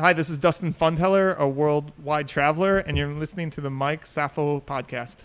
Hi, 0.00 0.12
this 0.12 0.30
is 0.30 0.38
Dustin 0.38 0.72
Pfundheller, 0.72 1.36
a 1.38 1.48
worldwide 1.48 2.28
traveler, 2.28 2.78
and 2.78 2.96
you're 2.96 3.08
listening 3.08 3.50
to 3.50 3.60
the 3.60 3.68
Mike 3.68 4.04
Safo 4.04 4.62
podcast. 4.62 5.16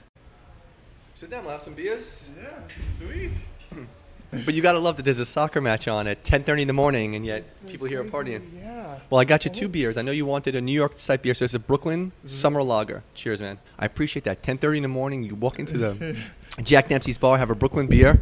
Sit 1.13 1.29
down, 1.29 1.43
we'll 1.43 1.53
have 1.53 1.61
some 1.61 1.75
beers. 1.75 2.31
Yeah, 2.41 2.49
sweet. 2.97 3.33
But 4.45 4.55
you 4.55 4.63
gotta 4.63 4.79
love 4.79 4.97
that 4.97 5.03
there's 5.03 5.19
a 5.19 5.27
soccer 5.27 5.61
match 5.61 5.87
on 5.87 6.07
at 6.07 6.23
10:30 6.23 6.61
in 6.61 6.67
the 6.67 6.73
morning, 6.73 7.13
and 7.13 7.23
yet 7.23 7.43
people 7.67 7.85
here 7.85 8.01
are 8.01 8.03
partying. 8.03 8.41
Yeah. 8.57 8.97
Well, 9.11 9.21
I 9.21 9.25
got 9.25 9.45
you 9.45 9.51
two 9.51 9.67
beers. 9.67 9.95
I 9.95 10.01
know 10.01 10.11
you 10.11 10.25
wanted 10.25 10.55
a 10.55 10.61
New 10.61 10.71
York 10.71 10.97
type 10.97 11.21
beer, 11.21 11.35
so 11.35 11.45
it's 11.45 11.53
a 11.53 11.59
Brooklyn 11.59 12.07
mm-hmm. 12.07 12.27
Summer 12.27 12.63
Lager. 12.63 13.03
Cheers, 13.13 13.41
man. 13.41 13.59
I 13.77 13.85
appreciate 13.85 14.23
that. 14.23 14.41
10:30 14.41 14.77
in 14.77 14.81
the 14.81 14.87
morning, 14.87 15.21
you 15.21 15.35
walk 15.35 15.59
into 15.59 15.77
the 15.77 16.17
Jack 16.63 16.87
Dempsey's 16.87 17.19
bar, 17.19 17.37
have 17.37 17.51
a 17.51 17.55
Brooklyn 17.55 17.85
beer. 17.85 18.19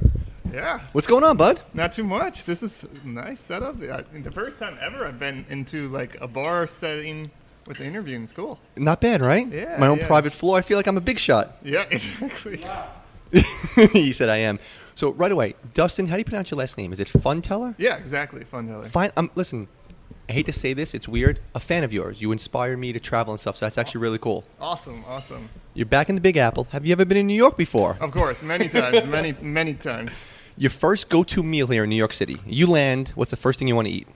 Yeah. 0.51 0.79
What's 0.91 1.07
going 1.07 1.23
on, 1.23 1.37
bud? 1.37 1.61
Not 1.73 1.93
too 1.93 2.03
much. 2.03 2.43
This 2.43 2.61
is 2.63 2.83
a 3.03 3.07
nice 3.07 3.41
setup. 3.41 3.81
I 3.81 4.03
the 4.19 4.31
first 4.31 4.59
time 4.59 4.77
ever 4.81 5.05
I've 5.05 5.19
been 5.19 5.45
into 5.49 5.87
like 5.89 6.19
a 6.21 6.27
bar 6.27 6.67
setting 6.67 7.31
with 7.67 7.79
an 7.79 7.85
interview 7.87 8.15
in 8.15 8.27
school. 8.27 8.59
Not 8.75 9.01
bad, 9.01 9.21
right? 9.21 9.47
Yeah, 9.47 9.77
My 9.77 9.87
own 9.87 9.99
yeah. 9.99 10.07
private 10.07 10.33
floor. 10.33 10.57
I 10.57 10.61
feel 10.61 10.77
like 10.77 10.87
I'm 10.87 10.97
a 10.97 11.01
big 11.01 11.19
shot. 11.19 11.57
Yeah, 11.63 11.85
exactly. 11.91 12.59
he 13.93 14.11
said 14.11 14.29
I 14.29 14.37
am. 14.37 14.59
So 14.95 15.13
right 15.13 15.31
away, 15.31 15.55
Dustin, 15.73 16.05
how 16.07 16.15
do 16.15 16.19
you 16.19 16.25
pronounce 16.25 16.51
your 16.51 16.57
last 16.57 16.77
name? 16.77 16.91
Is 16.91 16.99
it 16.99 17.07
Pfundheller? 17.07 17.75
Yeah, 17.77 17.97
exactly. 17.97 18.43
Pfundheller. 18.43 18.87
Fine. 18.87 19.11
Um, 19.15 19.31
listen, 19.35 19.67
I 20.27 20.33
hate 20.33 20.45
to 20.47 20.53
say 20.53 20.73
this, 20.73 20.93
it's 20.93 21.07
weird. 21.07 21.39
A 21.55 21.59
fan 21.59 21.83
of 21.83 21.93
yours. 21.93 22.21
You 22.21 22.31
inspire 22.31 22.75
me 22.77 22.93
to 22.93 22.99
travel 22.99 23.33
and 23.33 23.39
stuff, 23.39 23.57
so 23.57 23.65
that's 23.65 23.77
actually 23.77 24.01
really 24.01 24.17
cool. 24.17 24.43
Awesome, 24.59 25.03
awesome. 25.07 25.49
You're 25.73 25.85
back 25.85 26.09
in 26.09 26.15
the 26.15 26.21
Big 26.21 26.37
Apple. 26.37 26.67
Have 26.71 26.85
you 26.85 26.91
ever 26.91 27.05
been 27.05 27.17
in 27.17 27.27
New 27.27 27.35
York 27.35 27.57
before? 27.57 27.97
Of 27.99 28.11
course, 28.11 28.43
many 28.43 28.67
times, 28.67 29.05
many, 29.07 29.33
many 29.41 29.73
times. 29.73 30.23
Your 30.57 30.69
first 30.69 31.09
go-to 31.09 31.43
meal 31.43 31.67
here 31.67 31.83
in 31.83 31.89
New 31.89 31.95
York 31.95 32.13
City. 32.13 32.37
You 32.45 32.67
land. 32.67 33.09
What's 33.15 33.31
the 33.31 33.37
first 33.37 33.57
thing 33.59 33.67
you 33.67 33.75
want 33.75 33.87
to 33.87 33.93
eat? 33.93 34.07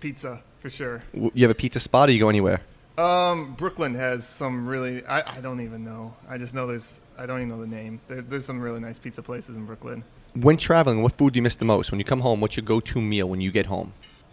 Pizza 0.00 0.42
for 0.60 0.70
sure. 0.70 1.02
W- 1.12 1.30
You 1.34 1.44
have 1.44 1.50
a 1.50 1.54
pizza 1.54 1.80
spot, 1.80 2.08
or 2.08 2.12
you 2.12 2.20
go 2.20 2.28
anywhere? 2.28 2.60
Um, 2.98 3.54
Brooklyn 3.54 3.94
has 3.94 4.26
some 4.26 4.66
really. 4.66 5.04
I, 5.06 5.38
I 5.38 5.40
don't 5.40 5.60
even 5.60 5.84
know. 5.84 6.14
I 6.28 6.38
just 6.38 6.54
know 6.54 6.66
there's. 6.66 7.00
I 7.18 7.26
don't 7.26 7.38
even 7.38 7.48
know 7.48 7.60
the 7.60 7.66
name. 7.66 8.00
There, 8.08 8.22
there's 8.22 8.44
some 8.44 8.60
really 8.60 8.80
nice 8.80 8.98
pizza 8.98 9.22
places 9.22 9.56
in 9.56 9.66
Brooklyn. 9.66 10.04
When 10.34 10.56
traveling, 10.56 11.02
what 11.02 11.16
food 11.16 11.32
do 11.34 11.38
you 11.38 11.42
miss 11.42 11.56
the 11.56 11.64
most? 11.64 11.90
When 11.92 11.98
you 12.00 12.04
come 12.04 12.20
home, 12.20 12.40
what's 12.40 12.56
your 12.56 12.64
go-to 12.64 13.00
meal 13.00 13.28
when 13.28 13.40
you 13.40 13.50
get 13.52 13.66
home? 13.66 13.92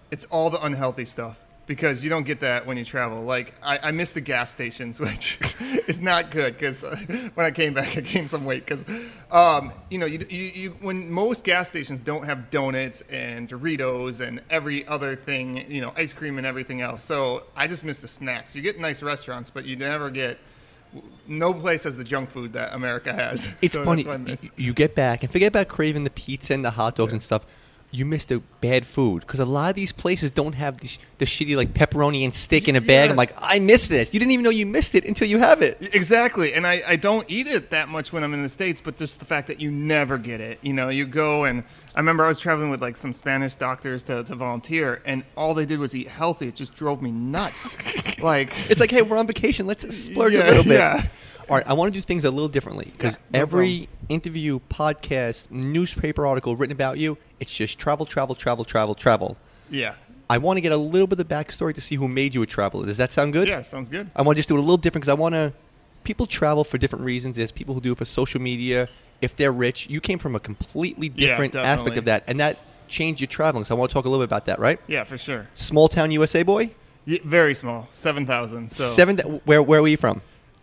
It's 0.10 0.26
all 0.26 0.50
the 0.50 0.62
unhealthy 0.64 1.06
stuff 1.06 1.40
because 1.68 2.04
you 2.04 2.10
don't 2.10 2.26
get 2.26 2.42
that 2.42 2.66
when 2.66 2.78
you 2.78 2.84
travel. 2.84 3.22
Like 3.22 3.54
I, 3.64 3.80
I 3.84 3.92
miss 3.92 4.12
the 4.12 4.22
gas 4.22 4.52
stations, 4.52 5.00
which 5.00 5.40
is 5.88 6.02
not 6.02 6.32
good 6.32 6.58
because 6.58 6.82
when 6.82 7.46
I 7.46 7.52
came 7.52 7.74
back, 7.74 7.98
I 7.98 8.02
gained 8.02 8.30
some 8.30 8.46
weight 8.46 8.66
because, 8.66 8.86
um, 9.32 9.72
you 9.90 9.98
know, 9.98 10.06
you, 10.06 10.26
you, 10.30 10.38
you 10.38 10.70
when 10.82 11.12
most 11.12 11.44
gas 11.44 11.68
stations 11.68 12.02
don't 12.02 12.26
have 12.26 12.50
donuts 12.50 13.02
and 13.10 13.48
Doritos 13.48 14.26
and 14.26 14.42
every 14.50 14.88
other 14.88 15.16
thing, 15.16 15.70
you 15.72 15.82
know, 15.82 15.94
ice 15.96 16.14
cream 16.14 16.38
and 16.38 16.48
everything 16.48 16.82
else. 16.82 17.04
So 17.04 17.46
I 17.56 17.68
just 17.68 17.86
miss 17.86 18.00
the 18.00 18.08
snacks. 18.08 18.56
You 18.56 18.62
get 18.62 18.80
nice 18.80 19.04
restaurants, 19.04 19.50
but 19.50 19.66
you 19.66 19.76
never 19.76 20.10
get. 20.10 20.40
No 21.26 21.54
place 21.54 21.86
has 21.86 21.96
the 21.96 22.04
junk 22.04 22.30
food 22.30 22.52
that 22.52 22.74
America 22.74 23.14
has. 23.14 23.50
It's 23.62 23.74
So 23.76 23.86
funny. 23.86 24.04
That's 24.04 24.08
what 24.08 24.14
I 24.16 24.18
miss. 24.18 24.52
You 24.58 24.74
get 24.74 24.94
back 24.94 25.24
and 25.24 25.32
forget 25.32 25.48
about 25.48 25.70
craving 25.70 26.04
the 26.04 26.10
pizza 26.10 26.54
and 26.54 26.66
the 26.66 26.72
hot 26.72 26.98
dogs 26.98 27.14
and 27.14 27.24
stuff. 27.24 27.46
You 27.94 28.06
missed 28.06 28.30
the 28.30 28.42
bad 28.62 28.86
food 28.86 29.20
because 29.22 29.42
a 29.42 29.46
lot 29.46 29.70
of 29.70 29.76
these 29.76 29.92
places 29.92 30.32
don't 30.32 30.54
have 30.54 30.78
these, 30.78 30.98
the 31.18 31.26
shitty 31.26 31.58
like 31.58 31.74
pepperoni 31.74 32.24
and 32.24 32.34
steak 32.34 32.70
in 32.70 32.78
a 32.78 32.82
bag. 32.82 33.10
I'm 33.10 33.18
like, 33.18 33.34
I 33.38 33.60
miss 33.60 33.88
this. 33.88 34.14
You 34.14 34.20
didn't 34.22 34.32
even 34.32 34.44
know 34.46 34.50
you 34.50 34.66
missed 34.66 34.96
it 34.96 35.04
until 35.04 35.28
you 35.28 35.40
have 35.40 35.62
it. 35.62 35.78
Exactly, 35.94 36.54
and 36.54 36.66
I, 36.66 36.82
I 36.88 36.96
don't 36.96 37.30
eat 37.30 37.48
it 37.48 37.70
that 37.72 37.90
much 37.90 38.14
when 38.14 38.24
I'm 38.24 38.34
in 38.34 38.44
the 38.44 38.50
states, 38.50 38.80
but 38.80 38.96
just 38.98 39.20
the 39.20 39.26
fact 39.26 39.48
that 39.48 39.60
you 39.60 39.70
never 39.72 40.18
get 40.18 40.40
it. 40.40 40.60
You 40.62 40.72
know, 40.72 40.88
you 40.88 41.06
go 41.06 41.44
and 41.44 41.66
I 41.94 42.00
remember 42.00 42.24
I 42.24 42.30
was 42.30 42.40
traveling 42.40 42.70
with 42.70 42.82
like 42.82 42.96
some 42.96 43.12
Spanish 43.12 43.56
doctors 43.56 44.04
to, 44.04 44.24
to 44.24 44.36
volunteer, 44.36 45.02
and 45.06 45.26
all 45.36 45.54
they 45.54 45.66
did 45.66 45.78
was 45.80 45.94
eat 45.94 46.08
healthy. 46.08 46.48
It 46.48 46.56
just 46.56 46.74
drove 46.74 47.02
me 47.02 47.12
nuts. 47.12 47.76
like 48.24 48.54
It's 48.70 48.80
like, 48.80 48.92
hey, 48.92 49.02
we're 49.02 49.18
on 49.18 49.28
vacation. 49.28 49.68
Let's 49.68 49.84
splurge 50.06 50.32
Yeah, 50.32 50.46
a 50.46 50.48
little 50.48 50.64
bit. 50.64 50.74
yeah. 50.80 51.08
All 51.50 51.58
right, 51.58 51.68
I 51.68 51.74
want 51.74 51.92
to 51.94 51.98
do 52.00 52.02
things 52.02 52.24
a 52.24 52.32
little 52.32 52.48
differently 52.48 52.90
because 52.94 53.16
Yeah, 53.16 53.20
no 53.34 53.40
every 53.42 53.90
interview, 54.12 54.60
podcast, 54.70 55.50
newspaper 55.52 56.26
article 56.28 56.56
written 56.56 56.72
about 56.74 56.98
you, 56.98 57.18
it's 57.40 57.54
just 57.54 57.80
travel, 57.80 58.06
travel, 58.06 58.36
travel, 58.36 58.66
travel, 58.66 58.94
travel. 58.96 59.38
yeah, 59.70 59.96
I 60.30 60.38
want 60.38 60.58
to 60.58 60.62
get 60.62 60.72
a 60.72 60.78
little 60.78 61.08
bit 61.08 61.20
of 61.20 61.28
the 61.28 61.36
backstory 61.36 61.74
to 61.76 61.82
see 61.82 61.96
who 61.96 62.08
made 62.08 62.34
you 62.36 62.42
a 62.42 62.46
traveler. 62.46 62.86
Does 62.86 62.98
that 62.98 63.12
sound 63.12 63.34
good? 63.34 63.48
yeah, 63.48 63.62
sounds 63.64 63.90
good. 63.90 64.10
I 64.16 64.22
want 64.22 64.36
to 64.36 64.40
just 64.40 64.50
do 64.50 64.56
it 64.56 64.60
a 64.60 64.62
little 64.62 64.78
different 64.78 65.04
because 65.04 65.12
I 65.18 65.20
want 65.20 65.34
to. 65.36 65.54
People 66.04 66.26
travel 66.26 66.64
for 66.64 66.78
different 66.80 67.06
reasons. 67.06 67.38
There's 67.38 67.52
people 67.52 67.76
who 67.76 67.82
do 67.82 67.92
it 67.92 67.98
for 67.98 68.06
social 68.06 68.42
media. 68.42 68.88
If 69.22 69.36
they're 69.36 69.52
rich, 69.52 69.88
you 69.90 70.02
came 70.02 70.18
from 70.18 70.36
a 70.36 70.40
completely 70.40 71.12
Yeah, 71.16 71.28
different 71.28 71.56
aspect 71.56 71.96
of 71.98 72.06
that, 72.06 72.24
and 72.28 72.40
that 72.40 72.58
changed 72.88 73.22
your 73.22 73.28
traveling. 73.28 73.66
So 73.66 73.76
I 73.76 73.78
want 73.78 73.92
to 73.92 73.94
talk 73.94 74.06
a 74.06 74.10
little 74.10 74.24
bit 74.26 74.30
about 74.30 74.46
that, 74.46 74.58
right? 74.60 74.80
Yeah, 74.88 75.04
for 75.04 75.18
sure. 75.18 75.48
Small 75.54 75.88
town 75.88 76.12
USA 76.12 76.42
boy. 76.44 76.72
Yeah, 77.06 77.20
very 77.24 77.54
small, 77.54 77.88
seven 77.92 78.26
thousand. 78.26 78.72
So 78.72 78.88
Seven. 78.88 79.18
Where 79.46 79.62
where 79.62 79.82
were 79.82 79.88
you 79.88 79.98
from? 79.98 80.22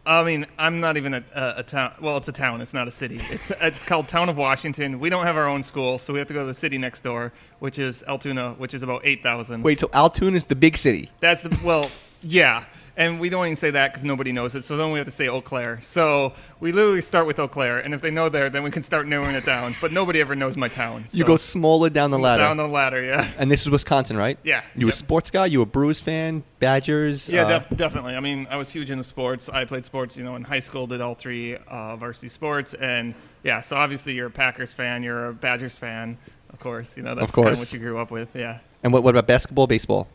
I 0.09 0.25
mean, 0.25 0.47
I'm 0.59 0.81
not 0.81 0.97
even 0.97 1.13
a, 1.13 1.25
a, 1.35 1.55
a 1.59 1.63
town. 1.63 1.93
Well, 2.01 2.17
it's 2.17 2.29
a 2.29 2.33
town. 2.33 2.63
It's 2.63 2.73
not 2.73 2.89
a 2.89 2.93
city. 2.93 3.21
It's 3.31 3.51
it's 3.61 3.83
called 3.83 4.09
Town 4.09 4.31
of 4.31 4.39
Washington. 4.39 4.99
We 4.99 5.11
don't 5.11 5.25
have 5.25 5.37
our 5.37 5.47
own 5.47 5.63
school, 5.63 5.99
so 5.99 6.15
we 6.15 6.19
have 6.19 6.29
to 6.29 6.35
go 6.35 6.41
to 6.41 6.47
the 6.47 6.55
city 6.55 6.79
next 6.79 7.03
door, 7.03 7.31
which 7.59 7.79
is 7.79 8.03
Altoona, 8.09 8.55
which 8.55 8.73
is 8.73 8.83
about 8.83 9.03
eight 9.05 9.23
thousand. 9.23 9.63
Wait, 9.63 9.79
so 9.79 9.91
Altoona 9.93 10.37
is 10.37 10.47
the 10.47 10.57
big 10.57 10.79
city. 10.79 11.11
That's 11.21 11.43
the 11.43 11.61
well, 11.63 11.91
yeah. 12.23 12.65
And 12.99 13.21
we 13.21 13.29
don't 13.29 13.47
even 13.47 13.55
say 13.55 13.71
that 13.71 13.93
because 13.93 14.03
nobody 14.03 14.33
knows 14.33 14.57
it. 14.57 14.65
So 14.65 14.77
then 14.77 14.91
we 14.91 14.99
have 14.99 15.07
to 15.07 15.13
say 15.13 15.29
Eau 15.29 15.41
Claire. 15.41 15.79
So 15.83 16.33
we 16.59 16.73
literally 16.73 17.01
start 17.01 17.29
with 17.29 17.39
Eau 17.39 17.47
Claire, 17.47 17.79
and 17.79 17.95
if 17.95 18.03
they 18.03 18.11
know 18.11 18.29
there, 18.29 18.51
then 18.51 18.65
we 18.65 18.73
can 18.73 18.83
start 18.83 19.07
narrowing 19.07 19.37
it 19.37 19.47
down. 19.47 19.73
But 19.81 19.93
nobody 19.93 20.21
ever 20.21 20.35
knows 20.35 20.57
my 20.57 20.67
town. 20.67 21.07
You 21.13 21.25
go 21.25 21.37
smaller 21.37 21.91
down 21.91 22.11
the 22.11 22.19
ladder. 22.19 22.43
down 22.43 22.57
the 22.57 22.67
ladder. 22.67 23.03
Yeah. 23.05 23.31
and 23.39 23.49
this 23.49 23.61
is 23.63 23.71
Wisconsin, 23.71 24.17
right? 24.17 24.37
Yeah, 24.43 24.65
You 24.75 24.89
a 24.89 24.93
sports 24.93 25.31
guy? 25.31 25.47
You 25.47 25.63
a 25.63 25.67
Brewers 25.67 26.01
fan? 26.01 26.43
Badgers? 26.59 27.29
Yeah, 27.29 27.45
Uh, 27.45 27.59
def- 27.61 27.77
definitely. 27.77 28.17
I 28.17 28.21
mean, 28.21 28.49
I 28.51 28.57
was 28.57 28.69
huge 28.71 28.91
into 28.91 29.05
sports. 29.05 29.49
I 29.49 29.65
played 29.65 29.85
sports, 29.85 30.17
you 30.17 30.25
know, 30.25 30.35
in 30.35 30.43
high 30.43 30.59
school. 30.61 30.89
Did 30.89 31.01
all 31.01 31.15
three 31.15 31.57
uh, 31.69 31.95
varsity 31.97 32.29
sports, 32.29 32.75
and 32.75 33.15
yeah. 33.45 33.63
So 33.63 33.77
obviously, 33.77 34.15
you're 34.15 34.27
a 34.27 34.31
Packers 34.31 34.73
fan. 34.73 35.05
You're 35.05 35.29
a 35.29 35.33
Badgers 35.35 35.79
fan, 35.79 36.19
of 36.53 36.59
course. 36.59 36.97
You 36.97 37.05
know, 37.05 37.15
that's 37.15 37.29
Of 37.31 37.35
kind 37.37 37.47
of 37.47 37.55
course. 37.59 37.73
what 37.73 37.73
you 37.73 37.79
grew 37.79 37.99
up 37.99 38.11
with. 38.11 38.35
Yeah. 38.35 38.59
and 38.83 38.93
what, 38.93 39.05
what 39.05 39.11
about 39.11 39.29
basketball, 39.29 39.69
baseball? 39.69 40.09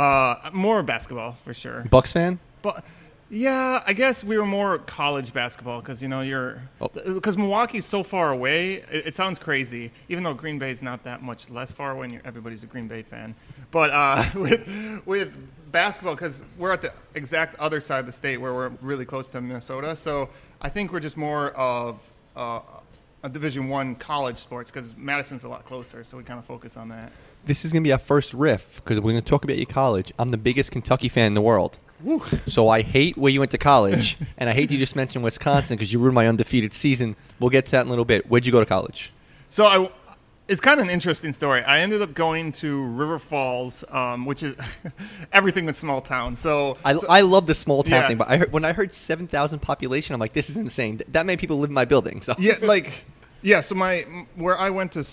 Uh, 0.00 0.50
more 0.52 0.82
basketball 0.82 1.32
for 1.44 1.52
sure. 1.52 1.82
Bucks 1.90 2.12
fan? 2.12 2.38
But 2.62 2.84
yeah, 3.28 3.82
I 3.86 3.92
guess 3.92 4.24
we 4.24 4.38
were 4.38 4.46
more 4.46 4.78
college 4.78 5.32
basketball 5.32 5.80
because 5.80 6.00
you 6.02 6.08
know 6.08 6.20
you're 6.22 6.62
Oh. 6.80 6.88
because 7.14 7.36
Milwaukee's 7.36 7.84
so 7.84 8.02
far 8.02 8.32
away. 8.32 8.74
It, 8.90 9.06
it 9.08 9.14
sounds 9.14 9.38
crazy, 9.38 9.92
even 10.08 10.24
though 10.24 10.34
Green 10.34 10.58
Bay's 10.58 10.82
not 10.82 11.04
that 11.04 11.22
much 11.22 11.50
less 11.50 11.70
far 11.70 11.92
away. 11.92 12.06
And 12.06 12.20
everybody's 12.24 12.62
a 12.62 12.66
Green 12.66 12.88
Bay 12.88 13.02
fan, 13.02 13.34
but 13.70 13.90
uh, 13.90 14.24
with 14.34 14.68
with 15.04 15.36
basketball 15.70 16.14
because 16.14 16.42
we're 16.58 16.72
at 16.72 16.82
the 16.82 16.92
exact 17.14 17.56
other 17.60 17.80
side 17.80 18.00
of 18.00 18.06
the 18.06 18.12
state 18.12 18.38
where 18.38 18.54
we're 18.54 18.72
really 18.80 19.04
close 19.04 19.28
to 19.28 19.40
Minnesota. 19.40 19.94
So 19.94 20.28
I 20.62 20.68
think 20.70 20.92
we're 20.92 21.00
just 21.00 21.16
more 21.16 21.50
of 21.50 22.00
uh, 22.36 22.60
a 23.22 23.28
Division 23.28 23.68
One 23.68 23.94
college 23.96 24.38
sports 24.38 24.70
because 24.70 24.96
Madison's 24.96 25.44
a 25.44 25.48
lot 25.48 25.64
closer. 25.66 26.02
So 26.04 26.16
we 26.16 26.24
kind 26.24 26.38
of 26.38 26.46
focus 26.46 26.76
on 26.76 26.88
that. 26.88 27.12
This 27.44 27.64
is 27.64 27.72
going 27.72 27.82
to 27.82 27.88
be 27.88 27.92
our 27.92 27.98
first 27.98 28.32
riff 28.34 28.76
because 28.76 28.98
we're 29.00 29.12
going 29.12 29.22
to 29.24 29.28
talk 29.28 29.44
about 29.44 29.56
your 29.56 29.66
college. 29.66 30.12
I'm 30.18 30.30
the 30.30 30.36
biggest 30.38 30.70
Kentucky 30.70 31.08
fan 31.08 31.26
in 31.26 31.34
the 31.34 31.40
world. 31.40 31.78
Woo. 32.02 32.22
So 32.46 32.68
I 32.68 32.82
hate 32.82 33.16
where 33.18 33.30
you 33.32 33.40
went 33.40 33.50
to 33.52 33.58
college, 33.58 34.16
and 34.38 34.48
I 34.48 34.52
hate 34.52 34.70
you 34.70 34.78
just 34.78 34.96
mentioned 34.96 35.24
Wisconsin 35.24 35.76
because 35.76 35.92
you 35.92 35.98
ruined 35.98 36.14
my 36.14 36.26
undefeated 36.28 36.72
season. 36.72 37.16
We'll 37.38 37.50
get 37.50 37.66
to 37.66 37.72
that 37.72 37.82
in 37.82 37.86
a 37.88 37.90
little 37.90 38.04
bit. 38.04 38.28
Where'd 38.30 38.46
you 38.46 38.52
go 38.52 38.60
to 38.60 38.66
college? 38.66 39.12
So 39.50 39.66
I, 39.66 39.88
it's 40.48 40.60
kind 40.60 40.80
of 40.80 40.86
an 40.86 40.90
interesting 40.92 41.32
story. 41.32 41.62
I 41.62 41.80
ended 41.80 42.00
up 42.02 42.14
going 42.14 42.52
to 42.52 42.84
River 42.86 43.18
Falls, 43.18 43.84
um, 43.90 44.24
which 44.26 44.42
is 44.42 44.56
everything 45.32 45.66
with 45.66 45.76
small 45.76 46.00
town. 46.00 46.36
So, 46.36 46.76
I, 46.84 46.94
so- 46.94 47.06
I 47.08 47.20
love 47.22 47.46
the 47.46 47.54
small 47.54 47.82
town 47.82 47.92
Yeah. 48.02 48.08
thing, 48.08 48.16
but 48.18 48.28
I 48.30 48.36
heard, 48.38 48.52
when 48.52 48.64
I 48.64 48.72
heard 48.72 48.94
7,000 48.94 49.58
population, 49.60 50.14
I'm 50.14 50.20
like, 50.20 50.32
this 50.32 50.48
is 50.50 50.56
insane. 50.56 51.00
That 51.08 51.26
many 51.26 51.36
people 51.36 51.58
live 51.58 51.70
in 51.70 51.74
my 51.74 51.84
building. 51.84 52.22
So 52.22 52.34
yeah, 52.38 52.54
like 52.62 53.04
yeah. 53.42 53.60
So 53.60 53.74
my 53.74 54.04
where 54.36 54.56
I 54.58 54.70
went 54.70 54.92
to 54.92 55.04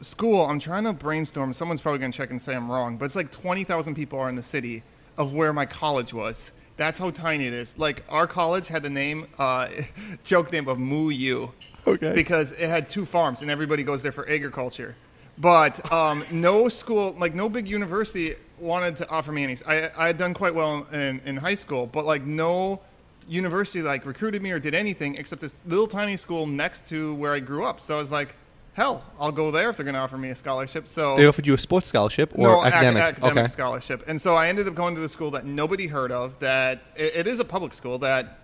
school, 0.00 0.44
I'm 0.44 0.58
trying 0.58 0.84
to 0.84 0.92
brainstorm. 0.92 1.54
Someone's 1.54 1.80
probably 1.80 2.00
gonna 2.00 2.12
check 2.12 2.30
and 2.30 2.40
say 2.40 2.54
I'm 2.54 2.70
wrong, 2.70 2.96
but 2.96 3.04
it's 3.06 3.16
like 3.16 3.30
twenty 3.30 3.64
thousand 3.64 3.94
people 3.94 4.18
are 4.18 4.28
in 4.28 4.36
the 4.36 4.42
city 4.42 4.82
of 5.16 5.32
where 5.32 5.52
my 5.52 5.66
college 5.66 6.12
was. 6.12 6.50
That's 6.76 6.98
how 6.98 7.10
tiny 7.10 7.46
it 7.46 7.54
is. 7.54 7.76
Like 7.78 8.04
our 8.08 8.26
college 8.26 8.68
had 8.68 8.82
the 8.82 8.90
name, 8.90 9.26
uh, 9.38 9.68
joke 10.24 10.52
name 10.52 10.68
of 10.68 10.78
Moo 10.78 11.08
U. 11.08 11.52
Okay. 11.86 12.12
Because 12.12 12.52
it 12.52 12.68
had 12.68 12.88
two 12.88 13.06
farms 13.06 13.42
and 13.42 13.50
everybody 13.50 13.82
goes 13.82 14.02
there 14.02 14.12
for 14.12 14.28
agriculture. 14.28 14.94
But 15.38 15.90
um, 15.92 16.22
no 16.32 16.68
school, 16.68 17.14
like 17.18 17.34
no 17.34 17.48
big 17.48 17.68
university, 17.68 18.34
wanted 18.58 18.96
to 18.96 19.08
offer 19.08 19.32
me 19.32 19.44
any. 19.44 19.58
I, 19.66 19.90
I 19.96 20.06
had 20.08 20.18
done 20.18 20.34
quite 20.34 20.54
well 20.54 20.86
in, 20.92 21.20
in 21.24 21.36
high 21.36 21.54
school, 21.54 21.86
but 21.86 22.04
like 22.04 22.24
no 22.24 22.80
university 23.28 23.82
like 23.82 24.06
recruited 24.06 24.40
me 24.40 24.52
or 24.52 24.60
did 24.60 24.74
anything 24.74 25.16
except 25.18 25.40
this 25.40 25.56
little 25.66 25.88
tiny 25.88 26.16
school 26.16 26.46
next 26.46 26.86
to 26.88 27.14
where 27.14 27.32
I 27.32 27.40
grew 27.40 27.64
up. 27.64 27.80
So 27.80 27.96
I 27.96 27.98
was 27.98 28.10
like, 28.10 28.34
hell, 28.76 29.02
I'll 29.18 29.32
go 29.32 29.50
there 29.50 29.70
if 29.70 29.76
they're 29.76 29.84
going 29.84 29.94
to 29.94 30.00
offer 30.00 30.18
me 30.18 30.28
a 30.28 30.36
scholarship. 30.36 30.86
So 30.86 31.16
they 31.16 31.26
offered 31.26 31.46
you 31.46 31.54
a 31.54 31.58
sports 31.58 31.88
scholarship 31.88 32.32
or 32.34 32.42
no, 32.42 32.64
ac- 32.64 32.74
academic? 32.74 33.02
academic 33.02 33.38
okay. 33.38 33.46
scholarship. 33.46 34.04
And 34.06 34.20
so 34.20 34.36
I 34.36 34.48
ended 34.48 34.68
up 34.68 34.74
going 34.74 34.94
to 34.94 35.00
the 35.00 35.08
school 35.08 35.30
that 35.32 35.46
nobody 35.46 35.86
heard 35.86 36.12
of. 36.12 36.38
That 36.40 36.82
it, 36.94 37.16
it 37.16 37.26
is 37.26 37.40
a 37.40 37.44
public 37.44 37.72
school 37.72 37.98
that 38.00 38.38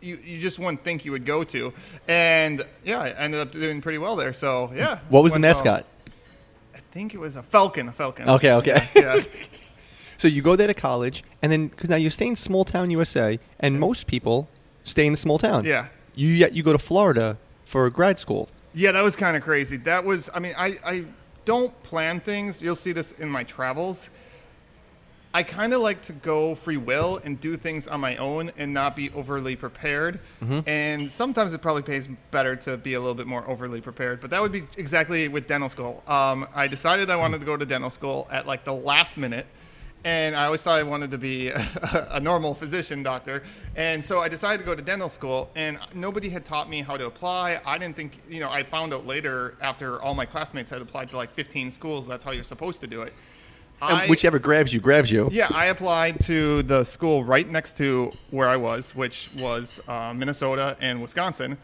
you, 0.00 0.16
you 0.24 0.38
just 0.38 0.58
wouldn't 0.58 0.84
think 0.84 1.04
you 1.04 1.10
would 1.10 1.26
go 1.26 1.42
to. 1.44 1.72
And 2.06 2.64
yeah, 2.84 3.00
I 3.00 3.10
ended 3.10 3.40
up 3.40 3.50
doing 3.50 3.82
pretty 3.82 3.98
well 3.98 4.16
there. 4.16 4.32
So 4.32 4.70
yeah. 4.74 5.00
What 5.08 5.24
was 5.24 5.32
the 5.32 5.40
went 5.40 5.42
well. 5.42 5.50
mascot? 5.50 5.86
I 6.74 6.78
think 6.92 7.12
it 7.12 7.18
was 7.18 7.34
a 7.34 7.42
falcon. 7.42 7.88
A 7.88 7.92
falcon. 7.92 8.28
Okay, 8.28 8.52
okay. 8.52 8.88
Yeah. 8.94 9.16
yeah. 9.16 9.22
So 10.16 10.28
you 10.28 10.40
go 10.42 10.56
there 10.56 10.68
to 10.68 10.74
college, 10.74 11.22
and 11.42 11.52
then 11.52 11.66
because 11.66 11.90
now 11.90 11.96
you're 11.96 12.10
staying 12.10 12.30
in 12.30 12.36
small 12.36 12.64
town 12.64 12.88
USA, 12.90 13.38
and 13.60 13.78
most 13.78 14.06
people 14.06 14.48
stay 14.84 15.06
in 15.06 15.12
the 15.12 15.18
small 15.18 15.38
town. 15.38 15.64
Yeah. 15.64 15.88
You 16.14 16.28
yet 16.28 16.54
you 16.54 16.62
go 16.62 16.72
to 16.72 16.78
Florida 16.78 17.36
for 17.66 17.90
grad 17.90 18.18
school. 18.18 18.48
Yeah, 18.74 18.92
that 18.92 19.02
was 19.02 19.16
kind 19.16 19.36
of 19.36 19.42
crazy. 19.42 19.76
That 19.78 20.04
was, 20.04 20.28
I 20.34 20.40
mean, 20.40 20.54
I, 20.58 20.74
I 20.84 21.04
don't 21.44 21.80
plan 21.84 22.20
things. 22.20 22.60
You'll 22.60 22.76
see 22.76 22.92
this 22.92 23.12
in 23.12 23.28
my 23.28 23.44
travels. 23.44 24.10
I 25.36 25.42
kind 25.42 25.74
of 25.74 25.80
like 25.80 26.00
to 26.02 26.12
go 26.12 26.54
free 26.54 26.76
will 26.76 27.20
and 27.24 27.40
do 27.40 27.56
things 27.56 27.88
on 27.88 27.98
my 28.00 28.16
own 28.18 28.52
and 28.56 28.72
not 28.72 28.94
be 28.94 29.10
overly 29.10 29.56
prepared. 29.56 30.20
And 30.68 31.10
sometimes 31.10 31.52
it 31.52 31.60
probably 31.60 31.82
pays 31.82 32.08
better 32.30 32.54
to 32.56 32.76
be 32.76 32.94
a 32.94 33.00
little 33.00 33.16
bit 33.16 33.26
more 33.26 33.48
overly 33.50 33.80
prepared. 33.80 34.20
But 34.20 34.30
that 34.30 34.40
would 34.40 34.52
be 34.52 34.62
exactly 34.76 35.26
with 35.26 35.48
dental 35.48 35.68
school. 35.68 36.04
Um, 36.06 36.46
I 36.54 36.68
decided 36.68 37.10
I 37.10 37.16
wanted 37.16 37.40
to 37.40 37.46
go 37.46 37.56
to 37.56 37.66
dental 37.66 37.90
school 37.90 38.28
at 38.30 38.46
like 38.46 38.64
the 38.64 38.74
last 38.74 39.16
minute. 39.16 39.46
And 40.04 40.36
I 40.36 40.44
always 40.44 40.62
thought 40.62 40.78
I 40.78 40.82
wanted 40.82 41.10
to 41.12 41.18
be 41.18 41.48
a, 41.48 42.08
a 42.10 42.20
normal 42.20 42.54
physician 42.54 43.02
doctor. 43.02 43.42
And 43.74 44.04
so 44.04 44.20
I 44.20 44.28
decided 44.28 44.58
to 44.58 44.64
go 44.66 44.74
to 44.74 44.82
dental 44.82 45.08
school, 45.08 45.50
and 45.54 45.78
nobody 45.94 46.28
had 46.28 46.44
taught 46.44 46.68
me 46.68 46.82
how 46.82 46.96
to 46.98 47.06
apply. 47.06 47.60
I 47.64 47.78
didn't 47.78 47.96
think, 47.96 48.20
you 48.28 48.40
know, 48.40 48.50
I 48.50 48.62
found 48.64 48.92
out 48.92 49.06
later 49.06 49.56
after 49.62 50.02
all 50.02 50.14
my 50.14 50.26
classmates 50.26 50.70
had 50.70 50.82
applied 50.82 51.08
to 51.10 51.16
like 51.16 51.32
15 51.32 51.70
schools, 51.70 52.06
that's 52.06 52.22
how 52.22 52.32
you're 52.32 52.44
supposed 52.44 52.82
to 52.82 52.86
do 52.86 53.02
it. 53.02 53.14
And 53.80 53.96
I- 53.96 54.06
whichever 54.06 54.38
grabs 54.38 54.72
you, 54.74 54.80
grabs 54.80 55.10
you. 55.10 55.28
yeah, 55.32 55.48
I 55.50 55.66
applied 55.66 56.20
to 56.26 56.62
the 56.64 56.84
school 56.84 57.24
right 57.24 57.48
next 57.48 57.76
to 57.78 58.12
where 58.30 58.48
I 58.48 58.56
was, 58.56 58.94
which 58.94 59.30
was 59.38 59.80
uh, 59.88 60.12
Minnesota 60.14 60.76
and 60.80 61.00
Wisconsin. 61.00 61.56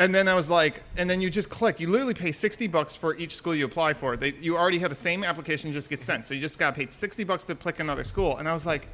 And 0.00 0.14
then 0.14 0.26
I 0.28 0.34
was 0.34 0.50
like, 0.50 0.82
and 0.96 1.08
then 1.08 1.20
you 1.20 1.30
just 1.30 1.50
click. 1.50 1.78
You 1.78 1.88
literally 1.88 2.14
pay 2.14 2.32
sixty 2.32 2.66
bucks 2.66 2.96
for 2.96 3.14
each 3.16 3.36
school 3.36 3.54
you 3.54 3.66
apply 3.66 3.94
for. 3.94 4.16
They, 4.16 4.32
you 4.40 4.56
already 4.56 4.78
have 4.80 4.90
the 4.90 4.96
same 4.96 5.22
application, 5.22 5.72
just 5.72 5.90
gets 5.90 6.04
sent. 6.04 6.24
So 6.24 6.34
you 6.34 6.40
just 6.40 6.58
got 6.58 6.74
to 6.74 6.80
pay 6.86 6.90
sixty 6.90 7.22
bucks 7.22 7.44
to 7.44 7.54
pick 7.54 7.78
another 7.80 8.02
school. 8.04 8.38
And 8.38 8.48
I 8.48 8.54
was 8.54 8.66
like, 8.66 8.88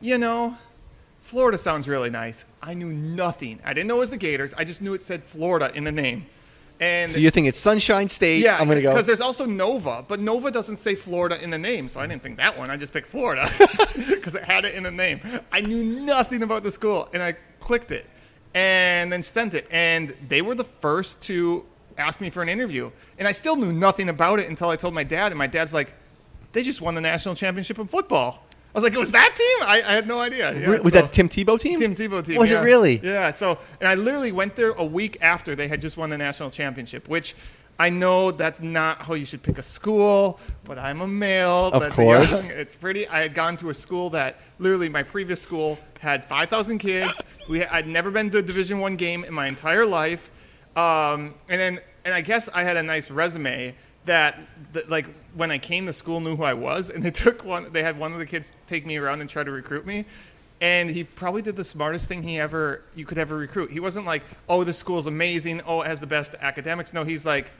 you 0.00 0.16
know, 0.16 0.56
Florida 1.20 1.58
sounds 1.58 1.88
really 1.88 2.10
nice. 2.10 2.44
I 2.62 2.74
knew 2.74 2.92
nothing. 2.92 3.58
I 3.64 3.74
didn't 3.74 3.88
know 3.88 3.96
it 3.96 4.00
was 4.00 4.10
the 4.10 4.16
Gators. 4.16 4.54
I 4.54 4.64
just 4.64 4.80
knew 4.80 4.94
it 4.94 5.02
said 5.02 5.24
Florida 5.24 5.70
in 5.74 5.84
the 5.84 5.92
name. 5.92 6.26
And 6.80 7.10
So 7.10 7.18
you 7.18 7.30
think 7.30 7.46
it's 7.46 7.58
Sunshine 7.58 8.08
State. 8.08 8.42
yeah, 8.42 8.58
I'm 8.60 8.68
gonna 8.68 8.82
go. 8.82 8.90
because 8.92 9.06
there's 9.06 9.20
also 9.20 9.46
Nova, 9.46 10.04
but 10.06 10.18
Nova 10.20 10.50
doesn't 10.50 10.78
say 10.78 10.94
Florida 10.96 11.42
in 11.42 11.50
the 11.50 11.58
name, 11.58 11.88
so 11.88 12.00
I 12.00 12.06
didn't 12.06 12.22
think 12.22 12.36
that 12.38 12.56
one. 12.58 12.68
I 12.70 12.76
just 12.76 12.92
picked 12.92 13.06
Florida 13.08 13.48
because 14.08 14.34
it 14.34 14.42
had 14.44 14.64
it 14.64 14.74
in 14.74 14.82
the 14.82 14.90
name. 14.90 15.20
I 15.52 15.60
knew 15.60 15.82
nothing 15.84 16.42
about 16.42 16.62
the 16.64 16.72
school, 16.72 17.08
and 17.14 17.22
I 17.22 17.36
clicked 17.60 17.92
it, 17.92 18.06
and 18.54 19.12
then 19.12 19.22
sent 19.22 19.54
it, 19.54 19.66
and 19.70 20.14
they 20.28 20.42
were 20.42 20.54
the 20.54 20.64
first 20.64 21.20
to 21.22 21.64
ask 21.98 22.20
me 22.20 22.30
for 22.30 22.42
an 22.42 22.48
interview, 22.48 22.90
and 23.18 23.26
I 23.28 23.32
still 23.32 23.56
knew 23.56 23.72
nothing 23.72 24.08
about 24.08 24.38
it 24.38 24.48
until 24.48 24.70
I 24.70 24.76
told 24.76 24.94
my 24.94 25.04
dad, 25.04 25.32
and 25.32 25.38
my 25.38 25.46
dad's 25.46 25.74
like, 25.74 25.92
"They 26.52 26.62
just 26.62 26.80
won 26.80 26.94
the 26.94 27.00
national 27.00 27.34
championship 27.34 27.78
in 27.78 27.86
football." 27.86 28.44
I 28.74 28.78
was 28.78 28.84
like, 28.84 28.94
"It 28.94 28.98
was 28.98 29.12
that 29.12 29.36
team? 29.36 29.68
I, 29.68 29.82
I 29.86 29.94
had 29.94 30.06
no 30.08 30.20
idea." 30.20 30.52
Yeah, 30.58 30.68
was 30.70 30.92
so- 30.92 31.00
that 31.00 31.04
the 31.04 31.12
Tim 31.12 31.28
Tebow 31.28 31.58
team? 31.58 31.78
Tim 31.78 31.94
Tebow 31.94 32.24
team. 32.24 32.38
Was 32.38 32.50
yeah. 32.50 32.60
it 32.60 32.64
really? 32.64 33.00
Yeah. 33.02 33.30
So, 33.30 33.58
and 33.80 33.88
I 33.88 33.94
literally 33.94 34.32
went 34.32 34.56
there 34.56 34.70
a 34.72 34.84
week 34.84 35.18
after 35.20 35.54
they 35.54 35.68
had 35.68 35.80
just 35.80 35.96
won 35.96 36.10
the 36.10 36.18
national 36.18 36.50
championship, 36.50 37.08
which 37.08 37.34
I 37.78 37.90
know 37.90 38.30
that's 38.30 38.60
not 38.60 39.02
how 39.02 39.14
you 39.14 39.26
should 39.26 39.42
pick 39.42 39.58
a 39.58 39.62
school, 39.62 40.38
but 40.62 40.78
I'm 40.78 41.00
a 41.00 41.06
male. 41.08 41.68
Of 41.68 41.82
that's 41.82 41.96
course. 41.96 42.48
Young, 42.48 42.56
it's 42.58 42.74
pretty. 42.74 43.08
I 43.08 43.22
had 43.22 43.34
gone 43.34 43.56
to 43.58 43.70
a 43.70 43.74
school 43.74 44.10
that 44.10 44.40
literally 44.58 44.88
my 44.88 45.02
previous 45.02 45.42
school 45.42 45.78
had 45.98 46.24
5,000 46.24 46.78
kids. 46.78 47.20
We 47.48 47.64
I'd 47.64 47.88
never 47.88 48.10
been 48.10 48.30
to 48.30 48.38
a 48.38 48.42
Division 48.42 48.78
One 48.78 48.96
game 48.96 49.24
in 49.24 49.34
my 49.34 49.48
entire 49.48 49.84
life, 49.84 50.30
um, 50.76 51.34
and 51.48 51.60
then 51.60 51.80
and 52.04 52.14
I 52.14 52.20
guess 52.20 52.48
I 52.54 52.62
had 52.62 52.76
a 52.76 52.82
nice 52.82 53.10
resume 53.10 53.74
that, 54.04 54.38
that 54.72 54.90
like 54.90 55.06
when 55.34 55.50
I 55.50 55.58
came, 55.58 55.86
the 55.86 55.92
school 55.92 56.20
knew 56.20 56.36
who 56.36 56.44
I 56.44 56.54
was, 56.54 56.90
and 56.90 57.02
they 57.02 57.10
took 57.10 57.44
one. 57.44 57.72
They 57.72 57.82
had 57.82 57.98
one 57.98 58.12
of 58.12 58.18
the 58.18 58.26
kids 58.26 58.52
take 58.66 58.86
me 58.86 58.96
around 58.96 59.20
and 59.20 59.28
try 59.28 59.42
to 59.42 59.50
recruit 59.50 59.86
me. 59.86 60.04
And 60.60 60.88
he 60.88 61.04
probably 61.04 61.42
did 61.42 61.56
the 61.56 61.64
smartest 61.64 62.08
thing 62.08 62.22
he 62.22 62.38
ever 62.38 62.82
you 62.94 63.04
could 63.04 63.18
ever 63.18 63.36
recruit. 63.36 63.70
He 63.70 63.80
wasn't 63.80 64.06
like, 64.06 64.22
"Oh, 64.48 64.62
this 64.64 64.78
school's 64.78 65.06
amazing. 65.06 65.60
Oh, 65.66 65.80
it 65.82 65.88
has 65.88 66.00
the 66.00 66.06
best 66.06 66.34
academics." 66.40 66.92
No, 66.94 67.02
he's 67.04 67.26
like, 67.26 67.50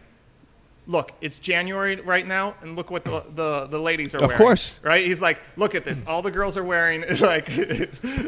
"Look, 0.86 1.12
it's 1.20 1.38
January 1.38 1.96
right 1.96 2.26
now, 2.26 2.54
and 2.60 2.76
look 2.76 2.90
what 2.90 3.04
the 3.04 3.24
the, 3.34 3.66
the 3.66 3.78
ladies 3.78 4.14
are 4.14 4.18
Of 4.18 4.22
wearing." 4.28 4.34
Of 4.34 4.38
course. 4.38 4.80
right? 4.82 5.04
He's 5.04 5.20
like, 5.22 5.40
"Look 5.56 5.74
at 5.74 5.84
this. 5.84 6.04
All 6.06 6.22
the 6.22 6.30
girls 6.30 6.56
are 6.56 6.64
wearing 6.64 7.04
like." 7.20 7.46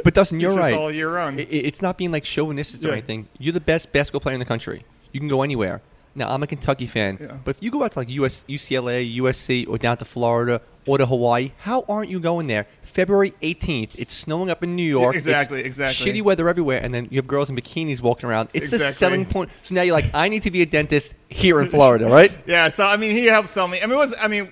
But 0.05 0.15
Dustin, 0.15 0.41
you're 0.41 0.55
right. 0.57 0.75
all 0.75 0.91
year 0.91 1.11
round. 1.13 1.39
I- 1.41 1.45
I- 1.45 1.47
it's 1.47 1.83
not 1.83 1.99
being 1.99 2.13
like 2.13 2.25
chauvinistic 2.25 2.83
or 2.85 2.93
anything. 2.93 3.29
You're 3.39 3.53
the 3.53 3.61
best 3.61 3.93
basketball 3.93 4.21
player 4.21 4.35
in 4.35 4.41
the 4.41 4.47
country. 4.47 4.85
You 5.13 5.21
can 5.21 5.29
go 5.29 5.43
anywhere. 5.43 5.81
Now 6.17 6.29
I'm 6.33 6.43
a 6.43 6.47
Kentucky 6.47 6.87
fan, 6.87 7.19
Yeah. 7.21 7.39
but 7.45 7.57
if 7.57 7.63
you 7.63 7.71
go 7.71 7.85
out 7.85 7.93
to 7.93 7.99
like 8.01 8.09
US, 8.09 8.45
UCLA, 8.49 9.17
USC, 9.19 9.69
or 9.69 9.79
down 9.79 9.99
to 9.99 10.05
Florida 10.05 10.61
or 10.87 10.99
to 10.99 11.07
Hawaii, 11.07 11.53
how 11.59 11.85
aren't 11.89 12.09
you 12.11 12.19
going 12.21 12.47
there? 12.47 12.67
February 12.83 13.35
18th, 13.43 13.91
it's 13.99 14.15
snowing 14.15 14.49
up 14.49 14.63
in 14.63 14.75
New 14.75 14.83
York. 14.99 15.15
It's 15.15 15.27
exactly, 15.27 15.61
exactly. 15.63 16.13
Shitty 16.13 16.23
weather 16.23 16.49
everywhere, 16.49 16.81
and 16.83 16.95
then 16.95 17.07
you 17.11 17.19
have 17.19 17.27
girls 17.27 17.51
in 17.51 17.57
bikinis 17.57 18.01
walking 18.01 18.29
around. 18.29 18.49
It's 18.55 18.73
a 18.73 18.77
Exactly. 18.77 18.93
selling 18.95 19.27
point. 19.27 19.51
So 19.63 19.75
now 19.75 19.83
you're 19.83 19.93
like, 19.95 20.11
I 20.15 20.29
need 20.29 20.43
to 20.45 20.51
be 20.51 20.63
a 20.63 20.67
dentist 20.67 21.15
here 21.29 21.61
in 21.61 21.69
Florida, 21.69 22.07
right? 22.09 22.33
Yeah, 22.47 22.71
so 22.71 22.87
I 22.87 22.97
mean, 22.97 23.11
he 23.11 23.27
helped 23.27 23.51
sell 23.51 23.69
me. 23.69 23.79
I 23.83 23.87
mean, 23.87 23.93
it 23.97 23.99
was 23.99 24.15
I 24.21 24.29
mean, 24.29 24.51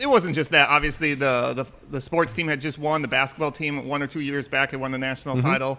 it 0.00 0.08
wasn't 0.08 0.34
just 0.34 0.50
that. 0.50 0.68
Obviously, 0.70 1.14
the 1.14 1.52
the, 1.54 1.66
the 1.90 2.00
sports 2.00 2.32
team 2.32 2.48
had 2.48 2.60
just 2.60 2.78
won. 2.78 3.00
The 3.02 3.08
basketball 3.08 3.52
team 3.52 3.86
one 3.86 4.02
or 4.02 4.08
two 4.08 4.20
years 4.20 4.48
back 4.48 4.72
had 4.72 4.80
won 4.80 4.90
the 4.90 4.98
national 4.98 5.36
Mm-hmm. 5.36 5.46
title, 5.46 5.78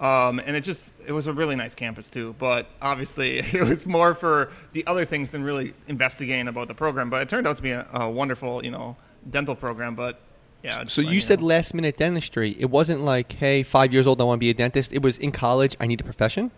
um, 0.00 0.38
and 0.44 0.54
it 0.54 0.62
just 0.62 0.92
it 1.06 1.12
was 1.12 1.26
a 1.26 1.32
really 1.32 1.56
nice 1.56 1.74
campus 1.74 2.10
too. 2.10 2.34
But 2.38 2.66
obviously, 2.82 3.38
it 3.52 3.66
was 3.66 3.86
more 3.86 4.14
for 4.14 4.50
the 4.72 4.86
other 4.86 5.04
things 5.04 5.30
than 5.30 5.42
really 5.44 5.72
investigating 5.88 6.48
about 6.48 6.68
the 6.68 6.74
program. 6.74 7.10
But 7.10 7.22
it 7.22 7.28
turned 7.28 7.46
out 7.46 7.56
to 7.56 7.62
be 7.62 7.70
a, 7.70 7.88
a 7.92 8.10
wonderful, 8.10 8.64
you 8.64 8.70
know, 8.70 8.96
dental 9.30 9.54
program. 9.54 9.94
But 9.94 10.20
yeah, 10.62 10.84
So 10.86 11.02
like, 11.02 11.12
you 11.12 11.20
said 11.20 11.40
know. 11.40 11.46
last 11.46 11.74
minute 11.74 11.96
dentistry. 11.96 12.56
It 12.58 12.70
wasn't 12.70 13.02
like, 13.02 13.32
hey, 13.32 13.62
five 13.62 13.92
years 13.92 14.06
old, 14.06 14.20
I 14.20 14.24
want 14.24 14.38
to 14.38 14.40
be 14.40 14.50
a 14.50 14.54
dentist. 14.54 14.92
It 14.92 15.02
was 15.02 15.16
in 15.18 15.32
college, 15.32 15.76
I 15.80 15.86
need 15.86 16.00
a 16.00 16.04
profession. 16.04 16.50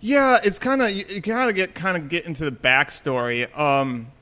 Yeah, 0.00 0.38
it's 0.44 0.58
kind 0.58 0.80
of 0.80 0.90
you, 0.90 1.04
you 1.08 1.22
kind 1.22 1.50
of 1.50 1.56
get 1.56 1.74
kind 1.74 1.96
of 1.96 2.08
get 2.08 2.24
into 2.24 2.44
the 2.44 2.52
backstory. 2.52 3.56
Um, 3.58 4.12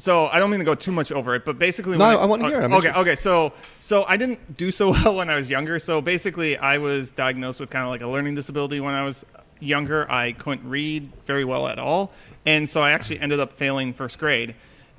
so 0.00 0.26
I 0.26 0.38
don't 0.38 0.50
mean 0.50 0.60
to 0.60 0.64
go 0.64 0.74
too 0.74 0.92
much 0.92 1.12
over 1.12 1.34
it, 1.34 1.44
but 1.44 1.58
basically, 1.58 1.98
No, 1.98 2.08
when 2.08 2.16
I 2.18 2.24
wanna 2.24 2.48
hear 2.48 2.60
it. 2.60 2.64
I'm 2.64 2.72
Okay, 2.74 2.88
interested. 2.88 3.00
okay. 3.00 3.16
So 3.16 3.52
so 3.78 4.04
I 4.08 4.16
didn't 4.16 4.56
do 4.56 4.70
so 4.70 4.90
well 5.04 5.16
when 5.16 5.28
I 5.30 5.36
was 5.36 5.50
younger. 5.50 5.78
So 5.78 6.00
basically, 6.00 6.56
I 6.56 6.78
was 6.78 7.10
diagnosed 7.10 7.60
with 7.60 7.70
kind 7.70 7.84
of 7.84 7.90
like 7.90 8.00
a 8.02 8.06
learning 8.08 8.34
disability 8.34 8.80
when 8.80 8.94
I 8.94 9.04
was 9.04 9.24
younger. 9.60 10.10
I 10.10 10.32
couldn't 10.32 10.68
read 10.68 11.10
very 11.26 11.44
well 11.44 11.68
at 11.68 11.78
all, 11.78 12.12
and 12.46 12.68
so 12.68 12.80
I 12.82 12.92
actually 12.92 13.20
ended 13.20 13.40
up 13.40 13.52
failing 13.52 13.92
first 13.92 14.18
grade. 14.18 14.54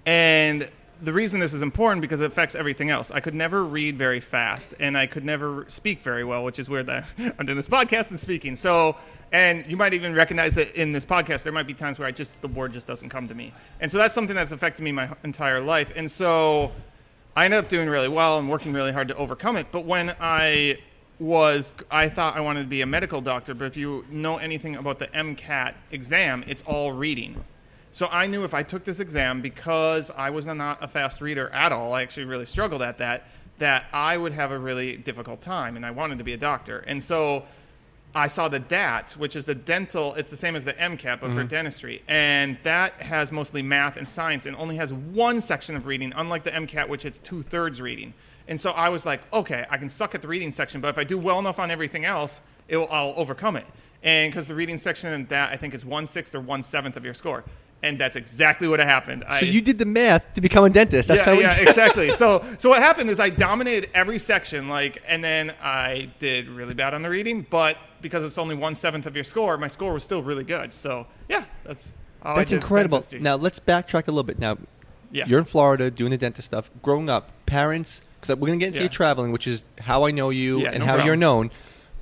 And 0.06 0.70
the 1.02 1.14
reason 1.14 1.40
this 1.40 1.54
is 1.54 1.62
important 1.62 2.02
because 2.02 2.22
it 2.22 2.26
affects 2.26 2.56
everything 2.56 2.90
else. 2.90 3.12
I 3.12 3.20
could 3.20 3.34
never 3.34 3.64
read 3.64 3.98
very 3.98 4.20
fast, 4.20 4.76
and 4.80 4.98
I 4.98 5.08
could 5.08 5.26
never 5.26 5.66
speak 5.68 6.00
very 6.02 6.24
well, 6.24 6.44
which 6.44 6.60
is 6.60 6.70
weird 6.70 6.86
that 6.88 7.06
I'm 7.40 7.46
doing 7.46 7.58
this 7.58 7.68
podcast 7.68 8.12
and 8.12 8.20
speaking. 8.20 8.56
So, 8.56 8.96
and 9.32 9.66
you 9.68 9.78
might 9.78 9.94
even 9.94 10.14
recognize 10.14 10.56
that 10.56 10.76
in 10.76 10.92
this 10.92 11.06
podcast. 11.06 11.44
There 11.44 11.54
might 11.54 11.68
be 11.68 11.74
times 11.74 11.98
where 12.00 12.08
I 12.08 12.12
just 12.12 12.40
the 12.42 12.48
word 12.48 12.74
just 12.74 12.88
doesn't 12.88 13.10
come 13.10 13.28
to 13.28 13.36
me, 13.36 13.54
and 13.80 13.92
so 13.92 13.98
that's 13.98 14.14
something 14.14 14.36
that's 14.36 14.52
affected 14.52 14.84
me 14.84 14.92
my 14.92 15.10
entire 15.24 15.60
life. 15.60 15.92
And 15.96 16.10
so, 16.10 16.72
I 17.36 17.46
ended 17.46 17.60
up 17.60 17.70
doing 17.70 17.90
really 17.90 18.10
well 18.10 18.40
and 18.40 18.50
working 18.50 18.74
really 18.74 18.92
hard 18.92 19.08
to 19.08 19.16
overcome 19.16 19.56
it. 19.58 19.68
But 19.72 19.86
when 19.86 20.16
I 20.20 20.78
was, 21.20 21.72
I 21.90 22.10
thought 22.10 22.36
I 22.36 22.42
wanted 22.42 22.64
to 22.64 22.68
be 22.68 22.82
a 22.82 22.86
medical 22.86 23.22
doctor. 23.22 23.54
But 23.54 23.66
if 23.66 23.78
you 23.78 24.06
know 24.10 24.38
anything 24.38 24.76
about 24.76 25.00
the 25.00 25.08
MCAT 25.08 25.74
exam, 25.92 26.44
it's 26.48 26.64
all 26.64 26.92
reading. 26.92 27.42
So 27.94 28.08
I 28.12 28.28
knew 28.28 28.44
if 28.44 28.54
I 28.54 28.64
took 28.64 28.84
this 28.84 29.00
exam 29.00 29.42
because 29.42 30.10
I 30.12 30.30
was 30.30 30.46
not 30.46 30.78
a 30.82 30.88
fast 30.88 31.22
reader 31.22 31.50
at 31.50 31.72
all, 31.72 31.94
I 31.94 32.02
actually 32.02 32.26
really 32.26 32.46
struggled 32.46 32.82
at 32.82 32.98
that, 33.00 33.28
that 33.58 33.86
I 33.92 34.18
would 34.18 34.32
have 34.32 34.52
a 34.52 34.58
really 34.58 34.98
difficult 34.98 35.42
time 35.42 35.76
and 35.76 35.86
I 35.86 35.92
wanted 35.92 36.18
to 36.20 36.24
be 36.24 36.34
a 36.34 36.38
doctor. 36.38 36.80
And 36.88 37.04
so 37.04 37.44
I 38.14 38.28
saw 38.28 38.48
the 38.48 38.60
DAT, 38.60 39.12
which 39.18 39.36
is 39.36 39.46
the 39.46 39.56
dental, 39.56 40.14
it's 40.16 40.30
the 40.30 40.38
same 40.38 40.56
as 40.56 40.66
the 40.66 40.74
MCAT, 40.74 41.22
but 41.22 41.32
for 41.32 41.40
mm-hmm. 41.40 41.48
dentistry. 41.48 42.02
And 42.08 42.58
that 42.64 42.94
has 43.02 43.32
mostly 43.32 43.62
math 43.62 43.98
and 43.98 44.08
science 44.08 44.46
and 44.46 44.56
only 44.58 44.76
has 44.78 44.94
one 44.94 45.40
section 45.42 45.76
of 45.76 45.86
reading, 45.86 46.14
unlike 46.16 46.44
the 46.44 46.52
MCAT, 46.52 46.88
which 46.88 47.06
it's 47.06 47.20
two 47.20 47.42
thirds 47.42 47.82
reading. 47.82 48.14
And 48.48 48.60
so 48.60 48.72
I 48.72 48.90
was 48.90 49.06
like, 49.06 49.22
okay, 49.32 49.66
I 49.70 49.78
can 49.78 49.90
suck 49.90 50.16
at 50.16 50.22
the 50.22 50.28
reading 50.28 50.52
section, 50.52 50.82
but 50.82 50.90
if 50.90 50.98
I 50.98 51.04
do 51.04 51.18
well 51.18 51.40
enough 51.40 51.60
on 51.60 51.72
everything 51.72 52.04
else, 52.06 52.42
it 52.68 52.78
will, 52.78 52.88
I'll 52.90 53.14
overcome 53.16 53.56
it. 53.56 53.66
And 54.04 54.32
because 54.32 54.48
the 54.48 54.56
reading 54.56 54.78
section 54.78 55.14
in 55.14 55.26
that, 55.28 55.52
I 55.52 55.58
think, 55.58 55.74
is 55.74 55.86
one 55.86 56.08
sixth 56.08 56.34
or 56.34 56.42
one 56.42 56.64
seventh 56.64 56.98
of 56.98 57.06
your 57.06 57.14
score. 57.14 57.44
And 57.84 57.98
that's 58.00 58.16
exactly 58.16 58.68
what 58.68 58.80
happened. 58.80 59.24
I, 59.28 59.40
So 59.40 59.46
you 59.48 59.60
did 59.60 59.80
the 59.80 59.86
math 59.86 60.34
to 60.34 60.42
become 60.42 60.64
a 60.66 60.70
dentist. 60.70 61.08
That's 61.08 61.22
yeah, 61.22 61.26
kind 61.26 61.42
yeah, 61.42 61.60
exactly. 61.70 62.12
So, 62.12 62.46
so 62.60 62.70
what 62.70 62.80
happened 62.82 63.10
is 63.10 63.20
I 63.20 63.32
dominated 63.32 63.90
every 63.96 64.20
section, 64.20 64.70
like, 64.70 65.02
and 65.08 65.24
then 65.24 65.54
I 65.62 66.12
did 66.20 66.48
really 66.48 66.76
bad 66.76 66.94
on 66.94 67.02
the 67.02 67.10
reading, 67.10 67.46
but 67.50 67.78
because 68.02 68.24
it's 68.24 68.38
only 68.38 68.56
one 68.56 68.76
seventh 68.76 69.08
of 69.08 69.16
your 69.16 69.24
score, 69.24 69.58
my 69.58 69.68
score 69.68 69.94
was 69.94 70.04
still 70.04 70.22
really 70.22 70.44
good. 70.44 70.74
So, 70.76 71.08
yeah, 71.28 71.46
that's 71.64 71.98
how 72.24 72.34
I 72.34 72.36
That's 72.38 72.52
incredible. 72.52 72.98
dentistry. 73.00 73.20
Now 73.20 73.36
let's 73.36 73.60
backtrack 73.60 74.08
a 74.08 74.12
little 74.12 74.24
bit. 74.24 74.38
Now, 74.38 74.58
Yeah. 75.12 75.26
you're 75.26 75.40
in 75.40 75.46
Florida 75.46 75.90
doing 75.90 76.12
the 76.12 76.18
dentist 76.20 76.48
stuff. 76.50 76.70
Growing 76.84 77.10
up, 77.10 77.32
parents, 77.48 78.02
because 78.20 78.36
we're 78.38 78.48
gonna 78.48 78.60
get 78.60 78.68
into 78.68 78.78
Yeah. 78.80 78.84
your 78.84 78.90
traveling, 78.92 79.32
which 79.32 79.48
is 79.48 79.64
how 79.80 80.04
I 80.06 80.12
know 80.12 80.30
you 80.30 80.60
Yeah, 80.62 80.70
and 80.70 80.80
no 80.82 80.86
how 80.86 81.04
you're 81.04 81.16
known. 81.16 81.50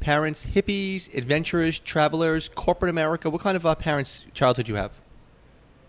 Parents, 0.01 0.45
hippies, 0.53 1.13
adventurers, 1.15 1.79
travelers, 1.79 2.49
corporate 2.53 2.89
America. 2.89 3.29
What 3.29 3.41
kind 3.41 3.55
of 3.55 3.65
uh, 3.65 3.75
parents' 3.75 4.25
childhood 4.33 4.67
you 4.67 4.75
have? 4.75 4.91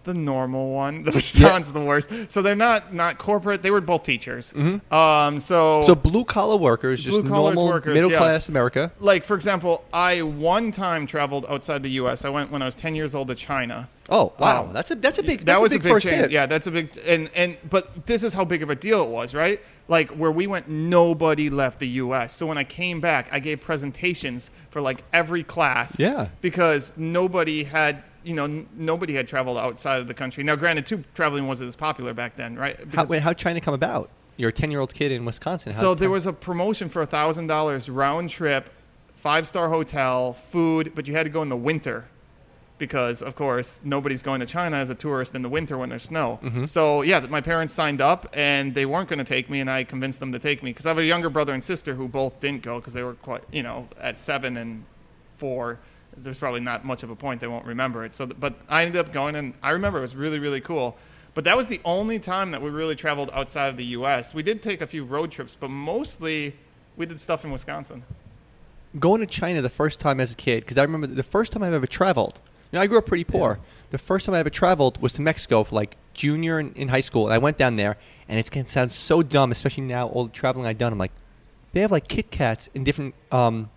The 0.04 0.14
normal 0.14 0.72
one, 0.72 1.04
which 1.14 1.30
sounds 1.30 1.72
the 1.72 1.80
worst. 1.80 2.10
So 2.28 2.40
they're 2.42 2.54
not 2.56 2.94
not 2.94 3.18
corporate. 3.18 3.62
They 3.62 3.70
were 3.70 3.80
both 3.80 4.02
teachers. 4.02 4.52
Um, 4.90 5.40
so 5.40 5.82
So 5.86 5.94
blue 5.94 6.24
collar 6.24 6.56
workers, 6.56 7.04
just 7.04 7.22
normal 7.24 7.66
workers, 7.66 7.94
middle 7.94 8.10
yeah. 8.10 8.18
class 8.18 8.48
America. 8.48 8.90
like 9.00 9.24
for 9.24 9.34
example, 9.34 9.84
I 9.92 10.22
one 10.22 10.72
time 10.72 11.06
traveled 11.06 11.44
outside 11.48 11.82
the 11.82 11.90
U.S. 12.02 12.24
I 12.24 12.28
went 12.30 12.50
when 12.50 12.62
I 12.62 12.66
was 12.66 12.74
10 12.74 12.94
years 12.94 13.14
old 13.14 13.28
to 13.28 13.34
China. 13.34 13.88
Oh 14.08 14.32
wow, 14.40 14.64
Um, 14.64 14.72
that's 14.72 14.90
a 14.90 14.94
that's 14.96 15.18
a 15.18 15.22
big 15.22 15.40
that 15.40 15.44
that's 15.46 15.60
was 15.60 15.72
a 15.72 15.78
big, 15.78 15.92
first 15.92 16.06
change. 16.06 16.16
hit. 16.22 16.30
Yeah, 16.32 16.46
that's 16.46 16.66
a 16.66 16.70
big 16.72 16.88
and 17.06 17.30
and 17.36 17.56
but 17.68 18.06
this 18.06 18.24
is 18.24 18.34
how 18.34 18.44
big 18.44 18.62
of 18.62 18.70
a 18.70 18.74
deal 18.74 19.04
it 19.04 19.10
was, 19.10 19.34
right? 19.34 19.60
Like 19.86 20.10
where 20.10 20.32
we 20.32 20.46
went, 20.48 20.68
nobody 20.68 21.50
left 21.50 21.78
the 21.78 21.88
U.S. 21.88 22.34
So 22.34 22.46
when 22.46 22.58
I 22.58 22.64
came 22.64 23.00
back, 23.00 23.28
I 23.30 23.38
gave 23.38 23.60
presentations 23.60 24.50
for 24.70 24.80
like 24.80 25.04
every 25.12 25.42
class. 25.44 26.00
Yeah. 26.00 26.28
because 26.40 26.92
nobody 26.96 27.64
had. 27.64 28.02
You 28.24 28.34
know, 28.34 28.44
n- 28.44 28.68
nobody 28.74 29.14
had 29.14 29.26
traveled 29.28 29.56
outside 29.58 30.00
of 30.00 30.06
the 30.08 30.14
country. 30.14 30.44
Now, 30.44 30.56
granted, 30.56 30.86
too, 30.86 31.02
traveling 31.14 31.46
wasn't 31.46 31.68
as 31.68 31.76
popular 31.76 32.12
back 32.14 32.36
then, 32.36 32.56
right? 32.56 32.76
how, 32.94 33.04
wait, 33.06 33.22
how'd 33.22 33.38
China 33.38 33.60
come 33.60 33.74
about? 33.74 34.10
You're 34.36 34.50
a 34.50 34.52
ten 34.52 34.70
year 34.70 34.80
old 34.80 34.94
kid 34.94 35.12
in 35.12 35.24
Wisconsin. 35.24 35.72
so 35.72 35.88
How'd- 35.88 35.98
there 35.98 36.10
was 36.10 36.26
a 36.26 36.32
promotion 36.32 36.88
for 36.88 37.04
thousand 37.06 37.46
dollars 37.46 37.88
round 37.90 38.30
trip, 38.30 38.70
five 39.16 39.46
star 39.46 39.68
hotel, 39.68 40.32
food, 40.34 40.92
but 40.94 41.06
you 41.06 41.14
had 41.14 41.24
to 41.24 41.30
go 41.30 41.42
in 41.42 41.48
the 41.50 41.56
winter 41.56 42.08
because, 42.78 43.20
of 43.20 43.36
course, 43.36 43.78
nobody's 43.84 44.22
going 44.22 44.40
to 44.40 44.46
China 44.46 44.76
as 44.78 44.88
a 44.88 44.94
tourist 44.94 45.34
in 45.34 45.42
the 45.42 45.48
winter 45.50 45.76
when 45.76 45.90
there's 45.90 46.04
snow. 46.04 46.40
Mm-hmm. 46.42 46.64
So 46.64 47.02
yeah, 47.02 47.20
my 47.28 47.42
parents 47.42 47.74
signed 47.74 48.00
up 48.00 48.26
and 48.32 48.74
they 48.74 48.86
weren't 48.86 49.08
going 49.10 49.18
to 49.18 49.24
take 49.24 49.50
me, 49.50 49.60
and 49.60 49.68
I 49.68 49.84
convinced 49.84 50.20
them 50.20 50.32
to 50.32 50.38
take 50.38 50.62
me 50.62 50.70
because 50.70 50.86
I 50.86 50.90
have 50.90 50.98
a 50.98 51.04
younger 51.04 51.28
brother 51.28 51.52
and 51.52 51.62
sister 51.62 51.94
who 51.94 52.08
both 52.08 52.40
didn't 52.40 52.62
go 52.62 52.78
because 52.80 52.94
they 52.94 53.02
were 53.02 53.14
quite, 53.14 53.42
you 53.52 53.62
know, 53.62 53.88
at 54.00 54.18
seven 54.18 54.56
and 54.56 54.84
four. 55.36 55.78
There's 56.22 56.38
probably 56.38 56.60
not 56.60 56.84
much 56.84 57.02
of 57.02 57.10
a 57.10 57.16
point; 57.16 57.40
they 57.40 57.46
won't 57.46 57.66
remember 57.66 58.04
it. 58.04 58.14
So, 58.14 58.26
but 58.26 58.54
I 58.68 58.84
ended 58.84 59.00
up 59.00 59.12
going, 59.12 59.36
and 59.36 59.54
I 59.62 59.70
remember 59.70 59.98
it 59.98 60.02
was 60.02 60.16
really, 60.16 60.38
really 60.38 60.60
cool. 60.60 60.96
But 61.34 61.44
that 61.44 61.56
was 61.56 61.68
the 61.68 61.80
only 61.84 62.18
time 62.18 62.50
that 62.50 62.60
we 62.60 62.70
really 62.70 62.96
traveled 62.96 63.30
outside 63.32 63.68
of 63.68 63.76
the 63.76 63.84
U.S. 63.86 64.34
We 64.34 64.42
did 64.42 64.62
take 64.62 64.80
a 64.80 64.86
few 64.86 65.04
road 65.04 65.30
trips, 65.30 65.56
but 65.58 65.70
mostly 65.70 66.56
we 66.96 67.06
did 67.06 67.20
stuff 67.20 67.44
in 67.44 67.52
Wisconsin. 67.52 68.02
going 68.98 69.20
to 69.20 69.26
China 69.26 69.62
the 69.62 69.70
first 69.70 70.00
time 70.00 70.18
as 70.20 70.32
a 70.32 70.34
kid 70.34 70.64
because 70.64 70.76
I 70.76 70.82
remember 70.82 71.06
the 71.06 71.22
first 71.22 71.52
time 71.52 71.62
I've 71.62 71.72
ever 71.72 71.86
traveled. 71.86 72.40
You 72.72 72.76
know, 72.76 72.82
I 72.82 72.86
grew 72.86 72.98
up 72.98 73.06
pretty 73.06 73.24
poor. 73.24 73.58
The 73.90 73.98
first 73.98 74.26
time 74.26 74.34
I 74.34 74.40
ever 74.40 74.50
traveled 74.50 75.00
was 75.00 75.12
to 75.14 75.22
Mexico 75.22 75.64
for 75.64 75.74
like 75.74 75.96
junior 76.14 76.60
in, 76.60 76.72
in 76.74 76.88
high 76.88 77.00
school, 77.00 77.26
and 77.26 77.34
I 77.34 77.38
went 77.38 77.56
down 77.56 77.76
there, 77.76 77.96
and 78.28 78.38
it's 78.38 78.50
gonna 78.50 78.66
sound 78.66 78.92
so 78.92 79.22
dumb, 79.22 79.50
especially 79.52 79.84
now 79.84 80.08
all 80.08 80.24
the 80.24 80.32
traveling 80.32 80.66
I've 80.66 80.78
done. 80.78 80.92
I'm 80.92 80.98
like, 80.98 81.12
they 81.72 81.80
have 81.80 81.92
like 81.92 82.08
Kit 82.08 82.30
Kats 82.30 82.68
in 82.74 82.84
different, 82.84 83.14
um, 83.32 83.70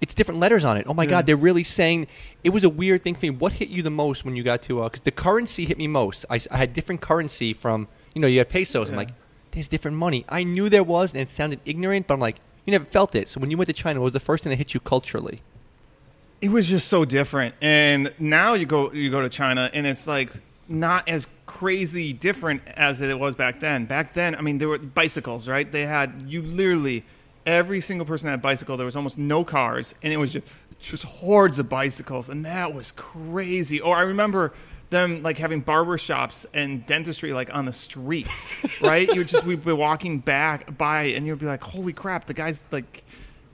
it's 0.00 0.14
different 0.14 0.40
letters 0.40 0.64
on 0.64 0.76
it. 0.76 0.86
Oh 0.88 0.94
my 0.94 1.04
Yeah. 1.04 1.10
God, 1.10 1.26
they're 1.26 1.36
really 1.36 1.64
saying. 1.64 2.06
It 2.44 2.50
was 2.50 2.64
a 2.64 2.68
weird 2.68 3.02
thing 3.02 3.14
for 3.14 3.26
me. 3.26 3.30
What 3.30 3.52
hit 3.52 3.68
you 3.68 3.82
the 3.82 3.90
most 3.90 4.24
when 4.24 4.36
you 4.36 4.42
got 4.42 4.62
to? 4.62 4.82
Uh, 4.82 4.84
because 4.88 5.00
the 5.00 5.10
currency 5.10 5.64
hit 5.64 5.78
me 5.78 5.86
most. 5.88 6.24
I 6.30 6.38
had 6.50 6.72
different 6.72 7.00
currency 7.00 7.52
from 7.52 7.88
you 8.14 8.20
know 8.20 8.26
you 8.28 8.38
had 8.38 8.48
pesos. 8.48 8.90
I'm 8.90 8.96
like, 8.96 9.10
there's 9.52 9.68
different 9.68 9.96
money. 9.96 10.24
I 10.28 10.44
knew 10.44 10.68
there 10.68 10.84
was, 10.84 11.12
and 11.12 11.20
it 11.22 11.30
sounded 11.30 11.60
ignorant, 11.64 12.06
but 12.06 12.14
I'm 12.14 12.20
like, 12.20 12.36
you 12.66 12.72
never 12.72 12.84
felt 12.84 13.14
it. 13.14 13.28
So 13.28 13.40
when 13.40 13.50
you 13.50 13.56
went 13.56 13.68
to 13.68 13.72
China, 13.72 14.00
what 14.00 14.04
was 14.04 14.12
the 14.12 14.20
first 14.20 14.44
thing 14.44 14.50
that 14.50 14.56
hit 14.56 14.74
you 14.74 14.80
culturally? 14.80 15.40
It 16.42 16.50
was 16.50 16.68
just 16.68 16.88
so 16.88 17.04
different. 17.06 17.54
And 17.62 18.12
now 18.18 18.52
you 18.54 18.66
go 18.66 18.92
you 18.92 19.10
go 19.10 19.22
to 19.22 19.28
China 19.30 19.70
and 19.72 19.86
it's 19.86 20.06
like 20.06 20.30
not 20.68 21.08
as 21.08 21.26
crazy 21.46 22.12
different 22.12 22.60
as 22.76 23.00
it 23.00 23.18
was 23.18 23.34
back 23.34 23.60
then. 23.60 23.86
Back 23.86 24.12
then, 24.12 24.34
I 24.34 24.42
mean, 24.42 24.58
there 24.58 24.68
were 24.68 24.78
bicycles, 24.78 25.48
right? 25.48 25.70
They 25.70 25.86
had 25.86 26.24
you 26.26 26.42
literally 26.42 27.04
every 27.46 27.80
single 27.80 28.04
person 28.04 28.28
had 28.28 28.38
a 28.38 28.42
bicycle. 28.42 28.76
There 28.76 28.84
was 28.84 28.96
almost 28.96 29.16
no 29.16 29.44
cars, 29.44 29.94
and 30.02 30.12
it 30.12 30.18
was 30.18 30.32
just 30.32 30.46
just 30.78 31.04
hordes 31.04 31.58
of 31.58 31.68
bicycles, 31.68 32.28
and 32.28 32.44
that 32.44 32.74
was 32.74 32.92
crazy. 32.92 33.80
Or 33.80 33.96
I 33.96 34.02
remember 34.02 34.52
them 34.90 35.22
like 35.22 35.38
having 35.38 35.60
barber 35.60 35.98
shops 35.98 36.46
and 36.54 36.84
dentistry 36.86 37.32
like 37.32 37.54
on 37.54 37.64
the 37.64 37.72
streets, 37.72 38.80
right? 38.82 39.08
You 39.08 39.18
would 39.18 39.28
just 39.28 39.44
we'd 39.44 39.64
be 39.64 39.72
walking 39.72 40.18
back 40.18 40.76
by, 40.76 41.04
and 41.04 41.26
you'd 41.26 41.38
be 41.38 41.46
like, 41.46 41.62
"Holy 41.62 41.92
crap!" 41.92 42.26
The 42.26 42.34
guy's 42.34 42.62
like 42.70 43.04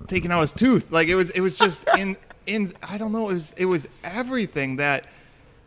taking 0.08 0.32
out 0.32 0.40
his 0.40 0.52
tooth. 0.52 0.90
Like 0.90 1.08
it 1.08 1.14
was 1.14 1.30
it 1.30 1.40
was 1.40 1.56
just 1.56 1.84
in 1.98 2.16
in 2.46 2.72
I 2.82 2.98
don't 2.98 3.12
know, 3.12 3.28
it 3.28 3.34
was 3.34 3.54
it 3.56 3.66
was 3.66 3.86
everything 4.02 4.76
that 4.76 5.06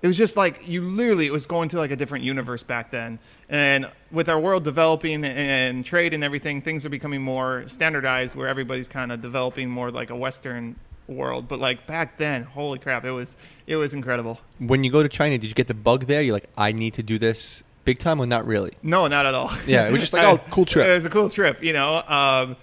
it 0.05 0.07
was 0.07 0.17
just 0.17 0.37
like 0.37 0.67
you 0.67 0.83
literally 0.83 1.25
it 1.25 1.33
was 1.33 1.47
going 1.47 1.67
to 1.67 1.79
like 1.79 1.89
a 1.89 1.95
different 1.95 2.23
universe 2.23 2.61
back 2.61 2.91
then. 2.91 3.17
And 3.49 3.89
with 4.11 4.29
our 4.29 4.39
world 4.39 4.63
developing 4.63 5.25
and 5.25 5.83
trade 5.83 6.13
and 6.13 6.23
everything, 6.23 6.61
things 6.61 6.85
are 6.85 6.89
becoming 6.89 7.23
more 7.23 7.67
standardized 7.67 8.35
where 8.35 8.47
everybody's 8.47 8.87
kind 8.87 9.11
of 9.11 9.21
developing 9.21 9.67
more 9.67 9.89
like 9.89 10.11
a 10.11 10.15
western 10.15 10.75
world. 11.07 11.47
But 11.47 11.57
like 11.57 11.87
back 11.87 12.19
then, 12.19 12.43
holy 12.43 12.77
crap, 12.77 13.03
it 13.03 13.13
was 13.13 13.35
it 13.65 13.77
was 13.77 13.95
incredible. 13.95 14.39
When 14.59 14.83
you 14.83 14.91
go 14.91 15.01
to 15.01 15.09
China, 15.09 15.39
did 15.39 15.47
you 15.47 15.55
get 15.55 15.65
the 15.65 15.73
bug 15.73 16.05
there? 16.05 16.21
You're 16.21 16.35
like, 16.35 16.51
I 16.55 16.71
need 16.71 16.93
to 16.93 17.03
do 17.03 17.17
this 17.17 17.63
big 17.83 17.97
time, 17.97 18.19
or 18.19 18.27
not 18.27 18.45
really? 18.45 18.73
No, 18.83 19.07
not 19.07 19.25
at 19.25 19.33
all. 19.33 19.49
Yeah, 19.65 19.87
it 19.87 19.91
was 19.91 20.01
just 20.01 20.13
like, 20.13 20.23
oh, 20.27 20.37
cool 20.51 20.65
trip. 20.65 20.85
It 20.85 20.93
was 20.93 21.05
a 21.05 21.09
cool 21.09 21.31
trip, 21.31 21.63
you 21.63 21.73
know. 21.73 22.03
Um, 22.07 22.57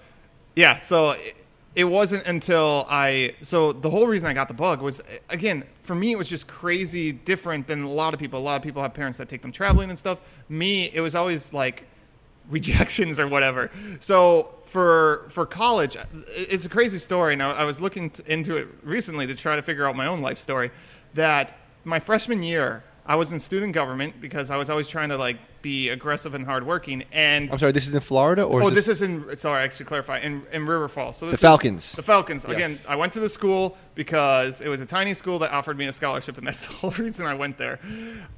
yeah, 0.55 0.77
so 0.77 1.09
it, 1.09 1.45
it 1.75 1.85
wasn't 1.85 2.27
until 2.27 2.85
I. 2.89 3.33
So 3.41 3.73
the 3.73 3.89
whole 3.89 4.07
reason 4.07 4.27
I 4.27 4.33
got 4.33 4.47
the 4.47 4.53
bug 4.53 4.81
was, 4.81 5.01
again, 5.29 5.65
for 5.81 5.95
me, 5.95 6.11
it 6.11 6.17
was 6.17 6.29
just 6.29 6.47
crazy 6.47 7.11
different 7.11 7.67
than 7.67 7.83
a 7.83 7.89
lot 7.89 8.13
of 8.13 8.19
people. 8.19 8.39
A 8.39 8.41
lot 8.41 8.55
of 8.57 8.61
people 8.61 8.81
have 8.81 8.93
parents 8.93 9.17
that 9.17 9.27
take 9.27 9.41
them 9.41 9.51
traveling 9.51 9.89
and 9.89 9.97
stuff. 9.97 10.21
Me, 10.49 10.91
it 10.93 11.01
was 11.01 11.15
always 11.15 11.51
like 11.51 11.87
rejections 12.49 13.19
or 13.19 13.27
whatever. 13.27 13.71
So 13.99 14.55
for 14.65 15.25
for 15.29 15.45
college, 15.45 15.97
it's 16.27 16.65
a 16.65 16.69
crazy 16.69 16.99
story. 16.99 17.35
Now 17.35 17.51
I 17.51 17.63
was 17.63 17.81
looking 17.81 18.11
into 18.27 18.57
it 18.57 18.67
recently 18.83 19.25
to 19.27 19.35
try 19.35 19.55
to 19.55 19.61
figure 19.61 19.87
out 19.87 19.95
my 19.95 20.07
own 20.07 20.21
life 20.21 20.37
story. 20.37 20.69
That 21.15 21.57
my 21.85 21.99
freshman 21.99 22.43
year, 22.43 22.83
I 23.05 23.15
was 23.15 23.31
in 23.31 23.39
student 23.39 23.73
government 23.73 24.21
because 24.21 24.49
I 24.49 24.57
was 24.57 24.69
always 24.69 24.87
trying 24.87 25.09
to 25.09 25.17
like 25.17 25.37
be 25.63 25.89
aggressive 25.89 26.35
and 26.35 26.45
hardworking. 26.45 27.05
And 27.11 27.51
I'm 27.51 27.57
sorry, 27.57 27.71
this 27.71 27.87
is 27.87 27.95
in 27.95 28.01
Florida, 28.01 28.43
or 28.43 28.61
oh, 28.61 28.67
is 28.67 28.75
this 28.75 28.87
is 28.87 29.01
in 29.01 29.35
sorry, 29.39 29.63
I 29.63 29.69
should 29.69 29.87
clarify 29.87 30.19
in 30.19 30.43
in 30.51 30.67
River 30.67 30.87
Falls. 30.87 31.17
So 31.17 31.25
this 31.25 31.39
The 31.39 31.47
Falcons. 31.47 31.93
the 31.93 32.03
Falcons. 32.03 32.45
Again, 32.45 32.69
Yes. 32.69 32.87
I 32.87 32.95
went 32.95 33.13
to 33.13 33.19
the 33.19 33.29
school 33.29 33.75
because 33.95 34.61
it 34.61 34.69
was 34.69 34.81
a 34.81 34.85
tiny 34.85 35.15
school 35.15 35.39
that 35.39 35.51
offered 35.51 35.79
me 35.79 35.85
a 35.87 35.93
scholarship, 35.93 36.37
and 36.37 36.45
that's 36.45 36.59
the 36.67 36.73
whole 36.73 36.91
reason 36.91 37.25
I 37.25 37.33
went 37.33 37.57
there. 37.57 37.79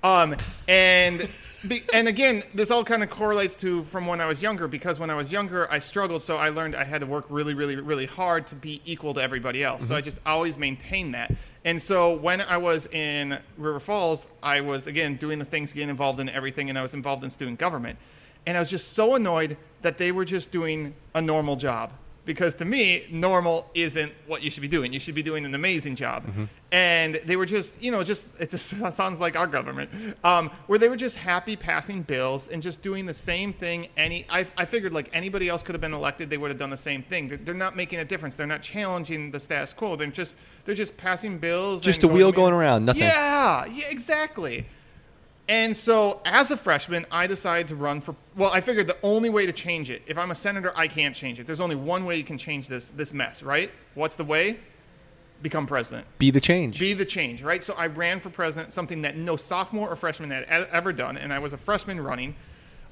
Um, 0.03 0.35
and 0.69 1.27
be, 1.67 1.81
and 1.93 2.07
again, 2.07 2.43
this 2.53 2.69
all 2.69 2.83
kind 2.83 3.01
of 3.03 3.09
correlates 3.09 3.55
to 3.57 3.83
from 3.85 4.05
when 4.05 4.21
I 4.21 4.27
was 4.27 4.41
younger 4.41 4.67
because 4.67 4.99
when 4.99 5.09
I 5.09 5.15
was 5.15 5.31
younger, 5.31 5.69
I 5.71 5.79
struggled, 5.79 6.21
so 6.21 6.37
I 6.37 6.49
learned 6.49 6.75
I 6.75 6.83
had 6.83 7.01
to 7.01 7.07
work 7.07 7.25
really, 7.29 7.55
really, 7.55 7.75
really 7.75 8.05
hard 8.05 8.45
to 8.47 8.55
be 8.55 8.81
equal 8.85 9.13
to 9.15 9.21
everybody 9.21 9.63
else. 9.63 9.87
So 9.87 9.95
I 9.95 10.01
just 10.01 10.19
always 10.25 10.57
maintained 10.57 11.15
that. 11.15 11.33
And 11.65 11.81
so 11.81 12.13
when 12.13 12.41
I 12.41 12.57
was 12.57 12.85
in 12.87 13.39
River 13.57 13.79
Falls, 13.79 14.29
I 14.43 14.61
was 14.61 14.85
again 14.85 15.15
doing 15.15 15.39
the 15.39 15.45
things, 15.45 15.73
getting 15.73 15.89
involved 15.89 16.19
in 16.19 16.29
everything, 16.29 16.69
and 16.69 16.77
I 16.77 16.83
was 16.83 16.93
involved 16.93 17.23
in 17.23 17.31
student 17.31 17.57
government. 17.57 17.97
And 18.45 18.55
I 18.55 18.59
was 18.59 18.69
just 18.69 18.93
so 18.93 19.15
annoyed 19.15 19.57
that 19.81 19.97
they 19.97 20.11
were 20.11 20.25
just 20.25 20.51
doing 20.51 20.93
a 21.15 21.21
normal 21.21 21.55
job. 21.55 21.91
Because 22.25 22.55
to 22.55 22.65
me, 22.65 23.05
normal 23.11 23.69
isn't 23.75 24.11
what 24.25 24.41
you 24.41 24.49
should 24.49 24.61
be 24.61 24.67
doing. 24.67 24.91
You 24.91 24.99
should 24.99 25.15
be 25.15 25.23
doing 25.23 25.45
an 25.45 25.53
amazing 25.53 25.95
job. 25.95 26.23
And 26.71 27.15
they 27.25 27.35
were 27.35 27.45
just, 27.45 27.81
you 27.81 27.91
know, 27.91 28.03
just, 28.03 28.27
it 28.39 28.49
just 28.49 28.65
sounds 28.93 29.19
like 29.19 29.35
our 29.35 29.47
government, 29.47 29.89
um, 30.23 30.49
where 30.67 30.79
they 30.79 30.89
were 30.89 30.97
just 30.97 31.17
happy 31.17 31.55
passing 31.55 32.01
bills 32.01 32.47
and 32.47 32.61
just 32.63 32.81
doing 32.81 33.05
the 33.05 33.13
same 33.13 33.53
thing. 33.53 33.89
Any, 33.95 34.25
I, 34.29 34.47
I 34.57 34.65
figured 34.65 34.91
like 34.91 35.09
anybody 35.13 35.47
else 35.47 35.63
could 35.63 35.75
have 35.75 35.81
been 35.81 35.93
elected, 35.93 36.29
they 36.29 36.37
would 36.37 36.49
have 36.49 36.59
done 36.59 36.71
the 36.71 36.77
same 36.77 37.03
thing. 37.03 37.29
They're, 37.29 37.37
they're 37.37 37.53
not 37.53 37.75
making 37.75 37.99
a 37.99 38.05
difference. 38.05 38.35
They're 38.35 38.47
not 38.47 38.61
challenging 38.63 39.31
the 39.31 39.39
status 39.39 39.71
quo. 39.71 39.95
They're 39.95 40.07
just, 40.07 40.37
they're 40.65 40.75
just 40.75 40.97
passing 40.97 41.37
bills. 41.37 41.83
Just 41.83 42.03
a 42.03 42.07
wheel 42.07 42.31
going 42.31 42.53
around, 42.53 42.85
nothing. 42.85 43.03
Yeah, 43.03 43.65
yeah, 43.67 43.85
exactly. 43.89 44.65
And 45.47 45.77
so, 45.77 46.21
as 46.25 46.49
a 46.49 46.57
freshman, 46.57 47.05
I 47.11 47.27
decided 47.27 47.67
to 47.67 47.75
run 47.75 48.01
for. 48.01 48.15
Well, 48.35 48.49
I 48.51 48.61
figured 48.61 48.87
the 48.87 48.97
only 49.03 49.29
way 49.29 49.45
to 49.45 49.53
change 49.53 49.91
it, 49.91 50.01
if 50.07 50.17
I'm 50.17 50.31
a 50.31 50.35
senator, 50.35 50.73
I 50.75 50.87
can't 50.87 51.15
change 51.15 51.39
it. 51.39 51.45
There's 51.45 51.59
only 51.59 51.75
one 51.75 52.05
way 52.05 52.17
you 52.17 52.23
can 52.23 52.37
change 52.37 52.67
this 52.67 52.89
this 52.89 53.13
mess, 53.13 53.43
right? 53.43 53.71
What's 53.93 54.15
the 54.15 54.25
way? 54.25 54.59
Become 55.41 55.67
president. 55.67 56.07
be 56.17 56.31
the 56.31 56.41
change. 56.41 56.79
Be 56.79 56.93
the 56.93 57.05
change, 57.05 57.43
right? 57.43 57.63
So 57.63 57.75
I 57.75 57.87
ran 57.87 58.19
for 58.19 58.29
president, 58.29 58.73
something 58.73 59.01
that 59.03 59.17
no 59.17 59.35
sophomore 59.35 59.89
or 59.89 59.95
freshman 59.95 60.31
had 60.31 60.45
ever 60.45 60.91
done, 60.91 61.17
and 61.17 61.31
I 61.31 61.39
was 61.39 61.53
a 61.53 61.57
freshman 61.57 62.01
running. 62.01 62.35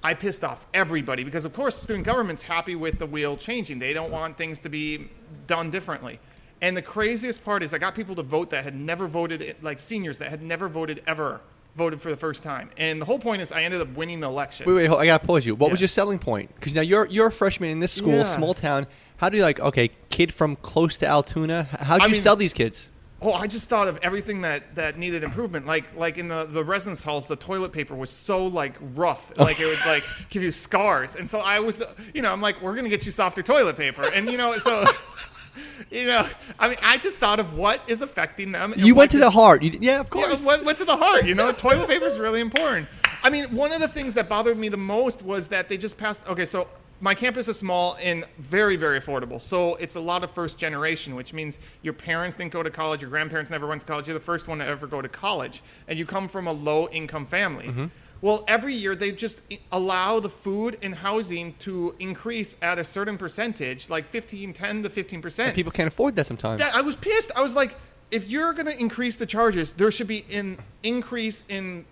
I 0.03 0.13
pissed 0.13 0.43
off 0.43 0.67
everybody 0.73 1.23
because, 1.23 1.45
of 1.45 1.53
course, 1.53 1.75
student 1.75 2.05
government's 2.05 2.41
happy 2.41 2.75
with 2.75 2.99
the 2.99 3.05
wheel 3.05 3.37
changing. 3.37 3.79
They 3.79 3.93
don't 3.93 4.11
want 4.11 4.37
things 4.37 4.59
to 4.59 4.69
be 4.69 5.09
done 5.47 5.71
differently. 5.71 6.19
And 6.61 6.75
the 6.75 6.81
craziest 6.81 7.43
part 7.43 7.63
is 7.63 7.73
I 7.73 7.77
got 7.77 7.95
people 7.95 8.13
to 8.15 8.23
vote 8.23 8.49
that 8.49 8.65
had 8.65 8.75
never 8.75 9.07
voted, 9.07 9.55
like 9.61 9.79
seniors 9.79 10.19
that 10.19 10.29
had 10.29 10.41
never 10.41 10.67
voted 10.67 11.01
ever, 11.07 11.39
voted 11.75 12.01
for 12.01 12.09
the 12.09 12.17
first 12.17 12.43
time. 12.43 12.69
And 12.77 13.01
the 13.01 13.05
whole 13.05 13.19
point 13.19 13.41
is 13.41 13.51
I 13.51 13.63
ended 13.63 13.81
up 13.81 13.89
winning 13.95 14.19
the 14.19 14.27
election. 14.27 14.65
Wait, 14.67 14.73
wait, 14.73 14.87
hold, 14.87 15.01
I 15.01 15.05
gotta 15.05 15.25
pause 15.25 15.45
you. 15.45 15.55
What 15.55 15.71
was 15.71 15.81
your 15.81 15.87
selling 15.87 16.19
point? 16.19 16.53
Because 16.55 16.73
now 16.73 16.81
you're 16.81 17.07
you're 17.07 17.27
a 17.27 17.31
freshman 17.31 17.69
in 17.69 17.79
this 17.79 17.91
school, 17.91 18.13
Yeah. 18.13 18.23
small 18.23 18.53
town. 18.53 18.87
How 19.17 19.29
do 19.29 19.37
you 19.37 19.43
like? 19.43 19.59
Okay, 19.59 19.89
kid 20.09 20.33
from 20.33 20.55
close 20.57 20.97
to 20.97 21.07
Altoona. 21.07 21.63
How'd 21.63 22.01
I 22.01 22.05
you 22.05 22.13
mean- 22.13 22.21
sell 22.21 22.35
these 22.35 22.53
kids? 22.53 22.89
Oh, 23.25 23.31
I 23.31 23.47
just 23.47 23.69
thought 23.69 23.87
of 23.87 23.97
everything 24.03 24.41
that, 24.41 24.75
that 24.75 24.97
needed 24.97 25.23
improvement. 25.23 25.65
Like 25.65 25.95
like 25.95 26.17
in 26.17 26.27
the, 26.27 26.43
the 26.43 26.61
residence 26.61 27.05
halls, 27.05 27.25
the 27.25 27.37
toilet 27.37 27.71
paper 27.71 27.95
was 27.95 28.09
so 28.09 28.45
like 28.45 28.75
rough, 28.95 29.31
oh. 29.37 29.43
like 29.43 29.61
it 29.61 29.65
would 29.65 29.79
like 29.85 30.03
give 30.29 30.43
you 30.43 30.51
scars. 30.51 31.15
And 31.15 31.29
so 31.29 31.39
I 31.39 31.59
was, 31.59 31.77
the, 31.77 31.89
you 32.13 32.21
know, 32.21 32.33
I'm 32.33 32.41
like, 32.41 32.61
we're 32.61 32.75
gonna 32.75 32.89
get 32.89 33.05
you 33.05 33.13
softer 33.13 33.41
toilet 33.41 33.77
paper, 33.77 34.03
and 34.13 34.29
you 34.29 34.37
know, 34.37 34.53
so 34.57 34.83
you 35.91 36.07
know, 36.07 36.27
I 36.59 36.69
mean, 36.69 36.77
I 36.83 36.97
just 36.97 37.17
thought 37.17 37.39
of 37.39 37.57
what 37.57 37.81
is 37.89 38.01
affecting 38.01 38.51
them. 38.51 38.73
You 38.77 38.95
went 38.95 39.11
to 39.11 39.17
the 39.17 39.29
heart. 39.29 39.61
You, 39.63 39.71
yeah, 39.81 39.99
of 39.99 40.07
Yeah, 40.13 40.27
course. 40.27 40.43
went, 40.45 40.63
went 40.65 40.77
to 40.79 40.85
the 40.85 40.97
heart. 40.97 41.25
You 41.25 41.35
know, 41.35 41.51
toilet 41.51 41.87
paper 41.87 42.05
is 42.05 42.17
really 42.17 42.41
important. 42.41 42.87
I 43.23 43.29
mean, 43.29 43.45
one 43.45 43.71
of 43.71 43.79
the 43.79 43.87
things 43.87 44.13
that 44.15 44.27
bothered 44.27 44.57
me 44.57 44.69
the 44.69 44.77
most 44.77 45.21
was 45.21 45.47
that 45.49 45.69
they 45.69 45.77
just 45.77 45.97
passed. 45.97 46.27
Okay, 46.27 46.45
so 46.45 46.67
my 46.99 47.13
campus 47.15 47.47
is 47.47 47.57
small 47.57 47.97
and 48.01 48.25
very, 48.37 48.75
very 48.75 48.99
affordable. 48.99 49.41
So 49.41 49.75
it's 49.75 49.95
a 49.95 49.99
lot 49.99 50.23
of 50.23 50.31
first 50.31 50.57
generation, 50.57 51.15
which 51.15 51.33
means 51.33 51.59
your 51.81 51.93
parents 51.93 52.37
didn't 52.37 52.51
go 52.53 52.63
to 52.63 52.69
college, 52.69 53.01
your 53.01 53.09
grandparents 53.09 53.51
never 53.51 53.67
went 53.67 53.81
to 53.81 53.87
college. 53.87 54.07
You're 54.07 54.13
the 54.13 54.19
first 54.23 54.47
one 54.47 54.59
to 54.59 54.65
ever 54.65 54.87
go 54.87 55.01
to 55.01 55.09
college, 55.09 55.61
and 55.87 55.97
you 55.99 56.05
come 56.05 56.27
from 56.27 56.47
a 56.47 56.51
low 56.51 56.87
income 56.89 57.25
family. 57.25 57.67
Mm-hmm. 57.67 57.85
Well, 58.23 58.45
every 58.47 58.73
year 58.73 58.95
they 58.95 59.11
just 59.11 59.41
allow 59.69 60.21
the 60.21 60.29
food 60.29 60.77
and 60.81 60.95
housing 60.95 61.55
to 61.59 61.93
increase 61.99 62.55
at 62.61 62.79
a 62.79 62.83
certain 62.85 63.17
percentage, 63.17 63.89
like 63.89 64.07
15, 64.07 64.53
10 64.53 64.83
to 64.83 64.89
15 64.89 65.21
percent. 65.21 65.53
People 65.53 65.73
can't 65.73 65.89
afford 65.89 66.15
that 66.15 66.25
sometimes. 66.25 66.61
That, 66.61 66.73
I 66.73 66.79
was 66.79 66.95
pissed. 66.95 67.31
I 67.35 67.41
was 67.41 67.53
like, 67.53 67.75
if 68.11 68.29
you're 68.29 68.53
going 68.53 68.67
to 68.67 68.79
increase 68.79 69.17
the 69.17 69.25
charges, 69.25 69.73
there 69.73 69.91
should 69.91 70.07
be 70.07 70.23
an 70.31 70.57
increase 70.83 71.43
in 71.49 71.85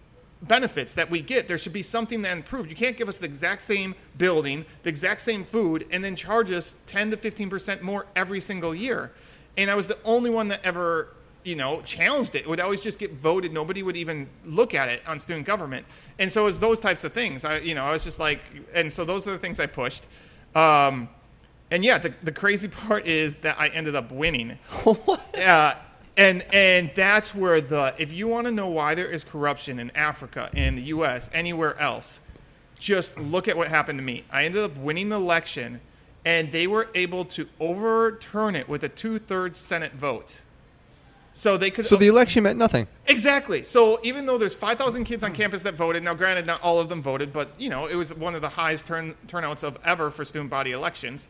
benefits 0.43 0.93
that 0.93 1.09
we 1.09 1.19
get. 1.21 1.50
There 1.50 1.57
should 1.57 1.73
be 1.73 1.83
something 1.83 2.21
that 2.21 2.31
improved. 2.31 2.69
You 2.69 2.77
can't 2.77 2.95
give 2.95 3.09
us 3.09 3.19
the 3.19 3.25
exact 3.25 3.61
same 3.61 3.93
building, 4.17 4.65
the 4.83 4.89
exact 4.89 5.19
same 5.19 5.43
food, 5.43 5.85
and 5.91 6.01
then 6.01 6.15
charge 6.15 6.50
us 6.50 6.75
10 6.88 7.11
to 7.11 7.17
15% 7.17 7.81
more 7.81 8.05
every 8.15 8.39
single 8.39 8.73
year. 8.73 9.11
And 9.57 9.69
I 9.69 9.75
was 9.75 9.88
the 9.88 9.97
only 10.05 10.29
one 10.29 10.47
that 10.47 10.63
ever, 10.63 11.09
you 11.43 11.55
know, 11.55 11.81
challenged 11.81 12.36
it. 12.36 12.39
It 12.39 12.48
would 12.48 12.60
always 12.60 12.81
just 12.81 13.00
get 13.00 13.13
voted. 13.13 13.53
Nobody 13.53 13.83
would 13.83 13.98
even 13.98 14.29
look 14.45 14.74
at 14.74 14.89
it 14.89 15.01
on 15.07 15.19
student 15.19 15.45
government. 15.45 15.86
And 16.19 16.31
so 16.31 16.43
it 16.43 16.45
was 16.45 16.60
those 16.60 16.79
types 16.79 17.03
of 17.03 17.13
things. 17.13 17.45
I, 17.45 17.60
you 17.60 17.75
know, 17.75 17.86
I 17.86 17.91
was 17.91 18.03
just 18.03 18.19
like, 18.19 18.41
and 18.74 18.91
so 18.91 19.05
those 19.05 19.27
are 19.27 19.31
the 19.31 19.39
things 19.39 19.60
I 19.60 19.65
pushed. 19.65 20.05
Um, 20.55 21.10
and 21.71 21.86
yeah, 21.86 21.98
the, 21.98 22.13
the 22.21 22.31
crazy 22.31 22.67
part 22.88 23.05
is 23.05 23.38
that 23.38 23.60
I 23.60 23.69
ended 23.69 23.95
up 23.95 24.12
winning. 24.12 24.60
Yeah, 25.33 25.79
and 26.17 26.45
and 26.53 26.91
that's 26.93 27.33
where 27.33 27.62
the 27.62 27.95
if 27.98 28.12
you 28.12 28.27
want 28.27 28.45
to 28.45 28.51
know 28.51 28.67
why 28.67 28.93
there 28.93 29.10
is 29.10 29.24
corruption 29.24 29.79
in 29.79 29.89
Africa, 29.91 30.50
in 30.53 30.75
the 30.75 30.83
U.S., 30.83 31.29
anywhere 31.33 31.79
else, 31.79 32.19
just 32.77 33.17
look 33.17 33.48
at 33.48 33.57
what 33.57 33.69
happened 33.69 33.98
to 33.98 34.03
me. 34.03 34.25
I 34.29 34.43
ended 34.43 34.62
up 34.62 34.77
winning 34.77 35.10
the 35.10 35.15
election, 35.15 35.81
and 36.25 36.51
they 36.51 36.67
were 36.67 36.89
able 36.93 37.25
to 37.25 37.48
overturn 37.60 38.55
it 38.55 38.69
with 38.69 38.83
a 38.83 38.89
two-thirds 38.89 39.57
Senate 39.57 39.93
vote. 39.93 40.41
So 41.33 41.57
they 41.57 41.71
could 41.71 41.85
so 41.85 41.95
the 41.95 42.07
election 42.07 42.43
meant 42.43 42.57
nothing. 42.57 42.88
Exactly. 43.07 43.63
So 43.63 44.00
even 44.03 44.25
though 44.25 44.38
there's 44.38 44.53
5,000 44.53 45.05
kids 45.05 45.23
on 45.23 45.31
campus 45.31 45.63
that 45.63 45.75
voted, 45.75 46.03
now 46.03 46.13
granted, 46.13 46.45
not 46.45 46.61
all 46.61 46.79
of 46.79 46.89
them 46.89 47.01
voted, 47.01 47.31
but 47.31 47.51
you 47.57 47.69
know, 47.69 47.85
it 47.85 47.95
was 47.95 48.13
one 48.13 48.35
of 48.35 48.41
the 48.41 48.50
highest 48.50 48.85
turn, 48.85 49.15
turnouts 49.27 49.63
of 49.63 49.79
ever 49.85 50.11
for 50.11 50.25
student 50.25 50.50
body 50.50 50.71
elections. 50.71 51.29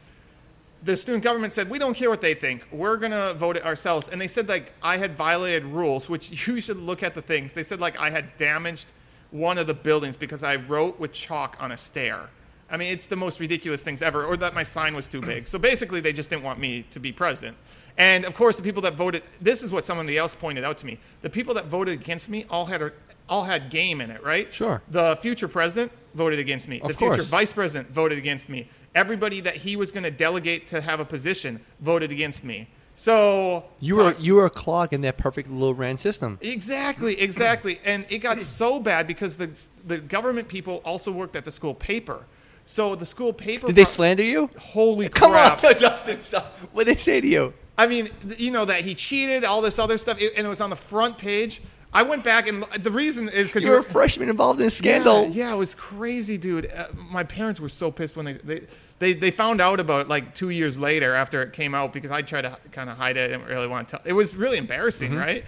The 0.84 0.98
student 0.98 1.24
government 1.24 1.53
said, 1.53 1.70
we 1.70 1.77
don't 1.77 1.93
care 1.93 2.10
what 2.10 2.22
they 2.22 2.34
think. 2.34 2.65
We're 2.72 2.98
going 2.98 3.12
to 3.12 3.36
vote 3.36 3.55
it 3.55 3.63
ourselves. 3.63 4.10
And 4.10 4.20
they 4.20 4.27
said, 4.27 4.50
like, 4.50 4.74
I 4.81 4.98
had 4.98 5.15
violated 5.15 5.65
rules, 5.65 6.10
which 6.10 6.48
you 6.48 6.60
should 6.60 6.77
look 6.77 7.03
at 7.03 7.13
the 7.13 7.22
things. 7.22 7.53
They 7.53 7.63
said, 7.63 7.79
like, 7.79 8.00
I 8.00 8.10
had 8.10 8.36
damaged 8.38 8.88
one 9.29 9.60
of 9.60 9.67
the 9.67 9.75
buildings 9.75 10.17
because 10.17 10.41
I 10.41 10.55
wrote 10.55 11.00
with 11.00 11.13
chalk 11.13 11.55
on 11.60 11.72
a 11.72 11.77
stair. 11.77 12.29
I 12.72 12.77
mean, 12.77 12.91
it's 12.91 13.05
the 13.05 13.15
most 13.15 13.39
ridiculous 13.39 13.84
things 13.84 14.01
ever, 14.01 14.25
or 14.25 14.38
that 14.38 14.55
my 14.55 14.63
sign 14.63 14.96
was 14.96 15.08
too 15.08 15.22
big. 15.22 15.48
So 15.48 15.60
basically, 15.60 16.00
they 16.00 16.13
just 16.13 16.29
didn't 16.29 16.43
want 16.43 16.58
me 16.58 16.84
to 16.91 17.00
be 17.00 17.12
president. 17.12 17.58
And 17.98 18.26
of 18.26 18.36
course, 18.36 18.58
the 18.58 18.64
people 18.64 18.82
that 18.84 18.96
voted, 18.96 19.24
this 19.42 19.64
is 19.64 19.72
what 19.72 19.86
somebody 19.86 20.18
else 20.18 20.34
pointed 20.34 20.64
out 20.64 20.78
to 20.80 20.86
me. 20.86 21.00
The 21.22 21.30
people 21.30 21.54
that 21.56 21.66
voted 21.68 22.00
against 22.00 22.30
me 22.30 22.46
all 22.50 22.66
had 22.66 22.82
a, 22.82 22.92
all 23.30 23.44
had 23.44 23.70
game 23.70 24.02
in 24.02 24.12
it, 24.12 24.24
right? 24.24 24.54
Sure. 24.54 24.82
The 24.90 25.18
future 25.22 25.48
president 25.48 25.92
voted 26.14 26.40
against 26.40 26.68
me. 26.68 26.82
Of 26.82 26.90
the 26.90 26.94
future 26.94 27.16
course. 27.16 27.28
vice 27.28 27.54
president 27.54 27.92
voted 27.92 28.18
against 28.18 28.50
me. 28.50 28.68
Everybody 28.96 29.42
that 29.42 29.56
he 29.56 29.76
was 29.76 29.92
going 29.92 30.04
to 30.04 30.12
delegate 30.12 30.68
to 30.68 30.82
have 30.82 31.00
a 31.00 31.06
position 31.06 31.60
voted 31.80 32.12
against 32.12 32.44
me. 32.44 32.68
So 32.96 33.64
You 33.80 33.96
were 33.96 34.16
you 34.20 34.36
were 34.36 34.46
a 34.46 34.50
clog 34.50 34.94
in 34.94 35.02
that 35.02 35.18
perfect 35.18 35.50
little 35.50 35.74
ran 35.74 35.98
system. 35.98 36.38
Exactly, 36.42 37.20
exactly. 37.20 37.80
And 37.86 38.06
it 38.10 38.20
got 38.20 38.40
so 38.42 38.80
bad 38.80 39.08
because 39.08 39.36
the 39.38 39.50
the 39.88 39.98
government 39.98 40.48
people 40.48 40.82
also 40.86 41.12
worked 41.12 41.36
at 41.36 41.46
the 41.46 41.52
school 41.52 41.74
paper. 41.74 42.26
So 42.66 42.96
the 42.96 43.06
school 43.06 43.34
paper. 43.34 43.68
Did 43.68 43.76
they 43.76 43.86
slander 43.86 44.24
you? 44.24 44.50
Holy 44.60 45.10
Come 45.10 45.32
crap! 45.32 45.64
on, 45.64 45.74
Dustin. 45.80 46.22
Stop. 46.22 46.54
What 46.74 46.86
did 46.86 46.98
they 46.98 47.02
say 47.02 47.22
to 47.22 47.28
you? 47.28 47.54
I 47.82 47.88
mean, 47.88 48.10
you 48.38 48.51
know 48.51 48.64
that 48.66 48.82
he 48.82 48.94
cheated, 48.94 49.44
all 49.44 49.60
this 49.60 49.79
other 49.79 49.98
stuff, 49.98 50.20
and 50.22 50.46
it 50.46 50.50
was 50.50 50.62
on 50.62 50.70
the 50.70 50.75
front 50.75 51.18
page. 51.18 51.64
I 51.92 52.03
went 52.03 52.24
back 52.24 52.48
and 52.48 52.64
the 52.79 52.92
reason 52.92 53.27
is 53.27 53.48
because 53.48 53.64
You 53.64 53.72
were 53.72 53.79
a 53.79 53.84
freshman 53.84 54.29
involved 54.29 54.62
in 54.62 54.68
a 54.68 54.70
scandal. 54.70 55.24
Yeah, 55.24 55.48
yeah, 55.50 55.53
it 55.53 55.58
was 55.58 55.74
crazy, 55.74 56.38
dude. 56.38 56.72
Uh, 56.72 56.86
my 57.10 57.24
parents 57.24 57.60
were 57.60 57.68
so 57.68 57.90
pissed 57.90 58.16
when 58.16 58.25
they, 58.25 58.34
they 58.34 58.62
they 59.00 59.14
they 59.14 59.32
found 59.32 59.60
out 59.60 59.79
about 59.79 60.01
it 60.01 60.08
like 60.08 60.36
two 60.36 60.51
years 60.51 60.77
later 60.77 61.16
after 61.16 61.42
it 61.42 61.53
came 61.53 61.74
out 61.74 61.92
because 61.92 62.12
I 62.12 62.22
tried 62.22 62.44
to 62.44 62.55
kind 62.72 62.88
of 62.88 62.98
hide 62.98 63.18
it. 63.18 63.25
I 63.25 63.27
didn't 63.36 63.48
really 63.48 63.68
want 63.68 63.88
to 63.88 63.98
tell. 63.98 64.05
It 64.05 64.14
was 64.14 64.36
really 64.36 64.60
embarrassing, 64.60 65.16
right? 65.16 65.44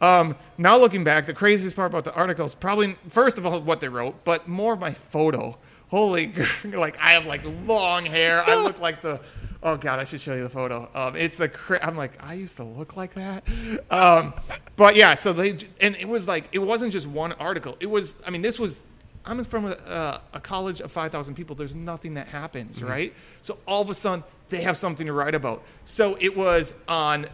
Um, 0.00 0.34
now 0.58 0.76
looking 0.76 1.04
back, 1.04 1.24
the 1.24 1.34
craziest 1.34 1.76
part 1.76 1.92
about 1.92 2.04
the 2.04 2.12
article 2.14 2.44
is 2.44 2.54
probably 2.54 2.96
first 3.08 3.38
of 3.38 3.46
all 3.46 3.60
what 3.62 3.80
they 3.80 3.88
wrote, 3.88 4.24
but 4.24 4.48
more 4.48 4.74
my 4.74 4.92
photo. 4.92 5.56
Holy, 5.88 6.32
like 6.64 6.98
I 6.98 7.12
have 7.12 7.26
like 7.26 7.42
long 7.64 8.04
hair. 8.04 8.42
I 8.44 8.56
look 8.56 8.80
like 8.80 9.02
the. 9.02 9.20
Oh 9.66 9.76
God, 9.76 9.98
I 9.98 10.04
should 10.04 10.20
show 10.20 10.32
you 10.32 10.44
the 10.44 10.48
photo. 10.48 10.88
Um, 10.94 11.16
it's 11.16 11.36
the. 11.36 11.48
Cra- 11.48 11.84
I'm 11.84 11.96
like 11.96 12.12
I 12.22 12.34
used 12.34 12.56
to 12.58 12.62
look 12.62 12.96
like 12.96 13.14
that. 13.14 13.44
Um, 13.90 14.32
but 14.76 14.94
yeah, 14.94 15.16
so 15.16 15.32
they 15.32 15.58
and 15.80 15.96
it 15.96 16.08
was 16.08 16.28
like 16.28 16.48
it 16.52 16.60
wasn't 16.60 16.92
just 16.92 17.08
one 17.08 17.32
article. 17.32 17.76
It 17.80 17.86
was. 17.86 18.14
I 18.24 18.30
mean, 18.30 18.42
this 18.42 18.60
was. 18.60 18.86
I'm 19.24 19.42
from 19.42 19.66
a, 19.66 19.70
uh, 19.70 20.20
a 20.34 20.38
college 20.38 20.80
of 20.80 20.92
5,000 20.92 21.34
people. 21.34 21.56
There's 21.56 21.74
nothing 21.74 22.14
that 22.14 22.28
happens, 22.28 22.80
right? 22.80 23.12
So 23.42 23.58
all 23.66 23.82
of 23.82 23.90
a 23.90 23.94
sudden, 23.94 24.22
they 24.50 24.62
have 24.62 24.76
something 24.76 25.04
to 25.04 25.12
write 25.12 25.34
about. 25.34 25.64
So 25.84 26.16
it 26.20 26.36
was 26.36 26.74
on 26.86 27.26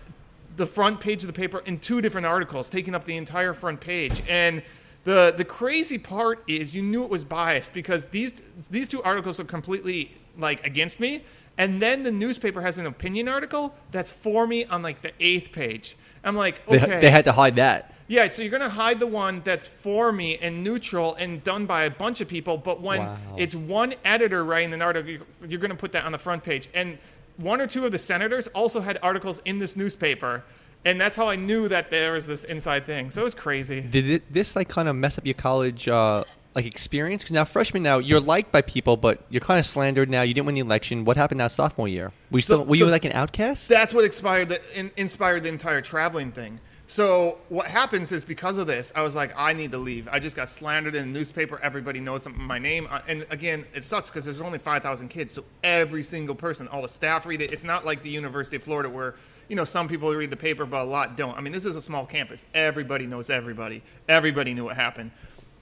the 0.56 0.66
front 0.66 1.00
page 1.00 1.22
of 1.22 1.26
the 1.26 1.34
paper 1.34 1.58
in 1.66 1.78
two 1.78 2.00
different 2.00 2.26
articles, 2.26 2.70
taking 2.70 2.94
up 2.94 3.04
the 3.04 3.18
entire 3.18 3.52
front 3.52 3.78
page. 3.82 4.22
And 4.26 4.62
the 5.04 5.34
the 5.36 5.44
crazy 5.44 5.98
part 5.98 6.42
is, 6.46 6.74
you 6.74 6.80
knew 6.80 7.04
it 7.04 7.10
was 7.10 7.24
biased 7.24 7.74
because 7.74 8.06
these 8.06 8.32
these 8.70 8.88
two 8.88 9.02
articles 9.02 9.38
are 9.38 9.44
completely 9.44 10.12
like 10.38 10.66
against 10.66 10.98
me. 10.98 11.24
And 11.58 11.80
then 11.82 12.02
the 12.02 12.12
newspaper 12.12 12.60
has 12.62 12.78
an 12.78 12.86
opinion 12.86 13.28
article 13.28 13.74
that's 13.90 14.12
for 14.12 14.46
me 14.46 14.64
on 14.64 14.82
like 14.82 15.02
the 15.02 15.12
eighth 15.20 15.52
page. 15.52 15.96
I'm 16.24 16.36
like, 16.36 16.64
They, 16.66 16.80
okay. 16.80 17.00
they 17.00 17.10
had 17.10 17.24
to 17.26 17.32
hide 17.32 17.56
that. 17.56 17.94
Yeah, 18.08 18.28
so 18.28 18.42
you're 18.42 18.50
going 18.50 18.62
to 18.62 18.68
hide 18.68 19.00
the 19.00 19.06
one 19.06 19.40
that's 19.44 19.66
for 19.66 20.12
me 20.12 20.36
and 20.38 20.62
neutral 20.62 21.14
and 21.14 21.42
done 21.44 21.66
by 21.66 21.84
a 21.84 21.90
bunch 21.90 22.20
of 22.20 22.28
people, 22.28 22.58
but 22.58 22.80
when 22.82 22.98
Wow. 23.00 23.16
it's 23.38 23.54
one 23.54 23.94
editor 24.04 24.44
writing 24.44 24.72
an 24.74 24.82
article, 24.82 25.10
you're, 25.10 25.22
you're 25.48 25.60
going 25.60 25.70
to 25.70 25.76
put 25.76 25.92
that 25.92 26.04
on 26.04 26.12
the 26.12 26.18
front 26.18 26.44
page. 26.44 26.68
And 26.74 26.98
one 27.38 27.60
or 27.60 27.66
two 27.66 27.86
of 27.86 27.92
the 27.92 27.98
senators 27.98 28.48
also 28.48 28.80
had 28.80 28.98
articles 29.02 29.40
in 29.46 29.58
this 29.58 29.76
newspaper, 29.76 30.42
and 30.84 31.00
that's 31.00 31.16
how 31.16 31.28
I 31.28 31.36
knew 31.36 31.68
that 31.68 31.90
there 31.90 32.12
was 32.12 32.26
this 32.26 32.44
inside 32.44 32.84
thing. 32.84 33.10
So 33.10 33.22
it 33.22 33.24
was 33.24 33.34
crazy. 33.34 33.80
Did 33.80 34.10
it, 34.10 34.32
this 34.32 34.56
like 34.56 34.68
kind 34.68 34.88
of 34.88 34.96
mess 34.96 35.16
up 35.16 35.24
your 35.24 35.34
college 35.34 35.88
uh, 35.88 36.24
like 36.54 36.66
experience? 36.66 37.22
Because 37.22 37.34
now 37.34 37.44
freshman 37.44 37.82
now 37.82 37.98
you're 37.98 38.20
liked 38.20 38.52
by 38.52 38.62
people, 38.62 38.96
but 38.96 39.24
you're 39.30 39.40
kind 39.40 39.58
of 39.58 39.66
slandered 39.66 40.08
now. 40.10 40.22
You 40.22 40.34
didn't 40.34 40.46
win 40.46 40.54
the 40.54 40.60
election. 40.60 41.04
What 41.04 41.16
happened 41.16 41.38
now 41.38 41.48
sophomore 41.48 41.88
year? 41.88 42.12
Were 42.30 42.38
you 42.38 42.42
So- 42.42 42.54
still 42.56 42.64
were 42.66 42.76
you 42.76 42.86
like 42.86 43.04
an 43.04 43.12
outcast? 43.12 43.68
That's 43.68 43.94
what 43.94 44.04
inspired 44.04 44.48
the, 44.50 44.60
in, 44.78 44.90
inspired 44.96 45.42
the 45.44 45.48
entire 45.48 45.80
traveling 45.80 46.32
thing. 46.32 46.60
So 46.88 47.38
what 47.48 47.68
happens 47.68 48.12
is 48.12 48.22
because 48.22 48.58
of 48.58 48.66
this, 48.66 48.92
I 48.94 49.00
was 49.02 49.14
like, 49.14 49.32
I 49.34 49.54
need 49.54 49.72
to 49.72 49.78
leave. 49.78 50.08
I 50.12 50.18
just 50.18 50.36
got 50.36 50.50
slandered 50.50 50.94
in 50.94 51.10
the 51.10 51.18
newspaper. 51.18 51.58
Everybody 51.62 52.00
knows 52.00 52.28
my 52.28 52.58
name, 52.58 52.86
Uh, 52.90 53.00
and 53.08 53.24
again, 53.30 53.64
it 53.72 53.82
sucks 53.84 54.10
because 54.10 54.26
there's 54.26 54.42
only 54.42 54.58
five 54.58 54.82
thousand 54.82 55.08
kids. 55.08 55.32
So 55.32 55.44
every 55.64 56.02
single 56.02 56.34
person, 56.34 56.68
all 56.68 56.82
the 56.82 56.88
staff 56.90 57.24
read 57.24 57.40
it. 57.40 57.50
It's 57.50 57.64
not 57.64 57.86
like 57.86 58.02
the 58.02 58.10
University 58.10 58.56
of 58.56 58.62
Florida 58.62 58.90
where 58.90 59.14
you 59.48 59.56
know 59.56 59.64
some 59.64 59.88
people 59.88 60.14
read 60.14 60.30
the 60.30 60.36
paper, 60.36 60.66
but 60.66 60.82
a 60.82 60.84
lot 60.84 61.16
don't. 61.16 61.36
I 61.38 61.40
mean, 61.40 61.52
this 61.52 61.64
is 61.64 61.76
a 61.76 61.82
small 61.82 62.04
campus. 62.04 62.44
Everybody 62.52 63.06
knows 63.06 63.30
everybody. 63.30 63.82
Everybody 64.08 64.52
knew 64.52 64.64
what 64.64 64.76
happened. 64.76 65.12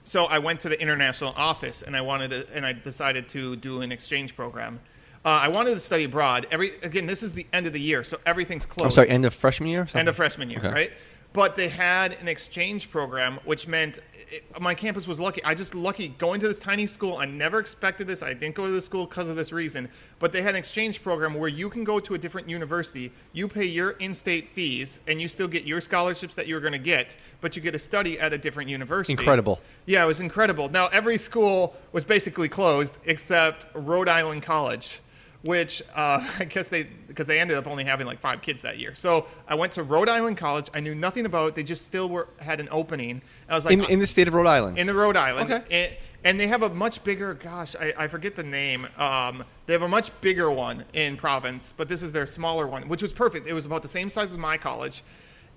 So 0.03 0.25
I 0.25 0.39
went 0.39 0.59
to 0.61 0.69
the 0.69 0.79
international 0.81 1.33
office, 1.35 1.81
and 1.83 1.95
I 1.95 2.01
wanted 2.01 2.31
to, 2.31 2.47
and 2.55 2.65
I 2.65 2.73
decided 2.73 3.29
to 3.29 3.55
do 3.55 3.81
an 3.81 3.91
exchange 3.91 4.35
program. 4.35 4.79
Uh, 5.23 5.29
I 5.29 5.47
wanted 5.49 5.75
to 5.75 5.79
study 5.79 6.05
abroad. 6.05 6.47
Every 6.49 6.71
again, 6.81 7.05
this 7.05 7.21
is 7.21 7.33
the 7.33 7.45
end 7.53 7.67
of 7.67 7.73
the 7.73 7.79
year, 7.79 8.03
so 8.03 8.17
everything's 8.25 8.65
closed 8.65 8.85
I'm 8.97 9.03
sorry, 9.03 9.09
end 9.09 9.25
of 9.25 9.33
freshman 9.33 9.69
year. 9.69 9.87
end 9.93 10.09
of 10.09 10.15
freshman 10.15 10.49
year, 10.49 10.59
Okay. 10.59 10.71
right? 10.71 10.91
But 11.33 11.55
they 11.55 11.69
had 11.69 12.11
an 12.13 12.27
exchange 12.27 12.91
program, 12.91 13.39
which 13.45 13.65
meant 13.65 13.99
it, 14.13 14.43
my 14.59 14.75
campus 14.75 15.07
was 15.07 15.17
lucky. 15.17 15.41
I 15.45 15.55
just 15.55 15.73
lucky 15.73 16.09
going 16.09 16.41
to 16.41 16.47
this 16.47 16.59
tiny 16.59 16.85
school. 16.85 17.17
I 17.17 17.25
never 17.25 17.57
expected 17.57 18.05
this. 18.05 18.21
I 18.21 18.33
didn't 18.33 18.55
go 18.55 18.65
to 18.65 18.71
this 18.71 18.85
school 18.85 19.05
because 19.05 19.29
of 19.29 19.37
this 19.37 19.53
reason. 19.53 19.89
But 20.19 20.33
they 20.33 20.41
had 20.41 20.55
an 20.55 20.57
exchange 20.57 21.01
program 21.01 21.35
where 21.35 21.47
you 21.47 21.69
can 21.69 21.85
go 21.85 22.01
to 22.01 22.15
a 22.15 22.17
different 22.17 22.49
university, 22.49 23.13
you 23.31 23.47
pay 23.47 23.63
your 23.63 23.91
in-state 23.91 24.49
fees, 24.49 24.99
and 25.07 25.21
you 25.21 25.29
still 25.29 25.47
get 25.47 25.63
your 25.63 25.79
scholarships 25.79 26.35
that 26.35 26.47
you 26.47 26.55
were 26.55 26.61
going 26.61 26.73
to 26.73 26.79
get, 26.79 27.15
but 27.39 27.55
you 27.55 27.61
get 27.61 27.71
to 27.71 27.79
study 27.79 28.19
at 28.19 28.33
a 28.33 28.37
different 28.37 28.69
university. 28.69 29.13
Incredible. 29.13 29.61
Yeah, 29.85 30.03
it 30.03 30.07
was 30.07 30.19
incredible. 30.19 30.67
Now 30.67 30.87
every 30.87 31.17
school 31.17 31.75
was 31.93 32.03
basically 32.03 32.49
closed 32.49 32.97
except 33.05 33.67
Rhode 33.73 34.09
Island 34.09 34.43
College, 34.43 34.99
which 35.43 35.81
uh, 35.95 36.25
I 36.39 36.45
guess 36.45 36.69
they 36.69 36.83
because 37.07 37.27
they 37.27 37.39
ended 37.39 37.57
up 37.57 37.67
only 37.67 37.83
having 37.83 38.07
like 38.07 38.19
five 38.19 38.41
kids 38.41 38.61
that 38.61 38.79
year. 38.79 38.95
So 38.95 39.27
I 39.47 39.55
went 39.55 39.73
to 39.73 39.83
Rhode 39.83 40.09
Island 40.09 40.37
College. 40.37 40.69
I 40.73 40.79
knew 40.79 40.95
nothing 40.95 41.25
about 41.25 41.49
it. 41.49 41.55
They 41.55 41.63
just 41.63 41.83
still 41.83 42.09
were 42.09 42.27
had 42.39 42.59
an 42.59 42.69
opening. 42.71 43.21
I 43.49 43.55
was 43.55 43.65
like, 43.65 43.73
in, 43.73 43.83
in 43.85 43.99
the 43.99 44.07
state 44.07 44.27
of 44.27 44.33
Rhode 44.33 44.47
Island. 44.47 44.77
in 44.77 44.87
the 44.87 44.93
Rhode 44.93 45.17
Island. 45.17 45.51
Okay. 45.51 45.85
And, 45.85 45.97
and 46.23 46.39
they 46.39 46.47
have 46.47 46.61
a 46.61 46.69
much 46.69 47.03
bigger, 47.03 47.33
gosh, 47.33 47.75
I, 47.75 47.93
I 47.97 48.07
forget 48.07 48.35
the 48.35 48.43
name. 48.43 48.87
Um, 48.97 49.43
they 49.65 49.73
have 49.73 49.81
a 49.81 49.87
much 49.87 50.11
bigger 50.21 50.51
one 50.51 50.85
in 50.93 51.17
Province, 51.17 51.73
but 51.75 51.89
this 51.89 52.03
is 52.03 52.11
their 52.11 52.27
smaller 52.27 52.67
one, 52.67 52.87
which 52.87 53.01
was 53.01 53.11
perfect. 53.11 53.47
It 53.47 53.53
was 53.53 53.65
about 53.65 53.81
the 53.81 53.87
same 53.87 54.09
size 54.09 54.31
as 54.31 54.37
my 54.37 54.55
college. 54.57 55.03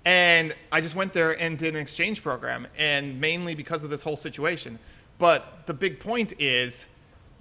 And 0.05 0.55
I 0.71 0.81
just 0.81 0.95
went 0.95 1.13
there 1.13 1.39
and 1.39 1.57
did 1.57 1.75
an 1.75 1.81
exchange 1.81 2.23
program, 2.23 2.67
and 2.77 3.19
mainly 3.21 3.55
because 3.55 3.83
of 3.83 3.89
this 3.89 4.01
whole 4.01 4.17
situation. 4.17 4.79
But 5.17 5.65
the 5.67 5.73
big 5.73 5.99
point 5.99 6.33
is 6.39 6.87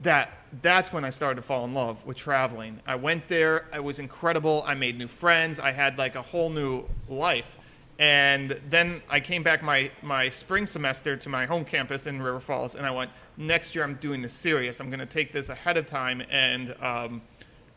that 0.03 0.31
that's 0.63 0.93
when 0.93 1.05
I 1.05 1.11
started 1.11 1.37
to 1.37 1.43
fall 1.43 1.65
in 1.65 1.75
love 1.75 2.05
with 2.07 2.17
traveling. 2.17 2.81
I 2.87 2.97
went 2.97 3.29
there, 3.29 3.67
it 3.75 3.83
was 3.83 3.99
incredible. 3.99 4.65
I 4.67 4.75
made 4.75 4.99
new 4.99 5.09
friends, 5.09 5.59
I 5.59 5.73
had 5.73 5.99
like 5.99 6.17
a 6.17 6.23
whole 6.23 6.51
new 6.51 6.85
life. 7.09 7.57
And 7.99 8.61
then 8.71 9.03
I 9.09 9.21
came 9.21 9.45
back 9.45 9.63
my, 9.63 9.91
my 10.03 10.29
spring 10.29 10.67
semester 10.67 11.17
to 11.17 11.29
my 11.29 11.47
home 11.47 11.65
campus 11.65 12.07
in 12.07 12.21
River 12.21 12.41
Falls, 12.41 12.75
and 12.75 12.85
I 12.85 12.91
went, 12.91 13.11
next 13.37 13.75
year 13.75 13.85
I'm 13.85 13.95
doing 13.95 14.21
this 14.21 14.35
serious. 14.35 14.81
I'm 14.81 14.89
going 14.89 15.01
to 15.01 15.07
take 15.07 15.31
this 15.31 15.49
ahead 15.49 15.77
of 15.77 15.87
time 15.87 16.23
and 16.29 16.75
um, 16.83 17.23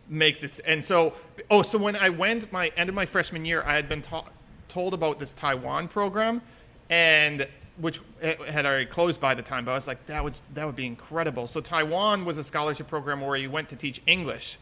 make 0.10 0.42
this. 0.42 0.58
And 0.60 0.84
so, 0.84 1.14
oh, 1.52 1.62
so 1.62 1.78
when 1.78 1.96
I 1.96 2.10
went 2.10 2.52
my 2.52 2.72
end 2.78 2.90
of 2.90 2.96
my 2.96 3.06
freshman 3.06 3.46
year, 3.46 3.64
I 3.66 3.76
had 3.76 3.88
been 3.88 4.02
ta- 4.02 4.26
told 4.68 4.96
about 4.96 5.20
this 5.20 5.34
Taiwan 5.34 5.88
program, 5.88 6.42
and 6.90 7.48
which 7.80 8.02
had 8.22 8.66
already 8.66 8.86
closed 8.86 9.22
by 9.22 9.36
the 9.36 9.42
time. 9.42 9.66
But 9.66 9.72
I 9.72 9.76
was 9.76 9.88
like, 9.88 10.06
that 10.08 10.24
would 10.24 10.40
that 10.54 10.66
would 10.66 10.76
be 10.76 10.86
incredible. 10.86 11.48
So 11.48 11.62
Taiwan 11.62 12.26
was 12.26 12.38
a 12.38 12.44
scholarship 12.44 12.88
program 12.88 13.22
where 13.22 13.36
you 13.36 13.50
went 13.52 13.70
to 13.70 13.76
teach 13.76 14.02
English, 14.08 14.58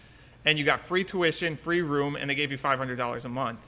and 0.45 0.57
you 0.57 0.65
got 0.65 0.81
free 0.81 1.03
tuition, 1.03 1.55
free 1.55 1.81
room, 1.81 2.15
and 2.15 2.29
they 2.29 2.35
gave 2.35 2.51
you 2.51 2.57
five 2.57 2.77
hundred 2.77 2.97
dollars 2.97 3.25
a 3.25 3.29
month. 3.29 3.59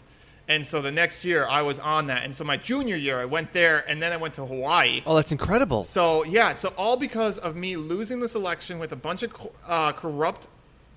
And 0.50 0.66
so 0.66 0.82
the 0.82 0.92
next 0.92 1.26
year 1.26 1.46
I 1.46 1.62
was 1.62 1.78
on 1.80 2.08
that. 2.08 2.24
And 2.24 2.34
so 2.34 2.46
my 2.46 2.56
junior 2.56 2.96
year 2.96 3.20
I 3.20 3.26
went 3.26 3.52
there, 3.52 3.84
and 3.90 4.02
then 4.02 4.14
I 4.14 4.18
went 4.18 4.34
to 4.36 4.46
Hawaii. 4.46 5.02
oh, 5.06 5.16
that's 5.16 5.34
incredible. 5.34 5.84
So 5.84 6.24
yeah, 6.24 6.54
so 6.54 6.74
all 6.78 6.96
because 6.96 7.38
of 7.38 7.56
me 7.56 7.76
losing 7.76 8.20
this 8.22 8.34
election 8.36 8.80
with 8.80 8.92
a 8.94 8.96
bunch 8.96 9.24
of 9.24 9.34
uh, 9.68 9.92
corrupt 9.92 10.48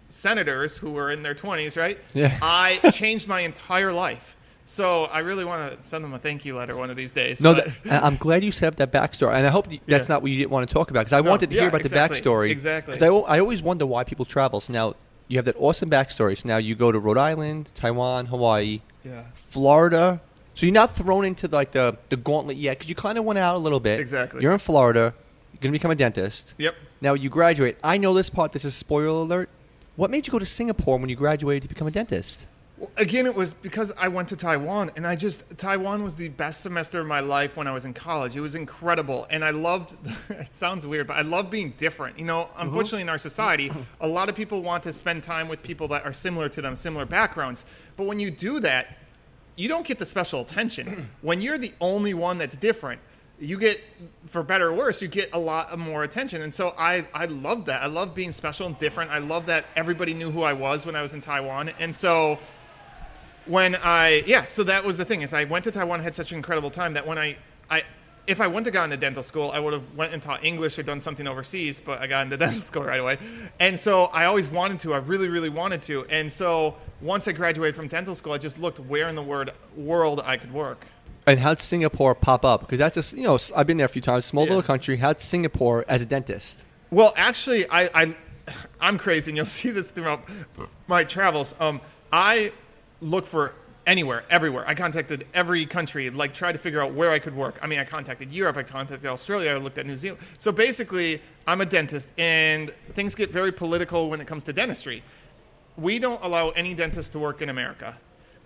senators 0.09 0.77
who 0.79 0.91
were 0.91 1.11
in 1.11 1.23
their 1.23 1.35
twenties, 1.35 1.77
right? 1.77 1.99
Yeah. 2.15 2.39
I 2.43 2.79
changed 2.93 3.29
my 3.29 3.41
entire 3.41 3.93
life. 3.93 4.37
So 4.71 5.07
I 5.07 5.19
really 5.19 5.45
want 5.45 5.83
to 5.83 5.89
send 5.89 6.05
them 6.05 6.15
a 6.15 6.19
thank 6.21 6.45
you 6.45 6.55
letter 6.55 6.77
one 6.77 6.91
of 6.91 6.97
these 6.97 7.13
days. 7.13 7.41
No, 7.43 7.55
that, 7.55 7.73
I'm 7.91 8.15
glad 8.15 8.45
you 8.45 8.53
set 8.53 8.69
up 8.69 8.77
that 8.77 8.93
backstory, 8.93 9.35
and 9.35 9.45
I 9.45 9.51
hope 9.51 9.67
that's 9.69 9.83
Yeah. 10.09 10.15
not 10.15 10.23
what 10.23 10.31
you 10.31 10.39
didn't 10.39 10.53
want 10.53 10.69
to 10.69 10.73
talk 10.73 10.91
about 10.91 11.01
because 11.01 11.13
I 11.13 11.21
No, 11.23 11.31
wanted 11.31 11.51
to 11.51 11.57
hear 11.57 11.67
about 11.67 11.81
exactly, 11.81 12.21
the 12.21 12.25
backstory. 12.31 12.51
exactly. 12.51 12.95
'Cause 12.97 13.03
I, 13.03 13.09
I 13.09 13.41
always 13.41 13.63
wonder 13.63 13.85
why 13.85 14.05
people 14.05 14.25
travel. 14.25 14.61
So 14.61 14.73
now 14.73 14.95
you 15.27 15.39
have 15.39 15.45
that 15.47 15.57
awesome 15.59 15.91
backstory. 15.91 16.39
So 16.39 16.47
now 16.47 16.59
you 16.59 16.77
go 16.77 16.93
to 16.93 17.01
Rhode 17.01 17.19
Island, 17.19 17.73
Taiwan, 17.75 18.27
Hawaii, 18.27 18.81
yeah. 19.05 19.25
Florida. 19.49 20.21
So 20.55 20.67
you're 20.67 20.73
not 20.73 20.95
thrown 20.95 21.25
into 21.25 21.49
like 21.49 21.73
the 21.73 21.97
the 22.09 22.17
gauntlet 22.17 22.57
yet 22.57 22.79
because 22.79 22.89
you 22.89 22.95
kind 22.95 23.19
of 23.19 23.25
went 23.25 23.41
out 23.41 23.57
a 23.57 23.59
little 23.59 23.81
bit. 23.81 23.99
Exactly. 23.99 24.41
You're 24.41 24.53
in 24.53 24.61
Florida. 24.61 25.15
You're 25.53 25.61
gonna 25.63 25.73
become 25.73 25.91
a 25.91 25.97
dentist. 25.97 26.55
Yep. 26.59 26.77
Now 27.01 27.15
you 27.15 27.29
graduate. 27.29 27.77
I 27.83 27.99
know 27.99 28.15
this 28.15 28.31
part. 28.31 28.53
This 28.53 28.65
is 28.65 28.77
spoiler 28.77 29.09
alert. 29.09 29.49
What 29.97 30.13
made 30.13 30.29
you 30.29 30.31
go 30.31 30.39
to 30.39 30.47
Singapore 30.47 30.97
when 31.01 31.09
you 31.11 31.17
graduated 31.17 31.63
to 31.65 31.69
become 31.69 31.89
a 31.89 31.91
dentist? 31.91 32.47
Well, 32.81 32.91
again, 32.97 33.27
it 33.27 33.37
was 33.37 33.53
because 33.53 33.93
I 33.99 34.09
went 34.09 34.31
to 34.31 34.37
Taiwan, 34.37 34.91
and 34.97 35.07
I 35.07 35.15
just 35.15 35.59
Taiwan 35.59 36.03
was 36.03 36.17
the 36.17 36.29
best 36.29 36.63
semester 36.63 36.99
of 36.99 37.07
my 37.07 37.21
life 37.21 37.59
when 37.59 37.67
I 37.67 37.75
was 37.75 37.85
in 37.85 37.93
college. 37.93 38.35
It 38.35 38.41
was 38.41 38.55
incredible, 38.55 39.27
and 39.29 39.45
I 39.45 39.51
loved. 39.51 39.97
it 40.31 40.55
sounds 40.57 40.87
weird, 40.87 41.07
but 41.07 41.19
I 41.19 41.21
love 41.21 41.51
being 41.51 41.75
different. 41.77 42.19
You 42.19 42.25
know, 42.25 42.45
mm-hmm. 42.45 42.63
unfortunately, 42.63 43.03
in 43.03 43.11
our 43.11 43.19
society, 43.19 43.71
a 44.01 44.09
lot 44.09 44.31
of 44.31 44.35
people 44.35 44.63
want 44.63 44.83
to 44.85 44.95
spend 44.95 45.23
time 45.23 45.47
with 45.47 45.63
people 45.63 45.89
that 45.89 46.07
are 46.07 46.13
similar 46.15 46.49
to 46.49 46.63
them, 46.63 46.75
similar 46.75 47.05
backgrounds. 47.05 47.67
But 47.99 48.07
when 48.07 48.19
you 48.19 48.31
do 48.31 48.61
that, 48.61 48.97
you 49.57 49.69
don't 49.69 49.85
get 49.85 49.99
the 49.99 50.07
special 50.07 50.41
attention. 50.41 51.11
when 51.21 51.43
you're 51.43 51.59
the 51.59 51.75
only 51.83 52.15
one 52.15 52.39
that's 52.39 52.57
different, 52.57 52.99
you 53.39 53.59
get, 53.59 53.79
for 54.29 54.43
better 54.43 54.69
or 54.69 54.73
worse, 54.73 55.03
you 55.03 55.09
get 55.09 55.35
a 55.35 55.39
lot 55.39 55.79
more 55.79 56.05
attention. 56.05 56.41
And 56.41 56.53
so 56.53 56.75
I, 56.79 57.07
I 57.13 57.27
love 57.27 57.67
that. 57.67 57.83
I 57.83 57.87
love 57.87 58.15
being 58.15 58.33
special 58.33 58.67
and 58.67 58.79
different. 58.79 59.11
I 59.11 59.19
love 59.19 59.45
that 59.47 59.67
everybody 59.77 60.15
knew 60.15 60.31
who 60.31 60.45
I 60.45 60.55
was 60.55 60.87
when 60.87 60.97
I 60.97 61.03
was 61.03 61.13
in 61.13 61.21
Taiwan. 61.21 61.71
And 61.79 61.95
so 61.95 62.39
when 63.51 63.75
I 63.77 64.23
yeah, 64.27 64.47
so 64.47 64.63
that 64.65 64.85
was 64.85 64.97
the 64.97 65.05
thing 65.05 65.23
is 65.23 65.35
I 65.35 65.45
went 65.45 65.65
to 65.65 65.71
Taiwan, 65.73 66.01
had 66.01 66.15
such 66.15 66.31
an 66.31 66.37
incredible 66.37 66.71
time 66.71 66.95
that 66.95 67.07
when 67.07 67.19
I 67.19 67.37
I 67.69 67.83
if 68.27 68.41
I 68.41 68.47
wouldn't 68.47 68.67
have 68.67 68.75
gone 68.75 68.91
to 68.91 68.97
dental 68.97 69.25
school, 69.25 69.51
I 69.51 69.59
would 69.59 69.73
have 69.73 69.95
went 69.97 70.13
and 70.13 70.23
taught 70.23 70.45
English 70.45 70.79
or 70.79 70.85
done 70.85 71.01
something 71.01 71.27
overseas, 71.27 71.81
but 71.81 72.01
I 72.01 72.07
got 72.07 72.25
into 72.25 72.37
dental 72.47 72.63
school 72.63 72.85
right 72.85 73.01
away. 73.01 73.19
And 73.59 73.79
so 73.79 74.05
I 74.07 74.27
always 74.27 74.49
wanted 74.49 74.79
to. 74.81 74.95
I 74.95 74.99
really, 74.99 75.29
really 75.29 75.49
wanted 75.49 75.83
to. 75.83 76.05
And 76.11 76.33
so 76.33 76.77
once 77.01 77.27
I 77.27 77.33
graduated 77.33 77.75
from 77.75 77.89
dental 77.89 78.15
school, 78.15 78.33
I 78.33 78.39
just 78.39 78.59
looked 78.61 78.79
where 78.79 79.09
in 79.09 79.17
the 79.17 79.23
word 79.23 79.53
world 79.77 80.23
I 80.25 80.37
could 80.37 80.53
work. 80.53 80.87
And 81.27 81.41
how'd 81.41 81.61
Singapore 81.61 82.15
pop 82.15 82.45
up? 82.45 82.61
Because 82.61 82.79
that's 82.79 83.13
a, 83.13 83.17
you 83.17 83.25
know 83.25 83.39
I've 83.57 83.67
been 83.67 83.79
there 83.79 83.87
a 83.87 83.89
few 83.91 84.03
times. 84.03 84.27
Small 84.27 84.45
Yeah. 84.45 84.51
little 84.51 84.63
country. 84.63 84.97
How'd 84.99 85.21
Singapore 85.21 85.85
as 85.89 86.01
a 86.01 86.07
dentist? 86.07 86.65
Well, 86.91 87.13
actually, 87.17 87.69
I, 87.69 87.89
I 87.95 88.17
I'm 88.81 88.97
crazy, 88.97 89.33
and 89.33 89.37
you'll 89.37 89.47
see 89.61 89.71
this 89.71 89.91
throughout 89.91 90.23
my 90.87 91.03
travels. 91.05 91.53
Um, 91.59 91.81
I 92.13 92.53
look 93.01 93.27
for 93.27 93.55
anywhere, 93.87 94.25
everywhere. 94.31 94.65
I 94.67 94.75
contacted 94.75 95.27
every 95.35 95.67
country, 95.67 96.11
like 96.11 96.35
try 96.35 96.53
to 96.53 96.59
figure 96.59 96.83
out 96.83 96.95
where 96.95 97.11
I 97.11 97.19
could 97.19 97.35
work. 97.35 97.59
I 97.63 97.67
mean, 97.67 97.79
I 97.79 97.85
contacted 97.85 98.33
Europe, 98.33 98.57
I 98.57 98.63
contacted 98.63 99.09
Australia, 99.09 99.51
I 99.51 99.55
looked 99.55 99.79
at 99.79 99.87
New 99.87 99.97
Zealand. 99.97 100.23
So 100.39 100.53
basically, 100.53 101.21
I'm 101.47 101.61
a 101.61 101.67
dentist, 101.67 102.13
and 102.19 102.71
things 102.95 103.15
get 103.15 103.31
very 103.31 103.53
political 103.53 104.11
when 104.11 104.21
it 104.21 104.27
comes 104.27 104.45
to 104.45 104.53
dentistry. 104.53 105.03
We 105.77 105.99
don't 105.99 106.23
allow 106.23 106.51
any 106.51 106.75
dentist 106.75 107.13
to 107.13 107.19
work 107.19 107.43
in 107.43 107.49
America. 107.49 107.97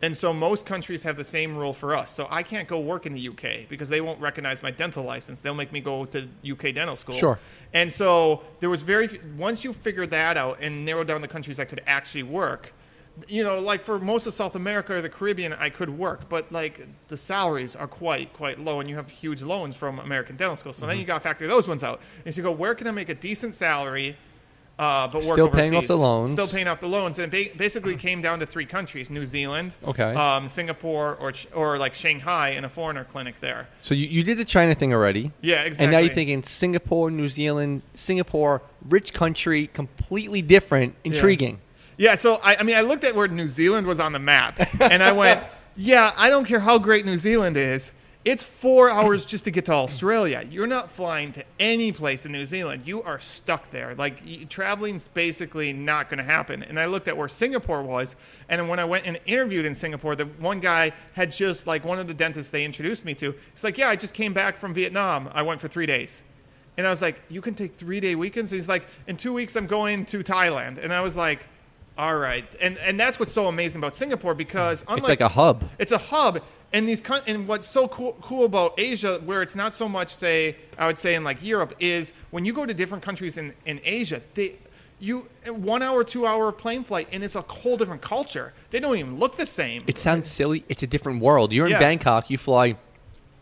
And 0.02 0.14
so 0.14 0.32
most 0.32 0.66
countries 0.66 1.02
have 1.04 1.16
the 1.16 1.24
same 1.24 1.56
rule 1.56 1.72
for 1.72 1.96
us. 1.96 2.10
So 2.10 2.26
I 2.30 2.42
can't 2.42 2.68
go 2.68 2.78
work 2.78 3.06
in 3.06 3.14
the 3.14 3.28
UK 3.28 3.68
because 3.68 3.88
they 3.88 4.02
won't 4.02 4.20
recognize 4.20 4.62
my 4.62 4.70
dental 4.70 5.02
license. 5.02 5.40
They'll 5.40 5.54
make 5.54 5.72
me 5.72 5.80
go 5.80 6.04
to 6.04 6.28
UK 6.46 6.74
dental 6.74 6.96
school. 6.96 7.14
Sure. 7.14 7.38
And 7.72 7.90
so 7.90 8.42
there 8.60 8.68
was 8.68 8.82
very 8.82 9.08
once 9.38 9.64
you 9.64 9.72
figure 9.72 10.06
that 10.06 10.36
out 10.36 10.58
and 10.60 10.84
narrow 10.84 11.04
down 11.04 11.22
the 11.22 11.28
countries 11.28 11.58
I 11.58 11.64
could 11.64 11.82
actually 11.86 12.24
work. 12.24 12.72
You 13.28 13.44
know, 13.44 13.60
like 13.60 13.82
for 13.84 14.00
most 14.00 14.26
of 14.26 14.34
South 14.34 14.56
America 14.56 14.94
or 14.94 15.00
the 15.00 15.08
Caribbean, 15.08 15.52
I 15.52 15.70
could 15.70 15.88
work, 15.90 16.28
but 16.28 16.50
like 16.50 16.84
the 17.08 17.16
salaries 17.16 17.76
are 17.76 17.86
quite 17.86 18.32
quite 18.32 18.58
low, 18.58 18.80
and 18.80 18.90
you 18.90 18.96
have 18.96 19.08
huge 19.08 19.40
loans 19.40 19.76
from 19.76 20.00
American 20.00 20.36
Dental 20.36 20.56
School. 20.56 20.72
So 20.72 20.80
Mm-hmm. 20.82 20.88
then 20.90 20.98
you 20.98 21.04
got 21.04 21.14
to 21.14 21.20
factor 21.20 21.46
those 21.46 21.68
ones 21.68 21.84
out. 21.84 22.00
And 22.24 22.34
so 22.34 22.40
you 22.40 22.42
go, 22.42 22.50
where 22.52 22.74
can 22.74 22.88
I 22.88 22.90
make 22.90 23.08
a 23.10 23.14
decent 23.14 23.54
salary? 23.54 24.16
Uh, 24.76 25.06
but 25.06 25.22
work 25.22 25.34
Still 25.34 25.48
paying 25.48 25.76
off 25.76 25.86
the 25.86 25.96
loans. 25.96 26.32
Still 26.32 26.48
paying 26.48 26.66
off 26.66 26.80
the 26.80 26.88
loans, 26.88 27.20
and 27.20 27.30
ba- 27.30 27.44
basically 27.56 27.94
came 27.94 28.20
down 28.20 28.40
to 28.40 28.46
three 28.46 28.66
countries: 28.66 29.08
New 29.08 29.24
Zealand, 29.24 29.76
Okay. 29.86 30.12
um, 30.14 30.48
Singapore, 30.48 31.14
or 31.20 31.30
Ch- 31.30 31.46
or 31.54 31.78
like 31.78 31.94
Shanghai, 31.94 32.48
in 32.50 32.64
a 32.64 32.68
foreigner 32.68 33.04
clinic 33.04 33.38
there. 33.38 33.68
So 33.82 33.94
you, 33.94 34.08
you 34.08 34.24
did 34.24 34.36
the 34.36 34.44
China 34.44 34.74
thing 34.74 34.92
already. 34.92 35.30
Yeah, 35.42 35.60
exactly. 35.62 35.84
And 35.84 35.92
now 35.92 35.98
you're 35.98 36.12
thinking 36.12 36.42
Singapore, 36.42 37.12
New 37.12 37.28
Zealand, 37.28 37.82
Singapore, 37.94 38.62
rich 38.88 39.12
country, 39.12 39.68
completely 39.68 40.42
different, 40.42 40.96
intriguing. 41.04 41.52
Yeah, 41.54 41.60
so 42.16 42.36
I, 42.36 42.56
I 42.56 42.62
mean, 42.62 42.76
I 42.76 42.80
looked 42.80 43.04
at 43.04 43.14
where 43.14 43.28
New 43.28 43.48
Zealand 43.48 43.86
was 43.86 44.00
on 44.00 44.12
the 44.12 44.18
map, 44.18 44.58
and 44.80 45.02
I 45.02 45.12
went, 45.12 45.42
yeah, 45.76 46.12
I 46.16 46.30
don't 46.30 46.44
care 46.44 46.60
how 46.60 46.78
great 46.78 47.06
New 47.06 47.18
Zealand 47.18 47.56
is. 47.56 47.92
It's 48.24 48.42
four 48.42 48.90
hours 48.90 49.26
just 49.32 49.44
to 49.44 49.50
get 49.50 49.66
to 49.66 49.72
Australia. 49.72 50.44
You're 50.50 50.66
not 50.66 50.90
flying 50.90 51.32
to 51.32 51.44
any 51.60 51.92
place 51.92 52.24
in 52.24 52.32
New 52.32 52.46
Zealand. 52.46 52.84
You 52.86 53.02
are 53.02 53.20
stuck 53.20 53.70
there. 53.70 53.94
Like 53.94 54.22
y- 54.26 54.46
traveling's 54.48 55.08
basically 55.08 55.72
not 55.74 56.08
going 56.08 56.18
to 56.18 56.24
happen. 56.24 56.62
And 56.62 56.80
I 56.80 56.86
looked 56.86 57.06
at 57.06 57.16
where 57.16 57.28
Singapore 57.28 57.82
was, 57.82 58.16
and 58.48 58.66
when 58.68 58.78
I 58.78 58.84
went 58.84 59.06
and 59.06 59.20
interviewed 59.26 59.66
in 59.66 59.74
Singapore, 59.74 60.16
the 60.16 60.24
one 60.24 60.58
guy 60.60 60.92
had 61.12 61.32
just 61.32 61.66
like 61.66 61.84
one 61.84 61.98
of 61.98 62.06
the 62.06 62.14
dentists 62.14 62.50
they 62.50 62.64
introduced 62.64 63.04
me 63.04 63.14
to. 63.16 63.34
He's 63.52 63.64
like, 63.64 63.76
"Yeah, 63.76 63.88
I 63.88 63.96
just 63.96 64.14
came 64.14 64.32
back 64.32 64.56
from 64.56 64.72
Vietnam. 64.74 65.28
I 65.34 65.42
went 65.42 65.60
for 65.60 65.68
three 65.68 65.86
days." 65.86 66.22
And 66.76 66.86
I 66.86 66.90
was 66.90 67.02
like, 67.02 67.20
"You 67.28 67.40
can 67.42 67.54
take 67.54 67.76
three 67.76 68.00
day 68.00 68.14
weekends?" 68.14 68.50
He's 68.50 68.68
like, 68.68 68.86
"In 69.06 69.16
two 69.18 69.34
weeks, 69.34 69.54
I'm 69.54 69.66
going 69.66 70.06
to 70.06 70.24
Thailand." 70.24 70.82
And 70.82 70.92
I 70.92 71.02
was 71.02 71.16
like, 71.16 71.46
"All 71.98 72.16
right." 72.16 72.44
And 72.60 72.78
and 72.78 72.98
that's 72.98 73.18
what's 73.18 73.32
so 73.32 73.46
amazing 73.46 73.80
about 73.80 73.94
Singapore 73.94 74.34
because 74.34 74.82
unlike 74.88 74.98
It's 75.00 75.08
like 75.08 75.20
a 75.20 75.28
hub. 75.28 75.64
it's 75.78 75.92
a 75.92 75.98
hub, 75.98 76.40
and 76.72 76.88
these 76.88 77.02
and 77.26 77.46
what's 77.48 77.66
so 77.68 77.88
cool, 77.88 78.16
cool 78.20 78.44
about 78.44 78.74
Asia, 78.78 79.20
where 79.24 79.42
it's 79.42 79.54
not 79.56 79.74
so 79.74 79.88
much 79.88 80.14
say 80.14 80.56
I 80.78 80.86
would 80.86 80.98
say 80.98 81.14
in 81.14 81.24
like 81.24 81.42
Europe, 81.42 81.74
is 81.78 82.12
when 82.30 82.44
you 82.44 82.52
go 82.52 82.66
to 82.66 82.74
different 82.74 83.02
countries 83.04 83.36
in 83.38 83.54
in 83.66 83.80
Asia, 83.84 84.20
they 84.34 84.58
you 85.00 85.26
one 85.48 85.82
hour, 85.82 86.02
two 86.04 86.26
hour 86.26 86.50
plane 86.52 86.82
flight, 86.84 87.08
and 87.12 87.22
it's 87.24 87.34
a 87.36 87.42
whole 87.42 87.76
different 87.76 88.00
culture. 88.00 88.52
They 88.70 88.80
don't 88.80 88.96
even 88.96 89.18
look 89.18 89.36
the 89.36 89.44
same. 89.46 89.84
It 89.86 89.98
sounds 89.98 90.30
silly. 90.30 90.64
It's 90.68 90.82
a 90.82 90.86
different 90.86 91.20
world. 91.20 91.52
You're 91.52 91.66
in 91.66 91.72
Yeah. 91.72 91.80
Bangkok. 91.80 92.30
You 92.30 92.38
fly 92.38 92.76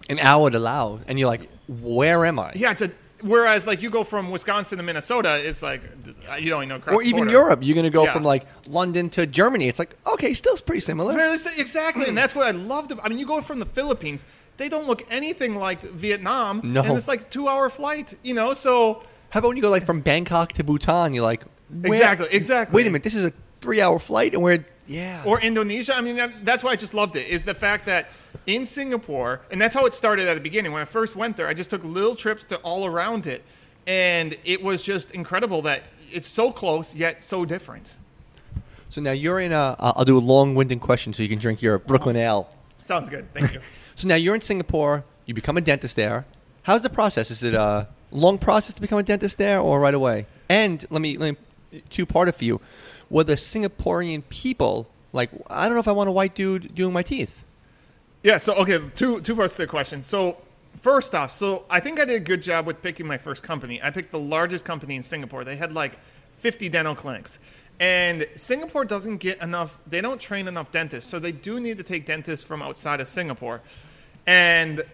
an 0.08 0.18
hour 0.18 0.50
to 0.50 0.58
Laos, 0.58 1.02
and 1.06 1.18
you're 1.18 1.28
like, 1.28 1.48
where 1.68 2.26
am 2.26 2.38
I? 2.38 2.52
yeah, 2.56 2.72
it's 2.72 2.82
a 2.82 2.90
whereas 3.22 3.66
like 3.66 3.82
you 3.82 3.90
go 3.90 4.04
from 4.04 4.30
Wisconsin 4.30 4.78
to 4.78 4.84
Minnesota, 4.84 5.40
it's 5.42 5.62
like 5.62 5.82
uh, 6.30 6.34
you 6.34 6.48
don't 6.48 6.64
even 6.64 6.68
know. 6.68 6.76
across 6.76 6.96
Or 6.96 7.02
even. 7.02 7.28
Europe. 7.28 7.60
You're 7.62 7.74
going 7.74 7.84
to 7.84 7.90
go 7.90 8.04
Yeah. 8.04 8.12
from 8.12 8.24
like 8.24 8.46
London 8.68 9.08
to 9.10 9.26
Germany. 9.26 9.68
It's 9.68 9.78
like, 9.78 9.94
okay, 10.06 10.34
still 10.34 10.52
it's 10.52 10.62
pretty 10.62 10.80
similar. 10.80 11.12
Exactly, 11.12 12.02
and 12.02 12.10
hmm. 12.10 12.16
that's 12.16 12.34
what 12.34 12.46
I 12.46 12.50
loved. 12.50 12.92
About, 12.92 13.06
I 13.06 13.08
mean, 13.08 13.18
you 13.18 13.26
go 13.26 13.40
from 13.40 13.58
the 13.58 13.66
Philippines; 13.66 14.24
they 14.56 14.68
don't 14.68 14.86
look 14.86 15.02
anything 15.10 15.56
like 15.56 15.82
Vietnam. 15.82 16.60
No. 16.64 16.82
and 16.82 16.96
it's 16.96 17.08
like 17.08 17.30
two 17.30 17.48
hour 17.48 17.70
flight. 17.70 18.14
You 18.22 18.34
know, 18.34 18.54
so 18.54 19.02
How 19.30 19.38
about 19.38 19.48
when 19.48 19.56
you 19.56 19.62
go 19.62 19.70
like 19.70 19.86
from 19.86 20.00
Bangkok 20.00 20.52
to 20.54 20.64
Bhutan? 20.64 21.14
You're 21.14 21.24
like, 21.24 21.44
where- 21.70 21.94
Exactly, 21.94 22.28
exactly. 22.32 22.76
Wait 22.76 22.86
a 22.86 22.90
minute, 22.90 23.02
this 23.02 23.14
is 23.14 23.24
a 23.24 23.32
three 23.62 23.80
hour 23.80 23.98
flight, 23.98 24.34
and 24.34 24.42
we're 24.42 24.64
yeah. 24.86 25.22
or 25.24 25.40
Indonesia. 25.40 25.96
I 25.96 26.00
mean, 26.00 26.20
that's 26.42 26.62
why 26.62 26.72
I 26.72 26.76
just 26.76 26.92
loved 26.92 27.16
it. 27.16 27.28
Is 27.28 27.44
the 27.44 27.54
fact 27.54 27.86
that 27.86 28.08
in 28.46 28.66
Singapore, 28.66 29.40
and 29.50 29.60
that's 29.60 29.74
how 29.74 29.86
it 29.86 29.94
started 29.94 30.28
at 30.28 30.34
the 30.34 30.40
beginning. 30.40 30.72
When 30.72 30.82
I 30.82 30.84
first 30.84 31.16
went 31.16 31.36
there, 31.36 31.48
I 31.48 31.54
just 31.54 31.70
took 31.70 31.84
little 31.84 32.16
trips 32.16 32.44
to 32.46 32.56
all 32.58 32.84
around 32.86 33.26
it, 33.26 33.42
and 33.86 34.36
it 34.44 34.62
was 34.62 34.82
just 34.82 35.12
incredible 35.12 35.62
that 35.62 35.88
it's 36.10 36.28
so 36.28 36.50
close 36.50 36.94
yet 36.94 37.24
so 37.24 37.44
different. 37.44 37.94
so 38.90 39.00
now 39.00 39.12
you're 39.12 39.40
in 39.40 39.52
a. 39.52 39.76
I'll 39.78 40.04
do 40.04 40.18
a 40.18 40.20
long 40.20 40.54
winded 40.54 40.80
question 40.80 41.12
so 41.12 41.22
you 41.22 41.28
can 41.28 41.38
drink 41.38 41.62
your 41.62 41.78
Brooklyn 41.78 42.16
Ale. 42.16 42.48
Sounds 42.82 43.08
good. 43.08 43.32
Thank 43.32 43.54
you. 43.54 43.60
So 43.94 44.08
now 44.08 44.14
you're 44.14 44.34
in 44.34 44.40
Singapore. 44.40 45.04
You 45.26 45.34
become 45.34 45.58
a 45.58 45.60
dentist 45.60 45.96
there. 45.96 46.24
How's 46.62 46.80
the 46.80 46.88
process? 46.88 47.30
Is 47.30 47.42
it 47.42 47.52
a 47.54 47.86
long 48.10 48.38
process 48.38 48.74
to 48.74 48.80
become 48.80 48.98
a 48.98 49.02
dentist 49.02 49.36
there, 49.36 49.60
or 49.60 49.78
right 49.78 49.92
away? 49.92 50.26
And 50.48 50.84
let 50.88 51.02
me, 51.02 51.18
let 51.18 51.36
me 51.72 51.82
two 51.90 52.06
part 52.06 52.34
for 52.34 52.44
you. 52.44 52.60
Were 53.12 53.24
the 53.24 53.34
Singaporean 53.34 54.22
people 54.30 54.88
like? 55.12 55.28
I 55.50 55.66
don't 55.66 55.74
know 55.74 55.80
if 55.80 55.86
I 55.86 55.92
want 55.92 56.08
a 56.08 56.12
white 56.12 56.34
dude 56.34 56.74
doing 56.74 56.94
my 56.94 57.02
teeth. 57.02 57.44
Yeah. 58.22 58.38
So 58.38 58.54
okay, 58.54 58.78
two 58.94 59.20
two 59.20 59.36
parts 59.36 59.54
to 59.56 59.62
the 59.62 59.66
question. 59.68 60.02
So 60.02 60.38
first 60.80 61.14
off, 61.14 61.30
so 61.30 61.66
I 61.68 61.78
think 61.78 62.00
I 62.00 62.06
did 62.06 62.16
a 62.16 62.24
good 62.24 62.42
job 62.42 62.66
with 62.66 62.80
picking 62.80 63.06
my 63.06 63.18
first 63.18 63.42
company. 63.42 63.82
I 63.82 63.90
picked 63.90 64.12
the 64.12 64.18
largest 64.18 64.64
company 64.64 64.96
in 64.96 65.02
Singapore. 65.02 65.44
They 65.44 65.56
had 65.56 65.74
like 65.74 65.98
50 66.38 66.70
dental 66.70 66.94
clinics. 66.94 67.38
And 67.78 68.26
Singapore 68.34 68.86
doesn't 68.86 69.18
get 69.18 69.42
enough, 69.42 69.78
they 69.86 70.00
don't 70.00 70.20
train 70.20 70.48
enough 70.48 70.70
dentists. 70.70 71.10
So 71.10 71.18
they 71.18 71.32
do 71.32 71.60
need 71.60 71.76
to 71.78 71.82
take 71.82 72.06
dentists 72.06 72.44
from 72.44 72.62
outside 72.62 73.00
of 73.02 73.08
Singapore. 73.08 73.60
And 74.26 74.84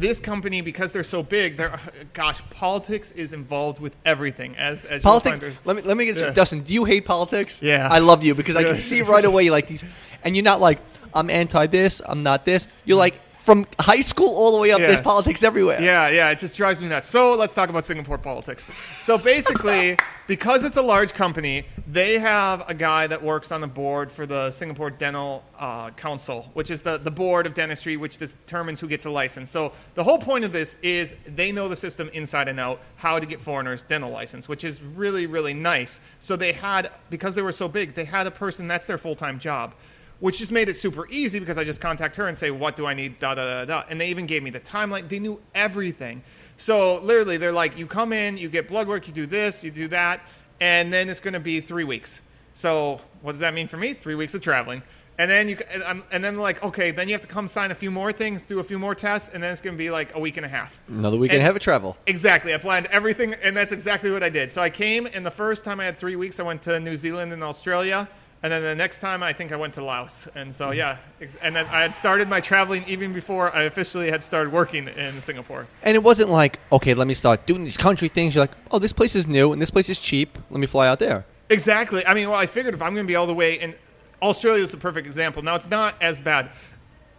this 0.00 0.20
company, 0.20 0.60
because 0.60 0.92
they're 0.92 1.04
so 1.04 1.22
big, 1.22 1.56
they're, 1.56 1.78
gosh, 2.12 2.40
politics 2.50 3.12
is 3.12 3.32
involved 3.32 3.80
with 3.80 3.96
everything. 4.04 4.56
As, 4.56 4.84
as 4.84 5.02
Politics. 5.02 5.40
Let 5.64 5.76
me 5.76 5.82
let 5.82 5.96
me 5.96 6.04
get 6.06 6.16
Yeah. 6.16 6.30
Dustin. 6.30 6.62
Do 6.62 6.72
you 6.72 6.84
hate 6.84 7.04
politics? 7.04 7.62
Yeah. 7.62 7.88
I 7.90 7.98
love 7.98 8.24
you 8.24 8.34
because 8.34 8.56
I 8.56 8.62
can 8.62 8.78
see 8.78 9.02
right 9.02 9.24
away 9.24 9.44
you 9.44 9.50
like 9.50 9.66
these, 9.66 9.84
and 10.24 10.36
you're 10.36 10.44
not 10.44 10.60
like 10.60 10.78
I'm 11.14 11.30
anti 11.30 11.66
this, 11.66 12.02
I'm 12.04 12.22
not 12.22 12.44
this. 12.44 12.68
You're 12.84 12.96
mm. 12.96 13.00
like 13.00 13.20
from 13.46 13.64
high 13.78 14.00
school 14.00 14.28
all 14.28 14.52
the 14.52 14.60
way 14.60 14.72
up. 14.72 14.80
Yeah. 14.80 14.88
There's 14.88 15.00
politics 15.00 15.44
everywhere. 15.44 15.80
Yeah, 15.80 16.08
yeah, 16.08 16.30
it 16.30 16.38
just 16.40 16.56
drives 16.56 16.82
me 16.82 16.88
nuts. 16.88 17.08
So 17.08 17.36
let's 17.36 17.54
talk 17.54 17.70
about 17.70 17.84
Singapore 17.84 18.18
politics. 18.18 18.66
So 18.98 19.16
basically, 19.16 19.96
because 20.26 20.64
it's 20.64 20.76
a 20.76 20.82
large 20.82 21.14
company, 21.14 21.62
they 21.86 22.18
have 22.18 22.64
a 22.66 22.74
guy 22.74 23.06
that 23.06 23.22
works 23.22 23.52
on 23.52 23.60
the 23.60 23.68
board 23.68 24.10
for 24.10 24.26
the 24.26 24.50
Singapore 24.50 24.90
Dental 24.90 25.44
uh, 25.60 25.90
Council, 25.90 26.50
which 26.54 26.72
is 26.72 26.82
the, 26.82 26.98
the 26.98 27.10
board 27.10 27.46
of 27.46 27.54
dentistry, 27.54 27.96
which 27.96 28.18
determines 28.18 28.80
who 28.80 28.88
gets 28.88 29.04
a 29.04 29.10
license. 29.10 29.48
So 29.48 29.72
the 29.94 30.02
whole 30.02 30.18
point 30.18 30.44
of 30.44 30.52
this 30.52 30.76
is 30.82 31.14
they 31.24 31.52
know 31.52 31.68
the 31.68 31.76
system 31.76 32.10
inside 32.12 32.48
and 32.48 32.58
out, 32.58 32.80
how 32.96 33.20
to 33.20 33.26
get 33.26 33.40
foreigners 33.40 33.84
dental 33.84 34.10
license, 34.10 34.48
which 34.48 34.64
is 34.64 34.82
really, 34.82 35.26
really 35.26 35.54
nice. 35.54 36.00
So 36.18 36.34
they 36.34 36.52
had, 36.52 36.90
because 37.10 37.36
they 37.36 37.42
were 37.42 37.52
so 37.52 37.68
big, 37.68 37.94
they 37.94 38.04
had 38.04 38.26
a 38.26 38.32
person 38.32 38.66
that's 38.66 38.86
their 38.86 38.98
full 38.98 39.14
time 39.14 39.38
job 39.38 39.72
which 40.20 40.38
just 40.38 40.52
made 40.52 40.68
it 40.68 40.74
super 40.74 41.06
easy 41.08 41.38
because 41.38 41.58
I 41.58 41.64
just 41.64 41.80
contact 41.80 42.16
her 42.16 42.28
and 42.28 42.38
say, 42.38 42.50
what 42.50 42.76
do 42.76 42.86
I 42.86 42.94
need, 42.94 43.18
da, 43.18 43.34
da, 43.34 43.44
da, 43.44 43.64
da. 43.64 43.82
And 43.90 44.00
they 44.00 44.08
even 44.08 44.26
gave 44.26 44.42
me 44.42 44.50
the 44.50 44.60
timeline. 44.60 45.08
They 45.08 45.18
knew 45.18 45.40
everything. 45.54 46.22
So 46.56 46.96
literally, 47.02 47.36
they're 47.36 47.52
like, 47.52 47.76
you 47.76 47.86
come 47.86 48.12
in, 48.12 48.38
you 48.38 48.48
get 48.48 48.68
blood 48.68 48.88
work, 48.88 49.06
you 49.06 49.12
do 49.12 49.26
this, 49.26 49.62
you 49.62 49.70
do 49.70 49.88
that, 49.88 50.22
and 50.60 50.90
then 50.92 51.08
it's 51.10 51.20
going 51.20 51.34
to 51.34 51.40
be 51.40 51.60
three 51.60 51.84
weeks. 51.84 52.22
So 52.54 53.00
what 53.20 53.32
does 53.32 53.40
that 53.40 53.52
mean 53.52 53.68
for 53.68 53.76
me? 53.76 53.92
Three 53.92 54.14
weeks 54.14 54.34
of 54.34 54.40
traveling. 54.40 54.82
And 55.18 55.30
then 55.30 55.48
you, 55.48 55.56
and, 55.86 56.02
and 56.12 56.22
then 56.22 56.36
like, 56.36 56.62
okay, 56.62 56.90
then 56.90 57.08
you 57.08 57.14
have 57.14 57.22
to 57.22 57.26
come 57.26 57.48
sign 57.48 57.70
a 57.70 57.74
few 57.74 57.90
more 57.90 58.12
things, 58.12 58.44
do 58.44 58.58
a 58.60 58.64
few 58.64 58.78
more 58.78 58.94
tests, 58.94 59.30
and 59.32 59.42
then 59.42 59.50
it's 59.50 59.62
going 59.62 59.74
to 59.74 59.78
be 59.78 59.90
like 59.90 60.14
a 60.14 60.20
week 60.20 60.36
and 60.36 60.44
a 60.44 60.48
half. 60.48 60.78
Another 60.88 61.16
weekend 61.18 61.38
And- 61.38 61.46
have 61.46 61.56
a 61.56 61.58
travel. 61.58 61.96
Exactly. 62.06 62.54
I 62.54 62.58
planned 62.58 62.86
everything, 62.90 63.34
and 63.42 63.56
that's 63.56 63.72
exactly 63.72 64.10
what 64.10 64.22
I 64.22 64.28
did. 64.28 64.52
So 64.52 64.60
I 64.62 64.68
came, 64.70 65.06
and 65.06 65.24
the 65.24 65.30
first 65.30 65.64
time 65.64 65.80
I 65.80 65.84
had 65.84 65.98
three 65.98 66.16
weeks, 66.16 66.38
I 66.40 66.42
went 66.42 66.62
to 66.62 66.78
New 66.80 66.96
Zealand 66.96 67.32
and 67.32 67.42
Australia. 67.42 68.08
And 68.46 68.52
then 68.52 68.62
the 68.62 68.76
next 68.76 69.00
time, 69.00 69.24
I 69.24 69.32
think 69.32 69.50
I 69.50 69.56
went 69.56 69.74
to 69.74 69.84
Laos. 69.84 70.28
And 70.36 70.54
so, 70.54 70.70
mm. 70.70 70.76
yeah. 70.76 70.98
And 71.42 71.56
then 71.56 71.66
I 71.66 71.82
had 71.82 71.96
started 71.96 72.28
my 72.28 72.38
traveling 72.38 72.84
even 72.86 73.12
before 73.12 73.52
I 73.52 73.62
officially 73.62 74.08
had 74.08 74.22
started 74.22 74.52
working 74.52 74.86
in 74.86 75.20
Singapore. 75.20 75.66
And 75.82 75.96
it 75.96 76.02
wasn't 76.04 76.30
like, 76.30 76.60
okay, 76.70 76.94
let 76.94 77.08
me 77.08 77.14
start 77.14 77.44
doing 77.46 77.64
these 77.64 77.76
country 77.76 78.08
things. 78.08 78.36
You're 78.36 78.44
like, 78.44 78.56
oh, 78.70 78.78
this 78.78 78.92
place 78.92 79.16
is 79.16 79.26
new 79.26 79.52
and 79.52 79.60
this 79.60 79.72
place 79.72 79.88
is 79.88 79.98
cheap. 79.98 80.38
Let 80.48 80.60
me 80.60 80.68
fly 80.68 80.86
out 80.86 81.00
there. 81.00 81.26
Exactly. 81.50 82.06
I 82.06 82.14
mean, 82.14 82.28
well, 82.28 82.38
I 82.38 82.46
figured 82.46 82.72
if 82.72 82.80
I'm 82.80 82.94
going 82.94 83.04
to 83.04 83.10
be 83.10 83.16
all 83.16 83.26
the 83.26 83.34
way 83.34 83.58
in 83.58 83.74
Australia 84.22 84.62
is 84.62 84.70
the 84.70 84.76
perfect 84.76 85.08
example. 85.08 85.42
Now, 85.42 85.56
it's 85.56 85.68
not 85.68 86.00
as 86.00 86.20
bad 86.20 86.50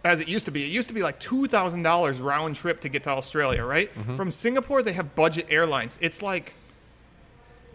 as 0.04 0.20
it 0.20 0.28
used 0.28 0.46
to 0.46 0.50
be. 0.50 0.64
It 0.64 0.70
used 0.70 0.88
to 0.88 0.94
be 0.94 1.02
like 1.02 1.20
$2,000 1.20 2.24
round 2.24 2.56
trip 2.56 2.80
to 2.80 2.88
get 2.88 3.04
to 3.04 3.10
Australia, 3.10 3.66
right? 3.66 3.94
Mm-hmm. 3.94 4.16
From 4.16 4.32
Singapore, 4.32 4.82
they 4.82 4.94
have 4.94 5.14
budget 5.14 5.44
airlines. 5.50 5.98
It's 6.00 6.22
like 6.22 6.54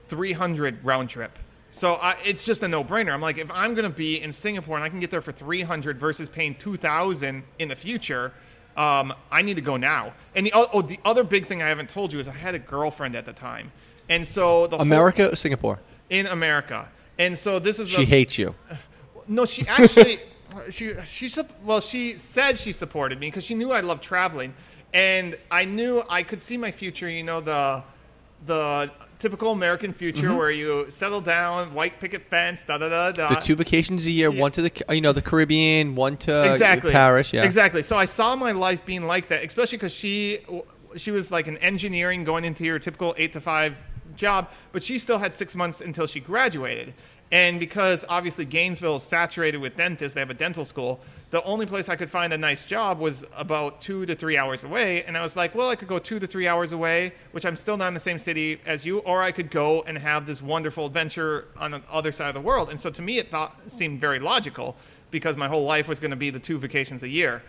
300 0.07 0.83
round 0.83 1.11
trip. 1.11 1.37
So 1.73 1.95
I, 1.95 2.15
it's 2.23 2.45
just 2.45 2.61
a 2.61 2.67
no-brainer. 2.67 3.11
I'm 3.11 3.19
like, 3.19 3.39
if 3.39 3.49
I'm 3.51 3.73
going 3.73 3.89
to 3.89 3.95
be 3.95 4.21
in 4.21 4.31
Singapore 4.31 4.75
and 4.75 4.83
I 4.85 4.89
can 4.89 4.99
get 4.99 5.09
there 5.09 5.21
for 5.21 5.31
300 5.31 5.97
versus 5.99 6.29
paying 6.29 6.53
2,000 6.55 7.43
in 7.57 7.67
the 7.67 7.75
future, 7.75 8.31
um, 8.77 9.11
I 9.31 9.41
need 9.41 9.55
to 9.55 9.61
go 9.61 9.75
now. 9.75 10.13
And 10.35 10.45
the, 10.45 10.51
oh, 10.53 10.83
the 10.83 10.99
other 11.03 11.23
big 11.23 11.47
thing 11.47 11.63
I 11.63 11.67
haven't 11.69 11.89
told 11.89 12.13
you 12.13 12.19
is 12.19 12.27
I 12.27 12.31
had 12.33 12.53
a 12.53 12.59
girlfriend 12.59 13.15
at 13.15 13.25
the 13.25 13.33
time, 13.33 13.71
and 14.07 14.25
so 14.25 14.67
the 14.67 14.77
whole- 14.77 14.83
America 14.83 15.31
or 15.31 15.35
Singapore? 15.35 15.79
in 16.11 16.27
America. 16.27 16.87
And 17.17 17.35
so 17.37 17.57
this 17.59 17.79
is 17.79 17.89
She 17.89 18.03
a, 18.03 18.05
hates 18.05 18.37
you. 18.37 18.53
no, 19.27 19.45
she 19.45 19.65
actually 19.67 20.17
she 20.69 20.93
she 21.05 21.31
well 21.63 21.79
she 21.81 22.11
said 22.11 22.59
she 22.59 22.71
supported 22.71 23.19
me 23.19 23.27
because 23.27 23.43
she 23.43 23.55
knew 23.55 23.71
I 23.71 23.79
loved 23.81 24.03
traveling, 24.03 24.53
and 24.93 25.35
I 25.49 25.65
knew 25.65 26.03
I 26.09 26.21
could 26.21 26.41
see 26.41 26.57
my 26.57 26.69
future. 26.71 27.09
You 27.09 27.23
know 27.23 27.41
the 27.41 27.83
the 28.45 28.91
typical 29.19 29.51
American 29.51 29.93
future 29.93 30.27
Mm-hmm. 30.27 30.37
where 30.37 30.51
you 30.51 30.85
settle 30.89 31.21
down, 31.21 31.73
white 31.73 31.99
picket 31.99 32.29
fence, 32.29 32.63
da 32.63 32.77
da 32.77 32.89
da 32.89 33.11
da. 33.11 33.29
The 33.29 33.41
two 33.41 33.55
vacations 33.55 34.05
a 34.05 34.11
year, 34.11 34.29
yeah. 34.29 34.41
one 34.41 34.51
to 34.53 34.61
the 34.61 34.71
you 34.89 35.01
know 35.01 35.13
the 35.13 35.21
Caribbean, 35.21 35.95
one 35.95 36.17
to 36.17 36.49
exactly 36.49 36.91
Paris. 36.91 37.31
Yeah, 37.33 37.43
exactly 37.43 37.83
so 37.83 37.97
i 37.97 38.05
saw 38.05 38.35
my 38.35 38.51
life 38.51 38.85
being 38.85 39.03
like 39.07 39.27
that 39.29 39.43
especially 39.43 39.77
because 39.77 39.93
she 39.93 40.39
she 40.97 41.11
was 41.11 41.31
like 41.31 41.47
an 41.47 41.57
engineering 41.59 42.23
going 42.23 42.45
into 42.45 42.63
your 42.63 42.79
typical 42.79 43.15
eight 43.17 43.33
to 43.33 43.41
five 43.41 43.77
job 44.15 44.49
but 44.71 44.83
she 44.83 44.99
still 44.99 45.17
had 45.17 45.33
six 45.33 45.55
months 45.55 45.81
until 45.81 46.05
she 46.05 46.19
graduated 46.19 46.93
and 47.33 47.59
because 47.59 48.05
obviously 48.07 48.45
gainesville 48.45 48.95
is 48.95 49.03
saturated 49.03 49.57
with 49.57 49.75
dentists 49.75 50.13
they 50.13 50.21
have 50.21 50.29
a 50.29 50.33
dental 50.33 50.63
school 50.63 51.01
the 51.31 51.43
only 51.43 51.65
place 51.65 51.89
i 51.89 51.95
could 51.95 52.09
find 52.09 52.31
a 52.31 52.37
nice 52.37 52.63
job 52.63 52.99
was 52.99 53.25
about 53.35 53.81
two 53.81 54.05
to 54.05 54.15
three 54.15 54.37
hours 54.37 54.63
away 54.63 55.03
and 55.03 55.17
i 55.17 55.21
was 55.21 55.35
like 55.35 55.53
well 55.53 55.69
i 55.69 55.75
could 55.75 55.87
go 55.87 55.99
two 55.99 56.19
to 56.19 56.27
three 56.27 56.47
hours 56.47 56.71
away 56.71 57.11
which 57.31 57.45
i'm 57.45 57.57
still 57.57 57.75
not 57.75 57.89
in 57.89 57.93
the 57.93 57.99
same 57.99 58.19
city 58.19 58.59
as 58.65 58.85
you 58.85 58.99
or 58.99 59.21
i 59.21 59.31
could 59.31 59.49
go 59.49 59.81
and 59.83 59.97
have 59.97 60.25
this 60.25 60.41
wonderful 60.41 60.85
adventure 60.85 61.47
on 61.57 61.71
the 61.71 61.81
other 61.91 62.11
side 62.11 62.29
of 62.29 62.35
the 62.35 62.41
world 62.41 62.69
and 62.69 62.79
so 62.79 62.89
to 62.89 63.01
me 63.01 63.17
it 63.17 63.29
thought 63.29 63.59
seemed 63.67 63.99
very 63.99 64.19
logical 64.19 64.75
because 65.13 65.37
my 65.37 65.47
whole 65.47 65.63
life 65.63 65.87
was 65.87 66.01
going 66.01 66.11
to 66.11 66.17
be 66.17 66.31
the 66.31 66.39
two 66.39 66.57
vacations 66.57 67.03
a 67.03 67.07
year. 67.07 67.41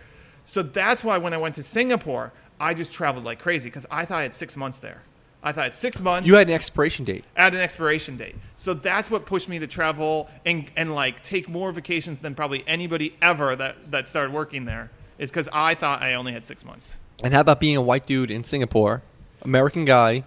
So 0.45 0.61
that's 0.61 1.03
why 1.03 1.17
when 1.17 1.33
I 1.33 1.37
went 1.37 1.55
to 1.55 1.63
Singapore, 1.63 2.31
I 2.59 2.73
just 2.75 2.93
traveled 2.93 3.25
like 3.25 3.39
crazy 3.39 3.69
because 3.69 3.87
I 3.91 4.05
thought 4.05 4.19
I 4.19 4.21
had 4.21 4.35
six 4.35 4.55
months 4.55 4.77
there. 4.77 5.01
I 5.45 5.51
thought 5.51 5.75
six 5.75 5.99
months 5.99 6.27
you 6.27 6.33
had 6.33 6.47
an 6.47 6.55
expiration 6.55 7.05
date. 7.05 7.23
I 7.37 7.43
had 7.43 7.53
an 7.53 7.61
expiration 7.61 8.17
date. 8.17 8.35
So 8.57 8.73
that's 8.73 9.11
what 9.11 9.27
pushed 9.27 9.47
me 9.47 9.59
to 9.59 9.67
travel 9.67 10.27
and, 10.43 10.69
and 10.75 10.93
like 10.93 11.21
take 11.23 11.47
more 11.47 11.71
vacations 11.71 12.19
than 12.19 12.33
probably 12.33 12.63
anybody 12.67 13.15
ever 13.21 13.55
that, 13.55 13.91
that 13.91 14.07
started 14.07 14.33
working 14.33 14.65
there 14.65 14.89
is 15.19 15.29
because 15.29 15.47
I 15.53 15.75
thought 15.75 16.01
I 16.01 16.15
only 16.15 16.33
had 16.33 16.43
six 16.45 16.65
months. 16.65 16.97
And 17.23 17.31
how 17.31 17.41
about 17.41 17.59
being 17.59 17.77
a 17.77 17.81
white 17.81 18.07
dude 18.07 18.31
in 18.31 18.43
Singapore, 18.43 19.03
American 19.43 19.85
guy? 19.85 20.23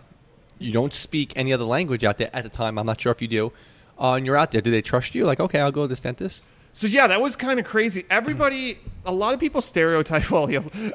You 0.60 0.72
don't 0.72 0.94
speak 0.94 1.32
any 1.34 1.52
other 1.52 1.64
language 1.64 2.04
out 2.04 2.18
there 2.18 2.30
at 2.32 2.44
the 2.44 2.50
time. 2.50 2.78
I'm 2.78 2.86
not 2.86 3.00
sure 3.00 3.10
if 3.10 3.20
you 3.20 3.28
do. 3.28 3.52
Uh, 3.98 4.14
and 4.14 4.24
you're 4.24 4.36
out 4.36 4.52
there. 4.52 4.60
Do 4.60 4.70
they 4.70 4.82
trust 4.82 5.16
you? 5.16 5.24
Like, 5.24 5.40
okay, 5.40 5.58
I'll 5.58 5.72
go 5.72 5.82
to 5.82 5.88
this 5.88 6.00
dentist. 6.00 6.46
So 6.78 6.86
yeah, 6.86 7.08
that 7.08 7.20
was 7.20 7.34
kind 7.34 7.58
of 7.58 7.66
crazy. 7.66 8.04
Mm-hmm. 8.04 8.12
Everybody, 8.12 8.78
a 9.04 9.10
lot 9.12 9.34
of 9.34 9.40
people 9.40 9.60
stereotype. 9.60 10.30
Well, 10.30 10.48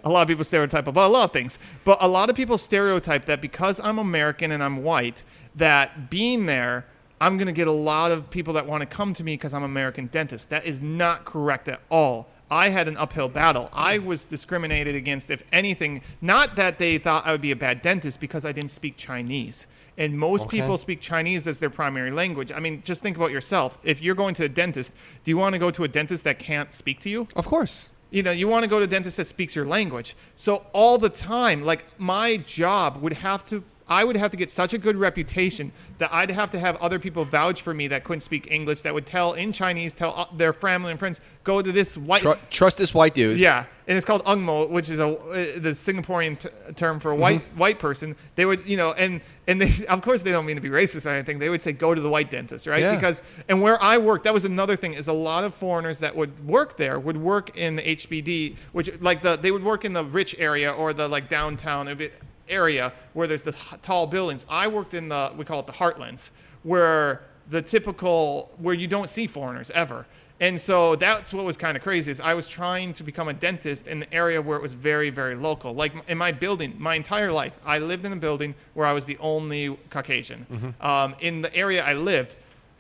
a 0.06 0.10
lot 0.10 0.22
of 0.22 0.28
people 0.30 0.46
stereotype 0.46 0.88
about 0.88 1.10
a 1.10 1.12
lot 1.12 1.26
of 1.26 1.34
things, 1.34 1.60
but 1.84 2.02
a 2.02 2.08
lot 2.08 2.30
of 2.30 2.38
people 2.38 2.58
stereotype 2.58 3.26
that 3.26 3.41
because 3.41 3.82
I'm 3.82 4.00
American 4.00 4.52
and 4.52 4.63
I'm 4.63 4.82
white, 4.82 5.26
that 5.56 6.10
being 6.10 6.46
there, 6.46 6.86
I'm 7.19 7.38
gonna 7.38 7.52
get 7.52 7.67
a 7.67 7.74
lot 7.74 8.13
of 8.13 8.30
people 8.30 8.54
that 8.54 8.65
want 8.65 8.80
to 8.80 8.86
come 8.86 9.13
to 9.13 9.26
me 9.26 9.34
because 9.34 9.54
I'm 9.54 9.63
American 9.63 10.08
dentist. 10.08 10.50
That 10.52 10.65
is 10.65 10.80
not 10.80 11.26
correct 11.26 11.67
at 11.67 11.82
all. 11.89 12.30
I 12.50 12.69
had 12.69 12.88
an 12.88 12.96
uphill 12.96 13.28
battle. 13.28 13.69
I 13.74 13.98
mm-hmm. 13.98 14.08
was 14.08 14.24
discriminated 14.24 14.96
against, 14.96 15.30
if 15.32 15.43
anything. 15.52 16.02
Not 16.22 16.56
that 16.56 16.78
they 16.78 16.98
thought 16.98 17.26
I 17.26 17.34
would 17.34 17.41
be 17.41 17.52
a 17.52 17.58
bad 17.58 17.82
dentist 17.82 18.22
because 18.22 18.46
I 18.46 18.54
didn't 18.54 18.72
speak 18.72 18.96
Chinese. 18.96 19.67
And 19.97 20.17
most 20.17 20.47
Okay. 20.47 20.60
people 20.62 20.77
speak 20.77 21.01
Chinese 21.01 21.47
as 21.47 21.60
their 21.60 21.69
primary 21.69 22.12
language. 22.12 22.51
I 22.51 22.60
mean, 22.60 22.82
just 22.84 23.03
think 23.03 23.15
about 23.15 23.32
yourself. 23.32 23.77
If 23.84 24.01
you're 24.01 24.15
going 24.15 24.34
to 24.36 24.45
a 24.45 24.49
dentist, 24.49 24.93
do 25.23 25.29
you 25.32 25.38
want 25.38 25.53
to 25.53 25.60
go 25.60 25.69
to 25.71 25.84
a 25.84 25.88
dentist 25.88 26.23
that 26.23 26.39
can't 26.39 26.73
speak 26.73 26.99
to 27.01 27.10
you? 27.10 27.27
Of 27.36 27.45
course. 27.45 27.89
You 28.10 28.21
know, 28.23 28.32
you 28.32 28.47
want 28.47 28.63
to 28.63 28.69
go 28.69 28.79
to 28.79 28.86
a 28.86 28.88
dentist 28.88 29.17
that 29.17 29.27
speaks 29.27 29.56
your 29.56 29.65
language. 29.65 30.15
So 30.36 30.65
all 30.73 30.97
the 30.97 31.10
time, 31.10 31.63
like 31.63 31.86
my 31.99 32.38
job 32.38 33.01
would 33.01 33.13
have 33.13 33.43
to 33.45 33.63
I 33.88 34.04
would 34.04 34.15
have 34.15 34.32
to 34.32 34.38
get 34.38 34.50
such 34.50 34.74
a 34.74 34.78
good 34.78 34.96
reputation 34.96 35.72
that 35.98 36.10
I'd 36.13 36.32
have 36.32 36.50
to 36.52 36.60
have 36.60 36.78
other 36.78 37.00
people 37.00 37.26
vouch 37.26 37.62
for 37.62 37.74
me 37.74 37.88
that 37.88 38.04
couldn't 38.06 38.22
speak 38.22 38.50
English 38.50 38.82
that 38.84 38.93
would 38.93 39.06
tell 39.06 39.34
in 39.34 39.52
Chinese, 39.52 39.93
tell 39.93 40.13
uh, 40.15 40.26
their 40.36 40.54
family 40.54 40.91
and 40.91 41.00
friends, 41.00 41.19
go 41.43 41.62
to 41.62 41.72
this 41.72 41.98
white. 41.98 42.22
Tru- 42.22 42.36
trust 42.50 42.78
this 42.78 42.93
white 42.93 43.13
dude. 43.13 43.38
Yeah, 43.39 43.65
and 43.88 43.98
it's 43.98 44.06
called 44.06 44.22
ang 44.26 44.41
moh, 44.41 44.65
which 44.67 44.89
is 44.89 45.00
a 45.00 45.08
uh, 45.10 45.34
the 45.60 45.72
Singaporean 45.76 46.39
t- 46.39 46.50
term 46.76 47.00
for 47.02 47.12
a 47.12 47.15
white 47.15 47.41
Mm-hmm. 47.41 47.58
white 47.58 47.80
person. 47.80 48.15
They 48.36 48.46
would, 48.46 48.65
you 48.65 48.78
know, 48.78 48.93
and 48.93 49.22
and 49.48 49.62
they, 49.62 49.86
of 49.89 50.02
course 50.02 50.24
they 50.24 50.32
don't 50.32 50.46
mean 50.46 50.56
to 50.56 50.62
be 50.62 50.69
racist 50.69 51.06
or 51.06 51.10
anything. 51.10 51.39
They 51.39 51.50
would 51.50 51.62
say 51.62 51.74
go 51.74 51.93
to 51.93 52.00
the 52.02 52.10
white 52.10 52.32
dentist, 52.32 52.65
right? 52.67 52.82
Yeah. 52.82 52.96
Because 52.96 53.22
and 53.50 53.62
where 53.62 53.82
I 53.84 53.98
worked, 53.98 54.24
that 54.24 54.34
was 54.34 54.46
another 54.46 54.78
thing 54.78 54.93
is 54.93 55.10
a 55.10 55.13
lot 55.13 55.43
of 55.43 55.54
foreigners 55.54 56.00
that 56.00 56.15
would 56.15 56.48
work 56.48 56.78
there 56.78 57.00
would 57.00 57.17
work 57.17 57.58
in 57.58 57.76
the 57.76 57.82
CBD, 57.84 58.56
which 58.72 58.89
like 59.02 59.22
the 59.22 59.36
they 59.36 59.52
would 59.52 59.63
work 59.63 59.84
in 59.84 59.91
the 59.93 60.06
rich 60.06 60.36
area 60.39 60.72
or 60.72 60.93
the 60.93 61.08
like 61.08 61.28
downtown 61.30 61.89
a 61.89 61.96
bit- 61.96 62.13
area 62.47 62.93
where 63.13 63.27
there's 63.27 63.43
the 63.43 63.56
tall 63.82 64.08
buildings. 64.08 64.45
I 64.49 64.67
worked 64.67 64.93
in 64.93 65.10
the 65.10 65.32
we 65.38 65.45
call 65.45 65.60
it 65.60 65.67
the 65.67 65.73
heartlands, 65.73 66.29
where 66.63 67.21
the 67.49 67.62
typical 67.62 68.51
where 68.58 68.73
you 68.73 68.88
don't 68.88 69.10
see 69.10 69.27
foreigners 69.27 69.71
ever. 69.71 70.06
And 70.39 70.60
so 70.60 70.95
that's 70.95 71.34
what 71.34 71.45
was 71.45 71.56
kind 71.56 71.77
of 71.77 71.84
crazy 71.84 72.12
is 72.12 72.19
I 72.19 72.34
was 72.34 72.47
trying 72.47 72.91
to 72.93 73.03
become 73.03 73.29
a 73.29 73.34
dentist 73.34 73.88
in 73.88 74.01
the 74.01 74.13
area 74.13 74.41
where 74.41 74.58
it 74.58 74.62
was 74.62 74.73
very, 74.73 75.10
very 75.10 75.36
local. 75.36 75.73
Like 75.73 75.93
in 76.10 76.17
my 76.17 76.32
building, 76.34 76.75
my 76.77 76.95
entire 76.95 77.32
life, 77.32 77.58
I 77.65 77.77
lived 77.77 78.03
in 78.03 78.12
a 78.12 78.17
building 78.17 78.56
where 78.73 78.86
I 78.86 78.91
was 78.93 79.06
the 79.06 79.17
only 79.19 79.77
Caucasian. 79.89 80.75
Um, 80.82 81.15
in 81.21 81.41
the 81.43 81.56
area 81.56 81.84
I 81.84 81.93
lived, 81.93 82.36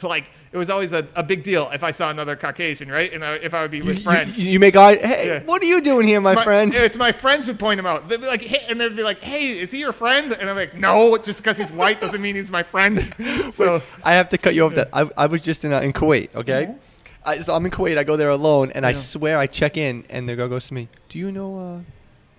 like 0.09 0.25
it 0.51 0.57
was 0.57 0.69
always 0.69 0.91
a, 0.93 1.07
a 1.15 1.23
big 1.23 1.41
deal 1.43 1.69
if 1.71 1.83
I 1.83 1.89
saw 1.91 2.09
another 2.11 2.35
Caucasian, 2.35 2.91
right? 2.91 3.11
And 3.11 3.23
I, 3.25 3.33
if 3.35 3.53
I 3.55 3.61
would 3.63 3.71
be 3.71 3.81
with 3.81 3.97
You- 3.99 4.03
friends. 4.03 4.39
You, 4.39 4.49
you 4.51 4.59
make 4.59 4.75
eye. 4.75 4.95
Hey, 4.95 5.27
Yeah. 5.27 5.43
what 5.43 5.61
are 5.63 5.65
you 5.65 5.81
doing 5.81 6.07
here, 6.07 6.21
my, 6.21 6.35
My- 6.35 6.43
friend? 6.43 6.73
It's 6.73 6.95
my 6.97 7.11
friends 7.11 7.47
would 7.47 7.57
point 7.59 7.79
him 7.79 7.85
out. 7.87 8.07
They'd 8.07 8.21
be 8.21 8.27
like, 8.27 8.41
hey, 8.43 8.63
and 8.69 8.79
they'd 8.79 8.95
be 8.95 9.01
like, 9.03 9.19
"Hey, 9.21 9.57
is 9.57 9.71
he 9.71 9.79
your 9.79 9.93
friend?" 9.93 10.31
And 10.39 10.49
I'm 10.49 10.55
like, 10.55 10.75
"No, 10.75 11.17
just 11.17 11.41
because 11.41 11.57
he's 11.57 11.71
white 11.71 11.99
doesn't 11.99 12.21
mean 12.21 12.35
he's 12.35 12.51
my 12.51 12.61
friend." 12.63 12.99
so 13.51 13.81
I 14.03 14.13
have 14.13 14.29
to 14.29 14.37
cut 14.37 14.53
you 14.53 14.65
off. 14.65 14.75
That 14.75 14.89
I, 14.93 15.09
I 15.17 15.25
was 15.25 15.41
just 15.41 15.63
in 15.65 15.73
uh, 15.73 15.79
in 15.81 15.91
Kuwait. 15.93 16.35
Okay, 16.35 16.65
Mhm. 16.67 16.77
I, 17.25 17.39
so 17.39 17.55
I'm 17.55 17.65
in 17.65 17.71
Kuwait. 17.71 17.97
I 17.97 18.03
go 18.03 18.15
there 18.17 18.29
alone, 18.29 18.71
and 18.75 18.85
I 18.85 18.91
swear 18.93 19.39
I 19.39 19.47
check 19.47 19.77
in, 19.77 20.03
and 20.09 20.27
the 20.29 20.35
girl 20.35 20.49
goes 20.49 20.67
to 20.67 20.73
me, 20.75 20.87
"Do 21.09 21.17
you 21.17 21.31
know 21.31 21.57
uh, 21.59 21.79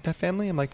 that 0.05 0.15
family?" 0.17 0.49
I'm 0.49 0.57
like, 0.57 0.71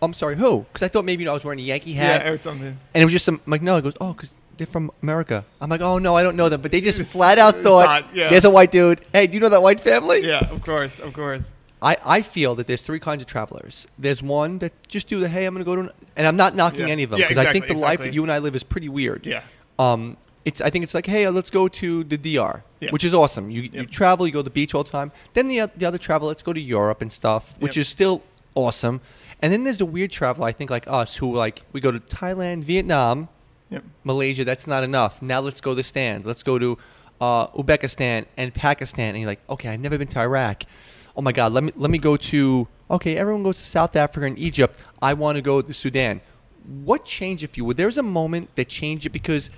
"I'm 0.00 0.14
sorry, 0.14 0.36
who?" 0.36 0.60
Because 0.72 0.82
I 0.84 0.88
thought 0.88 1.04
maybe 1.04 1.22
you 1.22 1.26
know, 1.26 1.32
I 1.32 1.34
was 1.34 1.44
wearing 1.44 1.58
a 1.60 1.62
Yankee 1.62 1.92
hat, 1.92 2.24
yeah, 2.24 2.30
or 2.30 2.38
something. 2.38 2.78
and 2.94 3.02
it 3.02 3.04
was 3.04 3.12
just 3.12 3.24
some. 3.26 3.40
I'm 3.44 3.50
like, 3.50 3.62
no, 3.62 3.76
it 3.76 3.82
goes, 3.82 3.94
"Oh, 4.00 4.12
because 4.14 4.30
they're 4.58 4.66
from 4.66 4.90
America." 5.02 5.44
I'm 5.60 5.70
like, 5.70 5.80
"Oh 5.80 5.98
no, 5.98 6.14
I 6.16 6.22
don't 6.22 6.36
know 6.36 6.48
them," 6.48 6.60
but 6.60 6.70
they 6.70 6.80
just 6.80 7.00
flat 7.02 7.38
out 7.38 7.54
thought, 7.56 7.86
Thought, 8.04 8.14
yeah. 8.14 8.28
"There's 8.28 8.44
a 8.44 8.50
white 8.50 8.70
dude. 8.70 9.00
Hey, 9.12 9.26
do 9.26 9.34
you 9.34 9.40
know 9.40 9.48
that 9.48 9.62
white 9.62 9.80
family?" 9.80 10.20
Yeah, 10.26 10.46
of 10.50 10.62
course, 10.62 10.98
of 10.98 11.12
course. 11.12 11.54
I, 11.80 11.96
I 12.04 12.22
feel 12.22 12.56
that 12.56 12.66
there's 12.66 12.82
three 12.82 12.98
kinds 12.98 13.22
of 13.22 13.28
travelers. 13.28 13.86
There's 13.98 14.20
one 14.20 14.58
that 14.58 14.72
just 14.88 15.08
do 15.08 15.20
the 15.20 15.28
hey, 15.28 15.44
I'm 15.46 15.54
going 15.54 15.64
to 15.64 15.70
go 15.70 15.76
to, 15.76 15.82
an, 15.82 15.90
and 16.16 16.26
I'm 16.26 16.36
not 16.36 16.56
knocking 16.56 16.88
Yeah. 16.88 16.92
any 16.92 17.04
of 17.04 17.10
them 17.10 17.20
Yeah, 17.20 17.28
because 17.28 17.46
I 17.46 17.52
think 17.52 17.66
the 17.66 17.72
exactly, 17.72 17.82
life 17.96 18.00
that 18.02 18.12
you 18.12 18.22
and 18.24 18.32
I 18.32 18.38
live 18.38 18.56
is 18.56 18.64
pretty 18.64 18.88
weird. 18.88 19.24
Yeah. 19.24 19.42
Um, 19.78 20.16
it's 20.44 20.60
I 20.60 20.70
think 20.70 20.82
it's 20.82 20.94
like 20.94 21.06
hey, 21.06 21.28
let's 21.28 21.50
go 21.50 21.68
to 21.68 22.02
the 22.04 22.16
DR, 22.18 22.62
which 22.90 23.04
is 23.04 23.14
awesome. 23.14 23.50
You 23.50 23.62
you 23.72 23.86
travel, 23.86 24.26
you 24.26 24.32
go 24.32 24.40
to 24.40 24.44
the 24.44 24.50
beach 24.50 24.74
all 24.74 24.82
the 24.82 24.90
time. 24.90 25.12
Then 25.34 25.46
the 25.46 25.70
the 25.76 25.86
other 25.86 25.98
travel, 25.98 26.26
let's 26.26 26.42
go 26.42 26.52
to 26.52 26.60
Europe 26.60 27.00
and 27.00 27.12
stuff, 27.12 27.54
which 27.60 27.76
Yep. 27.76 27.80
is 27.82 27.88
still 27.88 28.22
awesome. 28.56 29.00
And 29.40 29.52
then 29.52 29.62
there's 29.62 29.78
the 29.78 29.84
weird 29.86 30.10
travel. 30.10 30.42
I 30.42 30.50
think 30.50 30.70
like 30.70 30.88
us 30.88 31.16
who 31.16 31.32
like 31.32 31.62
we 31.72 31.80
go 31.80 31.92
to 31.92 32.00
Thailand, 32.00 32.64
Vietnam, 32.64 33.28
Yep. 33.70 33.84
Malaysia. 34.04 34.44
That's 34.44 34.66
not 34.66 34.84
enough. 34.84 35.20
Now 35.22 35.40
let's 35.40 35.60
go 35.60 35.72
to 35.72 35.76
the 35.76 35.82
stands. 35.82 36.26
Let's 36.26 36.42
go 36.42 36.58
to 36.58 36.78
uh, 37.20 37.48
Uzbekistan 37.48 38.26
and 38.36 38.54
Pakistan. 38.54 39.10
And 39.10 39.18
you're 39.18 39.30
like, 39.30 39.40
okay, 39.48 39.68
I've 39.68 39.80
never 39.80 39.98
been 39.98 40.08
to 40.08 40.20
Iraq. 40.20 40.64
Oh 41.16 41.22
my 41.22 41.32
God, 41.32 41.52
let 41.52 41.64
me 41.64 41.72
let 41.76 41.90
me 41.90 41.98
go 41.98 42.16
to. 42.16 42.68
Okay, 42.90 43.16
everyone 43.16 43.42
goes 43.42 43.58
to 43.58 43.64
South 43.64 43.96
Africa 43.96 44.26
and 44.26 44.38
Egypt. 44.38 44.78
I 45.02 45.14
want 45.14 45.36
to 45.36 45.42
go 45.42 45.60
to 45.60 45.74
Sudan. 45.74 46.20
What 46.84 47.04
changed 47.04 47.42
if 47.42 47.56
you 47.56 47.64
were 47.64 47.74
there's 47.74 47.98
a 47.98 48.02
moment 48.02 48.54
that 48.56 48.68
changed 48.68 49.06
it 49.06 49.10
because 49.10 49.50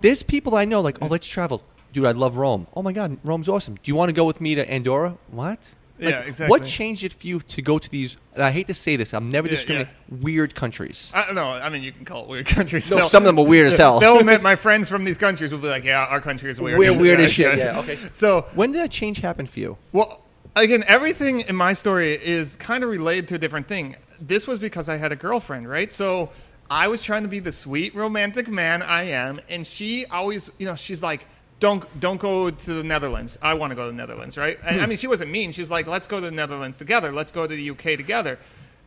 there's 0.00 0.22
people 0.22 0.54
I 0.56 0.64
know 0.64 0.80
like, 0.80 0.98
oh, 1.00 1.06
let's 1.06 1.26
travel. 1.26 1.62
Dude, 1.92 2.04
I 2.04 2.12
love 2.12 2.36
Rome. 2.36 2.66
Oh 2.74 2.82
my 2.82 2.92
God, 2.92 3.18
Rome's 3.24 3.48
awesome. 3.48 3.74
Do 3.74 3.80
you 3.84 3.94
want 3.94 4.10
to 4.10 4.12
go 4.12 4.24
with 4.24 4.40
me 4.40 4.54
to 4.54 4.70
Andorra? 4.70 5.16
What? 5.30 5.72
Like, 5.98 6.10
Yeah, 6.10 6.20
exactly. 6.20 6.50
What 6.50 6.64
changed 6.66 7.04
it 7.04 7.12
for 7.12 7.26
you 7.26 7.40
to 7.40 7.62
go 7.62 7.78
to 7.78 7.90
these? 7.90 8.16
And 8.34 8.42
I 8.42 8.50
hate 8.50 8.66
to 8.66 8.74
say 8.74 8.96
this, 8.96 9.14
I'm 9.14 9.28
never 9.30 9.48
Yeah, 9.48 9.54
discriminating. 9.54 9.94
Weird 10.20 10.54
countries. 10.54 11.10
I 11.14 11.24
don't 11.26 11.34
know. 11.34 11.48
I 11.48 11.68
mean, 11.70 11.82
you 11.82 11.92
can 11.92 12.04
call 12.04 12.24
it 12.24 12.28
weird 12.28 12.46
countries. 12.58 12.90
No, 12.90 12.98
They'll- 12.98 13.08
some 13.08 13.22
of 13.22 13.26
them 13.26 13.38
are 13.38 13.46
weird 13.46 13.66
as 13.68 13.76
hell. 13.78 13.98
They'll 14.00 14.18
admit 14.18 14.42
my 14.42 14.56
friends 14.56 14.88
from 14.88 15.04
these 15.04 15.18
countries 15.18 15.52
will 15.52 15.58
be 15.60 15.68
like, 15.68 15.84
"Yeah, 15.84 16.06
our 16.08 16.20
country 16.20 16.50
is 16.50 16.60
weird." 16.60 16.78
We're 16.78 16.96
weird 16.98 17.20
as 17.20 17.32
shit. 17.32 17.56
yeah. 17.58 17.72
Yeah. 17.72 17.78
Okay. 17.80 17.96
So 18.12 18.46
When 18.54 18.72
did 18.72 18.80
that 18.82 18.90
change 18.90 19.18
happen 19.20 19.46
for 19.46 19.58
you? 19.60 19.78
Well, 19.92 20.22
again, 20.54 20.84
everything 20.86 21.40
in 21.40 21.56
my 21.56 21.72
story 21.72 22.12
is 22.12 22.56
kind 22.56 22.84
of 22.84 22.90
related 22.90 23.28
to 23.28 23.34
a 23.36 23.38
different 23.38 23.66
thing. 23.68 23.96
This 24.20 24.46
was 24.46 24.58
because 24.58 24.88
I 24.88 24.96
had 24.96 25.12
a 25.12 25.16
girlfriend, 25.16 25.68
right? 25.68 25.92
So 25.92 26.30
I 26.70 26.88
was 26.88 27.00
trying 27.00 27.22
to 27.22 27.28
be 27.28 27.38
the 27.38 27.52
sweet 27.52 27.94
romantic 27.94 28.48
man 28.48 28.82
I 28.82 29.04
am, 29.04 29.40
and 29.48 29.66
she 29.66 30.04
always, 30.06 30.50
you 30.58 30.66
know, 30.66 30.74
she's 30.74 31.02
like, 31.02 31.26
"Don't 31.60 32.00
don't 32.00 32.20
go 32.20 32.50
to 32.50 32.74
the 32.74 32.82
Netherlands. 32.82 33.38
I 33.42 33.54
want 33.54 33.70
to 33.70 33.74
go 33.74 33.86
to 33.86 33.90
the 33.90 33.96
Netherlands, 33.96 34.36
right?" 34.36 34.58
And, 34.66 34.80
I 34.80 34.84
hmm. 34.84 34.90
mean, 34.90 34.98
she 34.98 35.06
wasn't 35.06 35.30
mean. 35.30 35.52
She's 35.52 35.70
like, 35.70 35.86
"Let's 35.86 36.06
go 36.06 36.20
to 36.20 36.26
the 36.26 36.32
Netherlands 36.32 36.76
together. 36.76 37.12
Let's 37.12 37.32
go 37.32 37.46
to 37.46 37.54
the 37.54 37.70
UK 37.70 37.96
together." 37.96 38.38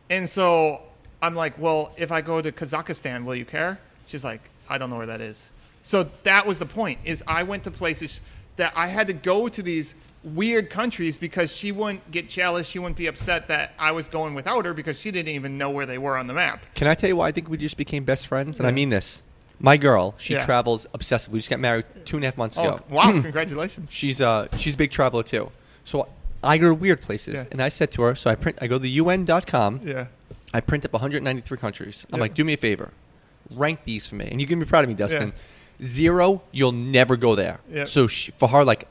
And 0.08 0.28
so 0.28 0.88
I'm 1.22 1.34
like, 1.34 1.58
"Well, 1.58 1.92
if 1.96 2.12
I 2.12 2.20
go 2.20 2.40
to 2.40 2.52
Kazakhstan, 2.52 3.24
will 3.24 3.36
you 3.36 3.44
care?" 3.44 3.78
She's 4.06 4.24
like, 4.24 4.42
"I 4.68 4.78
don't 4.78 4.90
know 4.90 4.98
where 4.98 5.06
that 5.06 5.20
is." 5.20 5.50
So 5.82 6.08
that 6.24 6.46
was 6.46 6.58
the 6.58 6.66
point. 6.66 6.98
Is 7.04 7.22
I 7.26 7.42
went 7.42 7.64
to 7.64 7.70
places 7.70 8.20
that 8.56 8.72
I 8.76 8.88
had 8.88 9.06
to 9.06 9.14
go 9.14 9.48
to 9.48 9.62
these 9.62 9.94
weird 10.22 10.68
countries 10.68 11.16
because 11.16 11.54
she 11.54 11.72
wouldn't 11.72 12.08
get 12.10 12.28
jealous. 12.28 12.66
She 12.66 12.78
wouldn't 12.78 12.96
be 12.96 13.06
upset 13.06 13.48
that 13.48 13.72
I 13.78 13.92
was 13.92 14.08
going 14.08 14.34
without 14.34 14.64
her 14.66 14.74
because 14.74 15.00
she 15.00 15.10
didn't 15.10 15.34
even 15.34 15.56
know 15.56 15.70
where 15.70 15.86
they 15.86 15.98
were 15.98 16.16
on 16.16 16.26
the 16.26 16.34
map. 16.34 16.66
Can 16.74 16.88
I 16.88 16.94
tell 16.94 17.08
you 17.08 17.16
why 17.16 17.28
I 17.28 17.32
think 17.32 17.48
we 17.48 17.56
just 17.56 17.76
became 17.76 18.04
best 18.04 18.26
friends? 18.26 18.58
And 18.58 18.66
I 18.66 18.70
mean 18.70 18.90
this. 18.90 19.22
My 19.62 19.76
girl, 19.76 20.14
she 20.18 20.32
Yeah. 20.34 20.44
travels 20.46 20.86
obsessively. 20.94 21.28
We 21.32 21.38
just 21.40 21.50
got 21.50 21.60
married 21.60 21.84
two 22.06 22.16
and 22.16 22.24
a 22.24 22.28
half 22.28 22.38
months 22.38 22.56
Oh, 22.58 22.64
ago. 22.64 22.80
wow! 22.88 23.12
Congratulations. 23.22 23.92
She's 23.92 24.20
uh 24.20 24.48
she's 24.56 24.74
a 24.74 24.76
big 24.76 24.90
traveler 24.90 25.22
too. 25.22 25.50
So 25.84 26.08
I 26.42 26.56
go 26.58 26.68
to 26.68 26.74
weird 26.74 27.02
places, 27.02 27.34
Yeah. 27.34 27.44
and 27.52 27.62
I 27.62 27.68
said 27.68 27.92
to 27.92 28.02
her, 28.02 28.14
so 28.14 28.30
I 28.30 28.34
print. 28.36 28.58
I 28.62 28.66
go 28.66 28.76
to 28.76 28.82
the 28.82 28.90
UN.com. 28.90 29.80
Yeah. 29.84 30.06
I 30.54 30.60
print 30.60 30.84
up 30.86 30.92
193 30.94 31.58
countries. 31.58 32.06
I'm 32.10 32.16
Yeah. 32.16 32.22
like, 32.22 32.34
do 32.34 32.44
me 32.44 32.54
a 32.54 32.56
favor, 32.56 32.90
rank 33.50 33.80
these 33.84 34.06
for 34.06 34.14
me, 34.16 34.28
and 34.30 34.40
you 34.40 34.46
can 34.46 34.58
be 34.58 34.64
proud 34.64 34.82
of 34.84 34.88
me, 34.88 34.94
Dustin. 34.94 35.32
Zero, 35.82 36.42
you'll 36.52 36.72
never 36.72 37.16
go 37.16 37.34
there. 37.34 37.60
Yeah. 37.70 37.84
So 37.84 38.06
she, 38.06 38.32
for 38.32 38.48
her, 38.48 38.64
like 38.64 38.86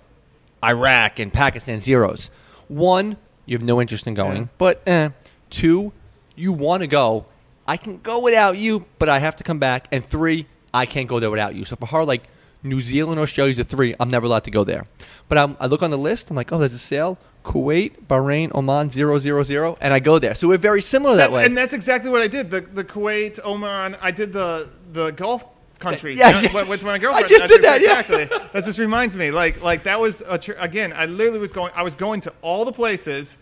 Iraq 0.63 1.19
and 1.19 1.31
Pakistan, 1.33 1.79
zeros. 1.79 2.29
One, 2.67 3.17
you 3.45 3.57
have 3.57 3.65
no 3.65 3.81
interest 3.81 4.05
in 4.07 4.13
going, 4.13 4.37
Yeah. 4.43 4.47
but 4.57 4.81
eh. 4.87 5.09
Two, 5.49 5.91
you 6.35 6.51
want 6.51 6.81
to 6.81 6.87
go. 6.87 7.25
I 7.67 7.77
can 7.77 7.99
go 8.01 8.19
without 8.21 8.57
you, 8.57 8.85
but 8.99 9.09
I 9.09 9.17
have 9.19 9.35
to 9.37 9.43
come 9.43 9.57
back. 9.59 9.87
And 9.91 10.05
three, 10.05 10.45
I 10.73 10.85
can't 10.85 11.07
go 11.07 11.19
there 11.19 11.31
without 11.31 11.55
you. 11.55 11.65
So 11.65 11.75
for 11.75 11.85
her, 11.87 12.03
like 12.03 12.23
New 12.63 12.81
Zealand, 12.81 13.19
or 13.19 13.23
Australia's 13.23 13.57
a 13.59 13.63
three. 13.63 13.95
I'm 13.99 14.09
never 14.09 14.25
allowed 14.25 14.43
to 14.45 14.51
go 14.51 14.63
there. 14.63 14.85
But 15.27 15.37
I'm, 15.37 15.57
I 15.59 15.67
look 15.67 15.81
on 15.81 15.91
the 15.91 15.97
list. 15.97 16.29
I'm 16.29 16.35
like, 16.35 16.51
oh, 16.51 16.57
there's 16.57 16.73
a 16.73 16.79
sale. 16.79 17.17
Kuwait, 17.43 18.05
Bahrain, 18.07 18.51
Oman, 18.53 18.89
zero, 18.91 19.17
zero, 19.17 19.43
zero, 19.43 19.77
and 19.79 19.93
I 19.93 19.99
go 19.99 20.19
there. 20.19 20.35
So 20.35 20.47
we're 20.49 20.57
very 20.57 20.81
similar 20.81 21.15
that, 21.15 21.29
That- 21.29 21.31
way. 21.31 21.45
And 21.45 21.57
that's 21.57 21.73
exactly 21.73 22.11
what 22.11 22.21
I 22.21 22.27
did. 22.27 22.51
The 22.51 22.61
the 22.61 22.83
Kuwait, 22.83 23.39
Oman. 23.45 23.95
I 24.01 24.11
did 24.11 24.33
the 24.33 24.69
the 24.91 25.11
Gulf 25.11 25.45
countries. 25.79 26.17
Yes, 26.17 26.43
you 26.43 26.49
know, 26.49 26.59
yes, 26.59 26.69
with- 26.69 26.83
my 26.83 26.93
I 26.93 26.97
girlfriend. 26.97 27.27
just 27.29 27.43
That's 27.47 27.53
did 27.53 27.63
that, 27.63 27.81
yeah. 27.81 28.01
Exactly. 28.01 28.37
that 28.51 28.65
just 28.65 28.77
reminds 28.77 29.15
me. 29.15 29.31
Like 29.31 29.61
like 29.63 29.83
that 29.83 29.99
was 29.99 30.21
a 30.27 30.37
tr- 30.37 30.51
again. 30.59 30.91
I 30.93 31.05
literally 31.05 31.39
was 31.39 31.53
going. 31.53 31.71
I 31.75 31.81
was 31.81 31.95
going 31.95 32.19
to 32.21 32.33
all 32.41 32.65
the 32.65 32.73
places 32.73 33.37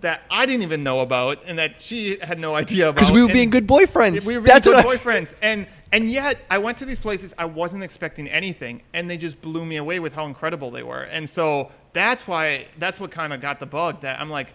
that 0.00 0.22
I 0.30 0.46
didn't 0.46 0.62
even 0.62 0.84
know 0.84 1.00
about, 1.00 1.42
and 1.44 1.58
that 1.58 1.80
she 1.82 2.18
had 2.20 2.38
no 2.38 2.54
idea 2.54 2.88
about. 2.88 2.96
Because 2.96 3.10
we 3.10 3.20
were 3.20 3.26
And- 3.26 3.32
being 3.34 3.50
good 3.50 3.66
boyfriends. 3.66 4.26
we 4.26 4.38
were 4.38 4.46
That's 4.46 4.66
good 4.66 4.84
what 4.84 4.98
boyfriends, 4.98 5.34
and 5.42 5.66
and 5.90 6.10
yet 6.10 6.38
I 6.50 6.58
went 6.58 6.78
to 6.78 6.84
these 6.84 7.00
places 7.00 7.34
I 7.38 7.46
wasn't 7.46 7.82
expecting 7.82 8.28
anything, 8.28 8.82
and 8.92 9.08
they 9.10 9.16
just 9.16 9.40
blew 9.42 9.64
me 9.64 9.76
away 9.76 9.98
with 10.00 10.12
how 10.14 10.26
incredible 10.26 10.70
they 10.70 10.82
were. 10.82 11.02
And 11.02 11.28
so 11.28 11.70
that's 11.92 12.26
why 12.28 12.66
that's 12.78 13.00
what 13.00 13.10
kind 13.10 13.32
of 13.32 13.40
got 13.40 13.58
the 13.58 13.66
bug. 13.66 14.02
That 14.02 14.20
I'm 14.20 14.30
like, 14.30 14.52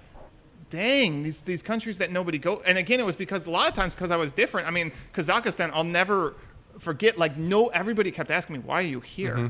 dang, 0.70 1.24
these 1.24 1.42
these 1.42 1.62
countries 1.62 1.98
that 1.98 2.12
nobody 2.12 2.38
go. 2.38 2.62
And 2.66 2.78
again, 2.78 3.00
it 3.00 3.06
was 3.06 3.16
because 3.16 3.46
a 3.46 3.52
lot 3.52 3.68
of 3.68 3.74
times 3.74 3.96
because 3.96 4.12
I 4.12 4.16
was 4.18 4.32
different. 4.32 4.68
I 4.68 4.72
mean, 4.72 4.92
Kazakhstan, 5.14 5.72
I'll 5.74 5.84
never 5.84 6.36
forget. 6.80 7.18
Like, 7.18 7.38
no, 7.38 7.68
everybody 7.68 8.12
kept 8.12 8.32
asking 8.32 8.56
me, 8.58 8.62
why 8.66 8.76
are 8.76 8.82
you 8.82 9.00
here? 9.02 9.36
Mm-hmm. 9.36 9.48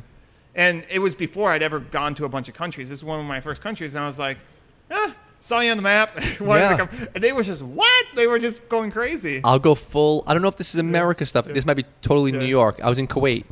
And 0.56 0.86
it 0.92 1.00
was 1.00 1.16
before 1.16 1.52
I'd 1.52 1.64
ever 1.64 1.80
gone 1.80 2.14
to 2.16 2.26
a 2.26 2.30
bunch 2.30 2.48
of 2.48 2.56
countries. 2.56 2.90
This 2.90 3.00
is 3.00 3.04
one 3.04 3.20
of 3.20 3.26
my 3.26 3.42
first 3.42 3.62
countries, 3.62 3.96
and 3.96 4.04
I 4.04 4.08
was 4.08 4.20
like, 4.20 4.38
ah. 4.92 5.16
Saw 5.44 5.60
you 5.60 5.72
on 5.72 5.78
the 5.78 5.84
map. 5.84 6.18
Yeah. 6.40 6.88
And 7.14 7.22
they 7.24 7.34
were 7.34 7.44
just 7.44 7.62
what? 7.64 8.06
They 8.16 8.28
were 8.28 8.40
just 8.40 8.70
going 8.70 8.92
crazy. 8.92 9.42
I'll 9.44 9.60
go 9.60 9.76
full. 9.76 10.24
I 10.26 10.34
don't 10.34 10.42
know 10.42 10.48
if 10.48 10.56
this 10.56 10.74
is 10.74 10.80
America 10.80 11.26
stuff. 11.26 11.46
This 11.48 11.66
might 11.66 11.74
be 11.76 11.86
totally 12.02 12.32
Yeah. 12.32 12.40
New 12.40 12.46
York. 12.46 12.80
I 12.82 12.88
was 12.88 12.98
in 12.98 13.08
Kuwait, 13.08 13.44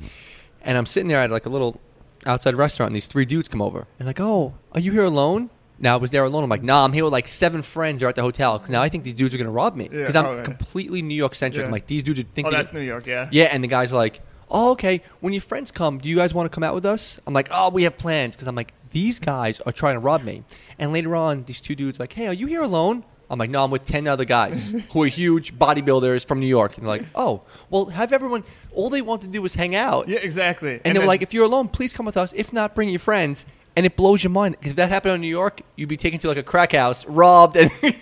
and 0.62 0.78
I'm 0.78 0.86
sitting 0.86 1.10
there 1.10 1.20
at 1.20 1.30
like 1.32 1.46
a 1.46 1.50
little 1.50 1.82
outside 2.26 2.56
restaurant, 2.56 2.90
and 2.92 2.96
these 2.96 3.08
three 3.08 3.26
dudes 3.26 3.50
come 3.50 3.62
over, 3.62 3.88
and 4.00 4.08
like, 4.08 4.22
"Oh, 4.22 4.54
are 4.74 4.80
you 4.80 4.94
here 4.94 5.04
alone?" 5.04 5.50
Now 5.80 5.96
I 5.96 5.98
was 5.98 6.12
there 6.12 6.24
alone. 6.24 6.44
I'm 6.46 6.50
like, 6.50 6.64
"Nah, 6.64 6.86
I'm 6.86 6.94
here 6.94 7.04
with 7.04 7.12
like 7.14 7.28
seven 7.28 7.62
friends. 7.62 8.00
They're 8.00 8.08
at 8.10 8.16
the 8.16 8.22
hotel." 8.22 8.58
'Cause 8.58 8.70
now 8.70 8.82
I 8.82 8.88
think 8.88 9.04
these 9.04 9.16
dudes 9.16 9.36
are 9.36 9.38
gonna 9.38 9.52
rob 9.52 9.76
me 9.76 9.86
Yeah, 9.92 10.00
because 10.00 10.16
I'm 10.16 10.24
probably. 10.26 10.44
completely 10.46 11.02
New 11.02 11.16
York 11.16 11.36
centric. 11.36 11.66
Yeah. 11.66 11.72
Like, 11.72 11.88
these 11.88 12.04
dudes 12.04 12.20
are 12.22 12.24
Oh, 12.24 12.36
thinking. 12.36 12.54
that's 12.54 12.72
New 12.72 12.82
York, 12.82 13.06
yeah. 13.06 13.28
Yeah, 13.32 13.46
and 13.52 13.62
the 13.64 13.68
guy's 13.68 13.92
like, 13.92 14.22
"Oh, 14.50 14.72
okay. 14.72 15.02
When 15.20 15.34
your 15.34 15.42
friends 15.42 15.72
come, 15.72 15.98
do 15.98 16.08
you 16.08 16.16
guys 16.16 16.34
want 16.34 16.50
to 16.50 16.54
come 16.56 16.64
out 16.64 16.74
with 16.76 16.86
us?" 16.86 17.20
I'm 17.28 17.34
like, 17.34 17.50
"Oh, 17.52 17.70
we 17.70 17.84
have 17.84 17.98
plans." 17.98 18.36
Because 18.36 18.48
I'm 18.48 18.56
like, 18.56 18.72
these 18.92 19.20
guys 19.20 19.60
are 19.62 19.72
trying 19.72 19.96
to 19.96 20.00
rob 20.00 20.24
me. 20.24 20.44
And 20.80 20.94
later 20.94 21.16
on, 21.16 21.44
these 21.46 21.62
two 21.62 21.76
dudes 21.76 22.00
like, 22.00 22.14
"Hey, 22.14 22.28
are 22.28 22.34
you 22.34 22.48
here 22.48 22.62
alone?" 22.62 23.04
I'm 23.30 23.40
like, 23.40 23.50
no, 23.50 23.64
I'm 23.64 23.72
with 23.72 23.86
10 23.86 24.08
other 24.08 24.26
guys 24.26 24.76
who 24.92 25.04
are 25.04 25.08
huge 25.08 25.58
bodybuilders 25.58 26.28
from 26.28 26.42
New 26.42 26.48
York. 26.48 26.76
And 26.76 26.86
they're 26.86 26.98
like, 26.98 27.06
oh, 27.16 27.44
well, 27.70 27.86
have 27.86 28.12
everyone, 28.12 28.44
all 28.74 28.90
they 28.90 29.02
want 29.02 29.22
to 29.22 29.30
do 29.30 29.46
is 29.46 29.56
hang 29.56 29.74
out. 29.74 30.10
Yeah, 30.10 30.20
exactly. 30.22 30.82
And, 30.84 30.98
they're 30.98 31.06
like, 31.06 31.22
if 31.22 31.34
you're 31.34 31.46
alone, 31.46 31.70
please 31.70 31.94
come 31.94 32.06
with 32.06 32.18
us. 32.18 32.34
If 32.34 32.52
not, 32.52 32.76
bring 32.76 32.90
your 32.90 33.00
friends. 33.00 33.46
And 33.78 33.86
it 33.86 33.96
blows 33.96 34.22
your 34.22 34.32
mind. 34.32 34.58
Because 34.60 34.72
if 34.72 34.76
that 34.76 34.90
happened 34.90 35.16
in 35.16 35.22
New 35.22 35.30
York, 35.30 35.62
you'd 35.78 35.88
be 35.88 35.96
taken 35.96 36.20
to 36.20 36.28
like 36.28 36.36
a 36.36 36.44
crack 36.44 36.74
house, 36.74 37.06
robbed. 37.06 37.56
And 37.56 37.72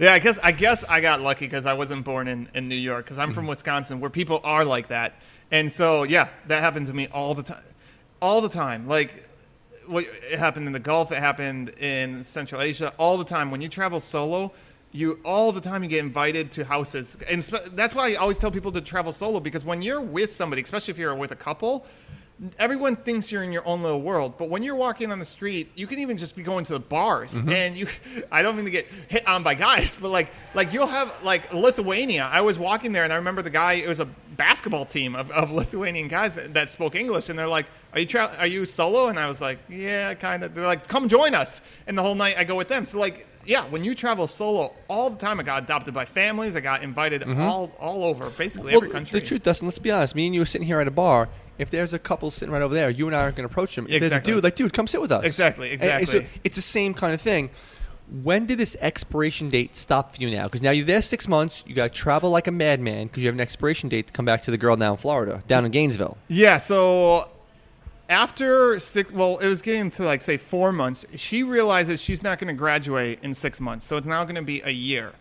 Yeah, 0.00 0.14
I 0.14 0.20
guess 0.20 0.38
I 0.42 0.52
guess 0.52 0.84
I 0.84 1.00
got 1.00 1.20
lucky 1.20 1.46
because 1.46 1.66
I 1.66 1.74
wasn't 1.74 2.04
born 2.04 2.28
in, 2.28 2.48
in 2.54 2.68
New 2.68 2.76
York 2.76 3.04
because 3.04 3.18
I'm 3.18 3.32
from 3.34 3.42
Mm-hmm. 3.42 3.50
Wisconsin 3.50 4.00
where 4.00 4.10
people 4.10 4.40
are 4.44 4.64
like 4.64 4.88
that, 4.88 5.14
and 5.50 5.70
so 5.72 6.04
yeah, 6.04 6.28
that 6.46 6.60
happened 6.60 6.86
to 6.86 6.94
me 6.94 7.08
all 7.08 7.34
the 7.34 7.42
time, 7.42 7.64
all 8.22 8.40
the 8.40 8.48
time. 8.48 8.86
Like, 8.86 9.27
what 9.88 10.04
it 10.04 10.38
happened 10.38 10.66
in 10.66 10.72
the 10.72 10.78
Gulf, 10.78 11.12
it 11.12 11.18
happened 11.18 11.70
in 11.70 12.24
Central 12.24 12.60
Asia, 12.60 12.92
all 12.98 13.18
the 13.18 13.24
time. 13.24 13.50
When 13.50 13.60
you 13.60 13.68
travel 13.68 14.00
solo, 14.00 14.52
you 14.92 15.18
all 15.24 15.52
the 15.52 15.60
time 15.60 15.82
you 15.82 15.88
get 15.88 16.00
invited 16.04 16.50
to 16.52 16.64
houses, 16.64 17.16
and 17.30 17.42
that's 17.72 17.94
why 17.94 18.12
I 18.12 18.14
always 18.14 18.38
tell 18.38 18.50
people 18.50 18.72
to 18.72 18.80
travel 18.80 19.12
solo 19.12 19.40
because 19.40 19.64
when 19.64 19.82
you're 19.82 20.00
with 20.00 20.32
somebody, 20.32 20.62
especially 20.62 20.92
if 20.92 20.98
you're 20.98 21.14
with 21.14 21.32
a 21.32 21.36
couple. 21.36 21.84
Everyone 22.58 22.94
thinks 22.94 23.32
you're 23.32 23.42
in 23.42 23.50
your 23.50 23.66
own 23.66 23.82
little 23.82 24.00
world, 24.00 24.34
but 24.38 24.48
when 24.48 24.62
you're 24.62 24.76
walking 24.76 25.10
on 25.10 25.18
the 25.18 25.24
street, 25.24 25.72
you 25.74 25.88
can 25.88 25.98
even 25.98 26.16
just 26.16 26.36
be 26.36 26.42
going 26.44 26.64
to 26.66 26.72
the 26.72 26.80
bars, 26.80 27.36
mm-hmm. 27.36 27.50
and 27.50 27.76
you. 27.76 27.88
I 28.32 28.42
don't 28.42 28.54
mean 28.54 28.64
to 28.64 28.70
get 28.70 28.86
hit 29.08 29.26
on 29.26 29.42
by 29.42 29.54
guys, 29.54 29.96
but 30.00 30.10
like, 30.10 30.30
like 30.54 30.72
you'll 30.72 30.86
have 30.86 31.12
like 31.24 31.52
Lithuania. 31.52 32.28
I 32.30 32.40
was 32.40 32.58
walking 32.58 32.92
there, 32.92 33.04
and 33.04 33.12
I 33.12 33.16
remember 33.16 33.42
the 33.42 33.50
guy. 33.50 33.74
It 33.74 33.88
was 33.88 33.98
a 33.98 34.04
basketball 34.36 34.84
team 34.84 35.16
of, 35.16 35.30
of 35.32 35.50
Lithuanian 35.50 36.06
guys 36.06 36.36
that 36.36 36.70
spoke 36.70 36.94
English, 36.94 37.28
and 37.28 37.36
they're 37.36 37.48
like, 37.48 37.66
"Are 37.92 38.00
you 38.00 38.06
tra- 38.06 38.34
are 38.38 38.46
you 38.46 38.66
solo?" 38.66 39.08
And 39.08 39.18
I 39.18 39.28
was 39.28 39.40
like, 39.40 39.58
"Yeah, 39.68 40.14
kind 40.14 40.44
of." 40.44 40.54
They're 40.54 40.64
like, 40.64 40.86
"Come 40.86 41.08
join 41.08 41.34
us," 41.34 41.60
and 41.88 41.98
the 41.98 42.02
whole 42.02 42.14
night 42.14 42.36
I 42.38 42.44
go 42.44 42.54
with 42.54 42.68
them. 42.68 42.86
So 42.86 43.00
like, 43.00 43.26
yeah, 43.46 43.64
when 43.64 43.82
you 43.82 43.94
travel 43.94 44.28
solo 44.28 44.74
all 44.88 45.10
the 45.10 45.18
time, 45.18 45.40
I 45.40 45.42
got 45.42 45.62
adopted 45.64 45.92
by 45.92 46.04
families. 46.04 46.54
I 46.54 46.60
got 46.60 46.82
invited 46.82 47.22
mm-hmm. 47.22 47.40
all 47.40 47.72
all 47.80 48.04
over, 48.04 48.30
basically 48.30 48.74
every 48.74 48.90
country. 48.90 49.18
The 49.18 49.26
truth, 49.26 49.42
Dustin, 49.42 49.66
let's 49.66 49.78
be 49.78 49.90
honest. 49.90 50.14
Me 50.14 50.26
and 50.26 50.34
you 50.34 50.42
are 50.42 50.46
sitting 50.46 50.66
here 50.66 50.80
at 50.80 50.86
a 50.86 50.92
bar. 50.92 51.28
If 51.58 51.70
there's 51.70 51.92
a 51.92 51.98
couple 51.98 52.30
sitting 52.30 52.52
right 52.52 52.62
over 52.62 52.72
there, 52.74 52.88
you 52.90 53.06
and 53.06 53.14
I 53.16 53.22
aren't 53.22 53.36
going 53.36 53.46
to 53.48 53.52
approach 53.52 53.74
them. 53.76 53.86
If 53.88 54.00
there's 54.00 54.12
a 54.12 54.20
dude, 54.20 54.44
like, 54.44 54.54
dude, 54.56 54.72
come 54.72 54.86
sit 54.86 55.00
with 55.00 55.12
us. 55.12 55.24
Exactly, 55.24 55.72
And- 55.72 55.82
and 55.82 56.08
so 56.08 56.18
exactly. 56.18 56.40
it's 56.44 56.56
the 56.56 56.62
same 56.62 56.94
kind 56.94 57.12
of 57.12 57.20
thing. 57.20 57.50
When 58.22 58.46
did 58.46 58.56
this 58.58 58.74
expiration 58.80 59.50
date 59.50 59.76
stop 59.76 60.16
for 60.16 60.22
you 60.22 60.30
now? 60.30 60.44
Because 60.44 60.62
now 60.62 60.70
you're 60.70 60.86
there 60.86 61.02
six 61.02 61.28
months. 61.28 61.62
You 61.66 61.74
got 61.74 61.92
to 61.92 61.98
travel 62.00 62.30
like 62.30 62.46
a 62.46 62.50
madman 62.52 63.08
because 63.08 63.22
you 63.22 63.28
have 63.28 63.34
an 63.34 63.40
expiration 63.40 63.90
date 63.90 64.06
to 64.06 64.12
come 64.14 64.24
back 64.24 64.40
to 64.44 64.50
the 64.50 64.56
girl 64.56 64.76
down 64.76 64.92
in 64.92 64.98
Florida, 64.98 65.42
down 65.46 65.66
in 65.66 65.70
Gainesville. 65.72 66.16
Yeah, 66.28 66.56
so 66.56 67.28
after 68.08 68.78
six, 68.80 69.12
well, 69.12 69.36
it 69.38 69.48
was 69.48 69.60
getting 69.60 69.90
to 69.90 70.04
like 70.04 70.22
say 70.22 70.38
four 70.38 70.72
months. 70.72 71.04
She 71.16 71.42
realizes 71.42 72.00
she's 72.00 72.22
not 72.22 72.38
going 72.38 72.48
to 72.48 72.54
graduate 72.58 73.18
in 73.22 73.34
six 73.34 73.60
months, 73.60 73.86
so 73.86 73.98
it's 73.98 74.06
now 74.06 74.22
going 74.24 74.36
to 74.36 74.42
be 74.42 74.62
a 74.62 74.70
year. 74.70 75.12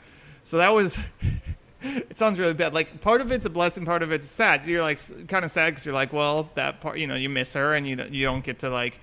So 0.44 0.58
that 0.58 0.70
was. 0.70 0.98
it 1.82 2.18
sounds 2.18 2.40
really 2.40 2.54
bad. 2.54 2.74
Like 2.74 3.02
part 3.02 3.22
of 3.22 3.32
it's 3.32 3.46
a 3.46 3.50
blessing, 3.50 3.86
part 3.86 4.02
of 4.02 4.12
it's 4.12 4.28
sad. 4.28 4.66
You're 4.66 4.82
like 4.82 5.00
kind 5.28 5.46
of 5.46 5.52
sad 5.52 5.72
because 5.72 5.86
you're 5.86 5.96
like, 5.96 6.14
well, 6.14 6.50
that 6.56 6.82
part, 6.82 6.98
you 6.98 7.08
know, 7.08 7.16
you 7.16 7.30
miss 7.30 7.54
her 7.54 7.76
and 7.76 7.88
you 7.88 7.98
you 8.10 8.26
don't 8.26 8.44
get 8.44 8.60
to 8.60 8.70
like 8.70 9.00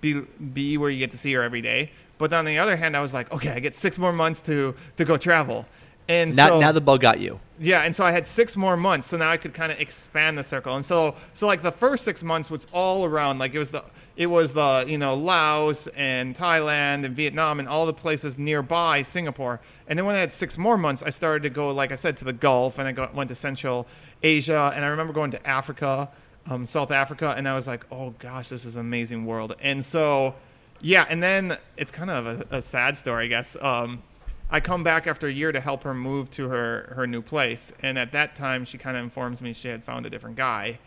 be 0.00 0.22
be 0.52 0.76
where 0.78 0.90
you 0.90 0.98
get 0.98 1.10
to 1.12 1.18
see 1.18 1.32
her 1.34 1.42
every 1.42 1.62
day. 1.62 1.90
But 2.18 2.32
on 2.32 2.44
the 2.44 2.58
other 2.58 2.76
hand, 2.76 2.96
I 2.96 3.00
was 3.00 3.12
like, 3.12 3.30
okay, 3.32 3.50
I 3.50 3.60
get 3.60 3.74
six 3.74 3.98
more 3.98 4.12
months 4.12 4.40
to 4.42 4.74
to 4.96 5.04
go 5.04 5.16
travel. 5.16 5.66
And 6.08 6.36
Now, 6.36 6.48
so, 6.48 6.60
now 6.60 6.72
the 6.72 6.80
bug 6.80 7.00
got 7.00 7.20
you. 7.20 7.40
Yeah, 7.58 7.82
and 7.82 7.96
so 7.96 8.04
I 8.04 8.10
had 8.10 8.26
six 8.26 8.56
more 8.56 8.76
months, 8.76 9.06
so 9.08 9.16
now 9.16 9.30
I 9.30 9.38
could 9.38 9.54
kind 9.54 9.72
of 9.72 9.80
expand 9.80 10.36
the 10.36 10.44
circle. 10.44 10.76
And 10.76 10.84
so, 10.84 11.14
so 11.32 11.46
like 11.46 11.62
the 11.62 11.72
first 11.72 12.04
six 12.04 12.22
months 12.22 12.50
was 12.50 12.66
all 12.72 13.04
around, 13.04 13.38
like 13.38 13.54
it 13.54 13.58
was 13.58 13.70
the, 13.70 13.82
it 14.16 14.26
was 14.26 14.52
the, 14.52 14.84
you 14.86 14.98
know, 14.98 15.14
Laos 15.14 15.86
and 15.88 16.34
Thailand 16.34 17.04
and 17.04 17.16
Vietnam 17.16 17.58
and 17.58 17.68
all 17.68 17.86
the 17.86 17.94
places 17.94 18.38
nearby 18.38 19.02
Singapore. 19.02 19.60
And 19.88 19.98
then 19.98 20.04
when 20.04 20.14
I 20.14 20.18
had 20.18 20.32
six 20.32 20.58
more 20.58 20.76
months, 20.76 21.02
I 21.02 21.10
started 21.10 21.42
to 21.44 21.50
go, 21.50 21.70
like 21.70 21.92
I 21.92 21.96
said, 21.96 22.16
to 22.18 22.24
the 22.24 22.32
Gulf, 22.32 22.78
and 22.78 22.88
I 22.88 23.08
went 23.14 23.28
to 23.28 23.34
Central 23.34 23.86
Asia, 24.22 24.72
and 24.74 24.84
I 24.84 24.88
remember 24.88 25.14
going 25.14 25.30
to 25.30 25.46
Africa, 25.46 26.10
um, 26.48 26.66
South 26.66 26.90
Africa, 26.90 27.34
and 27.36 27.48
I 27.48 27.54
was 27.54 27.66
like, 27.66 27.86
oh 27.90 28.10
gosh, 28.18 28.50
this 28.50 28.66
is 28.66 28.76
an 28.76 28.82
amazing 28.82 29.24
world. 29.24 29.56
And 29.62 29.84
so, 29.84 30.34
yeah, 30.82 31.06
and 31.08 31.22
then 31.22 31.56
it's 31.78 31.90
kind 31.90 32.10
of 32.10 32.26
a, 32.26 32.56
a 32.56 32.62
sad 32.62 32.98
story, 32.98 33.24
I 33.24 33.28
guess. 33.28 33.56
Um, 33.62 34.02
I 34.50 34.60
come 34.60 34.84
back 34.84 35.06
after 35.06 35.26
a 35.26 35.32
year 35.32 35.50
to 35.52 35.60
help 35.60 35.82
her 35.82 35.94
move 35.94 36.30
to 36.32 36.48
her, 36.48 36.92
her 36.96 37.06
new 37.06 37.20
place. 37.22 37.72
And 37.82 37.98
at 37.98 38.12
that 38.12 38.36
time, 38.36 38.64
she 38.64 38.78
kind 38.78 38.96
of 38.96 39.02
informs 39.02 39.42
me 39.42 39.52
she 39.52 39.68
had 39.68 39.82
found 39.84 40.06
a 40.06 40.10
different 40.10 40.36
guy. 40.36 40.78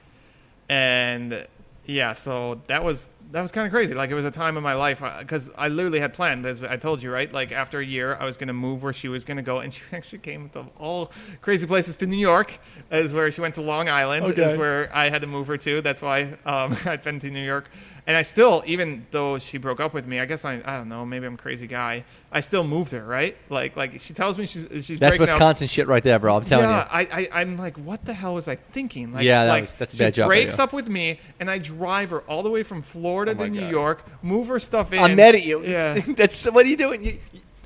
And 0.69 1.45
yeah, 1.85 2.13
so 2.13 2.61
that 2.67 2.83
was 2.83 3.09
that 3.31 3.41
was 3.41 3.51
kind 3.51 3.65
of 3.67 3.71
crazy. 3.71 3.93
Like 3.93 4.09
it 4.09 4.15
was 4.15 4.25
a 4.25 4.31
time 4.31 4.57
in 4.57 4.63
my 4.63 4.73
life 4.73 5.03
because 5.19 5.51
I 5.55 5.67
literally 5.67 5.99
had 5.99 6.13
planned, 6.13 6.45
as 6.45 6.63
I 6.63 6.77
told 6.77 7.01
you, 7.03 7.11
right? 7.11 7.31
Like 7.31 7.51
after 7.51 7.79
a 7.79 7.85
year, 7.85 8.17
I 8.19 8.25
was 8.25 8.37
going 8.37 8.47
to 8.47 8.53
move 8.53 8.81
where 8.81 8.93
she 8.93 9.07
was 9.07 9.23
going 9.23 9.37
to 9.37 9.43
go, 9.43 9.59
and 9.59 9.73
she 9.73 9.81
actually 9.91 10.19
came 10.19 10.49
to 10.49 10.65
all 10.77 11.11
crazy 11.41 11.67
places 11.67 11.95
to 11.97 12.07
New 12.07 12.17
York, 12.17 12.57
is 12.91 13.13
where 13.13 13.29
she 13.29 13.41
went 13.41 13.55
to 13.55 13.61
Long 13.61 13.87
Island, 13.89 14.25
Okay. 14.25 14.41
is 14.51 14.57
where 14.57 14.89
I 14.95 15.09
had 15.09 15.21
to 15.21 15.27
move 15.27 15.47
her 15.47 15.57
to. 15.57 15.81
That's 15.81 16.01
why 16.01 16.37
um, 16.45 16.75
I'd 16.85 17.03
been 17.03 17.19
to 17.19 17.29
New 17.29 17.43
York, 17.43 17.69
and 18.09 18.17
I 18.17 18.23
still, 18.23 18.63
even 18.65 19.05
though 19.11 19.37
she 19.37 19.59
broke 19.59 19.79
up 19.79 19.93
with 19.93 20.07
me, 20.07 20.19
I 20.19 20.25
guess 20.25 20.43
I 20.43 20.59
I 20.65 20.77
don't 20.77 20.89
know, 20.89 21.05
maybe 21.05 21.27
I'm 21.27 21.35
a 21.35 21.37
crazy 21.37 21.67
guy. 21.67 22.03
I 22.31 22.39
still 22.39 22.63
moved 22.63 22.91
her, 22.91 23.05
right? 23.05 23.37
Like 23.49 23.77
like 23.77 24.01
she 24.01 24.15
tells 24.15 24.39
me 24.39 24.47
she's 24.47 24.65
she's 24.83 24.97
That's 24.97 25.15
breaking 25.15 25.29
up 25.29 25.35
Wisconsin 25.35 25.67
shit 25.67 25.87
right 25.87 26.01
there, 26.01 26.17
bro. 26.17 26.35
I'm 26.37 26.43
telling 26.43 26.67
yeah, 26.67 27.01
you. 27.01 27.07
I, 27.11 27.19
I, 27.21 27.41
I'm 27.41 27.55
like, 27.55 27.77
what 27.77 28.03
the 28.05 28.13
hell 28.15 28.33
was 28.33 28.47
I 28.47 28.55
thinking? 28.55 29.13
Like, 29.13 29.25
Yeah, 29.25 29.43
that 29.45 29.49
like, 29.51 29.61
was- 29.61 29.73
that's 29.73 29.93
a 29.93 29.97
she 29.97 30.03
bad 30.03 30.15
job 30.15 30.23
by 30.23 30.29
breaks 30.29 30.57
up 30.57 30.73
with 30.73 30.87
me, 30.89 31.19
and 31.39 31.51
I 31.51 31.59
drive 31.59 32.09
her 32.09 32.21
all 32.21 32.41
the 32.41 32.49
way 32.49 32.63
from 32.63 32.81
Florida 32.81 33.35
Oh 33.37 33.43
to 33.43 33.47
New 33.51 33.61
God. 33.61 33.71
York, 33.71 34.23
move 34.23 34.47
her 34.47 34.59
stuff 34.59 34.91
in. 34.91 34.97
I'm 34.97 35.15
mad 35.15 35.35
at 35.35 35.45
you. 35.45 35.63
Yeah. 35.63 35.99
That's 36.17 36.45
what 36.45 36.65
are 36.65 36.69
you 36.69 36.77
doing? 36.77 37.03
You, 37.03 37.19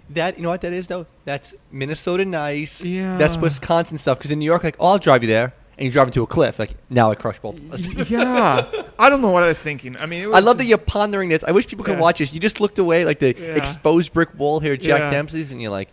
that 0.10 0.36
you 0.36 0.44
know 0.44 0.50
what 0.50 0.60
that 0.62 0.74
is 0.74 0.88
though? 0.88 1.06
That's 1.24 1.56
Minnesota 1.72 2.26
nice. 2.26 2.84
Yeah. 2.84 3.18
That's 3.18 3.38
Wisconsin 3.38 3.98
stuff. 3.98 4.18
Because 4.18 4.32
in 4.32 4.40
New 4.40 4.46
York, 4.46 4.66
like, 4.66 4.76
oh, 4.78 4.88
I'll 4.88 5.00
drive 5.00 5.24
you 5.24 5.30
there, 5.30 5.54
and 5.78 5.86
you 5.86 5.92
drive 5.92 6.08
into 6.08 6.22
a 6.24 6.28
cliff. 6.28 6.60
Like 6.60 6.76
now, 6.90 7.12
I 7.12 7.16
crush 7.16 7.40
both 7.40 7.60
of 7.60 7.74
us. 7.74 8.10
yeah, 8.10 8.66
I 9.00 9.10
don't 9.10 9.22
know 9.22 9.32
what 9.32 9.44
I 9.44 9.48
was 9.48 9.62
thinking. 9.62 9.98
I 9.98 10.06
mean, 10.06 10.24
it 10.24 10.28
was, 10.28 10.36
I 10.36 10.40
love 10.40 10.58
that 10.60 10.66
you're 10.66 10.78
pondering 10.78 11.30
this. 11.30 11.44
I 11.44 11.52
wish 11.52 11.68
people 11.68 11.86
could 11.86 11.96
Yeah. 11.96 12.02
watch 12.02 12.20
this. 12.20 12.34
You 12.34 12.40
just 12.40 12.60
looked 12.62 12.80
away 12.80 13.06
like 13.06 13.20
the 13.20 13.36
Yeah. 13.38 13.56
exposed 13.56 14.14
brick 14.14 14.30
wall 14.38 14.60
here, 14.60 14.74
at 14.74 14.82
Jack 14.82 15.00
Yeah. 15.00 15.12
Dempsey's, 15.12 15.52
and 15.52 15.62
you're 15.62 15.72
like, 15.72 15.90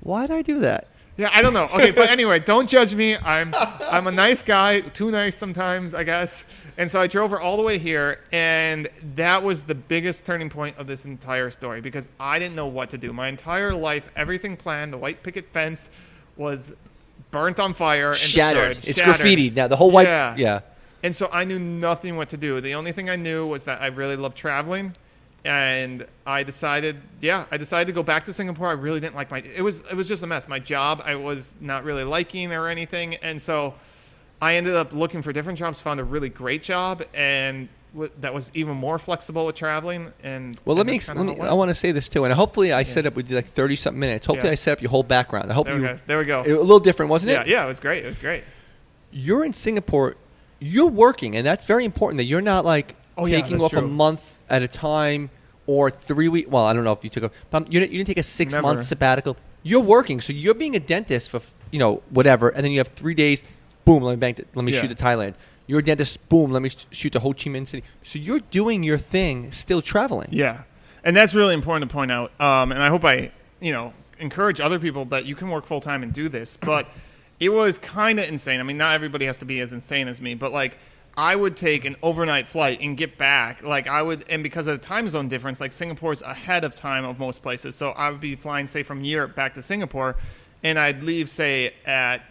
why 0.00 0.26
did 0.26 0.36
I 0.36 0.42
do 0.42 0.60
that? 0.60 0.88
Yeah, 1.16 1.30
I 1.32 1.42
don't 1.42 1.52
know. 1.52 1.64
Okay, 1.74 1.90
but 1.90 2.10
anyway, 2.10 2.38
don't 2.38 2.68
judge 2.68 2.94
me. 2.94 3.16
I'm 3.16 3.52
I'm 3.54 4.06
a 4.06 4.12
nice 4.12 4.42
guy, 4.44 4.80
too 4.80 5.10
nice 5.10 5.36
sometimes, 5.36 5.92
I 5.92 6.04
guess. 6.04 6.44
And 6.76 6.88
so 6.88 7.00
I 7.00 7.08
drove 7.08 7.32
her 7.32 7.40
all 7.40 7.56
the 7.56 7.64
way 7.64 7.76
here, 7.76 8.20
and 8.30 8.88
that 9.16 9.42
was 9.42 9.64
the 9.64 9.74
biggest 9.74 10.24
turning 10.24 10.48
point 10.48 10.78
of 10.78 10.86
this 10.86 11.04
entire 11.04 11.50
story 11.50 11.80
because 11.80 12.08
I 12.20 12.38
didn't 12.38 12.54
know 12.54 12.68
what 12.68 12.90
to 12.90 12.98
do. 12.98 13.12
My 13.12 13.26
entire 13.26 13.74
life, 13.74 14.08
everything 14.14 14.56
planned, 14.56 14.92
the 14.92 14.96
white 14.98 15.24
picket 15.24 15.48
fence 15.52 15.90
was 16.36 16.76
burnt 17.30 17.60
on 17.60 17.74
fire 17.74 18.10
and 18.10 18.18
Shattered. 18.18 18.76
destroyed. 18.76 18.88
It's 18.90 18.98
Shattered. 18.98 19.16
graffiti 19.16 19.50
now. 19.50 19.68
The 19.68 19.76
whole 19.76 19.90
white. 19.90 20.06
Yeah. 20.06 20.34
Yeah. 20.36 20.60
And 21.02 21.14
so 21.14 21.28
I 21.32 21.44
knew 21.44 21.58
nothing 21.58 22.16
what 22.16 22.28
to 22.30 22.36
do. 22.36 22.60
The 22.60 22.74
only 22.74 22.92
thing 22.92 23.08
I 23.08 23.16
knew 23.16 23.46
was 23.46 23.64
that 23.64 23.80
I 23.80 23.86
really 23.88 24.16
loved 24.16 24.36
traveling. 24.36 24.94
And 25.44 26.04
I 26.26 26.42
decided, 26.42 27.00
yeah, 27.20 27.44
I 27.50 27.56
decided 27.56 27.86
to 27.86 27.92
go 27.92 28.02
back 28.02 28.24
to 28.24 28.32
Singapore. 28.32 28.68
I 28.68 28.72
really 28.72 28.98
didn't 28.98 29.14
like 29.14 29.30
my 29.30 29.38
it 29.38 29.62
was 29.62 29.80
it 29.90 29.94
was 29.94 30.08
just 30.08 30.22
a 30.22 30.26
mess. 30.26 30.48
My 30.48 30.58
job 30.58 31.00
I 31.04 31.14
was 31.14 31.54
not 31.60 31.84
really 31.84 32.04
liking 32.04 32.52
or 32.52 32.66
anything. 32.66 33.14
And 33.16 33.40
so 33.40 33.74
I 34.42 34.56
ended 34.56 34.74
up 34.74 34.92
looking 34.92 35.22
for 35.22 35.32
different 35.32 35.58
jobs, 35.58 35.80
found 35.80 36.00
a 36.00 36.04
really 36.04 36.28
great 36.28 36.62
job 36.62 37.04
and 37.14 37.68
w- 37.92 38.10
that 38.20 38.32
was 38.34 38.50
even 38.54 38.74
more 38.76 38.98
flexible 38.98 39.46
with 39.46 39.56
traveling 39.56 40.12
and 40.22 40.58
Well, 40.64 40.76
let 40.76 40.82
and 40.82 40.90
me. 40.90 40.96
Ex- 40.96 41.08
let 41.14 41.24
me 41.26 41.38
I 41.40 41.52
want 41.54 41.70
to 41.70 41.74
say 41.74 41.92
this 41.92 42.08
too, 42.08 42.24
and 42.24 42.32
hopefully 42.32 42.72
I 42.72 42.82
set 42.82 43.06
up 43.06 43.14
with 43.14 43.30
like 43.30 43.46
thirty 43.52 43.76
something 43.76 43.98
minutes. 44.00 44.26
Hopefully 44.26 44.48
Yeah. 44.48 44.52
I 44.52 44.56
set 44.56 44.72
up 44.72 44.82
your 44.82 44.90
whole 44.90 45.02
background. 45.02 45.50
I 45.50 45.54
hope 45.54 45.66
there 45.66 45.76
you. 45.76 45.82
we. 45.82 45.98
There 46.06 46.18
we 46.18 46.24
go. 46.24 46.42
A 46.42 46.48
little 46.48 46.80
different, 46.80 47.10
wasn't 47.10 47.32
yeah, 47.32 47.42
it? 47.42 47.48
yeah, 47.48 47.64
it 47.64 47.68
was 47.68 47.80
great. 47.80 48.04
It 48.04 48.08
was 48.08 48.18
great. 48.18 48.44
You're 49.10 49.44
in 49.44 49.52
Singapore. 49.52 50.16
You're 50.60 50.88
working, 50.90 51.36
and 51.36 51.46
that's 51.46 51.64
very 51.64 51.84
important. 51.84 52.18
That 52.18 52.24
you're 52.24 52.40
not 52.42 52.64
like 52.64 52.94
Oh, 53.16 53.26
yeah, 53.26 53.40
taking 53.40 53.60
off 53.60 53.72
a 53.72 53.82
month 53.82 54.34
at 54.48 54.62
a 54.62 54.68
time 54.68 55.30
or 55.66 55.90
three 55.90 56.28
week. 56.28 56.46
Well, 56.50 56.64
I 56.64 56.72
don't 56.72 56.84
know 56.84 56.92
if 56.92 57.02
you 57.04 57.10
took 57.10 57.24
a. 57.24 57.30
But 57.50 57.72
you 57.72 57.80
didn't, 57.80 57.92
you 57.92 57.98
didn't 57.98 58.08
take 58.08 58.18
a 58.18 58.22
six 58.22 58.52
Never. 58.52 58.62
month 58.62 58.84
sabbatical. 58.84 59.36
You're 59.62 59.80
working, 59.80 60.20
so 60.20 60.32
you're 60.32 60.54
being 60.54 60.76
a 60.76 60.80
dentist 60.80 61.30
for 61.30 61.40
you 61.70 61.78
know 61.78 62.02
whatever, 62.10 62.48
and 62.50 62.64
then 62.64 62.72
you 62.72 62.78
have 62.78 62.88
three 62.88 63.14
days. 63.14 63.42
Boom, 63.84 64.02
let 64.02 64.12
me 64.12 64.16
bank. 64.16 64.38
It, 64.40 64.48
Let 64.54 64.64
me 64.64 64.72
Yeah. 64.72 64.82
shoot 64.82 64.88
to 64.96 65.02
Thailand. 65.02 65.34
You're 65.68 65.78
a 65.78 65.84
dentist. 65.84 66.28
Boom, 66.28 66.50
let 66.50 66.62
me 66.62 66.70
sh- 66.70 66.86
shoot 66.90 67.12
to 67.12 67.20
Ho 67.20 67.32
Chi 67.32 67.50
Minh 67.50 67.66
City. 67.66 67.84
So 68.02 68.18
you're 68.18 68.40
doing 68.40 68.82
your 68.82 68.98
thing, 68.98 69.52
still 69.52 69.80
traveling. 69.80 70.30
Yeah, 70.32 70.62
and 71.04 71.16
that's 71.16 71.34
really 71.34 71.54
important 71.54 71.88
to 71.88 71.94
point 71.94 72.10
out. 72.10 72.32
Um, 72.40 72.72
and 72.72 72.82
I 72.82 72.88
hope 72.88 73.04
I, 73.04 73.30
you 73.60 73.72
know, 73.72 73.92
encourage 74.18 74.60
other 74.60 74.80
people 74.80 75.04
that 75.06 75.26
you 75.26 75.36
can 75.36 75.50
work 75.50 75.66
full 75.66 75.80
time 75.80 76.02
and 76.02 76.12
do 76.12 76.28
this. 76.28 76.56
But 76.56 76.88
it 77.40 77.50
was 77.50 77.78
kind 77.78 78.18
of 78.18 78.28
insane. 78.28 78.58
I 78.58 78.64
mean, 78.64 78.78
not 78.78 78.94
everybody 78.94 79.26
has 79.26 79.38
to 79.38 79.44
be 79.44 79.60
as 79.60 79.72
insane 79.72 80.08
as 80.08 80.20
me, 80.20 80.34
but 80.34 80.50
like 80.50 80.78
I 81.18 81.34
would 81.34 81.56
take 81.56 81.84
an 81.84 81.96
overnight 82.00 82.46
flight 82.46 82.80
and 82.80 82.96
get 82.96 83.18
back. 83.18 83.64
Like 83.64 83.88
I 83.88 84.02
would, 84.02 84.24
and 84.30 84.40
because 84.40 84.68
of 84.68 84.80
the 84.80 84.86
time 84.86 85.08
zone 85.08 85.28
difference, 85.28 85.60
like 85.60 85.72
Singapore's 85.72 86.22
ahead 86.22 86.62
of 86.62 86.76
time 86.76 87.04
of 87.04 87.18
most 87.18 87.42
places, 87.42 87.74
so 87.74 87.90
I 87.90 88.10
would 88.10 88.20
be 88.20 88.36
flying, 88.36 88.68
say, 88.68 88.84
from 88.84 89.02
Europe 89.02 89.34
back 89.34 89.54
to 89.54 89.62
Singapore, 89.62 90.14
and 90.62 90.78
I'd 90.78 91.02
leave, 91.02 91.28
say, 91.28 91.74
at 91.84 92.22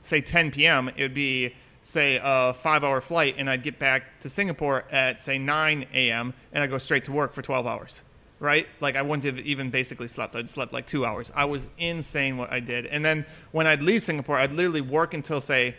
say 0.00 0.22
10 0.22 0.50
p.m. 0.50 0.88
It 0.96 1.02
would 1.02 1.14
be 1.14 1.54
say 1.86 2.18
a 2.20 2.52
five-hour 2.52 3.00
flight, 3.00 3.36
and 3.38 3.48
I'd 3.48 3.62
get 3.62 3.78
back 3.78 4.18
to 4.22 4.28
Singapore 4.28 4.82
at 4.90 5.20
say 5.20 5.38
9 5.38 5.86
a.m. 5.94 6.34
and 6.52 6.64
I 6.64 6.66
go 6.66 6.78
straight 6.78 7.04
to 7.04 7.12
work 7.12 7.32
for 7.32 7.42
12 7.42 7.64
hours. 7.64 8.02
right? 8.40 8.66
Like 8.80 8.96
I 8.96 9.02
wouldn't 9.02 9.24
have 9.24 9.38
even 9.46 9.70
basically 9.70 10.08
slept. 10.08 10.36
I'd 10.36 10.50
slept 10.50 10.72
like 10.72 10.86
two 10.86 11.06
hours. 11.06 11.32
I 11.34 11.44
was 11.46 11.68
insane 11.78 12.36
what 12.36 12.52
I 12.52 12.60
did. 12.60 12.86
And 12.86 13.04
then 13.04 13.24
when 13.52 13.66
I'd 13.66 13.82
leave 13.82 14.02
Singapore, 14.02 14.36
I'd 14.36 14.52
literally 14.52 14.80
work 14.80 15.14
until 15.14 15.40
say 15.40 15.74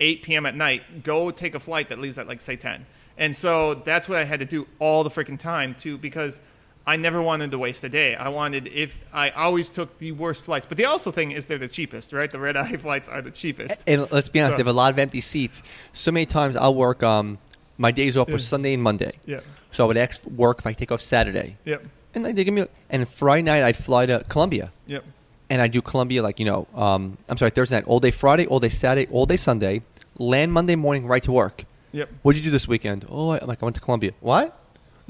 8 0.00 0.22
p.m. 0.22 0.46
at 0.46 0.54
night, 0.54 1.02
go 1.02 1.30
take 1.30 1.54
a 1.54 1.60
flight 1.60 1.88
that 1.90 1.98
leaves 1.98 2.18
at 2.18 2.26
like 2.26 2.40
say 2.40 2.56
10. 2.56 2.86
And 3.18 3.36
so 3.36 3.74
that's 3.74 4.08
what 4.08 4.18
I 4.18 4.24
had 4.24 4.40
to 4.40 4.46
do 4.46 4.66
all 4.78 5.04
the 5.04 5.10
freaking 5.10 5.38
time 5.38 5.74
too, 5.74 5.98
because 5.98 6.40
I 6.86 6.96
never 6.96 7.20
wanted 7.22 7.50
to 7.52 7.58
waste 7.58 7.84
a 7.84 7.88
day. 7.88 8.14
I 8.16 8.28
wanted 8.30 8.66
if 8.68 8.98
I 9.12 9.30
always 9.30 9.70
took 9.70 9.98
the 9.98 10.12
worst 10.12 10.42
flights. 10.44 10.66
But 10.66 10.78
the 10.78 10.86
also 10.86 11.10
thing 11.10 11.30
is 11.32 11.46
they're 11.46 11.58
the 11.58 11.68
cheapest, 11.68 12.12
right? 12.12 12.30
The 12.30 12.40
red 12.40 12.56
eye 12.56 12.76
flights 12.78 13.08
are 13.08 13.22
the 13.22 13.30
cheapest. 13.30 13.82
And 13.86 14.10
let's 14.10 14.28
be 14.28 14.40
honest, 14.40 14.54
So- 14.54 14.56
they 14.56 14.60
have 14.60 14.74
a 14.74 14.76
lot 14.76 14.92
of 14.92 14.98
empty 14.98 15.20
seats. 15.20 15.62
So 15.92 16.10
many 16.10 16.26
times 16.26 16.56
I'll 16.56 16.74
work. 16.74 17.02
Um, 17.02 17.38
my 17.78 17.90
days 17.90 18.16
off 18.16 18.30
were 18.30 18.38
Sunday 18.38 18.74
and 18.74 18.82
Monday. 18.82 19.12
Yeah. 19.24 19.40
So 19.70 19.84
I 19.84 19.86
would 19.86 19.96
ask 19.96 20.24
work 20.26 20.58
if 20.58 20.66
I 20.66 20.72
take 20.72 20.90
off 20.92 21.00
Saturday. 21.00 21.56
Yep. 21.64 21.84
And 22.14 22.26
they 22.26 22.44
give 22.44 22.52
me. 22.52 22.66
And 22.88 23.08
Friday 23.08 23.42
night 23.42 23.62
I'd 23.62 23.76
fly 23.76 24.06
to 24.06 24.24
Colombia. 24.28 24.70
Yep. 24.86 25.04
and 25.48 25.60
I 25.62 25.68
do 25.68 25.80
Colombia 25.82 26.22
like 26.22 26.38
you 26.38 26.44
know, 26.44 26.66
um, 26.74 27.18
I'm 27.28 27.36
sorry, 27.36 27.50
Thursday 27.52 27.76
night, 27.76 27.84
all 27.86 28.00
day 28.00 28.10
Friday, 28.10 28.46
all 28.46 28.58
day 28.60 28.68
Saturday, 28.68 29.10
all 29.12 29.26
day 29.26 29.36
Sunday, 29.36 29.82
land 30.18 30.52
Monday 30.52 30.76
morning, 30.76 31.06
right 31.06 31.22
to 31.22 31.32
work. 31.32 31.64
Yep. 31.92 32.08
What'd 32.22 32.38
you 32.38 32.44
do 32.44 32.50
this 32.50 32.66
weekend? 32.68 33.06
Oh, 33.08 33.30
I, 33.30 33.38
I'm 33.40 33.46
like 33.48 33.62
I 33.62 33.64
went 33.66 33.74
to 33.76 33.80
Colombia. 33.82 34.12
What? 34.20 34.56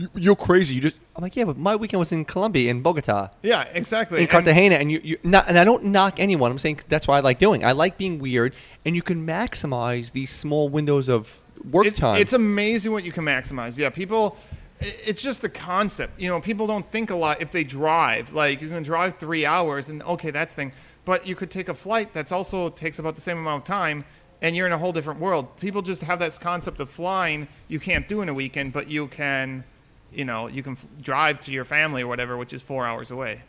You- 0.00 0.10
You're 0.14 0.36
crazy. 0.36 0.74
You 0.76 0.80
just. 0.80 0.96
I'm 1.16 1.22
like, 1.22 1.36
yeah, 1.36 1.44
but 1.44 1.58
my 1.58 1.76
weekend 1.76 1.98
was 1.98 2.12
in 2.12 2.24
Colombia, 2.24 2.70
in 2.70 2.80
Bogota, 2.80 3.28
Yeah, 3.42 3.64
exactly. 3.74 4.18
in 4.18 4.22
And- 4.22 4.30
Cartagena, 4.30 4.76
and 4.76 4.90
you, 4.90 5.00
you 5.04 5.18
not, 5.22 5.46
and 5.48 5.58
I 5.58 5.64
don't 5.64 5.84
knock 5.84 6.18
anyone. 6.18 6.50
I'm 6.50 6.58
saying 6.58 6.80
that's 6.88 7.06
what 7.06 7.14
I 7.16 7.20
like 7.20 7.38
doing. 7.38 7.64
I 7.64 7.72
like 7.72 7.98
being 7.98 8.18
weird, 8.18 8.54
and 8.86 8.96
you 8.96 9.02
can 9.02 9.26
maximize 9.26 10.12
these 10.12 10.30
small 10.30 10.68
windows 10.70 11.08
of 11.08 11.28
work 11.70 11.86
It- 11.86 11.96
time. 11.96 12.18
It's 12.20 12.32
amazing 12.32 12.92
what 12.92 13.04
you 13.04 13.12
can 13.12 13.24
maximize. 13.24 13.76
Yeah, 13.76 13.90
people. 13.90 14.36
i- 14.80 14.86
It's 15.06 15.22
just 15.22 15.42
the 15.42 15.50
concept. 15.50 16.18
You 16.18 16.28
know, 16.30 16.40
people 16.40 16.66
don't 16.66 16.90
think 16.90 17.10
a 17.10 17.14
lot 17.16 17.42
if 17.42 17.52
they 17.52 17.64
drive. 17.64 18.32
Like 18.32 18.62
you 18.62 18.68
can 18.68 18.82
drive 18.82 19.18
three 19.18 19.44
hours, 19.44 19.90
and 19.90 20.02
okay, 20.04 20.30
that's 20.30 20.54
thing. 20.54 20.72
But 21.04 21.26
you 21.26 21.34
could 21.34 21.50
take 21.50 21.68
a 21.68 21.74
flight 21.74 22.14
that's 22.14 22.32
also 22.32 22.70
takes 22.70 22.98
about 22.98 23.14
the 23.14 23.20
same 23.20 23.36
amount 23.36 23.64
of 23.64 23.66
time, 23.66 24.04
and 24.40 24.56
you're 24.56 24.66
in 24.66 24.72
a 24.72 24.78
whole 24.78 24.92
different 24.92 25.20
world. 25.20 25.54
People 25.58 25.82
just 25.82 26.00
have 26.04 26.18
this 26.18 26.38
concept 26.38 26.80
of 26.80 26.88
flying. 26.88 27.46
You 27.68 27.78
can't 27.78 28.08
do 28.08 28.22
in 28.22 28.30
a 28.30 28.34
weekend, 28.34 28.72
but 28.72 28.88
you 28.88 29.06
can. 29.08 29.64
You 30.12 30.24
know, 30.24 30.48
you 30.48 30.62
can 30.62 30.72
f- 30.72 30.86
drive 31.00 31.40
to 31.40 31.50
your 31.52 31.64
family 31.64 32.02
or 32.02 32.06
whatever, 32.08 32.36
which 32.36 32.52
is 32.52 32.62
four 32.62 32.86
hours 32.86 33.10
away. 33.10 33.42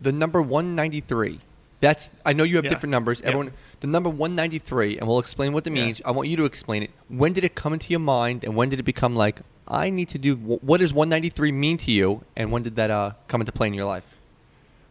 the 0.00 0.12
number 0.12 0.40
193. 0.40 1.40
That's 1.80 2.10
I 2.24 2.32
know 2.32 2.44
you 2.44 2.56
have 2.56 2.64
Yeah. 2.64 2.70
different 2.70 2.90
numbers. 2.92 3.20
Yeah. 3.20 3.28
Everyone, 3.28 3.52
the 3.80 3.86
number 3.88 4.08
193, 4.10 4.98
and 4.98 5.08
we'll 5.08 5.18
explain 5.18 5.52
what 5.52 5.66
it 5.66 5.74
Yeah. 5.74 5.84
means. 5.84 6.00
I 6.04 6.10
want 6.12 6.28
you 6.28 6.36
to 6.36 6.44
explain 6.44 6.82
it. 6.84 6.90
When 7.08 7.32
did 7.32 7.42
it 7.44 7.54
come 7.56 7.72
into 7.72 7.90
your 7.90 8.00
mind, 8.00 8.44
and 8.44 8.54
when 8.54 8.68
did 8.68 8.78
it 8.78 8.84
become 8.84 9.14
like 9.16 9.40
I 9.66 9.90
need 9.90 10.08
to 10.10 10.18
do? 10.18 10.34
What 10.36 10.78
does 10.80 10.92
193 10.92 11.50
mean 11.52 11.76
to 11.78 11.90
you, 11.90 12.22
and 12.36 12.50
when 12.52 12.62
did 12.62 12.76
that 12.76 12.90
uh, 12.90 13.12
come 13.28 13.40
into 13.40 13.52
play 13.52 13.66
in 13.66 13.74
your 13.74 13.84
life? 13.86 14.04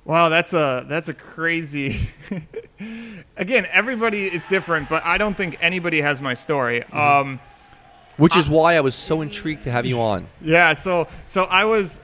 Wow, 0.06 0.30
that's 0.30 0.54
a 0.54 0.86
that's 0.88 1.08
a 1.10 1.14
crazy. 1.14 2.10
Again, 3.38 3.66
everybody 3.72 4.24
is 4.24 4.46
different, 4.46 4.88
but 4.90 5.04
I 5.06 5.18
don't 5.18 5.36
think 5.36 5.58
anybody 5.62 6.02
has 6.02 6.22
my 6.22 6.34
story. 6.34 6.82
Mm-hmm. 6.82 6.98
Um, 6.98 7.40
Which 8.18 8.36
is 8.36 8.50
why 8.50 8.76
I 8.76 8.82
was 8.82 8.96
so 8.96 9.22
intrigued 9.22 9.64
to 9.64 9.72
have 9.72 9.86
you 9.86 10.02
on. 10.02 10.28
yeah, 10.42 10.74
so 10.74 11.08
so 11.26 11.44
I 11.44 11.66
was 11.66 12.00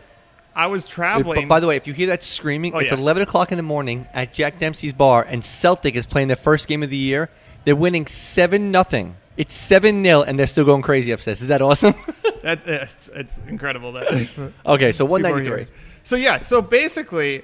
I 0.56 0.68
was 0.68 0.84
But 0.86 0.92
traveling. 0.92 1.48
by 1.48 1.60
the 1.60 1.66
way, 1.68 1.76
if 1.76 1.88
you 1.88 1.94
hear 1.94 2.08
that 2.08 2.22
screaming, 2.22 2.74
Oh, 2.76 2.80
it's 2.80 2.92
yeah. 2.92 2.98
11 2.98 3.24
o'clock 3.24 3.52
in 3.52 3.58
the 3.58 3.64
morning 3.64 4.08
at 4.14 4.34
Jack 4.34 4.60
Dempsey's 4.60 4.94
bar, 4.94 5.26
and 5.28 5.44
Celtic 5.44 5.96
is 5.96 6.06
playing 6.06 6.28
their 6.28 6.38
first 6.38 6.68
game 6.68 6.84
of 6.84 6.90
the 6.92 6.98
year. 6.98 7.30
They're 7.66 7.76
winning 7.76 8.06
seven 8.06 8.70
nothing. 8.70 9.16
It's 9.36 9.56
seven 9.56 10.04
0 10.04 10.22
and 10.22 10.38
they're 10.38 10.46
still 10.46 10.66
going 10.66 10.84
crazy 10.84 11.12
upstairs. 11.12 11.42
Is 11.42 11.48
that 11.48 11.64
awesome? 11.64 11.96
that, 12.44 12.62
it's, 12.68 13.10
it's 13.16 13.40
incredible 13.48 13.94
that. 13.94 14.08
okay, 14.68 14.92
so 14.92 15.06
people 15.06 15.26
are 15.26 15.32
193. 15.32 15.68
So 16.04 16.16
yeah, 16.16 16.38
so 16.38 16.62
basically, 16.62 17.42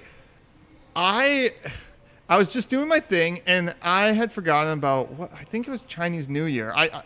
I 0.96 1.52
I 2.28 2.38
was 2.38 2.48
just 2.50 2.70
doing 2.70 2.88
my 2.88 3.00
thing, 3.00 3.42
and 3.48 3.74
I 3.82 4.12
had 4.12 4.32
forgotten 4.32 4.74
about 4.74 5.12
what 5.14 5.34
I 5.34 5.44
think 5.46 5.68
it 5.68 5.72
was 5.72 5.82
Chinese 5.84 6.30
New 6.30 6.44
Year. 6.46 6.72
I, 6.76 6.84
I 6.86 7.04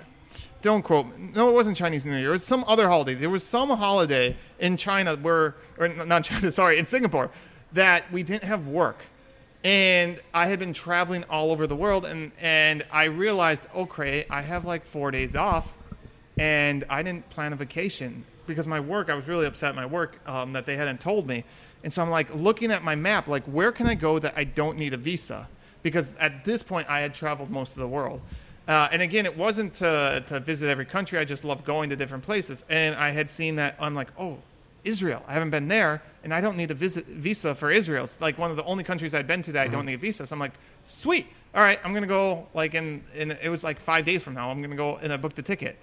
don't 0.64 0.82
quote. 0.82 1.06
me. 1.06 1.30
No, 1.36 1.50
it 1.50 1.54
wasn't 1.54 1.78
Chinese 1.78 2.06
New 2.06 2.16
Year. 2.18 2.30
It 2.30 2.32
was 2.32 2.44
some 2.44 2.64
other 2.68 2.88
holiday. 2.90 3.14
There 3.14 3.30
was 3.30 3.44
some 3.44 3.70
holiday 3.70 4.36
in 4.60 4.78
China 4.78 5.16
where, 5.18 5.56
or 5.78 5.90
not 5.90 6.24
China, 6.24 6.52
sorry, 6.62 6.80
in 6.80 6.88
Singapore, 6.88 7.30
that 7.74 8.12
we 8.12 8.24
didn't 8.24 8.46
have 8.46 8.68
work. 8.68 9.04
And 9.66 10.20
I 10.34 10.48
had 10.48 10.60
been 10.60 10.74
traveling 10.74 11.26
all 11.30 11.52
over 11.52 11.68
the 11.68 11.76
world, 11.76 12.06
and, 12.06 12.32
and 12.42 12.84
I 12.92 13.06
realized, 13.06 13.68
okay, 13.76 14.26
I 14.30 14.42
have 14.42 14.66
like 14.66 14.86
four 14.86 15.12
days 15.12 15.36
off, 15.36 15.78
and 16.38 16.86
I 16.90 17.04
didn't 17.04 17.30
plan 17.30 17.54
a 17.54 17.58
vacation 17.58 18.26
because 18.48 18.66
my 18.66 18.80
work, 18.80 19.10
I 19.10 19.16
was 19.16 19.28
really 19.28 19.46
upset 19.46 19.70
at 19.70 19.76
my 19.76 19.86
work 19.86 20.20
um, 20.28 20.54
that 20.54 20.66
they 20.66 20.76
hadn't 20.78 21.00
told 21.00 21.28
me. 21.28 21.44
And 21.84 21.92
so 21.92 22.02
I'm 22.02 22.10
like 22.10 22.34
looking 22.34 22.72
at 22.72 22.84
my 22.84 22.96
map, 22.96 23.28
like, 23.28 23.44
where 23.44 23.74
can 23.74 23.88
I 23.88 23.96
go 23.96 24.18
that 24.18 24.34
I 24.38 24.46
don't 24.46 24.78
need 24.78 24.94
a 24.94 24.98
visa? 24.98 25.48
Because 25.82 26.16
at 26.16 26.46
this 26.46 26.64
point, 26.64 26.90
I 26.90 27.02
had 27.02 27.14
traveled 27.14 27.50
most 27.50 27.74
of 27.74 27.80
the 27.80 27.88
world. 27.88 28.22
Uh, 28.68 28.88
and 28.92 29.02
again, 29.02 29.26
it 29.26 29.38
wasn't 29.38 29.74
to, 29.76 30.24
to 30.28 30.40
visit 30.40 30.70
every 30.70 30.86
country. 30.86 31.20
I 31.20 31.26
just 31.26 31.44
loved 31.44 31.66
going 31.66 31.90
to 31.90 31.96
different 31.96 32.24
places. 32.24 32.64
And 32.70 32.96
I 32.96 33.12
had 33.12 33.30
seen 33.30 33.58
that, 33.58 33.76
I'm 33.80 33.94
like, 33.94 34.10
oh, 34.18 34.38
Israel. 34.84 35.24
I 35.28 35.34
haven't 35.34 35.50
been 35.50 35.68
there, 35.68 36.02
and 36.24 36.34
I 36.34 36.42
don't 36.42 36.58
need 36.58 36.72
a 36.72 36.74
visit, 36.74 37.06
visa 37.06 37.56
for 37.56 37.72
Israel. 37.72 38.04
It's 38.06 38.20
like 38.22 38.38
one 38.38 38.52
of 38.52 38.58
the 38.58 38.64
only 38.66 38.84
countries 38.84 39.14
I've 39.14 39.28
been 39.28 39.42
to 39.44 39.52
that 39.54 39.64
I 39.64 39.68
don't 39.68 39.86
need 39.86 39.96
a 39.96 39.98
visa. 39.98 40.26
So 40.26 40.34
I'm 40.34 40.40
like, 40.40 40.54
sweet. 40.88 41.28
All 41.56 41.62
right, 41.62 41.80
I'm 41.84 41.94
gonna 41.94 42.08
go. 42.08 42.48
Like 42.54 42.74
in, 42.74 43.04
in 43.16 43.32
it 43.32 43.50
was 43.50 43.64
like 43.64 43.80
five 43.80 44.06
days 44.06 44.24
from 44.24 44.34
now. 44.34 44.50
I'm 44.50 44.62
gonna 44.62 44.76
go 44.76 44.98
and 44.98 45.14
I 45.14 45.18
booked 45.18 45.36
the 45.36 45.44
ticket. 45.44 45.78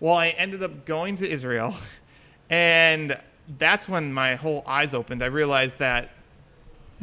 Well, 0.00 0.14
I 0.14 0.28
ended 0.30 0.62
up 0.62 0.84
going 0.84 1.16
to 1.16 1.30
Israel, 1.30 1.74
and 2.50 3.16
that's 3.58 3.88
when 3.88 4.12
my 4.12 4.34
whole 4.34 4.64
eyes 4.66 4.92
opened. 4.92 5.22
I 5.22 5.26
realized 5.26 5.78
that 5.78 6.10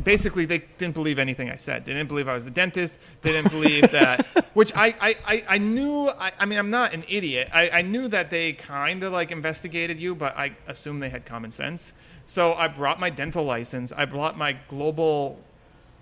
basically 0.03 0.45
they 0.45 0.59
didn't 0.77 0.93
believe 0.93 1.19
anything 1.19 1.49
I 1.49 1.57
said. 1.57 1.85
They 1.85 1.93
didn't 1.93 2.07
believe 2.07 2.27
I 2.27 2.33
was 2.33 2.45
a 2.45 2.51
dentist. 2.51 2.97
They 3.21 3.31
didn't 3.31 3.51
believe 3.51 3.91
that, 3.91 4.25
which 4.53 4.75
I, 4.75 4.93
I, 4.99 5.15
I, 5.25 5.43
I 5.49 5.57
knew. 5.57 6.09
I, 6.09 6.31
I 6.39 6.45
mean, 6.45 6.59
I'm 6.59 6.69
not 6.69 6.93
an 6.93 7.03
idiot. 7.09 7.49
I, 7.53 7.69
I 7.69 7.81
knew 7.81 8.07
that 8.07 8.29
they 8.29 8.53
kind 8.53 9.03
of 9.03 9.11
like 9.11 9.31
investigated 9.31 9.99
you, 9.99 10.15
but 10.15 10.35
I 10.37 10.55
assumed 10.67 11.01
they 11.03 11.09
had 11.09 11.25
common 11.25 11.51
sense. 11.51 11.93
So 12.25 12.53
I 12.53 12.67
brought 12.67 12.99
my 12.99 13.09
dental 13.09 13.43
license. 13.43 13.91
I 13.91 14.05
brought 14.05 14.37
my 14.37 14.53
global 14.67 15.39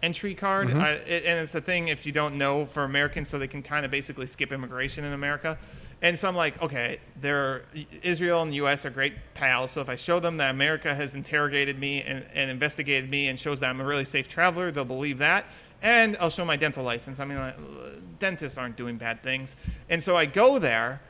entry 0.02 0.36
card. 0.36 0.70
Mm-hmm. 0.70 0.80
I, 0.80 0.90
it, 0.92 1.26
and 1.26 1.40
it's 1.40 1.56
a 1.56 1.62
thing 1.62 1.88
if 1.88 2.06
you 2.06 2.12
don't 2.12 2.38
know 2.38 2.66
for 2.66 2.84
Americans, 2.84 3.30
so 3.30 3.40
they 3.40 3.48
can 3.48 3.64
kind 3.64 3.86
of 3.86 3.92
basically 3.92 4.28
skip 4.28 4.52
immigration 4.52 5.04
in 5.04 5.14
America. 5.14 5.58
And 6.02 6.18
so 6.18 6.30
I'm 6.30 6.36
like, 6.36 6.62
okay, 6.62 7.00
they're 7.20 7.64
Israel 8.04 8.42
and 8.42 8.52
the 8.52 8.58
U.S. 8.58 8.86
are 8.86 8.90
great 8.90 9.14
pals. 9.34 9.72
So 9.72 9.82
if 9.82 9.90
I 9.90 9.96
show 9.96 10.20
them 10.20 10.38
that 10.38 10.52
America 10.52 10.96
has 10.96 11.14
interrogated 11.14 11.78
me 11.78 12.02
and, 12.04 12.26
and 12.34 12.50
investigated 12.50 13.10
me 13.10 13.28
and 13.28 13.38
shows 13.38 13.60
that 13.60 13.70
I'm 13.70 13.82
a 13.82 13.86
really 13.86 14.06
safe 14.06 14.30
traveler, 14.30 14.72
they'll 14.72 14.86
believe 14.86 15.18
that. 15.18 15.46
And 15.82 16.16
I'll 16.20 16.30
show 16.30 16.46
my 16.46 16.56
dental 16.56 16.84
license. 16.84 17.20
I 17.20 17.26
mean, 17.26 17.38
like, 17.38 17.56
dentists 18.20 18.58
aren't 18.58 18.78
doing 18.78 18.98
bad 18.98 19.22
things. 19.22 19.56
And 19.90 20.04
so 20.04 20.16
I 20.16 20.26
go 20.26 20.60
there, 20.60 21.02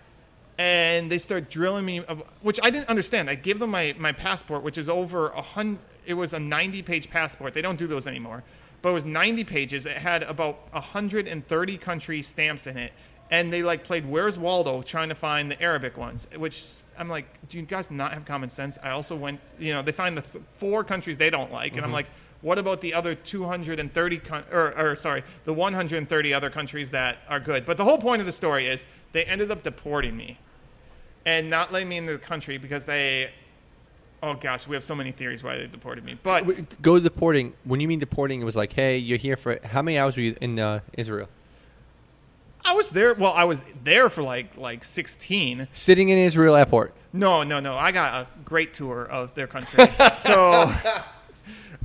and 0.60 1.10
they 1.10 1.18
start 1.18 1.50
drilling 1.50 1.86
me, 1.86 2.00
which 2.42 2.60
I 2.62 2.70
didn't 2.70 2.90
understand. 2.90 3.30
I 3.30 3.36
give 3.36 3.60
them 3.60 3.72
my, 3.72 3.96
my 3.98 4.12
passport, 4.12 4.62
which 4.62 4.78
is 4.78 4.90
over 4.90 5.30
a 5.30 5.42
hundred. 5.42 5.80
It 6.06 6.16
was 6.16 6.34
a 6.34 6.40
90 6.40 6.82
page 6.82 7.10
passport. 7.10 7.54
They 7.54 7.62
don't 7.62 7.80
do 7.80 7.88
those 7.88 8.08
anymore, 8.08 8.44
but 8.82 8.90
it 8.90 8.94
was 8.94 9.06
90 9.06 9.46
pages. 9.46 9.86
It 9.86 9.98
had 9.98 10.24
about 10.24 10.72
130 10.74 11.78
country 11.78 12.22
stamps 12.22 12.68
in 12.68 12.78
it, 12.78 12.92
and 13.32 13.54
they 13.54 13.64
like 13.64 13.84
played 13.84 14.06
Where's 14.08 14.40
Waldo 14.40 14.82
trying 14.82 15.10
to 15.10 15.16
find 15.16 15.52
the 15.52 15.62
Arabic 15.62 15.98
ones. 15.98 16.28
Which 16.36 16.64
I'm 16.98 17.10
like, 17.10 17.26
do 17.48 17.58
you 17.58 17.66
guys 17.66 17.92
not 17.92 18.14
have 18.14 18.26
common 18.26 18.50
sense? 18.50 18.78
I 18.82 18.90
also 18.90 19.16
went, 19.16 19.40
you 19.60 19.74
know, 19.74 19.82
they 19.82 19.92
find 19.92 20.18
the 20.18 20.22
th- 20.22 20.44
four 20.54 20.84
countries 20.84 21.18
they 21.18 21.30
don't 21.30 21.52
like, 21.52 21.76
and 21.76 21.86
I'm 21.86 21.92
like. 21.92 22.08
What 22.42 22.58
about 22.58 22.80
the 22.80 22.94
other 22.94 23.16
230 23.16 24.18
con- 24.20 24.46
or, 24.50 24.74
or 24.78 24.96
sorry, 24.96 25.24
the 25.44 25.54
130 25.54 26.34
other 26.34 26.50
countries 26.50 26.90
that 26.92 27.18
are 27.28 27.42
good? 27.42 27.66
But 27.66 27.76
the 27.76 27.84
whole 27.84 27.98
point 27.98 28.22
of 28.22 28.26
the 28.26 28.32
story 28.32 28.66
is 28.66 28.86
they 29.12 29.26
ended 29.26 29.52
up 29.52 29.62
deporting 29.62 30.16
me 30.16 30.38
and 31.26 31.50
not 31.50 31.74
letting 31.74 31.90
me 31.90 31.98
into 31.98 32.14
the 32.14 32.18
country 32.18 32.58
because 32.58 32.86
they 32.86 33.30
oh 34.24 34.34
gosh 34.34 34.68
we 34.68 34.76
have 34.76 34.84
so 34.84 34.96
many 34.96 35.12
theories 35.12 35.44
why 35.44 35.58
they 35.58 35.68
deported 35.68 36.04
me 36.04 36.18
but 36.24 36.82
Go 36.82 36.96
to 36.96 37.04
deporting. 37.04 37.54
When 37.66 37.80
you 37.80 37.88
mean 37.88 38.00
deporting, 38.00 38.42
it 38.42 38.46
was 38.46 38.56
like, 38.56 38.74
hey, 38.74 38.98
you're 38.98 39.18
here 39.18 39.36
for 39.38 39.60
how 39.64 39.82
many 39.82 39.98
hours 39.98 40.16
were 40.16 40.24
you 40.24 40.36
in 40.42 40.60
uh, 40.60 40.80
Israel? 40.98 41.28
I 42.70 42.74
was 42.74 42.90
there 42.92 43.14
well 43.16 43.34
i 43.34 43.44
was 43.44 43.64
there 43.84 44.10
for 44.10 44.22
like 44.22 44.56
like 44.58 44.84
16 44.84 45.68
Sitting 45.74 46.10
in 46.10 46.18
Israel 46.18 46.56
airport. 46.56 46.94
no 47.14 47.44
no 47.44 47.60
no 47.60 47.76
i 47.76 47.92
got 47.92 48.14
a 48.24 48.28
great 48.46 48.74
tour 48.74 49.06
of 49.06 49.34
their 49.36 49.48
country 49.48 49.86
so 50.20 50.72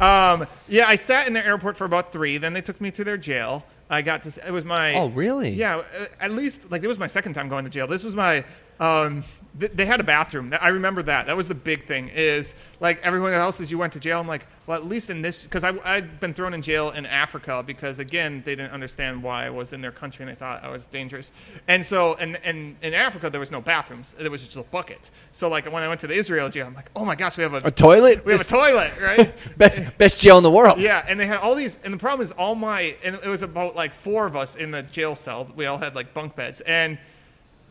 um 0.00 0.46
yeah 0.68 0.86
i 0.86 0.96
sat 0.96 1.26
in 1.26 1.32
their 1.32 1.44
airport 1.44 1.76
for 1.76 1.84
about 1.84 2.12
three 2.12 2.36
then 2.38 2.52
they 2.52 2.60
took 2.60 2.80
me 2.80 2.90
to 2.90 3.04
their 3.04 3.16
jail 3.16 3.64
i 3.90 4.02
got 4.02 4.22
to 4.22 4.46
it 4.46 4.50
was 4.50 4.64
my 4.64 4.94
Oh, 4.94 5.08
really? 5.08 5.50
yeah 5.50 5.82
at 6.20 6.32
least 6.32 6.70
like 6.70 6.82
it 6.84 6.88
was 6.88 6.98
my 6.98 7.06
second 7.06 7.34
time 7.34 7.48
going 7.48 7.64
to 7.64 7.70
jail 7.70 7.86
this 7.86 8.04
was 8.04 8.14
my 8.14 8.44
um 8.80 9.24
th- 9.58 9.72
they 9.74 9.86
had 9.86 10.00
a 10.00 10.04
bathroom. 10.04 10.52
I 10.60 10.68
remember 10.68 11.02
that. 11.04 11.26
That 11.26 11.36
was 11.36 11.48
the 11.48 11.54
big 11.54 11.86
thing. 11.86 12.10
Is 12.14 12.54
like 12.80 13.00
everyone 13.02 13.32
else 13.32 13.60
is 13.60 13.70
you 13.70 13.78
went 13.78 13.92
to 13.94 14.00
jail. 14.00 14.20
I'm 14.20 14.28
like, 14.28 14.46
well, 14.66 14.78
at 14.78 14.86
least 14.86 15.10
in 15.10 15.20
this, 15.20 15.42
because 15.42 15.62
I'd 15.62 16.20
been 16.20 16.32
thrown 16.32 16.54
in 16.54 16.62
jail 16.62 16.90
in 16.90 17.04
Africa 17.04 17.62
because 17.66 17.98
again 17.98 18.42
they 18.46 18.56
didn't 18.56 18.72
understand 18.72 19.22
why 19.22 19.46
I 19.46 19.50
was 19.50 19.72
in 19.72 19.80
their 19.80 19.92
country 19.92 20.24
and 20.24 20.30
they 20.30 20.36
thought 20.38 20.64
I 20.64 20.70
was 20.70 20.86
dangerous. 20.86 21.32
And 21.68 21.84
so, 21.84 22.14
and 22.14 22.38
and 22.44 22.76
in 22.82 22.94
Africa 22.94 23.28
there 23.28 23.40
was 23.40 23.50
no 23.50 23.60
bathrooms. 23.60 24.14
There 24.18 24.30
was 24.30 24.44
just 24.44 24.56
a 24.56 24.62
bucket. 24.62 25.10
So 25.32 25.48
like 25.48 25.70
when 25.70 25.82
I 25.82 25.88
went 25.88 26.00
to 26.00 26.06
the 26.06 26.14
Israel 26.14 26.48
jail, 26.48 26.66
I'm 26.66 26.74
like, 26.74 26.90
oh 26.96 27.04
my 27.04 27.14
gosh, 27.14 27.36
we 27.36 27.42
have 27.42 27.54
a, 27.54 27.58
A 27.58 27.70
toilet? 27.70 28.24
We 28.24 28.32
have 28.32 28.40
a 28.40 28.44
toilet, 28.44 28.92
right? 29.02 29.34
Best 29.58 29.98
best 29.98 30.20
jail 30.20 30.38
in 30.38 30.42
the 30.42 30.50
world. 30.50 30.78
Yeah, 30.80 31.04
and 31.08 31.20
they 31.20 31.26
had 31.26 31.38
all 31.40 31.54
these, 31.54 31.78
and 31.84 31.92
the 31.92 31.98
problem 31.98 32.22
is 32.24 32.32
all 32.32 32.54
my, 32.54 32.94
and 33.04 33.16
it 33.16 33.28
was 33.28 33.42
about 33.42 33.76
like 33.76 33.94
four 33.94 34.26
of 34.26 34.34
us 34.36 34.56
in 34.56 34.70
the 34.70 34.82
jail 34.82 35.14
cell. 35.14 35.46
We 35.54 35.66
all 35.66 35.78
had 35.78 35.94
like 35.94 36.14
bunk 36.14 36.36
beds, 36.36 36.60
and 36.62 36.98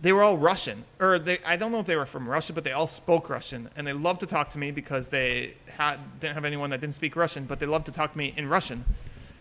they 0.03 0.11
were 0.11 0.21
all 0.21 0.37
Russian, 0.37 0.83
or 0.99 1.17
they, 1.17 1.39
I 1.45 1.55
don't 1.55 1.71
know 1.71 1.79
if 1.79 1.85
they 1.85 1.95
were 1.95 2.05
from 2.05 2.27
Russia, 2.27 2.51
but 2.51 2.65
they 2.65 2.73
all 2.73 2.87
spoke 2.87 3.29
Russian, 3.29 3.69
and 3.77 3.87
they 3.87 3.93
loved 3.93 4.19
to 4.19 4.25
talk 4.25 4.49
to 4.49 4.57
me 4.57 4.69
because 4.69 5.07
they 5.07 5.53
had 5.65 5.97
didn't 6.19 6.35
have 6.35 6.43
anyone 6.43 6.69
that 6.71 6.81
didn't 6.81 6.95
speak 6.95 7.15
Russian, 7.15 7.45
but 7.45 7.57
they 7.57 7.65
loved 7.65 7.85
to 7.85 7.93
talk 7.93 8.11
to 8.11 8.17
me 8.17 8.33
in 8.35 8.49
Russian. 8.49 8.83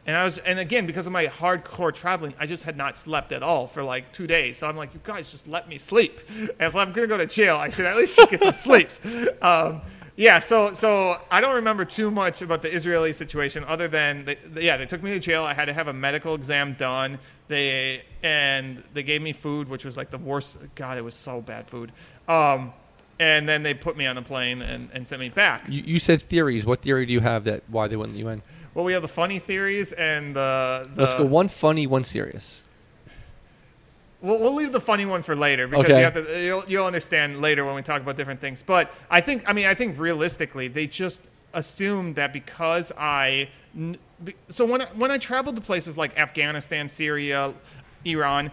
And 0.06 0.16
I 0.16 0.24
was, 0.24 0.38
and 0.38 0.60
again, 0.60 0.86
because 0.86 1.08
of 1.08 1.12
my 1.12 1.26
hardcore 1.26 1.92
traveling, 1.92 2.32
I 2.38 2.46
just 2.46 2.62
had 2.62 2.76
not 2.76 2.96
slept 2.96 3.32
at 3.32 3.42
all 3.42 3.66
for 3.66 3.82
like 3.82 4.12
two 4.12 4.28
days. 4.28 4.56
So 4.58 4.68
I'm 4.68 4.76
like, 4.76 4.94
you 4.94 5.00
guys 5.02 5.32
just 5.32 5.48
let 5.48 5.68
me 5.68 5.78
sleep. 5.78 6.20
And 6.38 6.50
if 6.60 6.76
I'm 6.76 6.92
gonna 6.92 7.08
go 7.08 7.18
to 7.18 7.26
jail, 7.26 7.56
I 7.56 7.68
should 7.68 7.84
at 7.84 7.96
least 7.96 8.16
just 8.16 8.30
get 8.30 8.40
some 8.40 8.52
sleep. 8.52 8.88
Um, 9.42 9.82
yeah, 10.16 10.38
so 10.38 10.72
so 10.72 11.16
I 11.30 11.40
don't 11.40 11.54
remember 11.54 11.84
too 11.84 12.10
much 12.10 12.42
about 12.42 12.62
the 12.62 12.72
Israeli 12.72 13.12
situation, 13.12 13.64
other 13.66 13.88
than 13.88 14.24
they, 14.24 14.34
they- 14.34 14.64
yeah, 14.64 14.76
they 14.76 14.86
took 14.86 15.02
me 15.02 15.10
to 15.12 15.18
jail. 15.18 15.44
I 15.44 15.54
had 15.54 15.66
to 15.66 15.72
have 15.72 15.88
a 15.88 15.92
medical 15.92 16.34
exam 16.34 16.74
done. 16.74 17.18
They 17.48 18.02
and 18.22 18.82
they 18.94 19.02
gave 19.02 19.22
me 19.22 19.32
food, 19.32 19.68
which 19.68 19.84
was 19.84 19.96
like 19.96 20.10
the 20.10 20.18
worst. 20.18 20.58
God, 20.74 20.98
it 20.98 21.04
was 21.04 21.14
so 21.14 21.40
bad 21.40 21.68
food. 21.68 21.92
Um, 22.28 22.72
and 23.20 23.48
then 23.48 23.62
they 23.62 23.74
put 23.74 23.96
me 23.96 24.06
on 24.06 24.18
a 24.18 24.22
plane 24.22 24.62
and, 24.62 24.88
and 24.92 25.06
sent 25.06 25.20
me 25.20 25.28
back. 25.28 25.68
You, 25.68 25.82
you 25.84 25.98
said 25.98 26.22
theories. 26.22 26.64
What 26.64 26.82
theory 26.82 27.06
do 27.06 27.12
you 27.12 27.20
have 27.20 27.44
that 27.44 27.62
why 27.68 27.88
they 27.88 27.96
wouldn't 27.96 28.16
let 28.16 28.20
you 28.20 28.28
in? 28.30 28.42
Well, 28.74 28.84
we 28.84 28.94
have 28.94 29.02
the 29.02 29.08
funny 29.08 29.38
theories 29.38 29.92
and 29.92 30.34
the, 30.34 30.88
the 30.94 31.02
Let's 31.02 31.14
go 31.16 31.24
one 31.26 31.48
funny, 31.48 31.86
one 31.86 32.04
serious. 32.04 32.64
We'll, 34.22 34.38
we'll 34.38 34.54
leave 34.54 34.72
the 34.72 34.80
funny 34.80 35.04
one 35.04 35.22
for 35.22 35.34
later 35.36 35.66
because 35.66 35.86
Okay. 35.86 35.98
you 35.98 36.04
have 36.04 36.14
to, 36.14 36.42
you'll, 36.44 36.64
you'll 36.68 36.86
understand 36.86 37.40
later 37.40 37.64
when 37.64 37.74
we 37.74 37.82
talk 37.82 38.00
about 38.00 38.16
different 38.16 38.40
things. 38.40 38.62
But 38.62 38.90
I 39.10 39.20
think, 39.20 39.48
I 39.48 39.52
mean, 39.52 39.66
I 39.66 39.74
think 39.74 39.98
realistically, 39.98 40.68
they 40.68 40.86
just 40.86 41.24
assumed 41.54 42.14
that 42.16 42.32
because 42.32 42.92
I, 42.96 43.48
so 44.48 44.64
when 44.64 44.82
I, 44.82 44.86
when 44.94 45.10
I 45.10 45.18
traveled 45.18 45.56
to 45.56 45.62
places 45.62 45.96
like 45.98 46.16
Afghanistan, 46.18 46.88
Syria, 46.88 47.52
Iran, 48.04 48.50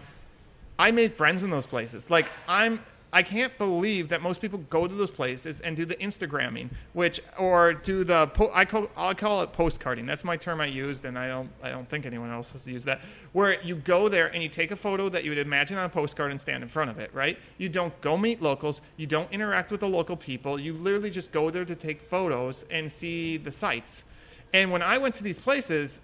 I 0.78 0.90
made 0.90 1.14
friends 1.14 1.42
in 1.42 1.50
those 1.50 1.66
places. 1.66 2.10
Like 2.10 2.26
I'm 2.48 2.80
I 3.12 3.22
can't 3.22 3.56
believe 3.58 4.08
that 4.10 4.22
most 4.22 4.40
people 4.40 4.60
go 4.70 4.86
to 4.86 4.94
those 4.94 5.10
places 5.10 5.60
and 5.60 5.76
do 5.76 5.84
the 5.84 5.96
Instagramming, 5.96 6.70
which 6.92 7.20
or 7.38 7.74
do 7.74 8.04
the 8.04 8.28
po- 8.28 8.52
I 8.54 8.64
call 8.64 8.88
I 8.96 9.14
call 9.14 9.42
it 9.42 9.52
postcarding. 9.52 10.06
That's 10.06 10.22
my 10.24 10.36
term 10.36 10.60
I 10.60 10.66
used, 10.66 11.04
and 11.04 11.18
I 11.18 11.26
don't 11.26 11.50
I 11.62 11.70
don't 11.70 11.88
think 11.88 12.06
anyone 12.06 12.30
else 12.30 12.52
has 12.52 12.68
used 12.68 12.86
that. 12.86 13.00
Where 13.32 13.60
you 13.62 13.74
go 13.74 14.08
there 14.08 14.28
and 14.32 14.42
you 14.42 14.48
take 14.48 14.70
a 14.70 14.76
photo 14.76 15.08
that 15.08 15.24
you 15.24 15.30
would 15.30 15.38
imagine 15.38 15.76
on 15.76 15.86
a 15.86 15.88
postcard 15.88 16.30
and 16.30 16.40
stand 16.40 16.62
in 16.62 16.68
front 16.68 16.90
of 16.90 16.98
it, 16.98 17.12
right? 17.12 17.36
You 17.58 17.68
don't 17.68 17.98
go 18.00 18.16
meet 18.16 18.40
locals. 18.40 18.80
You 18.96 19.06
don't 19.06 19.30
interact 19.32 19.72
with 19.72 19.80
the 19.80 19.88
local 19.88 20.16
people. 20.16 20.60
You 20.60 20.74
literally 20.74 21.10
just 21.10 21.32
go 21.32 21.50
there 21.50 21.64
to 21.64 21.74
take 21.74 22.02
photos 22.02 22.64
and 22.70 22.90
see 22.90 23.36
the 23.38 23.50
sights. 23.50 24.04
And 24.52 24.70
when 24.70 24.82
I 24.82 24.98
went 24.98 25.14
to 25.16 25.24
these 25.24 25.38
places, 25.40 26.00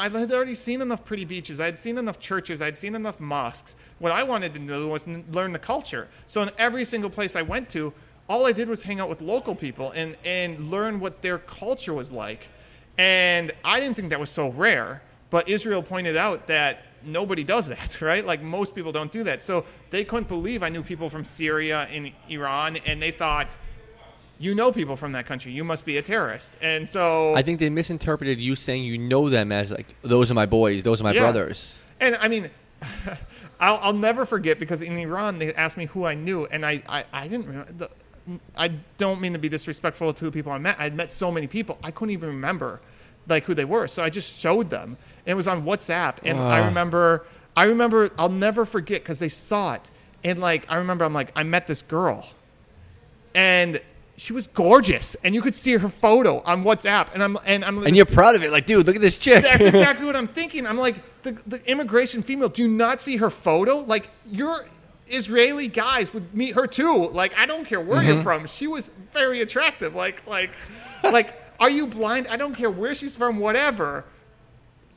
I 0.00 0.08
had 0.08 0.32
already 0.32 0.54
seen 0.54 0.80
enough 0.80 1.04
pretty 1.04 1.26
beaches. 1.26 1.60
I 1.60 1.66
had 1.66 1.76
seen 1.76 1.98
enough 1.98 2.18
churches. 2.18 2.62
I 2.62 2.64
had 2.64 2.78
seen 2.78 2.94
enough 2.94 3.20
mosques. 3.20 3.76
What 3.98 4.12
I 4.12 4.22
wanted 4.22 4.54
to 4.54 4.58
do 4.58 4.88
was 4.88 5.06
learn 5.06 5.52
the 5.52 5.58
culture. 5.58 6.08
So 6.26 6.40
in 6.40 6.48
every 6.56 6.86
single 6.86 7.10
place 7.10 7.36
I 7.36 7.42
went 7.42 7.68
to, 7.70 7.92
all 8.26 8.46
I 8.46 8.52
did 8.52 8.66
was 8.66 8.82
hang 8.82 8.98
out 8.98 9.10
with 9.10 9.20
local 9.20 9.54
people 9.54 9.90
and, 9.90 10.16
and 10.24 10.70
learn 10.70 11.00
what 11.00 11.20
their 11.20 11.36
culture 11.36 11.92
was 11.92 12.10
like. 12.10 12.48
And 12.96 13.52
I 13.62 13.78
didn't 13.78 13.96
think 13.96 14.08
that 14.08 14.18
was 14.18 14.30
so 14.30 14.48
rare. 14.48 15.02
But 15.28 15.50
Israel 15.50 15.82
pointed 15.82 16.16
out 16.16 16.46
that 16.46 16.78
nobody 17.04 17.44
does 17.44 17.66
that, 17.66 18.00
right? 18.10 18.24
Like 18.24 18.40
most 18.40 18.74
people 18.74 18.92
don't 18.92 19.12
do 19.12 19.22
that. 19.24 19.42
So 19.42 19.66
they 19.90 20.04
couldn't 20.04 20.28
believe 20.28 20.62
I 20.62 20.70
knew 20.70 20.82
people 20.82 21.10
from 21.10 21.26
Syria 21.26 21.86
and 21.92 22.10
Iran, 22.30 22.78
and 22.86 23.02
they 23.02 23.10
thought, 23.10 23.54
you 24.40 24.54
know 24.54 24.72
people 24.72 24.96
from 24.96 25.12
that 25.12 25.26
country. 25.26 25.52
You 25.52 25.62
must 25.64 25.84
be 25.84 25.98
a 25.98 26.02
terrorist. 26.02 26.54
And 26.62 26.88
so 26.88 27.34
I 27.36 27.42
think 27.42 27.60
they 27.60 27.68
misinterpreted 27.70 28.40
you 28.40 28.56
saying 28.56 28.82
you 28.84 28.96
know 28.98 29.28
them 29.28 29.52
as 29.52 29.70
like 29.70 29.94
those 30.02 30.30
are 30.30 30.34
my 30.34 30.46
boys, 30.46 30.82
those 30.82 31.00
are 31.00 31.04
my 31.04 31.12
Yeah. 31.12 31.20
brothers. 31.20 31.78
And 32.00 32.16
I 32.20 32.28
mean, 32.28 32.48
I'll, 33.60 33.78
I'll 33.82 33.92
never 33.92 34.24
forget 34.24 34.58
because 34.58 34.80
in 34.80 34.96
Iran 34.96 35.38
they 35.38 35.52
asked 35.54 35.76
me 35.76 35.84
who 35.86 36.06
I 36.06 36.14
knew, 36.14 36.46
and 36.46 36.64
I, 36.64 36.82
I, 36.88 37.04
I 37.12 37.28
didn't 37.28 37.46
remember. 37.46 37.72
The, 37.72 37.90
I 38.56 38.68
don't 38.96 39.20
mean 39.20 39.32
to 39.34 39.38
be 39.38 39.48
disrespectful 39.48 40.12
to 40.14 40.24
the 40.24 40.30
people 40.32 40.52
I 40.52 40.58
met. 40.58 40.76
I'd 40.78 40.94
met 40.96 41.12
so 41.12 41.30
many 41.30 41.46
people, 41.46 41.78
I 41.84 41.90
couldn't 41.90 42.12
even 42.12 42.28
remember 42.30 42.80
like 43.28 43.44
who 43.44 43.52
they 43.54 43.64
were. 43.66 43.86
So 43.88 44.02
I 44.02 44.08
just 44.08 44.38
showed 44.40 44.70
them. 44.70 44.96
And 45.26 45.32
it 45.32 45.34
was 45.34 45.46
on 45.48 45.62
WhatsApp, 45.64 46.16
and 46.24 46.38
I 46.38 46.60
Ah. 46.60 46.64
remember, 46.64 47.26
I 47.54 47.64
remember, 47.64 48.08
I'll 48.18 48.30
never 48.30 48.64
forget 48.64 49.02
because 49.02 49.18
they 49.18 49.28
saw 49.28 49.74
it, 49.74 49.90
and 50.24 50.38
like 50.38 50.64
I 50.70 50.76
remember, 50.76 51.04
I'm 51.04 51.12
like, 51.12 51.30
I 51.36 51.42
met 51.42 51.66
this 51.66 51.82
girl, 51.82 52.26
and 53.34 53.80
she 54.20 54.34
was 54.34 54.46
gorgeous, 54.48 55.14
and 55.24 55.34
you 55.34 55.40
could 55.40 55.54
see 55.54 55.72
her 55.78 55.88
photo 55.88 56.40
on 56.42 56.62
WhatsApp, 56.62 57.08
and 57.14 57.22
I'm 57.22 57.38
and 57.46 57.64
I'm 57.64 57.82
And 57.86 57.96
you're 57.96 58.04
proud 58.04 58.34
of 58.34 58.42
it, 58.42 58.50
like, 58.52 58.66
dude, 58.66 58.86
look 58.86 58.94
at 58.96 59.00
this 59.00 59.16
chick. 59.16 59.42
that's 59.42 59.64
exactly 59.74 60.04
what 60.04 60.14
I'm 60.14 60.28
thinking. 60.28 60.66
I'm 60.66 60.76
like, 60.76 60.96
the, 61.22 61.32
the 61.46 61.70
immigration 61.70 62.22
female, 62.22 62.50
do 62.50 62.60
you 62.60 62.68
not 62.68 63.00
see 63.00 63.16
her 63.16 63.30
photo? 63.30 63.78
Like, 63.78 64.10
your 64.30 64.66
Israeli 65.08 65.68
guys 65.68 66.12
would 66.12 66.34
meet 66.34 66.54
her 66.54 66.66
too. 66.66 67.08
Like, 67.12 67.34
I 67.38 67.46
don't 67.46 67.64
care 67.64 67.80
where 67.80 68.00
Mm-hmm. 68.02 68.08
you're 68.12 68.22
from. 68.22 68.46
She 68.46 68.66
was 68.66 68.90
very 69.12 69.40
attractive. 69.40 69.94
Like, 69.94 70.26
like, 70.26 70.50
like, 71.02 71.34
are 71.58 71.70
you 71.70 71.86
blind? 71.86 72.28
I 72.28 72.36
don't 72.36 72.54
care 72.54 72.70
where 72.70 72.94
she's 72.94 73.16
from, 73.16 73.38
whatever. 73.38 74.04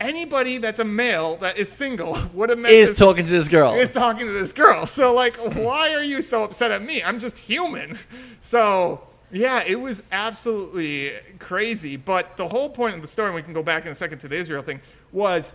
Anybody 0.01 0.57
that's 0.57 0.79
a 0.79 0.83
male 0.85 1.37
that 1.37 1.57
is 1.57 1.71
single 1.71 2.17
would 2.33 2.49
have 2.49 2.59
met 2.59 2.71
is 2.73 2.89
this 2.89 2.97
talking 2.97 3.25
to 3.25 3.31
this 3.31 3.47
girl. 3.47 3.73
is 3.73 3.91
talking 3.91 4.27
to 4.27 4.33
this 4.33 4.51
girl. 4.51 4.85
So 4.85 5.13
like, 5.13 5.35
why 5.37 5.93
are 5.95 6.03
you 6.03 6.21
so 6.21 6.43
upset 6.43 6.71
at 6.71 6.81
me? 6.81 7.01
I'm 7.01 7.19
just 7.19 7.37
human. 7.37 7.97
So 8.41 8.99
yeah, 9.33 9.63
it 9.65 9.79
was 9.79 10.03
absolutely 10.11 11.11
crazy. 11.39 11.97
But 11.97 12.37
the 12.37 12.47
whole 12.47 12.69
point 12.69 12.95
of 12.95 13.01
the 13.01 13.07
story, 13.07 13.27
and 13.27 13.35
we 13.35 13.41
can 13.41 13.53
go 13.53 13.63
back 13.63 13.85
in 13.85 13.91
a 13.91 13.95
second 13.95 14.19
to 14.19 14.27
the 14.27 14.35
Israel 14.35 14.61
thing, 14.61 14.79
was 15.11 15.53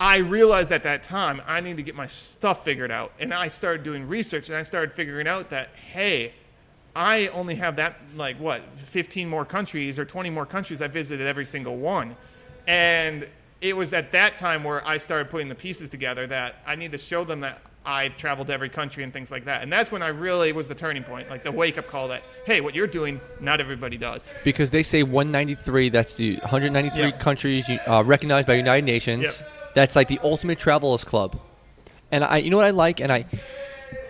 I 0.00 0.18
realized 0.18 0.72
at 0.72 0.82
that 0.82 1.04
time 1.04 1.40
I 1.46 1.60
need 1.60 1.76
to 1.76 1.82
get 1.82 1.94
my 1.94 2.08
stuff 2.08 2.64
figured 2.64 2.90
out, 2.90 3.12
and 3.20 3.32
I 3.32 3.48
started 3.48 3.84
doing 3.84 4.08
research, 4.08 4.48
and 4.48 4.58
I 4.58 4.64
started 4.64 4.92
figuring 4.92 5.26
out 5.26 5.48
that 5.50 5.74
hey. 5.76 6.34
I 6.94 7.28
only 7.28 7.54
have 7.54 7.76
that 7.76 7.96
like 8.16 8.36
what 8.36 8.60
15 8.76 9.26
more 9.26 9.46
countries 9.46 9.98
or 9.98 10.04
20 10.04 10.28
more 10.28 10.44
countries 10.44 10.82
I 10.82 10.88
visited 10.88 11.26
every 11.26 11.46
single 11.46 11.78
one. 11.78 12.14
And 12.66 13.26
it 13.62 13.74
was 13.74 13.94
at 13.94 14.12
that 14.12 14.36
time 14.36 14.62
where 14.62 14.86
I 14.86 14.98
started 14.98 15.30
putting 15.30 15.48
the 15.48 15.54
pieces 15.54 15.88
together 15.88 16.26
that 16.26 16.56
I 16.66 16.76
need 16.76 16.92
to 16.92 16.98
show 16.98 17.24
them 17.24 17.40
that 17.40 17.62
I've 17.84 18.16
traveled 18.16 18.46
to 18.46 18.52
every 18.52 18.68
country 18.68 19.02
and 19.02 19.12
things 19.12 19.30
like 19.30 19.44
that. 19.46 19.62
And 19.62 19.72
that's 19.72 19.90
when 19.90 20.02
I 20.02 20.08
really 20.08 20.52
was 20.52 20.68
the 20.68 20.74
turning 20.74 21.02
point, 21.02 21.28
like 21.28 21.42
the 21.42 21.50
wake 21.50 21.78
up 21.78 21.88
call 21.88 22.08
that, 22.08 22.22
hey, 22.46 22.60
what 22.60 22.74
you're 22.74 22.86
doing, 22.86 23.20
not 23.40 23.60
everybody 23.60 23.96
does. 23.96 24.34
because 24.44 24.70
they 24.70 24.82
say 24.82 25.02
193. 25.02 25.88
That's 25.88 26.14
the 26.14 26.36
193 26.42 27.02
Yeah. 27.02 27.10
countries 27.18 27.68
uh, 27.88 28.02
recognized 28.06 28.46
by 28.46 28.54
United 28.54 28.84
Nations. 28.86 29.24
Yep. 29.24 29.50
That's 29.74 29.96
like 29.96 30.06
the 30.08 30.20
ultimate 30.22 30.58
travelers 30.58 31.02
club. 31.02 31.42
And 32.12 32.22
I, 32.22 32.36
you 32.38 32.50
know 32.50 32.58
what 32.58 32.66
I 32.66 32.70
like, 32.70 33.00
and 33.00 33.10
I, 33.10 33.24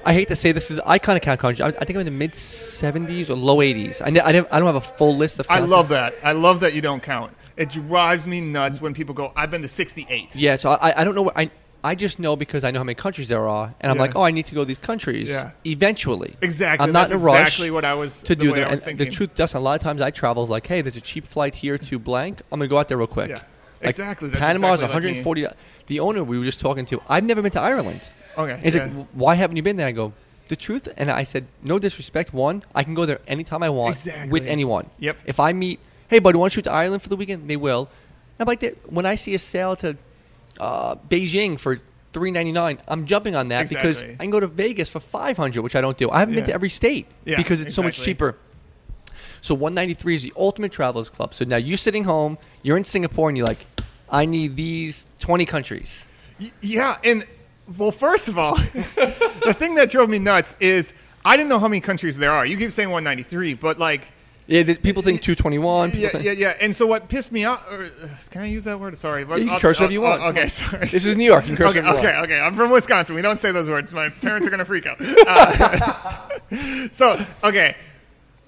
I 0.05 0.13
hate 0.13 0.27
to 0.29 0.37
say 0.37 0.51
this 0.53 0.71
is 0.73 0.81
I 0.85 0.99
kind 0.99 1.17
of 1.17 1.23
count 1.23 1.39
countries. 1.41 1.61
I, 1.61 1.69
I 1.69 1.85
think 1.85 1.91
I'm 1.91 2.01
in 2.01 2.07
the 2.07 2.11
mid 2.11 2.33
70s 2.33 3.31
or 3.31 3.35
low 3.37 3.59
80s. 3.59 4.03
I, 4.05 4.11
ne- 4.11 4.21
I, 4.21 4.31
I 4.31 4.33
don't 4.33 4.51
have 4.67 4.75
a 4.75 4.81
full 4.81 5.17
list 5.17 5.39
of. 5.39 5.47
I 5.49 5.61
love 5.61 5.89
that. 5.91 6.15
I 6.25 6.33
love 6.33 6.61
that 6.61 6.75
you 6.75 6.81
don't 6.83 7.03
count. 7.03 7.33
It 7.57 7.71
drives 7.71 8.27
me 8.27 8.41
nuts 8.41 8.81
when 8.81 8.93
people 8.93 9.15
go, 9.15 9.33
I've 9.37 9.51
been 9.53 9.63
to 9.63 9.69
68. 9.69 10.35
Yeah, 10.35 10.57
so 10.57 10.71
I, 10.71 11.01
I 11.01 11.05
don't 11.05 11.15
know. 11.15 11.23
What, 11.23 11.37
I 11.39 11.51
I 11.85 11.95
just 11.97 12.19
know 12.21 12.37
because 12.37 12.63
I 12.65 12.71
know 12.71 12.79
how 12.79 12.85
many 12.85 12.95
countries 12.95 13.27
there 13.29 13.47
are, 13.49 13.75
and 13.81 13.91
I'm 13.91 13.97
Yeah. 13.97 14.03
like, 14.03 14.15
oh, 14.17 14.23
I 14.23 14.31
need 14.31 14.47
to 14.47 14.55
go 14.55 14.61
to 14.63 14.65
these 14.67 14.79
countries. 14.79 15.29
Yeah. 15.29 15.51
Eventually. 15.67 16.37
Exactly. 16.41 16.85
I'm 16.85 16.93
not 16.93 17.09
That's 17.09 17.13
in 17.15 17.21
a 17.21 17.25
rush. 17.25 17.41
exactly 17.41 17.71
what 17.73 17.85
I 17.85 17.95
was 17.95 18.23
to 18.23 18.29
the 18.29 18.37
do 18.37 18.55
that. 18.55 18.69
And 18.71 18.79
the 18.81 18.85
thinking. 18.85 19.11
truth, 19.11 19.35
Dustin, 19.35 19.59
a 19.59 19.61
lot 19.65 19.75
of 19.75 19.83
times 19.83 20.01
I 20.01 20.11
travel 20.11 20.45
is 20.45 20.49
like, 20.49 20.67
hey, 20.67 20.81
there's 20.81 20.97
a 20.97 21.01
cheap 21.01 21.27
flight 21.27 21.55
here 21.57 21.79
to 21.79 21.99
blank. 21.99 22.41
I'm 22.53 22.61
gonna 22.61 22.69
go 22.69 22.79
out 22.79 22.89
there 22.89 22.99
real 22.99 23.07
quick. 23.09 23.31
Yeah. 23.31 23.37
Like, 23.37 23.91
Exactly. 23.91 24.29
That's 24.29 24.39
Panama's 24.41 24.75
exactly 24.81 24.95
like 24.95 25.03
me. 25.17 25.23
140. 25.25 25.47
The 25.89 25.99
owner 26.01 26.23
we 26.23 26.39
were 26.39 26.45
just 26.45 26.61
talking 26.61 26.87
to, 26.87 27.03
I've 27.09 27.25
never 27.25 27.43
been 27.43 27.51
to 27.53 27.61
Ireland. 27.61 28.09
Okay, 28.39 28.61
He's 28.63 28.77
yeah. 28.77 28.85
like, 28.85 29.07
why 29.13 29.35
haven't 29.35 29.57
you 29.57 29.63
been 29.65 29.77
there? 29.77 29.89
I 29.89 29.93
go, 29.93 30.13
the 30.49 30.55
truth, 30.57 30.87
and 30.97 31.11
I 31.11 31.25
said, 31.25 31.47
no 31.65 31.81
disrespect. 31.81 32.33
One, 32.33 32.63
I 32.77 32.85
can 32.85 32.95
go 32.95 33.07
there 33.07 33.19
anytime 33.27 33.63
I 33.65 33.71
want 33.71 33.91
Exactly. 33.97 34.29
with 34.31 34.47
anyone. 34.47 34.89
Yep. 35.01 35.17
If 35.27 35.41
I 35.41 35.53
meet, 35.53 35.81
hey, 36.09 36.21
buddy, 36.21 36.39
want 36.39 36.53
to 36.53 36.55
shoot 36.55 36.63
to 36.65 36.73
Ireland 36.73 37.03
for 37.03 37.09
the 37.09 37.17
weekend? 37.17 37.51
They 37.51 37.57
will. 37.57 37.89
I'm 38.39 38.47
like, 38.47 38.61
that. 38.61 38.91
when 38.93 39.05
I 39.05 39.17
see 39.17 39.35
a 39.35 39.39
sale 39.39 39.75
to 39.77 39.97
uh, 40.61 40.97
Beijing 40.97 41.59
for. 41.59 41.79
Three 42.13 42.31
ninety 42.31 42.53
nine. 42.53 42.79
I'm 42.89 43.07
jumping 43.07 43.35
on 43.37 43.49
that 43.49 43.71
because 43.71 44.03
I 44.03 44.17
can 44.17 44.29
go 44.29 44.39
to 44.39 44.47
Vegas 44.47 44.91
for 44.91 45.01
five 45.01 45.39
hundred, 45.39 45.63
which 45.63 45.75
I 45.75 45.81
don't 45.81 45.97
do. 45.97 46.11
I 46.11 46.19
haven't 46.19 46.35
been 46.35 46.45
to 46.45 46.53
every 46.53 46.69
state 46.69 47.07
Yeah, 47.25 47.39
because 47.39 47.63
it's 47.63 47.75
so 47.75 47.83
much 47.83 47.99
cheaper. 47.99 48.37
So 49.41 49.55
193 49.55 50.15
is 50.17 50.23
the 50.23 50.33
ultimate 50.37 50.73
travelers 50.73 51.09
club. 51.09 51.33
So 51.33 51.47
now 51.47 51.57
you're 51.57 51.79
sitting 51.79 52.05
home, 52.05 52.37
you're 52.63 52.77
in 52.77 52.85
Singapore, 52.85 53.31
and 53.31 53.39
you're 53.39 53.47
like, 53.47 53.65
I 54.11 54.27
need 54.27 54.57
these 54.57 55.09
20 55.21 55.47
countries. 55.47 56.11
Yeah, 56.61 56.99
and 57.03 57.25
well, 57.79 57.91
first 57.91 58.29
of 58.29 58.37
all, 58.37 58.57
the 58.75 59.57
thing 59.59 59.75
that 59.77 59.91
drove 59.91 60.11
me 60.11 60.19
nuts 60.19 60.55
is 60.61 60.93
I 61.25 61.39
didn't 61.39 61.49
know 61.49 61.59
how 61.59 61.69
many 61.69 61.81
countries 61.81 62.19
there 62.19 62.31
are. 62.33 62.45
You 62.45 62.59
keep 62.59 62.73
saying 62.73 62.91
193, 62.91 63.55
but 63.55 63.79
like. 63.79 64.09
Yeah, 64.49 64.65
th- 64.65 64.83
people 64.83 65.03
think 65.03 65.23
221. 65.23 65.91
people 65.91 66.01
Yeah, 66.03 66.09
think- 66.11 66.25
yeah, 66.25 66.33
yeah. 66.33 66.55
And 66.61 66.75
so 66.75 66.87
what 66.87 67.09
pissed 67.09 67.31
me 67.33 67.45
off? 67.45 67.63
Or, 67.71 67.85
uh, 67.85 67.89
can 68.31 68.43
I 68.43 68.47
use 68.47 68.65
that 68.65 68.79
word? 68.81 68.99
Sorry. 68.99 69.21
you 69.23 69.27
can 69.27 69.49
I'll- 69.51 69.61
curse 69.61 69.79
whatever 69.79 69.93
you 69.93 70.01
want. 70.03 70.21
okay, 70.23 70.47
sorry. 70.49 70.89
This 70.89 71.07
is 71.07 71.15
New 71.17 71.25
York. 71.25 71.45
You 71.47 71.55
can 71.55 71.65
curse 71.65 71.71
okay, 71.77 71.81
whatever 71.81 71.99
okay, 72.01 72.19
okay. 72.35 72.41
I'm 72.41 72.57
from 72.57 72.71
Wisconsin. 72.71 73.15
We 73.15 73.23
don't 73.23 73.39
say 73.39 73.53
those 73.53 73.71
words. 73.71 73.93
My 73.93 74.09
parents 74.09 74.47
are 74.47 74.51
gonna 74.51 74.65
freak 74.65 74.87
out. 74.87 74.99
Uh, 75.27 76.89
so, 76.93 77.25
okay, 77.45 77.77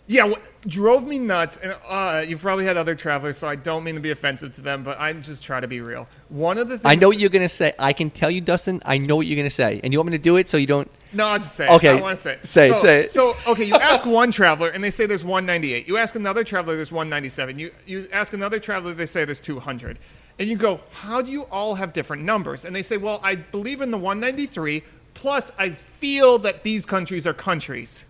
yeah, 0.07 0.25
what 0.25 0.53
drove 0.67 1.07
me 1.07 1.19
nuts. 1.19 1.57
And 1.59 1.75
uh, 1.89 2.25
you've 2.27 2.41
probably 2.43 2.65
had 2.65 2.77
other 2.77 2.95
travelers, 2.95 3.39
so 3.39 3.49
I 3.49 3.57
don't 3.57 3.85
mean 3.85 3.95
to 3.95 4.01
be 4.01 4.11
offensive 4.11 4.55
to 4.57 4.61
them, 4.61 4.83
but 4.83 4.99
I'm 5.01 5.23
just 5.23 5.43
trying 5.43 5.63
to 5.63 5.69
be 5.69 5.81
real. 5.81 6.07
One 6.29 6.59
of 6.59 6.69
the 6.69 6.79
things 6.79 6.83
I 6.85 6.95
know 6.95 7.09
what 7.09 7.19
you're 7.19 7.31
gonna 7.31 7.49
say. 7.49 7.73
I 7.79 7.93
can 7.93 8.11
tell 8.11 8.31
you, 8.31 8.41
Dustin. 8.41 8.83
I 8.85 8.99
know 8.99 9.17
what 9.17 9.27
you're 9.27 9.37
gonna 9.37 9.51
say, 9.51 9.81
and 9.83 9.93
you 9.93 9.99
want 9.99 10.11
me 10.11 10.17
to 10.19 10.23
do 10.23 10.37
it 10.37 10.49
so 10.49 10.57
you 10.57 10.67
don't. 10.67 10.91
No, 11.13 11.29
I'll 11.29 11.39
just 11.39 11.55
say 11.55 11.69
Okay, 11.73 11.95
it. 11.95 11.99
I 11.99 12.01
want 12.01 12.17
to 12.17 12.23
say 12.23 12.33
it. 12.33 12.47
say 12.47 12.71
it, 12.71 12.81
say 12.81 13.01
it. 13.03 13.11
So, 13.11 13.35
okay, 13.47 13.63
you 13.65 13.77
ask 13.77 14.05
one 14.21 14.33
traveler 14.33 14.71
and 14.71 14.83
they 14.83 14.91
say 14.91 15.07
there's 15.07 15.23
198. 15.25 15.87
You 15.87 15.97
ask 15.97 16.17
another 16.17 16.43
traveler, 16.43 16.75
there's 16.75 16.91
197. 16.91 17.57
You 17.57 17.71
you 17.87 18.09
ask 18.13 18.33
another 18.33 18.59
traveler, 18.59 18.95
they 18.95 19.07
say 19.07 19.25
there's 19.25 19.39
200. 19.39 19.97
And 20.41 20.49
you 20.49 20.57
go, 20.57 20.81
how 20.91 21.23
do 21.23 21.31
you 21.31 21.45
all 21.45 21.77
have 21.77 21.93
different 21.93 22.25
numbers? 22.25 22.65
And 22.65 22.75
they 22.75 22.83
say, 22.83 22.97
well, 22.97 23.21
I 23.23 23.37
believe 23.37 23.81
in 23.81 23.93
the 23.93 23.97
193. 23.99 24.83
Plus, 25.15 25.53
I 25.57 25.71
feel 25.71 26.39
that 26.39 26.65
these 26.65 26.85
countries 26.85 27.25
are 27.29 27.33
countries, 27.33 28.05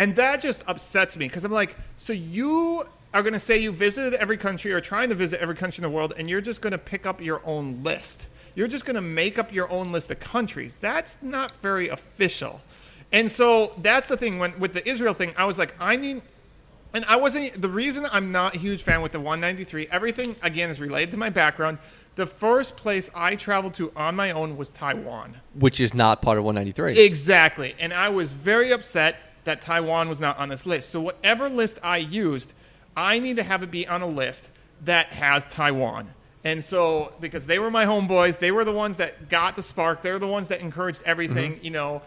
and 0.00 0.16
that 0.16 0.40
just 0.40 0.64
upsets 0.66 1.18
me 1.18 1.28
because 1.28 1.44
I'm 1.44 1.52
like, 1.52 1.76
so 1.98 2.14
you 2.14 2.82
are 3.12 3.20
going 3.22 3.34
to 3.34 3.38
say 3.38 3.58
you 3.58 3.70
visited 3.70 4.14
every 4.14 4.38
country 4.38 4.72
or 4.72 4.80
trying 4.80 5.10
to 5.10 5.14
visit 5.14 5.42
every 5.42 5.54
country 5.54 5.84
in 5.84 5.90
the 5.90 5.94
world, 5.94 6.14
and 6.16 6.28
you're 6.30 6.40
just 6.40 6.62
going 6.62 6.72
to 6.72 6.78
pick 6.78 7.04
up 7.04 7.20
your 7.20 7.42
own 7.44 7.82
list. 7.82 8.28
You're 8.54 8.66
just 8.66 8.86
going 8.86 8.94
to 8.94 9.02
make 9.02 9.38
up 9.38 9.52
your 9.52 9.70
own 9.70 9.92
list 9.92 10.10
of 10.10 10.18
countries. 10.18 10.78
That's 10.80 11.18
not 11.20 11.52
very 11.60 11.88
official. 11.88 12.62
And 13.12 13.30
so 13.30 13.74
that's 13.82 14.08
the 14.08 14.16
thing. 14.16 14.38
When 14.38 14.58
with 14.58 14.72
the 14.72 14.88
Israel 14.88 15.12
thing, 15.12 15.34
I 15.36 15.44
was 15.44 15.58
like, 15.58 15.74
I 15.78 15.96
need, 15.96 16.22
and 16.94 17.04
I 17.04 17.16
wasn't. 17.16 17.60
The 17.60 17.68
reason 17.68 18.06
I'm 18.10 18.32
not 18.32 18.56
a 18.56 18.58
huge 18.58 18.82
fan 18.82 19.02
with 19.02 19.12
the 19.12 19.20
193, 19.20 19.88
everything 19.90 20.34
again 20.42 20.70
is 20.70 20.80
related 20.80 21.10
to 21.10 21.18
my 21.18 21.28
background. 21.28 21.76
The 22.16 22.26
first 22.26 22.74
place 22.78 23.10
I 23.14 23.36
traveled 23.36 23.74
to 23.74 23.92
on 23.94 24.16
my 24.16 24.30
own 24.30 24.56
was 24.56 24.70
Taiwan. 24.70 25.36
Which 25.54 25.78
is 25.78 25.92
not 25.92 26.22
part 26.22 26.38
of 26.38 26.44
193. 26.44 27.04
Exactly. 27.04 27.74
And 27.78 27.92
I 27.92 28.08
was 28.08 28.32
very 28.32 28.72
upset 28.72 29.29
that 29.44 29.60
Taiwan 29.60 30.08
was 30.08 30.20
not 30.20 30.38
on 30.38 30.48
this 30.48 30.66
list. 30.66 30.90
So 30.90 31.00
whatever 31.00 31.48
list 31.48 31.78
I 31.82 31.98
used, 31.98 32.52
I 32.96 33.18
need 33.18 33.36
to 33.36 33.42
have 33.42 33.62
it 33.62 33.70
be 33.70 33.86
on 33.86 34.02
a 34.02 34.06
list 34.06 34.48
that 34.84 35.06
has 35.08 35.46
Taiwan. 35.46 36.10
And 36.44 36.62
so 36.64 37.12
because 37.20 37.46
they 37.46 37.58
were 37.58 37.70
my 37.70 37.84
homeboys, 37.84 38.38
they 38.38 38.50
were 38.50 38.64
the 38.64 38.72
ones 38.72 38.96
that 38.96 39.28
got 39.28 39.56
the 39.56 39.62
spark. 39.62 40.02
They're 40.02 40.18
the 40.18 40.26
ones 40.26 40.48
that 40.48 40.60
encouraged 40.60 41.02
everything, 41.04 41.54
mm-hmm. 41.54 41.64
you 41.64 41.70
know, 41.70 42.02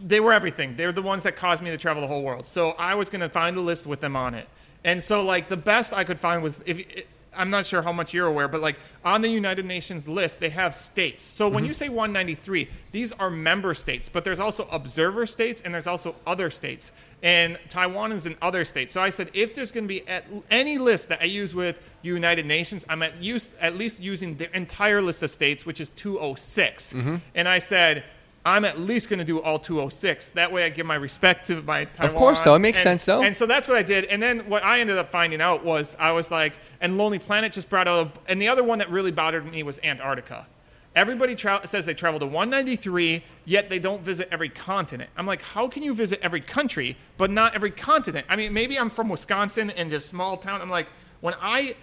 they 0.00 0.20
were 0.20 0.32
everything. 0.32 0.76
They're 0.76 0.92
the 0.92 1.02
ones 1.02 1.22
that 1.22 1.36
caused 1.36 1.62
me 1.62 1.70
to 1.70 1.78
travel 1.78 2.02
the 2.02 2.08
whole 2.08 2.22
world. 2.22 2.46
So 2.46 2.70
I 2.72 2.94
was 2.94 3.08
going 3.08 3.22
to 3.22 3.28
find 3.28 3.56
a 3.56 3.60
list 3.60 3.86
with 3.86 4.00
them 4.00 4.16
on 4.16 4.34
it. 4.34 4.48
And 4.84 5.02
so 5.02 5.22
like 5.22 5.48
the 5.48 5.56
best 5.56 5.92
I 5.92 6.04
could 6.04 6.18
find 6.18 6.42
was 6.42 6.60
if 6.66 7.06
I'm 7.36 7.50
not 7.50 7.66
sure 7.66 7.82
how 7.82 7.92
much 7.92 8.14
you're 8.14 8.26
aware, 8.26 8.48
but 8.48 8.60
like 8.60 8.76
on 9.04 9.22
the 9.22 9.28
United 9.28 9.64
Nations 9.64 10.08
list, 10.08 10.40
they 10.40 10.48
have 10.50 10.74
states. 10.74 11.24
So 11.24 11.48
when 11.48 11.62
mm-hmm. 11.62 11.68
you 11.68 11.74
say 11.74 11.88
193, 11.88 12.68
these 12.92 13.12
are 13.12 13.30
member 13.30 13.74
states, 13.74 14.08
but 14.08 14.24
there's 14.24 14.40
also 14.40 14.66
observer 14.70 15.26
states 15.26 15.60
and 15.60 15.74
there's 15.74 15.86
also 15.86 16.14
other 16.26 16.50
states. 16.50 16.92
And 17.22 17.58
Taiwan 17.70 18.12
is 18.12 18.26
an 18.26 18.36
other 18.42 18.64
state. 18.64 18.90
So 18.90 19.00
I 19.00 19.10
said, 19.10 19.30
if 19.32 19.54
there's 19.54 19.72
going 19.72 19.84
to 19.84 19.88
be 19.88 20.06
at 20.06 20.24
any 20.50 20.78
list 20.78 21.08
that 21.08 21.22
I 21.22 21.24
use 21.24 21.54
with 21.54 21.78
United 22.02 22.46
Nations, 22.46 22.84
I'm 22.88 23.02
at, 23.02 23.22
use, 23.22 23.50
at 23.60 23.76
least 23.76 24.00
using 24.00 24.36
the 24.36 24.54
entire 24.56 25.00
list 25.00 25.22
of 25.22 25.30
states, 25.30 25.64
which 25.64 25.80
is 25.80 25.90
206. 25.90 26.92
Mm-hmm. 26.92 27.16
And 27.34 27.48
I 27.48 27.58
said, 27.58 28.04
I'm 28.46 28.64
at 28.64 28.78
least 28.78 29.08
going 29.08 29.18
to 29.18 29.24
do 29.24 29.42
all 29.42 29.58
206. 29.58 30.28
That 30.30 30.52
way 30.52 30.64
I 30.64 30.68
give 30.68 30.86
my 30.86 30.94
respect 30.94 31.48
to 31.48 31.60
my 31.62 31.84
Taiwan. 31.84 32.10
Of 32.12 32.16
course, 32.16 32.40
though. 32.42 32.54
It 32.54 32.60
makes 32.60 32.78
And- 32.78 32.84
sense, 32.84 33.04
though. 33.04 33.20
And 33.20 33.36
so 33.36 33.44
that's 33.44 33.66
what 33.66 33.76
I 33.76 33.82
did. 33.82 34.04
And 34.04 34.22
then 34.22 34.38
what 34.48 34.64
I 34.64 34.78
ended 34.78 34.96
up 34.98 35.10
finding 35.10 35.40
out 35.40 35.64
was 35.64 35.96
I 35.98 36.12
was 36.12 36.30
like, 36.30 36.52
and 36.80 36.96
Lonely 36.96 37.18
Planet 37.18 37.52
just 37.52 37.68
brought 37.68 37.88
out, 37.88 38.06
a, 38.28 38.30
and 38.30 38.40
the 38.40 38.46
other 38.46 38.62
one 38.62 38.78
that 38.78 38.88
really 38.88 39.10
bothered 39.10 39.50
me 39.50 39.64
was 39.64 39.80
Antarctica. 39.82 40.46
Everybody 40.94 41.34
tra- 41.34 41.66
says 41.66 41.86
they 41.86 41.92
travel 41.92 42.20
to 42.20 42.26
193, 42.26 43.24
yet 43.46 43.68
they 43.68 43.80
don't 43.80 44.02
visit 44.02 44.28
every 44.30 44.48
continent. 44.48 45.10
I'm 45.16 45.26
like, 45.26 45.42
how 45.42 45.66
can 45.66 45.82
you 45.82 45.92
visit 45.92 46.20
every 46.22 46.40
country, 46.40 46.96
but 47.18 47.32
not 47.32 47.54
every 47.56 47.72
continent? 47.72 48.26
I 48.30 48.36
mean, 48.36 48.52
maybe 48.52 48.78
I'm 48.78 48.90
from 48.90 49.08
Wisconsin 49.08 49.70
and 49.70 49.90
just 49.90 50.06
small 50.08 50.36
town. 50.36 50.62
I'm 50.62 50.70
like, 50.70 50.86
when 51.20 51.34
I, 51.42 51.74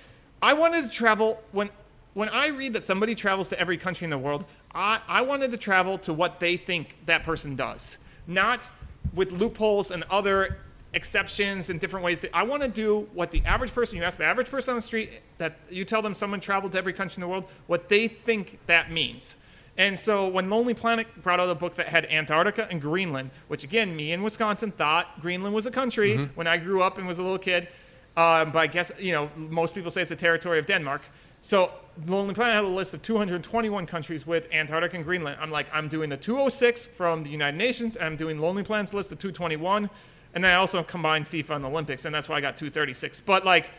I 0.42 0.54
wanted 0.54 0.86
to 0.86 0.90
travel 0.90 1.44
when. 1.52 1.70
When 2.14 2.30
I 2.30 2.48
read 2.50 2.74
that 2.74 2.84
somebody 2.84 3.16
travels 3.16 3.50
to 3.50 3.60
every 3.60 3.78
country 3.78 4.06
in 4.06 4.12
the 4.12 4.18
world, 4.18 4.46
I, 4.74 5.02
I 5.08 5.22
wanted 5.24 5.52
to 5.52 5.58
travel 5.58 5.98
to 6.00 6.14
what 6.14 6.40
they 6.40 6.58
think 6.58 6.96
that 7.08 7.24
person 7.24 7.56
does, 7.56 7.98
not 8.28 8.70
with 9.14 9.32
loopholes 9.32 9.90
and 9.90 10.04
other 10.12 10.58
exceptions 10.94 11.72
and 11.72 11.80
different 11.80 12.06
ways. 12.06 12.22
That 12.22 12.30
I 12.36 12.44
want 12.44 12.62
to 12.62 12.70
do 12.70 13.10
what 13.14 13.32
the 13.32 13.44
average 13.46 13.74
person, 13.74 13.98
you 13.98 14.04
ask 14.04 14.20
the 14.20 14.26
average 14.26 14.50
person 14.50 14.72
on 14.72 14.76
the 14.76 14.82
street, 14.82 15.10
that 15.40 15.58
you 15.72 15.86
tell 15.86 16.04
them 16.04 16.14
someone 16.14 16.40
traveled 16.40 16.74
to 16.74 16.78
every 16.78 16.94
country 16.94 17.16
in 17.16 17.22
the 17.22 17.28
world, 17.28 17.46
what 17.66 17.90
they 17.90 18.08
think 18.08 18.60
that 18.68 18.92
means. 18.92 19.36
And 19.76 20.00
so 20.00 20.28
when 20.28 20.52
Lonely 20.52 20.76
Planet 20.76 21.08
brought 21.24 21.40
out 21.40 21.50
a 21.50 21.56
book 21.56 21.74
that 21.76 21.88
had 21.88 22.06
Antarctica 22.06 22.68
and 22.70 22.80
Greenland, 22.80 23.32
which 23.48 23.64
again, 23.64 23.96
me 23.96 24.12
in 24.12 24.22
Wisconsin 24.22 24.70
thought 24.70 25.20
Greenland 25.20 25.56
was 25.56 25.66
a 25.66 25.72
country 25.72 26.16
when 26.36 26.46
I 26.46 26.58
grew 26.58 26.84
up 26.84 27.00
and 27.00 27.08
was 27.08 27.18
a 27.18 27.24
little 27.24 27.40
kid. 27.40 27.68
Um, 28.16 28.52
but 28.52 28.60
I 28.60 28.68
guess, 28.68 28.92
you 29.00 29.14
know, 29.14 29.32
most 29.36 29.74
people 29.74 29.90
say 29.90 30.04
it's 30.04 30.12
a 30.12 30.16
territory 30.16 30.60
of 30.60 30.68
Denmark. 30.68 31.02
So 31.44 31.72
Lonely 32.08 32.34
Planet 32.34 32.56
had 32.56 32.64
a 32.64 32.68
list 32.68 32.94
of 32.94 33.02
221 33.02 33.86
countries 33.86 34.26
with 34.26 34.48
Antarctica 34.54 34.96
and 34.96 35.04
Greenland. 35.04 35.38
I'm 35.42 35.52
like, 35.52 35.68
I'm 35.74 35.90
doing 35.90 36.10
the 36.10 36.16
206 36.16 36.86
from 36.86 37.22
the 37.22 37.30
United 37.30 37.58
Nations, 37.58 37.98
and 37.98 38.06
I'm 38.06 38.16
doing 38.16 38.40
Lonely 38.40 38.64
Planet's 38.64 38.94
list 38.94 39.12
of 39.12 39.20
221. 39.20 39.90
And 40.34 40.44
then 40.44 40.52
I 40.52 40.56
also 40.56 40.82
combined 40.82 41.26
FIFA 41.26 41.56
and 41.56 41.66
the 41.66 41.70
Olympics, 41.70 42.06
and 42.06 42.16
that's 42.16 42.30
why 42.30 42.38
I 42.38 42.42
got 42.42 42.56
236. 42.56 43.20
But 43.22 43.44
like, 43.44 43.72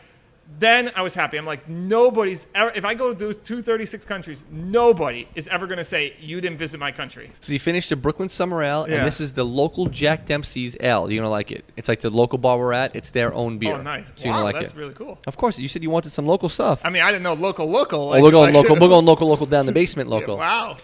then 0.59 0.91
I 0.95 1.01
was 1.01 1.13
happy. 1.15 1.37
I'm 1.37 1.45
like, 1.45 1.67
nobody's 1.67 2.47
ever, 2.55 2.71
if 2.75 2.85
I 2.85 2.93
go 2.93 3.11
to 3.13 3.17
those 3.19 3.35
236 3.37 4.05
countries, 4.05 4.43
nobody 4.51 5.27
is 5.35 5.47
ever 5.49 5.65
going 5.67 5.79
to 5.79 5.83
say, 5.83 6.13
you 6.19 6.39
didn't 6.39 6.57
visit 6.59 6.79
my 6.79 6.91
country. 6.91 7.31
So 7.41 7.51
you 7.51 7.59
finished 7.59 7.89
the 7.89 7.95
Brooklyn 7.95 8.29
Summer 8.29 8.61
Ale, 8.63 8.85
Yeah. 8.87 8.97
and 8.97 9.07
this 9.07 9.19
is 9.19 9.33
the 9.33 9.43
local 9.43 9.87
Jack 9.87 10.25
Dempsey's 10.25 10.77
Ale. 10.79 11.11
You're 11.11 11.21
gonna 11.23 11.29
like 11.31 11.51
it. 11.51 11.65
It's 11.75 11.89
like 11.89 11.99
the 12.01 12.09
local 12.09 12.37
bar 12.37 12.57
we're 12.57 12.73
at. 12.73 12.95
It's 12.95 13.09
their 13.09 13.33
own 13.33 13.57
beer. 13.57 13.73
Oh, 13.75 13.81
nice. 13.81 14.05
So 14.15 14.29
wow, 14.29 14.43
like 14.43 14.55
that's 14.55 14.69
it. 14.69 14.75
really 14.77 14.93
cool. 14.93 15.19
Of 15.27 15.35
course, 15.35 15.57
you 15.59 15.67
said 15.67 15.81
you 15.83 15.89
wanted 15.89 16.13
some 16.13 16.25
local 16.27 16.47
stuff. 16.49 16.79
I 16.85 16.89
mean, 16.89 17.01
I 17.01 17.11
didn't 17.11 17.23
know 17.23 17.33
local, 17.33 17.65
local. 17.67 18.13
oh, 18.13 18.21
we're 18.21 18.31
going 18.31 18.53
like- 18.53 18.63
local. 18.69 18.75
We're 18.79 18.89
going 18.89 19.05
local, 19.05 19.27
local 19.27 19.45
down 19.47 19.65
the 19.65 19.71
basement, 19.73 20.09
local. 20.09 20.37
Wow. 20.45 20.77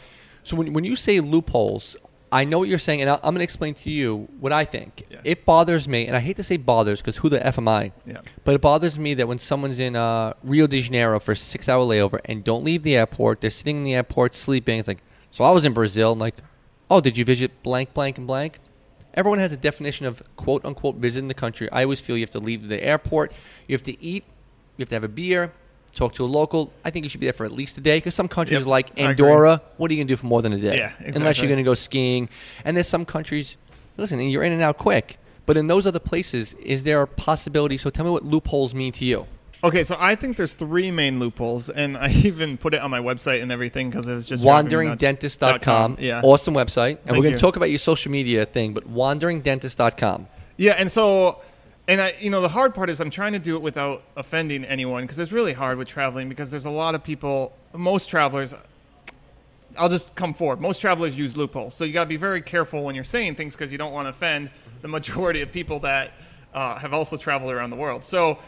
So 0.43 0.55
when, 0.55 0.74
when 0.74 0.84
you 0.84 0.95
say 0.95 1.20
loopholes, 1.20 1.95
I 2.34 2.45
know 2.45 2.59
what 2.59 2.69
you're 2.69 2.79
saying, 2.79 3.01
and 3.01 3.09
I- 3.09 3.15
I'm 3.15 3.34
going 3.34 3.39
to 3.39 3.43
explain 3.43 3.73
to 3.75 3.89
you 3.89 4.27
what 4.39 4.53
I 4.53 4.63
think. 4.63 5.03
Yeah. 5.09 5.19
It 5.23 5.45
bothers 5.45 5.88
me, 5.88 6.07
and 6.07 6.15
I 6.15 6.19
hate 6.21 6.38
to 6.38 6.43
say 6.43 6.55
bothers 6.57 7.01
because 7.01 7.17
who 7.17 7.27
the 7.29 7.45
f 7.45 7.57
am 7.57 7.67
I? 7.67 7.91
Yeah. 8.05 8.21
But 8.45 8.55
it 8.55 8.61
bothers 8.61 8.97
me 8.97 9.13
that 9.15 9.27
when 9.27 9.38
someone's 9.39 9.79
in 9.79 9.95
uh, 9.95 10.34
Rio 10.43 10.65
de 10.67 10.82
Janeiro 10.82 11.19
for 11.19 11.34
a 11.34 11.36
six-hour 11.36 11.86
layover 11.86 12.19
and 12.25 12.43
don't 12.43 12.63
leave 12.63 12.84
the 12.84 12.95
airport, 12.95 13.41
they're 13.41 13.49
sitting 13.49 13.77
in 13.77 13.84
the 13.84 13.95
airport 13.95 14.34
sleeping. 14.36 14.79
It's 14.79 14.88
like, 14.88 15.01
so 15.32 15.43
I 15.43 15.51
was 15.51 15.65
in 15.65 15.73
Brazil. 15.73 16.13
I'm 16.13 16.19
like, 16.19 16.36
oh, 16.89 17.01
did 17.01 17.17
you 17.17 17.25
visit 17.25 17.51
blank, 17.63 17.93
blank, 17.93 18.17
and 18.17 18.27
blank? 18.27 18.59
Everyone 19.13 19.39
has 19.39 19.51
a 19.51 19.57
definition 19.57 20.05
of 20.05 20.23
quote 20.38 20.63
unquote 20.63 20.95
visiting 20.95 21.27
the 21.27 21.34
country. 21.34 21.69
I 21.71 21.84
always 21.84 21.99
feel 21.99 22.15
you 22.15 22.23
have 22.23 22.29
to 22.32 22.39
leave 22.39 22.69
the 22.69 22.82
airport, 22.82 23.34
you 23.67 23.73
have 23.73 23.84
to 23.84 24.01
eat, 24.01 24.23
you 24.77 24.84
have 24.84 24.89
to 24.89 24.95
have 24.95 25.03
a 25.03 25.09
beer, 25.09 25.51
talk 25.96 26.16
to 26.16 26.24
a 26.24 26.28
local. 26.28 26.72
I 26.86 26.89
think 26.89 27.06
you 27.06 27.10
should 27.10 27.20
be 27.20 27.26
there 27.26 27.34
for 27.34 27.46
at 27.46 27.52
least 27.52 27.78
a 27.78 27.82
day 27.82 27.98
because 27.98 28.16
some 28.16 28.28
countries 28.28 28.60
Yep, 28.60 28.68
like 28.68 29.00
Andorra, 29.00 29.62
what 29.78 29.89
are 29.92 29.94
you 29.94 30.00
going 30.00 30.08
to 30.08 30.14
do 30.14 30.18
for 30.18 30.26
more 30.28 30.42
than 30.42 30.54
a 30.54 30.60
day? 30.60 30.78
Yeah, 30.78 30.94
Unless 31.16 31.39
you're 31.39 31.48
going 31.48 31.58
to 31.58 31.64
go 31.64 31.74
skiing. 31.74 32.30
And 32.66 32.76
there's 32.78 32.88
some 32.88 33.06
countries, 33.06 33.58
listen, 33.98 34.20
and 34.20 34.32
you're 34.32 34.44
in 34.44 34.52
and 34.52 34.62
out 34.62 34.78
quick. 34.78 35.18
But 35.46 35.58
in 35.58 35.68
those 35.68 35.86
other 35.88 36.00
places, 36.00 36.54
is 36.56 36.84
there 36.84 37.02
a 37.02 37.08
possibility? 37.08 37.78
So 37.78 37.89
tell 37.89 38.06
me 38.06 38.12
what 38.12 38.24
loopholes 38.24 38.74
mean 38.74 38.92
to 38.94 39.06
you. 39.06 39.26
Okay, 39.64 39.84
so 39.84 39.96
I 40.00 40.16
think 40.16 40.38
there's 40.38 40.56
three 40.56 40.89
main 40.89 41.20
loopholes, 41.20 41.70
and 41.70 41.96
I 41.96 42.10
even 42.24 42.58
put 42.58 42.74
it 42.74 42.82
on 42.82 42.89
my 42.89 43.00
website 43.00 43.42
and 43.44 43.52
everything 43.52 43.89
because 43.89 44.08
it 44.08 44.16
was 44.16 44.26
just 44.26 44.44
driving 44.44 44.76
me 44.76 44.86
nuts. 44.86 45.04
WanderingDentist.com. 45.04 45.98
Yeah, 46.00 46.22
Awesome 46.24 46.54
website. 46.56 46.89
And 46.92 47.00
Thank 47.06 47.18
we're 47.18 47.24
going 47.24 47.36
to 47.36 47.39
talk 47.39 47.58
about 47.58 47.70
your 47.70 47.80
social 47.80 48.12
media 48.12 48.46
thing, 48.46 48.74
but 48.74 48.92
WanderingDentist.com. 48.92 50.28
yeah, 50.58 50.74
and 50.78 50.92
so, 50.92 51.42
and 51.92 52.00
I, 52.00 52.14
you 52.22 52.30
know, 52.30 52.39
the 52.39 52.48
hard 52.48 52.74
part 52.74 52.89
is 52.89 53.02
I'm 53.02 53.10
trying 53.10 53.34
to 53.34 53.39
do 53.39 53.58
it 53.58 53.62
without 53.62 54.04
offending 54.16 54.64
anyone 54.64 55.04
because 55.04 55.20
it's 55.20 55.34
really 55.34 55.52
hard 55.52 55.78
with 55.78 55.89
traveling 55.89 56.30
because 56.30 56.50
there's 56.50 56.64
a 56.64 56.70
lot 56.70 56.96
of 56.96 57.04
people. 57.04 57.52
Most 57.74 58.06
travelers, 58.06 58.54
I'll 59.78 59.89
just 59.89 60.16
come 60.16 60.34
forward. 60.34 60.62
Most 60.62 60.80
travelers 60.80 61.18
use 61.18 61.36
loopholes, 61.36 61.76
so 61.76 61.84
you 61.84 61.92
got 61.92 62.04
to 62.04 62.10
be 62.10 62.16
very 62.16 62.42
careful 62.42 62.86
when 62.86 62.96
you're 62.96 63.04
saying 63.04 63.36
things 63.36 63.58
because 63.58 63.74
you 63.74 63.78
don't 63.78 63.92
want 63.92 64.06
to 64.06 64.12
offend 64.12 64.52
the 64.82 64.88
majority 64.88 65.42
of 65.42 65.52
people 65.52 65.82
that 65.82 66.14
uh, 66.54 66.80
have 66.80 66.94
also 66.94 67.18
traveled 67.18 67.52
around 67.52 67.72
the 67.72 67.76
world. 67.76 68.06
So, 68.06 68.39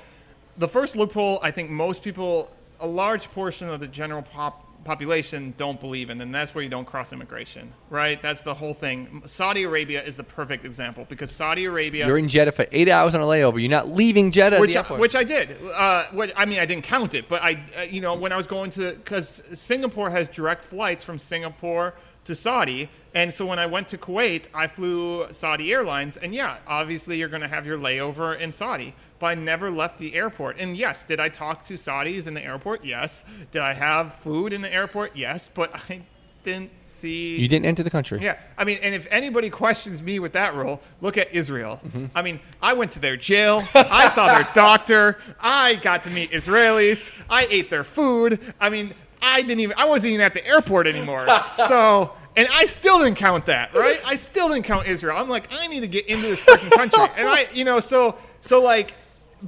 the 0.56 0.68
first 0.68 0.96
loophole, 0.96 1.40
I 1.44 1.52
think 1.52 1.70
most 1.70 2.02
people, 2.02 2.50
a 2.80 2.88
large 2.88 3.30
portion 3.32 3.70
of 3.70 3.82
the 3.82 3.88
general 3.88 4.22
pop 4.22 4.66
population 4.84 5.54
don't 5.58 5.80
believe 5.80 6.10
in, 6.10 6.20
and 6.22 6.34
that's 6.34 6.54
where 6.54 6.64
you 6.64 6.70
don't 6.70 6.86
cross 6.86 7.14
immigration, 7.14 7.74
right? 7.90 8.22
That's 8.22 8.42
the 8.42 8.54
whole 8.54 8.74
thing. 8.74 9.24
Saudi 9.26 9.64
Arabia 9.64 10.04
is 10.04 10.18
the 10.18 10.24
perfect 10.24 10.66
example 10.66 11.06
because 11.10 11.32
Saudi 11.32 11.66
Arabia, 11.66 12.08
You're 12.08 12.18
in 12.18 12.28
Jeddah 12.28 12.52
for 12.52 12.66
eight 12.72 12.90
hours 12.90 13.16
on 13.16 13.22
a 13.22 13.26
layover. 13.26 13.60
You're 13.60 13.70
not 13.70 13.90
leaving 13.90 14.32
Jeddah. 14.32 14.60
which 14.60 14.74
the 14.74 14.94
I, 14.94 15.00
which 15.00 15.16
I 15.16 15.24
did. 15.24 15.58
Uh, 15.74 16.06
what, 16.12 16.32
I 16.36 16.46
mean, 16.46 16.60
I 16.60 16.66
didn't 16.66 16.84
count 16.84 17.14
it, 17.14 17.28
but 17.28 17.42
I, 17.42 17.64
uh, 17.78 17.82
you 17.84 18.02
know, 18.02 18.16
when 18.16 18.32
I 18.32 18.38
was 18.38 18.48
going 18.48 18.72
to, 18.72 18.94
because 18.94 19.44
Singapore 19.54 20.10
has 20.10 20.28
direct 20.28 20.64
flights 20.64 21.04
from 21.04 21.20
Singapore 21.20 21.94
to 22.26 22.36
Saudi. 22.36 22.90
And 23.16 23.34
so 23.34 23.46
when 23.46 23.60
I 23.60 23.66
went 23.66 23.88
to 23.90 23.98
Kuwait, 23.98 24.48
I 24.54 24.68
flew 24.68 25.28
Saudi 25.32 25.72
Airlines. 25.72 26.18
And 26.18 26.34
yeah, 26.34 26.60
obviously 26.66 27.18
you're 27.18 27.30
going 27.30 27.42
to 27.42 27.48
have 27.48 27.66
your 27.66 27.78
layover 27.78 28.40
in 28.40 28.52
Saudi. 28.52 28.96
But 29.20 29.28
I 29.28 29.36
never 29.36 29.70
left 29.70 30.00
the 30.00 30.16
airport. 30.16 30.58
And 30.58 30.76
yes, 30.76 31.04
did 31.04 31.20
I 31.20 31.30
talk 31.30 31.64
to 31.66 31.74
Saudis 31.74 32.28
in 32.28 32.34
the 32.34 32.44
airport? 32.44 32.84
Yes. 32.84 33.24
Did 33.52 33.62
I 33.62 33.74
have 33.74 34.16
food 34.16 34.52
in 34.52 34.62
the 34.62 34.74
airport? 34.74 35.16
Yes. 35.16 35.50
But 35.54 35.76
I 35.90 36.02
didn't 36.44 36.72
see. 36.88 37.38
You 37.38 37.48
didn't 37.48 37.66
enter 37.66 37.84
the 37.84 37.90
country. 37.90 38.20
Yeah, 38.22 38.38
I 38.58 38.64
mean, 38.64 38.78
and 38.84 38.94
if 38.94 39.08
anybody 39.12 39.50
questions 39.50 40.02
me 40.02 40.20
with 40.20 40.34
that 40.34 40.56
rule, 40.56 40.82
look 41.02 41.18
at 41.18 41.34
Israel. 41.34 41.80
Mm-hmm. 41.86 42.06
I 42.16 42.22
mean, 42.22 42.40
I 42.62 42.74
went 42.74 42.92
to 42.94 43.00
their 43.00 43.18
jail, 43.18 43.64
I 43.74 44.08
saw 44.08 44.28
their 44.28 44.48
doctor, 44.54 45.18
I 45.40 45.76
got 45.76 46.04
to 46.04 46.10
meet 46.10 46.32
Israelis, 46.32 47.24
I 47.30 47.48
ate 47.50 47.70
their 47.70 47.84
food. 47.84 48.40
I 48.60 48.70
mean, 48.70 48.94
I 49.24 49.42
didn't 49.42 49.62
even, 49.62 49.76
I 49.78 49.86
wasn't 49.86 50.14
even 50.14 50.26
at 50.26 50.34
the 50.34 50.46
airport 50.46 50.86
anymore. 50.88 51.28
So, 51.68 52.14
and 52.36 52.48
I 52.52 52.66
still 52.66 53.00
didn't 53.00 53.18
count 53.18 53.46
that, 53.46 53.74
right? 53.74 54.02
I 54.06 54.16
still 54.16 54.50
didn't 54.50 54.66
count 54.66 54.88
Israel. 54.88 55.18
I'm 55.18 55.30
like, 55.30 55.48
I 55.52 55.68
need 55.68 55.80
to 55.82 55.88
get 55.88 56.08
into 56.08 56.28
this 56.28 56.44
freaking 56.44 56.72
country, 56.72 57.08
and 57.16 57.28
I, 57.28 57.46
you 57.54 57.64
know, 57.64 57.80
so, 57.80 58.16
so 58.42 58.62
like. 58.62 58.96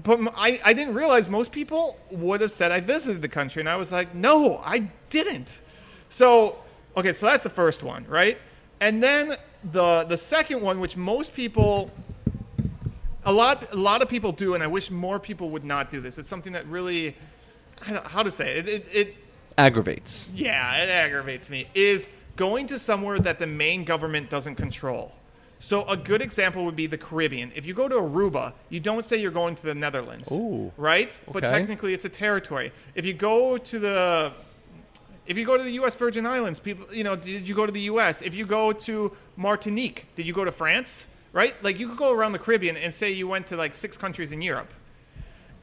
But 0.04 0.20
I 0.36 0.60
I 0.64 0.74
didn't 0.74 0.94
realize 0.94 1.30
most 1.30 1.52
people 1.52 1.98
would 2.12 2.42
have 2.42 2.52
said 2.52 2.72
I 2.72 2.82
visited 2.82 3.22
the 3.22 3.30
country, 3.30 3.62
and 3.62 3.70
I 3.70 3.76
was 3.76 3.92
like, 3.92 4.14
no, 4.14 4.62
I 4.64 4.90
didn't. 5.10 5.62
So, 6.10 6.58
okay, 6.98 7.14
so 7.14 7.26
that's 7.28 7.44
the 7.44 7.50
first 7.50 7.82
one, 7.82 8.06
right? 8.06 8.38
And 8.82 9.02
then 9.02 9.34
the 9.72 10.04
the 10.04 10.18
second 10.18 10.62
one, 10.62 10.80
which 10.80 10.98
most 10.98 11.34
people, 11.34 11.92
a 13.24 13.32
lot 13.32 13.72
a 13.74 13.78
lot 13.78 14.02
of 14.02 14.10
people 14.10 14.32
do, 14.32 14.54
and 14.54 14.64
I 14.64 14.68
wish 14.68 14.92
more 14.92 15.20
people 15.20 15.50
would 15.52 15.66
not 15.66 15.90
do 15.90 16.02
this. 16.02 16.18
It's 16.18 16.30
something 16.30 16.54
that 16.54 16.66
really, 16.68 17.16
I 17.88 17.94
don't, 17.94 18.06
how 18.06 18.22
to 18.22 18.32
say 18.32 18.58
it, 18.60 18.68
it, 18.68 18.88
it 18.94 19.16
Aggravates. 19.58 20.30
yeah, 20.34 20.84
it 20.84 20.90
aggravates 20.90 21.50
me. 21.50 21.68
Is 21.74 22.08
going 22.36 22.68
to 22.68 22.78
somewhere 22.80 23.20
that 23.20 23.40
the 23.40 23.48
main 23.48 23.84
government 23.84 24.30
doesn't 24.30 24.56
control. 24.56 25.14
So 25.60 25.84
a 25.84 25.96
good 25.96 26.22
example 26.22 26.66
would 26.66 26.76
be 26.76 26.86
the 26.86 26.98
Caribbean. 26.98 27.52
If 27.56 27.66
you 27.66 27.74
go 27.74 27.88
to 27.88 27.96
Aruba, 27.96 28.54
you 28.70 28.80
don't 28.80 29.06
say 29.06 29.18
you're 29.18 29.32
going 29.32 29.56
to 29.56 29.64
the 29.64 29.74
Netherlands, 29.74 30.32
Ooh, 30.32 30.72
right? 30.78 31.18
But 31.26 31.44
okay. 31.44 31.48
technically, 31.48 31.94
it's 31.94 32.06
a 32.06 32.10
territory. 32.10 32.72
If 32.94 33.06
you 33.06 33.14
go 33.14 33.58
to 33.58 33.80
the 33.80 34.34
if 35.26 35.38
you 35.38 35.46
go 35.46 35.58
to 35.58 35.64
the 35.64 35.72
U.S. 35.72 35.96
Virgin 35.96 36.26
Islands, 36.26 36.60
people, 36.60 36.94
you 36.94 37.04
know, 37.04 37.16
did 37.16 37.48
you 37.48 37.56
go 37.56 37.66
to 37.66 37.72
the 37.72 37.82
U.S.? 37.82 38.22
If 38.22 38.36
you 38.36 38.46
go 38.46 38.72
to 38.74 39.12
Martinique, 39.38 40.06
did 40.16 40.28
you 40.28 40.34
go 40.34 40.46
to 40.46 40.52
France? 40.52 41.08
Right? 41.34 41.56
Like 41.64 41.80
you 41.80 41.88
could 41.90 41.98
go 41.98 42.14
around 42.14 42.34
the 42.34 42.40
Caribbean 42.40 42.78
and 42.78 42.94
say 42.94 43.12
you 43.12 43.28
went 43.28 43.48
to 43.48 43.58
like 43.58 43.74
six 43.74 43.98
countries 43.98 44.32
in 44.32 44.42
Europe. 44.42 44.72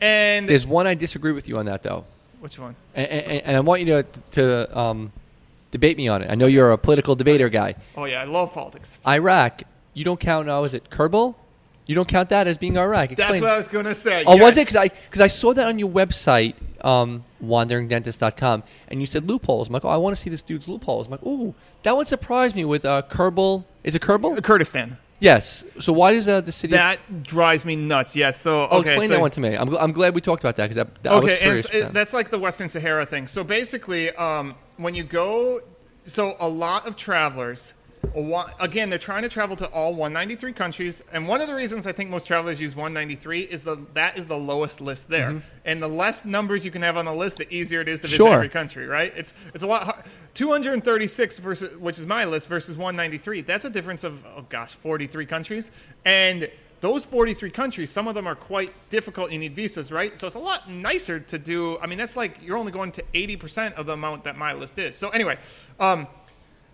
And 0.01 0.49
There's 0.49 0.67
one 0.67 0.87
I 0.87 0.95
disagree 0.95 1.33
with 1.33 1.49
you 1.49 1.59
on 1.59 1.67
that 1.67 1.83
though, 1.83 2.05
which 2.43 2.59
one? 2.59 2.75
and, 2.97 3.07
and, 3.07 3.43
and 3.45 3.57
I 3.57 3.61
want 3.61 3.83
you 3.83 3.87
to 3.87 4.05
to 4.33 4.79
um, 4.79 5.13
debate 5.71 5.97
me 5.97 6.09
on 6.09 6.23
it. 6.23 6.31
I 6.31 6.35
know 6.35 6.47
you're 6.47 6.73
a 6.73 6.79
political 6.79 7.15
debater 7.15 7.49
guy. 7.49 7.77
Oh 7.97 8.05
yeah, 8.05 8.21
I 8.21 8.25
love 8.25 8.53
politics. 8.53 8.99
Iraq, 9.07 9.63
you 9.95 10.05
don't 10.05 10.19
count. 10.19 10.51
Uh, 10.51 10.59
was 10.61 10.75
it 10.75 10.91
Kerbal? 10.91 11.37
You 11.87 11.95
don't 11.95 12.09
count 12.09 12.31
that 12.31 12.49
as 12.49 12.59
being 12.59 12.77
Iraq. 12.77 13.11
That's 13.11 13.41
what 13.41 13.49
I 13.49 13.57
was 13.57 13.69
gonna 13.69 13.95
say. 13.95 14.25
Oh, 14.27 14.37
was 14.37 14.57
it? 14.57 14.63
Because 14.67 14.77
I 14.77 14.89
because 14.89 15.21
I 15.21 15.29
saw 15.29 15.55
that 15.55 15.69
on 15.69 15.79
your 15.79 15.89
website, 15.89 16.55
um, 16.81 17.23
wanderingdentist.com, 17.45 18.65
and 18.89 19.01
you 19.01 19.07
said 19.07 19.29
loopholes. 19.29 19.69
I'm 19.69 19.75
like, 19.75 19.85
oh, 19.85 19.89
I 19.89 19.97
want 19.97 20.17
to 20.17 20.21
see 20.21 20.31
this 20.31 20.43
dude's 20.43 20.67
loopholes. 20.67 21.07
I'm 21.07 21.13
like, 21.13 21.25
ooh, 21.25 21.55
that 21.85 21.95
one 21.95 22.07
surprised 22.07 22.57
me 22.57 22.65
with 22.65 22.85
uh, 22.85 23.03
Kerbal. 23.09 23.65
Is 23.85 23.95
it 23.95 24.03
Kerbal? 24.03 24.43
Kurdistan. 24.43 24.99
Yes. 25.23 25.65
So 25.79 25.93
why 25.93 26.13
does 26.13 26.27
uh, 26.27 26.41
the 26.41 26.51
city? 26.51 26.73
That 26.73 27.23
drives 27.23 27.65
me 27.65 27.77
nuts. 27.77 28.17
Yes. 28.17 28.41
So 28.41 28.67
oh, 28.69 28.81
okay, 28.81 28.91
explain 28.91 29.09
so- 29.09 29.15
that 29.15 29.21
one 29.21 29.31
to 29.31 29.41
me. 29.41 29.57
I'm, 29.57 29.69
gl- 29.69 29.81
I'm 29.81 29.93
glad 29.93 30.15
we 30.17 30.21
talked 30.21 30.43
about 30.43 30.57
that 30.57 30.65
because 30.65 30.77
that, 30.77 31.03
that 31.05 31.13
okay, 31.13 31.39
and 31.41 31.65
it- 31.73 31.93
that's 31.93 32.13
like 32.13 32.31
the 32.31 32.39
Western 32.39 32.69
Sahara 32.69 33.07
thing. 33.07 33.29
So 33.29 33.45
basically, 33.45 34.11
um, 34.17 34.57
when 34.79 34.97
you 34.97 35.05
go, 35.05 35.61
so 36.05 36.35
a 36.41 36.49
lot 36.49 36.89
of 36.89 36.97
travelers, 36.97 37.75
again, 38.61 38.91
they're 38.91 38.99
trying 38.99 39.23
to 39.23 39.29
travel 39.29 39.57
to 39.57 39.67
all 39.69 39.91
193 39.95 40.53
countries, 40.53 41.03
and 41.13 41.27
one 41.27 41.41
of 41.41 41.49
the 41.49 41.55
reasons 41.55 41.87
I 41.87 41.93
think 41.93 42.11
most 42.11 42.27
travelers 42.27 42.61
use 42.61 42.75
193 42.77 43.41
is 43.43 43.63
the 43.63 43.79
that 43.95 44.19
is 44.19 44.27
the 44.27 44.37
lowest 44.37 44.81
list 44.81 45.09
there, 45.09 45.43
and 45.65 45.83
the 45.83 45.89
less 45.89 46.25
numbers 46.25 46.65
you 46.65 46.71
can 46.71 46.83
have 46.83 46.97
on 46.97 47.05
the 47.05 47.15
list, 47.15 47.39
the 47.39 47.53
easier 47.55 47.81
it 47.81 47.89
is 47.89 48.01
to 48.01 48.09
visit 48.09 48.21
Mm-hmm. 48.21 48.27
Sure. 48.29 48.35
every 48.37 48.49
country. 48.49 48.87
Right? 48.87 49.13
It's 49.17 49.33
it's 49.55 49.63
a 49.65 49.67
lot. 49.67 49.83
Hard. 49.85 50.05
236 50.35 51.39
versus 51.41 51.77
which 51.77 51.99
is 51.99 52.07
my 52.07 52.25
list 52.25 52.49
versus 52.49 52.77
193. 52.77 53.43
That's 53.43 53.65
a 53.65 53.71
difference 53.71 54.05
of 54.05 54.25
oh 54.37 54.45
gosh, 54.49 54.75
43 54.75 55.27
countries, 55.27 55.71
and 56.05 56.51
those 56.81 57.05
43 57.05 57.49
countries, 57.51 57.91
some 57.91 58.09
of 58.09 58.17
them 58.17 58.27
are 58.27 58.35
quite 58.35 58.73
difficult. 58.91 59.31
You 59.31 59.39
need 59.39 59.55
visas, 59.55 59.93
right? 59.93 60.19
So 60.19 60.27
it's 60.27 60.35
a 60.35 60.41
lot 60.41 60.69
nicer 60.69 61.21
to 61.21 61.39
do. 61.39 61.79
I 61.81 61.87
mean, 61.87 61.97
that's 61.97 62.17
like 62.17 62.39
you're 62.43 62.57
only 62.57 62.73
going 62.73 62.91
to 62.93 63.05
80% 63.15 63.75
of 63.75 63.87
the 63.87 63.93
amount 63.93 64.25
that 64.25 64.37
my 64.37 64.53
list 64.53 64.81
is. 64.81 64.97
So 64.97 65.11
anyway, 65.11 65.39
um, 65.79 66.09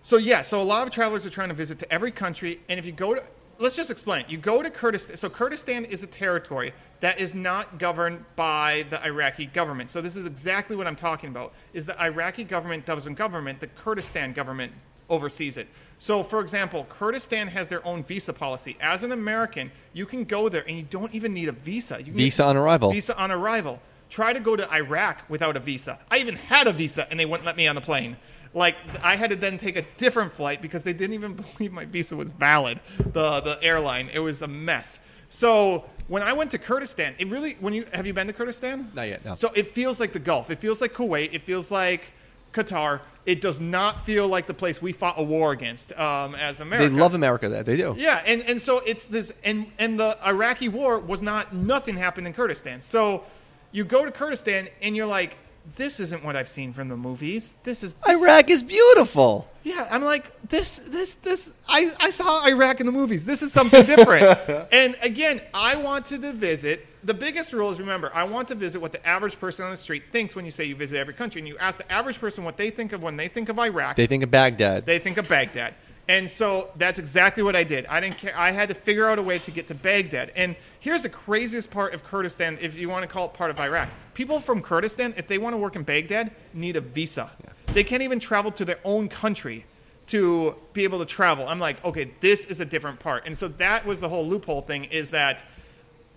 so 0.03 0.17
yeah, 0.17 0.41
so 0.41 0.61
a 0.61 0.63
lot 0.63 0.87
of 0.87 0.93
travelers 0.93 1.25
are 1.25 1.29
trying 1.29 1.49
to 1.49 1.55
visit 1.55 1.79
to 1.79 1.93
every 1.93 2.11
country, 2.11 2.59
and 2.69 2.79
if 2.79 2.85
you 2.85 2.91
go 2.91 3.13
to, 3.13 3.23
let's 3.59 3.75
just 3.75 3.91
explain. 3.91 4.25
You 4.27 4.37
go 4.37 4.63
to 4.63 4.69
Kurdistan. 4.69 5.17
So 5.17 5.29
Kurdistan 5.29 5.85
is 5.85 6.03
a 6.03 6.07
territory 6.07 6.73
that 7.01 7.19
is 7.19 7.35
not 7.35 7.77
governed 7.77 8.23
by 8.35 8.85
the 8.89 9.03
Iraqi 9.05 9.45
government. 9.45 9.91
So 9.91 10.01
this 10.01 10.15
is 10.15 10.25
exactly 10.25 10.75
what 10.75 10.87
I'm 10.87 10.95
talking 10.95 11.29
about. 11.29 11.53
Is 11.73 11.85
the 11.85 12.01
Iraqi 12.01 12.43
government 12.43 12.85
doesn't 12.85 13.15
government, 13.15 13.59
the 13.59 13.67
Kurdistan 13.67 14.33
government 14.33 14.71
oversees 15.09 15.57
it. 15.57 15.67
So, 15.97 16.23
for 16.23 16.39
example, 16.39 16.85
Kurdistan 16.87 17.47
has 17.47 17.67
their 17.67 17.85
own 17.85 18.03
visa 18.03 18.31
policy. 18.31 18.77
As 18.79 19.03
an 19.03 19.11
American, 19.11 19.71
you 19.91 20.05
can 20.05 20.23
go 20.23 20.47
there 20.47 20.63
and 20.67 20.77
you 20.77 20.83
don't 20.83 21.13
even 21.13 21.33
need 21.33 21.49
a 21.49 21.51
visa. 21.51 22.01
You 22.01 22.13
Visa 22.13 22.45
on 22.45 22.55
arrival. 22.55 22.91
Visa 22.91 23.17
on 23.17 23.31
arrival. 23.31 23.81
Try 24.09 24.33
to 24.33 24.39
go 24.39 24.55
to 24.55 24.71
Iraq 24.73 25.23
without 25.29 25.57
a 25.57 25.59
visa. 25.59 25.99
I 26.09 26.17
even 26.17 26.35
had 26.35 26.67
a 26.67 26.73
visa 26.73 27.07
and 27.11 27.19
they 27.19 27.25
wouldn't 27.25 27.45
let 27.45 27.57
me 27.57 27.67
on 27.67 27.75
the 27.75 27.81
plane. 27.81 28.17
Like 28.53 28.75
I 29.03 29.15
had 29.15 29.29
to 29.29 29.35
then 29.35 29.57
take 29.57 29.77
a 29.77 29.83
different 29.97 30.33
flight 30.33 30.61
because 30.61 30.83
they 30.83 30.93
didn't 30.93 31.13
even 31.13 31.33
believe 31.57 31.71
my 31.71 31.85
visa 31.85 32.15
was 32.15 32.31
valid. 32.31 32.79
The 32.97 33.41
the 33.41 33.59
airline. 33.61 34.09
It 34.13 34.19
was 34.19 34.41
a 34.41 34.47
mess. 34.47 34.99
So 35.29 35.85
when 36.07 36.23
I 36.23 36.33
went 36.33 36.51
to 36.51 36.57
Kurdistan, 36.57 37.13
it 37.19 37.27
really 37.27 37.55
when 37.59 37.73
you 37.73 37.85
have 37.93 38.07
you 38.07 38.13
been 38.13 38.27
to 38.27 38.33
Kurdistan? 38.33 38.91
Not 38.95 39.07
yet, 39.07 39.23
no. 39.23 39.35
So 39.35 39.51
it 39.55 39.73
feels 39.73 39.99
like 39.99 40.13
the 40.13 40.19
Gulf. 40.19 40.49
It 40.49 40.59
feels 40.59 40.81
like 40.81 40.93
Kuwait. 40.93 41.33
It 41.33 41.43
feels 41.43 41.69
like 41.69 42.11
Qatar. 42.51 43.01
It 43.25 43.41
does 43.41 43.59
not 43.59 44.05
feel 44.05 44.27
like 44.27 44.47
the 44.47 44.55
place 44.55 44.81
we 44.81 44.91
fought 44.91 45.19
a 45.19 45.23
war 45.23 45.51
against 45.51 45.91
um, 45.99 46.33
as 46.33 46.61
America. 46.61 46.89
they 46.89 46.99
love 46.99 47.13
America. 47.13 47.47
That 47.49 47.67
they 47.67 47.77
do. 47.77 47.93
Yeah, 47.95 48.23
and, 48.25 48.41
and 48.43 48.59
so 48.59 48.79
it's 48.87 49.05
this 49.05 49.31
and 49.43 49.71
and 49.77 49.99
the 49.99 50.17
Iraqi 50.25 50.67
war 50.67 50.97
was 50.97 51.21
not 51.21 51.53
nothing 51.53 51.95
happened 51.95 52.25
in 52.25 52.33
Kurdistan. 52.33 52.81
So 52.81 53.23
you 53.71 53.83
go 53.83 54.03
to 54.03 54.11
Kurdistan 54.11 54.67
and 54.81 54.95
you're 54.95 55.05
like, 55.05 55.37
this 55.75 55.99
isn't 55.99 56.23
what 56.25 56.35
I've 56.35 56.49
seen 56.49 56.73
from 56.73 56.89
the 56.89 56.97
movies. 56.97 57.53
This 57.63 57.83
is 57.83 57.93
this- 57.93 58.21
Iraq 58.21 58.49
is 58.49 58.63
beautiful. 58.63 59.47
Yeah, 59.63 59.87
I'm 59.91 60.01
like 60.03 60.25
this 60.49 60.79
this 60.79 61.15
this 61.15 61.53
I 61.67 61.91
I 61.99 62.09
saw 62.09 62.45
Iraq 62.45 62.79
in 62.79 62.85
the 62.85 62.91
movies. 62.91 63.25
This 63.25 63.41
is 63.43 63.51
something 63.51 63.85
different. 63.85 64.39
and 64.71 64.95
again, 65.01 65.41
I 65.53 65.75
wanted 65.75 66.21
to 66.21 66.33
visit. 66.33 66.85
The 67.03 67.13
biggest 67.13 67.53
rule 67.53 67.69
is 67.71 67.79
remember, 67.79 68.11
I 68.13 68.23
want 68.25 68.49
to 68.49 68.55
visit 68.55 68.81
what 68.81 68.91
the 68.91 69.05
average 69.07 69.39
person 69.39 69.63
on 69.63 69.71
the 69.71 69.77
street 69.77 70.03
thinks 70.11 70.35
when 70.35 70.43
you 70.43 70.51
say 70.51 70.65
you 70.65 70.75
visit 70.75 70.97
every 70.97 71.13
country 71.13 71.39
and 71.39 71.47
you 71.47 71.57
ask 71.57 71.77
the 71.77 71.89
average 71.89 72.19
person 72.19 72.43
what 72.43 72.57
they 72.57 72.69
think 72.71 72.91
of 72.91 73.01
when 73.03 73.15
they 73.15 73.29
think 73.29 73.47
of 73.47 73.57
Iraq 73.57 73.95
They 73.95 74.05
think 74.07 74.21
of 74.23 74.31
Baghdad. 74.31 74.85
they 74.85 74.99
think 74.99 75.17
of 75.17 75.27
Baghdad. 75.29 75.75
And 76.09 76.29
so 76.29 76.71
that's 76.75 76.97
exactly 76.97 77.43
what 77.43 77.55
I 77.55 77.63
did. 77.63 77.85
I 77.85 77.99
didn't 77.99 78.17
care. 78.17 78.35
I 78.35 78.49
had 78.49 78.67
to 78.69 78.75
figure 78.75 79.07
out 79.07 79.19
a 79.19 79.21
way 79.21 79.37
to 79.37 79.51
get 79.51 79.67
to 79.67 79.75
Baghdad. 79.75 80.33
And 80.35 80.55
here's 80.79 81.03
the 81.03 81.09
craziest 81.09 81.69
part 81.69 81.93
of 81.93 82.03
Kurdistan, 82.03 82.57
if 82.59 82.75
you 82.79 82.89
want 82.89 83.03
to 83.03 83.07
call 83.07 83.27
it 83.27 83.33
part 83.33 83.51
of 83.51 83.59
Iraq. 83.59 83.89
People 84.15 84.39
from 84.39 84.59
Kurdistan, 84.63 85.13
if 85.17 85.27
they 85.27 85.37
want 85.37 85.53
to 85.53 85.57
work 85.59 85.75
in 85.75 85.83
Baghdad, 85.83 86.31
need 86.51 86.77
a 86.77 86.81
visa. 86.81 87.29
They 87.67 87.83
can't 87.83 88.01
even 88.01 88.19
travel 88.19 88.51
to 88.53 88.65
their 88.65 88.79
own 88.83 89.07
country 89.07 89.67
to 90.07 90.55
be 90.73 90.83
able 90.83 90.97
to 90.97 91.05
travel. 91.05 91.47
I'm 91.47 91.59
like, 91.59 91.85
okay, 91.85 92.11
this 92.21 92.45
is 92.45 92.59
a 92.59 92.65
different 92.65 92.99
part. 92.99 93.27
And 93.27 93.37
so 93.37 93.47
that 93.47 93.85
was 93.85 93.99
the 93.99 94.09
whole 94.09 94.27
loophole 94.27 94.61
thing 94.61 94.85
is 94.85 95.11
that 95.11 95.45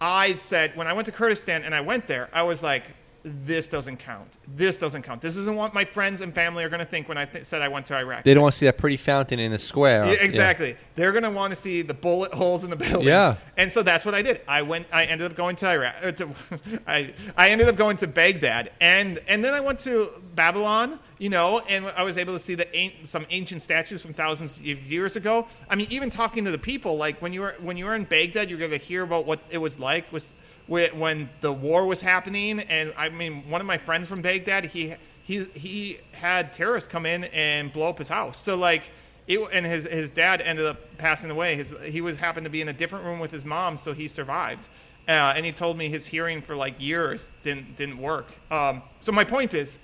I 0.00 0.38
said 0.38 0.74
when 0.74 0.86
I 0.86 0.94
went 0.94 1.04
to 1.04 1.12
Kurdistan 1.12 1.64
and 1.64 1.74
I 1.74 1.82
went 1.82 2.06
there, 2.06 2.30
I 2.32 2.44
was 2.44 2.62
like, 2.62 2.84
this 3.24 3.68
doesn't 3.68 3.98
count. 3.98 4.26
This 4.56 4.78
doesn't 4.78 5.02
count. 5.02 5.20
This 5.22 5.36
isn't 5.36 5.54
what 5.56 5.74
my 5.74 5.84
friends 5.84 6.20
and 6.22 6.34
family 6.34 6.64
are 6.64 6.68
going 6.68 6.80
to 6.80 6.84
think 6.84 7.08
when 7.08 7.16
I 7.16 7.24
th- 7.24 7.44
said 7.44 7.62
I 7.62 7.68
went 7.68 7.86
to 7.86 7.96
Iraq. 7.96 8.24
they 8.24 8.34
don't 8.34 8.42
want 8.42 8.52
to 8.54 8.58
see 8.58 8.66
that 8.66 8.78
pretty 8.78 8.96
fountain 8.96 9.38
in 9.38 9.52
the 9.52 9.58
square. 9.58 10.04
Yeah, 10.06 10.14
exactly. 10.14 10.76
They're 10.96 11.12
going 11.12 11.22
to 11.22 11.30
want 11.30 11.52
to 11.52 11.56
see 11.56 11.82
the 11.82 11.94
bullet 11.94 12.32
holes 12.32 12.64
in 12.64 12.70
the 12.70 12.76
buildings. 12.84 13.04
Yeah. 13.04 13.36
And 13.56 13.70
so 13.70 13.82
that's 13.84 14.04
what 14.04 14.14
I 14.14 14.22
did. 14.22 14.40
I 14.48 14.62
went. 14.62 14.86
I 14.92 15.04
ended 15.04 15.30
up 15.30 15.36
going 15.36 15.54
to 15.56 15.68
Iraq. 15.68 15.94
uh, 16.02 16.12
To, 16.12 16.28
I 16.86 17.14
I 17.36 17.50
ended 17.50 17.68
up 17.68 17.76
going 17.76 17.96
to 17.98 18.06
Baghdad, 18.08 18.72
and 18.80 19.20
and 19.28 19.44
then 19.44 19.54
I 19.54 19.60
went 19.60 19.78
to 19.80 20.10
Babylon. 20.34 20.98
You 21.18 21.28
know, 21.28 21.60
and 21.68 21.86
I 21.96 22.02
was 22.02 22.18
able 22.18 22.32
to 22.32 22.40
see 22.40 22.56
the 22.56 22.66
some 23.04 23.24
ancient 23.30 23.62
statues 23.62 24.02
from 24.02 24.12
thousands 24.12 24.56
of 24.58 24.64
years 24.66 25.14
ago. 25.14 25.46
I 25.70 25.76
mean, 25.76 25.86
even 25.90 26.10
talking 26.10 26.44
to 26.44 26.50
the 26.50 26.58
people, 26.58 26.96
like 26.96 27.22
when 27.22 27.32
you 27.32 27.42
were 27.42 27.54
when 27.60 27.76
you 27.76 27.84
were 27.84 27.94
in 27.94 28.02
Baghdad, 28.02 28.50
you're 28.50 28.58
going 28.58 28.72
to 28.72 28.76
hear 28.76 29.04
about 29.04 29.24
what 29.24 29.38
it 29.48 29.58
was 29.58 29.78
like 29.78 30.10
was 30.12 30.32
wh- 30.32 30.51
when 30.96 31.28
the 31.40 31.52
war 31.52 31.86
was 31.86 32.00
happening. 32.00 32.60
And 32.60 32.92
I 32.96 33.08
mean, 33.08 33.48
one 33.48 33.60
of 33.60 33.66
my 33.66 33.78
friends 33.78 34.08
from 34.08 34.22
Baghdad, 34.22 34.66
he 34.66 34.94
he 35.22 35.44
he 35.44 35.98
had 36.12 36.52
terrorists 36.52 36.90
come 36.90 37.06
in 37.06 37.24
and 37.24 37.72
blow 37.72 37.88
up 37.88 37.98
his 37.98 38.08
house. 38.08 38.38
So 38.38 38.56
like 38.56 38.82
it, 39.28 39.40
and 39.52 39.64
his 39.64 39.86
his 39.86 40.10
dad 40.10 40.40
ended 40.40 40.66
up 40.66 40.98
passing 40.98 41.30
away. 41.30 41.56
His 41.56 41.72
he 41.84 42.00
was 42.00 42.16
happened 42.16 42.44
to 42.44 42.50
be 42.50 42.60
in 42.60 42.68
a 42.68 42.72
different 42.72 43.04
room 43.04 43.20
with 43.20 43.30
his 43.30 43.44
mom, 43.44 43.76
so 43.76 43.92
he 43.92 44.08
survived. 44.08 44.68
Uh, 45.08 45.32
and 45.34 45.44
he 45.44 45.50
told 45.50 45.76
me 45.76 45.88
his 45.88 46.06
hearing 46.06 46.40
for 46.40 46.54
like 46.54 46.80
years 46.80 47.30
didn't 47.42 47.76
didn't 47.76 47.98
work. 47.98 48.28
Um, 48.50 48.82
so 49.00 49.12
my 49.12 49.24
point 49.24 49.54
is, 49.54 49.78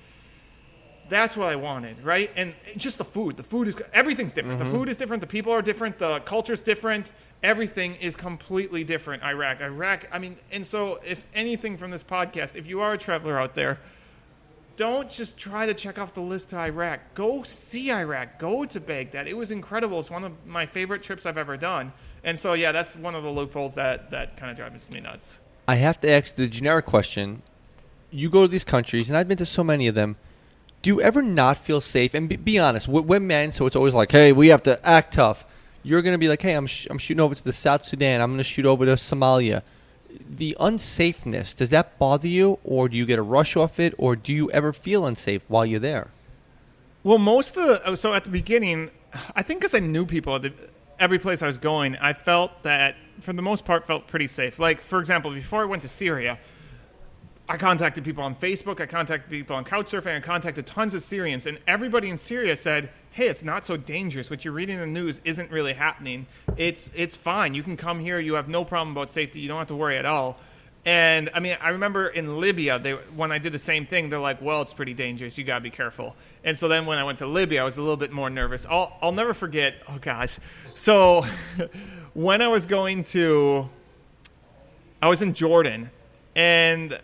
That's 1.09 1.37
what 1.37 1.49
I 1.49 1.57
wanted, 1.57 2.03
right? 2.05 2.31
And 2.37 2.55
just 2.77 2.99
the 2.99 3.05
food. 3.05 3.37
The 3.37 3.43
food 3.43 3.69
is 3.69 3.77
everything's 3.93 4.33
different. 4.33 4.59
The 4.59 4.65
mm-hmm. 4.65 4.75
food 4.75 4.89
is 4.89 4.97
different. 4.97 5.21
The 5.21 5.27
people 5.27 5.53
are 5.53 5.63
different. 5.63 5.99
The 5.99 6.21
culture's 6.21 6.63
different. 6.63 7.13
Everything 7.43 7.95
is 7.97 8.17
completely 8.17 8.85
different. 8.85 9.23
Iraq, 9.23 9.61
Iraq. 9.61 10.09
I 10.13 10.19
mean, 10.19 10.37
and 10.53 10.67
so 10.67 10.99
if 11.07 11.27
anything 11.35 11.79
from 11.79 11.91
this 11.91 12.05
podcast, 12.05 12.57
if 12.57 12.67
you 12.67 12.81
are 12.81 12.93
a 12.93 12.99
traveler 12.99 13.39
out 13.39 13.55
there, 13.55 13.79
don't 14.77 15.11
just 15.11 15.37
try 15.37 15.67
to 15.67 15.75
check 15.75 15.99
off 15.99 16.15
the 16.15 16.21
list 16.21 16.51
to 16.51 16.59
Iraq. 16.59 17.01
Go 17.15 17.43
see 17.43 17.91
Iraq. 17.91 18.39
Go 18.39 18.65
to 18.65 18.81
Baghdad. 18.81 19.27
It 19.27 19.37
was 19.37 19.51
incredible. 19.51 19.99
It's 20.01 20.11
one 20.11 20.25
of 20.25 20.47
my 20.47 20.67
favorite 20.67 21.03
trips 21.03 21.27
I've 21.27 21.39
ever 21.39 21.57
done. 21.57 21.93
And 22.23 22.39
so 22.39 22.53
yeah, 22.53 22.73
that's 22.73 22.97
one 22.97 23.15
of 23.15 23.23
the 23.23 23.31
loopholes 23.31 23.75
that 23.75 24.11
that 24.11 24.37
kind 24.37 24.51
of 24.51 24.57
drives 24.57 24.91
me 24.91 25.01
nuts. 25.01 25.41
I 25.67 25.75
have 25.77 26.01
to 26.01 26.11
ask 26.11 26.35
the 26.35 26.47
generic 26.47 26.87
question. 26.87 27.43
You 28.11 28.31
go 28.31 28.43
to 28.43 28.49
these 28.49 28.65
countries, 28.65 29.11
and 29.11 29.19
I've 29.19 29.29
been 29.29 29.37
to 29.39 29.47
so 29.47 29.63
many 29.63 29.87
of 29.87 29.95
them. 29.95 30.17
Do 30.83 30.91
you 30.91 31.01
ever 31.01 31.23
not 31.23 31.59
feel 31.59 31.81
safe? 31.81 32.15
And 32.15 32.29
be, 32.29 32.37
be 32.37 32.59
honest, 32.59 32.89
we're, 32.89 33.21
men, 33.21 33.53
so 33.53 33.67
it's 33.67 33.77
always 33.77 33.95
like, 33.95 34.13
hey, 34.13 34.33
we 34.33 34.49
have 34.49 34.63
to 34.65 34.79
act 34.87 35.15
tough. 35.15 35.45
You're 35.83 36.03
going 36.03 36.13
to 36.13 36.19
be 36.19 36.29
like, 36.29 36.43
hey, 36.43 36.53
I'm, 36.53 36.67
sh- 36.67 36.87
I'm 36.91 36.99
shooting 36.99 37.21
over 37.21 37.35
to 37.35 37.45
the 37.45 37.53
South 37.53 37.85
Sudan. 37.85 38.21
I'm 38.21 38.31
going 38.31 38.39
to 38.39 38.45
shoot 38.45 38.67
over 38.67 38.85
to 38.85 38.93
Somalia. 38.93 39.63
The 40.29 40.57
unsafeness, 40.61 41.55
does 41.55 41.71
that 41.71 41.99
bother 41.99 42.29
you, 42.29 42.59
or 42.65 42.89
do 42.89 42.97
you 42.97 43.07
get 43.07 43.19
a 43.19 43.23
rush 43.23 43.57
off 43.57 43.79
it, 43.79 43.95
or 43.99 44.17
do 44.17 44.33
you 44.33 44.51
ever 44.53 44.73
feel 44.73 45.05
unsafe 45.05 45.43
while 45.49 45.67
you're 45.67 45.81
there? 45.81 46.09
Well, 47.05 47.19
most 47.19 47.57
of 47.57 47.67
the 47.67 47.87
uh, 47.87 47.97
so 47.97 48.13
at 48.15 48.25
the 48.25 48.31
beginning, 48.31 48.91
I 49.35 49.43
think 49.43 49.61
because 49.61 49.75
I 49.75 49.79
knew 49.79 50.05
people 50.05 50.35
at 50.37 50.43
the, 50.43 50.53
every 50.99 51.19
place 51.19 51.43
I 51.43 51.47
was 51.47 51.59
going, 51.59 51.97
I 51.97 52.13
felt 52.13 52.63
that 52.65 52.97
for 53.21 53.33
the 53.33 53.43
most 53.43 53.65
part 53.65 53.87
felt 53.87 54.07
pretty 54.07 54.29
safe. 54.29 54.59
Like 54.59 54.81
for 54.81 54.99
example, 54.99 55.33
before 55.33 55.63
I 55.63 55.65
went 55.67 55.83
to 55.83 55.89
Syria, 55.89 56.39
I 57.51 57.57
contacted 57.57 58.05
people 58.05 58.23
on 58.23 58.35
Facebook, 58.35 58.79
I 58.79 58.87
contacted 58.87 59.31
people 59.31 59.57
on 59.57 59.65
Couchsurfing, 59.65 60.15
I 60.15 60.21
contacted 60.21 60.67
tons 60.67 60.93
of 60.93 61.03
Syrians, 61.03 61.47
and 61.47 61.59
everybody 61.67 62.11
in 62.11 62.19
Syria 62.19 62.57
said, 62.57 62.91
"Hey, 63.11 63.29
it's 63.29 63.43
not 63.43 63.65
so 63.65 63.79
dangerous. 63.79 64.29
What 64.29 64.45
you're 64.45 64.53
reading 64.53 64.75
in 64.75 64.81
the 64.83 65.01
news 65.01 65.21
isn't 65.25 65.51
really 65.51 65.73
happening. 65.73 66.27
It's 66.59 66.91
it's 66.95 67.17
fine. 67.17 67.55
You 67.55 67.63
can 67.63 67.77
come 67.77 68.01
here. 68.01 68.19
You 68.21 68.35
have 68.35 68.49
no 68.49 68.65
problem 68.65 68.95
about 68.95 69.11
safety. 69.11 69.41
You 69.41 69.49
don't 69.49 69.59
have 69.59 69.69
to 69.69 69.75
worry 69.75 69.97
at 69.97 70.05
all." 70.05 70.39
And 70.85 71.31
I 71.35 71.41
mean, 71.41 71.57
I 71.61 71.71
remember 71.71 72.09
in 72.09 72.39
Libya, 72.39 72.79
they 72.79 72.93
when 72.93 73.33
I 73.33 73.39
did 73.39 73.53
the 73.53 73.59
same 73.59 73.87
thing, 73.87 74.11
they're 74.11 74.21
like, 74.21 74.43
"Well, 74.43 74.61
it's 74.61 74.75
pretty 74.75 74.95
dangerous. 74.95 75.39
You 75.39 75.45
gotta 75.45 75.63
be 75.63 75.71
careful." 75.71 76.17
And 76.45 76.59
so 76.59 76.69
then 76.69 76.85
when 76.85 76.99
I 76.99 77.05
went 77.05 77.19
to 77.19 77.27
Libya, 77.27 77.63
I 77.63 77.65
was 77.65 77.79
a 77.79 77.81
little 77.81 77.97
bit 77.97 78.13
more 78.13 78.29
nervous. 78.29 78.67
I'll 78.69 78.95
I'll 79.01 79.13
never 79.13 79.33
forget. 79.33 79.77
Oh 79.89 79.99
gosh, 79.99 80.39
so 80.75 81.25
when 82.13 82.43
I 82.43 82.49
was 82.49 82.67
going 82.67 83.05
to, 83.05 83.71
I 85.01 85.09
was 85.09 85.23
in 85.23 85.33
Jordan, 85.33 85.91
and 86.37 87.01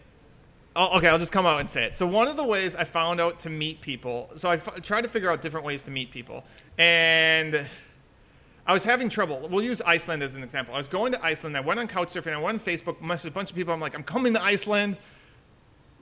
Oh, 0.77 0.99
okay, 0.99 1.09
I'll 1.09 1.19
just 1.19 1.33
come 1.33 1.47
out 1.47 1.61
and 1.61 1.71
say 1.71 1.85
it. 1.85 1.95
So 1.95 2.07
one 2.07 2.27
of 2.27 2.37
the 2.37 2.45
ways 2.45 2.75
I 2.75 2.83
found 2.85 3.21
out 3.21 3.39
to 3.41 3.51
meet 3.51 3.81
people, 3.81 4.31
so 4.37 4.51
I 4.51 4.55
f- 4.57 4.83
tried 4.83 5.03
to 5.03 5.09
figure 5.09 5.31
out 5.31 5.41
different 5.41 5.65
ways 5.65 5.85
to 5.85 5.91
meet 5.91 6.11
people, 6.11 6.45
and 6.79 7.65
I 8.67 8.73
was 8.73 8.83
having 8.83 9.09
trouble. 9.09 9.49
We'll 9.51 9.65
use 9.65 9.81
Iceland 9.83 10.23
as 10.23 10.35
an 10.35 10.43
example. 10.43 10.75
I 10.75 10.79
was 10.79 10.89
going 10.89 11.13
to 11.13 11.25
Iceland. 11.25 11.57
I 11.57 11.61
went 11.61 11.79
on 11.79 11.87
Couchsurfing. 11.87 12.33
I 12.33 12.41
went 12.41 12.61
on 12.61 12.65
Facebook. 12.65 12.99
Messaged 12.99 13.27
a 13.27 13.31
bunch 13.31 13.51
of 13.51 13.57
people. 13.57 13.73
I'm 13.73 13.81
like, 13.81 13.95
I'm 13.95 14.03
coming 14.03 14.33
to 14.35 14.43
Iceland. 14.43 14.97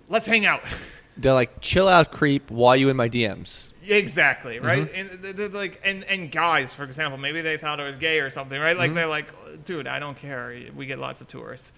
Let's 0.09 0.27
hang 0.27 0.47
out. 0.47 0.63
They're 1.19 1.35
like, 1.35 1.61
chill 1.61 1.89
out, 1.89 2.11
creep, 2.11 2.51
while 2.51 2.75
you 2.75 2.89
in 2.89 2.97
my 2.97 3.09
DMs. 3.09 3.73
exactly 3.87 4.61
right. 4.61 4.87
Mm-hmm. 4.87 5.27
And 5.27 5.37
they're, 5.37 5.49
like, 5.51 5.79
and 5.85 6.05
and 6.05 6.33
guys, 6.33 6.73
for 6.73 6.85
example, 6.85 7.19
maybe 7.19 7.43
they 7.43 7.59
thought 7.59 7.81
I 7.81 7.85
was 7.85 7.99
gay 7.99 8.21
or 8.21 8.31
something, 8.31 8.59
right? 8.59 8.75
Like 8.75 8.87
mm-hmm. 8.87 8.95
they're 8.95 9.07
like, 9.07 9.27
dude, 9.67 9.87
I 9.87 9.99
don't 9.99 10.17
care. 10.17 10.59
We 10.75 10.87
get 10.87 10.99
lots 10.99 11.21
of 11.21 11.29
tourists. 11.29 11.73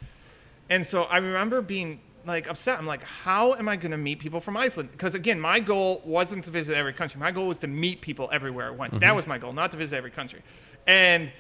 And 0.70 0.86
so 0.86 1.04
I 1.04 1.16
remember 1.16 1.62
being 1.62 2.00
like 2.26 2.48
upset. 2.48 2.78
I'm 2.78 2.86
like, 2.86 3.02
how 3.02 3.54
am 3.54 3.68
I 3.68 3.76
going 3.76 3.90
to 3.92 3.98
meet 3.98 4.18
people 4.18 4.40
from 4.40 4.56
Iceland? 4.56 4.90
Because 4.92 5.14
again, 5.14 5.40
my 5.40 5.60
goal 5.60 6.02
wasn't 6.04 6.44
to 6.44 6.50
visit 6.50 6.76
every 6.76 6.92
country. 6.92 7.20
My 7.20 7.30
goal 7.30 7.46
was 7.46 7.58
to 7.60 7.66
meet 7.66 8.00
people 8.00 8.28
everywhere 8.32 8.68
I 8.68 8.70
went. 8.70 8.92
That 8.92 9.02
mm-hmm. 9.02 9.16
was 9.16 9.26
my 9.26 9.38
goal, 9.38 9.52
not 9.52 9.70
to 9.72 9.76
visit 9.76 9.96
every 9.96 10.10
country. 10.10 10.42
And 10.86 11.30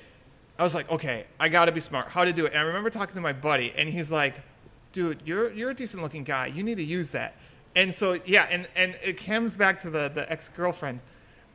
I 0.58 0.62
was 0.62 0.74
like, 0.74 0.90
okay, 0.90 1.26
I 1.40 1.48
got 1.48 1.66
to 1.66 1.72
be 1.72 1.80
smart. 1.80 2.08
How 2.08 2.24
to 2.24 2.32
do 2.32 2.46
it? 2.46 2.52
And 2.52 2.60
I 2.60 2.62
remember 2.62 2.90
talking 2.90 3.14
to 3.14 3.20
my 3.20 3.32
buddy, 3.32 3.72
and 3.76 3.88
he's 3.88 4.10
like, 4.10 4.34
dude, 4.92 5.20
you're 5.24 5.52
you're 5.52 5.70
a 5.70 5.74
decent 5.74 6.02
looking 6.02 6.24
guy. 6.24 6.46
You 6.46 6.62
need 6.62 6.76
to 6.76 6.84
use 6.84 7.10
that. 7.10 7.36
And 7.74 7.92
so 7.92 8.18
yeah, 8.24 8.46
and 8.50 8.68
and 8.76 8.96
it 9.02 9.24
comes 9.24 9.56
back 9.56 9.80
to 9.82 9.90
the 9.90 10.10
the 10.14 10.30
ex 10.30 10.48
girlfriend. 10.50 11.00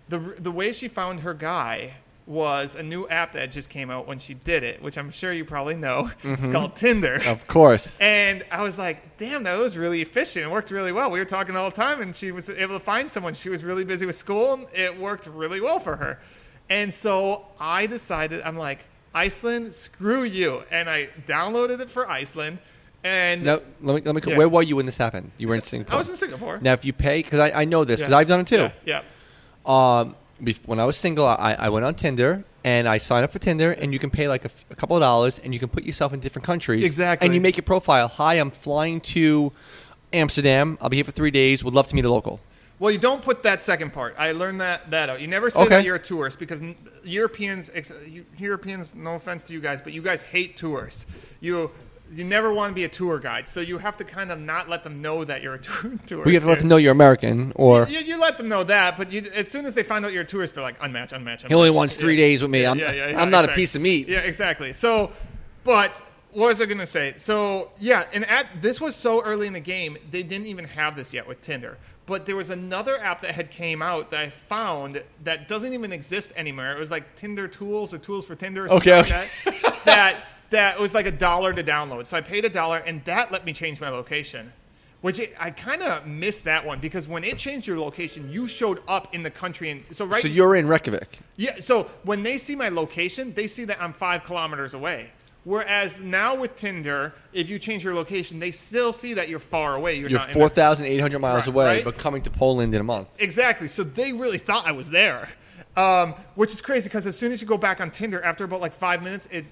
The 0.09 0.19
the 0.37 0.51
way 0.51 0.73
she 0.73 0.87
found 0.87 1.21
her 1.21 1.33
guy 1.33 1.93
was 2.29 2.75
a 2.75 2.83
new 2.83 3.07
app 3.07 3.33
that 3.33 3.51
just 3.51 3.69
came 3.71 3.89
out 3.89 4.07
when 4.07 4.19
she 4.19 4.35
did 4.35 4.63
it, 4.63 4.81
which 4.83 4.99
I'm 4.99 5.09
sure 5.09 5.33
you 5.33 5.43
probably 5.43 5.75
know. 5.75 6.11
It's 6.23 6.47
called 6.47 6.75
Tinder. 6.75 7.19
Of 7.25 7.47
course. 7.47 7.97
And 7.99 8.45
I 8.51 8.61
was 8.61 8.77
like, 8.77 9.17
damn, 9.17 9.43
that 9.43 9.57
was 9.57 9.75
really 9.75 10.01
efficient. 10.01 10.45
It 10.45 10.51
worked 10.51 10.69
really 10.69 10.91
well. 10.91 11.09
We 11.09 11.17
were 11.17 11.25
talking 11.25 11.57
all 11.57 11.71
the 11.71 11.75
time, 11.75 12.01
and 12.01 12.15
she 12.15 12.31
was 12.31 12.47
able 12.49 12.77
to 12.77 12.85
find 12.85 13.09
someone. 13.09 13.33
She 13.33 13.49
was 13.49 13.63
really 13.63 13.83
busy 13.83 14.05
with 14.05 14.15
school, 14.15 14.53
and 14.53 14.67
it 14.75 14.95
worked 14.97 15.25
really 15.25 15.59
well 15.59 15.79
for 15.79 15.95
her. 15.95 16.19
And 16.69 16.93
so 16.93 17.47
I 17.59 17.87
decided, 17.87 18.43
I'm 18.43 18.57
like, 18.57 18.85
Iceland, 19.13 19.73
screw 19.73 20.21
you. 20.23 20.61
And 20.69 20.87
I 20.87 21.09
downloaded 21.25 21.79
it 21.79 21.89
for 21.89 22.07
Iceland. 22.07 22.59
And 23.03 23.43
Now, 23.43 23.61
let 23.81 23.95
me, 23.95 24.01
let 24.11 24.13
me. 24.13 24.31
Yeah. 24.31 24.37
Where 24.37 24.49
were 24.49 24.61
you 24.61 24.75
when 24.75 24.85
this 24.85 24.97
happened? 24.97 25.31
You 25.39 25.47
were 25.47 25.55
in 25.55 25.63
Singapore. 25.63 25.95
I 25.95 25.97
was 25.97 26.09
in 26.09 26.15
Singapore. 26.15 26.59
Now, 26.61 26.73
if 26.73 26.85
you 26.85 26.93
pay, 26.93 27.23
because 27.23 27.39
I, 27.39 27.61
I 27.61 27.65
know 27.65 27.85
this, 27.85 28.01
because 28.01 28.11
Yeah. 28.11 28.17
I've 28.17 28.27
done 28.27 28.41
it 28.41 28.47
too. 28.47 28.69
Yeah. 28.85 29.01
yeah. 29.65 29.99
Um, 29.99 30.15
when 30.65 30.79
I 30.79 30.85
was 30.85 30.97
single, 30.97 31.25
I, 31.25 31.55
I 31.59 31.69
went 31.69 31.85
on 31.85 31.95
Tinder 31.95 32.43
and 32.63 32.87
I 32.87 32.97
signed 32.97 33.23
up 33.23 33.31
for 33.31 33.39
Tinder, 33.39 33.71
and 33.71 33.93
you 33.93 33.99
can 33.99 34.09
pay 34.09 34.27
like 34.27 34.43
a, 34.43 34.51
f- 34.51 34.65
a 34.69 34.75
couple 34.75 34.95
of 34.97 35.01
dollars, 35.01 35.39
and 35.39 35.53
you 35.53 35.59
can 35.59 35.69
put 35.69 35.83
yourself 35.83 36.13
in 36.13 36.19
different 36.19 36.45
countries. 36.45 36.83
Exactly. 36.83 37.25
And 37.25 37.33
you 37.33 37.39
make 37.41 37.55
your 37.55 37.63
profile. 37.63 38.07
Hi, 38.09 38.33
I'm 38.35 38.51
flying 38.51 38.99
to 39.01 39.51
Amsterdam. 40.11 40.77
I'll 40.81 40.89
be 40.89 40.97
here 40.97 41.05
for 41.05 41.11
three 41.11 41.31
days. 41.31 41.63
Would 41.63 41.73
love 41.73 41.87
to 41.87 41.95
meet 41.95 42.05
a 42.05 42.11
local. 42.11 42.39
Well, 42.79 42.91
you 42.91 42.97
don't 42.97 43.21
put 43.21 43.43
that 43.43 43.61
second 43.61 43.91
part. 43.91 44.15
I 44.17 44.31
learned 44.31 44.61
that 44.61 44.89
that 44.91 45.09
out. 45.09 45.19
You 45.21 45.27
never 45.27 45.49
say 45.49 45.59
Okay. 45.61 45.69
that 45.69 45.83
you're 45.85 45.95
a 45.95 45.99
tourist 45.99 46.39
because 46.39 46.61
Europeans, 47.03 47.69
ex- 47.73 47.91
Europeans, 48.37 48.95
no 48.95 49.15
offense 49.15 49.43
to 49.45 49.53
you 49.53 49.59
guys, 49.59 49.81
but 49.81 49.91
you 49.93 50.01
guys 50.01 50.21
hate 50.21 50.55
tourists. 50.55 51.05
You 51.41 51.71
you 52.13 52.23
never 52.23 52.53
want 52.53 52.71
to 52.71 52.75
be 52.75 52.83
a 52.85 52.89
tour 52.89 53.19
guide, 53.19 53.47
so 53.47 53.59
you 53.59 53.77
have 53.77 53.95
to 53.97 54.03
kind 54.03 54.31
of 54.31 54.39
not 54.39 54.67
let 54.69 54.83
them 54.83 55.01
know 55.01 55.23
that 55.23 55.41
you're 55.43 55.55
a 55.55 55.59
tour, 55.67 55.91
tourist. 56.07 56.25
We 56.25 56.33
have 56.33 56.43
to 56.43 56.49
let 56.49 56.59
them 56.59 56.67
know 56.67 56.77
you're 56.77 56.91
American, 56.91 57.51
or 57.55 57.85
You, 57.87 57.99
you 57.99 58.19
let 58.19 58.37
them 58.37 58.47
know 58.49 58.63
that, 58.63 58.97
but 58.97 59.11
you, 59.11 59.23
as 59.35 59.49
soon 59.49 59.65
as 59.65 59.75
they 59.75 59.83
find 59.83 60.03
out 60.05 60.11
you're 60.13 60.23
a 60.23 60.25
tourist, 60.25 60.55
they're 60.55 60.63
like 60.63 60.79
unmatch, 60.79 61.09
unmatch. 61.11 61.47
he 61.47 61.53
only 61.53 61.69
wants 61.69 61.95
three 61.95 62.15
Yeah. 62.15 62.25
days 62.25 62.41
with 62.41 62.51
me. 62.51 62.65
I'm, 62.65 62.79
Yeah, 62.79 62.91
yeah, 62.91 63.09
yeah, 63.11 63.21
I'm 63.21 63.29
not 63.29 63.45
a 63.45 63.49
piece 63.49 63.75
of 63.75 63.81
meat. 63.81 64.07
Yeah, 64.09 64.19
exactly. 64.19 64.73
So, 64.73 65.11
but 65.63 66.01
what 66.31 66.47
was 66.47 66.61
I 66.61 66.65
going 66.65 66.77
to 66.79 66.87
say? 66.87 67.13
So, 67.17 67.71
yeah, 67.79 68.03
and 68.13 68.25
at 68.25 68.47
this 68.61 68.79
was 68.79 68.95
so 68.95 69.21
early 69.23 69.47
in 69.47 69.53
the 69.53 69.59
game, 69.59 69.97
they 70.11 70.23
didn't 70.23 70.47
even 70.47 70.65
have 70.65 70.95
this 70.95 71.13
yet 71.13 71.27
with 71.27 71.41
Tinder. 71.41 71.77
But 72.05 72.25
there 72.25 72.35
was 72.35 72.49
another 72.49 72.97
app 72.99 73.21
that 73.21 73.31
had 73.35 73.51
came 73.51 73.83
out 73.83 74.09
that 74.11 74.19
I 74.19 74.29
found 74.29 75.03
that 75.25 75.47
doesn't 75.47 75.73
even 75.73 75.91
exist 75.91 76.31
anymore. 76.35 76.71
It 76.71 76.79
was 76.79 76.89
like 76.89 77.15
Tinder 77.15 77.47
Tools 77.47 77.93
or 77.93 77.99
Tools 77.99 78.25
for 78.25 78.33
Tinder 78.35 78.65
or 78.65 78.69
something 78.69 78.91
Okay, 78.93 79.11
like 79.13 79.29
that. 79.45 79.81
that 79.85 80.17
that 80.51 80.79
was 80.79 80.93
like 80.93 81.05
a 81.05 81.11
dollar 81.11 81.53
to 81.53 81.63
download. 81.63 82.07
So 82.07 82.17
I 82.17 82.21
paid 82.21 82.45
a 82.45 82.49
dollar, 82.49 82.77
and 82.79 83.03
that 83.05 83.31
let 83.31 83.45
me 83.45 83.53
change 83.53 83.79
my 83.79 83.89
location. 83.89 84.51
Which 85.01 85.17
it, 85.19 85.33
I 85.39 85.51
kind 85.51 85.81
of 85.81 86.05
missed 86.05 86.43
that 86.43 86.65
one 86.65 86.79
because 86.81 87.07
when 87.07 87.23
it 87.23 87.37
changed 87.37 87.65
your 87.67 87.79
location, 87.79 88.29
you 88.29 88.49
showed 88.49 88.81
up 88.85 89.15
in 89.15 89.23
the 89.23 89.31
country, 89.31 89.69
and 89.69 89.83
so 89.91 90.05
right. 90.05 90.21
So 90.21 90.27
you're 90.27 90.57
in 90.57 90.67
Reykjavik. 90.67 91.19
Yeah, 91.37 91.53
so 91.61 91.83
when 92.03 92.21
they 92.21 92.37
see 92.37 92.53
my 92.55 92.67
location, 92.67 93.33
they 93.33 93.47
see 93.47 93.63
that 93.65 93.81
I'm 93.81 93.93
five 93.93 94.25
kilometers 94.25 94.73
away. 94.73 95.11
Whereas 95.45 95.99
now 96.01 96.35
with 96.35 96.57
Tinder, 96.57 97.13
if 97.31 97.47
you 97.49 97.59
change 97.59 97.81
your 97.81 97.93
location, 97.95 98.39
they 98.39 98.51
still 98.51 98.91
see 98.91 99.13
that 99.13 99.29
you're 99.29 99.39
far 99.39 99.75
away. 99.75 99.93
You're, 99.97 100.09
You're 100.09 100.19
not 100.19 100.27
in 100.27 100.33
four 100.33 100.49
the- 100.49 100.55
thousand 100.55 100.87
eight 100.87 100.99
hundred 100.99 101.19
miles 101.19 101.43
Right, 101.43 101.47
away, 101.47 101.65
right? 101.77 101.83
but 101.85 101.97
coming 101.97 102.21
to 102.23 102.29
Poland 102.29 102.75
in 102.75 102.81
a 102.81 102.83
month. 102.83 103.07
Exactly. 103.19 103.69
So 103.69 103.83
they 103.83 104.11
really 104.11 104.37
thought 104.37 104.67
I 104.67 104.73
was 104.73 104.89
there, 104.89 105.29
um, 105.77 106.13
which 106.35 106.51
is 106.53 106.61
crazy 106.61 106.89
because 106.89 107.07
as 107.07 107.17
soon 107.17 107.31
as 107.31 107.41
you 107.41 107.47
go 107.47 107.57
back 107.57 107.79
on 107.79 107.89
Tinder, 107.89 108.21
after 108.21 108.43
about 108.43 108.59
like 108.59 108.73
five 108.73 109.01
minutes, 109.01 109.27
it 109.27 109.45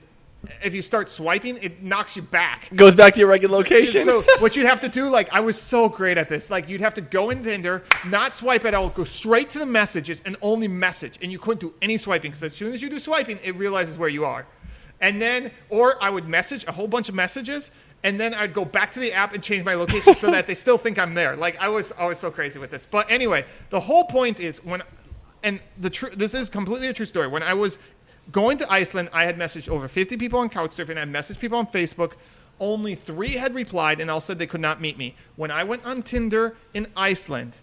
if 0.64 0.74
you 0.74 0.82
start 0.82 1.10
swiping, 1.10 1.58
it 1.58 1.84
knocks 1.84 2.16
you 2.16 2.22
back. 2.22 2.70
Goes 2.76 2.96
back 2.96 3.14
to 3.14 3.20
your 3.20 3.30
regular 3.30 3.58
location. 3.58 4.04
So 4.04 4.24
what 4.40 4.56
you'd 4.56 4.66
have 4.66 4.80
to 4.82 4.90
do, 4.90 5.10
like 5.10 5.32
I 5.34 5.40
was 5.40 5.60
so 5.60 5.90
great 5.90 6.18
at 6.18 6.30
this, 6.30 6.50
like 6.50 6.70
you'd 6.70 6.82
have 6.82 6.94
to 6.96 7.02
go 7.02 7.30
in 7.30 7.44
Tinder, 7.44 7.84
not 8.06 8.34
swipe 8.34 8.66
at 8.66 8.74
all, 8.74 8.90
go 8.90 9.04
straight 9.04 9.50
to 9.52 9.60
the 9.60 9.66
messages 9.66 10.22
and 10.26 10.38
only 10.42 10.68
message, 10.68 11.18
and 11.22 11.32
you 11.32 11.40
couldn't 11.40 11.62
do 11.62 11.74
any 11.82 11.98
swiping 11.98 12.32
because 12.32 12.44
as 12.44 12.56
soon 12.56 12.74
as 12.74 12.82
you 12.82 12.90
do 12.90 13.00
swiping, 13.00 13.40
it 13.44 13.56
realizes 13.56 13.98
where 13.98 14.10
you 14.10 14.26
are, 14.26 14.46
and 15.02 15.22
then 15.22 15.52
or 15.70 16.02
I 16.04 16.10
would 16.10 16.28
message 16.28 16.66
a 16.68 16.72
whole 16.72 16.88
bunch 16.88 17.10
of 17.10 17.16
messages. 17.16 17.72
And 18.04 18.20
then 18.20 18.36
I'd 18.36 18.54
go 18.54 18.64
back 18.64 18.92
to 18.92 19.00
the 19.00 19.12
app 19.12 19.34
and 19.34 19.42
change 19.42 19.66
my 19.66 19.74
location 19.74 20.14
so 20.14 20.30
that 20.30 20.46
they 20.46 20.54
still 20.66 20.78
think 20.78 21.00
I'm 21.00 21.16
there. 21.16 21.36
Like 21.36 21.60
I 21.60 21.68
was, 21.68 21.92
I 21.94 22.06
was 22.06 22.20
so 22.20 22.30
crazy 22.30 22.60
with 22.60 22.70
this. 22.70 22.86
But 22.86 23.10
anyway, 23.10 23.44
the 23.72 23.80
whole 23.80 24.04
point 24.04 24.40
is 24.40 24.64
when, 24.64 24.84
and 25.42 25.60
the 25.80 25.90
true, 25.90 26.12
this 26.12 26.36
is 26.36 26.48
completely 26.48 26.90
a 26.90 26.94
true 26.94 27.08
story. 27.08 27.28
When 27.28 27.42
I 27.42 27.56
was 27.56 27.80
going 28.32 28.58
to 28.58 28.72
Iceland, 28.72 29.10
I 29.14 29.26
had 29.26 29.38
messaged 29.38 29.70
over 29.70 29.88
50 29.88 30.18
people 30.18 30.40
on 30.40 30.50
Couchsurfing. 30.50 30.98
I 30.98 31.02
had 31.02 31.10
messaged 31.12 31.40
people 31.40 31.58
on 31.58 31.68
Facebook. 31.68 32.14
Only 32.60 32.96
three 32.96 33.34
had 33.34 33.54
replied 33.54 34.02
and 34.02 34.10
all 34.10 34.22
said 34.22 34.40
they 34.40 34.48
could 34.48 34.62
not 34.62 34.82
meet 34.82 34.98
me. 34.98 35.16
When 35.36 35.52
I 35.52 35.64
went 35.64 35.86
on 35.86 36.02
Tinder 36.02 36.58
in 36.74 36.88
Iceland, 36.98 37.60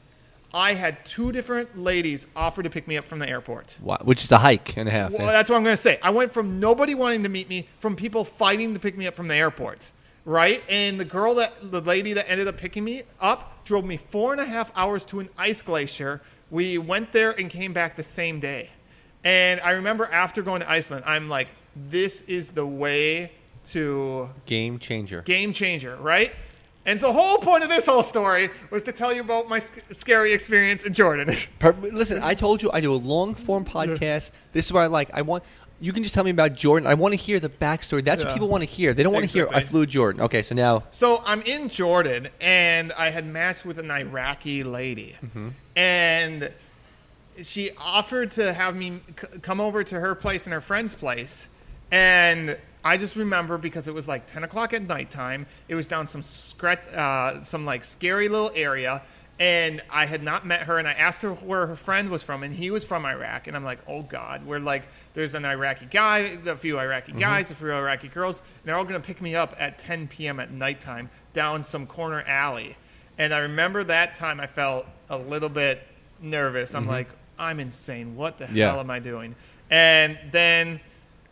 I 0.53 0.75
had 0.75 1.05
two 1.05 1.33
different 1.33 1.77
ladies 1.77 2.29
offer 2.37 2.63
to 2.63 2.71
pick 2.71 2.87
me 2.87 2.97
up 2.97 3.05
from 3.05 3.19
the 3.19 3.29
airport. 3.29 3.77
Wow, 3.83 3.99
which 4.03 4.23
is 4.23 4.31
a 4.31 4.39
hike 4.39 4.77
and 4.77 4.89
a 4.89 4.93
half. 4.93 5.11
Well, 5.11 5.27
that's 5.27 5.51
what 5.51 5.57
I'm 5.57 5.65
going 5.65 5.73
to 5.73 5.83
say. 5.83 5.99
I 6.01 6.11
went 6.11 6.33
from 6.33 6.61
nobody 6.61 6.95
wanting 6.95 7.25
to 7.25 7.29
meet 7.29 7.49
me, 7.49 7.67
from 7.81 7.97
people 7.97 8.25
fighting 8.25 8.73
to 8.73 8.79
pick 8.79 8.97
me 8.97 9.09
up 9.09 9.15
from 9.17 9.27
the 9.27 9.35
airport. 9.35 9.91
right? 10.25 10.63
And 10.71 10.99
the 10.99 11.05
girl 11.05 11.35
that 11.35 11.73
the 11.73 11.81
lady 11.81 12.13
that 12.13 12.31
ended 12.31 12.47
up 12.47 12.57
picking 12.57 12.85
me 12.85 13.03
up 13.21 13.65
drove 13.65 13.85
me 13.85 13.97
four 13.97 14.31
and 14.31 14.41
a 14.41 14.45
half 14.45 14.71
hours 14.77 15.05
to 15.07 15.19
an 15.19 15.29
ice 15.37 15.61
glacier. 15.61 16.23
We 16.51 16.79
went 16.79 17.11
there 17.11 17.33
and 17.33 17.51
came 17.51 17.73
back 17.73 17.97
the 17.97 18.05
same 18.05 18.39
day. 18.39 18.71
And 19.25 19.61
I 19.63 19.73
remember 19.73 20.07
after 20.07 20.43
going 20.43 20.61
to 20.61 20.71
Iceland, 20.71 21.05
I'm 21.07 21.29
like, 21.29 21.51
this 21.75 22.21
is 22.23 22.51
the 22.51 22.67
way 22.67 23.33
to 23.67 24.29
Game 24.47 24.79
changer. 24.79 25.23
game 25.23 25.53
changer, 25.53 25.97
right? 25.97 26.33
And 26.87 27.01
so 27.01 27.07
the 27.07 27.15
whole 27.15 27.39
point 27.39 27.63
of 27.65 27.71
this 27.71 27.87
whole 27.87 28.03
story 28.03 28.51
was 28.71 28.83
to 28.83 28.93
tell 28.93 29.11
you 29.13 29.23
about 29.23 29.49
my 29.49 29.59
sc- 29.59 29.81
scary 29.93 30.33
experience 30.35 30.83
in 30.83 30.93
Jordan. 30.93 31.35
Listen, 31.81 32.23
I 32.23 32.35
told 32.35 32.63
you 32.63 32.71
I 32.73 32.83
do 32.83 32.93
a 32.93 32.97
long 32.97 33.35
form 33.35 33.65
podcast. 33.65 34.31
This 34.53 34.67
is 34.67 34.73
what 34.73 34.83
I 34.83 34.87
like. 34.87 35.11
I 35.15 35.23
want 35.23 35.45
you 35.81 35.93
can 35.93 36.03
just 36.03 36.15
tell 36.15 36.25
me 36.25 36.31
about 36.31 36.55
Jordan. 36.55 36.87
I 36.87 36.95
want 36.95 37.13
to 37.13 37.17
hear 37.17 37.41
the 37.41 37.49
backstory. 37.49 38.05
That's 38.05 38.21
Yeah. 38.23 38.29
what 38.29 38.35
people 38.35 38.49
want 38.49 38.63
to 38.63 38.67
hear. 38.67 38.95
They 38.95 39.03
don't 39.03 39.13
want 39.13 39.25
to 39.25 39.31
hear 39.31 39.49
I 39.51 39.61
flew 39.61 39.87
Jordan. 39.87 40.23
Okay, 40.23 40.41
so 40.43 40.55
now 40.55 40.85
So 40.91 41.23
I'm 41.27 41.43
in 41.43 41.69
Jordan, 41.69 42.29
and 42.41 42.93
I 42.97 43.11
had 43.11 43.27
matched 43.27 43.65
with 43.65 43.79
an 43.79 43.91
Iraqi 43.91 44.63
lady, 44.63 45.17
mm-hmm. 45.25 45.49
and 45.77 46.51
she 47.43 47.71
offered 47.79 48.31
to 48.33 48.53
have 48.53 48.77
me 48.77 49.01
c- 49.21 49.39
come 49.41 49.61
over 49.61 49.83
to 49.85 49.99
her 50.01 50.15
place 50.15 50.45
and 50.47 50.53
her 50.53 50.61
friend's 50.61 50.95
place, 50.95 51.49
and 51.91 52.59
I 52.85 52.97
just 52.97 53.17
remember 53.17 53.57
because 53.57 53.89
it 53.89 53.95
was 53.95 54.07
like 54.09 54.27
10 54.27 54.45
o'clock 54.45 54.75
at 54.75 54.83
nighttime. 54.83 55.47
It 55.69 55.75
was 55.75 55.87
down 55.87 56.07
some 56.07 56.23
scrat- 56.23 56.87
uh, 56.89 57.43
some 57.43 57.65
like 57.65 57.83
scary 57.85 58.29
little 58.29 58.51
area. 58.55 59.03
And 59.41 59.83
I 59.91 60.07
had 60.07 60.23
not 60.23 60.47
met 60.47 60.63
her, 60.63 60.79
and 60.79 60.87
I 60.87 60.93
asked 60.93 61.23
her 61.23 61.33
where 61.33 61.67
her 61.67 61.75
friend 61.75 62.09
was 62.09 62.23
from, 62.23 62.45
and 62.45 62.55
he 62.55 62.71
was 62.71 62.85
from 62.85 63.05
Iraq. 63.05 63.49
And 63.49 63.57
I'm 63.57 63.65
like, 63.65 63.81
oh 63.89 64.03
God, 64.03 64.47
we're 64.47 64.61
like, 64.61 64.85
there's 65.15 65.35
an 65.35 65.45
Iraqi 65.45 65.87
guy, 65.87 66.37
a 66.47 66.57
few 66.57 66.79
Iraqi 66.79 67.11
guys, 67.13 67.51
a 67.51 67.57
few 67.57 67.73
Iraqi 67.73 68.07
girls, 68.07 68.41
and 68.41 68.49
they're 68.69 68.77
all 68.77 68.85
gonna 68.85 69.01
pick 69.01 69.21
me 69.21 69.35
up 69.35 69.53
at 69.59 69.77
10 69.77 70.07
p.m. 70.07 70.39
at 70.39 70.53
nighttime 70.53 71.11
down 71.33 71.65
some 71.65 71.85
corner 71.85 72.23
alley. 72.29 72.77
And 73.19 73.35
I 73.35 73.39
remember 73.39 73.83
that 73.83 74.15
time 74.15 74.39
I 74.39 74.47
felt 74.47 74.87
a 75.09 75.19
little 75.19 75.49
bit 75.49 75.83
nervous. 76.21 76.73
I'm 76.77 76.87
like, 76.87 77.09
I'm 77.39 77.61
insane. 77.61 78.17
What 78.17 78.39
the 78.39 78.49
Yeah. 78.53 78.71
hell 78.71 78.81
am 78.81 78.91
I 78.91 78.99
doing? 78.99 79.35
And 79.71 80.19
then 80.33 80.81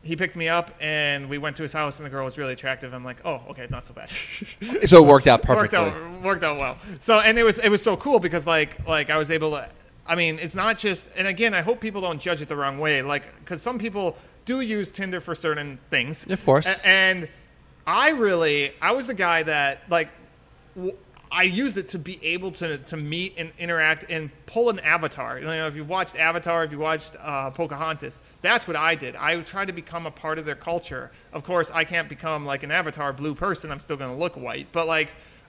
he 0.03 0.16
picked 0.16 0.34
me 0.34 0.48
up, 0.48 0.72
and 0.80 1.28
we 1.28 1.38
went 1.38 1.55
to 1.57 1.62
his 1.62 1.72
house, 1.72 1.98
and 1.98 2.07
the 2.07 2.11
girl 2.11 2.24
was 2.24 2.36
really 2.36 2.55
attractive. 2.55 2.92
I'm 2.92 3.05
like, 3.05 3.18
oh, 3.24 3.40
okay, 3.50 3.68
not 3.70 3.86
so 3.86 3.94
bad. 3.94 4.11
so 4.84 5.05
it 5.05 5.07
worked 5.07 5.28
out 5.28 5.46
worked 5.46 5.70
perfectly. 5.72 5.78
out 5.78 6.22
worked 6.22 6.42
out 6.44 6.59
well. 6.59 6.76
So 6.98 7.20
and 7.20 7.38
it 7.38 7.44
was 7.44 7.59
it 7.59 7.68
was 7.68 7.82
so 7.82 7.96
cool 7.96 8.18
because 8.18 8.46
like 8.46 8.86
like 8.88 9.11
I 9.11 9.16
was 9.16 9.30
able 9.30 9.50
to. 9.53 9.68
I 10.05 10.16
mean, 10.16 10.38
it's 10.40 10.57
not 10.57 10.76
just 10.78 11.07
and 11.16 11.28
again, 11.28 11.55
I 11.55 11.61
hope 11.61 11.80
people 11.80 12.00
don't 12.00 12.20
judge 12.20 12.40
it 12.42 12.48
the 12.48 12.57
wrong 12.57 12.78
way. 12.80 13.03
Like 13.03 13.22
because 13.38 13.62
some 13.62 13.78
people 13.78 14.16
do 14.44 14.61
use 14.61 14.90
Tinder 14.90 15.20
for 15.20 15.36
certain 15.36 15.78
things, 15.90 16.26
Of 16.28 16.44
course. 16.44 16.66
And 16.84 17.28
I 17.86 18.11
really 18.11 18.72
I 18.82 18.90
was 18.92 19.07
the 19.07 19.14
guy 19.14 19.44
that 19.44 19.82
like. 19.88 20.09
w- 20.74 20.96
I 21.33 21.45
used 21.45 21.78
it 21.78 21.89
to 21.89 21.99
be 21.99 22.22
able 22.22 22.53
to, 22.53 22.76
to 22.76 22.97
meet 22.97 23.35
and 23.39 23.53
interact 23.59 24.11
and 24.11 24.30
pull 24.45 24.68
an 24.68 24.78
avatar. 24.80 25.39
You 25.39 25.47
know, 25.47 25.66
if 25.66 25.74
you've 25.74 25.89
watched 25.89 26.14
Avatar, 26.14 26.62
if 26.62 26.70
you 26.70 26.78
watched 26.78 27.16
uh, 27.18 27.51
Pocahontas, 27.51 28.20
that's 28.43 28.68
what 28.68 28.76
I 28.76 28.95
did. 28.95 29.16
I 29.16 29.41
tried 29.41 29.68
to 29.68 29.72
become 29.72 30.07
a 30.07 30.11
part 30.11 30.39
of 30.39 30.45
their 30.45 30.55
culture. 30.55 31.11
Of 31.33 31.43
course, 31.43 31.70
I 31.72 31.85
can't 31.85 32.07
become 32.07 32.45
like 32.45 32.64
an 32.64 32.70
Avatar 32.70 33.14
blue 33.14 33.35
person. 33.35 33.72
I'm 33.72 33.80
still 33.80 33.97
going 33.97 34.12
to 34.12 34.16
look 34.16 34.37
white, 34.37 34.66
but 34.72 34.87
like 34.87 35.09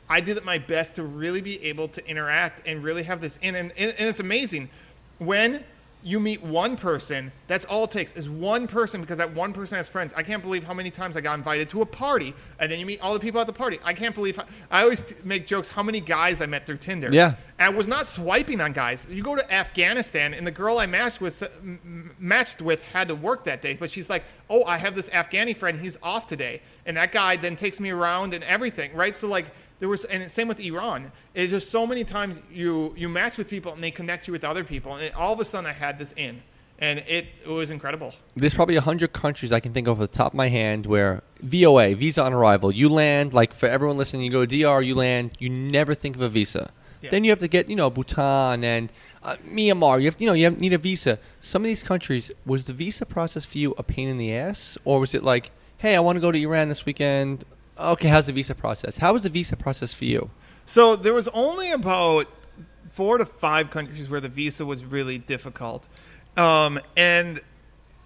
I 0.09 0.21
did 0.21 0.41
my 0.45 0.57
best 0.57 0.95
to 0.95 1.03
really 1.03 1.41
be 1.41 1.61
able 1.65 1.89
to 1.89 2.09
interact 2.09 2.65
and 2.65 2.81
really 2.81 3.03
have 3.03 3.19
this. 3.19 3.37
And 3.43 3.57
and, 3.57 3.73
and 3.77 3.93
it's 3.99 4.21
amazing 4.21 4.69
when 5.19 5.65
you 6.03 6.19
meet 6.19 6.43
one 6.43 6.75
person. 6.75 7.31
That's 7.47 7.63
all 7.65 7.85
it 7.85 7.91
takes 7.91 8.11
is 8.13 8.29
one 8.29 8.67
person 8.67 9.01
because 9.01 9.17
that 9.17 9.33
one 9.33 9.53
person 9.53 9.77
has 9.77 9.87
friends. 9.87 10.13
I 10.15 10.23
can't 10.23 10.43
believe 10.43 10.63
how 10.63 10.73
many 10.73 10.91
times 10.91 11.15
I 11.15 11.21
got 11.21 11.37
invited 11.37 11.69
to 11.69 11.81
a 11.81 11.85
party 11.85 12.33
and 12.59 12.69
then 12.69 12.79
you 12.79 12.85
meet 12.85 13.01
all 13.01 13.13
the 13.13 13.19
people 13.19 13.39
at 13.39 13.47
the 13.47 13.53
party. 13.53 13.79
I 13.83 13.93
can't 13.93 14.13
believe. 14.13 14.35
How, 14.35 14.45
I 14.69 14.83
always 14.83 15.01
t- 15.01 15.15
make 15.23 15.47
jokes 15.47 15.69
how 15.69 15.81
many 15.81 16.01
guys 16.01 16.41
I 16.41 16.45
met 16.45 16.65
through 16.65 16.77
Tinder. 16.77 17.09
Yeah. 17.11 17.35
And 17.57 17.73
I 17.73 17.77
was 17.77 17.87
not 17.87 18.05
swiping 18.05 18.59
on 18.59 18.73
guys. 18.73 19.07
You 19.09 19.23
go 19.23 19.35
to 19.35 19.53
Afghanistan, 19.53 20.33
and 20.33 20.45
the 20.45 20.51
girl 20.51 20.77
I 20.79 20.85
matched 20.85 21.21
with 21.21 21.41
m- 21.41 22.13
matched 22.19 22.61
with 22.61 22.83
had 22.87 23.07
to 23.07 23.15
work 23.15 23.45
that 23.45 23.61
day, 23.61 23.77
but 23.79 23.89
she's 23.91 24.09
like, 24.09 24.23
"Oh, 24.49 24.63
I 24.65 24.77
have 24.77 24.95
this 24.95 25.07
Afghani 25.09 25.55
friend. 25.55 25.79
He's 25.79 25.97
off 26.03 26.27
today," 26.27 26.61
and 26.85 26.97
that 26.97 27.11
guy 27.11 27.37
then 27.37 27.55
takes 27.55 27.79
me 27.79 27.91
around 27.91 28.33
and 28.33 28.43
everything, 28.43 28.93
right? 28.93 29.15
So 29.15 29.27
like, 29.27 29.45
there 29.83 29.89
was, 29.89 30.05
and 30.05 30.31
same 30.31 30.47
with 30.47 30.61
Iran. 30.61 31.11
It's 31.33 31.51
just 31.51 31.69
so 31.69 31.85
many 31.85 32.05
times 32.05 32.41
you 32.49 32.93
you 32.95 33.09
match 33.09 33.37
with 33.37 33.49
people 33.49 33.73
and 33.73 33.83
they 33.83 33.91
connect 33.91 34.29
you 34.29 34.31
with 34.31 34.45
other 34.45 34.63
people, 34.63 34.95
and 34.95 35.13
all 35.13 35.33
of 35.33 35.41
a 35.41 35.43
sudden 35.43 35.69
I 35.69 35.73
had 35.73 35.99
this 35.99 36.13
in, 36.13 36.41
and 36.79 36.99
it, 36.99 37.27
it 37.43 37.49
was 37.49 37.69
incredible. 37.69 38.13
There's 38.33 38.53
probably 38.53 38.77
a 38.77 38.81
hundred 38.81 39.11
countries 39.11 39.51
I 39.51 39.59
can 39.59 39.73
think 39.73 39.89
of 39.89 39.99
off 39.99 39.99
the 39.99 40.07
top 40.07 40.31
of 40.31 40.37
my 40.37 40.47
hand 40.47 40.85
where 40.85 41.21
VOA, 41.41 41.95
visa 41.95 42.23
on 42.23 42.31
arrival, 42.31 42.73
you 42.73 42.87
land 42.87 43.33
like 43.33 43.53
for 43.53 43.65
everyone 43.65 43.97
listening, 43.97 44.23
you 44.23 44.31
go 44.31 44.45
to 44.45 44.57
DR, 44.57 44.81
you 44.81 44.95
land, 44.95 45.31
you 45.37 45.49
never 45.49 45.93
think 45.93 46.15
of 46.15 46.21
a 46.21 46.29
visa. 46.29 46.71
Yeah. 47.01 47.09
Then 47.09 47.25
you 47.25 47.31
have 47.31 47.39
to 47.39 47.49
get 47.49 47.69
you 47.69 47.75
know 47.75 47.89
Bhutan 47.89 48.63
and 48.63 48.89
uh, 49.21 49.35
Myanmar. 49.45 49.99
You 49.99 50.05
have 50.05 50.15
you 50.17 50.27
know 50.27 50.33
you 50.33 50.45
have, 50.45 50.61
need 50.61 50.71
a 50.71 50.77
visa. 50.77 51.19
Some 51.41 51.63
of 51.63 51.67
these 51.67 51.83
countries 51.83 52.31
was 52.45 52.63
the 52.63 52.73
visa 52.73 53.05
process 53.05 53.43
for 53.43 53.57
you 53.57 53.75
a 53.77 53.83
pain 53.83 54.07
in 54.07 54.17
the 54.17 54.33
ass, 54.33 54.77
or 54.85 55.01
was 55.01 55.13
it 55.13 55.25
like, 55.25 55.51
hey, 55.79 55.97
I 55.97 55.99
want 55.99 56.15
to 56.15 56.21
go 56.21 56.31
to 56.31 56.39
Iran 56.39 56.69
this 56.69 56.85
weekend. 56.85 57.43
Okay, 57.77 58.07
how's 58.07 58.27
the 58.27 58.33
visa 58.33 58.53
process? 58.55 58.97
How 58.97 59.13
was 59.13 59.23
the 59.23 59.29
visa 59.29 59.55
process 59.55 59.93
for 59.93 60.05
you? 60.05 60.29
So 60.65 60.95
there 60.95 61.13
was 61.13 61.27
only 61.29 61.71
about 61.71 62.27
four 62.91 63.17
to 63.17 63.25
five 63.25 63.71
countries 63.71 64.09
where 64.09 64.21
the 64.21 64.29
visa 64.29 64.65
was 64.65 64.85
really 64.85 65.17
difficult, 65.17 65.89
um, 66.37 66.79
and 66.95 67.41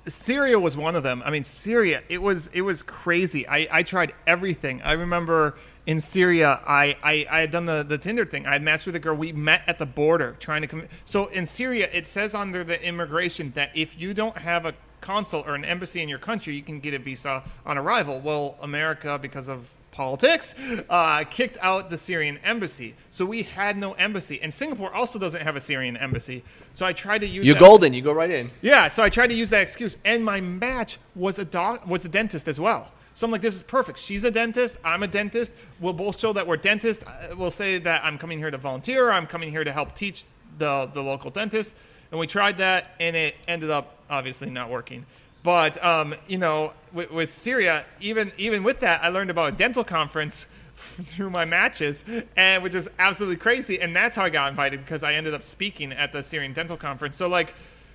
Syria 0.07 0.57
was 0.57 0.77
one 0.77 0.95
of 0.95 1.03
them. 1.03 1.21
I 1.25 1.31
mean, 1.31 1.43
Syria, 1.43 2.01
it 2.09 2.21
was 2.21 2.47
it 2.53 2.61
was 2.61 2.81
crazy. 2.81 3.47
I, 3.47 3.67
I 3.71 3.83
tried 3.83 4.13
everything. 4.25 4.81
I 4.81 4.93
remember 4.93 5.57
in 5.85 6.01
Syria, 6.01 6.61
I, 6.67 6.97
I, 7.01 7.25
I 7.31 7.39
had 7.39 7.51
done 7.51 7.65
the, 7.65 7.81
the 7.81 7.97
Tinder 7.97 8.25
thing. 8.25 8.45
I 8.45 8.53
had 8.53 8.61
matched 8.61 8.85
with 8.85 8.95
a 8.97 8.99
girl. 8.99 9.15
We 9.15 9.31
met 9.31 9.63
at 9.67 9.79
the 9.79 9.85
border 9.85 10.35
trying 10.39 10.61
to 10.61 10.67
come. 10.67 10.83
So 11.05 11.27
in 11.27 11.45
Syria, 11.45 11.87
it 11.93 12.05
says 12.05 12.35
under 12.35 12.65
the 12.65 12.85
immigration 12.85 13.53
that 13.55 13.75
if 13.75 13.97
you 13.97 14.13
don't 14.13 14.37
have 14.37 14.65
a 14.65 14.73
consul 15.07 15.43
or 15.47 15.55
an 15.55 15.63
embassy 15.65 16.01
in 16.01 16.09
your 16.09 16.19
country, 16.19 16.53
you 16.53 16.61
can 16.61 16.79
get 16.81 16.93
a 16.93 16.99
visa 16.99 17.41
on 17.65 17.77
arrival. 17.77 18.19
Well, 18.19 18.57
America, 18.61 19.17
because 19.21 19.47
of 19.47 19.59
politics, 19.91 20.53
uh, 20.89 21.23
kicked 21.37 21.57
out 21.61 21.89
the 21.89 21.97
Syrian 21.97 22.37
embassy. 22.43 22.93
So 23.09 23.25
we 23.25 23.43
had 23.43 23.77
no 23.77 23.93
embassy. 23.93 24.37
And 24.43 24.53
Singapore 24.53 24.93
also 24.93 25.17
doesn't 25.17 25.41
have 25.41 25.55
a 25.55 25.61
Syrian 25.61 25.95
embassy. 25.97 26.43
So 26.73 26.85
I 26.85 26.93
tried 26.93 27.21
to 27.21 27.27
use 27.27 27.45
You're 27.47 27.55
that- 27.55 27.61
golden. 27.69 27.93
You 27.93 28.01
go 28.01 28.11
right 28.13 28.29
in. 28.29 28.51
yeah, 28.61 28.89
so 28.89 29.01
I 29.01 29.09
tried 29.09 29.29
to 29.29 29.35
use 29.35 29.49
that 29.51 29.61
excuse, 29.61 29.97
and 30.05 30.23
my 30.23 30.39
match 30.41 30.99
was 31.15 31.39
a 31.39 31.45
doc 31.45 31.87
was 31.87 32.03
a 32.05 32.09
dentist 32.09 32.47
as 32.47 32.59
well. 32.59 32.91
So 33.15 33.25
I'm 33.25 33.31
like, 33.31 33.41
this 33.41 33.55
is 33.55 33.63
perfect. 33.63 33.97
She's 33.97 34.23
a 34.25 34.29
dentist. 34.29 34.77
I'm 34.83 35.01
a 35.01 35.07
dentist. 35.07 35.51
We'll 35.79 35.93
both 35.93 36.19
show 36.19 36.33
that 36.33 36.45
we're 36.45 36.57
dentists. 36.57 37.03
Uh, 37.03 37.33
We'll 37.39 37.49
say 37.63 37.79
that 37.79 38.03
I'm 38.05 38.17
coming 38.19 38.37
here 38.37 38.51
to 38.51 38.57
volunteer. 38.59 39.09
I'm 39.09 39.25
coming 39.25 39.49
here 39.49 39.63
to 39.63 39.71
help 39.71 39.95
teach 39.95 40.25
the 40.59 40.73
the 40.93 41.01
local 41.01 41.31
dentist. 41.31 41.75
And 42.11 42.19
we 42.19 42.27
tried 42.27 42.57
that, 42.59 42.81
and 42.99 43.15
it 43.15 43.33
ended 43.47 43.69
up 43.71 43.85
obviously 44.09 44.49
not 44.49 44.69
working. 44.69 45.05
But 45.43 45.83
um, 45.83 46.15
you 46.27 46.37
know, 46.37 46.73
with, 46.91 47.11
with 47.11 47.31
Syria, 47.31 47.85
even 48.01 48.31
even 48.37 48.63
with 48.63 48.79
that, 48.81 49.03
I 49.03 49.09
learned 49.09 49.29
about 49.29 49.53
a 49.53 49.55
dental 49.55 49.83
conference 49.83 50.45
through 51.03 51.29
my 51.29 51.45
matches, 51.45 52.03
and 52.35 52.63
which 52.63 52.75
is 52.75 52.89
absolutely 52.99 53.37
crazy. 53.37 53.79
And 53.79 53.95
that's 53.95 54.15
how 54.15 54.23
I 54.23 54.29
got 54.29 54.49
invited 54.49 54.81
because 54.83 55.03
I 55.03 55.13
ended 55.13 55.33
up 55.33 55.43
speaking 55.43 55.91
at 55.93 56.11
the 56.11 56.21
Syrian 56.23 56.53
dental 56.53 56.77
conference. 56.77 57.17
So 57.17 57.27
like, 57.27 57.53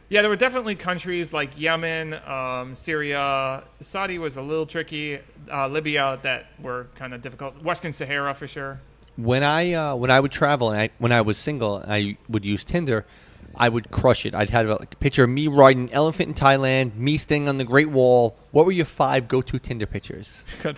yeah, 0.08 0.20
there 0.22 0.30
were 0.30 0.36
definitely 0.36 0.74
countries 0.74 1.32
like 1.32 1.50
Yemen, 1.58 2.14
um, 2.26 2.74
Syria, 2.74 3.64
Saudi 3.80 4.18
was 4.18 4.36
a 4.36 4.42
little 4.42 4.66
tricky, 4.66 5.18
uh, 5.50 5.68
Libya 5.68 6.18
that 6.22 6.46
were 6.60 6.86
kind 6.94 7.14
of 7.14 7.22
difficult, 7.22 7.60
Western 7.62 7.92
Sahara 7.92 8.34
for 8.34 8.46
sure. 8.46 8.80
when 9.16 9.42
I 9.42 9.72
uh, 9.72 9.94
when 9.94 10.10
I 10.10 10.20
would 10.20 10.32
travel 10.32 10.70
and 10.70 10.80
I, 10.82 10.90
when 10.98 11.12
I 11.12 11.20
was 11.20 11.38
single, 11.38 11.82
I 11.86 12.16
would 12.28 12.44
use 12.44 12.64
Tinder. 12.64 13.04
I 13.57 13.68
would 13.68 13.90
crush 13.90 14.26
it. 14.26 14.34
I'd 14.34 14.50
have 14.50 14.68
like, 14.68 14.94
a 14.94 14.96
picture 14.96 15.24
of 15.24 15.30
me 15.30 15.48
riding 15.48 15.84
an 15.84 15.90
elephant 15.90 16.28
in 16.28 16.34
Thailand, 16.34 16.96
me 16.96 17.16
staying 17.18 17.48
on 17.48 17.59
the 17.59 17.64
Great 17.64 17.90
Wall. 17.90 18.36
What 18.50 18.66
were 18.66 18.72
your 18.72 18.86
five 18.86 19.28
go-to 19.28 19.59
Tinder 19.59 19.86
pictures? 19.86 20.44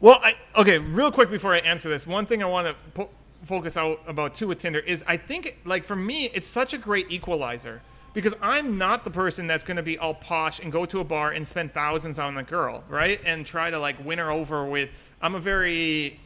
Well, 0.00 0.18
I, 0.22 0.34
okay, 0.56 0.78
real 0.78 1.12
quick 1.12 1.30
before 1.30 1.52
I 1.52 1.58
answer 1.58 1.90
this, 1.90 2.06
one 2.06 2.24
thing 2.24 2.42
I 2.42 2.46
want 2.46 2.66
to 2.66 2.74
po- 2.94 3.10
focus 3.44 3.76
out 3.76 4.00
about 4.06 4.34
too 4.34 4.48
with 4.48 4.58
Tinder 4.58 4.78
is 4.78 5.04
I 5.06 5.18
think, 5.18 5.58
like, 5.66 5.84
for 5.84 5.94
me, 5.94 6.30
it's 6.32 6.48
such 6.48 6.72
a 6.72 6.78
great 6.78 7.10
equalizer 7.10 7.82
because 8.14 8.34
I'm 8.40 8.78
not 8.78 9.04
the 9.04 9.10
person 9.10 9.46
that's 9.46 9.62
going 9.62 9.76
to 9.76 9.82
be 9.82 9.98
all 9.98 10.14
posh 10.14 10.58
and 10.58 10.72
go 10.72 10.86
to 10.86 11.00
a 11.00 11.04
bar 11.04 11.32
and 11.32 11.46
spend 11.46 11.74
thousands 11.74 12.18
on 12.18 12.38
a 12.38 12.42
girl, 12.42 12.82
right? 12.88 13.20
And 13.26 13.44
try 13.44 13.70
to, 13.70 13.78
like, 13.78 14.02
win 14.02 14.18
her 14.18 14.30
over 14.30 14.64
with. 14.64 14.88
I'm 15.20 15.34
a 15.34 15.38
very 15.38 16.18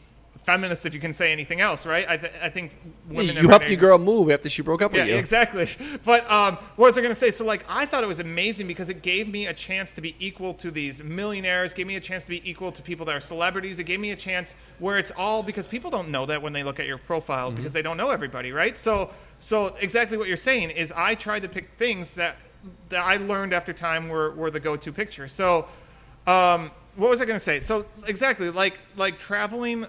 feminist, 0.45 0.85
if 0.85 0.93
you 0.93 0.99
can 0.99 1.11
say 1.11 1.31
anything 1.31 1.59
else, 1.59 1.85
right? 1.85 2.05
I, 2.07 2.17
th- 2.17 2.33
I 2.41 2.49
think 2.49 2.71
women. 3.09 3.35
you 3.35 3.49
helped 3.49 3.67
your 3.67 3.77
girl 3.77 3.97
move 3.97 4.29
after 4.29 4.47
she 4.47 4.61
broke 4.61 4.81
up 4.81 4.93
yeah, 4.93 5.01
with 5.01 5.07
you. 5.07 5.13
Yeah, 5.15 5.19
exactly. 5.19 5.69
But 6.05 6.29
um, 6.29 6.57
what 6.75 6.87
was 6.87 6.97
I 6.97 7.01
going 7.01 7.13
to 7.13 7.19
say? 7.19 7.31
So, 7.31 7.45
like, 7.45 7.65
I 7.67 7.85
thought 7.85 8.03
it 8.03 8.07
was 8.07 8.19
amazing 8.19 8.67
because 8.67 8.89
it 8.89 9.01
gave 9.01 9.27
me 9.27 9.47
a 9.47 9.53
chance 9.53 9.91
to 9.93 10.01
be 10.01 10.15
equal 10.19 10.53
to 10.55 10.69
these 10.69 11.03
millionaires, 11.03 11.73
gave 11.73 11.87
me 11.87 11.95
a 11.95 11.99
chance 11.99 12.23
to 12.25 12.29
be 12.29 12.47
equal 12.49 12.71
to 12.71 12.81
people 12.81 13.05
that 13.07 13.15
are 13.15 13.19
celebrities. 13.19 13.79
It 13.79 13.85
gave 13.85 13.99
me 13.99 14.11
a 14.11 14.15
chance 14.15 14.53
where 14.77 14.99
it's 14.99 15.11
all 15.17 15.41
because 15.41 15.65
people 15.65 15.89
don't 15.89 16.09
know 16.09 16.25
that 16.27 16.41
when 16.41 16.53
they 16.53 16.63
look 16.63 16.79
at 16.79 16.85
your 16.85 16.99
profile 16.99 17.51
because 17.51 17.73
they 17.73 17.81
don't 17.81 17.97
know 17.97 18.11
everybody, 18.11 18.51
right? 18.51 18.77
So, 18.77 19.11
so 19.39 19.75
exactly 19.81 20.17
what 20.17 20.27
you're 20.27 20.37
saying 20.37 20.71
is 20.71 20.93
I 20.95 21.15
tried 21.15 21.41
to 21.41 21.49
pick 21.49 21.71
things 21.77 22.13
that 22.13 22.37
that 22.89 23.03
I 23.03 23.17
learned 23.17 23.53
after 23.53 23.73
time 23.73 24.09
were, 24.09 24.31
were 24.31 24.51
the 24.51 24.59
go-to 24.59 24.91
picture. 24.91 25.27
So, 25.27 25.67
um, 26.27 26.71
what 26.95 27.09
was 27.09 27.21
I 27.21 27.25
going 27.25 27.35
to 27.35 27.43
say? 27.43 27.59
So 27.59 27.85
exactly, 28.07 28.49
like 28.49 28.79
like 28.95 29.19
traveling, 29.19 29.85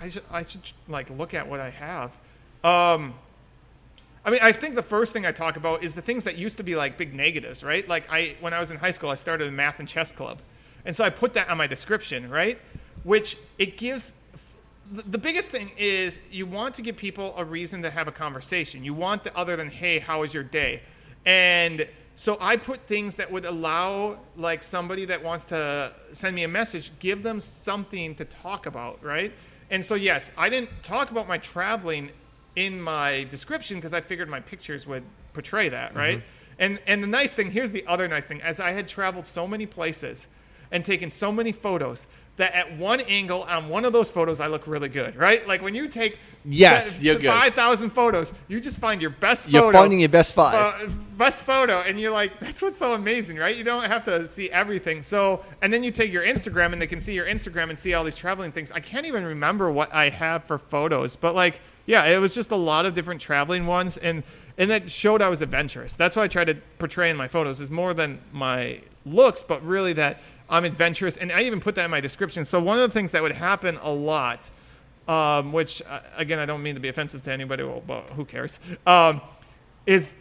I 0.00 0.10
should 0.10 0.22
I 0.30 0.44
should 0.44 0.62
like 0.88 1.10
look 1.10 1.34
at 1.34 1.48
what 1.48 1.60
I 1.60 1.70
have. 1.70 2.10
Um, 2.62 3.14
I 4.24 4.30
mean, 4.30 4.40
I 4.42 4.52
think 4.52 4.74
the 4.74 4.82
first 4.82 5.12
thing 5.12 5.24
I 5.24 5.32
talk 5.32 5.56
about 5.56 5.82
is 5.82 5.94
the 5.94 6.02
things 6.02 6.24
that 6.24 6.36
used 6.36 6.58
to 6.58 6.62
be 6.62 6.76
like 6.76 6.98
big 6.98 7.14
negatives, 7.14 7.62
right? 7.62 7.88
Like 7.88 8.10
I 8.10 8.36
when 8.40 8.52
I 8.52 8.60
was 8.60 8.70
in 8.70 8.76
high 8.76 8.90
school, 8.90 9.10
I 9.10 9.14
started 9.14 9.48
a 9.48 9.50
math 9.50 9.78
and 9.78 9.88
chess 9.88 10.12
club, 10.12 10.38
and 10.84 10.94
so 10.94 11.04
I 11.04 11.10
put 11.10 11.34
that 11.34 11.48
on 11.48 11.56
my 11.56 11.66
description, 11.66 12.28
right? 12.30 12.58
Which 13.04 13.36
it 13.58 13.76
gives. 13.76 14.14
The 14.92 15.18
biggest 15.18 15.50
thing 15.50 15.70
is 15.78 16.18
you 16.32 16.46
want 16.46 16.74
to 16.74 16.82
give 16.82 16.96
people 16.96 17.32
a 17.36 17.44
reason 17.44 17.80
to 17.82 17.90
have 17.90 18.08
a 18.08 18.12
conversation. 18.12 18.82
You 18.82 18.92
want 18.92 19.22
the 19.22 19.34
other 19.36 19.54
than 19.54 19.70
hey, 19.70 20.00
how 20.00 20.20
was 20.20 20.34
your 20.34 20.42
day? 20.42 20.82
And 21.24 21.86
so 22.20 22.36
I 22.38 22.58
put 22.58 22.86
things 22.86 23.14
that 23.14 23.32
would 23.32 23.46
allow 23.46 24.18
like 24.36 24.62
somebody 24.62 25.06
that 25.06 25.24
wants 25.24 25.44
to 25.44 25.90
send 26.12 26.36
me 26.36 26.42
a 26.42 26.48
message, 26.48 26.92
give 26.98 27.22
them 27.22 27.40
something 27.40 28.14
to 28.16 28.26
talk 28.26 28.66
about, 28.66 29.02
right? 29.02 29.32
And 29.70 29.82
so 29.82 29.94
yes, 29.94 30.30
I 30.36 30.50
didn't 30.50 30.68
talk 30.82 31.10
about 31.10 31.28
my 31.28 31.38
traveling 31.38 32.10
in 32.56 32.78
my 32.78 33.26
description 33.30 33.78
because 33.78 33.94
I 33.94 34.02
figured 34.02 34.28
my 34.28 34.40
pictures 34.40 34.86
would 34.86 35.02
portray 35.32 35.70
that, 35.70 35.96
right? 35.96 36.18
Mm-hmm. 36.18 36.26
And 36.58 36.80
and 36.86 37.02
the 37.02 37.06
nice 37.06 37.32
thing, 37.32 37.50
here's 37.50 37.70
the 37.70 37.86
other 37.86 38.06
nice 38.06 38.26
thing, 38.26 38.42
as 38.42 38.60
I 38.60 38.72
had 38.72 38.86
traveled 38.86 39.26
so 39.26 39.48
many 39.48 39.64
places 39.64 40.26
and 40.70 40.84
taken 40.84 41.10
so 41.10 41.32
many 41.32 41.52
photos 41.52 42.06
that 42.40 42.52
at 42.54 42.76
one 42.76 43.00
angle 43.02 43.44
on 43.44 43.68
one 43.68 43.84
of 43.84 43.92
those 43.92 44.10
photos 44.10 44.40
I 44.40 44.46
look 44.48 44.66
really 44.66 44.88
good, 44.88 45.16
right? 45.16 45.46
Like 45.46 45.62
when 45.62 45.74
you 45.74 45.88
take 45.88 46.18
Yes, 46.44 47.02
you're 47.02 47.16
good. 47.18 47.26
five 47.28 47.52
thousand 47.54 47.90
photos, 47.90 48.32
you 48.48 48.60
just 48.60 48.78
find 48.78 49.00
your 49.02 49.10
best 49.10 49.48
You're 49.50 49.70
finding 49.72 50.00
your 50.00 50.08
best 50.08 50.34
five. 50.34 50.54
uh, 50.54 50.88
best 51.18 51.42
photo, 51.42 51.80
and 51.82 52.00
you're 52.00 52.10
like, 52.10 52.40
that's 52.40 52.62
what's 52.62 52.78
so 52.78 52.94
amazing, 52.94 53.36
right? 53.36 53.54
You 53.54 53.62
don't 53.62 53.84
have 53.84 54.04
to 54.04 54.26
see 54.26 54.50
everything. 54.50 55.02
So, 55.02 55.44
and 55.60 55.70
then 55.70 55.84
you 55.84 55.90
take 55.90 56.10
your 56.10 56.24
Instagram, 56.24 56.72
and 56.72 56.80
they 56.80 56.86
can 56.86 56.98
see 56.98 57.12
your 57.12 57.26
Instagram 57.26 57.68
and 57.68 57.78
see 57.78 57.92
all 57.92 58.04
these 58.04 58.16
traveling 58.16 58.52
things. 58.52 58.72
I 58.72 58.80
can't 58.80 59.04
even 59.04 59.26
remember 59.26 59.70
what 59.70 59.92
I 59.92 60.08
have 60.08 60.44
for 60.44 60.56
photos, 60.58 61.14
but 61.14 61.34
like, 61.34 61.60
yeah, 61.84 62.06
it 62.06 62.18
was 62.18 62.34
just 62.34 62.52
a 62.52 62.56
lot 62.56 62.86
of 62.86 62.94
different 62.94 63.20
traveling 63.20 63.66
ones, 63.66 63.98
and 63.98 64.22
and 64.56 64.70
that 64.70 64.90
showed 64.90 65.20
I 65.20 65.28
was 65.28 65.42
adventurous. 65.42 65.94
That's 65.94 66.16
what 66.16 66.22
I 66.22 66.28
try 66.28 66.44
to 66.46 66.54
portray 66.78 67.10
in 67.10 67.18
my 67.18 67.28
photos 67.28 67.60
is 67.60 67.70
more 67.70 67.92
than 67.92 68.18
my 68.32 68.80
looks, 69.04 69.42
but 69.42 69.62
really 69.62 69.92
that 69.94 70.20
I'm 70.50 70.64
adventurous, 70.64 71.16
and 71.16 71.30
I 71.32 71.42
even 71.42 71.60
put 71.60 71.74
that 71.76 71.84
in 71.84 71.90
my 71.90 72.00
description. 72.00 72.44
So 72.44 72.60
one 72.60 72.78
of 72.78 72.82
the 72.82 72.92
things 72.92 73.12
that 73.12 73.22
would 73.22 73.32
happen 73.32 73.78
a 73.82 73.90
lot 73.90 74.50
um, 75.10 75.52
which 75.52 75.82
uh, 75.88 76.00
again 76.16 76.38
I 76.38 76.46
don't 76.46 76.62
mean 76.62 76.74
to 76.74 76.80
be 76.80 76.88
offensive 76.88 77.22
to 77.24 77.32
anybody, 77.32 77.64
well, 77.64 77.82
but 77.84 78.04
who 78.10 78.24
cares? 78.24 78.60
Um, 78.86 79.20
is 79.86 80.14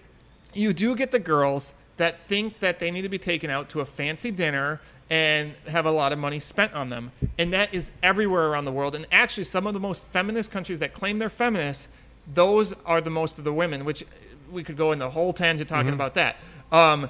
you 0.53 0.73
do 0.73 0.95
get 0.95 1.11
the 1.11 1.19
girls 1.19 1.73
that 1.97 2.27
think 2.27 2.59
that 2.59 2.79
they 2.79 2.89
need 2.89 3.03
to 3.03 3.09
be 3.09 3.19
taken 3.19 3.49
out 3.49 3.69
to 3.69 3.81
a 3.81 3.85
fancy 3.85 4.31
dinner 4.31 4.81
and 5.11 5.53
have 5.67 5.85
a 5.85 5.91
lot 5.91 6.11
of 6.11 6.19
money 6.19 6.39
spent 6.39 6.73
on 6.73 6.89
them, 6.89 7.11
and 7.37 7.53
that 7.53 7.73
is 7.73 7.91
everywhere 8.01 8.47
around 8.47 8.65
the 8.65 8.71
world. 8.71 8.95
And 8.95 9.05
actually, 9.11 9.43
some 9.43 9.67
of 9.67 9.73
the 9.73 9.79
most 9.79 10.07
feminist 10.07 10.49
countries 10.49 10.79
that 10.79 10.93
claim 10.93 11.19
they're 11.19 11.29
feminists, 11.29 11.87
those 12.33 12.73
are 12.85 13.01
the 13.01 13.09
most 13.09 13.37
of 13.37 13.43
the 13.43 13.53
women. 13.53 13.85
Which 13.85 14.03
we 14.51 14.63
could 14.63 14.77
go 14.77 14.91
in 14.91 14.97
the 14.97 15.09
whole 15.09 15.33
tangent 15.33 15.69
talking 15.69 15.93
about 15.93 16.15
that. 16.15 16.37
Um, 16.71 17.09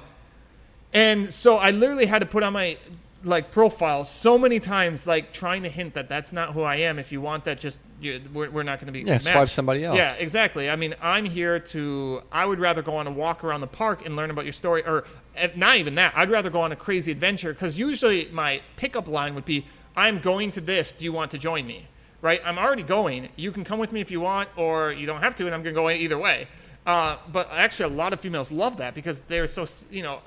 and 0.92 1.32
so 1.32 1.56
I 1.56 1.70
literally 1.70 2.04
had 2.04 2.20
to 2.20 2.26
put 2.26 2.42
on 2.42 2.52
my 2.52 2.76
like 3.22 3.50
profile 3.50 4.04
so 4.04 4.38
many 4.38 4.58
times, 4.60 5.06
like 5.06 5.32
trying 5.32 5.62
to 5.62 5.68
hint 5.68 5.94
that 5.94 6.08
that's 6.08 6.32
not 6.32 6.52
who 6.54 6.62
I 6.62 6.76
am. 6.76 6.98
If 6.98 7.12
you 7.12 7.20
want 7.20 7.44
that, 7.44 7.60
just 7.60 7.80
you, 8.00 8.20
we're, 8.32 8.50
we're 8.50 8.62
not 8.62 8.78
going 8.78 8.86
to 8.86 8.92
be 8.92 9.00
Yeah, 9.00 9.14
matched. 9.14 9.24
swipe 9.24 9.48
somebody 9.48 9.84
else. 9.84 9.96
Yeah, 9.96 10.14
exactly. 10.18 10.70
I 10.70 10.76
mean, 10.76 10.94
I'm 11.02 11.26
here 11.26 11.58
to. 11.58 12.22
I 12.32 12.46
would 12.46 12.58
rather 12.58 12.82
go 12.82 12.92
on 12.96 13.06
a 13.06 13.10
walk 13.10 13.44
around 13.44 13.60
the 13.60 13.66
park 13.66 14.06
and 14.06 14.16
learn 14.16 14.30
about 14.30 14.44
your 14.44 14.52
story, 14.54 14.82
or 14.86 15.04
eh, 15.36 15.48
not 15.54 15.76
even 15.76 15.94
that. 15.96 16.12
I'd 16.16 16.30
rather 16.30 16.50
go 16.50 16.60
on 16.60 16.72
a 16.72 16.76
crazy 16.76 17.12
adventure 17.12 17.52
because 17.52 17.78
usually 17.78 18.28
my 18.32 18.62
pickup 18.76 19.06
line 19.06 19.34
would 19.34 19.44
be, 19.44 19.66
"I'm 19.96 20.18
going 20.20 20.50
to 20.52 20.60
this. 20.60 20.92
Do 20.92 21.04
you 21.04 21.12
want 21.12 21.30
to 21.32 21.38
join 21.38 21.66
me?" 21.66 21.86
Right? 22.22 22.40
I'm 22.44 22.58
already 22.58 22.82
going. 22.82 23.28
You 23.36 23.50
can 23.52 23.64
come 23.64 23.78
with 23.78 23.92
me 23.92 24.00
if 24.00 24.10
you 24.10 24.20
want, 24.20 24.48
or 24.56 24.92
you 24.92 25.06
don't 25.06 25.22
have 25.22 25.34
to, 25.36 25.46
and 25.46 25.54
I'm 25.54 25.62
going 25.62 25.74
to 25.74 25.80
go 25.80 25.90
either 25.90 26.18
way. 26.18 26.48
Uh, 26.86 27.16
but 27.30 27.48
actually, 27.52 27.92
a 27.92 27.96
lot 27.96 28.12
of 28.14 28.20
females 28.20 28.50
love 28.50 28.78
that 28.78 28.94
because 28.94 29.20
they're 29.28 29.46
so 29.46 29.66
you 29.90 30.02
know 30.02 30.20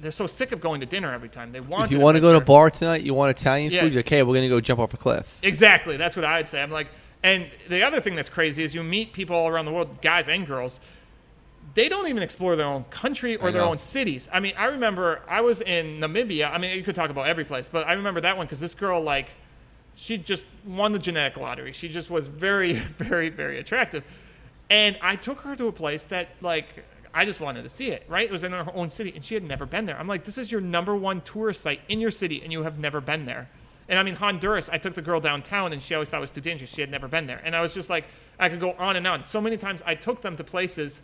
they're 0.00 0.10
so 0.12 0.26
sick 0.26 0.52
of 0.52 0.60
going 0.60 0.80
to 0.80 0.86
dinner 0.86 1.12
every 1.12 1.28
time. 1.28 1.52
They 1.52 1.60
want. 1.60 1.86
if 1.86 1.92
you 1.92 2.00
want 2.00 2.16
to 2.16 2.20
go 2.20 2.32
to 2.32 2.38
a 2.38 2.44
bar 2.44 2.70
tonight, 2.70 3.02
you 3.02 3.14
want 3.14 3.30
Italian 3.38 3.70
Yeah. 3.72 3.82
food, 3.82 3.92
you're, 3.92 4.00
okay, 4.00 4.22
we're 4.22 4.34
going 4.34 4.42
to 4.42 4.48
go 4.48 4.60
jump 4.60 4.80
off 4.80 4.94
a 4.94 4.96
cliff. 4.96 5.38
Exactly. 5.42 5.96
That's 5.96 6.16
what 6.16 6.24
I'd 6.24 6.48
say. 6.48 6.62
I'm 6.62 6.70
like, 6.70 6.88
and 7.22 7.50
the 7.68 7.82
other 7.82 8.00
thing 8.00 8.14
that's 8.14 8.28
crazy 8.30 8.62
is 8.62 8.74
you 8.74 8.82
meet 8.82 9.12
people 9.12 9.36
all 9.36 9.48
around 9.48 9.66
the 9.66 9.72
world, 9.72 10.00
guys 10.00 10.28
and 10.28 10.46
girls. 10.46 10.80
They 11.74 11.88
don't 11.88 12.08
even 12.08 12.22
explore 12.22 12.56
their 12.56 12.66
own 12.66 12.84
country 12.84 13.36
or 13.36 13.48
I 13.48 13.50
their 13.52 13.62
know. 13.62 13.68
own 13.68 13.78
cities. 13.78 14.28
I 14.32 14.40
mean, 14.40 14.54
I 14.58 14.66
remember 14.66 15.20
I 15.28 15.40
was 15.42 15.60
in 15.60 16.00
Namibia. 16.00 16.50
I 16.52 16.58
mean, 16.58 16.74
you 16.76 16.82
could 16.82 16.94
talk 16.96 17.10
about 17.10 17.26
every 17.28 17.44
place, 17.44 17.68
but 17.68 17.86
I 17.86 17.92
remember 17.92 18.20
that 18.22 18.36
one 18.36 18.46
because 18.46 18.58
this 18.60 18.74
girl, 18.74 19.00
like, 19.00 19.28
she 19.94 20.16
just 20.18 20.46
won 20.66 20.92
the 20.92 20.98
genetic 20.98 21.36
lottery. 21.36 21.72
She 21.72 21.88
just 21.88 22.10
was 22.10 22.26
very, 22.28 22.72
very, 22.98 23.28
very 23.28 23.58
attractive. 23.58 24.02
And 24.70 24.98
I 25.02 25.16
took 25.16 25.40
her 25.42 25.54
to 25.56 25.66
a 25.68 25.72
place 25.72 26.04
that, 26.06 26.28
like, 26.40 26.66
I 27.12 27.24
just 27.24 27.40
wanted 27.40 27.62
to 27.62 27.68
see 27.68 27.90
it, 27.90 28.04
right? 28.08 28.24
It 28.24 28.30
was 28.30 28.44
in 28.44 28.52
her 28.52 28.70
own 28.74 28.90
city, 28.90 29.12
and 29.14 29.24
she 29.24 29.34
had 29.34 29.42
never 29.42 29.66
been 29.66 29.86
there. 29.86 29.98
I'm 29.98 30.06
like, 30.06 30.24
this 30.24 30.38
is 30.38 30.52
your 30.52 30.60
number 30.60 30.94
one 30.94 31.20
tourist 31.22 31.60
site 31.60 31.80
in 31.88 32.00
your 32.00 32.10
city, 32.10 32.40
and 32.42 32.52
you 32.52 32.62
have 32.62 32.78
never 32.78 33.00
been 33.00 33.26
there. 33.26 33.48
And 33.88 33.98
I 33.98 34.04
mean, 34.04 34.14
Honduras, 34.14 34.68
I 34.68 34.78
took 34.78 34.94
the 34.94 35.02
girl 35.02 35.20
downtown, 35.20 35.72
and 35.72 35.82
she 35.82 35.94
always 35.94 36.10
thought 36.10 36.18
it 36.18 36.20
was 36.20 36.30
too 36.30 36.40
dangerous. 36.40 36.70
She 36.70 36.80
had 36.80 36.90
never 36.90 37.08
been 37.08 37.26
there. 37.26 37.40
And 37.44 37.56
I 37.56 37.60
was 37.60 37.74
just 37.74 37.90
like, 37.90 38.04
I 38.38 38.48
could 38.48 38.60
go 38.60 38.72
on 38.78 38.94
and 38.94 39.06
on. 39.06 39.26
So 39.26 39.40
many 39.40 39.56
times 39.56 39.82
I 39.84 39.96
took 39.96 40.22
them 40.22 40.36
to 40.36 40.44
places 40.44 41.02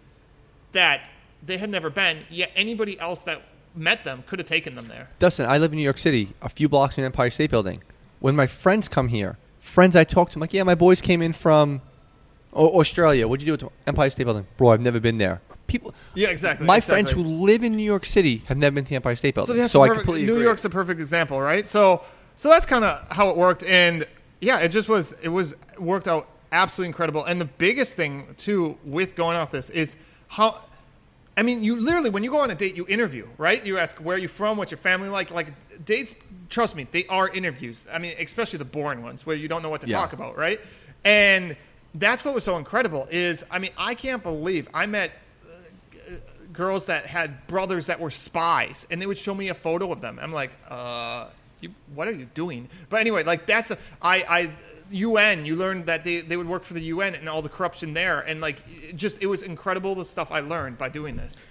that 0.73 1.11
they 1.45 1.59
had 1.59 1.71
never 1.71 1.91
been, 1.91 2.25
yet 2.31 2.53
anybody 2.55 2.99
else 3.01 3.25
that 3.25 3.43
met 3.75 4.05
them 4.05 4.23
could 4.27 4.39
have 4.39 4.47
taken 4.47 4.77
them 4.77 4.87
there. 4.87 5.09
Dustin, 5.19 5.47
I 5.47 5.59
live 5.59 5.73
in 5.73 5.79
New 5.79 5.85
York 5.85 5.99
City, 5.99 6.33
a 6.41 6.49
few 6.49 6.69
blocks 6.69 6.95
from 6.95 7.05
Empire 7.05 7.31
State 7.31 7.51
Building. 7.51 7.83
When 8.21 8.37
my 8.37 8.47
friends 8.47 8.89
come 8.89 9.09
here, 9.09 9.37
friends 9.59 9.97
I 9.97 10.05
talk 10.05 10.31
to, 10.31 10.37
I'm 10.37 10.41
like, 10.41 10.53
yeah, 10.53 10.63
my 10.63 10.75
boys 10.75 11.01
came 11.01 11.23
in 11.23 11.33
from 11.33 11.83
oh, 12.53 12.81
Australia. 12.81 13.27
What'd 13.27 13.47
you 13.47 13.57
do 13.57 13.67
at 13.67 13.73
Empire 13.89 14.11
State 14.11 14.25
Building? 14.25 14.47
Bro, 14.57 14.71
I've 14.71 14.81
never 14.81 15.01
been 15.01 15.19
there. 15.19 15.43
People, 15.67 15.95
Yeah, 16.15 16.29
exactly. 16.29 16.67
my 16.67 16.77
exactly. 16.77 17.03
friends 17.05 17.11
who 17.17 17.23
live 17.45 17.65
in 17.65 17.75
New 17.75 17.83
York 17.83 18.07
City 18.07 18.43
have 18.47 18.57
never 18.57 18.75
been 18.75 18.85
to 18.85 18.91
the 18.91 18.97
Empire 18.97 19.17
State 19.17 19.35
Building. 19.35 19.55
So 19.57 19.61
that's 19.61 19.73
so 19.73 19.83
I 19.83 19.89
completely 19.89 20.25
New 20.27 20.35
agree. 20.35 20.45
York's 20.45 20.65
a 20.65 20.71
perfect 20.71 21.01
example, 21.01 21.41
right? 21.41 21.67
So 21.67 22.03
so 22.37 22.49
that's 22.49 22.67
kind 22.67 22.85
of 22.85 23.07
how 23.11 23.31
it 23.31 23.37
worked, 23.37 23.63
and 23.65 24.07
yeah, 24.41 24.59
it 24.61 24.69
just 24.69 24.89
was 24.89 25.13
it 25.23 25.29
was 25.29 25.55
worked 25.79 26.07
out 26.07 26.29
absolutely 26.53 26.89
incredible. 26.89 27.25
And 27.25 27.41
the 27.41 27.47
biggest 27.47 27.97
thing 27.97 28.27
too 28.37 28.79
with 28.85 29.17
going 29.17 29.37
off 29.37 29.51
this 29.51 29.71
is 29.71 29.97
how. 30.29 30.61
I 31.39 31.43
mean, 31.43 31.63
you 31.63 31.77
literally, 31.77 32.09
when 32.09 32.25
you 32.25 32.31
go 32.31 32.39
on 32.39 32.51
a 32.51 32.55
date, 32.55 32.77
you 32.77 32.87
interview, 32.89 33.29
right? 33.37 33.63
You 33.67 33.77
ask, 33.77 33.99
where 33.99 34.17
are 34.17 34.19
you 34.19 34.27
from? 34.27 34.57
What's 34.57 34.71
your 34.71 34.79
family 34.79 35.11
like? 35.11 35.31
Like, 35.31 35.49
dates, 35.85 36.15
trust 36.49 36.75
me, 36.75 36.87
they 36.93 37.05
are 37.09 37.29
interviews. 37.29 37.85
I 37.93 37.99
mean, 37.99 38.15
especially 38.19 38.59
the 38.59 38.65
boring 38.65 39.03
ones 39.03 39.27
where 39.27 39.37
you 39.37 39.47
don't 39.47 39.63
know 39.63 39.69
what 39.69 39.83
to 39.83 39.87
Yeah. 39.87 39.99
talk 39.99 40.15
about, 40.15 40.39
right? 40.39 40.59
And 41.05 41.55
that's 41.95 42.25
what 42.25 42.33
was 42.35 42.43
so 42.43 42.57
incredible 42.57 43.07
is, 43.11 43.45
I 43.51 43.59
mean, 43.59 43.71
I 43.77 43.95
can't 43.95 44.23
believe 44.23 44.67
I 44.73 44.87
met 44.87 45.11
girls 46.57 46.87
that 46.87 47.07
had 47.07 47.47
brothers 47.47 47.87
that 47.87 48.01
were 48.01 48.11
spies, 48.11 48.87
and 48.91 49.01
they 49.01 49.07
would 49.07 49.19
show 49.19 49.35
me 49.35 49.49
a 49.49 49.55
photo 49.55 49.93
of 49.93 50.01
them. 50.01 50.19
I'm 50.21 50.33
like, 50.33 50.51
uh, 50.69 51.29
you, 51.61 51.71
what 51.95 52.09
are 52.09 52.13
you 52.13 52.27
doing? 52.35 52.69
But 52.89 53.01
anyway, 53.01 53.23
like 53.23 53.47
that's 53.47 53.71
a, 53.71 53.79
I, 54.03 54.25
I, 54.29 54.51
UN. 54.91 55.47
You 55.47 55.57
learned 55.57 55.87
that 55.87 56.05
they, 56.05 56.21
they 56.21 56.37
would 56.37 56.49
work 56.49 56.65
for 56.65 56.75
the 56.75 56.83
UN 56.83 57.15
and 57.15 57.29
all 57.29 57.43
the 57.43 57.49
corruption 57.49 57.95
there, 57.95 58.21
and 58.21 58.41
like, 58.41 58.59
it 58.69 58.97
just 58.97 59.23
it 59.23 59.27
was 59.27 59.43
incredible 59.43 59.95
the 59.95 60.05
stuff 60.05 60.31
I 60.31 60.41
learned 60.41 60.79
by 60.79 60.89
doing 60.89 61.17
this. 61.17 61.47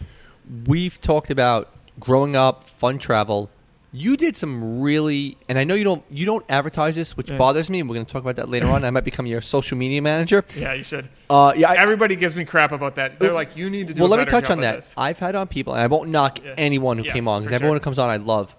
we've 0.65 0.99
talked 1.02 1.30
about 1.30 1.69
growing 1.99 2.36
up, 2.36 2.69
fun 2.69 2.98
travel. 2.99 3.49
You 3.98 4.18
did 4.18 4.36
some 4.36 4.82
really, 4.82 5.38
and 5.48 5.58
I 5.58 5.64
know 5.64 5.74
you 5.74 5.86
don't 5.86 6.04
you 6.10 6.26
don't 6.26 6.46
advertise 6.50 6.96
this, 6.96 7.16
which 7.16 7.30
Yeah. 7.30 7.38
bothers 7.38 7.70
me. 7.70 7.80
and 7.80 7.88
We're 7.90 7.96
going 7.96 8.06
to 8.06 8.12
talk 8.12 8.22
about 8.22 8.36
that 8.36 8.50
later 8.50 8.68
on. 8.68 8.84
I 8.84 8.90
might 8.90 9.06
become 9.06 9.26
your 9.26 9.40
social 9.40 9.78
media 9.78 10.02
manager. 10.02 10.44
Yeah, 10.58 10.74
you 10.74 10.84
should. 10.84 11.08
Uh, 11.30 11.54
yeah, 11.56 11.72
I, 11.72 11.76
Everybody 11.78 12.18
gives 12.18 12.36
me 12.36 12.44
crap 12.44 12.74
about 12.74 12.96
that. 12.98 13.20
They're 13.20 13.32
like, 13.32 13.56
you 13.56 13.70
need 13.70 13.88
to 13.88 13.94
do. 13.94 14.02
well, 14.02 14.10
let 14.10 14.20
me 14.20 14.26
touch 14.26 14.50
on 14.50 14.60
that. 14.62 14.76
this. 14.78 14.94
I've 14.98 15.18
had 15.20 15.36
on 15.36 15.48
people, 15.48 15.74
and 15.74 15.82
I 15.82 15.88
won't 15.88 16.10
knock 16.10 16.40
Yeah. 16.44 16.56
anyone 16.58 16.98
who 16.98 17.06
Yeah, 17.06 17.14
came 17.14 17.28
on 17.30 17.44
because 17.44 17.56
everyone 17.56 17.76
sure. 17.76 17.80
who 17.80 17.84
comes 17.86 17.98
on, 18.00 18.10
I 18.10 18.18
love, 18.18 18.54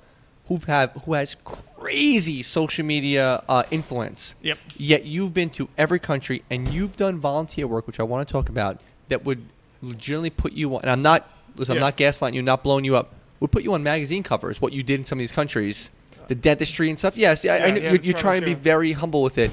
who 0.49 0.59
have 0.69 0.93
who 1.05 1.13
has 1.13 1.37
crazy 1.45 2.43
social 2.43 2.87
media 2.87 3.43
uh, 3.49 3.65
influence. 3.71 4.35
Yep. 4.43 4.59
Yet 4.79 5.05
you've 5.05 5.35
been 5.35 5.51
to 5.51 5.69
every 5.77 5.99
country 5.99 6.45
and 6.51 6.69
you've 6.73 6.97
done 6.97 7.19
volunteer 7.19 7.67
work, 7.67 7.87
which 7.87 8.01
I 8.01 8.05
want 8.05 8.27
to 8.27 8.33
talk 8.33 8.49
about, 8.49 8.81
that 9.09 9.25
would 9.27 9.43
legitimately 9.83 10.31
put 10.31 10.55
you 10.55 10.75
on. 10.77 10.81
And 10.83 10.91
I'm 10.91 11.03
not, 11.03 11.29
listen, 11.57 11.75
I'm 11.75 11.81
not 11.81 11.97
gaslighting 11.99 12.33
you, 12.35 12.43
not 12.43 12.63
blowing 12.63 12.85
you 12.87 12.97
up. 12.97 13.13
Would 13.41 13.53
put 13.53 13.63
you 13.63 13.75
on 13.75 13.83
magazine 13.83 14.23
covers. 14.23 14.61
What 14.61 14.73
you 14.73 14.83
did 14.83 15.01
in 15.01 15.05
some 15.05 15.19
of 15.19 15.23
these 15.23 15.33
countries, 15.33 15.91
the 16.29 16.35
dentistry 16.35 16.89
and 16.91 16.99
stuff. 16.99 17.17
Yes, 17.17 17.45
yeah, 17.45 17.55
I 17.57 17.71
know 17.71 17.77
yeah, 17.77 17.93
you're, 17.93 18.01
you're 18.03 18.15
trying 18.15 18.41
to 18.41 18.47
be 18.47 18.55
very 18.55 18.93
humble 18.93 19.23
with 19.23 19.37
it, 19.39 19.51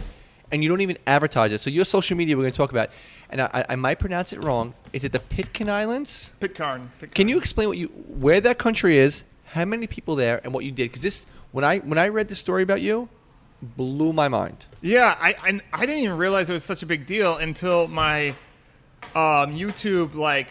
and 0.51 0.63
you 0.63 0.69
don't 0.69 0.81
even 0.81 0.97
advertise 1.05 1.51
it. 1.51 1.59
So 1.61 1.69
your 1.69 1.85
social 1.85 2.15
media, 2.15 2.37
we're 2.37 2.43
going 2.43 2.53
to 2.53 2.57
talk 2.57 2.71
about, 2.71 2.89
and 3.29 3.41
I, 3.41 3.49
I- 3.53 3.65
I 3.69 3.75
might 3.75 3.99
pronounce 3.99 4.31
it 4.33 4.43
wrong. 4.43 4.73
Is 4.93 5.03
it 5.03 5.11
the 5.11 5.19
Pitcairn 5.19 5.69
Islands? 5.69 6.31
Pitcairn. 6.39 6.91
Pitcairn. 6.99 7.13
Can 7.13 7.27
you 7.27 7.37
explain 7.37 7.67
what 7.67 7.77
you 7.77 7.87
where 7.87 8.39
that 8.41 8.57
country 8.57 8.97
is, 8.97 9.23
how 9.45 9.65
many 9.65 9.87
people 9.87 10.15
there, 10.15 10.39
and 10.43 10.53
what 10.53 10.63
you 10.63 10.71
did? 10.71 10.89
Because 10.89 11.01
this, 11.01 11.25
when 11.51 11.63
I 11.65 11.79
when 11.79 11.97
I 11.97 12.07
read 12.07 12.29
the 12.29 12.35
story 12.35 12.63
about 12.63 12.81
you, 12.81 13.09
blew 13.61 14.13
my 14.13 14.27
mind. 14.29 14.65
Yeah, 14.81 15.17
I, 15.19 15.35
I 15.43 15.59
I 15.73 15.85
didn't 15.85 16.03
even 16.03 16.17
realize 16.17 16.49
it 16.49 16.53
was 16.53 16.63
such 16.63 16.83
a 16.83 16.85
big 16.85 17.05
deal 17.05 17.35
until 17.37 17.87
my 17.89 18.29
um, 19.15 19.55
YouTube 19.55 20.15
like 20.15 20.47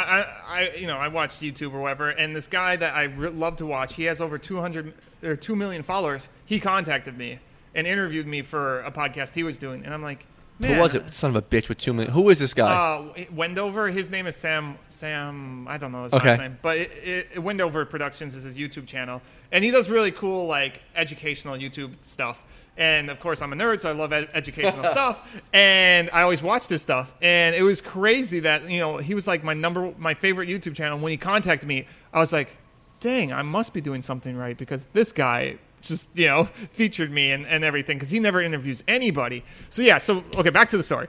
I, 0.00 0.26
I, 0.46 0.70
you 0.76 0.86
know, 0.86 0.96
I 0.98 1.08
watch 1.08 1.30
YouTube 1.40 1.72
or 1.72 1.80
whatever, 1.80 2.10
and 2.10 2.34
this 2.36 2.46
guy 2.48 2.76
that 2.76 2.94
I 2.94 3.04
re- 3.04 3.28
love 3.30 3.56
to 3.56 3.66
watch, 3.66 3.94
he 3.94 4.04
has 4.04 4.20
over 4.20 4.38
200 4.38 4.92
or 5.22 5.36
2 5.36 5.56
million 5.56 5.82
followers. 5.82 6.28
He 6.44 6.60
contacted 6.60 7.16
me 7.16 7.38
and 7.74 7.86
interviewed 7.86 8.26
me 8.26 8.42
for 8.42 8.80
a 8.82 8.90
podcast 8.90 9.34
he 9.34 9.42
was 9.42 9.58
doing, 9.58 9.84
and 9.84 9.94
I'm 9.94 10.02
like, 10.02 10.26
man, 10.58 10.74
Who 10.74 10.80
was 10.82 10.94
it? 10.94 11.12
Son 11.14 11.30
of 11.30 11.36
a 11.36 11.42
bitch 11.42 11.68
with 11.68 11.78
two 11.78 11.92
million. 11.92 12.12
Who 12.12 12.28
is 12.30 12.38
this 12.38 12.54
guy? 12.54 12.70
Uh, 12.72 13.24
Wendover. 13.32 13.88
His 13.88 14.10
name 14.10 14.26
is 14.26 14.36
Sam. 14.36 14.78
Sam. 14.88 15.66
I 15.68 15.78
don't 15.78 15.92
know 15.92 16.04
his 16.04 16.12
Okay. 16.14 16.28
last 16.30 16.40
name, 16.40 16.58
but 16.62 16.76
it, 16.78 16.90
it, 17.34 17.38
Wendover 17.42 17.84
Productions 17.84 18.34
is 18.34 18.44
his 18.44 18.54
YouTube 18.54 18.86
channel, 18.86 19.20
and 19.52 19.64
he 19.64 19.70
does 19.70 19.88
really 19.88 20.10
cool 20.10 20.46
like 20.46 20.80
educational 20.94 21.56
YouTube 21.56 21.92
stuff. 22.02 22.42
And 22.78 23.08
of 23.08 23.20
course, 23.20 23.40
I'm 23.40 23.52
a 23.52 23.56
nerd, 23.56 23.80
so 23.80 23.88
I 23.88 23.92
love 23.92 24.12
ed- 24.12 24.28
educational 24.34 24.84
stuff, 24.90 25.40
and 25.52 26.10
I 26.12 26.22
always 26.22 26.42
watch 26.42 26.68
this 26.68 26.82
stuff. 26.82 27.14
And 27.22 27.54
it 27.54 27.62
was 27.62 27.80
crazy 27.80 28.40
that 28.40 28.68
you 28.68 28.80
know 28.80 28.98
he 28.98 29.14
was 29.14 29.26
like 29.26 29.42
my 29.42 29.54
number, 29.54 29.92
my 29.98 30.14
favorite 30.14 30.48
YouTube 30.48 30.74
channel. 30.74 30.98
When 30.98 31.10
he 31.10 31.16
contacted 31.16 31.68
me, 31.68 31.86
I 32.12 32.20
was 32.20 32.32
like, 32.32 32.56
"Dang, 33.00 33.32
I 33.32 33.42
must 33.42 33.72
be 33.72 33.80
doing 33.80 34.02
something 34.02 34.36
right 34.36 34.56
because 34.56 34.86
this 34.92 35.12
guy." 35.12 35.58
Just 35.82 36.08
you 36.14 36.26
know, 36.26 36.44
featured 36.72 37.12
me 37.12 37.30
and, 37.30 37.46
and 37.46 37.62
everything 37.62 37.96
because 37.96 38.10
he 38.10 38.18
never 38.18 38.40
interviews 38.40 38.82
anybody. 38.88 39.44
So 39.70 39.82
yeah, 39.82 39.98
so 39.98 40.24
okay, 40.34 40.50
back 40.50 40.68
to 40.70 40.76
the 40.76 40.82
story. 40.82 41.06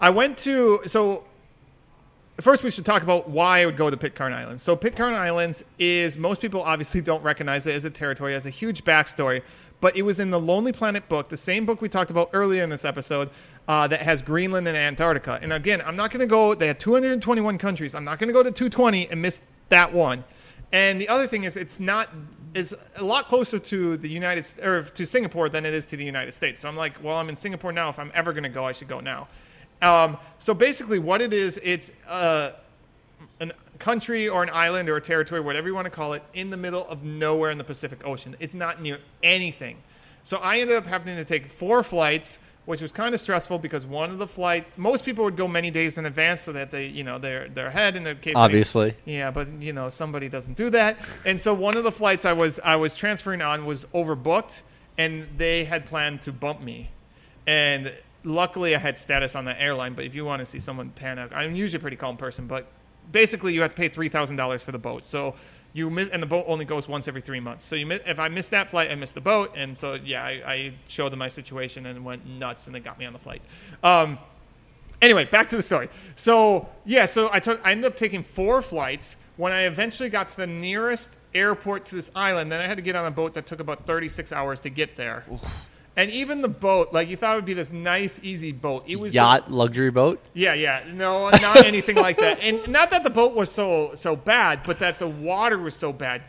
I 0.00 0.08
went 0.08 0.38
to 0.38 0.80
so 0.86 1.24
first 2.40 2.64
we 2.64 2.70
should 2.70 2.86
talk 2.86 3.02
about 3.02 3.28
why 3.28 3.60
I 3.60 3.66
would 3.66 3.76
go 3.76 3.90
to 3.90 3.96
Pitcairn 3.96 4.32
Islands. 4.32 4.62
So 4.62 4.76
Pitcairn 4.76 5.14
Islands 5.14 5.64
is 5.78 6.16
most 6.16 6.40
people 6.40 6.62
obviously 6.62 7.00
don't 7.00 7.22
recognize 7.22 7.66
it 7.66 7.74
as 7.74 7.84
a 7.84 7.90
territory, 7.90 8.32
it 8.32 8.36
has 8.36 8.46
a 8.46 8.50
huge 8.50 8.84
backstory, 8.84 9.42
but 9.80 9.96
it 9.96 10.02
was 10.02 10.20
in 10.20 10.30
the 10.30 10.40
Lonely 10.40 10.72
Planet 10.72 11.08
book, 11.08 11.28
the 11.28 11.36
same 11.36 11.64
book 11.64 11.80
we 11.80 11.88
talked 11.88 12.10
about 12.10 12.30
earlier 12.32 12.62
in 12.62 12.70
this 12.70 12.84
episode. 12.84 13.30
Uh, 13.68 13.86
that 13.86 14.00
has 14.00 14.20
Greenland 14.20 14.66
and 14.66 14.76
Antarctica. 14.76 15.38
And 15.40 15.52
again, 15.52 15.80
I'm 15.86 15.94
not 15.94 16.10
going 16.10 16.18
to 16.20 16.26
go. 16.26 16.56
They 16.56 16.66
had 16.66 16.80
221 16.80 17.56
countries. 17.56 17.94
I'm 17.94 18.02
not 18.02 18.18
going 18.18 18.26
to 18.26 18.32
go 18.32 18.42
to 18.42 18.50
220 18.50 19.08
and 19.10 19.22
miss 19.22 19.42
that 19.68 19.92
one. 19.92 20.24
And 20.72 21.00
the 21.00 21.08
other 21.08 21.28
thing 21.28 21.44
is, 21.44 21.56
it's 21.56 21.78
not. 21.78 22.08
It's 22.52 22.74
a 22.96 23.04
lot 23.04 23.28
closer 23.28 23.60
to 23.60 23.96
the 23.96 24.08
United 24.08 24.58
or 24.60 24.82
to 24.82 25.06
Singapore 25.06 25.48
than 25.48 25.64
it 25.64 25.72
is 25.72 25.86
to 25.86 25.96
the 25.96 26.04
United 26.04 26.32
States. 26.32 26.60
So 26.60 26.68
I'm 26.68 26.76
like, 26.76 27.00
well, 27.00 27.16
I'm 27.16 27.28
in 27.28 27.36
Singapore 27.36 27.70
now. 27.70 27.88
If 27.90 27.98
I'm 28.00 28.10
ever 28.12 28.32
going 28.32 28.42
to 28.42 28.48
go, 28.48 28.66
I 28.66 28.72
should 28.72 28.88
go 28.88 28.98
now. 28.98 29.28
Um, 29.82 30.18
so 30.40 30.52
basically, 30.52 30.98
what 30.98 31.22
it 31.22 31.32
is, 31.32 31.58
it's 31.62 31.92
uh, 32.08 32.52
a 33.40 33.52
country 33.80 34.28
or 34.28 34.42
an 34.44 34.50
island 34.52 34.88
or 34.88 34.96
a 34.96 35.00
territory, 35.00 35.40
whatever 35.40 35.66
you 35.66 35.74
want 35.74 35.86
to 35.86 35.90
call 35.90 36.12
it, 36.12 36.22
in 36.34 36.50
the 36.50 36.56
middle 36.56 36.86
of 36.86 37.02
nowhere 37.02 37.50
in 37.50 37.58
the 37.58 37.64
Pacific 37.64 38.06
Ocean. 38.06 38.36
It's 38.38 38.54
not 38.54 38.80
near 38.80 38.98
anything. 39.24 39.78
So 40.22 40.36
I 40.38 40.58
ended 40.60 40.76
up 40.76 40.86
having 40.86 41.16
to 41.16 41.24
take 41.24 41.48
four 41.50 41.82
flights, 41.82 42.38
which 42.66 42.82
was 42.82 42.92
kind 42.92 43.14
of 43.14 43.20
stressful 43.20 43.58
because 43.58 43.84
one 43.86 44.10
of 44.10 44.18
the 44.18 44.26
flight, 44.28 44.66
most 44.78 45.04
people 45.04 45.24
would 45.24 45.34
go 45.36 45.48
many 45.48 45.70
days 45.70 45.96
in 45.98 46.04
advance 46.06 46.42
so 46.42 46.52
that 46.52 46.70
they, 46.70 46.86
you 46.86 47.02
know, 47.02 47.18
they're 47.18 47.48
they're 47.48 47.68
ahead 47.68 47.96
in 47.96 48.04
the 48.04 48.14
case. 48.14 48.36
any- 48.36 48.44
Obviously. 48.44 48.94
yeah, 49.06 49.30
but 49.30 49.48
you 49.48 49.72
know 49.72 49.88
somebody 49.88 50.28
doesn't 50.28 50.56
do 50.56 50.68
that, 50.70 50.98
and 51.24 51.40
so 51.40 51.54
one 51.54 51.76
of 51.76 51.82
the 51.84 51.90
flights 51.92 52.24
I 52.26 52.34
was 52.34 52.60
I 52.62 52.76
was 52.76 52.94
transferring 52.94 53.40
on 53.42 53.64
was 53.64 53.86
overbooked, 53.94 54.62
and 54.98 55.26
they 55.38 55.64
had 55.64 55.86
planned 55.86 56.20
to 56.22 56.32
bump 56.32 56.60
me, 56.60 56.90
and 57.46 57.90
luckily 58.24 58.76
I 58.76 58.78
had 58.78 58.98
status 58.98 59.34
on 59.34 59.46
the 59.46 59.60
airline. 59.60 59.94
But 59.94 60.04
if 60.04 60.14
you 60.14 60.26
want 60.26 60.40
to 60.40 60.46
see 60.46 60.60
someone 60.60 60.90
panic, 60.90 61.32
I'm 61.34 61.54
usually 61.56 61.78
a 61.78 61.80
pretty 61.80 61.96
calm 61.96 62.18
person, 62.18 62.46
but 62.46 62.66
basically 63.12 63.54
you 63.54 63.60
have 63.62 63.70
to 63.70 63.76
pay 63.76 63.88
three 63.88 64.08
thousand 64.08 64.36
dollars 64.36 64.62
for 64.62 64.72
the 64.72 64.78
boat. 64.78 65.06
So 65.06 65.34
you 65.72 65.88
miss, 65.90 66.08
and 66.08 66.22
the 66.22 66.26
boat 66.26 66.44
only 66.48 66.64
goes 66.64 66.88
once 66.88 67.06
every 67.06 67.20
three 67.20 67.40
months. 67.40 67.64
So 67.64 67.76
you 67.76 67.86
miss, 67.86 68.00
if 68.06 68.18
I 68.18 68.28
missed 68.28 68.50
that 68.50 68.68
flight, 68.68 68.90
I 68.90 68.94
missed 68.94 69.14
the 69.14 69.20
boat, 69.20 69.54
and 69.56 69.76
so 69.76 69.94
yeah, 69.94 70.24
I, 70.24 70.30
I 70.46 70.74
showed 70.88 71.12
them 71.12 71.20
my 71.20 71.28
situation 71.28 71.86
and 71.86 72.04
went 72.04 72.26
nuts, 72.26 72.66
and 72.66 72.74
they 72.74 72.80
got 72.80 72.98
me 72.98 73.06
on 73.06 73.12
the 73.12 73.18
flight. 73.18 73.42
Um, 73.82 74.18
anyway, 75.00 75.24
back 75.24 75.48
to 75.50 75.56
the 75.56 75.62
story. 75.62 75.88
So 76.16 76.68
yeah, 76.84 77.06
so 77.06 77.30
I 77.32 77.38
took 77.38 77.64
I 77.64 77.72
ended 77.72 77.86
up 77.86 77.96
taking 77.96 78.22
four 78.22 78.62
flights. 78.62 79.16
When 79.36 79.52
I 79.52 79.62
eventually 79.62 80.10
got 80.10 80.28
to 80.30 80.36
the 80.36 80.46
nearest 80.46 81.16
airport 81.34 81.86
to 81.86 81.94
this 81.94 82.10
island, 82.14 82.52
then 82.52 82.60
I 82.60 82.66
had 82.66 82.76
to 82.76 82.82
get 82.82 82.94
on 82.96 83.06
a 83.06 83.10
boat 83.10 83.32
that 83.34 83.46
took 83.46 83.60
about 83.60 83.86
36 83.86 84.32
hours 84.32 84.60
to 84.60 84.70
get 84.70 84.96
there. 84.96 85.24
And 86.00 86.10
even 86.12 86.40
the 86.40 86.48
boat, 86.48 86.94
like 86.94 87.10
you 87.10 87.16
thought 87.16 87.34
it 87.34 87.36
would 87.36 87.44
be 87.44 87.52
this 87.52 87.70
nice, 87.70 88.18
easy 88.22 88.52
boat. 88.52 88.84
It 88.86 88.96
was 88.98 89.12
the- 89.12 89.16
Yacht 89.16 89.50
luxury 89.50 89.90
boat. 89.90 90.18
yeah, 90.32 90.54
yeah, 90.54 90.82
no, 90.94 91.28
not 91.28 91.64
anything 91.66 91.96
like 91.96 92.16
that. 92.16 92.42
And 92.42 92.66
not 92.68 92.90
that 92.92 93.04
the 93.04 93.10
boat 93.10 93.34
was 93.34 93.50
so 93.52 93.92
so 93.94 94.16
bad, 94.16 94.62
but 94.64 94.78
that 94.78 94.98
the 94.98 95.08
water 95.08 95.58
was 95.58 95.76
so 95.76 95.92
bad. 95.92 96.22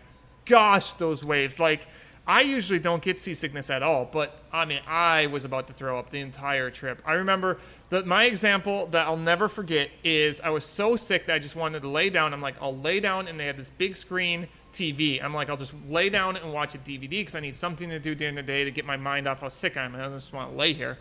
Gosh, 0.45 0.91
those 0.93 1.23
waves! 1.23 1.57
Like 1.57 1.87
I 2.27 2.41
usually 2.41 2.79
don't 2.79 3.01
get 3.01 3.17
seasickness 3.17 3.69
at 3.69 3.81
all, 3.81 4.03
but 4.11 4.43
I 4.51 4.65
mean, 4.65 4.81
I 4.85 5.27
was 5.27 5.45
about 5.45 5.67
to 5.67 5.73
throw 5.73 5.97
up 5.97 6.09
the 6.11 6.19
entire 6.19 6.69
trip. 6.69 7.01
I 7.05 7.13
remember 7.13 7.57
that 7.91 8.05
my 8.05 8.25
example 8.25 8.87
that 8.87 9.07
I'll 9.07 9.15
never 9.15 9.47
forget 9.47 9.89
is 10.03 10.41
I 10.41 10.49
was 10.49 10.65
so 10.65 10.97
sick 10.97 11.27
that 11.27 11.35
I 11.35 11.39
just 11.39 11.55
wanted 11.55 11.81
to 11.83 11.87
lay 11.87 12.09
down. 12.09 12.33
I'm 12.33 12.41
like, 12.41 12.55
I'll 12.61 12.77
lay 12.77 12.99
down, 12.99 13.29
and 13.29 13.39
they 13.39 13.45
had 13.45 13.57
this 13.57 13.69
big 13.69 13.95
screen 13.95 14.49
TV. 14.71 15.23
I'm 15.23 15.33
like, 15.33 15.49
I'll 15.49 15.57
just 15.57 15.73
lay 15.89 16.09
down 16.09 16.37
and 16.37 16.53
watch 16.53 16.75
a 16.75 16.77
DVD 16.77 17.09
because 17.09 17.35
I 17.35 17.39
need 17.39 17.55
something 17.55 17.89
to 17.89 17.99
do 17.99 18.15
during 18.15 18.35
the 18.35 18.43
day 18.43 18.63
to 18.63 18.71
get 18.71 18.85
my 18.85 18.97
mind 18.97 19.27
off 19.27 19.41
how 19.41 19.49
sick 19.49 19.77
I 19.77 19.83
am. 19.83 19.95
I 19.95 20.07
just 20.09 20.33
want 20.33 20.51
to 20.51 20.57
lay 20.57 20.73
here 20.73 20.97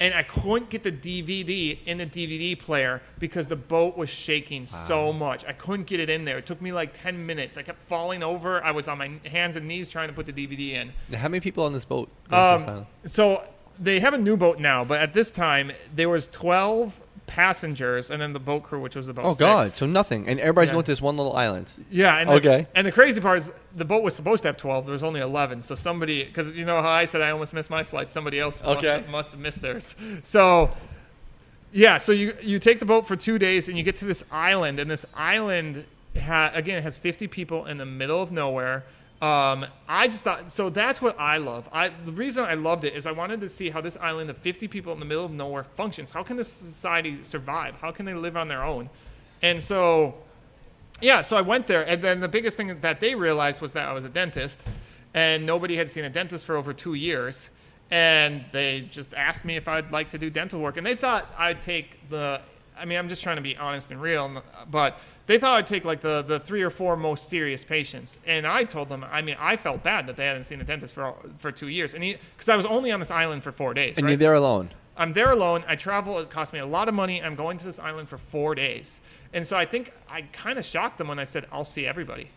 and 0.00 0.12
I 0.14 0.22
couldn't 0.22 0.70
get 0.70 0.82
the 0.82 0.90
DVD 0.90 1.78
in 1.86 1.98
the 1.98 2.06
DVD 2.06 2.58
player 2.58 3.00
because 3.18 3.46
the 3.46 3.56
boat 3.56 3.96
was 3.96 4.10
shaking 4.10 4.66
so 4.66 5.12
much. 5.12 5.44
I 5.44 5.52
couldn't 5.52 5.86
get 5.86 6.00
it 6.00 6.10
in 6.10 6.24
there. 6.24 6.38
It 6.38 6.46
took 6.46 6.60
me 6.60 6.72
like 6.72 6.92
10 6.92 7.24
minutes. 7.24 7.56
I 7.56 7.62
kept 7.62 7.80
falling 7.84 8.22
over. 8.22 8.62
I 8.64 8.72
was 8.72 8.88
on 8.88 8.98
my 8.98 9.12
hands 9.24 9.56
and 9.56 9.68
knees 9.68 9.88
trying 9.88 10.08
to 10.08 10.14
put 10.14 10.26
the 10.26 10.32
DVD 10.32 10.74
in. 10.74 11.16
How 11.16 11.28
many 11.28 11.40
people 11.40 11.64
on 11.64 11.72
this 11.72 11.84
boat? 11.84 12.10
going 12.28 12.60
to 12.60 12.66
this 12.66 12.78
Um, 12.78 12.86
so 13.04 13.48
they 13.78 14.00
have 14.00 14.14
a 14.14 14.18
new 14.18 14.36
boat 14.36 14.58
now, 14.58 14.84
but 14.84 15.00
at 15.00 15.14
this 15.14 15.30
time 15.30 15.70
there 15.94 16.08
was 16.08 16.26
12 16.28 17.00
passengers 17.26 18.10
and 18.10 18.20
then 18.20 18.32
the 18.32 18.38
boat 18.38 18.62
crew, 18.62 18.80
which 18.80 18.94
was 18.96 19.08
about 19.08 19.24
oh 19.24 19.34
God! 19.34 19.68
So 19.70 19.86
nothing, 19.86 20.28
and 20.28 20.38
everybody's 20.40 20.68
Yeah. 20.68 20.74
going 20.74 20.84
to 20.84 20.92
this 20.92 21.00
one 21.02 21.16
little 21.16 21.34
island. 21.34 21.72
Yeah. 21.90 22.18
And 22.18 22.28
the, 22.28 22.34
Okay. 22.34 22.66
And 22.74 22.86
the 22.86 22.92
crazy 22.92 23.20
part 23.20 23.38
is 23.38 23.50
the 23.76 23.84
boat 23.84 24.02
was 24.02 24.14
supposed 24.14 24.42
to 24.42 24.48
have 24.48 24.56
12. 24.56 24.86
There 24.86 24.92
was 24.92 25.02
only 25.02 25.20
11. 25.20 25.62
So 25.62 25.74
somebody, 25.74 26.24
because 26.24 26.52
you 26.52 26.64
know 26.64 26.80
how 26.82 26.90
I 26.90 27.04
said 27.06 27.20
I 27.22 27.30
almost 27.30 27.54
missed 27.54 27.70
my 27.70 27.82
flight, 27.82 28.10
somebody 28.10 28.38
else 28.38 28.62
must, 28.62 28.78
Okay. 28.78 28.88
have, 28.88 29.08
must 29.08 29.30
have 29.32 29.40
missed 29.40 29.62
theirs. 29.62 29.96
So, 30.22 30.70
yeah. 31.72 31.98
So 31.98 32.12
you, 32.12 32.34
you 32.42 32.58
take 32.58 32.78
the 32.80 32.86
boat 32.86 33.06
for 33.08 33.16
two 33.16 33.38
days 33.38 33.68
and 33.68 33.76
you 33.76 33.82
get 33.82 33.96
to 33.96 34.04
this 34.04 34.22
island. 34.30 34.78
And 34.78 34.90
this 34.90 35.04
island, 35.14 35.86
ha- 36.20 36.50
again, 36.54 36.82
has 36.82 36.98
50 36.98 37.26
people 37.28 37.66
in 37.66 37.78
the 37.78 37.86
middle 37.86 38.22
of 38.22 38.30
nowhere. 38.30 38.84
Um, 39.24 39.64
I 39.88 40.06
just 40.06 40.22
thought 40.22 40.52
so. 40.52 40.68
That's 40.68 41.00
what 41.00 41.18
I 41.18 41.38
love. 41.38 41.66
I 41.72 41.88
the 41.88 42.12
reason 42.12 42.44
I 42.44 42.54
loved 42.54 42.84
it 42.84 42.94
is 42.94 43.06
I 43.06 43.12
wanted 43.12 43.40
to 43.40 43.48
see 43.48 43.70
how 43.70 43.80
this 43.80 43.96
island 43.96 44.28
of 44.28 44.36
50 44.36 44.68
people 44.68 44.92
in 44.92 45.00
the 45.00 45.06
middle 45.06 45.24
of 45.24 45.30
nowhere 45.30 45.64
functions. 45.64 46.10
How 46.10 46.22
can 46.22 46.36
this 46.36 46.52
society 46.52 47.22
survive? 47.22 47.74
How 47.76 47.90
can 47.90 48.04
they 48.04 48.12
live 48.12 48.36
on 48.36 48.48
their 48.48 48.62
own? 48.62 48.90
And 49.40 49.62
so 49.62 50.14
yeah, 51.00 51.22
so 51.22 51.38
I 51.38 51.40
went 51.40 51.68
there, 51.68 51.88
and 51.88 52.02
then 52.02 52.20
the 52.20 52.28
biggest 52.28 52.58
thing 52.58 52.78
that 52.82 53.00
they 53.00 53.14
realized 53.14 53.62
was 53.62 53.72
that 53.72 53.88
I 53.88 53.94
was 53.94 54.04
a 54.04 54.10
dentist, 54.10 54.66
and 55.14 55.46
nobody 55.46 55.76
had 55.76 55.88
seen 55.88 56.04
a 56.04 56.10
dentist 56.10 56.44
for 56.44 56.54
over 56.54 56.74
two 56.74 56.92
years. 56.92 57.48
And 57.90 58.44
they 58.52 58.82
just 58.82 59.14
asked 59.14 59.46
me 59.46 59.56
if 59.56 59.68
I'd 59.68 59.90
like 59.90 60.10
to 60.10 60.18
do 60.18 60.28
dental 60.28 60.60
work, 60.60 60.76
and 60.76 60.86
they 60.86 60.96
thought 60.96 61.32
I'd 61.38 61.62
take 61.62 62.10
the. 62.10 62.42
I 62.78 62.84
mean, 62.84 62.98
I'm 62.98 63.08
just 63.08 63.22
trying 63.22 63.36
to 63.36 63.42
be 63.42 63.56
honest 63.56 63.90
and 63.90 64.02
real, 64.02 64.42
but 64.70 64.98
they 65.26 65.38
thought 65.38 65.56
I'd 65.58 65.66
take 65.66 65.84
like 65.84 66.00
the 66.00 66.22
the 66.22 66.38
three 66.38 66.62
or 66.62 66.70
four 66.70 66.96
most 66.96 67.28
serious 67.28 67.64
patients. 67.64 68.18
And 68.26 68.46
I 68.46 68.64
told 68.64 68.88
them, 68.88 69.04
I 69.10 69.22
mean, 69.22 69.36
I 69.38 69.56
felt 69.56 69.82
bad 69.82 70.06
that 70.06 70.16
they 70.16 70.26
hadn't 70.26 70.44
seen 70.44 70.60
a 70.60 70.64
dentist 70.64 70.94
for 70.94 71.14
for 71.38 71.50
two 71.52 71.68
years, 71.68 71.94
and 71.94 72.02
because 72.02 72.48
I 72.48 72.56
was 72.56 72.66
only 72.66 72.92
on 72.92 73.00
this 73.00 73.10
island 73.10 73.42
for 73.42 73.52
four 73.52 73.74
days. 73.74 73.96
And 73.96 74.04
right? 74.04 74.10
you're 74.10 74.18
there 74.18 74.34
alone. 74.34 74.70
I'm 74.96 75.12
there 75.12 75.30
alone. 75.30 75.64
I 75.66 75.76
travel. 75.76 76.18
It 76.18 76.30
cost 76.30 76.52
me 76.52 76.60
a 76.60 76.66
lot 76.66 76.88
of 76.88 76.94
money. 76.94 77.22
I'm 77.22 77.34
going 77.34 77.58
to 77.58 77.64
this 77.64 77.78
island 77.78 78.08
for 78.08 78.18
four 78.18 78.54
days. 78.54 79.00
And 79.32 79.46
so 79.46 79.56
I 79.56 79.64
think 79.64 79.92
I 80.08 80.22
kind 80.32 80.58
of 80.58 80.64
shocked 80.64 80.98
them 80.98 81.08
when 81.08 81.18
I 81.18 81.24
said, 81.24 81.46
I'll 81.50 81.64
see 81.64 81.86
everybody. 81.86 82.30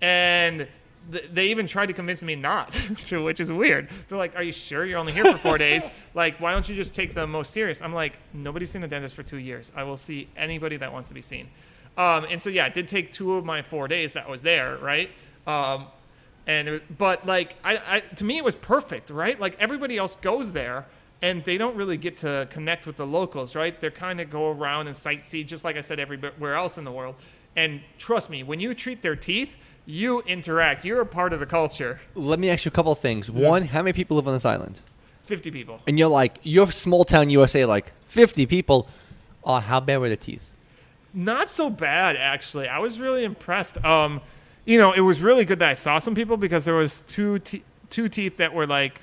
And 0.00 0.68
th- 1.10 1.28
they 1.32 1.48
even 1.48 1.66
tried 1.66 1.86
to 1.86 1.92
convince 1.92 2.22
me 2.22 2.36
not 2.36 2.72
to, 3.06 3.24
which 3.24 3.40
is 3.40 3.50
weird. 3.50 3.88
They're 4.08 4.18
like, 4.18 4.36
Are 4.36 4.42
you 4.42 4.52
sure 4.52 4.84
you're 4.84 4.98
only 4.98 5.12
here 5.12 5.24
for 5.24 5.38
four 5.38 5.58
days? 5.58 5.90
Like, 6.14 6.40
why 6.40 6.52
don't 6.52 6.68
you 6.68 6.74
just 6.74 6.94
take 6.94 7.14
the 7.14 7.26
most 7.26 7.52
serious? 7.52 7.80
I'm 7.80 7.92
like, 7.92 8.18
Nobody's 8.32 8.70
seen 8.70 8.80
the 8.80 8.88
dentist 8.88 9.14
for 9.14 9.22
two 9.22 9.36
years. 9.36 9.70
I 9.74 9.82
will 9.82 9.96
see 9.96 10.28
anybody 10.36 10.76
that 10.76 10.92
wants 10.92 11.08
to 11.08 11.14
be 11.14 11.22
seen. 11.22 11.48
Um, 11.98 12.26
and 12.30 12.40
so, 12.40 12.48
yeah, 12.48 12.66
it 12.66 12.74
did 12.74 12.88
take 12.88 13.12
two 13.12 13.34
of 13.34 13.44
my 13.44 13.60
four 13.60 13.88
days 13.88 14.14
that 14.14 14.26
I 14.26 14.30
was 14.30 14.42
there, 14.42 14.78
right? 14.78 15.10
Um, 15.46 15.86
and 16.48 16.66
it 16.66 16.70
was, 16.70 16.80
but 16.96 17.26
like 17.26 17.54
I, 17.62 17.80
I 17.86 18.00
to 18.16 18.24
me 18.24 18.38
it 18.38 18.44
was 18.44 18.56
perfect 18.56 19.10
right 19.10 19.38
like 19.38 19.54
everybody 19.60 19.98
else 19.98 20.16
goes 20.16 20.52
there 20.52 20.86
and 21.20 21.44
they 21.44 21.58
don't 21.58 21.76
really 21.76 21.96
get 21.98 22.16
to 22.18 22.48
connect 22.50 22.86
with 22.86 22.96
the 22.96 23.06
locals 23.06 23.54
right 23.54 23.78
they 23.78 23.90
kind 23.90 24.20
of 24.20 24.30
go 24.30 24.50
around 24.50 24.88
and 24.88 24.96
sightsee 24.96 25.46
just 25.46 25.62
like 25.62 25.76
i 25.76 25.80
said 25.80 26.00
everywhere 26.00 26.54
else 26.54 26.78
in 26.78 26.84
the 26.84 26.90
world 26.90 27.14
and 27.54 27.80
trust 27.98 28.30
me 28.30 28.42
when 28.42 28.58
you 28.58 28.74
treat 28.74 29.02
their 29.02 29.14
teeth 29.14 29.56
you 29.84 30.20
interact 30.22 30.84
you're 30.84 31.00
a 31.00 31.06
part 31.06 31.32
of 31.32 31.40
the 31.40 31.46
culture 31.46 32.00
Let 32.14 32.38
me 32.38 32.50
ask 32.50 32.64
you 32.64 32.70
a 32.70 32.72
couple 32.72 32.92
of 32.92 32.98
things. 32.98 33.30
One, 33.30 33.64
how 33.66 33.82
many 33.82 33.92
people 33.92 34.16
live 34.16 34.26
on 34.28 34.34
this 34.34 34.44
island? 34.44 34.80
50 35.24 35.50
people 35.50 35.80
And 35.86 35.98
you're 35.98 36.08
like, 36.08 36.38
you're 36.42 36.70
small 36.70 37.04
town 37.04 37.30
USA, 37.30 37.64
like 37.64 37.92
50 38.06 38.46
people. 38.46 38.88
Oh, 39.44 39.60
how 39.60 39.80
bad 39.80 39.98
were 39.98 40.08
the 40.08 40.16
teeth? 40.16 40.52
Not 41.14 41.50
so 41.50 41.70
bad, 41.70 42.16
actually. 42.16 42.68
I 42.68 42.78
was 42.78 43.00
really 43.00 43.24
impressed. 43.24 43.82
Um, 43.84 44.20
you 44.64 44.78
know, 44.78 44.92
it 44.92 45.00
was 45.00 45.20
really 45.22 45.44
good 45.44 45.58
that 45.60 45.68
I 45.70 45.74
saw 45.74 45.98
some 45.98 46.14
people 46.14 46.36
because 46.36 46.64
there 46.64 46.74
was 46.74 47.00
two 47.02 47.38
te- 47.38 47.64
two 47.90 48.08
teeth 48.08 48.36
that 48.36 48.52
were 48.52 48.66
like 48.66 49.00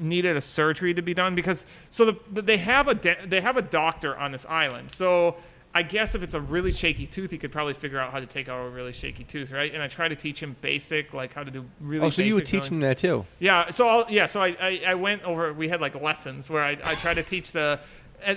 needed 0.00 0.36
a 0.36 0.40
surgery 0.40 0.94
to 0.94 1.02
be 1.02 1.14
done 1.14 1.34
because 1.34 1.66
so 1.90 2.04
the, 2.04 2.42
they 2.42 2.56
have 2.56 2.88
a 2.88 2.94
de- 2.94 3.26
they 3.26 3.40
have 3.40 3.56
a 3.56 3.62
doctor 3.62 4.16
on 4.16 4.32
this 4.32 4.44
island. 4.46 4.90
So 4.90 5.36
I 5.74 5.82
guess 5.82 6.14
if 6.14 6.22
it's 6.22 6.34
a 6.34 6.40
really 6.40 6.72
shaky 6.72 7.06
tooth, 7.06 7.30
he 7.30 7.38
could 7.38 7.52
probably 7.52 7.74
figure 7.74 8.00
out 8.00 8.10
how 8.10 8.18
to 8.18 8.26
take 8.26 8.48
out 8.48 8.66
a 8.66 8.70
really 8.70 8.92
shaky 8.92 9.22
tooth, 9.22 9.52
right? 9.52 9.72
And 9.72 9.82
I 9.82 9.86
try 9.86 10.08
to 10.08 10.16
teach 10.16 10.42
him 10.42 10.56
basic, 10.60 11.12
like 11.12 11.34
how 11.34 11.44
to 11.44 11.50
do 11.50 11.64
really. 11.80 12.06
Oh, 12.06 12.10
so 12.10 12.22
you 12.22 12.34
would 12.34 12.46
teach 12.46 12.66
him 12.66 12.80
that 12.80 12.98
too? 12.98 13.24
Yeah. 13.38 13.70
So 13.70 13.86
I'll, 13.86 14.06
yeah. 14.08 14.26
So 14.26 14.40
I, 14.40 14.56
I 14.60 14.80
I 14.88 14.94
went 14.94 15.22
over. 15.22 15.52
We 15.52 15.68
had 15.68 15.80
like 15.80 15.94
lessons 16.00 16.50
where 16.50 16.64
I 16.64 16.76
I 16.82 16.94
try 16.96 17.14
to 17.14 17.22
teach 17.22 17.52
the. 17.52 17.78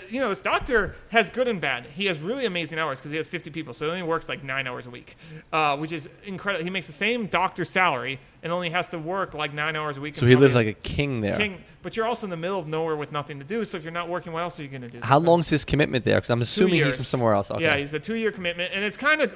You 0.10 0.20
know, 0.22 0.30
this 0.30 0.42
doctor 0.42 0.96
has 1.10 1.30
good 1.30 1.48
and 1.48 1.60
bad. 1.60 1.86
He 1.86 2.06
has 2.06 2.20
really 2.20 2.46
amazing 2.46 2.78
hours 2.78 3.00
because 3.00 3.12
he 3.12 3.18
has 3.18 3.28
50 3.28 3.50
people, 3.50 3.74
so 3.74 3.86
he 3.86 3.92
only 3.92 4.04
works 4.04 4.30
like 4.30 4.44
nine 4.44 4.68
hours 4.68 4.86
a 4.86 4.90
week, 4.92 5.18
uh, 5.52 5.76
which 5.78 5.92
is 5.92 6.08
incredible. 6.24 6.64
He 6.64 6.70
makes 6.70 6.86
the 6.88 6.94
same 6.94 7.26
doctor 7.26 7.66
salary 7.66 8.20
and 8.44 8.54
only 8.54 8.70
has 8.70 8.88
to 8.90 9.00
work 9.00 9.34
like 9.34 9.54
nine 9.54 9.76
hours 9.76 9.98
a 9.98 10.02
week. 10.02 10.16
So 10.16 10.26
he 10.28 10.36
lives 10.36 10.54
like 10.56 10.68
a 10.68 10.74
king 10.74 11.22
there. 11.22 11.36
king. 11.38 11.64
But 11.82 11.98
you're 11.98 12.06
also 12.06 12.28
in 12.28 12.30
the 12.30 12.38
middle 12.38 12.60
of 12.60 12.68
nowhere 12.68 12.96
with 12.96 13.12
nothing 13.12 13.40
to 13.40 13.46
do. 13.46 13.66
So 13.66 13.76
if 13.78 13.84
you're 13.84 13.92
not 13.92 14.08
working, 14.08 14.34
what 14.34 14.42
else 14.42 14.60
are 14.60 14.64
you 14.64 14.70
going 14.70 14.84
to 14.84 14.90
do? 14.90 15.00
How 15.02 15.20
So- 15.20 15.26
long's 15.26 15.50
his 15.50 15.66
commitment 15.66 16.06
there? 16.06 16.16
Because 16.18 16.30
I'm 16.30 16.42
assuming 16.44 16.84
he's 16.84 16.96
from 16.96 17.06
somewhere 17.06 17.34
else. 17.34 17.50
Okay. 17.50 17.64
Yeah, 17.64 17.78
he's 17.78 17.94
a 17.94 18.00
two-year 18.00 18.32
commitment, 18.32 18.72
and 18.74 18.84
it's 18.84 18.98
kind 18.98 19.22
of 19.22 19.34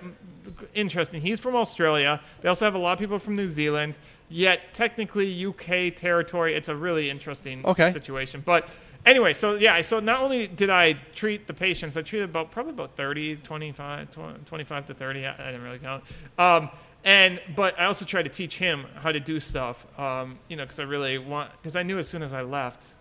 interesting. 0.74 1.22
He's 1.22 1.40
from 1.40 1.56
Australia. 1.56 2.22
They 2.42 2.50
also 2.50 2.66
have 2.66 2.76
a 2.76 2.80
lot 2.80 2.94
of 2.94 3.00
people 3.00 3.18
from 3.20 3.36
New 3.36 3.50
Zealand. 3.50 3.98
Yet 4.28 4.74
technically 4.74 5.46
UK 5.46 5.92
territory. 5.96 6.56
It's 6.56 6.68
a 6.68 6.76
really 6.76 7.12
interesting 7.12 7.64
Okay. 7.64 7.92
situation. 7.92 8.42
But 8.44 8.68
anyway, 9.06 9.34
so 9.34 9.56
yeah, 9.56 9.82
so 9.82 10.00
not 10.00 10.22
only 10.22 10.48
did 10.48 10.70
I 10.70 10.94
treat 11.14 11.48
the 11.48 11.54
patients, 11.54 11.98
I 11.98 12.02
treated 12.02 12.30
about 12.30 12.52
probably 12.52 12.74
about 12.74 12.96
30, 12.96 13.38
25, 13.38 14.12
20, 14.12 14.40
25 14.46 14.86
to 14.88 14.94
30. 14.94 15.26
I, 15.26 15.34
I 15.34 15.38
didn't 15.52 15.64
really 15.64 15.80
count. 15.80 16.04
Um, 16.38 16.70
and 17.04 17.40
but 17.56 17.80
I 17.80 17.86
also 17.86 18.04
tried 18.04 18.24
to 18.24 18.30
teach 18.30 18.58
him 18.58 18.86
how 18.96 19.12
to 19.12 19.20
do 19.20 19.40
stuff. 19.40 19.86
Um, 20.00 20.40
you 20.48 20.58
know, 20.58 20.64
because 20.64 20.80
I 20.80 20.84
really 20.84 21.18
want 21.18 21.52
because 21.62 21.76
I 21.76 21.84
knew 21.84 22.00
as 22.00 22.08
soon 22.08 22.24
as 22.24 22.34
I 22.34 22.42
left, 22.42 22.96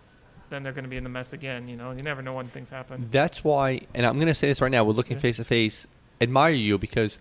then 0.49 0.61
they're 0.61 0.73
going 0.73 0.83
to 0.83 0.89
be 0.89 0.97
in 0.97 1.03
the 1.03 1.09
mess 1.09 1.33
again. 1.33 1.67
You 1.67 1.75
know, 1.75 1.91
you 1.91 2.03
never 2.03 2.21
know 2.21 2.35
when 2.35 2.47
things 2.47 2.69
happen. 2.69 3.07
That's 3.09 3.43
why, 3.43 3.81
and 3.95 4.05
I'm 4.05 4.15
going 4.15 4.27
to 4.27 4.35
say 4.35 4.47
this 4.47 4.61
right 4.61 4.71
now. 4.71 4.83
We're 4.83 4.93
looking 4.93 5.19
face 5.19 5.37
to 5.37 5.43
face. 5.43 5.87
Admire 6.21 6.53
you 6.53 6.77
because 6.77 7.19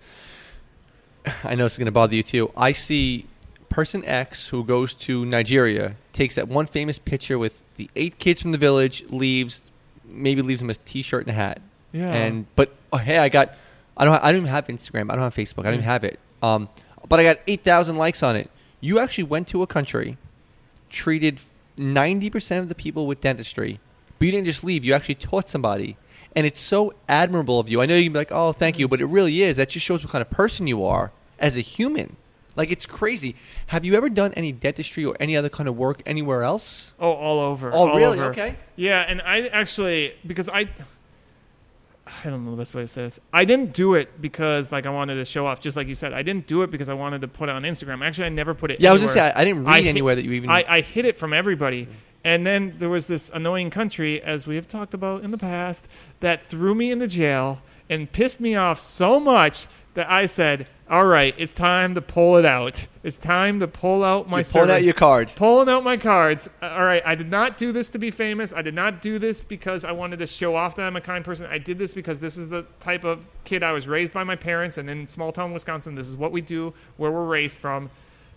I 1.44 1.54
know 1.54 1.64
it's 1.64 1.78
going 1.78 1.86
to 1.86 1.92
bother 1.92 2.14
you 2.14 2.22
too. 2.22 2.52
I 2.54 2.72
see 2.72 3.26
person 3.74 4.04
X 4.04 4.46
who 4.46 4.62
goes 4.62 4.94
to 4.94 5.26
Nigeria, 5.26 5.96
takes 6.12 6.36
that 6.36 6.46
one 6.46 6.64
famous 6.66 6.96
picture 6.96 7.40
with 7.40 7.64
the 7.74 7.90
eight 7.96 8.18
kids 8.18 8.40
from 8.40 8.52
the 8.52 8.58
village, 8.58 9.04
leaves, 9.10 9.68
maybe 10.04 10.42
leaves 10.42 10.60
them 10.60 10.70
a 10.70 10.74
T-shirt 10.74 11.22
and 11.22 11.30
a 11.30 11.32
hat. 11.32 11.60
Yeah. 11.90 12.12
And 12.12 12.46
but 12.54 12.72
oh, 12.92 12.98
hey, 12.98 13.18
I 13.18 13.28
got, 13.28 13.56
I 13.96 14.04
don't, 14.04 14.14
I 14.22 14.30
don't 14.30 14.42
even 14.42 14.50
have 14.50 14.68
Instagram. 14.68 15.10
I 15.10 15.16
don't 15.16 15.24
have 15.24 15.34
Facebook. 15.34 15.60
I 15.60 15.64
don't 15.64 15.74
even 15.74 15.84
have 15.84 16.04
it. 16.04 16.20
Um, 16.40 16.68
but 17.08 17.18
I 17.18 17.24
got 17.24 17.38
eight 17.48 17.64
thousand 17.64 17.98
likes 17.98 18.22
on 18.22 18.36
it. 18.36 18.48
You 18.80 19.00
actually 19.00 19.24
went 19.24 19.48
to 19.48 19.62
a 19.62 19.66
country, 19.66 20.18
treated 20.88 21.40
ninety 21.76 22.30
percent 22.30 22.60
of 22.60 22.68
the 22.68 22.76
people 22.76 23.08
with 23.08 23.20
dentistry, 23.20 23.80
but 24.18 24.26
you 24.26 24.30
didn't 24.30 24.46
just 24.46 24.62
leave. 24.62 24.84
You 24.84 24.94
actually 24.94 25.16
taught 25.16 25.48
somebody, 25.48 25.96
and 26.36 26.46
it's 26.46 26.60
so 26.60 26.94
admirable 27.08 27.58
of 27.58 27.68
you. 27.68 27.82
I 27.82 27.86
know 27.86 27.96
you 27.96 28.04
can 28.04 28.12
be 28.12 28.20
like, 28.20 28.30
"Oh, 28.30 28.52
thank 28.52 28.78
you," 28.78 28.86
but 28.86 29.00
it 29.00 29.06
really 29.06 29.42
is. 29.42 29.56
That 29.56 29.68
just 29.68 29.84
shows 29.84 30.04
what 30.04 30.12
kind 30.12 30.22
of 30.22 30.30
person 30.30 30.68
you 30.68 30.84
are 30.84 31.10
as 31.40 31.56
a 31.56 31.60
human. 31.60 32.16
Like 32.56 32.70
it's 32.70 32.86
crazy. 32.86 33.36
Have 33.68 33.84
you 33.84 33.94
ever 33.94 34.08
done 34.08 34.32
any 34.34 34.52
dentistry 34.52 35.04
or 35.04 35.16
any 35.18 35.36
other 35.36 35.48
kind 35.48 35.68
of 35.68 35.76
work 35.76 36.02
anywhere 36.06 36.42
else? 36.42 36.94
Oh, 37.00 37.10
all 37.12 37.40
over. 37.40 37.70
Oh, 37.72 37.76
all 37.90 37.96
really? 37.96 38.18
over. 38.18 38.30
Okay. 38.30 38.56
Yeah, 38.76 39.04
and 39.06 39.20
I 39.22 39.46
actually 39.48 40.14
because 40.26 40.48
I 40.48 40.68
I 42.06 42.30
don't 42.30 42.44
know 42.44 42.50
the 42.50 42.56
best 42.56 42.74
way 42.74 42.82
to 42.82 42.88
say 42.88 43.02
this. 43.02 43.18
I 43.32 43.44
didn't 43.44 43.72
do 43.72 43.94
it 43.94 44.20
because 44.20 44.70
like 44.70 44.86
I 44.86 44.90
wanted 44.90 45.16
to 45.16 45.24
show 45.24 45.46
off, 45.46 45.60
just 45.60 45.76
like 45.76 45.88
you 45.88 45.94
said. 45.94 46.12
I 46.12 46.22
didn't 46.22 46.46
do 46.46 46.62
it 46.62 46.70
because 46.70 46.88
I 46.88 46.94
wanted 46.94 47.22
to 47.22 47.28
put 47.28 47.48
it 47.48 47.52
on 47.52 47.62
Instagram. 47.62 48.04
Actually, 48.04 48.26
I 48.26 48.30
never 48.30 48.54
put 48.54 48.70
it. 48.70 48.80
Yeah, 48.80 48.90
I 48.90 48.92
was 48.92 49.02
anywhere. 49.02 49.14
gonna 49.16 49.30
say 49.30 49.34
I, 49.34 49.40
I 49.40 49.44
didn't 49.44 49.64
read 49.64 49.84
hid- 49.84 49.88
anywhere 49.88 50.14
that 50.14 50.24
you 50.24 50.32
even. 50.32 50.50
I, 50.50 50.64
I 50.68 50.80
hid 50.80 51.06
it 51.06 51.18
from 51.18 51.32
everybody. 51.32 51.88
And 52.26 52.46
then 52.46 52.74
there 52.78 52.88
was 52.88 53.06
this 53.06 53.30
annoying 53.34 53.68
country, 53.68 54.22
as 54.22 54.46
we 54.46 54.56
have 54.56 54.66
talked 54.66 54.94
about 54.94 55.22
in 55.22 55.30
the 55.30 55.36
past, 55.36 55.86
that 56.20 56.46
threw 56.48 56.74
me 56.74 56.90
into 56.90 57.06
jail 57.06 57.60
and 57.88 58.10
pissed 58.10 58.40
me 58.40 58.54
off 58.54 58.80
so 58.80 59.20
much 59.20 59.66
that 59.94 60.10
I 60.10 60.26
said, 60.26 60.66
"All 60.90 61.06
right, 61.06 61.34
it's 61.38 61.52
time 61.52 61.94
to 61.94 62.00
pull 62.02 62.36
it 62.36 62.44
out. 62.44 62.86
It's 63.02 63.16
time 63.16 63.60
to 63.60 63.68
pull 63.68 64.02
out 64.02 64.28
my 64.28 64.42
pulled 64.42 64.70
out 64.70 64.82
your 64.82 64.94
card. 64.94 65.30
pulling 65.36 65.68
out 65.68 65.84
my 65.84 65.96
cards. 65.96 66.48
Uh, 66.62 66.68
All 66.68 66.84
right, 66.84 67.02
I 67.04 67.14
did 67.14 67.30
not 67.30 67.56
do 67.58 67.70
this 67.70 67.90
to 67.90 67.98
be 67.98 68.10
famous. 68.10 68.52
I 68.52 68.62
did 68.62 68.74
not 68.74 69.02
do 69.02 69.18
this 69.18 69.42
because 69.42 69.84
I 69.84 69.92
wanted 69.92 70.18
to 70.20 70.26
show 70.26 70.56
off 70.56 70.74
that 70.76 70.86
I'm 70.86 70.96
a 70.96 71.00
kind 71.00 71.24
person. 71.24 71.46
I 71.50 71.58
did 71.58 71.78
this 71.78 71.94
because 71.94 72.18
this 72.20 72.36
is 72.36 72.48
the 72.48 72.66
type 72.80 73.04
of 73.04 73.20
kid 73.44 73.62
I 73.62 73.72
was 73.72 73.86
raised 73.86 74.14
by 74.14 74.24
my 74.24 74.36
parents, 74.36 74.78
and 74.78 74.88
in 74.88 75.06
small 75.06 75.32
town 75.32 75.52
Wisconsin, 75.52 75.94
this 75.94 76.08
is 76.08 76.16
what 76.16 76.32
we 76.32 76.40
do, 76.40 76.72
where 76.96 77.12
we're 77.12 77.26
raised 77.26 77.58
from. 77.58 77.90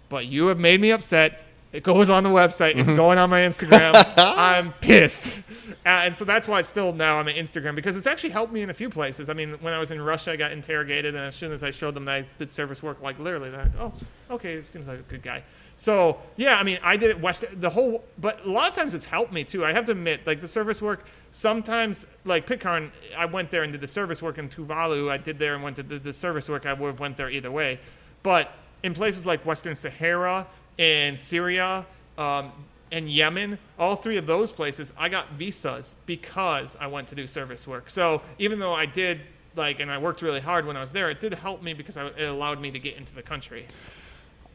But 0.10 0.28
you 0.28 0.48
have 0.48 0.60
made 0.60 0.82
me 0.82 0.91
upset. 0.91 1.44
It 1.78 1.84
goes 1.84 2.10
on 2.10 2.24
the 2.24 2.32
website. 2.32 2.76
It's 2.76 2.90
going 2.90 3.20
on 3.20 3.30
my 3.30 3.41
Instagram. 3.41 4.04
I'm 4.18 4.74
pissed. 4.82 5.44
Uh, 5.86 6.06
and 6.06 6.18
so 6.18 6.26
that's 6.26 6.48
why 6.48 6.64
still 6.64 6.91
now 6.91 7.18
I'm 7.18 7.28
on 7.28 7.34
Instagram 7.36 7.76
because 7.76 7.95
it's 7.95 8.08
actually 8.08 8.32
helped 8.32 8.52
me 8.52 8.64
in 8.64 8.72
a 8.72 8.74
few 8.74 8.90
places. 8.90 9.30
I 9.30 9.36
mean, 9.36 9.54
when 9.62 9.74
I 9.74 9.80
was 9.80 9.91
in 9.91 10.02
Russia, 10.02 10.32
I 10.32 10.38
got 10.38 10.52
interrogated, 10.52 11.14
and 11.14 11.24
as 11.24 11.36
soon 11.36 11.52
as 11.52 11.62
I 11.62 11.70
showed 11.70 11.94
them 11.94 12.06
that 12.06 12.16
I 12.16 12.26
did 12.40 12.49
service 12.49 12.82
work, 12.82 12.99
like 13.04 13.20
literally, 13.20 13.52
they're 13.52 13.66
like, 13.66 13.80
"Oh, 13.80 13.94
okay, 14.32 14.54
it 14.54 14.66
seems 14.66 14.88
like 14.88 14.98
a 14.98 15.04
good 15.04 15.22
guy." 15.22 15.44
So 15.76 16.18
yeah, 16.36 16.58
I 16.58 16.64
mean, 16.64 16.80
I 16.82 16.98
did 16.98 17.12
it 17.12 17.22
west 17.22 17.45
the 17.62 17.70
whole, 17.70 18.04
but 18.18 18.44
a 18.44 18.49
lot 18.49 18.68
of 18.68 18.74
times 18.74 18.95
it's 18.95 19.06
helped 19.06 19.32
me 19.32 19.44
too. 19.44 19.64
I 19.64 19.72
have 19.72 19.86
to 19.86 19.91
admit, 19.91 20.26
like 20.26 20.41
the 20.41 20.48
service 20.48 20.82
work. 20.82 21.06
Sometimes, 21.32 22.08
like 22.26 22.48
Pitcairn, 22.48 22.91
I 23.16 23.26
went 23.26 23.52
there 23.52 23.62
and 23.62 23.72
did 23.72 23.82
the 23.82 23.88
service 23.88 24.24
work 24.24 24.40
in 24.40 24.49
Tuvalu. 24.49 25.12
I 25.12 25.18
did 25.18 25.38
there 25.38 25.54
and 25.54 25.62
went 25.62 25.76
to 25.76 25.84
the, 25.84 25.99
the 25.99 26.14
service 26.14 26.49
work. 26.49 26.66
I 26.66 26.74
would 26.74 26.88
have 26.88 26.99
went 26.99 27.18
there 27.18 27.30
either 27.30 27.52
way, 27.52 27.80
but 28.24 28.52
in 28.82 28.95
places 28.95 29.28
like 29.28 29.45
Western 29.45 29.76
Sahara 29.76 30.48
and 30.80 31.20
Syria. 31.20 31.86
Um, 32.18 32.52
and 32.91 33.10
Yemen, 33.10 33.60
all 33.78 33.98
three 33.98 34.16
of 34.18 34.26
those 34.28 34.52
places, 34.54 34.94
I 34.98 35.10
got 35.10 35.32
visas 35.34 35.95
because 36.06 36.78
I 36.80 36.88
went 36.88 37.10
to 37.10 37.16
do 37.16 37.28
service 37.28 37.68
work. 37.68 37.90
So 37.90 38.22
even 38.40 38.60
though 38.60 38.74
I 38.74 38.86
did 38.86 39.20
like, 39.58 39.80
and 39.82 39.91
I 39.91 39.98
worked 39.98 40.22
really 40.22 40.40
hard 40.40 40.66
when 40.66 40.78
I 40.78 40.82
was 40.82 40.94
there, 40.94 41.10
it 41.10 41.20
did 41.20 41.34
help 41.34 41.62
me 41.62 41.74
because 41.74 41.98
I, 41.98 42.06
it 42.08 42.22
allowed 42.30 42.62
me 42.62 42.72
to 42.72 42.80
get 42.80 42.95
into 42.95 43.14
the 43.14 43.22
country. 43.22 43.66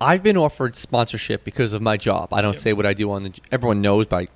I've 0.01 0.23
been 0.23 0.36
offered 0.39 0.77
sponsorship 0.77 1.44
because 1.44 1.73
of 1.74 1.82
my 1.82 1.97
job. 1.99 2.32
I 2.32 2.40
don't 2.40 2.55
Yeah. 2.55 2.61
say 2.61 2.73
what 2.73 2.86
I 2.86 2.94
do 2.94 3.11
on 3.12 3.23
the. 3.24 3.32
Everyone 3.53 3.81
knows 3.82 4.07
by 4.07 4.28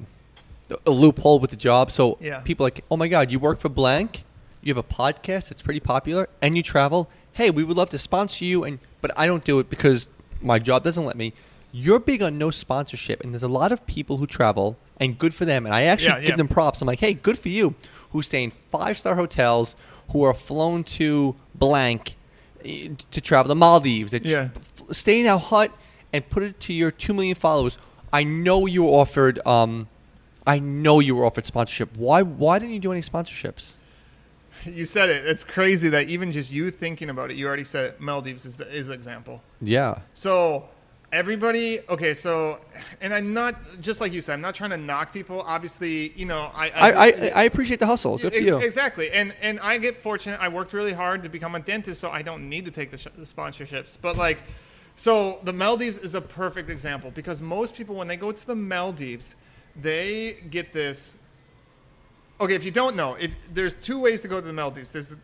a 0.85 0.91
loophole 0.91 1.39
with 1.39 1.51
the 1.51 1.57
job. 1.57 1.91
So 1.91 2.19
Yeah. 2.21 2.41
people 2.41 2.65
like, 2.65 2.85
oh 2.91 2.97
my 2.99 3.09
god, 3.09 3.31
you 3.31 3.39
work 3.39 3.61
for 3.61 3.69
blank, 3.71 4.25
you 4.63 4.75
have 4.75 4.79
a 4.79 4.83
podcast 4.87 5.49
that's 5.49 5.63
pretty 5.63 5.81
popular, 5.81 6.29
and 6.43 6.55
you 6.57 6.63
travel. 6.63 7.09
Hey, 7.33 7.51
we 7.51 7.65
would 7.65 7.77
love 7.77 7.89
to 7.91 7.99
sponsor 7.99 8.45
you, 8.45 8.63
and 8.65 8.79
but 9.01 9.11
I 9.17 9.27
don't 9.27 9.45
do 9.45 9.59
it 9.59 9.71
because 9.71 10.09
my 10.43 10.59
job 10.59 10.85
doesn't 10.85 11.05
let 11.05 11.17
me. 11.17 11.33
You're 11.79 11.99
big 11.99 12.23
on 12.23 12.39
no 12.39 12.51
sponsorship, 12.51 13.23
and 13.23 13.35
there's 13.35 13.43
a 13.43 13.49
lot 13.49 13.71
of 13.71 13.85
people 13.87 14.17
who 14.17 14.27
travel, 14.27 14.79
and 14.99 15.19
good 15.19 15.35
for 15.35 15.45
them. 15.45 15.67
And 15.67 15.75
I 15.75 15.83
actually 15.83 16.09
Yeah, 16.15 16.21
give 16.21 16.29
yeah. 16.31 16.37
them 16.37 16.49
props. 16.49 16.81
I'm 16.81 16.87
like, 16.87 17.01
hey, 17.01 17.13
good 17.13 17.39
for 17.39 17.51
you, 17.51 17.75
who 18.13 18.23
stay 18.23 18.45
in 18.45 18.53
five 18.73 18.97
star 18.99 19.15
hotels, 19.15 19.77
who 20.13 20.23
are 20.23 20.33
flown 20.33 20.85
to 20.85 21.37
blank 21.55 22.17
eh, 22.65 22.89
to 23.11 23.21
travel 23.21 23.49
the 23.49 23.55
Maldives, 23.55 24.11
that 24.13 24.25
Yeah. 24.25 24.49
stay 24.91 25.21
in 25.21 25.27
our 25.27 25.39
hut 25.39 25.71
and 26.15 26.27
put 26.31 26.43
it 26.43 26.59
to 26.61 26.73
your 26.73 26.91
two 26.91 27.13
million 27.13 27.35
followers. 27.35 27.77
I 28.11 28.25
know 28.25 28.65
you 28.65 28.85
were 28.85 28.93
offered. 28.93 29.39
Um, 29.47 29.89
I 30.47 30.61
know 30.61 31.01
you 31.01 31.15
were 31.15 31.27
offered 31.27 31.45
sponsorship. 31.45 31.95
Why? 31.97 32.23
Why 32.23 32.59
didn't 32.59 32.73
you 32.75 32.81
do 32.81 32.93
any 32.93 33.03
sponsorships? 33.03 33.73
You 34.65 34.87
said 34.87 35.11
it. 35.11 35.27
It's 35.27 35.45
crazy 35.45 35.91
that 35.91 36.09
even 36.09 36.33
just 36.33 36.51
you 36.51 36.71
thinking 36.71 37.11
about 37.11 37.31
it, 37.31 37.37
you 37.37 37.47
already 37.47 37.65
said 37.65 37.85
it. 37.95 38.01
Maldives 38.01 38.47
is 38.47 38.57
the 38.57 38.67
is 38.75 38.87
the 38.87 38.95
example. 38.95 39.43
Yeah. 39.61 39.99
So 40.15 40.69
everybody, 41.13 41.81
okay. 41.89 42.15
So, 42.15 42.61
and 43.01 43.13
I'm 43.13 43.33
not 43.33 43.55
just 43.81 44.01
like 44.01 44.13
you 44.13 44.21
said. 44.21 44.35
I'm 44.35 44.41
not 44.41 44.55
trying 44.55 44.71
to 44.71 44.77
knock 44.77 45.13
people. 45.13 45.43
Obviously, 45.43 46.13
you 46.13 46.27
know, 46.27 46.51
I 46.55 46.71
I, 46.71 46.91
I, 46.91 47.33
I 47.35 47.43
appreciate 47.45 47.81
the 47.81 47.87
hustle. 47.87 48.19
Good 48.19 48.35
for 48.35 48.39
you. 48.39 48.57
Exactly, 48.59 49.11
and 49.11 49.35
and 49.41 49.61
I 49.61 49.79
get 49.79 50.03
fortunate. 50.03 50.41
I 50.41 50.49
worked 50.49 50.73
really 50.73 50.93
hard 50.93 51.23
to 51.23 51.29
become 51.29 51.55
a 51.55 51.61
dentist, 51.61 52.01
so 52.01 52.11
I 52.11 52.23
don't 52.23 52.49
need 52.49 52.65
to 52.65 52.71
take 52.71 52.91
the, 52.91 52.99
sh- 52.99 53.09
the 53.17 53.25
sponsorships. 53.25 53.99
But 54.01 54.17
like, 54.17 54.39
so 54.95 55.41
the 55.45 55.53
Maldives 55.53 55.99
is 55.99 56.15
a 56.15 56.21
perfect 56.21 56.71
example 56.71 57.11
because 57.11 57.41
most 57.41 57.75
people, 57.75 57.95
when 57.97 58.09
they 58.09 58.17
go 58.17 58.33
to 58.33 58.47
the 58.47 58.55
Maldives, 58.55 59.37
they 59.81 60.39
get 60.51 60.73
this. 60.73 61.17
Okay, 62.41 62.55
if 62.55 62.65
you 62.65 62.71
don't 62.71 62.97
know, 62.97 63.15
if 63.15 63.35
there's 63.55 63.75
two 63.77 64.01
ways 64.01 64.21
to 64.21 64.29
go 64.29 64.41
to 64.41 64.47
the 64.47 64.53
Maldives. 64.53 64.93
There's 64.93 65.09
the 65.09 65.19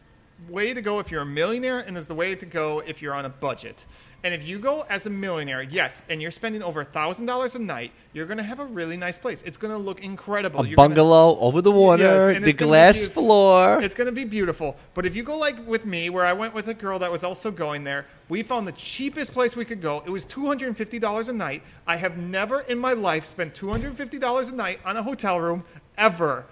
way 0.48 0.74
to 0.74 0.80
go 0.80 0.98
if 0.98 1.10
you're 1.10 1.22
a 1.22 1.26
millionaire, 1.26 1.80
and 1.80 1.94
there's 1.94 2.06
the 2.06 2.14
way 2.14 2.34
to 2.34 2.46
go 2.46 2.80
if 2.80 3.02
you're 3.02 3.14
on 3.14 3.24
a 3.24 3.28
budget. 3.28 3.86
And 4.24 4.32
if 4.32 4.46
you 4.46 4.60
go 4.60 4.82
as 4.88 5.06
a 5.06 5.10
millionaire, 5.10 5.62
yes, 5.62 6.04
and 6.08 6.22
you're 6.22 6.30
spending 6.30 6.62
over 6.62 6.82
a 6.82 6.84
thousand 6.84 7.26
dollars 7.26 7.56
a 7.56 7.58
night, 7.58 7.90
you're 8.12 8.26
gonna 8.26 8.42
have 8.44 8.60
a 8.60 8.64
really 8.64 8.96
nice 8.96 9.18
place. 9.18 9.42
It's 9.42 9.56
gonna 9.56 9.76
look 9.76 10.00
incredible. 10.04 10.60
A 10.60 10.66
You're 10.66 10.76
gonna- 10.76 10.90
bungalow 10.90 11.36
over 11.40 11.60
the 11.60 11.72
water, 11.72 12.02
Yes, 12.04 12.26
the 12.28 12.32
gonna 12.34 12.46
be 12.46 12.52
glass 12.52 12.96
beautiful. 12.98 13.22
floor. 13.24 13.82
It's 13.82 13.94
going 13.96 14.06
to 14.06 14.12
be 14.12 14.24
beautiful. 14.24 14.76
But 14.94 15.06
if 15.06 15.16
you 15.16 15.24
go 15.24 15.36
like 15.36 15.56
with 15.66 15.86
me, 15.86 16.08
where 16.08 16.24
I 16.24 16.32
went 16.34 16.54
with 16.54 16.68
a 16.68 16.74
girl 16.74 16.98
that 17.00 17.10
was 17.10 17.24
also 17.24 17.50
going 17.50 17.82
there, 17.82 18.06
we 18.28 18.42
found 18.44 18.66
the 18.68 18.72
cheapest 18.72 19.32
place 19.32 19.56
we 19.56 19.64
could 19.64 19.80
go. 19.82 20.02
It 20.06 20.10
was 20.10 20.24
$250 20.24 21.28
a 21.28 21.32
night. 21.32 21.62
I 21.86 21.96
have 21.96 22.16
never 22.16 22.60
in 22.60 22.78
my 22.78 22.92
life 22.92 23.24
spent 23.24 23.54
$250 23.54 24.52
a 24.52 24.54
night 24.54 24.78
on 24.84 24.96
a 24.96 25.02
hotel 25.02 25.40
room 25.40 25.64
ever, 25.98 26.44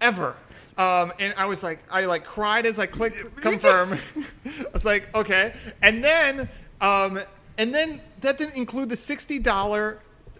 ever. 0.00 0.36
Um, 0.78 1.12
and 1.18 1.34
I 1.36 1.44
was 1.44 1.62
like, 1.62 1.80
I 1.90 2.06
like 2.06 2.24
cried 2.24 2.64
as 2.64 2.78
I 2.78 2.86
clicked 2.86 3.36
confirm. 3.42 3.98
I 4.46 4.64
was 4.72 4.84
like, 4.86 5.06
okay. 5.14 5.52
And 5.82 6.02
then, 6.02 6.48
um, 6.80 7.20
and 7.58 7.74
then 7.74 8.00
that 8.20 8.38
didn't 8.38 8.56
include 8.56 8.88
the 8.88 8.94
$60 8.96 9.96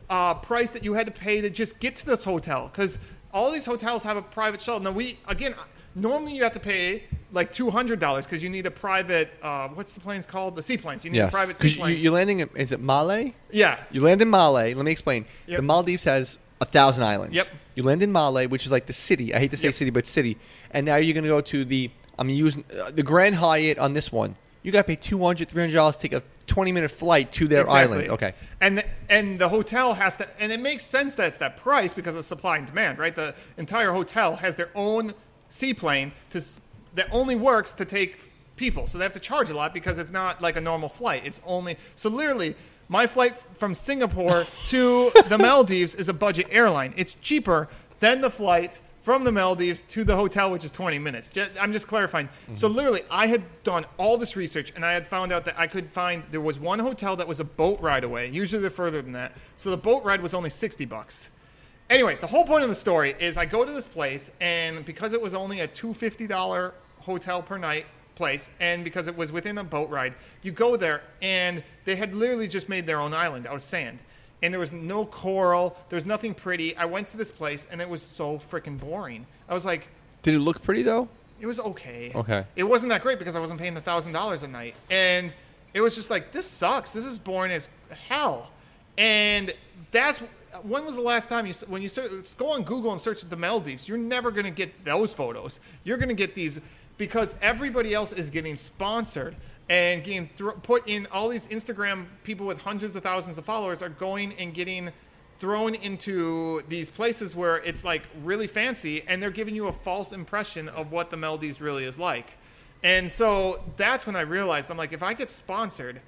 uh, 0.08 0.34
price 0.34 0.70
that 0.70 0.84
you 0.84 0.94
had 0.94 1.06
to 1.06 1.12
pay 1.12 1.40
to 1.40 1.50
just 1.50 1.78
get 1.80 1.96
to 1.96 2.06
this 2.06 2.24
hotel 2.24 2.68
because 2.72 2.98
all 3.32 3.50
these 3.52 3.66
hotels 3.66 4.02
have 4.02 4.16
a 4.16 4.22
private 4.22 4.60
shuttle. 4.60 4.80
Now 4.80 4.90
we 4.92 5.18
again, 5.28 5.54
normally 5.94 6.34
you 6.34 6.42
have 6.42 6.52
to 6.54 6.60
pay 6.60 7.04
like 7.32 7.52
two 7.52 7.70
hundred 7.70 8.00
dollars 8.00 8.26
because 8.26 8.42
you 8.42 8.48
need 8.48 8.66
a 8.66 8.70
private. 8.72 9.30
Uh, 9.40 9.68
what's 9.68 9.92
the 9.92 10.00
planes 10.00 10.26
called? 10.26 10.56
The 10.56 10.62
seaplanes. 10.64 11.04
You 11.04 11.10
need 11.12 11.18
a 11.18 11.22
Yes. 11.24 11.30
private 11.32 11.54
'Cause 11.56 11.64
you, 11.64 11.70
seaplane. 11.70 12.00
you're 12.00 12.12
landing. 12.12 12.40
in- 12.40 12.50
Is 12.56 12.72
it 12.72 12.82
Malé? 12.82 13.34
yeah. 13.52 13.78
You 13.92 14.00
land 14.00 14.20
in 14.20 14.28
Malé. 14.30 14.74
Let 14.74 14.84
me 14.84 14.90
explain. 14.90 15.26
Yep. 15.46 15.58
The 15.58 15.62
Maldives 15.62 16.02
has 16.04 16.38
a 16.60 16.64
thousand 16.64 17.04
islands. 17.04 17.36
Yep. 17.36 17.46
You 17.76 17.84
land 17.84 18.02
in 18.02 18.12
Malé, 18.12 18.50
which 18.50 18.64
is 18.66 18.72
like 18.72 18.86
the 18.86 18.92
city. 18.92 19.32
I 19.32 19.38
hate 19.38 19.52
to 19.52 19.56
say 19.56 19.68
Yep. 19.68 19.74
city, 19.74 19.90
but 19.90 20.06
city. 20.06 20.36
And 20.72 20.84
now 20.86 20.96
you're 20.96 21.14
going 21.14 21.22
to 21.24 21.30
go 21.30 21.40
to 21.40 21.64
the. 21.64 21.88
I'm 22.18 22.28
using 22.28 22.64
uh, 22.82 22.90
the 22.90 23.04
Grand 23.04 23.36
Hyatt 23.36 23.78
on 23.78 23.92
this 23.92 24.10
one. 24.10 24.34
You 24.62 24.72
got 24.72 24.82
to 24.82 24.84
pay 24.88 24.96
200 24.96 25.48
300 25.48 25.74
dollars 25.74 25.96
to 25.96 26.02
take 26.02 26.12
a 26.12 26.22
20 26.46 26.72
minute 26.72 26.90
flight 26.90 27.32
to 27.32 27.46
their 27.46 27.62
Exactly. 27.62 27.96
island. 27.96 28.10
Okay. 28.10 28.34
And 28.60 28.78
the, 28.78 28.84
and 29.08 29.38
the 29.38 29.48
hotel 29.48 29.94
has 29.94 30.16
to, 30.18 30.28
and 30.38 30.50
it 30.52 30.60
makes 30.60 30.84
sense 30.84 31.14
that 31.14 31.28
it's 31.28 31.36
that 31.38 31.56
price 31.56 31.94
because 31.94 32.14
of 32.14 32.24
supply 32.24 32.58
and 32.58 32.66
demand, 32.66 32.98
right? 32.98 33.14
The 33.14 33.34
entire 33.56 33.92
hotel 33.92 34.36
has 34.36 34.56
their 34.56 34.70
own 34.74 35.14
seaplane 35.48 36.12
to 36.30 36.42
that 36.94 37.06
only 37.12 37.36
works 37.36 37.72
to 37.74 37.84
take 37.84 38.32
people, 38.56 38.86
so 38.88 38.98
they 38.98 39.04
have 39.04 39.12
to 39.12 39.20
charge 39.20 39.48
a 39.48 39.54
lot 39.54 39.72
because 39.72 39.96
it's 39.98 40.10
not 40.10 40.42
like 40.42 40.56
a 40.56 40.60
normal 40.60 40.88
flight. 40.88 41.22
It's 41.24 41.40
only 41.46 41.76
so 41.96 42.08
literally. 42.10 42.56
My 42.88 43.06
flight 43.06 43.36
from 43.54 43.76
Singapore 43.76 44.46
to 44.66 45.12
the 45.28 45.38
Maldives 45.38 45.94
is 45.94 46.08
a 46.08 46.12
budget 46.12 46.48
airline. 46.50 46.92
It's 46.96 47.14
cheaper 47.14 47.68
than 48.00 48.20
the 48.20 48.30
flight 48.30 48.80
from 49.02 49.24
the 49.24 49.32
Maldives 49.32 49.82
to 49.84 50.04
the 50.04 50.14
hotel, 50.14 50.50
which 50.50 50.64
is 50.64 50.70
20 50.70 50.98
minutes. 50.98 51.30
Ju- 51.30 51.46
I'm 51.60 51.72
just 51.72 51.88
clarifying. 51.88 52.28
So 52.54 52.68
mm-hmm. 52.68 52.76
literally, 52.76 53.00
I 53.10 53.26
had 53.26 53.42
done 53.64 53.86
all 53.96 54.18
this 54.18 54.36
research, 54.36 54.72
and 54.76 54.84
I 54.84 54.92
had 54.92 55.06
found 55.06 55.32
out 55.32 55.44
that 55.46 55.58
I 55.58 55.66
could 55.66 55.90
find 55.90 56.22
there 56.30 56.40
was 56.40 56.58
one 56.58 56.78
hotel 56.78 57.16
that 57.16 57.26
was 57.26 57.40
a 57.40 57.44
boat 57.44 57.80
ride 57.80 58.04
away. 58.04 58.28
Usually, 58.28 58.60
they're 58.60 58.70
further 58.70 59.00
than 59.00 59.12
that. 59.12 59.32
So 59.56 59.70
the 59.70 59.76
boat 59.76 60.04
ride 60.04 60.20
was 60.20 60.34
only 60.34 60.50
60 60.50 60.84
bucks. 60.84 61.30
Anyway, 61.88 62.16
the 62.20 62.26
whole 62.26 62.44
point 62.44 62.62
of 62.62 62.68
the 62.68 62.74
story 62.74 63.16
is 63.18 63.36
I 63.36 63.46
go 63.46 63.64
to 63.64 63.72
this 63.72 63.88
place, 63.88 64.30
and 64.40 64.84
because 64.84 65.12
it 65.12 65.20
was 65.20 65.34
only 65.34 65.60
a 65.60 65.68
$250 65.68 66.72
hotel 67.00 67.42
per 67.42 67.58
night 67.58 67.86
place, 68.14 68.50
and 68.60 68.84
because 68.84 69.08
it 69.08 69.16
was 69.16 69.32
within 69.32 69.58
a 69.58 69.64
boat 69.64 69.88
ride, 69.88 70.14
you 70.42 70.52
go 70.52 70.76
there, 70.76 71.02
and 71.22 71.64
they 71.86 71.96
had 71.96 72.14
literally 72.14 72.46
just 72.46 72.68
made 72.68 72.86
their 72.86 73.00
own 73.00 73.14
island 73.14 73.46
out 73.46 73.54
of 73.54 73.62
sand. 73.62 73.98
And 74.42 74.52
there 74.52 74.60
was 74.60 74.72
no 74.72 75.04
coral, 75.04 75.76
there 75.88 75.96
was 75.96 76.06
nothing 76.06 76.32
pretty. 76.34 76.76
I 76.76 76.86
went 76.86 77.08
to 77.08 77.16
this 77.16 77.30
place, 77.30 77.66
and 77.70 77.80
it 77.80 77.88
was 77.88 78.02
so 78.02 78.38
freaking 78.38 78.78
boring. 78.78 79.26
I 79.48 79.54
was 79.54 79.64
like, 79.64 79.88
Did 80.22 80.34
it 80.34 80.38
look 80.40 80.62
pretty 80.62 80.82
though? 80.82 81.08
it 81.40 81.46
was 81.46 81.58
okay. 81.58 82.12
Okay. 82.14 82.44
It 82.54 82.64
wasn't 82.64 82.90
that 82.90 83.02
great 83.02 83.18
because 83.18 83.34
I 83.34 83.40
wasn't 83.40 83.60
paying 83.60 83.72
the 83.74 83.80
thousand 83.80 84.12
dollars 84.12 84.42
a 84.42 84.48
night, 84.48 84.74
and 84.90 85.32
it 85.72 85.80
was 85.80 85.94
just 85.94 86.10
like 86.10 86.32
this 86.32 86.46
sucks. 86.46 86.92
This 86.92 87.04
is 87.04 87.18
boring 87.18 87.50
as 87.52 87.68
hell. 88.08 88.50
And 88.98 89.54
that's 89.90 90.18
when 90.62 90.84
was 90.84 90.96
the 90.96 91.00
last 91.02 91.28
time 91.28 91.46
you 91.46 91.54
when 91.68 91.80
you 91.80 91.88
search, 91.88 92.10
go 92.36 92.50
on 92.50 92.62
Google 92.64 92.92
and 92.92 93.00
search 93.00 93.22
the 93.22 93.36
Maldives? 93.36 93.88
You're 93.88 93.96
never 93.98 94.30
gonna 94.30 94.50
get 94.50 94.84
those 94.84 95.14
photos. 95.14 95.60
You're 95.84 95.96
gonna 95.96 96.12
get 96.14 96.34
these 96.34 96.60
because 96.98 97.34
everybody 97.40 97.94
else 97.94 98.12
is 98.12 98.28
getting 98.28 98.56
sponsored 98.58 99.34
and 99.70 100.02
getting 100.02 100.28
thro- 100.36 100.52
put 100.52 100.86
in. 100.86 101.06
All 101.12 101.28
these 101.30 101.46
Instagram 101.46 102.06
people 102.24 102.44
with 102.44 102.60
hundreds 102.60 102.96
of 102.96 103.02
thousands 103.02 103.38
of 103.38 103.46
followers 103.46 103.82
are 103.82 103.88
going 103.88 104.34
and 104.34 104.52
getting 104.52 104.90
thrown 105.38 105.74
into 105.76 106.60
these 106.68 106.90
places 106.90 107.34
where 107.34 107.58
it's 107.58 107.82
like 107.82 108.02
really 108.22 108.46
fancy 108.46 109.02
and 109.08 109.22
they're 109.22 109.30
giving 109.30 109.54
you 109.54 109.68
a 109.68 109.72
false 109.72 110.12
impression 110.12 110.68
of 110.68 110.92
what 110.92 111.10
the 111.10 111.16
Maldives 111.16 111.62
really 111.62 111.84
is 111.84 111.98
like. 111.98 112.32
And 112.82 113.10
so 113.10 113.62
that's 113.76 114.06
when 114.06 114.16
I 114.16 114.22
realized 114.22 114.70
I'm 114.70 114.76
like, 114.76 114.92
if 114.92 115.02
I 115.02 115.14
get 115.14 115.30
sponsored, 115.30 116.02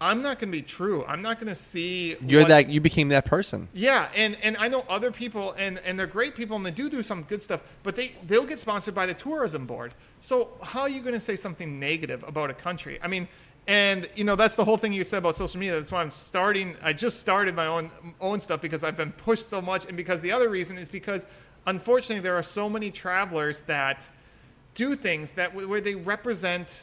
I'm 0.00 0.22
not 0.22 0.38
going 0.38 0.50
to 0.50 0.58
be 0.58 0.62
true. 0.62 1.04
I'm 1.06 1.22
not 1.22 1.38
going 1.38 1.48
to 1.48 1.54
see. 1.54 2.16
You're 2.20 2.42
what- 2.42 2.48
that. 2.48 2.68
You 2.68 2.80
became 2.80 3.08
that 3.08 3.24
person. 3.24 3.68
Yeah, 3.72 4.08
and, 4.14 4.36
and 4.42 4.56
I 4.58 4.68
know 4.68 4.84
other 4.88 5.10
people, 5.10 5.52
and, 5.52 5.80
and 5.84 5.98
they're 5.98 6.06
great 6.06 6.34
people, 6.34 6.56
and 6.56 6.64
they 6.66 6.70
do 6.70 6.90
do 6.90 7.02
some 7.02 7.22
good 7.22 7.42
stuff, 7.42 7.62
but 7.82 7.96
they 7.96 8.12
they'll 8.26 8.44
get 8.44 8.60
sponsored 8.60 8.94
by 8.94 9.06
the 9.06 9.14
tourism 9.14 9.66
board. 9.66 9.94
So 10.20 10.48
how 10.62 10.82
are 10.82 10.88
you 10.88 11.00
going 11.00 11.14
to 11.14 11.20
say 11.20 11.36
something 11.36 11.80
negative 11.80 12.24
about 12.26 12.50
a 12.50 12.54
country? 12.54 12.98
I 13.02 13.08
mean, 13.08 13.28
and 13.66 14.08
you 14.14 14.24
know 14.24 14.36
that's 14.36 14.56
the 14.56 14.64
whole 14.64 14.76
thing 14.76 14.92
you 14.92 15.04
said 15.04 15.18
about 15.18 15.36
social 15.36 15.58
media. 15.58 15.76
That's 15.76 15.90
why 15.90 16.02
I'm 16.02 16.10
starting. 16.10 16.76
I 16.82 16.92
just 16.92 17.18
started 17.18 17.54
my 17.54 17.66
own 17.66 17.90
own 18.20 18.40
stuff 18.40 18.60
because 18.60 18.84
I've 18.84 18.96
been 18.96 19.12
pushed 19.12 19.48
so 19.48 19.62
much, 19.62 19.86
and 19.86 19.96
because 19.96 20.20
the 20.20 20.32
other 20.32 20.48
reason 20.48 20.76
is 20.76 20.88
because 20.88 21.26
unfortunately 21.66 22.22
there 22.22 22.36
are 22.36 22.42
so 22.42 22.68
many 22.68 22.90
travelers 22.90 23.62
that 23.62 24.08
do 24.74 24.94
things 24.94 25.32
that 25.32 25.54
where 25.54 25.80
they 25.80 25.94
represent 25.94 26.82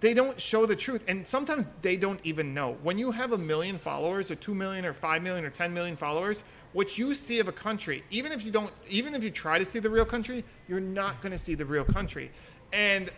they 0.00 0.12
don't 0.12 0.38
show 0.40 0.66
the 0.66 0.76
truth. 0.76 1.04
And 1.08 1.26
sometimes 1.26 1.68
they 1.82 1.96
don't 1.96 2.20
even 2.24 2.52
know. 2.52 2.76
When 2.82 2.98
you 2.98 3.10
have 3.10 3.32
a 3.32 3.38
million 3.38 3.78
followers 3.78 4.30
or 4.30 4.34
2 4.34 4.54
million 4.54 4.84
or 4.84 4.92
5 4.92 5.22
million 5.22 5.44
or 5.44 5.50
10 5.50 5.72
million 5.72 5.96
followers 5.96 6.44
what 6.72 6.98
you 6.98 7.14
see 7.14 7.40
of 7.40 7.48
a 7.48 7.52
country 7.52 8.02
even 8.10 8.32
if 8.32 8.44
you 8.44 8.50
don't 8.50 8.70
even 8.88 9.14
if 9.14 9.24
you 9.24 9.30
try 9.30 9.58
to 9.58 9.64
see 9.64 9.78
the 9.78 9.88
real 9.88 10.04
country 10.04 10.44
you're 10.68 10.78
not 10.80 11.22
going 11.22 11.32
to 11.32 11.38
see 11.38 11.54
the 11.54 11.64
real 11.64 11.84
country. 11.84 12.30
And 12.72 13.10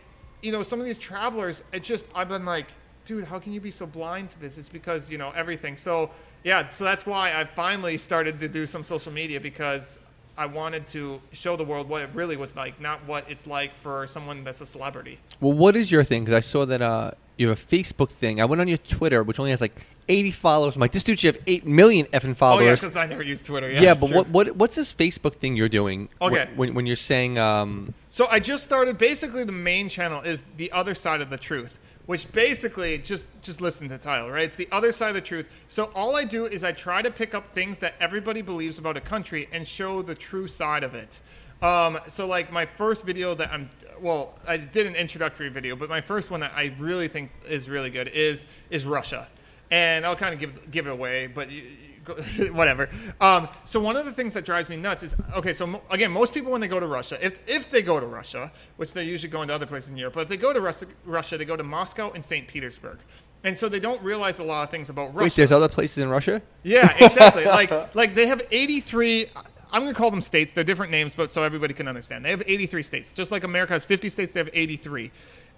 you 0.43 0.53
know 0.53 0.63
some 0.63 0.79
of 0.79 0.87
these 0.87 0.99
travelers 0.99 1.65
it 1.73 1.83
just 1.83 2.07
i've 2.15 2.29
been 2.29 2.45
like 2.45 2.69
dude 3.05 3.25
how 3.25 3.41
can 3.41 3.53
you 3.53 3.61
be 3.61 3.73
so 3.73 3.87
blind 3.87 4.31
to 4.31 4.39
this? 4.41 4.59
It's 4.59 4.69
because 4.69 5.11
you 5.11 5.19
know 5.19 5.33
everything. 5.35 5.77
So 5.77 6.11
yeah 6.45 6.69
so 6.69 6.85
that's 6.85 7.05
why 7.05 7.33
i 7.35 7.45
finally 7.45 7.97
started 7.97 8.39
to 8.39 8.49
do 8.49 8.65
some 8.65 8.85
social 8.85 9.13
media 9.13 9.41
because 9.41 9.99
I 10.39 10.47
wanted 10.47 10.87
to 10.89 11.21
show 11.33 11.57
the 11.57 11.65
world 11.65 11.89
what 11.89 12.03
it 12.03 12.11
really 12.15 12.37
was 12.37 12.55
like, 12.55 12.81
not 12.81 13.05
what 13.07 13.29
it's 13.29 13.45
like 13.47 13.75
for 13.75 14.07
someone 14.07 14.45
that's 14.45 14.61
a 14.61 14.67
celebrity. 14.67 15.19
Well, 15.41 15.53
what 15.53 15.75
is 15.75 15.91
your 15.91 16.05
thing? 16.05 16.25
Because 16.25 16.37
I 16.37 16.41
saw 16.41 16.65
that 16.65 16.81
uh, 16.81 17.11
you 17.37 17.49
have 17.49 17.59
a 17.61 17.67
Facebook 17.77 18.11
thing. 18.11 18.41
I 18.41 18.45
went 18.45 18.61
on 18.61 18.69
your 18.69 18.79
Twitter, 18.79 19.25
which 19.25 19.41
only 19.41 19.51
has 19.51 19.61
like 19.61 19.75
80 20.09 20.31
followers. 20.31 20.77
I'm 20.77 20.81
like, 20.81 20.93
this 20.93 21.03
dude 21.03 21.19
should 21.19 21.35
have 21.35 21.45
8 21.47 21.67
million 21.67 22.07
effing 22.07 22.37
followers. 22.37 22.63
Oh 22.63 22.67
yeah, 22.67 22.75
because 22.77 22.97
I 22.97 23.07
never 23.07 23.23
use 23.25 23.43
Twitter. 23.43 23.69
Yeah, 23.69 23.81
yeah, 23.81 23.95
but 23.95 24.07
true. 24.07 24.17
what, 24.17 24.29
what 24.29 24.57
what's 24.57 24.77
this 24.77 24.95
Facebook 24.95 25.35
thing 25.35 25.57
you're 25.57 25.69
doing? 25.69 26.09
wh- 26.21 26.27
Okay. 26.27 26.49
When, 26.55 26.73
when 26.75 26.87
you're 26.87 26.95
saying, 26.97 27.37
um, 27.39 27.93
So 28.09 28.29
I 28.31 28.39
just 28.39 28.63
started. 28.63 28.97
Basically, 28.97 29.43
the 29.45 29.53
main 29.53 29.89
channel 29.89 30.21
is 30.23 30.45
the 30.57 30.71
other 30.73 30.95
side 30.95 31.21
of 31.21 31.31
the 31.31 31.37
truth, 31.37 31.79
which 32.09 32.33
basically 32.33 32.97
just 32.97 33.27
just 33.43 33.61
listen 33.61 33.87
to 33.87 33.93
the 33.93 34.03
title, 34.03 34.31
right? 34.31 34.45
It's 34.45 34.57
the 34.57 34.67
other 34.73 34.93
side 34.93 35.11
of 35.11 35.15
the 35.15 35.21
truth. 35.21 35.47
So 35.69 35.91
all 35.95 36.17
I 36.17 36.25
do 36.25 36.47
is 36.47 36.65
I 36.65 36.73
try 36.73 37.03
to 37.03 37.11
pick 37.11 37.35
up 37.35 37.49
things 37.49 37.79
that 37.81 37.97
everybody 38.01 38.41
believes 38.41 38.79
about 38.79 38.97
a 38.97 39.01
country 39.03 39.47
and 39.53 39.69
show 39.69 40.01
the 40.01 40.15
true 40.15 40.49
side 40.49 40.85
of 40.85 40.95
it. 40.95 41.21
Um, 41.61 41.99
so 42.09 42.27
like 42.27 42.51
my 42.51 42.65
first 42.65 43.05
video 43.05 43.35
that 43.35 43.53
I'm 43.53 43.69
well, 44.01 44.35
I 44.49 44.57
did 44.57 44.87
an 44.87 44.97
introductory 44.97 45.51
video, 45.51 45.77
but 45.77 45.91
my 45.91 46.01
first 46.01 46.31
one 46.31 46.41
that 46.41 46.53
I 46.57 46.75
really 46.79 47.09
think 47.09 47.31
is 47.47 47.69
really 47.69 47.91
good 47.91 48.09
is 48.09 48.47
is 48.71 48.87
Russia, 48.87 49.29
and 49.71 50.07
I'll 50.07 50.17
kind 50.17 50.33
of 50.33 50.41
give 50.41 50.71
give 50.71 50.87
it 50.87 50.91
away, 50.91 51.27
but. 51.27 51.53
You, 51.53 51.63
whatever. 52.53 52.89
Um, 53.21 53.49
so 53.65 53.81
one 53.81 53.97
of 53.97 54.05
the 54.05 54.13
things 54.13 54.35
that 54.35 54.45
drives 54.45 54.69
me 54.69 54.77
nuts 54.77 55.03
is 55.03 55.17
okay. 55.37 55.53
So 55.53 55.67
mo- 55.67 55.83
again, 55.91 56.11
most 56.11 56.35
people 56.35 56.53
when 56.53 56.61
they 56.61 56.69
go 56.69 56.81
to 56.81 56.87
Russia, 56.87 57.19
if 57.25 57.49
if 57.49 57.71
they 57.71 57.83
go 57.83 58.01
to 58.01 58.07
Russia, 58.07 58.53
which 58.77 58.93
they 58.93 59.05
usually 59.05 59.31
go 59.31 59.43
into 59.43 59.55
other 59.55 59.67
places 59.67 59.91
in 59.91 59.97
Europe, 59.97 60.15
but 60.15 60.23
if 60.23 60.29
they 60.29 60.37
go 60.37 60.53
to 60.53 60.61
Russia, 60.61 60.87
Russia, 61.05 61.39
they 61.39 61.45
go 61.45 61.57
to 61.57 61.63
Moscow 61.63 62.11
and 62.13 62.25
St. 62.25 62.47
Petersburg, 62.49 62.99
and 63.45 63.57
so 63.57 63.69
they 63.69 63.81
don't 63.81 64.03
realize 64.03 64.39
a 64.39 64.45
lot 64.45 64.65
of 64.65 64.71
things 64.71 64.91
about 64.91 65.15
Russia. 65.15 65.25
wait, 65.25 65.35
there's 65.35 65.53
other 65.53 65.69
places 65.69 65.99
in 65.99 66.09
Russia? 66.09 66.43
Yeah, 66.63 66.95
exactly. 67.01 67.45
like 67.61 67.95
like 67.95 68.15
they 68.15 68.27
have 68.27 68.43
83 68.51 69.27
I'm 69.71 69.83
going 69.83 69.95
to 69.95 69.99
call 69.99 70.11
them 70.11 70.23
states. 70.23 70.53
They're 70.53 70.65
different 70.65 70.91
names, 70.91 71.15
but 71.15 71.31
so 71.31 71.43
everybody 71.43 71.75
can 71.75 71.89
understand. 71.89 72.25
They 72.25 72.31
have 72.31 72.43
83 72.47 72.83
states. 72.83 73.11
Just 73.11 73.31
like 73.31 73.45
America 73.45 73.75
has 73.75 73.85
50 73.85 74.09
states, 74.09 74.33
they 74.33 74.41
have 74.41 74.51
83. 74.53 75.11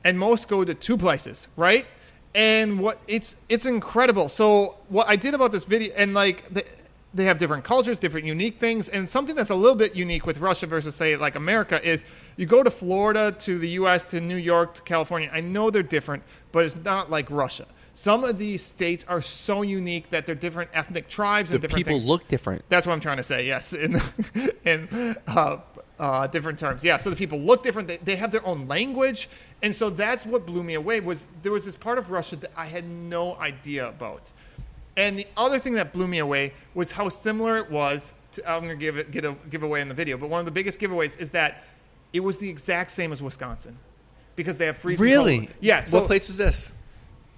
And 0.04 0.18
most 0.18 0.48
go 0.48 0.64
to 0.64 0.74
two 0.74 0.96
places, 0.96 1.48
right? 1.56 1.86
And 2.34 2.78
what 2.78 3.00
it's 3.08 3.36
it's 3.48 3.66
incredible. 3.66 4.28
So 4.28 4.76
what 4.88 5.08
I 5.08 5.16
did 5.16 5.34
about 5.34 5.50
this 5.50 5.64
video 5.64 5.92
and 5.96 6.14
like 6.14 6.48
the, 6.48 6.64
they 7.12 7.24
have 7.24 7.38
different 7.38 7.64
cultures, 7.64 7.98
different 7.98 8.26
unique 8.26 8.60
things, 8.60 8.88
and 8.88 9.08
something 9.08 9.34
that's 9.34 9.50
a 9.50 9.54
little 9.54 9.74
bit 9.74 9.96
unique 9.96 10.26
with 10.26 10.38
Russia 10.38 10.66
versus 10.66 10.94
say 10.94 11.16
like 11.16 11.34
America 11.34 11.84
is 11.84 12.04
you 12.36 12.46
go 12.46 12.62
to 12.62 12.70
Florida, 12.70 13.32
to 13.40 13.58
the 13.58 13.68
U.S., 13.70 14.04
to 14.06 14.20
New 14.20 14.36
York, 14.36 14.74
to 14.74 14.82
California. 14.82 15.28
I 15.32 15.40
know 15.40 15.70
they're 15.70 15.82
different, 15.82 16.22
but 16.52 16.64
it's 16.64 16.76
not 16.76 17.10
like 17.10 17.28
Russia. 17.30 17.66
Some 18.00 18.24
of 18.24 18.38
these 18.38 18.62
states 18.62 19.04
are 19.08 19.20
so 19.20 19.60
unique 19.60 20.08
that 20.08 20.24
they're 20.24 20.34
different 20.34 20.70
ethnic 20.72 21.06
tribes 21.06 21.50
The 21.50 21.56
and 21.56 21.60
different 21.60 21.84
people 21.84 21.98
things. 21.98 22.08
look 22.08 22.26
different. 22.28 22.64
That's 22.70 22.86
what 22.86 22.94
I'm 22.94 23.00
trying 23.00 23.18
to 23.18 23.22
say. 23.22 23.46
Yes, 23.46 23.72
in 23.84 24.00
in 24.64 25.16
uh, 25.26 25.58
uh, 25.98 26.26
different 26.28 26.58
terms. 26.58 26.82
Yeah. 26.82 26.96
So 26.96 27.10
the 27.10 27.16
people 27.16 27.38
look 27.38 27.62
different. 27.62 27.88
They, 27.88 27.98
they 27.98 28.16
have 28.16 28.32
their 28.32 28.46
own 28.46 28.66
language, 28.66 29.28
and 29.62 29.74
so 29.74 29.90
that's 29.90 30.24
what 30.24 30.46
blew 30.46 30.62
me 30.62 30.74
away. 30.74 31.00
Was 31.00 31.26
there 31.42 31.52
was 31.52 31.66
this 31.66 31.76
part 31.76 31.98
of 31.98 32.10
Russia 32.10 32.36
that 32.36 32.52
I 32.56 32.64
had 32.64 32.86
no 32.88 33.36
idea 33.36 33.88
about, 33.88 34.30
and 34.96 35.18
the 35.18 35.26
other 35.36 35.58
thing 35.58 35.74
that 35.74 35.92
blew 35.92 36.06
me 36.06 36.20
away 36.20 36.54
was 36.72 36.92
how 36.92 37.10
similar 37.10 37.58
it 37.58 37.70
was. 37.70 38.14
To, 38.32 38.50
I'm 38.50 38.62
gonna 38.62 38.76
give 38.76 38.96
it 38.96 39.10
get 39.10 39.26
a 39.26 39.36
giveaway 39.50 39.82
in 39.82 39.90
the 39.90 39.94
video, 39.94 40.16
but 40.16 40.30
one 40.30 40.38
of 40.38 40.46
the 40.46 40.52
biggest 40.52 40.80
giveaways 40.80 41.20
is 41.20 41.28
that 41.32 41.64
it 42.14 42.20
was 42.20 42.38
the 42.38 42.48
exact 42.48 42.92
same 42.92 43.12
as 43.12 43.22
Wisconsin, 43.22 43.76
because 44.36 44.56
they 44.56 44.64
have 44.64 44.78
freezing. 44.78 45.04
Really? 45.04 45.38
Cold. 45.40 45.50
Yeah. 45.60 45.82
So 45.82 45.98
what 45.98 46.06
place 46.06 46.28
was 46.28 46.38
this? 46.38 46.72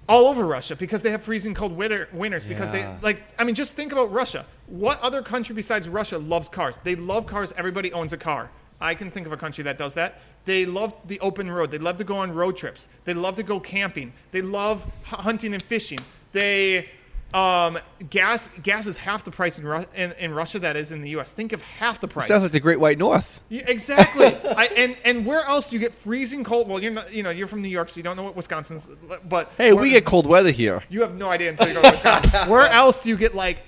All 0.09 0.25
over 0.27 0.45
Russia 0.45 0.75
because 0.75 1.01
they 1.01 1.11
have 1.11 1.23
freezing 1.23 1.53
cold 1.53 1.71
winter 1.75 2.09
winters 2.11 2.45
because 2.45 2.73
Yeah. 2.73 2.95
they 2.99 3.05
like 3.05 3.23
I 3.39 3.43
mean 3.43 3.55
just 3.55 3.75
think 3.75 3.91
about 3.91 4.11
Russia. 4.11 4.45
What 4.67 4.99
other 5.01 5.21
country 5.21 5.55
besides 5.55 5.87
Russia 5.87 6.17
loves 6.17 6.49
cars? 6.49 6.75
They 6.83 6.95
love 6.95 7.25
cars. 7.25 7.53
Everybody 7.57 7.91
owns 7.93 8.13
a 8.13 8.17
car. 8.17 8.49
I 8.81 8.95
can 8.95 9.11
think 9.11 9.25
of 9.25 9.31
a 9.31 9.37
country 9.37 9.63
that 9.63 9.77
does 9.77 9.93
that. 9.93 10.19
They 10.45 10.65
love 10.65 10.93
the 11.07 11.19
open 11.21 11.49
road. 11.49 11.71
They 11.71 11.77
love 11.77 11.95
to 11.97 12.03
go 12.03 12.17
on 12.17 12.33
road 12.33 12.57
trips. 12.57 12.87
They 13.05 13.13
love 13.13 13.37
to 13.37 13.43
go 13.43 13.59
camping. 13.61 14.11
They 14.31 14.41
love 14.41 14.85
hunting 15.05 15.53
and 15.53 15.63
fishing. 15.63 15.99
They 16.33 16.89
Um, 17.33 17.79
gas 18.11 18.47
gas 18.61 18.85
is 18.85 18.95
half 18.95 19.23
the 19.23 19.31
price 19.31 19.57
in, 19.57 19.65
Ru- 19.65 19.85
in 19.95 20.11
in 20.19 20.35
Russia 20.35 20.59
that 20.59 20.75
is 20.75 20.91
in 20.91 21.01
the 21.01 21.09
U.S. 21.11 21.31
Think 21.31 21.51
of 21.51 21.63
half 21.63 21.99
the 21.99 22.07
price. 22.07 22.27
Sounds 22.27 22.43
like 22.43 22.51
the 22.51 22.59
Great 22.59 22.79
White 22.79 22.99
North. 22.99 23.41
Yeah, 23.49 23.63
exactly. 23.67 24.25
I, 24.55 24.65
and 24.77 24.95
and 25.03 25.25
where 25.25 25.43
else 25.45 25.71
do 25.71 25.75
you 25.75 25.79
get 25.79 25.95
freezing 25.95 26.43
cold? 26.43 26.69
Well, 26.69 26.79
you're 26.79 26.91
not. 26.91 27.11
You 27.11 27.23
know, 27.23 27.31
you're 27.31 27.47
from 27.47 27.63
New 27.63 27.69
York, 27.69 27.89
so 27.89 27.97
you 27.97 28.03
don't 28.03 28.15
know 28.15 28.23
what 28.23 28.35
Wisconsin's. 28.35 28.87
But 29.27 29.51
Hey, 29.57 29.73
we 29.73 29.89
get 29.89 30.05
cold 30.05 30.27
weather 30.27 30.51
here. 30.51 30.83
You 30.89 31.01
have 31.01 31.15
no 31.15 31.31
idea 31.31 31.49
until 31.49 31.69
you 31.69 31.73
go 31.73 31.81
to 31.81 31.91
Wisconsin. 31.91 32.31
where 32.49 32.67
else 32.67 33.01
do 33.01 33.09
you 33.09 33.17
get 33.17 33.33
like 33.33 33.63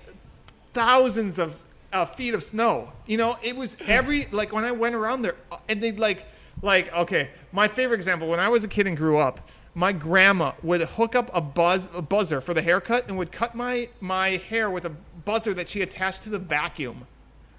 thousands 0.74 1.40
of 1.40 1.56
uh, 1.92 2.06
feet 2.06 2.36
of 2.36 2.44
snow? 2.44 2.92
You 3.08 3.18
know, 3.18 3.36
it 3.42 3.56
was 3.56 3.78
every 3.88 4.28
like 4.32 4.54
when 4.54 4.64
I 4.64 4.74
went 4.74 4.94
around 4.94 5.24
there, 5.24 5.36
uh, 5.52 5.58
and 5.70 5.82
they'd 5.82 6.00
like 6.00 6.26
like 6.62 6.94
okay. 6.94 7.32
My 7.52 7.68
favorite 7.68 7.96
example 7.96 8.28
when 8.28 8.40
I 8.40 8.50
was 8.50 8.64
a 8.64 8.68
kid 8.68 8.86
and 8.86 8.96
grew 8.96 9.18
up. 9.18 9.50
My 9.78 9.92
grandma 9.92 10.54
would 10.64 10.82
hook 10.82 11.16
up 11.16 11.30
a 11.34 11.42
buzz 11.42 11.90
a 11.94 12.02
buzzer 12.02 12.40
for 12.42 12.54
the 12.54 12.62
haircut 12.62 13.08
and 13.10 13.18
would 13.18 13.32
cut 13.32 13.56
my 13.56 13.90
my 14.00 14.30
hair 14.50 14.70
with 14.70 14.86
a 14.86 14.92
buzzer 15.26 15.54
that 15.54 15.68
she 15.68 15.82
attached 15.82 16.24
to 16.24 16.30
the 16.30 16.40
vacuum, 16.40 17.06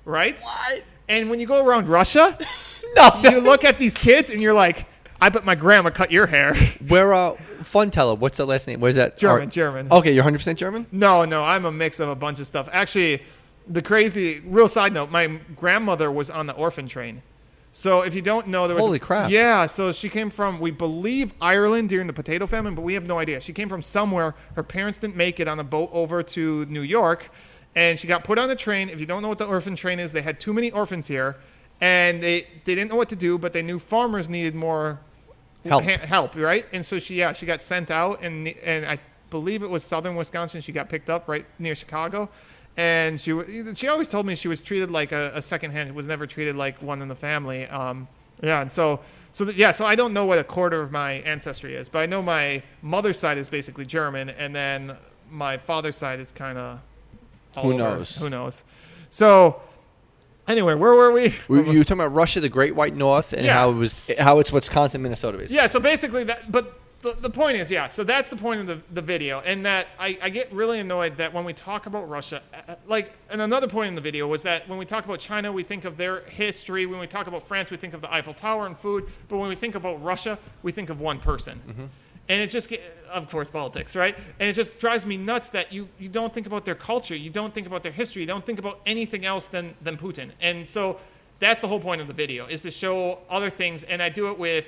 right? 0.04 0.40
What? 0.40 0.82
And 1.08 1.28
when 1.30 1.38
you 1.38 1.46
go 1.46 1.64
around 1.66 1.88
Russia, 1.88 2.38
No. 2.96 3.10
you 3.22 3.40
look 3.40 3.64
at 3.64 3.78
these 3.78 3.94
kids 3.94 4.30
and 4.30 4.40
you're 4.40 4.54
like, 4.54 4.86
I 5.20 5.28
bet 5.28 5.44
my 5.44 5.54
grandma 5.54 5.90
cut 5.90 6.10
your 6.10 6.26
hair. 6.26 6.54
Where 6.88 7.12
uh, 7.12 7.36
Pfundheller? 7.60 8.18
What's 8.18 8.36
the 8.38 8.46
last 8.46 8.66
name? 8.66 8.80
Where's 8.80 8.94
that? 8.96 9.18
German, 9.18 9.48
Or- 9.48 9.50
German. 9.50 9.92
Okay, 9.92 10.12
you're 10.12 10.22
100 10.24 10.38
percent 10.38 10.58
German. 10.58 10.86
No, 10.92 11.24
no, 11.26 11.44
I'm 11.44 11.64
a 11.66 11.72
mix 11.72 12.00
of 12.00 12.08
a 12.08 12.14
bunch 12.16 12.40
of 12.40 12.46
stuff. 12.46 12.68
Actually, 12.72 13.22
the 13.68 13.82
crazy 13.82 14.40
real 14.46 14.68
side 14.68 14.92
note, 14.94 15.10
my 15.10 15.40
grandmother 15.54 16.10
was 16.10 16.30
on 16.30 16.46
the 16.46 16.54
orphan 16.54 16.88
train. 16.88 17.22
So 17.76 18.00
if 18.00 18.14
you 18.14 18.22
don't 18.22 18.46
know, 18.46 18.66
there 18.66 18.74
was 18.74 18.86
Holy 18.86 18.98
crap. 18.98 19.30
Yeah, 19.30 19.66
so 19.66 19.92
she 19.92 20.08
came 20.08 20.30
from 20.30 20.60
we 20.60 20.70
believe 20.70 21.34
Ireland 21.42 21.90
during 21.90 22.06
the 22.06 22.12
potato 22.14 22.46
famine, 22.46 22.74
but 22.74 22.80
we 22.80 22.94
have 22.94 23.04
no 23.04 23.18
idea. 23.18 23.38
She 23.38 23.52
came 23.52 23.68
from 23.68 23.82
somewhere. 23.82 24.34
Her 24.54 24.62
parents 24.62 24.98
didn't 24.98 25.14
make 25.14 25.40
it 25.40 25.46
on 25.46 25.60
a 25.60 25.64
boat 25.64 25.90
over 25.92 26.22
to 26.22 26.64
New 26.70 26.80
York, 26.80 27.28
and 27.74 27.98
she 27.98 28.06
got 28.06 28.24
put 28.24 28.38
on 28.38 28.48
a 28.48 28.56
train. 28.56 28.88
If 28.88 28.98
you 28.98 29.04
don't 29.04 29.20
know 29.20 29.28
what 29.28 29.36
the 29.36 29.44
orphan 29.44 29.76
train 29.76 29.98
is, 29.98 30.10
they 30.10 30.22
had 30.22 30.40
too 30.40 30.54
many 30.54 30.70
orphans 30.70 31.06
here, 31.06 31.36
and 31.82 32.22
they 32.22 32.46
they 32.64 32.74
didn't 32.74 32.88
know 32.88 32.96
what 32.96 33.10
to 33.10 33.16
do, 33.16 33.36
but 33.36 33.52
they 33.52 33.60
knew 33.60 33.78
farmers 33.78 34.26
needed 34.26 34.54
more 34.54 34.98
Help. 35.66 35.84
ha- 35.84 35.98
help, 35.98 36.34
right? 36.34 36.64
And 36.72 36.84
so 36.84 36.98
she, 36.98 37.16
yeah, 37.16 37.34
she 37.34 37.44
got 37.44 37.60
sent 37.60 37.90
out, 37.90 38.22
and 38.22 38.48
and 38.64 38.86
I 38.86 38.98
believe 39.28 39.62
it 39.62 39.68
was 39.68 39.84
southern 39.84 40.16
Wisconsin. 40.16 40.62
She 40.62 40.72
got 40.72 40.88
picked 40.88 41.10
up 41.10 41.28
right 41.28 41.44
near 41.58 41.74
Chicago, 41.74 42.30
and 42.76 43.20
she 43.20 43.32
she 43.74 43.88
always 43.88 44.08
told 44.08 44.26
me 44.26 44.34
she 44.36 44.48
was 44.48 44.60
treated 44.60 44.90
like 44.90 45.12
a, 45.12 45.32
a 45.34 45.42
second 45.42 45.70
hand. 45.72 45.94
Was 45.94 46.06
never 46.06 46.26
treated 46.26 46.56
like 46.56 46.80
one 46.82 47.02
in 47.02 47.08
the 47.08 47.14
family. 47.14 47.66
Um, 47.66 48.08
yeah, 48.42 48.60
and 48.60 48.70
so 48.70 49.00
so 49.32 49.44
that, 49.44 49.56
yeah, 49.56 49.70
so 49.70 49.84
I 49.84 49.94
don't 49.96 50.12
know 50.12 50.24
what 50.26 50.38
a 50.38 50.44
quarter 50.44 50.80
of 50.80 50.92
my 50.92 51.12
ancestry 51.14 51.74
is, 51.74 51.88
but 51.88 51.98
I 51.98 52.06
know 52.06 52.22
my 52.22 52.62
mother's 52.82 53.18
side 53.18 53.38
is 53.38 53.48
basically 53.48 53.84
German, 53.86 54.30
and 54.30 54.54
then 54.54 54.96
my 55.30 55.56
father's 55.58 55.96
side 55.96 56.20
is 56.20 56.32
kind 56.32 56.56
of 56.58 56.80
Who 57.62 57.76
knows? 57.76 58.16
Who 58.16 58.30
knows? 58.30 58.64
So 59.10 59.60
anyway, 60.48 60.74
where 60.74 60.92
were 60.92 61.12
we? 61.12 61.34
We, 61.48 61.58
you 61.70 61.78
were 61.78 61.84
talking 61.84 62.00
about 62.00 62.14
Russia, 62.14 62.40
the 62.40 62.48
Great 62.48 62.74
White 62.74 62.94
North, 62.96 63.32
and 63.32 63.44
Yeah. 63.44 63.54
how 63.54 63.70
it 63.70 63.74
was 63.74 64.00
how 64.18 64.38
it's 64.38 64.52
Wisconsin, 64.52 65.02
Minnesota 65.02 65.38
is. 65.38 65.50
Yeah, 65.50 65.66
so 65.66 65.80
basically 65.80 66.24
that, 66.24 66.50
but 66.50 66.78
the, 67.02 67.16
the 67.20 67.30
point 67.30 67.56
is, 67.56 67.70
yeah, 67.70 67.86
so 67.86 68.04
that's 68.04 68.28
the 68.28 68.36
point 68.36 68.60
of 68.60 68.66
the, 68.66 68.80
the 68.92 69.02
video, 69.02 69.40
and 69.40 69.64
that 69.66 69.86
I, 69.98 70.18
I 70.22 70.30
get 70.30 70.52
really 70.52 70.80
annoyed 70.80 71.16
that 71.18 71.32
when 71.32 71.44
we 71.44 71.52
talk 71.52 71.86
about 71.86 72.08
Russia, 72.08 72.42
uh, 72.68 72.74
like, 72.86 73.12
and 73.30 73.40
another 73.40 73.68
point 73.68 73.88
in 73.88 73.94
the 73.94 74.00
video 74.00 74.26
was 74.26 74.42
that 74.42 74.68
when 74.68 74.78
we 74.78 74.84
talk 74.84 75.04
about 75.04 75.20
China, 75.20 75.52
we 75.52 75.62
think 75.62 75.84
of 75.84 75.96
their 75.96 76.20
history. 76.20 76.86
When 76.86 76.98
we 76.98 77.06
talk 77.06 77.26
about 77.26 77.46
France, 77.46 77.70
we 77.70 77.76
think 77.76 77.94
of 77.94 78.00
the 78.00 78.12
Eiffel 78.12 78.34
Tower 78.34 78.66
and 78.66 78.76
food. 78.76 79.08
But 79.28 79.38
when 79.38 79.48
we 79.48 79.54
think 79.54 79.74
about 79.74 80.02
Russia, 80.02 80.38
we 80.62 80.72
think 80.72 80.90
of 80.90 81.00
one 81.00 81.20
person. 81.20 81.60
And 82.28 82.42
it 82.42 82.50
just, 82.50 82.72
of 83.08 83.30
course, 83.30 83.50
politics, 83.50 83.94
right? 83.94 84.16
And 84.40 84.48
it 84.48 84.54
just 84.54 84.78
drives 84.80 85.06
me 85.06 85.16
nuts 85.16 85.48
that 85.50 85.72
you, 85.72 85.88
you 85.98 86.08
don't 86.08 86.34
think 86.34 86.46
about 86.46 86.64
their 86.64 86.74
culture, 86.74 87.14
you 87.14 87.30
don't 87.30 87.54
think 87.54 87.68
about 87.68 87.84
their 87.84 87.92
history, 87.92 88.22
you 88.22 88.26
don't 88.26 88.44
think 88.44 88.58
about 88.58 88.80
anything 88.84 89.24
else 89.24 89.46
than, 89.46 89.76
than 89.80 89.96
Putin. 89.96 90.32
And 90.40 90.68
so 90.68 90.98
that's 91.38 91.60
the 91.60 91.68
whole 91.68 91.78
point 91.78 92.00
of 92.00 92.08
the 92.08 92.14
video 92.14 92.46
is 92.46 92.62
to 92.62 92.70
show 92.70 93.18
other 93.30 93.50
things, 93.50 93.84
and 93.84 94.02
I 94.02 94.08
do 94.08 94.30
it 94.30 94.38
with 94.38 94.64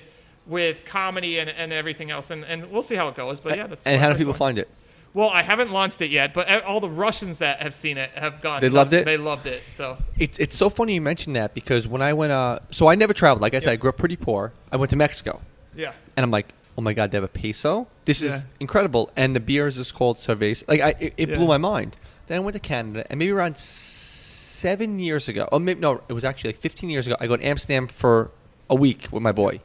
with 0.49 0.85
comedy 0.85 1.39
and, 1.39 1.51
and 1.51 1.73
everything 1.73 2.11
else, 2.11 2.31
and, 2.31 2.45
and 2.45 2.70
we'll 2.70 2.83
see 2.83 2.95
how 2.97 3.09
it 3.09 3.15
goes. 3.15 3.39
But 3.41 3.57
yeah, 3.57 3.66
that's 3.66 3.87
and 3.87 4.01
how 4.01 4.09
do 4.11 4.16
people 4.19 4.33
one. 4.33 4.39
find 4.39 4.59
it? 4.59 4.69
Well, 5.15 5.31
I 5.31 5.43
haven't 5.43 5.73
launched 5.73 6.01
it 6.03 6.11
yet, 6.11 6.35
but 6.35 6.65
all 6.65 6.81
the 6.81 6.91
Russians 6.91 7.39
that 7.39 7.61
have 7.61 7.75
seen 7.75 7.97
it 7.99 8.11
have 8.11 8.41
gone. 8.43 8.61
They 8.61 8.69
loved 8.69 8.93
it? 8.93 9.05
They 9.05 9.16
loved 9.16 9.47
it. 9.47 9.62
So 9.70 9.97
It's 10.19 10.39
it's 10.39 10.57
so 10.57 10.69
funny 10.70 10.95
you 10.95 11.01
mentioned 11.01 11.35
that 11.37 11.55
because 11.55 11.87
when 11.89 12.03
I 12.03 12.12
went, 12.12 12.33
uh, 12.33 12.61
so 12.70 12.89
I 12.89 12.95
never 12.95 13.15
traveled. 13.15 13.41
Like 13.43 13.55
I 13.55 13.59
said, 13.59 13.66
Yeah. 13.69 13.73
I 13.73 13.77
grew 13.77 13.91
up 13.91 13.97
pretty 13.97 14.16
poor. 14.16 14.53
I 14.73 14.77
went 14.77 14.91
to 14.91 14.97
Mexico, 14.97 15.41
yeah, 15.75 15.93
and 16.16 16.25
I'm 16.25 16.31
like, 16.31 16.53
oh 16.77 16.83
my 16.83 16.93
god, 16.93 17.11
they 17.11 17.16
have 17.16 17.25
a 17.25 17.29
peso. 17.29 17.87
This 18.05 18.23
Yeah. 18.23 18.37
is 18.37 18.45
incredible. 18.61 19.11
And 19.16 19.35
the 19.35 19.41
beer 19.41 19.66
is 19.66 19.77
just 19.77 19.95
called 19.95 20.19
cerveza. 20.19 20.65
Like 20.69 20.81
I, 20.81 20.91
it, 21.01 21.15
it 21.16 21.29
Yeah. 21.31 21.37
blew 21.37 21.47
my 21.47 21.59
mind. 21.59 21.97
Then 22.27 22.37
I 22.37 22.41
went 22.41 22.55
to 22.55 22.61
Canada, 22.61 23.05
and 23.11 23.19
maybe 23.19 23.33
around 23.33 23.57
seven 23.57 24.99
years 24.99 25.29
ago, 25.29 25.49
oh 25.53 25.59
maybe 25.59 25.81
no, 25.81 26.03
it 26.09 26.12
was 26.12 26.25
actually 26.25 26.51
like 26.51 26.61
15 26.61 26.91
years 26.91 27.07
ago. 27.07 27.16
I 27.20 27.27
go 27.27 27.37
to 27.37 27.45
Amsterdam 27.47 27.87
for 27.89 28.31
a 28.70 28.75
week 28.75 29.09
with 29.11 29.23
my 29.23 29.33
boy. 29.33 29.61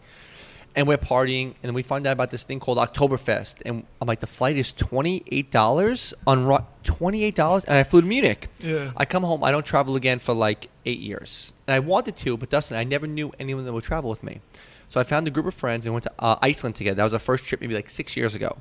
And 0.75 0.87
we're 0.87 0.97
partying, 0.97 1.53
and 1.61 1.75
we 1.75 1.83
find 1.83 2.07
out 2.07 2.13
about 2.13 2.31
this 2.31 2.43
thing 2.43 2.59
called 2.59 2.79
Oktoberfest. 2.79 3.61
And 3.63 3.85
I'm 4.01 4.07
like, 4.07 4.21
the 4.21 4.27
flight 4.27 4.57
is 4.57 4.73
twenty 4.73 5.23
eight 5.27 5.51
dollars 5.51 6.15
on 6.25 6.45
Ru- 6.45 6.65
twenty 6.83 7.23
eight 7.23 7.35
dollars, 7.35 7.63
and 7.65 7.77
I 7.77 7.83
flew 7.83 8.01
to 8.01 8.07
Munich. 8.07 8.47
Yeah. 8.59 8.91
I 8.97 9.05
come 9.05 9.21
home. 9.23 9.43
I 9.43 9.51
don't 9.51 9.65
travel 9.65 9.95
again 9.95 10.17
for 10.17 10.33
like 10.33 10.69
eight 10.85 10.99
years, 10.99 11.53
and 11.67 11.75
I 11.75 11.79
wanted 11.79 12.15
to, 12.17 12.37
but 12.37 12.49
Dustin, 12.49 12.75
I 12.75 12.83
never 12.85 13.05
knew 13.05 13.31
anyone 13.39 13.65
that 13.65 13.73
would 13.73 13.83
travel 13.83 14.09
with 14.09 14.23
me. 14.23 14.41
So 14.89 14.99
I 14.99 15.03
found 15.03 15.27
a 15.27 15.31
group 15.31 15.45
of 15.45 15.53
friends 15.53 15.85
and 15.85 15.93
went 15.93 16.05
to 16.05 16.11
uh, 16.19 16.37
Iceland 16.41 16.75
together. 16.75 16.95
That 16.95 17.03
was 17.03 17.13
our 17.13 17.19
first 17.19 17.45
trip, 17.45 17.61
maybe 17.61 17.75
like 17.75 17.89
six 17.89 18.17
years 18.17 18.33
ago. 18.33 18.57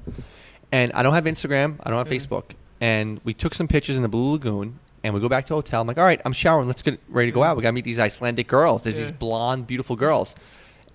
And 0.70 0.93
I 0.93 1.02
don't 1.02 1.12
have 1.14 1.24
Instagram. 1.24 1.76
I 1.82 1.90
don't 1.90 1.98
have 1.98 2.09
Facebook. 2.09 2.44
And 2.80 3.20
we 3.24 3.34
took 3.34 3.55
some 3.55 3.68
pictures 3.68 3.97
in 3.97 4.02
the 4.02 4.09
Blue 4.09 4.32
Lagoon. 4.32 4.78
And 5.05 5.12
we 5.12 5.20
go 5.20 5.28
back 5.28 5.44
to 5.47 5.48
the 5.51 5.55
hotel. 5.56 5.80
I'm 5.82 5.86
like, 5.89 5.98
all 5.98 6.05
right, 6.05 6.22
I'm 6.24 6.32
showering. 6.32 6.68
Let's 6.68 6.80
get 6.80 7.01
ready 7.09 7.30
to 7.30 7.34
go 7.34 7.43
out. 7.43 7.56
We 7.56 7.62
got 7.62 7.70
to 7.70 7.72
meet 7.72 7.84
these 7.84 7.98
Icelandic 7.98 8.47
girls. 8.47 8.82
There's 8.82 8.97
these 8.97 9.10
blonde, 9.10 9.66
beautiful 9.66 9.97
girls. 9.97 10.34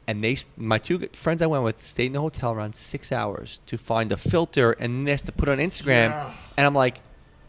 And 0.07 0.21
they, 0.21 0.37
my 0.55 0.77
two 0.77 0.99
friends 1.13 1.41
I 1.41 1.47
went 1.47 1.63
with, 1.63 1.83
stayed 1.83 2.07
in 2.07 2.13
the 2.13 2.21
hotel 2.21 2.53
around 2.53 2.75
six 2.75 3.11
hours 3.11 3.59
to 3.67 3.77
find 3.77 4.11
a 4.11 4.17
filter 4.17 4.71
and 4.71 5.05
this 5.05 5.21
to 5.23 5.33
put 5.33 5.49
on 5.49 5.57
Instagram. 5.57 6.09
Yeah. 6.09 6.33
And 6.55 6.65
I'm 6.65 6.73
like, 6.73 6.99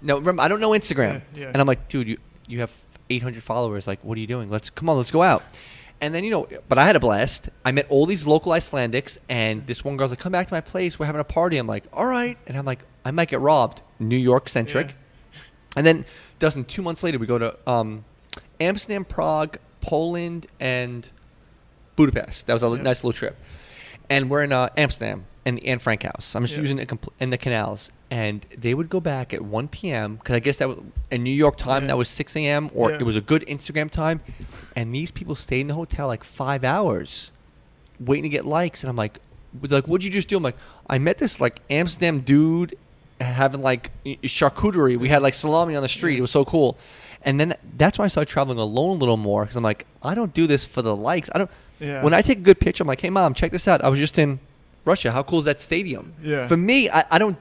no, 0.02 0.18
remember, 0.18 0.43
I 0.43 0.48
don't 0.48 0.60
know 0.60 0.70
Instagram. 0.70 1.22
Yeah, 1.35 1.43
yeah. 1.43 1.47
And 1.48 1.59
I'm 1.59 1.66
like, 1.66 1.89
dude, 1.89 2.09
you, 2.09 2.18
you 2.48 2.60
have 2.60 2.72
800 3.10 3.43
followers. 3.43 3.86
Like, 3.86 4.02
what 4.02 4.18
are 4.18 4.20
you 4.20 4.26
doing? 4.26 4.51
Let's 4.51 4.70
come 4.70 4.89
on, 4.89 4.97
let's 4.97 5.12
go 5.12 5.22
out. 5.22 5.44
And 6.01 6.14
then 6.14 6.22
you 6.22 6.30
know, 6.30 6.47
but 6.68 6.78
I 6.78 6.86
had 6.86 6.94
a 6.97 7.01
blast. 7.01 7.48
I 7.64 7.72
met 7.72 7.86
all 7.89 8.06
these 8.06 8.24
local 8.24 8.52
Icelandics, 8.52 9.18
and 9.28 9.66
this 9.66 9.85
one 9.85 9.97
girl's 9.97 10.10
like, 10.10 10.20
"Come 10.20 10.30
back 10.30 10.47
to 10.47 10.55
my 10.55 10.60
place. 10.60 10.97
We're 10.97 11.06
having 11.06 11.20
a 11.20 11.24
party." 11.24 11.56
I'm 11.56 11.66
like, 11.66 11.85
"All 11.93 12.06
right," 12.06 12.39
and 12.47 12.56
I'm 12.56 12.64
like, 12.64 12.78
"I 13.05 13.10
might 13.10 13.28
get 13.28 13.40
robbed." 13.40 13.82
New 13.98 14.16
York 14.16 14.48
centric. 14.48 14.94
And 15.76 15.85
then, 15.85 16.05
Dustin, 16.39 16.64
two 16.64 16.82
months 16.82 17.02
later, 17.02 17.18
we 17.18 17.26
go 17.26 17.39
to 17.39 17.56
um, 17.66 18.05
Amsterdam, 18.60 19.05
Prague, 19.05 19.59
Poland, 19.80 20.47
and 20.60 21.09
Budapest. 22.02 22.46
That 22.46 22.54
was 22.54 22.62
a 22.62 22.68
Yeah. 22.68 22.82
nice 22.82 23.02
little 23.04 23.12
trip. 23.18 23.36
And 24.08 24.30
we're 24.30 24.44
in 24.44 24.52
uh, 24.52 24.68
Amsterdam 24.76 25.24
and 25.44 25.58
the 25.58 25.66
Anne 25.66 25.80
Frank 25.80 26.04
house. 26.04 26.34
I'm 26.36 26.44
just 26.44 26.54
Yeah. 26.54 26.60
using 26.62 26.78
it 26.78 26.88
compl- 26.88 27.12
in 27.20 27.30
the 27.30 27.36
canals. 27.38 27.90
And 28.10 28.46
they 28.56 28.72
would 28.72 28.88
go 28.88 29.00
back 29.00 29.34
at 29.34 29.42
1 29.42 29.68
p.m. 29.68 30.16
because 30.16 30.34
I 30.36 30.38
guess 30.38 30.56
that 30.58 30.68
was 30.68 30.78
in 31.10 31.22
New 31.24 31.32
York 31.44 31.58
time 31.58 31.82
Yeah. 31.82 31.88
that 31.88 31.98
was 31.98 32.08
6 32.08 32.34
a.m. 32.36 32.70
or 32.74 32.92
it 32.92 33.02
was 33.02 33.16
a 33.16 33.20
good 33.20 33.44
Instagram 33.46 33.90
time. 33.90 34.20
And 34.76 34.94
these 34.94 35.10
people 35.10 35.34
stayed 35.34 35.62
in 35.62 35.66
the 35.68 35.74
hotel 35.74 36.06
like 36.06 36.22
five 36.24 36.62
hours, 36.64 37.32
waiting 38.00 38.22
to 38.22 38.28
get 38.30 38.46
likes. 38.46 38.82
And 38.82 38.88
I'm 38.88 38.96
like, 38.96 39.18
like, 39.68 39.86
what'd 39.88 40.04
you 40.04 40.10
just 40.10 40.28
do? 40.28 40.36
I'm 40.36 40.42
like, 40.44 40.56
I 40.88 40.98
met 40.98 41.18
this 41.18 41.40
like 41.40 41.60
Amsterdam 41.68 42.20
dude 42.20 42.76
having 43.20 43.60
like 43.60 43.90
charcuterie. 44.22 44.96
We 44.96 45.08
had 45.08 45.20
like 45.22 45.34
salami 45.34 45.74
on 45.74 45.82
the 45.82 45.88
street. 45.88 46.16
It 46.16 46.20
was 46.22 46.30
so 46.30 46.44
cool. 46.44 46.78
And 47.22 47.38
then 47.40 47.56
that's 47.76 47.98
why 47.98 48.04
I 48.04 48.08
started 48.08 48.30
traveling 48.30 48.58
alone 48.58 48.96
a 48.96 49.00
little 49.00 49.16
more 49.16 49.42
because 49.42 49.56
I'm 49.56 49.64
like, 49.64 49.84
I 50.02 50.14
don't 50.14 50.32
do 50.32 50.46
this 50.46 50.64
for 50.64 50.82
the 50.82 50.94
likes. 50.94 51.28
I 51.34 51.38
don't. 51.38 51.50
Yeah. 51.80 52.02
When 52.02 52.14
I 52.14 52.22
take 52.22 52.38
a 52.38 52.42
good 52.42 52.60
picture, 52.60 52.82
I'm 52.82 52.88
like, 52.88 53.00
hey 53.00 53.10
mom, 53.10 53.34
check 53.34 53.52
this 53.52 53.68
out. 53.68 53.82
I 53.84 53.88
was 53.88 53.98
just 53.98 54.18
in 54.18 54.40
Russia. 54.84 55.12
How 55.12 55.22
cool 55.22 55.40
is 55.40 55.44
that 55.44 55.60
stadium? 55.60 56.14
Yeah. 56.22 56.48
For 56.48 56.56
me, 56.56 56.90
I, 56.90 57.05
I 57.10 57.18
don't. 57.18 57.38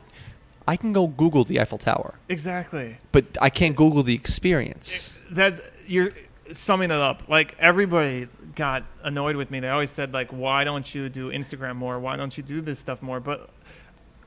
I 0.67 0.75
can 0.75 0.91
go 0.91 1.07
Google 1.07 1.45
the 1.45 1.61
Eiffel 1.61 1.77
Tower, 1.77 2.15
exactly. 2.27 2.97
but 3.13 3.23
I 3.41 3.49
can't 3.49 3.73
Google 3.75 4.03
the 4.03 4.13
experience. 4.13 5.13
that 5.31 5.53
you're 5.87 6.11
summing 6.53 6.91
it 6.91 6.97
up. 6.97 7.23
Like 7.29 7.55
everybody 7.57 8.27
got 8.55 8.83
annoyed 9.03 9.37
with 9.37 9.49
me. 9.49 9.59
They 9.61 9.69
always 9.69 9.91
said 9.91 10.13
like, 10.13 10.31
"Why 10.31 10.63
don't 10.65 10.93
you 10.93 11.07
do 11.09 11.31
Instagram 11.31 11.75
more? 11.77 11.99
Why 11.99 12.17
don't 12.17 12.35
you 12.37 12.43
do 12.43 12.59
this 12.61 12.79
stuff 12.79 13.01
more?" 13.01 13.19
But 13.19 13.49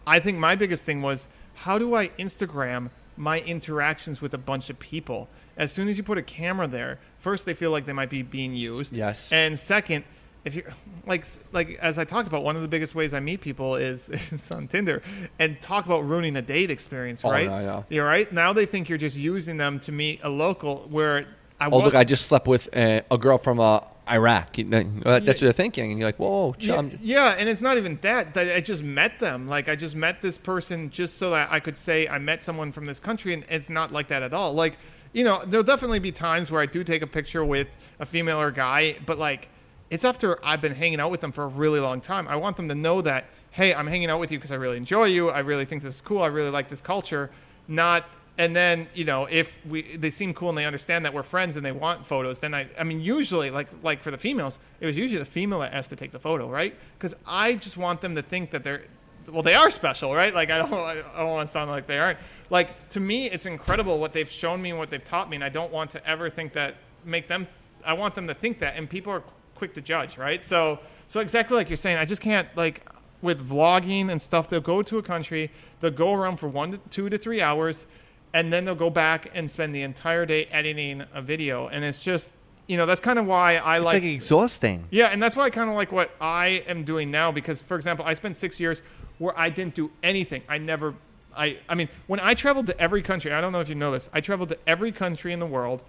I 0.07 0.19
think 0.19 0.39
my 0.39 0.57
biggest 0.57 0.85
thing 0.85 1.03
was, 1.03 1.29
how 1.55 1.79
do 1.79 1.95
I 1.95 2.09
Instagram 2.09 2.91
my 3.17 3.41
interactions 3.41 4.21
with 4.21 4.33
a 4.33 4.39
bunch 4.39 4.71
of 4.71 4.79
people? 4.79 5.29
As 5.61 5.71
soon 5.71 5.89
as 5.89 5.97
you 5.99 6.03
put 6.03 6.17
a 6.19 6.23
camera 6.23 6.67
there, 6.67 6.99
first 7.21 7.45
they 7.47 7.53
feel 7.55 7.71
like 7.71 7.85
they 7.85 7.93
might 7.93 8.09
be 8.11 8.23
being 8.23 8.55
used. 8.55 8.97
Yes. 8.97 9.31
And 9.31 9.59
second, 9.59 10.05
if 10.45 10.55
you're 10.55 10.65
like 11.07 11.25
like 11.53 11.79
as 11.83 11.99
I 11.99 12.05
talked 12.05 12.27
about, 12.27 12.43
one 12.43 12.57
of 12.57 12.63
the 12.63 12.69
biggest 12.69 12.95
ways 12.95 13.13
I 13.13 13.21
meet 13.21 13.43
people 13.43 13.77
is, 13.77 14.09
is 14.33 14.51
on 14.51 14.69
Tinder, 14.69 15.03
and 15.39 15.61
talk 15.61 15.85
about 15.85 16.01
ruining 16.09 16.33
the 16.33 16.41
date 16.43 16.71
experience, 16.71 17.25
Oh, 17.25 17.31
right? 17.31 17.45
yeah. 17.45 17.83
You're 17.91 18.07
right. 18.07 18.33
Now 18.33 18.55
they 18.55 18.65
think 18.65 18.89
you're 18.89 18.97
just 18.99 19.17
using 19.19 19.59
them 19.59 19.79
to 19.81 19.93
meet 19.93 20.21
a 20.23 20.31
local 20.31 20.87
where 20.91 21.27
I 21.61 21.67
Oh 21.71 21.79
look, 21.81 21.95
I 21.95 22.05
just 22.05 22.25
slept 22.25 22.49
with 22.49 22.75
a, 22.75 23.03
a 23.11 23.19
girl 23.19 23.37
from 23.37 23.61
uh, 23.61 23.81
Iraq. 24.11 24.57
You 24.57 24.65
uh, 25.05 25.21
That's 25.21 25.27
what 25.27 25.41
they're 25.41 25.53
thinking, 25.53 25.91
and 25.91 26.01
you're 26.01 26.09
like, 26.09 26.19
whoa, 26.19 26.55
Yeah, 26.59 26.75
chum. 26.77 26.91
yeah, 27.03 27.35
and 27.39 27.47
it's 27.51 27.61
not 27.61 27.77
even 27.77 27.99
that. 28.01 28.33
that 28.33 28.57
I 28.57 28.63
just 28.63 28.83
met 28.83 29.21
them. 29.21 29.47
Like 29.47 29.69
I 29.69 29.77
just 29.77 29.95
met 29.95 30.23
this 30.23 30.39
person 30.39 30.89
just 30.89 31.19
so 31.19 31.29
that 31.33 31.53
I 31.53 31.61
could 31.61 31.77
say 31.77 32.09
I 32.09 32.17
met 32.17 32.41
someone 32.41 32.73
from 32.73 32.87
this 32.87 32.99
country, 32.99 33.35
and 33.35 33.45
it's 33.51 33.69
not 33.69 33.93
like 33.93 34.09
that 34.09 34.23
at 34.23 34.33
all. 34.33 34.55
Like 34.55 34.79
you 35.13 35.25
know, 35.25 35.43
there'll 35.45 35.65
definitely 35.65 35.99
be 35.99 36.13
times 36.13 36.51
where 36.51 36.61
I 36.61 36.67
do 36.67 36.85
take 36.85 37.03
a 37.03 37.07
picture 37.07 37.45
with 37.45 37.69
a 37.99 38.07
female 38.07 38.41
or 38.41 38.51
guy, 38.51 38.97
but 39.07 39.19
like 39.19 39.49
it's 39.91 40.05
after 40.05 40.39
I've 40.45 40.61
been 40.61 40.75
hanging 40.75 41.01
out 41.01 41.11
with 41.11 41.21
them 41.21 41.33
for 41.33 41.45
a 41.45 41.49
really 41.49 41.81
long 41.81 42.01
time. 42.01 42.29
I 42.29 42.37
want 42.37 42.57
them 42.57 42.69
to 42.69 42.75
know 42.75 43.03
that 43.03 43.27
hey, 43.53 43.75
I'm 43.75 43.89
hanging 43.89 44.09
out 44.09 44.21
with 44.21 44.31
you 44.31 44.39
because 44.39 44.53
I 44.53 44.55
really 44.55 44.77
enjoy 44.77 45.07
you. 45.07 45.29
I 45.31 45.41
really 45.41 45.65
think 45.65 45.83
this 45.83 45.97
is 45.97 46.01
cool. 46.01 46.23
I 46.23 46.29
really 46.29 46.51
like 46.51 46.69
this 46.69 46.81
culture. 46.81 47.31
Not 47.67 48.05
and 48.39 48.57
then 48.57 48.89
you 48.95 49.05
know 49.05 49.27
if 49.31 49.55
we 49.69 49.97
they 49.97 50.11
seem 50.11 50.33
cool 50.33 50.49
and 50.49 50.57
they 50.57 50.65
understand 50.65 51.05
that 51.05 51.13
we're 51.13 51.23
friends 51.23 51.57
and 51.57 51.67
they 51.67 51.73
want 51.73 52.07
photos 52.07 52.39
then 52.39 52.55
i 52.55 52.67
i 52.79 52.85
mean 52.85 53.01
usually 53.01 53.51
like 53.51 53.69
like 53.83 54.01
for 54.01 54.11
the 54.11 54.17
females 54.17 54.59
it 54.81 54.87
was 54.87 54.97
usually 54.97 55.19
the 55.19 55.25
female 55.25 55.59
that 55.59 55.75
asked 55.75 55.91
to 55.91 55.97
take 55.97 56.11
the 56.11 56.19
photo 56.19 56.49
right 56.49 56.75
because 56.97 57.15
i 57.27 57.55
just 57.55 57.77
want 57.77 58.01
them 58.01 58.15
to 58.15 58.23
think 58.23 58.51
that 58.51 58.65
they're 58.65 58.85
well 59.33 59.43
they 59.43 59.55
are 59.55 59.71
special 59.71 60.15
right? 60.15 60.35
Like 60.35 60.51
i 60.51 60.59
don't 60.59 60.73
i 60.73 60.95
don't 61.17 61.31
want 61.31 61.49
to 61.49 61.53
sound 61.53 61.71
like 61.71 61.87
they 61.87 61.99
aren't. 61.99 62.19
Like 62.51 62.89
to 62.91 63.01
me 63.01 63.27
it's 63.31 63.47
incredible 63.47 63.99
what 63.99 64.13
they've 64.13 64.31
shown 64.31 64.61
me 64.61 64.71
and 64.71 64.79
what 64.79 64.91
they've 64.91 65.05
taught 65.05 65.31
me 65.31 65.37
and 65.37 65.45
i 65.45 65.49
don't 65.49 65.73
want 65.73 65.91
to 65.93 66.07
ever 66.09 66.29
think 66.29 66.53
that 66.55 66.75
make 67.05 67.29
them 67.29 67.47
i 67.85 67.93
want 67.93 68.15
them 68.15 68.27
to 68.27 68.35
think 68.35 68.59
that 68.59 68.77
and 68.77 68.89
people 68.89 69.13
are 69.13 69.23
quick 69.55 69.75
to 69.75 69.81
judge 69.81 70.19
right? 70.19 70.43
So 70.43 70.79
so 71.09 71.21
exactly 71.21 71.57
like 71.57 71.69
you're 71.69 71.77
saying 71.77 71.97
i 71.99 72.05
just 72.05 72.23
can't 72.23 72.49
like 72.57 72.87
with 73.23 73.47
vlogging 73.47 74.11
and 74.11 74.21
stuff 74.21 74.49
they'll 74.49 74.61
go 74.61 74.83
to 74.83 74.99
a 74.99 75.03
country 75.03 75.51
they'll 75.81 75.91
go 75.91 76.15
around 76.15 76.39
for 76.39 76.49
one 76.49 76.73
to 76.73 76.79
two 76.91 77.09
to 77.11 77.19
three 77.19 77.41
hours 77.41 77.87
and 78.33 78.53
then 78.53 78.65
they'll 78.65 78.75
go 78.75 78.91
back 78.91 79.31
and 79.35 79.51
spend 79.51 79.75
the 79.75 79.83
entire 79.83 80.25
day 80.25 80.47
editing 80.47 81.05
a 81.13 81.21
video 81.21 81.69
and 81.69 81.85
it's 81.85 82.03
just 82.03 82.33
you 82.67 82.77
know 82.77 82.87
that's 82.87 83.01
kind 83.01 83.19
of 83.19 83.27
why 83.27 83.57
i 83.57 83.79
like 83.79 83.95
like 83.95 84.03
exhausting. 84.05 84.87
yeah 84.91 85.07
and 85.09 85.23
that's 85.23 85.35
why 85.37 85.45
i 85.45 85.51
kind 85.51 85.69
of 85.69 85.77
like 85.77 85.91
what 85.93 86.13
i 86.21 86.63
am 86.69 86.85
doing 86.85 87.11
now 87.11 87.31
because 87.33 87.61
for 87.61 87.77
example 87.77 88.05
i 88.07 88.15
spent 88.15 88.37
six 88.37 88.59
years 88.61 88.81
where 89.21 89.39
i 89.39 89.49
didn't 89.49 89.75
do 89.75 89.91
anything. 90.03 90.43
I 90.49 90.59
never 90.59 90.95
i 91.37 91.59
i 91.69 91.77
mean 91.77 91.89
when 92.09 92.19
i 92.19 92.35
traveled 92.35 92.67
to 92.67 92.81
every 92.81 93.03
country 93.03 93.31
i 93.33 93.41
don't 93.41 93.53
know 93.53 93.61
if 93.61 93.69
you 93.69 93.77
know 93.77 93.93
this 93.93 94.11
i 94.13 94.21
traveled 94.21 94.49
to 94.49 94.59
every 94.67 94.91
country 94.91 95.33
in 95.33 95.39
the 95.39 95.47
world 95.47 95.81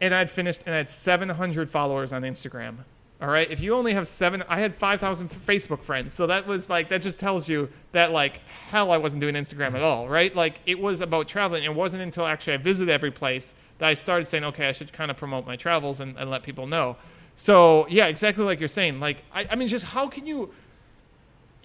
and 0.00 0.14
i'd 0.14 0.30
finished 0.30 0.62
and 0.64 0.74
i 0.74 0.78
had 0.78 0.88
700 0.88 1.68
followers 1.68 2.14
on 2.14 2.22
instagram 2.22 2.76
all 3.20 3.28
right? 3.28 3.50
If 3.50 3.60
you 3.60 3.74
only 3.74 3.94
have 3.94 4.06
seven 4.06 4.44
i 4.48 4.60
had 4.60 4.74
5000 4.74 5.30
facebook 5.30 5.82
friends. 5.82 6.12
So 6.12 6.26
that 6.26 6.46
was 6.46 6.68
like 6.68 6.90
that 6.90 7.00
just 7.00 7.18
tells 7.18 7.48
you 7.48 7.70
that 7.92 8.12
like 8.12 8.38
hell 8.70 8.90
i 8.90 8.98
wasn't 8.98 9.22
doing 9.22 9.34
instagram 9.34 9.74
at 9.74 9.82
all 9.82 10.08
right? 10.08 10.34
Like 10.34 10.60
it 10.66 10.78
was 10.78 11.00
about 11.00 11.26
traveling. 11.26 11.64
It 11.64 11.74
wasn't 11.74 12.02
until 12.02 12.26
actually 12.26 12.54
i 12.54 12.56
visited 12.58 12.92
every 12.92 13.10
place 13.10 13.54
that 13.78 13.88
i 13.88 13.94
started 13.94 14.26
saying 14.26 14.44
okay 14.44 14.68
i 14.68 14.72
should 14.72 14.92
kind 14.92 15.10
of 15.10 15.16
promote 15.16 15.46
my 15.46 15.56
travels 15.56 16.00
and, 16.00 16.16
and 16.18 16.30
let 16.30 16.42
people 16.42 16.66
know. 16.66 16.96
So 17.36 17.86
yeah 17.88 18.06
exactly 18.06 18.44
like 18.44 18.60
you're 18.60 18.68
saying. 18.68 19.00
Like 19.00 19.24
I, 19.32 19.46
I 19.50 19.56
mean 19.56 19.68
just 19.68 19.86
how 19.86 20.08
can 20.08 20.26
you 20.26 20.52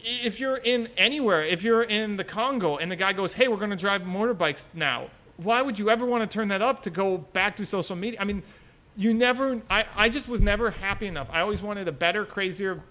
if 0.04 0.40
you're 0.40 0.58
in 0.58 0.90
anywhere, 0.98 1.44
if 1.44 1.64
you're 1.64 1.84
in 1.84 2.18
the 2.18 2.24
Congo 2.24 2.78
and 2.78 2.92
the 2.92 2.96
guy 2.96 3.14
goes, 3.14 3.34
"Hey, 3.34 3.48
we're 3.48 3.58
going 3.58 3.70
to 3.72 3.76
drive 3.76 4.02
motorbikes 4.04 4.66
now," 4.74 5.10
why 5.38 5.62
would 5.62 5.80
you 5.80 5.90
ever 5.90 6.06
want 6.06 6.24
to 6.24 6.30
turn 6.30 6.48
that 6.50 6.62
up 6.62 6.84
to 6.84 6.90
go 6.90 7.18
back 7.18 7.56
to 7.58 7.66
social 7.66 7.96
media? 7.96 8.20
I 8.22 8.26
mean, 8.26 8.44
you 8.96 9.14
never. 9.14 9.62
I 9.70 9.86
I 9.96 10.10
just 10.10 10.28
was 10.28 10.42
never 10.42 10.72
happy 10.72 11.08
enough. 11.08 11.30
I 11.32 11.42
always 11.42 11.62
wanted 11.62 11.88
a 11.88 11.92
better, 11.92 12.26
crazier, 12.26 12.82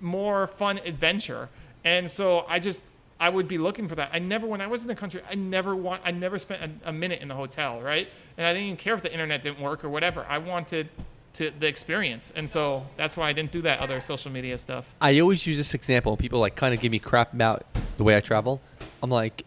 more 0.00 0.46
fun 0.46 0.78
adventure, 0.84 1.48
and 1.84 2.10
so 2.10 2.44
I 2.48 2.58
just 2.58 2.82
I 3.18 3.28
would 3.28 3.48
be 3.48 3.58
looking 3.58 3.88
for 3.88 3.94
that. 3.94 4.10
I 4.12 4.18
never, 4.18 4.46
when 4.46 4.60
I 4.60 4.66
was 4.66 4.82
in 4.82 4.88
the 4.88 4.94
country, 4.94 5.22
I 5.30 5.34
never 5.34 5.74
want, 5.74 6.02
I 6.04 6.10
never 6.10 6.38
spent 6.38 6.62
a, 6.62 6.90
a 6.90 6.92
minute 6.92 7.22
in 7.22 7.28
the 7.28 7.34
hotel, 7.34 7.80
right? 7.80 8.08
And 8.36 8.46
I 8.46 8.52
didn't 8.52 8.66
even 8.66 8.76
care 8.76 8.94
if 8.94 9.02
the 9.02 9.12
internet 9.12 9.42
didn't 9.42 9.60
work 9.60 9.84
or 9.84 9.88
whatever. 9.88 10.26
I 10.28 10.38
wanted 10.38 10.88
to 11.36 11.50
the 11.50 11.66
experience, 11.66 12.32
and 12.34 12.48
so 12.48 12.86
that's 12.96 13.16
why 13.16 13.28
I 13.28 13.32
didn't 13.32 13.52
do 13.52 13.62
that 13.62 13.80
other 13.80 14.00
social 14.00 14.30
media 14.30 14.58
stuff. 14.58 14.86
I 15.00 15.18
always 15.20 15.46
use 15.46 15.56
this 15.56 15.74
example. 15.74 16.16
People 16.16 16.40
like 16.40 16.54
kind 16.56 16.74
of 16.74 16.80
give 16.80 16.90
me 16.92 16.98
crap 16.98 17.32
about 17.32 17.64
the 17.96 18.04
way 18.04 18.16
I 18.16 18.20
travel. 18.20 18.60
I'm 19.02 19.10
like, 19.10 19.44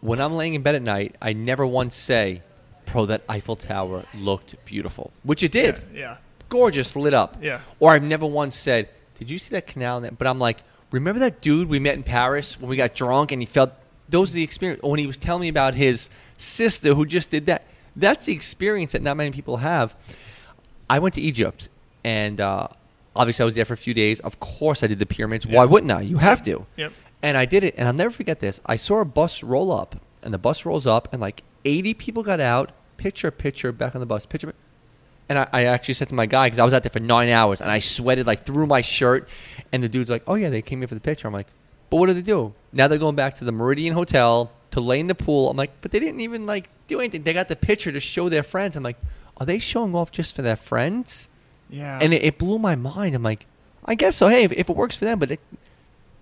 when 0.00 0.20
I'm 0.20 0.34
laying 0.34 0.54
in 0.54 0.62
bed 0.62 0.74
at 0.74 0.82
night, 0.82 1.16
I 1.20 1.32
never 1.32 1.66
once 1.66 1.96
say, 1.96 2.42
"Bro, 2.86 3.06
that 3.06 3.22
Eiffel 3.28 3.56
Tower 3.56 4.04
looked 4.14 4.54
beautiful," 4.64 5.12
which 5.22 5.42
it 5.42 5.52
did, 5.52 5.82
Yeah. 5.94 6.18
gorgeous, 6.48 6.94
lit 6.96 7.14
up. 7.14 7.36
Yeah. 7.40 7.60
Or 7.80 7.92
I've 7.92 8.02
never 8.02 8.26
once 8.26 8.56
said, 8.56 8.88
"Did 9.18 9.30
you 9.30 9.38
see 9.38 9.50
that 9.54 9.66
canal?" 9.66 10.00
But 10.16 10.26
I'm 10.26 10.38
like, 10.38 10.58
remember 10.90 11.18
that 11.20 11.40
dude 11.40 11.68
we 11.68 11.78
met 11.78 11.94
in 11.96 12.02
Paris 12.02 12.58
when 12.60 12.70
we 12.70 12.76
got 12.76 12.94
drunk 12.94 13.32
and 13.32 13.42
he 13.42 13.46
felt 13.46 13.72
those 14.08 14.30
are 14.30 14.34
the 14.34 14.42
experience. 14.42 14.82
When 14.82 14.98
he 14.98 15.06
was 15.06 15.18
telling 15.18 15.42
me 15.42 15.48
about 15.48 15.74
his 15.74 16.08
sister 16.38 16.94
who 16.94 17.04
just 17.04 17.30
did 17.30 17.46
that. 17.46 17.64
That's 17.96 18.26
the 18.26 18.32
experience 18.32 18.92
that 18.92 19.02
not 19.02 19.16
many 19.16 19.32
people 19.32 19.56
have. 19.58 19.94
I 20.90 20.98
went 20.98 21.14
to 21.14 21.20
Egypt, 21.20 21.68
and 22.04 22.40
uh, 22.40 22.68
obviously 23.14 23.42
I 23.42 23.46
was 23.46 23.54
there 23.54 23.64
for 23.64 23.74
a 23.74 23.78
few 23.78 23.94
days. 23.94 24.20
Of 24.20 24.40
course, 24.40 24.82
I 24.82 24.86
did 24.86 24.98
the 24.98 25.06
pyramids. 25.06 25.46
Why 25.46 25.64
wouldn't 25.64 25.92
I? 25.92 26.02
You 26.02 26.18
have 26.18 26.42
to. 26.42 26.64
Yep. 26.76 26.92
And 27.22 27.36
I 27.36 27.44
did 27.44 27.64
it, 27.64 27.74
and 27.76 27.88
I'll 27.88 27.94
never 27.94 28.10
forget 28.10 28.40
this. 28.40 28.60
I 28.64 28.76
saw 28.76 29.00
a 29.00 29.04
bus 29.04 29.42
roll 29.42 29.72
up, 29.72 29.96
and 30.22 30.32
the 30.32 30.38
bus 30.38 30.64
rolls 30.64 30.86
up, 30.86 31.12
and 31.12 31.20
like 31.20 31.42
80 31.64 31.94
people 31.94 32.22
got 32.22 32.40
out. 32.40 32.72
Picture, 32.96 33.30
picture, 33.30 33.70
back 33.72 33.94
on 33.94 34.00
the 34.00 34.06
bus. 34.06 34.26
Picture. 34.26 34.54
And 35.28 35.38
I, 35.38 35.48
I 35.52 35.64
actually 35.64 35.94
said 35.94 36.08
to 36.08 36.14
my 36.14 36.26
guy 36.26 36.46
because 36.48 36.58
I 36.58 36.64
was 36.64 36.72
out 36.72 36.82
there 36.82 36.90
for 36.90 37.00
nine 37.00 37.28
hours, 37.28 37.60
and 37.60 37.70
I 37.70 37.80
sweated 37.80 38.26
like 38.26 38.44
through 38.44 38.66
my 38.66 38.80
shirt. 38.80 39.28
And 39.72 39.82
the 39.82 39.88
dude's 39.88 40.10
like, 40.10 40.22
"Oh 40.26 40.34
yeah, 40.34 40.48
they 40.48 40.62
came 40.62 40.80
here 40.80 40.88
for 40.88 40.94
the 40.94 41.00
picture." 41.00 41.28
I'm 41.28 41.34
like, 41.34 41.48
"But 41.90 41.98
what 41.98 42.06
did 42.06 42.16
they 42.16 42.22
do? 42.22 42.54
Now 42.72 42.88
they're 42.88 42.98
going 42.98 43.16
back 43.16 43.36
to 43.36 43.44
the 43.44 43.52
Méridien 43.52 43.92
Hotel 43.92 44.50
to 44.70 44.80
lay 44.80 45.00
in 45.00 45.06
the 45.06 45.14
pool." 45.14 45.50
I'm 45.50 45.56
like, 45.56 45.72
"But 45.80 45.90
they 45.90 46.00
didn't 46.00 46.20
even 46.20 46.46
like 46.46 46.70
do 46.86 46.98
anything. 46.98 47.22
They 47.24 47.34
got 47.34 47.48
the 47.48 47.56
picture 47.56 47.92
to 47.92 48.00
show 48.00 48.28
their 48.28 48.42
friends." 48.42 48.74
I'm 48.74 48.82
like, 48.82 48.98
"Are 49.38 49.46
they 49.46 49.58
showing 49.58 49.94
off 49.94 50.10
just 50.10 50.36
for 50.36 50.42
their 50.42 50.56
friends?" 50.56 51.28
Yeah. 51.70 51.98
And 52.00 52.14
it, 52.14 52.22
it 52.22 52.38
blew 52.38 52.58
my 52.58 52.74
mind. 52.76 53.14
I'm 53.14 53.22
like, 53.22 53.46
I 53.84 53.94
guess 53.94 54.16
so. 54.16 54.28
Hey, 54.28 54.44
if, 54.44 54.52
if 54.52 54.68
it 54.70 54.76
works 54.76 54.96
for 54.96 55.04
them, 55.04 55.18
but 55.18 55.30
it 55.30 55.40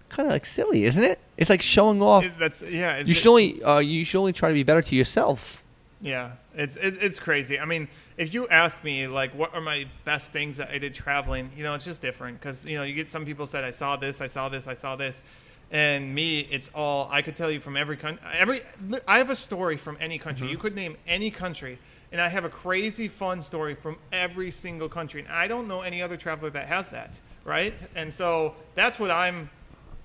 kind 0.09 0.27
of 0.27 0.33
like 0.33 0.47
silly, 0.47 0.85
isn't 0.85 1.03
it? 1.03 1.19
It's 1.37 1.51
like 1.51 1.63
showing 1.63 2.03
off. 2.03 2.25
It- 2.25 2.39
that's 2.39 2.63
yeah. 2.63 2.99
You 3.01 3.15
should 3.15 3.29
only 3.29 3.63
uh, 3.63 3.79
you 3.79 4.05
should 4.05 4.19
only 4.19 4.33
try 4.33 4.49
to 4.49 4.55
be 4.55 4.63
better 4.63 4.83
to 4.83 4.95
yourself. 4.97 5.63
Yeah, 6.01 6.33
it's 6.55 6.77
it, 6.77 6.95
it's 7.01 7.19
crazy. 7.19 7.59
I 7.59 7.65
mean, 7.65 7.89
if 8.19 8.35
you 8.35 8.47
ask 8.49 8.83
me 8.85 9.07
like 9.07 9.33
what 9.35 9.55
are 9.55 9.61
my 9.61 9.87
best 10.05 10.31
things 10.31 10.59
that 10.59 10.71
I 10.71 10.79
did 10.79 10.95
traveling, 10.95 11.51
you 11.57 11.65
know, 11.65 11.75
it's 11.75 11.85
just 11.85 12.01
different 12.01 12.39
because 12.39 12.65
you 12.67 12.77
know 12.77 12.83
you 12.83 12.95
get 12.95 13.09
some 13.09 13.25
people 13.25 13.47
said 13.47 13.65
I 13.65 13.71
saw 13.71 13.97
this, 13.97 14.21
I 14.21 14.27
saw 14.27 14.49
this, 14.49 14.69
I 14.69 14.75
saw 14.75 14.95
this, 14.97 15.25
and 15.71 16.15
me, 16.15 16.41
it's 16.51 16.71
all 16.75 17.09
I 17.11 17.23
could 17.23 17.35
tell 17.35 17.51
you 17.51 17.61
from 17.61 17.77
every 17.77 17.97
country. 17.97 18.23
Every 18.35 18.61
I 19.09 19.19
have 19.19 19.31
a 19.31 19.37
story 19.37 19.77
from 19.77 19.97
any 19.99 20.19
country. 20.19 20.49
You 20.49 20.59
could 20.59 20.75
name 20.77 20.97
any 21.07 21.31
country, 21.31 21.79
and 22.13 22.21
I 22.21 22.29
have 22.29 22.45
a 22.45 22.49
crazy 22.49 23.09
fun 23.09 23.43
story 23.43 23.75
from 23.75 23.99
every 24.13 24.51
single 24.51 24.89
country. 24.89 25.23
And 25.23 25.31
I 25.31 25.49
don't 25.49 25.69
know 25.69 25.83
any 25.83 26.03
other 26.03 26.17
traveler 26.17 26.51
that 26.51 26.67
has 26.67 26.91
that, 26.91 27.21
right? 27.45 27.75
And 27.95 28.13
so 28.13 28.55
that's 28.75 28.99
what 28.99 29.11
I'm 29.11 29.51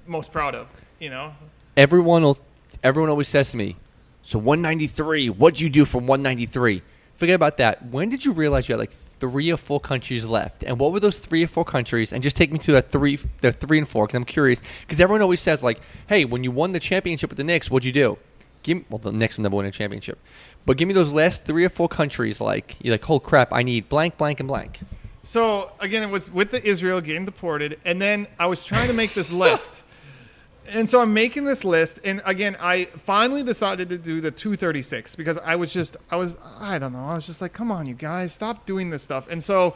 most 0.08 0.32
proud 0.32 0.56
of. 0.56 0.68
You 1.00 1.10
know, 1.10 1.34
Everyone 1.78 2.24
will. 2.24 2.38
Everyone 2.84 3.10
always 3.10 3.28
says 3.28 3.52
to 3.52 3.58
me, 3.58 3.76
"So 4.24 4.38
193. 4.40 5.30
What'd 5.30 5.60
you 5.60 5.70
do 5.70 5.86
from 5.86 6.06
193?" 6.08 6.82
Forget 7.16 7.36
about 7.36 7.58
that. 7.58 7.86
When 7.88 8.10
did 8.10 8.26
you 8.26 8.32
realize 8.34 8.68
you 8.68 8.74
had 8.74 8.80
like 8.80 8.92
three 9.20 9.52
or 9.52 9.58
four 9.58 9.80
countries 9.80 10.26
left? 10.26 10.64
And 10.64 10.80
what 10.80 10.92
were 10.92 11.00
those 11.00 11.20
three 11.20 11.44
or 11.44 11.48
four 11.48 11.64
countries? 11.64 12.12
And 12.12 12.24
just 12.24 12.36
take 12.36 12.52
me 12.52 12.58
to 12.60 12.72
the 12.72 12.82
three, 12.82 13.20
the 13.42 13.52
three 13.52 13.78
and 13.78 13.88
four, 13.88 14.08
because 14.08 14.16
I'm 14.16 14.26
curious. 14.26 14.62
Because 14.82 15.00
everyone 15.00 15.22
always 15.22 15.40
says 15.40 15.64
like, 15.64 15.80
"Hey, 16.08 16.26
when 16.26 16.44
you 16.44 16.52
won 16.52 16.72
the 16.72 16.80
championship 16.80 17.30
with 17.30 17.38
the 17.38 17.44
Knicks, 17.44 17.70
what'd 17.70 17.86
you 17.86 17.92
do?" 17.92 18.18
Give 18.64 18.78
me, 18.78 18.86
well, 18.90 19.00
the 19.00 19.12
Knicks 19.12 19.38
will 19.38 19.44
never 19.44 19.56
win 19.56 19.66
a 19.66 19.72
championship, 19.72 20.20
but 20.66 20.78
give 20.78 20.88
me 20.88 20.94
those 20.94 21.12
last 21.12 21.46
three 21.46 21.66
or 21.66 21.70
four 21.70 21.88
countries. 21.88 22.40
Like 22.42 22.78
you're 22.82 22.94
like, 22.94 23.10
"Oh 23.10 23.20
crap, 23.20 23.54
I 23.54 23.64
need 23.64 23.90
blank, 23.90 24.18
blank, 24.18 24.40
and 24.40 24.48
blank." 24.48 24.80
So 25.24 25.72
again, 25.80 26.04
it 26.04 26.12
was 26.12 26.32
with 26.32 26.52
the 26.52 26.64
Israel 26.66 27.02
getting 27.02 27.26
deported, 27.26 27.80
and 27.86 28.02
then 28.02 28.28
I 28.40 28.48
was 28.48 28.64
trying 28.64 28.88
to 28.88 28.94
make 28.94 29.14
this 29.14 29.32
list, 29.46 29.84
and 30.70 30.90
so 30.90 31.02
I'm 31.02 31.14
making 31.14 31.46
this 31.46 31.64
list, 31.64 32.00
and 32.04 32.22
again, 32.26 32.58
I 32.60 32.86
finally 32.86 33.44
decided 33.44 33.90
to 33.90 33.98
do 33.98 34.22
the 34.22 34.32
236 34.32 35.16
because 35.16 35.38
I 35.40 35.56
was 35.56 35.74
just, 35.74 35.98
I 36.10 36.16
was, 36.16 36.38
I 36.60 36.80
don't 36.80 36.94
know, 36.94 37.06
I 37.06 37.16
was 37.16 37.26
just 37.26 37.42
like, 37.42 37.54
come 37.54 37.72
on, 37.72 37.88
you 37.88 37.96
guys, 37.96 38.34
stop 38.34 38.66
doing 38.66 38.90
this 38.90 39.04
stuff, 39.04 39.28
and 39.30 39.44
so. 39.44 39.76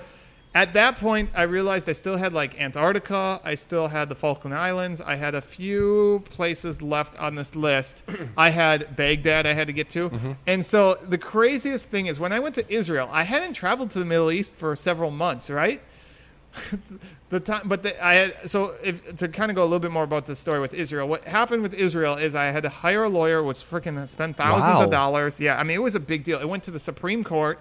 At 0.55 0.73
that 0.75 0.97
point, 0.97 1.29
I 1.35 1.43
realized 1.43 1.89
I 1.89 1.91
still 1.91 2.15
had 2.15 2.31
like 2.31 2.59
Antarctica. 2.61 3.41
I 3.43 3.55
still 3.55 3.89
had 3.89 4.07
the 4.07 4.15
Falkland 4.15 4.55
Islands. 4.55 5.01
I 5.01 5.15
had 5.15 5.35
a 5.35 5.41
few 5.41 6.23
places 6.29 6.81
left 6.81 7.19
on 7.19 7.35
this 7.35 7.57
list. 7.57 8.03
I 8.37 8.51
had 8.51 8.95
Baghdad 8.95 9.45
I 9.45 9.51
had 9.51 9.67
to 9.67 9.73
get 9.73 9.89
to. 9.89 10.09
Mm-hmm. 10.09 10.31
And 10.47 10.65
so 10.65 10.95
the 10.95 11.17
craziest 11.17 11.89
thing 11.89 12.05
is 12.05 12.21
when 12.21 12.31
I 12.31 12.39
went 12.39 12.55
to 12.55 12.73
Israel, 12.73 13.09
I 13.11 13.23
hadn't 13.23 13.51
traveled 13.51 13.91
to 13.91 13.99
the 13.99 14.05
Middle 14.05 14.31
East 14.31 14.55
for 14.55 14.73
several 14.77 15.11
months, 15.11 15.49
right? 15.49 15.81
the 17.29 17.39
time, 17.41 17.63
but 17.65 17.83
the, 17.83 18.05
I 18.05 18.13
had 18.13 18.49
so 18.49 18.75
if 18.81 19.17
to 19.17 19.27
kind 19.27 19.51
of 19.51 19.55
go 19.55 19.63
a 19.63 19.65
little 19.65 19.79
bit 19.79 19.91
more 19.91 20.03
about 20.03 20.25
the 20.25 20.37
story 20.37 20.61
with 20.61 20.73
Israel. 20.73 21.05
What 21.05 21.25
happened 21.25 21.63
with 21.63 21.73
Israel 21.73 22.15
is 22.15 22.33
I 22.33 22.45
had 22.45 22.63
to 22.63 22.69
hire 22.69 23.03
a 23.03 23.09
lawyer, 23.09 23.43
which 23.43 23.57
freaking 23.57 24.07
spent 24.07 24.37
thousands 24.37 24.79
Wow. 24.79 24.85
of 24.85 24.89
dollars. 24.91 25.37
Yeah, 25.39 25.59
I 25.59 25.63
mean 25.63 25.75
it 25.75 25.81
was 25.83 25.95
a 25.95 25.99
big 25.99 26.23
deal. 26.23 26.39
It 26.39 26.47
went 26.47 26.63
to 26.63 26.71
the 26.71 26.79
Supreme 26.79 27.25
Court, 27.25 27.59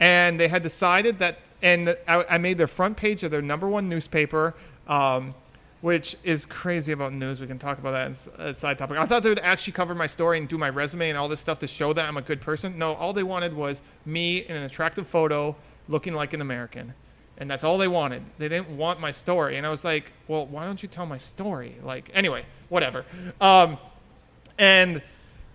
and 0.00 0.38
they 0.38 0.48
had 0.48 0.62
decided 0.62 1.18
that, 1.18 1.38
and 1.62 1.88
the, 1.88 2.10
I, 2.10 2.34
I 2.34 2.38
made 2.38 2.58
their 2.58 2.66
front 2.66 2.96
page 2.96 3.22
of 3.22 3.30
their 3.30 3.42
number 3.42 3.68
one 3.68 3.88
newspaper. 3.88 4.54
Um, 4.86 5.34
which 5.80 6.16
is 6.24 6.46
crazy 6.46 6.92
about 6.92 7.12
news. 7.12 7.42
We 7.42 7.46
can 7.46 7.58
talk 7.58 7.78
about 7.78 7.90
that 7.90 8.10
as 8.10 8.30
a 8.38 8.54
side 8.54 8.78
topic. 8.78 8.96
I 8.96 9.04
thought 9.04 9.22
they 9.22 9.28
would 9.28 9.38
actually 9.40 9.74
cover 9.74 9.94
my 9.94 10.06
story 10.06 10.38
and 10.38 10.48
do 10.48 10.56
my 10.56 10.70
resume 10.70 11.10
and 11.10 11.18
all 11.18 11.28
this 11.28 11.40
stuff 11.40 11.58
to 11.58 11.66
show 11.66 11.92
that 11.92 12.08
I'm 12.08 12.16
a 12.16 12.22
good 12.22 12.40
person. 12.40 12.78
No, 12.78 12.94
all 12.94 13.12
they 13.12 13.22
wanted 13.22 13.52
was 13.52 13.82
me 14.06 14.38
in 14.38 14.56
an 14.56 14.62
attractive 14.62 15.06
photo 15.06 15.54
looking 15.86 16.14
like 16.14 16.32
an 16.32 16.40
American. 16.40 16.94
and 17.38 17.50
that's 17.50 17.64
all 17.64 17.78
they 17.78 17.88
wanted. 17.88 18.22
They 18.38 18.48
didn't 18.48 18.76
want 18.76 19.00
my 19.00 19.10
story, 19.10 19.56
and 19.56 19.66
I 19.66 19.70
was 19.70 19.84
like, 19.84 20.12
well, 20.28 20.46
why 20.46 20.66
don't 20.66 20.82
you 20.82 20.88
tell 20.88 21.06
my 21.06 21.18
story? 21.18 21.76
Like, 21.82 22.10
anyway, 22.14 22.44
whatever. 22.68 23.04
Um, 23.40 23.78
and 24.58 25.02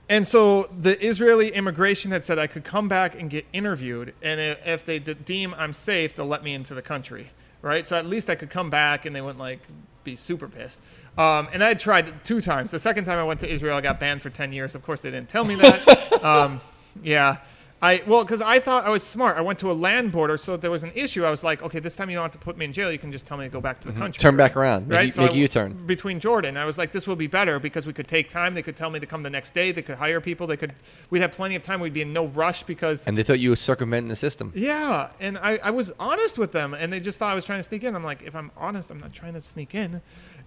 and 0.09 0.27
so 0.27 0.63
the 0.75 0.99
Israeli 1.05 1.49
immigration 1.49 2.11
had 2.11 2.23
said 2.23 2.39
I 2.39 2.47
could 2.47 2.63
come 2.63 2.89
back 2.89 3.19
and 3.19 3.29
get 3.29 3.45
interviewed, 3.53 4.13
and 4.21 4.39
if 4.65 4.83
they 4.85 4.99
deem 4.99 5.53
I'm 5.57 5.73
safe, 5.73 6.15
they'll 6.15 6.25
let 6.25 6.43
me 6.43 6.53
into 6.53 6.73
the 6.73 6.81
country, 6.81 7.31
right? 7.61 7.85
So 7.85 7.95
at 7.95 8.05
least 8.05 8.29
I 8.29 8.35
could 8.35 8.49
come 8.49 8.69
back, 8.69 9.05
and 9.05 9.15
they 9.15 9.21
wouldn't 9.21 9.39
like 9.39 9.61
be 10.03 10.15
super 10.15 10.47
pissed. 10.47 10.81
Um, 11.17 11.47
and 11.53 11.63
I 11.63 11.69
had 11.69 11.79
tried 11.79 12.25
two 12.25 12.41
times. 12.41 12.71
The 12.71 12.79
second 12.79 13.05
time 13.05 13.19
I 13.19 13.23
went 13.23 13.39
to 13.41 13.51
Israel, 13.51 13.77
I 13.77 13.81
got 13.81 13.99
banned 13.99 14.21
for 14.21 14.29
ten 14.29 14.51
years. 14.51 14.73
Of 14.73 14.83
course, 14.83 15.01
they 15.01 15.11
didn't 15.11 15.29
tell 15.29 15.45
me 15.45 15.55
that. 15.55 16.23
um, 16.23 16.61
yeah. 17.03 17.37
I 17.81 18.01
well, 18.05 18.23
because 18.23 18.41
I 18.41 18.59
thought 18.59 18.85
I 18.85 18.89
was 18.89 19.03
smart. 19.03 19.37
I 19.37 19.41
went 19.41 19.57
to 19.59 19.71
a 19.71 19.73
land 19.73 20.11
border, 20.11 20.37
so 20.37 20.53
if 20.55 20.61
there 20.61 20.69
was 20.71 20.83
an 20.83 20.91
issue. 20.95 21.23
I 21.23 21.31
was 21.31 21.43
like, 21.45 21.61
okay, 21.63 21.79
this 21.79 21.95
time 21.95 22.09
you 22.09 22.15
don't 22.17 22.23
have 22.23 22.33
to 22.33 22.37
put 22.37 22.57
me 22.57 22.65
in 22.65 22.73
jail. 22.73 22.91
You 22.91 22.97
can 22.99 23.09
just 23.11 23.25
tell 23.25 23.37
me 23.37 23.45
to 23.45 23.49
go 23.49 23.61
back 23.61 23.79
to 23.81 23.87
the 23.87 23.93
country. 23.93 24.19
Turn 24.19 24.35
back 24.35 24.57
around. 24.57 24.87
Make 24.89 24.95
right? 24.97 25.05
you- 25.05 25.11
So 25.13 25.21
make 25.21 25.31
I- 25.31 25.35
a 25.35 25.37
U-turn. 25.37 25.73
between 25.85 26.19
Jordan. 26.19 26.57
I 26.57 26.65
was 26.65 26.77
like, 26.77 26.91
this 26.91 27.07
will 27.07 27.15
be 27.15 27.27
better 27.27 27.57
because 27.57 27.85
we 27.85 27.93
could 27.93 28.07
take 28.07 28.29
time. 28.29 28.53
They 28.53 28.61
could 28.61 28.75
tell 28.75 28.89
me 28.89 28.99
to 28.99 29.05
come 29.05 29.23
the 29.23 29.29
next 29.29 29.53
day. 29.53 29.71
They 29.71 29.81
could 29.81 29.95
hire 29.97 30.19
people. 30.19 30.45
They 30.45 30.57
could. 30.57 30.73
We'd 31.09 31.21
have 31.21 31.31
plenty 31.31 31.55
of 31.55 31.61
time. 31.63 31.79
We'd 31.79 31.93
be 31.93 32.01
in 32.01 32.11
no 32.11 32.25
rush 32.27 32.63
because. 32.63 33.07
And 33.07 33.17
they 33.17 33.23
thought 33.23 33.39
you 33.39 33.51
were 33.51 33.55
circumventing 33.55 34.09
the 34.09 34.15
system. 34.17 34.51
Yeah, 34.55 35.11
and 35.21 35.37
I, 35.37 35.59
I 35.63 35.71
was 35.71 35.93
honest 35.99 36.37
with 36.37 36.51
them, 36.51 36.73
and 36.73 36.91
they 36.91 36.99
just 36.99 37.17
thought 37.19 37.31
I 37.31 37.35
was 37.35 37.45
trying 37.45 37.59
to 37.59 37.63
sneak 37.63 37.85
in. 37.85 37.95
I'm 37.95 38.03
like, 38.03 38.23
if 38.23 38.35
I'm 38.35 38.51
honest, 38.57 38.91
I'm 38.91 38.99
not 38.99 39.13
trying 39.13 39.35
to 39.35 39.41
sneak 39.41 39.73
in. 39.73 40.01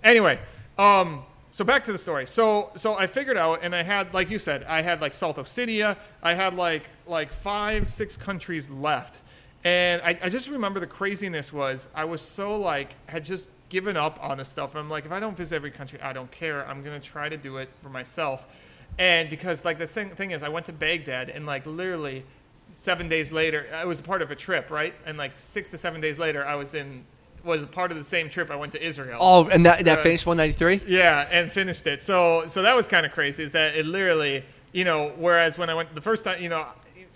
Anyway, 0.05 0.39
um, 0.77 1.23
so 1.53 1.67
back 1.67 1.85
to 1.85 1.93
the 1.93 1.99
story. 1.99 2.27
So 2.27 2.71
so 2.75 2.95
I 2.95 3.07
figured 3.07 3.37
out, 3.37 3.61
and 3.63 3.75
I 3.75 3.83
had, 3.83 4.13
like 4.15 4.31
you 4.31 4.39
said, 4.39 4.65
I 4.65 4.81
had 4.81 5.01
like 5.01 5.13
South 5.13 5.37
Ossetia. 5.37 5.97
I 6.23 6.33
had 6.35 6.57
like 6.57 6.85
like 7.07 7.33
five, 7.33 7.89
six 7.91 8.17
countries 8.17 8.69
left, 8.71 9.21
and 9.63 10.01
I, 10.03 10.19
I 10.23 10.29
just 10.31 10.49
remember 10.49 10.81
the 10.81 10.87
craziness 10.87 11.53
was 11.53 11.89
I 11.95 12.07
was 12.07 12.23
so 12.23 12.57
like 12.59 12.95
had 13.07 13.25
just 13.25 13.51
given 13.69 13.99
up 13.99 14.19
on 14.23 14.39
this 14.39 14.49
stuff. 14.49 14.75
I'm 14.75 14.89
like, 14.89 15.05
if 15.05 15.13
I 15.13 15.21
don't 15.21 15.37
visit 15.37 15.55
every 15.55 15.71
country, 15.71 16.01
I 16.01 16.15
don't 16.15 16.31
care. 16.31 16.67
I'm 16.67 16.83
gonna 16.83 16.99
try 16.99 17.29
to 17.29 17.37
do 17.37 17.59
it 17.59 17.69
for 17.83 17.91
myself. 17.91 18.47
And 18.99 19.29
because 19.31 19.65
like 19.65 19.79
the 19.79 19.87
thing, 19.87 20.09
thing 20.11 20.31
is, 20.31 20.43
I 20.43 20.49
went 20.49 20.67
to 20.67 20.73
Baghdad 20.73 21.29
and 21.29 21.45
like 21.45 21.67
literally 21.67 22.25
seven 22.73 23.11
days 23.11 23.31
later, 23.31 23.67
I 23.75 23.85
was 23.85 24.01
part 24.01 24.23
of 24.23 24.31
a 24.31 24.35
trip, 24.35 24.71
right? 24.71 24.95
And 25.05 25.19
like 25.19 25.33
six 25.37 25.69
to 25.71 25.79
seven 25.79 26.01
days 26.01 26.19
later, 26.19 26.45
I 26.47 26.55
was 26.55 26.73
in 26.73 27.05
was 27.45 27.63
a 27.63 27.67
part 27.67 27.91
of 27.91 27.99
the 27.99 28.05
same 28.05 28.29
trip. 28.29 28.51
I 28.51 28.57
went 28.57 28.73
to 28.73 28.83
Israel. 28.85 29.19
Oh, 29.21 29.49
and 29.49 29.65
that, 29.67 29.85
that 29.85 29.99
Uh, 29.99 30.03
finished 30.03 30.27
193? 30.27 30.93
Yeah, 30.93 31.27
and 31.31 31.51
finished 31.51 31.87
it. 31.87 32.03
So 32.03 32.45
so 32.49 32.63
that 32.63 32.75
was 32.77 32.87
kind 32.87 33.05
of 33.07 33.13
crazy. 33.13 33.43
Is 33.43 33.53
that 33.53 33.75
it 33.77 33.87
literally, 33.87 34.45
you 34.73 34.85
know, 34.85 35.13
whereas 35.17 35.59
when 35.59 35.71
I 35.71 35.75
went 35.75 35.95
the 35.95 36.01
first 36.01 36.25
time, 36.25 36.43
you 36.43 36.49
know, 36.49 36.67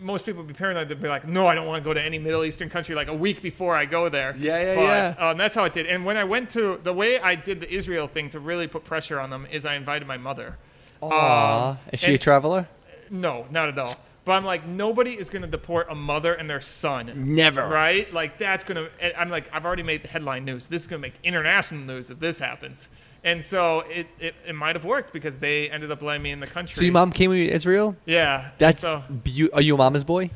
most 0.00 0.26
people 0.26 0.42
would 0.42 0.48
be 0.48 0.54
paranoid. 0.54 0.88
They'd 0.88 1.00
be 1.00 1.08
like, 1.08 1.26
no, 1.26 1.46
I 1.46 1.54
don't 1.54 1.66
want 1.66 1.82
to 1.82 1.84
go 1.88 1.94
to 1.94 2.02
any 2.02 2.18
Middle 2.18 2.44
Eastern 2.44 2.68
country 2.68 2.94
like 2.94 3.08
a 3.08 3.14
week 3.14 3.40
before 3.42 3.74
I 3.74 3.86
go 3.86 4.08
there. 4.08 4.34
Yeah, 4.38 4.60
yeah, 4.60 4.74
but, 4.74 4.82
yeah. 4.82 5.28
Um, 5.30 5.38
that's 5.38 5.54
how 5.54 5.64
it 5.64 5.72
did. 5.72 5.86
And 5.86 6.04
when 6.04 6.16
I 6.16 6.24
went 6.24 6.50
to 6.50 6.78
the 6.82 6.92
way 6.92 7.18
I 7.18 7.34
did 7.34 7.60
the 7.60 7.72
Israel 7.72 8.06
thing 8.06 8.28
to 8.30 8.38
really 8.40 8.66
put 8.66 8.84
pressure 8.84 9.18
on 9.18 9.30
them 9.30 9.46
is 9.50 9.64
I 9.64 9.74
invited 9.74 10.06
my 10.06 10.18
mother. 10.18 10.56
Aw. 11.02 11.70
Um, 11.70 11.78
Is 11.92 12.00
she 12.00 12.14
a 12.14 12.18
traveler? 12.18 12.68
No, 13.10 13.46
not 13.50 13.68
at 13.68 13.78
all. 13.78 13.94
But 14.26 14.32
I'm 14.32 14.44
like, 14.44 14.66
nobody 14.66 15.12
is 15.12 15.30
going 15.30 15.42
to 15.42 15.48
deport 15.48 15.86
a 15.88 15.94
mother 15.94 16.34
and 16.34 16.50
their 16.50 16.60
son. 16.60 17.12
Never. 17.14 17.66
Right? 17.66 18.12
Like, 18.12 18.38
that's 18.38 18.64
going 18.64 18.84
to. 18.84 19.18
I'm 19.20 19.30
like, 19.30 19.48
I've 19.54 19.64
already 19.64 19.84
made 19.84 20.02
the 20.02 20.08
headline 20.08 20.44
news. 20.44 20.66
This 20.66 20.82
is 20.82 20.86
going 20.88 21.00
to 21.00 21.02
make 21.08 21.14
international 21.22 21.82
news 21.82 22.10
if 22.10 22.18
this 22.18 22.40
happens. 22.40 22.88
And 23.22 23.44
so 23.44 23.84
it, 23.88 24.08
it, 24.18 24.34
it 24.44 24.54
might 24.54 24.74
have 24.74 24.84
worked 24.84 25.12
because 25.12 25.38
they 25.38 25.70
ended 25.70 25.92
up 25.92 26.02
letting 26.02 26.24
me 26.24 26.32
in 26.32 26.40
the 26.40 26.46
country. 26.48 26.74
So 26.74 26.82
your 26.82 26.92
mom 26.92 27.12
came 27.12 27.30
to 27.30 27.48
Israel? 27.50 27.96
Yeah. 28.04 28.50
That's 28.58 28.80
so 28.80 29.04
Are 29.52 29.62
you 29.62 29.74
a 29.74 29.78
mama's 29.78 30.04
boy? 30.04 30.30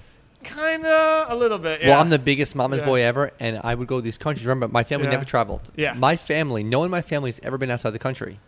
kind 0.45 0.87
of 0.87 1.31
a 1.33 1.37
little 1.37 1.59
bit. 1.59 1.81
Yeah. 1.83 1.91
Well, 1.91 2.01
I'm 2.01 2.09
the 2.09 2.19
biggest 2.19 2.55
mama's 2.55 2.81
Yeah. 2.81 2.87
boy 2.87 3.03
ever, 3.03 3.31
and 3.41 3.61
I 3.63 3.75
would 3.75 3.89
go 3.89 3.97
to 3.99 4.03
these 4.03 4.17
countries. 4.17 4.47
Remember, 4.47 4.69
my 4.73 4.85
family 4.85 5.07
Yeah. 5.07 5.11
never 5.13 5.25
traveled. 5.25 5.69
Yeah. 5.77 5.93
My 5.93 6.17
family, 6.17 6.63
no 6.63 6.79
one 6.79 6.87
in 6.87 6.91
my 6.91 7.03
family 7.03 7.29
has 7.31 7.41
ever 7.43 7.59
been 7.59 7.71
outside 7.71 7.91
the 7.91 7.99
country. 7.99 8.39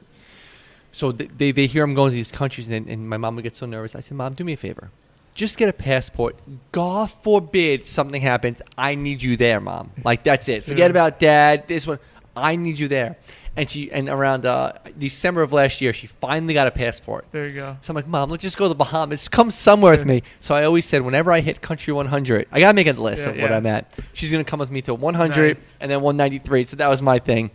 So 0.93 1.12
th- 1.12 1.31
they, 1.36 1.52
they 1.52 1.66
hear 1.66 1.85
I'm 1.85 1.94
going 1.94 2.10
to 2.10 2.14
these 2.14 2.32
countries, 2.32 2.69
and, 2.69 2.89
and 2.89 3.09
my 3.09 3.16
mom 3.16 3.35
would 3.36 3.43
get 3.43 3.56
so 3.56 3.66
nervous. 3.66 3.94
I 3.94 4.01
said, 4.01 4.16
Mom, 4.16 4.35
do 4.35 4.44
me 4.44 4.52
a 4.55 4.56
favor. 4.56 4.90
Just 5.34 5.56
get 5.56 5.68
a 5.68 5.72
passport. 5.72 6.36
God 6.72 7.10
forbid 7.10 7.86
something 7.86 8.20
happens. 8.20 8.60
I 8.76 8.94
need 8.94 9.22
you 9.22 9.36
there, 9.36 9.60
Mom. 9.60 9.90
Like, 10.04 10.24
that's 10.24 10.48
it. 10.48 10.62
Forget 10.62 10.78
Yeah. 10.78 10.86
about 10.86 11.18
dad, 11.18 11.68
this 11.68 11.86
one. 11.86 11.98
I 12.36 12.56
need 12.56 12.78
you 12.78 12.88
there. 12.88 13.16
And 13.56 13.68
she 13.68 13.90
and 13.92 14.09
around 14.09 14.46
uh, 14.46 14.72
December 14.98 15.42
of 15.42 15.52
last 15.52 15.80
year, 15.82 15.92
she 15.92 16.06
finally 16.06 16.54
got 16.54 16.66
a 16.66 16.70
passport. 16.70 17.26
There 17.32 17.46
you 17.46 17.52
go. 17.54 17.76
So 17.82 17.90
I'm 17.90 17.94
like, 17.96 18.06
Mom, 18.06 18.30
let's 18.30 18.42
just 18.42 18.56
go 18.56 18.64
to 18.64 18.68
the 18.70 18.74
Bahamas. 18.74 19.28
Come 19.28 19.50
somewhere 19.50 19.92
with 19.92 20.06
me. 20.06 20.22
So 20.40 20.54
I 20.54 20.64
always 20.64 20.86
said, 20.86 21.02
whenever 21.02 21.30
I 21.30 21.40
hit 21.40 21.60
country 21.60 21.92
100, 21.92 22.48
I 22.50 22.60
gotta 22.60 22.74
make 22.74 22.86
a 22.86 22.92
list 22.94 23.22
Yeah, 23.24 23.30
of 23.30 23.38
what. 23.40 23.52
I'm 23.52 23.66
at. 23.66 23.92
She's 24.14 24.30
gonna 24.30 24.44
come 24.44 24.59
with 24.60 24.70
me 24.70 24.80
to 24.82 24.94
100 24.94 25.36
Nice. 25.48 25.74
and 25.80 25.90
then 25.90 26.00
193. 26.00 26.64
So 26.64 26.76
that 26.76 26.88
was 26.88 27.02
my 27.02 27.18
thing. 27.18 27.50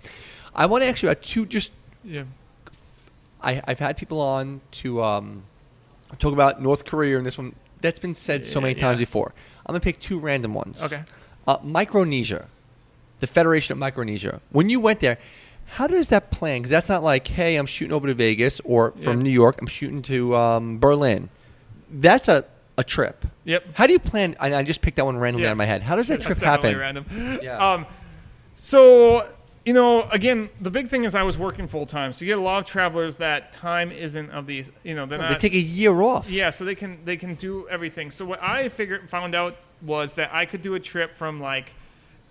I 0.56 0.68
want 0.68 0.84
to 0.84 0.88
ask 0.88 1.02
you 1.02 1.10
about 1.10 1.24
two. 1.24 1.46
Just 1.48 1.72
Yeah. 2.04 2.24
I, 3.42 3.62
I've 3.68 3.80
had 3.80 3.98
people 3.98 4.20
on 4.22 4.62
to 4.74 5.02
um, 5.04 5.44
talk 6.20 6.34
about 6.34 6.62
North 6.62 6.86
Korea 6.86 7.18
and 7.18 7.26
this 7.26 7.38
one. 7.38 7.56
That's 7.82 8.00
been 8.00 8.16
said 8.16 8.46
so 8.46 8.60
many 8.62 8.76
times 8.76 9.00
before. 9.00 9.34
I'm 9.66 9.74
gonna 9.74 9.80
pick 9.82 10.00
two 10.00 10.20
random 10.20 10.54
ones. 10.54 10.82
Okay. 10.82 11.04
Uh, 11.48 11.58
Micronesia, 11.64 12.48
the 13.20 13.28
Federation 13.28 13.72
of 13.74 13.78
Micronesia. 13.78 14.42
When 14.52 14.70
you 14.70 14.80
went 14.80 15.00
there, 15.00 15.18
how 15.66 15.88
does 15.88 16.08
that 16.10 16.32
plan? 16.32 16.60
Because 16.62 16.72
that's 16.72 16.90
not 16.90 17.04
like, 17.04 17.28
hey, 17.28 17.56
I'm 17.58 17.66
shooting 17.66 17.94
over 17.94 18.08
to 18.08 18.14
Vegas 18.14 18.60
or 18.64 18.92
from 19.02 19.18
Yeah. 19.18 19.24
New 19.24 19.30
York, 19.30 19.60
I'm 19.62 19.68
shooting 19.68 20.02
to 20.04 20.36
um, 20.36 20.80
Berlin. 20.80 21.30
That's 21.90 22.28
a, 22.30 22.46
a 22.78 22.84
trip. 22.84 23.26
Yep. 23.46 23.66
How 23.74 23.86
do 23.88 23.94
you 23.94 24.00
plan? 24.00 24.36
I, 24.40 24.54
I 24.56 24.64
just 24.64 24.82
picked 24.82 24.98
that 24.98 25.06
one 25.06 25.18
randomly 25.18 25.44
Yeah. 25.44 25.50
out 25.50 25.54
of 25.54 25.58
my 25.58 25.66
head. 25.66 25.82
How 25.82 25.96
does 25.96 26.08
that 26.08 26.22
That's 26.22 26.26
trip 26.26 26.40
definitely 26.40 26.82
happen? 26.82 27.06
Random. 27.10 27.40
Yeah. 27.44 27.74
Um, 27.74 27.86
so 28.56 29.24
you 29.68 29.74
know, 29.74 30.04
again, 30.12 30.50
the 30.62 30.72
big 30.72 30.88
thing 30.88 31.04
is 31.04 31.14
I 31.14 31.24
was 31.24 31.38
working 31.38 31.68
full 31.68 31.86
time, 31.86 32.14
so 32.14 32.24
you 32.24 32.28
get 32.32 32.38
a 32.38 32.42
lot 32.42 32.60
of 32.60 32.66
travelers 32.66 33.16
that 33.18 33.52
time 33.52 33.92
isn't 33.92 34.32
of 34.32 34.48
these. 34.48 34.72
You 34.84 34.96
know, 34.96 35.06
they're 35.06 35.20
They 35.20 35.30
not. 35.32 35.42
take 35.42 35.54
a 35.54 35.60
year 35.60 36.02
off. 36.02 36.30
Yeah, 36.30 36.52
so 36.52 36.64
they 36.64 36.74
can 36.76 37.04
they 37.04 37.18
can 37.18 37.36
do 37.36 37.68
everything. 37.70 38.10
So 38.12 38.24
what 38.26 38.42
I 38.42 38.70
figured 38.70 39.10
found 39.10 39.36
out 39.36 39.58
was 39.82 40.14
that 40.14 40.30
I 40.34 40.46
could 40.46 40.62
do 40.62 40.76
a 40.76 40.80
trip 40.80 41.16
from 41.16 41.40
like 41.42 41.74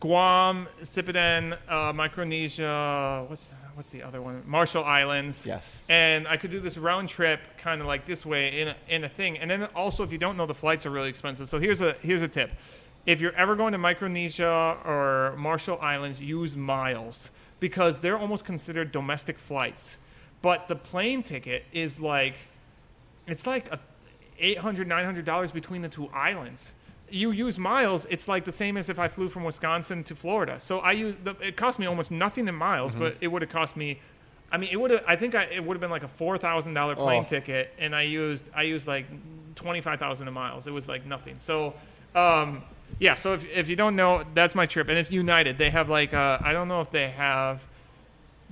Guam, 0.01 0.67
Sipiden, 0.83 1.57
uh, 1.69 1.93
Micronesia. 1.93 3.27
What's 3.29 3.51
what's 3.75 3.91
the 3.91 4.03
other 4.03 4.23
one? 4.23 4.43
Marshall 4.47 4.85
Islands. 4.85 5.45
Yes. 5.45 5.83
And 5.89 6.27
I 6.27 6.37
could 6.39 6.51
do 6.51 6.61
this 6.61 6.79
round 6.79 7.09
trip, 7.11 7.41
kind 7.59 7.81
of 7.83 7.87
like 7.87 8.07
this 8.07 8.25
way 8.25 8.61
in 8.63 8.69
a, 8.69 8.77
in 8.89 9.05
a 9.05 9.09
thing. 9.11 9.39
And 9.39 9.51
then 9.51 9.65
also, 9.75 10.03
if 10.03 10.11
you 10.11 10.19
don't 10.19 10.37
know, 10.39 10.47
the 10.47 10.55
flights 10.55 10.87
are 10.87 10.91
really 10.91 11.11
expensive. 11.11 11.49
So 11.49 11.59
here's 11.59 11.81
a 11.83 11.93
here's 12.03 12.23
a 12.23 12.29
tip: 12.29 12.51
if 13.07 13.21
you're 13.21 13.35
ever 13.35 13.55
going 13.57 13.73
to 13.73 13.79
Micronesia 13.79 14.77
or 14.85 15.35
Marshall 15.39 15.79
Islands, 15.81 16.21
use 16.21 16.57
miles 16.57 17.31
because 17.61 18.01
they're 18.01 18.19
almost 18.19 18.45
considered 18.45 18.93
domestic 18.93 19.39
flights. 19.39 19.99
But 20.43 20.69
the 20.69 20.77
plane 20.77 21.23
ticket 21.23 21.65
is 21.73 21.99
like 22.01 22.35
it's 23.27 23.47
like 23.47 23.73
a 23.73 23.81
800 24.39 24.87
900 24.87 25.25
dollars 25.25 25.51
between 25.51 25.83
the 25.83 25.89
two 25.89 26.09
islands 26.13 26.73
you 27.09 27.31
use 27.31 27.57
miles 27.59 28.05
it's 28.11 28.29
like 28.29 28.45
the 28.45 28.53
same 28.53 28.77
as 28.77 28.89
if 28.89 28.99
i 28.99 29.09
flew 29.09 29.29
from 29.29 29.45
wisconsin 29.45 30.05
to 30.05 30.15
florida 30.15 30.61
so 30.61 30.79
i 30.81 30.93
use 30.93 31.15
the, 31.25 31.35
it 31.41 31.57
cost 31.57 31.79
me 31.79 31.87
almost 31.87 32.11
nothing 32.11 32.47
in 32.49 32.55
miles 32.55 32.93
Mm-hmm. 32.93 33.03
but 33.03 33.17
it 33.21 33.29
would 33.29 33.41
have 33.43 33.51
cost 33.51 33.77
me 33.77 33.99
i 34.53 34.57
mean 34.59 34.69
it 34.71 34.77
would 34.79 34.91
have 34.91 35.03
i 35.09 35.17
think 35.17 35.35
I, 35.35 35.45
it 35.45 35.65
would 35.65 35.75
have 35.75 35.81
been 35.81 35.91
like 35.91 36.03
a 36.05 36.09
$4000 36.09 36.97
plane 36.97 37.23
Oh. 37.25 37.29
ticket 37.29 37.73
and 37.79 37.95
i 37.97 38.03
used 38.03 38.51
i 38.55 38.63
used 38.63 38.87
like 38.87 39.07
25000 39.55 40.31
miles 40.33 40.67
it 40.67 40.73
was 40.73 40.87
like 40.89 41.07
nothing 41.07 41.37
so 41.39 41.73
um 42.15 42.63
yeah 42.99 43.15
so 43.15 43.35
if, 43.35 43.47
if 43.55 43.69
you 43.69 43.77
don't 43.77 43.97
know 43.97 44.23
that's 44.35 44.55
my 44.55 44.67
trip 44.67 44.89
and 44.89 44.99
it's 44.99 45.11
united 45.11 45.59
they 45.59 45.71
have 45.71 45.89
like 45.89 46.15
uh, 46.15 46.39
i 46.43 46.53
don't 46.53 46.69
know 46.69 46.81
if 46.81 46.91
they 46.91 47.09
have 47.09 47.65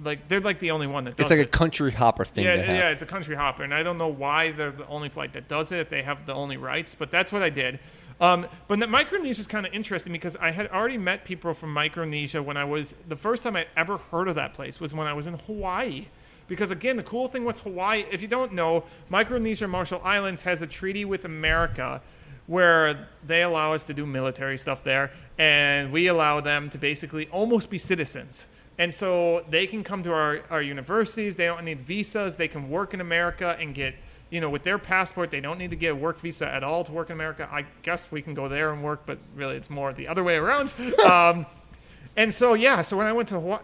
like 0.02 0.28
they're 0.28 0.40
like 0.40 0.58
the 0.58 0.70
only 0.70 0.86
one 0.86 1.04
that 1.04 1.16
does 1.16 1.24
It's 1.24 1.30
like 1.30 1.46
a 1.46 1.48
country 1.48 1.92
hopper 1.92 2.24
thing. 2.24 2.44
Yeah, 2.44 2.54
yeah, 2.54 2.90
it's 2.90 3.02
a 3.02 3.06
country 3.06 3.36
hopper, 3.36 3.62
and 3.62 3.72
I 3.72 3.82
don't 3.82 3.98
know 3.98 4.08
why 4.08 4.50
they're 4.50 4.72
the 4.72 4.86
only 4.88 5.08
flight 5.08 5.32
that 5.34 5.46
does 5.48 5.70
it. 5.72 5.78
If 5.78 5.88
they 5.88 6.02
have 6.02 6.26
the 6.26 6.34
only 6.34 6.56
rights, 6.56 6.94
but 6.94 7.10
that's 7.10 7.30
what 7.30 7.42
I 7.42 7.50
did. 7.50 7.78
Um, 8.20 8.46
but 8.68 8.78
the 8.78 8.86
Micronesia 8.86 9.40
is 9.40 9.46
kind 9.46 9.66
of 9.66 9.72
interesting 9.72 10.12
because 10.12 10.36
I 10.36 10.50
had 10.50 10.68
already 10.68 10.98
met 10.98 11.24
people 11.24 11.52
from 11.52 11.72
Micronesia 11.72 12.42
when 12.42 12.56
I 12.56 12.64
was 12.64 12.94
the 13.08 13.16
first 13.16 13.42
time 13.42 13.56
I 13.56 13.66
ever 13.76 13.98
heard 13.98 14.28
of 14.28 14.36
that 14.36 14.54
place 14.54 14.80
was 14.80 14.94
when 14.94 15.06
I 15.06 15.12
was 15.12 15.26
in 15.26 15.34
Hawaii. 15.34 16.06
Because 16.46 16.70
again, 16.70 16.96
the 16.96 17.02
cool 17.02 17.26
thing 17.26 17.44
with 17.44 17.58
Hawaii, 17.60 18.04
if 18.10 18.20
you 18.22 18.28
don't 18.28 18.52
know, 18.52 18.84
Micronesia 19.08 19.66
Marshall 19.66 20.00
Islands 20.04 20.42
has 20.42 20.62
a 20.62 20.66
treaty 20.66 21.04
with 21.04 21.24
America 21.24 22.02
where 22.46 23.08
they 23.26 23.42
allow 23.42 23.72
us 23.72 23.84
to 23.84 23.94
do 23.94 24.04
military 24.04 24.58
stuff 24.58 24.84
there, 24.84 25.10
and 25.38 25.90
we 25.92 26.08
allow 26.08 26.40
them 26.40 26.68
to 26.70 26.78
basically 26.78 27.26
almost 27.28 27.70
be 27.70 27.78
citizens. 27.78 28.46
And 28.78 28.92
so 28.92 29.44
they 29.48 29.66
can 29.66 29.84
come 29.84 30.02
to 30.02 30.12
our, 30.12 30.40
our 30.50 30.62
universities. 30.62 31.36
They 31.36 31.46
don't 31.46 31.64
need 31.64 31.80
visas. 31.80 32.36
They 32.36 32.48
can 32.48 32.68
work 32.68 32.92
in 32.92 33.00
America 33.00 33.56
and 33.60 33.74
get, 33.74 33.94
you 34.30 34.40
know, 34.40 34.50
with 34.50 34.64
their 34.64 34.78
passport, 34.78 35.30
they 35.30 35.40
don't 35.40 35.58
need 35.58 35.70
to 35.70 35.76
get 35.76 35.92
a 35.92 35.94
work 35.94 36.18
visa 36.18 36.52
at 36.52 36.64
all 36.64 36.82
to 36.84 36.92
work 36.92 37.08
in 37.08 37.14
America. 37.14 37.48
I 37.50 37.66
guess 37.82 38.10
we 38.10 38.20
can 38.20 38.34
go 38.34 38.48
there 38.48 38.72
and 38.72 38.82
work, 38.82 39.02
but 39.06 39.18
really 39.36 39.56
it's 39.56 39.70
more 39.70 39.92
the 39.92 40.08
other 40.08 40.24
way 40.24 40.36
around. 40.36 40.74
um, 41.04 41.46
and 42.16 42.34
so, 42.34 42.54
yeah, 42.54 42.82
so 42.82 42.96
when 42.96 43.06
I 43.06 43.12
went 43.12 43.28
to 43.28 43.34
Hawaii, 43.34 43.62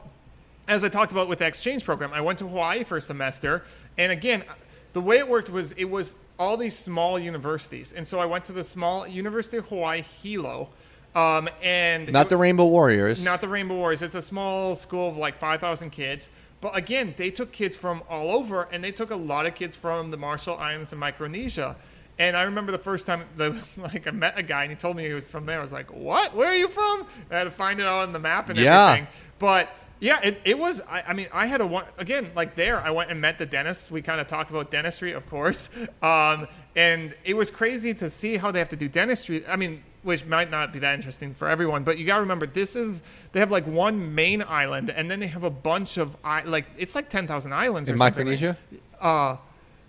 as 0.69 0.85
I 0.85 0.89
talked 0.89 1.11
about 1.11 1.29
with 1.29 1.41
the 1.41 1.47
exchange 1.47 1.85
program, 1.85 2.13
I 2.13 2.21
went 2.21 2.39
to 2.39 2.47
Hawaii 2.47 2.85
for 2.85 2.97
a 2.97 3.01
semester. 3.01 3.65
And 3.99 4.13
again, 4.13 4.45
the 4.93 5.01
way 5.01 5.19
it 5.19 5.29
worked 5.29 5.51
was 5.51 5.73
it 5.73 5.87
was 5.87 6.15
all 6.41 6.57
these 6.57 6.77
small 6.77 7.19
universities. 7.19 7.93
And 7.93 8.09
so 8.09 8.19
I 8.19 8.25
went 8.25 8.45
to 8.47 8.53
the 8.53 8.65
small 8.65 9.07
University 9.07 9.59
of 9.59 9.67
Hawaii, 9.69 10.03
Hilo. 10.23 10.71
Um, 11.15 11.49
and 11.63 12.11
Not 12.13 12.29
the 12.31 12.37
Rainbow 12.37 12.67
Warriors. 12.67 13.25
not 13.25 13.41
the 13.41 13.49
Rainbow 13.49 13.75
Warriors. 13.77 14.01
It's 14.01 14.15
a 14.15 14.23
small 14.23 14.75
school 14.75 15.09
of 15.11 15.17
like 15.17 15.37
5,000 15.37 15.91
kids. 15.91 16.31
But 16.61 16.77
again, 16.77 17.15
they 17.17 17.31
took 17.31 17.53
kids 17.53 17.75
from 17.77 18.03
all 18.09 18.31
over, 18.31 18.69
and 18.73 18.83
they 18.85 18.93
took 18.93 19.11
a 19.11 19.17
lot 19.17 19.45
of 19.47 19.55
kids 19.55 19.77
from 19.77 20.11
the 20.11 20.17
Marshall 20.17 20.57
Islands 20.59 20.93
and 20.93 21.01
Micronesia. 21.01 21.77
And 22.19 22.37
I 22.37 22.43
remember 22.43 22.71
the 22.73 22.79
first 22.79 23.07
time 23.07 23.25
the 23.37 23.59
like 23.77 24.07
I 24.07 24.11
met 24.11 24.39
a 24.39 24.43
guy 24.43 24.63
and 24.65 24.71
he 24.71 24.77
told 24.77 24.97
me 24.97 25.05
he 25.07 25.13
was 25.15 25.27
from 25.29 25.47
there. 25.47 25.59
I 25.59 25.63
was 25.63 25.73
like, 25.73 25.91
"What? 25.93 26.35
Where 26.35 26.49
are 26.49 26.55
you 26.57 26.69
from?" 26.69 27.07
I 27.31 27.39
had 27.39 27.45
to 27.45 27.51
find 27.51 27.81
it 27.81 27.87
out 27.87 28.03
on 28.03 28.13
the 28.13 28.19
map 28.19 28.51
and 28.51 28.59
Yeah. 28.59 28.89
everything. 28.91 29.09
But 29.39 29.69
yeah, 30.01 30.19
it, 30.23 30.41
it 30.45 30.59
was. 30.59 30.81
I, 30.89 31.03
I 31.09 31.13
mean, 31.13 31.29
I 31.33 31.47
had 31.47 31.61
a 31.61 31.67
one 31.67 31.85
again 31.99 32.33
like 32.35 32.57
there. 32.57 32.81
I 32.81 32.91
went 32.91 33.11
and 33.11 33.21
met 33.21 33.39
the 33.39 33.47
dentist. 33.47 33.91
We 33.91 34.03
kind 34.03 34.21
of 34.21 34.27
talked 34.27 34.51
about 34.51 34.71
dentistry, 34.71 35.13
of 35.13 35.29
course, 35.29 35.69
um, 36.03 36.49
and 36.75 37.15
it 37.25 37.35
was 37.37 37.51
crazy 37.51 37.95
to 37.95 38.11
see 38.11 38.37
how 38.37 38.51
they 38.51 38.59
have 38.59 38.71
to 38.71 38.77
do 38.77 38.89
dentistry. 38.89 39.47
I 39.47 39.57
mean, 39.57 39.83
which 40.03 40.25
might 40.25 40.51
not 40.51 40.73
be 40.73 40.79
that 40.79 40.95
interesting 40.95 41.35
for 41.35 41.47
everyone, 41.49 41.85
but 41.85 41.99
you 41.99 42.07
got 42.07 42.15
to 42.17 42.21
remember 42.23 42.47
this 42.47 42.75
is 42.77 43.03
they 43.33 43.41
have 43.41 43.51
like 43.51 43.67
one 43.67 44.15
main 44.15 44.43
island, 44.49 44.91
and 44.91 45.11
then 45.11 45.21
they 45.21 45.27
have 45.27 45.45
a 45.45 45.51
bunch 45.51 45.99
of 45.99 46.17
i- 46.25 46.43
like 46.45 46.65
it's 46.79 46.95
like 46.95 47.09
ten 47.11 47.27
thousand 47.27 47.53
islands 47.53 47.89
in 47.89 47.95
or 47.95 47.99
something. 47.99 48.25
Micronesia. 48.25 48.57
Uh, 49.01 49.37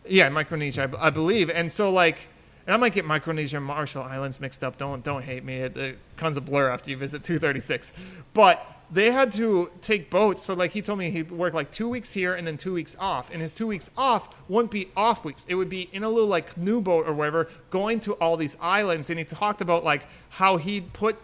yeah, 0.07 0.27
Micronesia, 0.29 0.83
I, 0.83 0.87
b- 0.87 0.97
I 0.99 1.09
believe. 1.11 1.49
And 1.49 1.71
so 1.71 1.91
like, 1.91 2.17
and 2.65 2.73
I 2.73 2.77
might 2.77 2.93
get 2.93 3.05
Micronesia 3.05 3.57
and 3.57 3.65
Marshall 3.65 4.03
Islands 4.03 4.41
mixed 4.41 4.63
up. 4.63 4.77
Don't 4.77 5.03
don't 5.03 5.21
hate 5.23 5.43
me. 5.45 5.57
It, 5.57 5.77
it 5.77 5.99
comes 6.17 6.35
a 6.37 6.41
blur 6.41 6.69
after 6.69 6.89
you 6.89 6.97
visit 6.97 7.23
236. 7.23 7.93
But 8.33 8.65
they 8.91 9.11
had 9.11 9.31
to 9.33 9.71
take 9.81 10.09
boats. 10.09 10.43
So 10.43 10.53
like 10.53 10.71
he 10.71 10.81
told 10.81 10.99
me 10.99 11.09
he'd 11.09 11.31
work 11.31 11.53
like 11.53 11.71
two 11.71 11.87
weeks 11.87 12.11
here 12.11 12.33
and 12.33 12.45
then 12.45 12.57
two 12.57 12.73
weeks 12.73 12.97
off. 12.99 13.31
And 13.31 13.41
his 13.41 13.53
two 13.53 13.67
weeks 13.67 13.89
off 13.97 14.29
wouldn't 14.49 14.71
be 14.71 14.89
off 14.97 15.23
weeks. 15.23 15.45
It 15.47 15.55
would 15.55 15.69
be 15.69 15.89
in 15.93 16.03
a 16.03 16.09
little 16.09 16.29
like 16.29 16.53
canoe 16.53 16.81
boat 16.81 17.07
or 17.07 17.13
whatever, 17.13 17.47
going 17.69 18.01
to 18.01 18.13
all 18.13 18.35
these 18.35 18.57
islands. 18.59 19.09
And 19.09 19.17
he 19.17 19.23
talked 19.23 19.61
about 19.61 19.83
like 19.85 20.05
how 20.29 20.57
he'd 20.57 20.91
put 20.91 21.17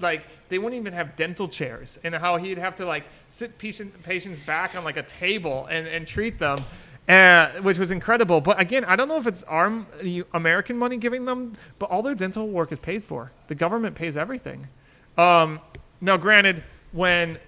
like 0.00 0.26
they 0.48 0.58
wouldn't 0.58 0.80
even 0.80 0.92
have 0.92 1.16
dental 1.16 1.48
chairs 1.48 1.98
and 2.04 2.14
how 2.14 2.36
he'd 2.36 2.58
have 2.58 2.76
to 2.76 2.84
like 2.84 3.04
sit 3.30 3.56
patient, 3.58 4.02
patients 4.02 4.40
back 4.40 4.74
on 4.74 4.84
like 4.84 4.96
a 4.96 5.02
table 5.02 5.66
and, 5.66 5.86
and 5.86 6.06
treat 6.06 6.38
them 6.38 6.64
uh, 7.08 7.48
which 7.62 7.78
was 7.78 7.90
incredible 7.90 8.40
but 8.40 8.60
again 8.60 8.84
i 8.84 8.96
don't 8.96 9.08
know 9.08 9.16
if 9.16 9.26
it's 9.26 9.42
our 9.44 9.86
american 10.34 10.76
money 10.76 10.96
giving 10.96 11.24
them 11.24 11.52
but 11.78 11.88
all 11.88 12.02
their 12.02 12.14
dental 12.14 12.48
work 12.48 12.72
is 12.72 12.78
paid 12.78 13.02
for 13.02 13.32
the 13.48 13.54
government 13.54 13.94
pays 13.94 14.16
everything 14.16 14.68
um, 15.16 15.60
now 16.00 16.16
granted 16.16 16.62
when 16.92 17.38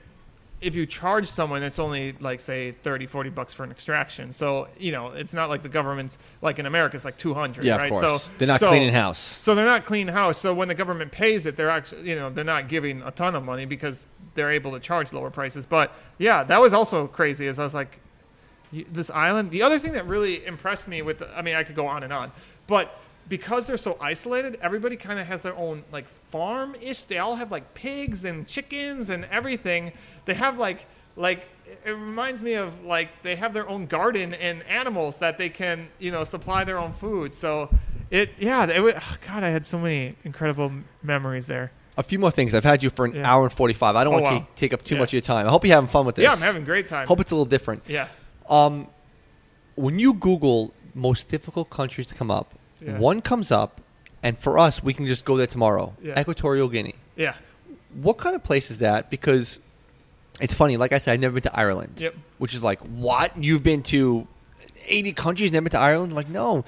if 0.61 0.75
you 0.75 0.85
charge 0.87 1.29
someone 1.29 1.63
it's 1.63 1.79
only 1.79 2.13
like 2.19 2.41
say 2.41 2.73
30 2.83 3.07
40 3.07 3.31
bucks 3.31 3.53
for 3.53 3.63
an 3.63 3.71
extraction 3.71 4.33
so 4.33 4.67
you 4.77 4.91
know 4.91 5.09
it's 5.13 5.33
not 5.33 5.49
like 5.49 5.63
the 5.63 5.69
government's 5.69 6.19
like 6.43 6.59
in 6.59 6.67
america 6.67 6.97
it's 6.97 7.05
like 7.05 7.17
200 7.17 7.65
Yeah, 7.65 7.77
right 7.77 7.97
so 7.97 8.19
They're 8.39 8.49
not 8.49 8.59
so- 8.59 8.69
cleaning 8.69 8.93
house. 8.93 9.19
so 9.19 9.55
they're 9.55 9.65
not 9.65 9.85
clean 9.85 10.09
house. 10.09 10.37
So 10.39 10.53
when 10.53 10.67
the 10.67 10.75
government 10.75 11.13
pays 11.13 11.47
it, 11.47 11.57
they're 11.57 11.71
actually, 11.71 12.09
you 12.09 12.17
know, 12.17 12.29
they're 12.29 12.43
not 12.45 12.67
giving 12.69 13.03
a 13.03 13.13
ton 13.13 13.37
of 13.37 13.45
money 13.45 13.67
because 13.67 14.09
they're 14.35 14.51
able 14.51 14.73
to 14.73 14.81
charge 14.81 15.13
lower 15.13 15.31
prices. 15.31 15.65
But 15.65 15.93
yeah, 16.19 16.43
that 16.45 16.61
was 16.61 16.73
also 16.73 17.07
crazy. 17.07 17.47
As 17.47 17.59
I 17.61 17.65
was 17.65 17.75
like, 17.75 17.99
this 18.73 19.11
island. 19.11 19.51
The 19.51 19.63
other 19.63 19.79
thing 19.79 19.93
that 19.95 20.07
really 20.07 20.45
impressed 20.45 20.89
me 20.89 21.03
with, 21.03 21.19
the, 21.21 21.29
I 21.39 21.43
mean, 21.43 21.55
I 21.55 21.63
could 21.63 21.75
go 21.77 21.87
on 21.87 22.03
and 22.03 22.13
on, 22.13 22.31
but 22.67 22.99
because 23.29 23.67
they're 23.67 23.77
so 23.79 23.97
isolated, 24.01 24.59
everybody 24.63 24.97
kind 24.97 25.19
of 25.19 25.27
has 25.27 25.43
their 25.43 25.57
own 25.57 25.85
like 25.93 26.07
farm 26.31 26.75
ish. 26.81 27.05
They 27.05 27.19
all 27.19 27.37
have 27.37 27.51
like 27.51 27.75
pigs 27.75 28.25
and 28.25 28.47
chickens 28.47 29.11
and 29.11 29.27
everything. 29.31 29.93
They 30.25 30.35
have 30.35 30.59
like 30.59 30.87
like 31.17 31.47
it 31.85 31.91
reminds 31.91 32.43
me 32.43 32.55
of 32.55 32.85
like 32.85 33.09
they 33.23 33.37
have 33.37 33.53
their 33.53 33.69
own 33.69 33.87
garden 33.87 34.35
and 34.35 34.63
animals 34.65 35.19
that 35.19 35.37
they 35.39 35.49
can 35.49 35.89
you 35.99 36.11
know 36.11 36.25
supply 36.25 36.65
their 36.65 36.79
own 36.79 36.93
food. 36.95 37.35
So 37.35 37.69
it 38.11 38.31
yeah 38.39 38.65
it 38.71 38.81
was, 38.81 38.95
God 39.27 39.43
I 39.43 39.49
had 39.51 39.67
so 39.67 39.79
many 39.79 40.15
incredible 40.25 40.71
memories 41.03 41.47
there. 41.47 41.73
A 41.99 42.03
few 42.03 42.19
more 42.21 42.31
things. 42.31 42.55
I've 42.55 42.63
had 42.65 42.83
you 42.83 42.91
for 42.91 43.05
an 43.07 43.17
Yeah. 43.17 43.29
hour 43.31 43.43
and 43.43 43.53
forty-five. 43.53 43.97
I 43.97 44.05
don't 44.05 44.15
Oh, 44.15 44.23
want 44.23 44.35
wow. 44.37 44.39
to 44.41 44.47
take 44.55 44.73
up 44.73 44.85
too 44.85 44.95
Yeah. 44.95 45.01
much 45.01 45.09
of 45.11 45.15
your 45.15 45.21
time. 45.23 45.47
I 45.47 45.51
hope 45.51 45.65
you're 45.65 45.75
having 45.75 45.91
fun 45.91 46.07
with 46.07 46.15
this. 46.15 46.23
Yeah, 46.23 46.33
I'm 46.33 46.39
having 46.39 46.63
a 46.63 46.65
great 46.65 46.89
time. 46.89 47.09
Hope 47.09 47.21
it's 47.21 47.33
a 47.33 47.35
little 47.35 47.45
different. 47.45 47.83
yeah. 47.89 48.07
Um, 48.49 48.87
when 49.75 49.99
you 49.99 50.15
Google 50.15 50.73
most 50.95 51.29
difficult 51.29 51.71
countries 51.71 52.07
to 52.07 52.15
come 52.15 52.31
up, 52.31 52.55
Yeah. 52.81 52.99
one 52.99 53.21
comes 53.21 53.51
up, 53.51 53.81
and 54.23 54.39
for 54.39 54.59
us, 54.59 54.83
we 54.83 54.95
can 54.95 55.07
just 55.07 55.25
go 55.25 55.37
there 55.37 55.47
tomorrow. 55.47 55.95
Yeah. 56.03 56.19
Equatorial 56.21 56.69
Guinea. 56.69 56.95
Yeah. 57.17 57.35
What 57.95 58.19
kind 58.19 58.37
of 58.37 58.43
place 58.45 58.71
is 58.71 58.79
that? 58.79 59.11
Because 59.11 59.59
it's 60.41 60.55
funny. 60.55 60.77
Like 60.77 60.93
I 60.93 60.99
said, 60.99 61.15
I've 61.15 61.21
never 61.21 61.35
been 61.35 61.43
to 61.45 61.57
Ireland. 61.59 61.95
Yep. 62.01 62.15
Which 62.39 62.55
is 62.55 62.63
like, 62.63 62.81
what? 62.81 63.37
You've 63.43 63.63
been 63.63 63.83
to 63.85 64.27
80 64.87 65.13
countries, 65.15 65.51
never 65.53 65.65
been 65.65 65.71
to 65.73 65.79
Ireland? 65.81 66.13
Like, 66.13 66.29
no. 66.29 66.65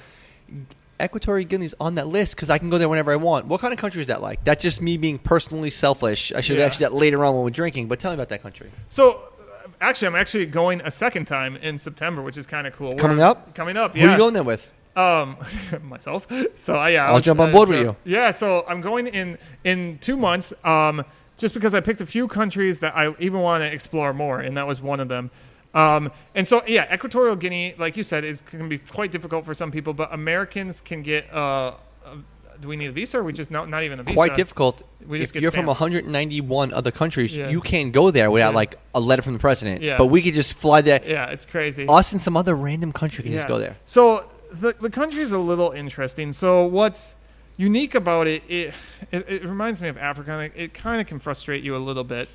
Equatorial 1.03 1.49
Guinea 1.49 1.65
is 1.67 1.75
on 1.81 1.95
that 1.95 2.09
list 2.09 2.37
because 2.37 2.51
I 2.51 2.59
can 2.59 2.69
go 2.69 2.77
there 2.77 2.89
whenever 2.89 3.11
I 3.11 3.17
want. 3.17 3.47
What 3.47 3.61
kind 3.61 3.73
of 3.73 3.79
country 3.79 4.03
is 4.03 4.09
that 4.09 4.21
like? 4.21 4.45
That's 4.45 4.63
just 4.63 4.83
me 4.83 4.97
being 4.99 5.19
personally 5.19 5.71
selfish. 5.71 6.31
I 6.33 6.41
should 6.43 6.59
Yeah. 6.59 6.67
actually 6.67 6.85
that 6.85 6.93
later 6.95 7.25
on 7.25 7.35
when 7.35 7.45
we're 7.45 7.51
drinking. 7.51 7.89
But 7.89 8.01
tell 8.01 8.11
me 8.11 8.17
about 8.17 8.29
that 8.29 8.43
country. 8.43 8.71
So 8.91 9.13
uh, 9.13 9.69
actually, 9.81 10.09
I'm 10.09 10.17
actually 10.17 10.45
going 10.47 10.83
a 10.83 10.91
second 10.91 11.25
time 11.25 11.57
in 11.57 11.79
September, 11.79 12.21
which 12.21 12.37
is 12.37 12.47
kind 12.47 12.67
of 12.67 12.75
cool. 12.77 12.97
Coming 12.97 13.17
We're- 13.19 13.31
up? 13.31 13.55
Coming 13.55 13.79
up. 13.79 13.97
Yeah. 13.97 14.03
Who 14.03 14.09
are 14.09 14.13
you 14.13 14.19
going 14.19 14.35
there 14.35 14.43
with? 14.43 14.71
Um, 15.01 15.37
myself. 15.83 16.27
So 16.57 16.75
I 16.75 16.91
yeah, 16.91 17.05
I 17.05 17.09
I'll 17.09 17.15
was, 17.15 17.25
jump 17.25 17.41
on 17.41 17.51
uh, 17.51 17.53
board 17.53 17.69
with 17.69 17.81
you. 17.81 17.97
Yeah, 18.05 18.31
so 18.31 18.65
I'm 18.69 18.81
going 18.81 19.07
in 19.09 19.39
in 19.65 19.99
two 19.99 20.17
months. 20.17 20.53
Um, 20.65 21.05
just 21.37 21.55
because 21.55 21.73
I 21.75 21.81
picked 21.81 22.03
a 22.03 22.07
few 22.07 22.29
countries 22.29 22.81
that 22.81 22.95
I 22.95 23.15
even 23.19 23.41
want 23.41 23.63
to 23.63 23.73
explore 23.73 24.13
more, 24.13 24.41
and 24.41 24.57
that 24.59 24.67
was 24.67 24.81
one 24.83 25.01
of 25.01 25.09
them. 25.09 25.31
Um, 25.73 26.13
and 26.35 26.47
so 26.47 26.63
yeah, 26.67 26.93
Equatorial 26.93 27.37
Guinea, 27.37 27.75
like 27.79 27.97
you 27.97 28.03
said, 28.03 28.25
is 28.25 28.43
can 28.43 28.69
be 28.69 28.79
quite 28.79 29.11
difficult 29.13 29.45
for 29.47 29.55
some 29.55 29.71
people, 29.71 29.95
but 29.95 30.13
Americans 30.13 30.81
can 30.81 31.03
get. 31.03 31.33
Uh, 31.33 31.75
uh, 32.05 32.17
do 32.61 32.69
we 32.69 32.77
need 32.77 32.87
a 32.89 32.93
visa? 32.93 33.19
or 33.19 33.23
we 33.23 33.33
just 33.33 33.51
not 33.51 33.71
not 33.71 33.83
even 33.85 34.01
a 34.01 34.03
visa. 34.03 34.15
Quite 34.15 34.37
difficult. 34.37 34.83
We 35.07 35.21
just 35.21 35.35
if 35.35 35.41
you're 35.43 35.51
from 35.53 35.67
191 35.67 36.75
other 36.75 36.91
countries, 36.91 37.35
Yeah. 37.35 37.49
you 37.49 37.63
can't 37.63 37.91
go 37.91 38.11
there 38.11 38.31
without 38.31 38.51
Yeah. 38.51 38.57
like 38.57 38.77
a 38.95 39.01
letter 39.01 39.23
from 39.23 39.33
the 39.33 39.39
president. 39.39 39.83
Yeah. 39.83 39.97
But 39.97 40.07
we 40.07 40.21
could 40.21 40.35
just 40.35 40.55
fly 40.55 40.83
there. 40.83 41.01
Yeah, 41.07 41.31
it's 41.31 41.47
crazy. 41.47 41.87
Us 41.89 42.13
and 42.13 42.21
some 42.21 42.37
other 42.37 42.55
random 42.55 42.93
country 42.93 43.25
can 43.25 43.33
just 43.33 43.49
go 43.49 43.59
there. 43.59 43.77
So 43.87 44.25
the 44.53 44.75
the 44.81 44.91
country 44.91 45.23
is 45.23 45.33
a 45.33 45.39
little 45.39 45.71
interesting. 45.71 46.33
So 46.33 46.65
what's 46.65 47.15
unique 47.57 47.95
about 47.95 48.27
it? 48.27 48.43
It 48.49 48.75
it, 49.11 49.29
it 49.29 49.45
reminds 49.45 49.81
me 49.81 49.89
of 49.89 49.99
Africa. 49.99 50.51
it 50.55 50.75
kind 50.75 51.01
of 51.01 51.07
can 51.07 51.19
frustrate 51.19 51.63
you 51.63 51.77
a 51.77 51.79
little 51.79 52.05
bit. 52.05 52.29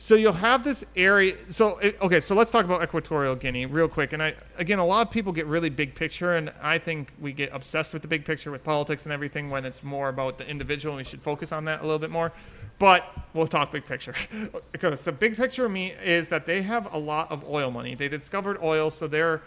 So 0.00 0.14
you'll 0.14 0.32
have 0.32 0.62
this 0.62 0.84
area. 0.94 1.34
So 1.50 1.76
it, 1.78 2.00
okay, 2.00 2.20
so 2.20 2.36
let's 2.36 2.52
talk 2.52 2.64
about 2.64 2.84
Equatorial 2.84 3.34
Guinea 3.34 3.66
real 3.66 3.88
quick. 3.88 4.12
And 4.12 4.22
I 4.22 4.34
again, 4.56 4.78
a 4.78 4.86
lot 4.86 5.06
of 5.06 5.12
people 5.12 5.32
get 5.32 5.46
really 5.46 5.70
big 5.70 5.94
picture, 5.96 6.36
and 6.36 6.52
I 6.62 6.78
think 6.78 7.12
we 7.20 7.32
get 7.32 7.50
obsessed 7.52 7.92
with 7.92 8.02
the 8.02 8.08
big 8.08 8.24
picture 8.24 8.52
with 8.52 8.62
politics 8.62 9.06
and 9.06 9.12
everything 9.12 9.50
when 9.50 9.64
it's 9.64 9.82
more 9.82 10.08
about 10.08 10.38
the 10.38 10.48
individual, 10.48 10.94
and 10.94 10.98
we 10.98 11.04
should 11.04 11.20
focus 11.20 11.50
on 11.50 11.64
that 11.64 11.80
a 11.80 11.82
little 11.82 11.98
bit 11.98 12.10
more. 12.10 12.32
But 12.78 13.04
we'll 13.34 13.48
talk 13.48 13.72
big 13.72 13.86
picture. 13.86 14.14
because 14.72 15.04
the 15.04 15.10
big 15.10 15.36
picture 15.36 15.64
of 15.64 15.72
me 15.72 15.94
is 16.04 16.28
that 16.28 16.46
they 16.46 16.62
have 16.62 16.92
a 16.94 16.98
lot 16.98 17.32
of 17.32 17.44
oil 17.48 17.72
money. 17.72 17.96
They 17.96 18.08
discovered 18.08 18.58
oil, 18.62 18.92
so 18.92 19.08
they're 19.08 19.42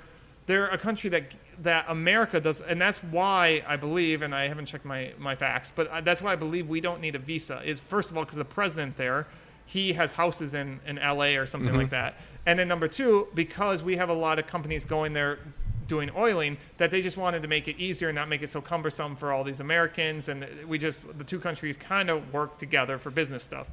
they're 0.48 0.68
a 0.68 0.78
country 0.78 1.10
that 1.10 1.34
that 1.60 1.86
America 1.88 2.40
does, 2.40 2.62
and 2.62 2.82
that's 2.82 3.04
why 3.04 3.64
I 3.68 3.76
believe, 3.76 4.22
and 4.22 4.34
I 4.34 4.48
haven't 4.48 4.66
checked 4.66 4.86
my 4.86 5.14
my 5.20 5.36
facts, 5.36 5.72
but 5.76 5.92
I- 5.92 6.02
that's 6.02 6.22
why 6.22 6.34
I 6.34 6.36
believe 6.36 6.68
we 6.68 6.82
don't 6.82 7.02
need 7.02 7.16
a 7.16 7.20
visa. 7.20 7.62
Is 7.64 7.80
first 7.80 8.12
of 8.12 8.18
all 8.18 8.24
because 8.24 8.38
the 8.38 8.46
president 8.46 8.98
there, 8.98 9.28
he 9.66 9.94
has 9.94 10.14
houses 10.14 10.54
in 10.54 10.80
in 10.88 10.98
L.A. 10.98 11.38
or 11.38 11.46
something 11.46 11.74
like 11.74 11.88
mm-hmm. 11.88 11.92
that, 11.92 12.16
and 12.46 12.58
then 12.58 12.68
number 12.68 12.88
two 12.88 13.28
because 13.36 13.84
we 13.84 13.96
have 13.98 14.10
a 14.10 14.14
lot 14.14 14.40
of 14.40 14.48
companies 14.48 14.86
going 14.86 15.14
there 15.14 15.40
doing 15.88 16.10
oiling 16.16 16.58
that 16.78 16.90
they 16.90 17.02
just 17.02 17.18
wanted 17.18 17.42
to 17.42 17.50
make 17.50 17.68
it 17.68 17.78
easier 17.78 18.08
and 18.08 18.16
not 18.16 18.30
make 18.30 18.42
it 18.42 18.50
so 18.50 18.62
cumbersome 18.62 19.14
for 19.14 19.32
all 19.34 19.44
these 19.44 19.60
Americans, 19.60 20.30
and 20.30 20.48
we 20.68 20.78
just 20.78 21.02
the 21.18 21.24
two 21.24 21.40
countries 21.40 21.78
kind 21.78 22.10
of 22.10 22.34
work 22.34 22.58
together 22.58 22.98
for 22.98 23.12
business 23.12 23.44
stuff. 23.44 23.68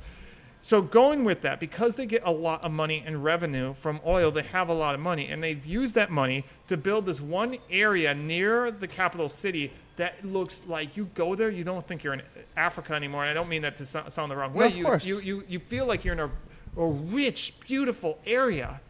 So 0.61 0.83
going 0.83 1.25
with 1.25 1.43
that, 1.43 1.61
because 1.61 1.95
they 1.95 2.05
get 2.05 2.23
a 2.25 2.33
lot 2.33 2.63
of 2.63 2.73
money 2.73 3.03
and 3.07 3.23
revenue 3.23 3.75
from 3.75 4.01
oil, 4.05 4.31
they 4.31 4.43
have 4.43 4.69
a 4.69 4.75
lot 4.75 4.95
of 4.95 5.01
money, 5.01 5.29
and 5.29 5.43
they've 5.43 5.65
used 5.65 5.95
that 5.95 6.11
money 6.11 6.45
to 6.67 6.77
build 6.77 7.07
this 7.07 7.21
one 7.21 7.59
area 7.71 8.15
near 8.15 8.71
the 8.71 8.89
capital 8.89 9.29
city 9.29 9.73
that 9.99 10.25
looks 10.25 10.63
like 10.67 10.97
you 10.97 11.07
go 11.15 11.35
there, 11.35 11.51
you 11.51 11.65
don't 11.65 11.87
think 11.87 12.03
you're 12.03 12.15
in 12.15 12.23
Africa 12.57 12.95
anymore. 12.95 13.23
And 13.25 13.31
I 13.31 13.35
don't 13.35 13.49
mean 13.49 13.63
that 13.63 13.77
to 13.77 13.87
sound 13.87 14.31
the 14.31 14.37
wrong 14.37 14.55
way. 14.55 14.67
of 14.67 14.77
you, 14.77 14.85
course. 14.85 15.05
you 15.05 15.19
you 15.19 15.45
you 15.47 15.59
feel 15.59 15.87
like 15.87 16.05
you're 16.05 16.15
in 16.15 16.21
a, 16.21 16.31
a 16.77 16.87
rich, 16.87 17.55
beautiful 17.61 18.19
area, 18.25 18.81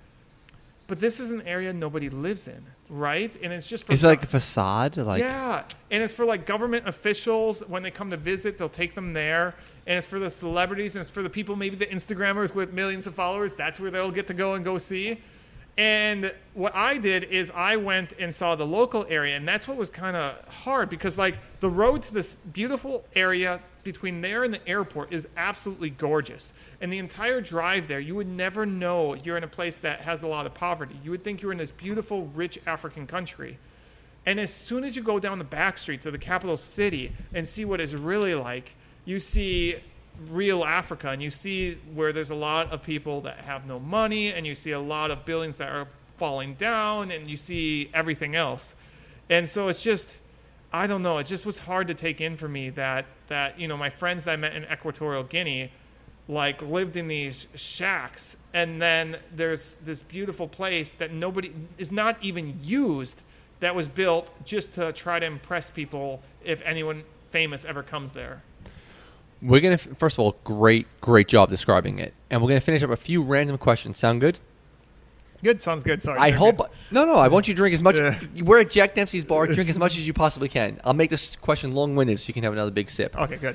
but 0.86 1.00
this 1.00 1.18
is 1.18 1.30
an 1.30 1.42
area 1.42 1.72
nobody 1.72 2.10
lives 2.10 2.46
in, 2.46 2.62
right? 2.90 3.34
And 3.42 3.52
it's 3.52 3.66
just 3.66 3.84
for 3.84 3.92
Is 3.92 4.04
it 4.04 4.06
like 4.06 4.22
a 4.22 4.26
facade? 4.26 4.98
Like 4.98 5.20
yeah, 5.20 5.64
and 5.90 6.02
it's 6.02 6.14
for 6.14 6.26
like 6.26 6.46
government 6.46 6.86
officials 6.86 7.60
when 7.66 7.82
they 7.82 7.90
come 7.90 8.10
to 8.10 8.18
visit, 8.18 8.58
they'll 8.58 8.68
take 8.68 8.94
them 8.94 9.14
there, 9.14 9.54
and 9.88 9.96
it's 9.96 10.06
for 10.06 10.18
the 10.18 10.30
celebrities 10.30 10.94
and 10.94 11.00
it's 11.00 11.10
for 11.10 11.22
the 11.22 11.30
people, 11.30 11.56
maybe 11.56 11.74
the 11.74 11.86
Instagrammers 11.86 12.54
with 12.54 12.74
millions 12.74 13.06
of 13.06 13.14
followers. 13.14 13.54
That's 13.54 13.80
where 13.80 13.90
they'll 13.90 14.10
get 14.10 14.26
to 14.26 14.34
go 14.34 14.52
and 14.54 14.62
go 14.62 14.76
see. 14.76 15.18
And 15.78 16.34
what 16.52 16.74
I 16.74 16.98
did 16.98 17.24
is 17.24 17.50
I 17.54 17.76
went 17.76 18.12
and 18.20 18.34
saw 18.34 18.54
the 18.54 18.66
local 18.66 19.06
area, 19.08 19.36
and 19.36 19.48
that's 19.48 19.66
what 19.66 19.78
was 19.78 19.88
kind 19.88 20.14
of 20.14 20.46
hard 20.48 20.90
because 20.90 21.16
like 21.16 21.38
the 21.60 21.70
road 21.70 22.02
to 22.02 22.12
this 22.12 22.34
beautiful 22.34 23.06
area 23.14 23.60
between 23.82 24.20
there 24.20 24.44
and 24.44 24.52
the 24.52 24.68
airport 24.68 25.10
is 25.10 25.26
absolutely 25.38 25.88
gorgeous. 25.88 26.52
And 26.82 26.92
the 26.92 26.98
entire 26.98 27.40
drive 27.40 27.88
there, 27.88 28.00
you 28.00 28.14
would 28.14 28.26
never 28.26 28.66
know 28.66 29.14
you're 29.14 29.38
in 29.38 29.44
a 29.44 29.48
place 29.48 29.78
that 29.78 30.00
has 30.00 30.20
a 30.20 30.26
lot 30.26 30.44
of 30.44 30.52
poverty. 30.52 31.00
You 31.02 31.12
would 31.12 31.24
think 31.24 31.40
you're 31.40 31.52
in 31.52 31.58
this 31.58 31.70
beautiful, 31.70 32.24
rich 32.34 32.58
African 32.66 33.06
country. 33.06 33.56
And 34.26 34.38
as 34.38 34.52
soon 34.52 34.84
as 34.84 34.96
you 34.96 35.02
go 35.02 35.18
down 35.18 35.38
the 35.38 35.44
back 35.44 35.78
streets 35.78 36.04
of 36.04 36.12
the 36.12 36.18
capital 36.18 36.58
city 36.58 37.12
and 37.32 37.48
see 37.48 37.64
what 37.64 37.80
it's 37.80 37.94
really 37.94 38.34
like, 38.34 38.74
you 39.08 39.18
see 39.18 39.74
real 40.28 40.64
Africa 40.64 41.08
and 41.08 41.22
you 41.22 41.30
see 41.30 41.78
where 41.94 42.12
there's 42.12 42.28
a 42.28 42.34
lot 42.34 42.70
of 42.70 42.82
people 42.82 43.22
that 43.22 43.38
have 43.38 43.66
no 43.66 43.80
money 43.80 44.34
and 44.34 44.46
you 44.46 44.54
see 44.54 44.72
a 44.72 44.80
lot 44.80 45.10
of 45.10 45.24
buildings 45.24 45.56
that 45.56 45.70
are 45.70 45.88
falling 46.18 46.52
down 46.54 47.10
and 47.10 47.30
you 47.30 47.36
see 47.36 47.88
everything 47.94 48.36
else. 48.36 48.74
And 49.30 49.48
so 49.48 49.68
it's 49.68 49.82
just 49.82 50.18
I 50.70 50.86
don't 50.86 51.02
know, 51.02 51.16
it 51.16 51.24
just 51.24 51.46
was 51.46 51.60
hard 51.60 51.88
to 51.88 51.94
take 51.94 52.20
in 52.20 52.36
for 52.36 52.48
me 52.48 52.68
that 52.70 53.06
that 53.28 53.58
you 53.58 53.66
know 53.66 53.78
my 53.78 53.88
friends 53.88 54.24
that 54.24 54.32
I 54.32 54.36
met 54.36 54.54
in 54.54 54.64
Equatorial 54.70 55.22
Guinea 55.22 55.72
like 56.28 56.60
lived 56.60 56.96
in 56.98 57.08
these 57.08 57.46
shacks 57.54 58.36
and 58.52 58.82
then 58.82 59.16
there's 59.34 59.78
this 59.86 60.02
beautiful 60.02 60.46
place 60.46 60.92
that 60.92 61.12
nobody 61.12 61.50
is 61.78 61.90
not 61.90 62.22
even 62.22 62.60
used 62.62 63.22
that 63.60 63.74
was 63.74 63.88
built 63.88 64.30
just 64.44 64.74
to 64.74 64.92
try 64.92 65.18
to 65.18 65.24
impress 65.24 65.70
people 65.70 66.20
if 66.44 66.60
anyone 66.66 67.04
famous 67.30 67.64
ever 67.64 67.82
comes 67.82 68.12
there. 68.12 68.42
We're 69.40 69.60
gonna 69.60 69.78
first 69.78 70.16
of 70.16 70.20
all, 70.20 70.36
great, 70.44 70.86
great 71.00 71.28
job 71.28 71.50
describing 71.50 71.98
it, 71.98 72.14
and 72.30 72.42
we're 72.42 72.48
gonna 72.48 72.60
finish 72.60 72.82
up 72.82 72.90
a 72.90 72.96
few 72.96 73.22
random 73.22 73.58
questions. 73.58 73.98
Sound 73.98 74.20
good? 74.20 74.38
Good, 75.42 75.62
sounds 75.62 75.84
good. 75.84 76.02
Sorry. 76.02 76.18
I 76.18 76.30
hope. 76.30 76.56
good. 76.56 76.66
No, 76.90 77.04
no. 77.04 77.14
I 77.14 77.28
want 77.28 77.46
you 77.46 77.54
to 77.54 77.56
drink 77.56 77.72
as 77.72 77.82
much. 77.82 77.94
Yeah. 77.94 78.18
We're 78.42 78.60
at 78.60 78.70
Jack 78.70 78.94
Dempsey's 78.94 79.24
bar. 79.24 79.46
Drink 79.46 79.70
as 79.70 79.78
much 79.78 79.96
as 79.96 80.06
you 80.06 80.12
possibly 80.12 80.48
can. 80.48 80.80
I'll 80.84 80.94
make 80.94 81.10
this 81.10 81.36
question 81.36 81.72
long-winded 81.72 82.18
so 82.18 82.26
you 82.26 82.34
can 82.34 82.42
have 82.42 82.52
another 82.52 82.72
big 82.72 82.90
sip. 82.90 83.16
Okay, 83.16 83.36
good. 83.36 83.54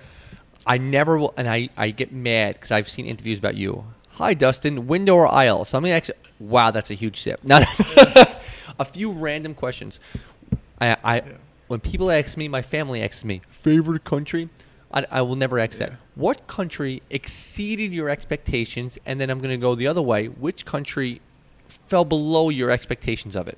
I 0.65 0.77
never 0.77 1.17
will, 1.17 1.33
and 1.35 1.49
I, 1.49 1.67
I 1.75 1.89
get 1.89 2.13
mad 2.13 2.55
because 2.55 2.71
I've 2.71 2.87
seen 2.87 3.05
interviews 3.05 3.37
about 3.37 3.55
you. 3.55 3.83
Hi, 4.11 4.33
Dustin. 4.33 4.87
Window 4.87 5.15
or 5.15 5.27
aisle? 5.27 5.65
So 5.65 5.77
I'm 5.77 5.83
gonna 5.83 5.95
actually. 5.95 6.15
Wow, 6.39 6.71
that's 6.71 6.89
a 6.89 6.93
huge 6.93 7.19
sip. 7.19 7.43
Not 7.43 7.63
a 8.79 8.85
few 8.85 9.11
random 9.11 9.53
questions. 9.53 9.99
I, 10.79 10.95
I 11.03 11.21
when 11.67 11.79
people 11.79 12.11
ask 12.11 12.37
me, 12.37 12.47
my 12.47 12.61
family 12.61 13.01
asks 13.01 13.25
me, 13.25 13.41
favorite 13.49 14.03
country. 14.03 14.49
I, 14.93 15.05
I 15.09 15.21
will 15.21 15.35
never 15.35 15.59
ask 15.59 15.79
that. 15.79 15.89
Yeah. 15.89 15.95
What 16.15 16.47
country 16.47 17.01
exceeded 17.09 17.91
your 17.91 18.09
expectations? 18.09 18.99
And 19.05 19.19
then 19.19 19.29
I'm 19.29 19.39
gonna 19.39 19.57
go 19.57 19.75
the 19.75 19.87
other 19.87 20.01
way. 20.01 20.27
Which 20.27 20.65
country 20.65 21.19
fell 21.87 22.05
below 22.05 22.49
your 22.49 22.69
expectations 22.69 23.35
of 23.35 23.47
it? 23.47 23.57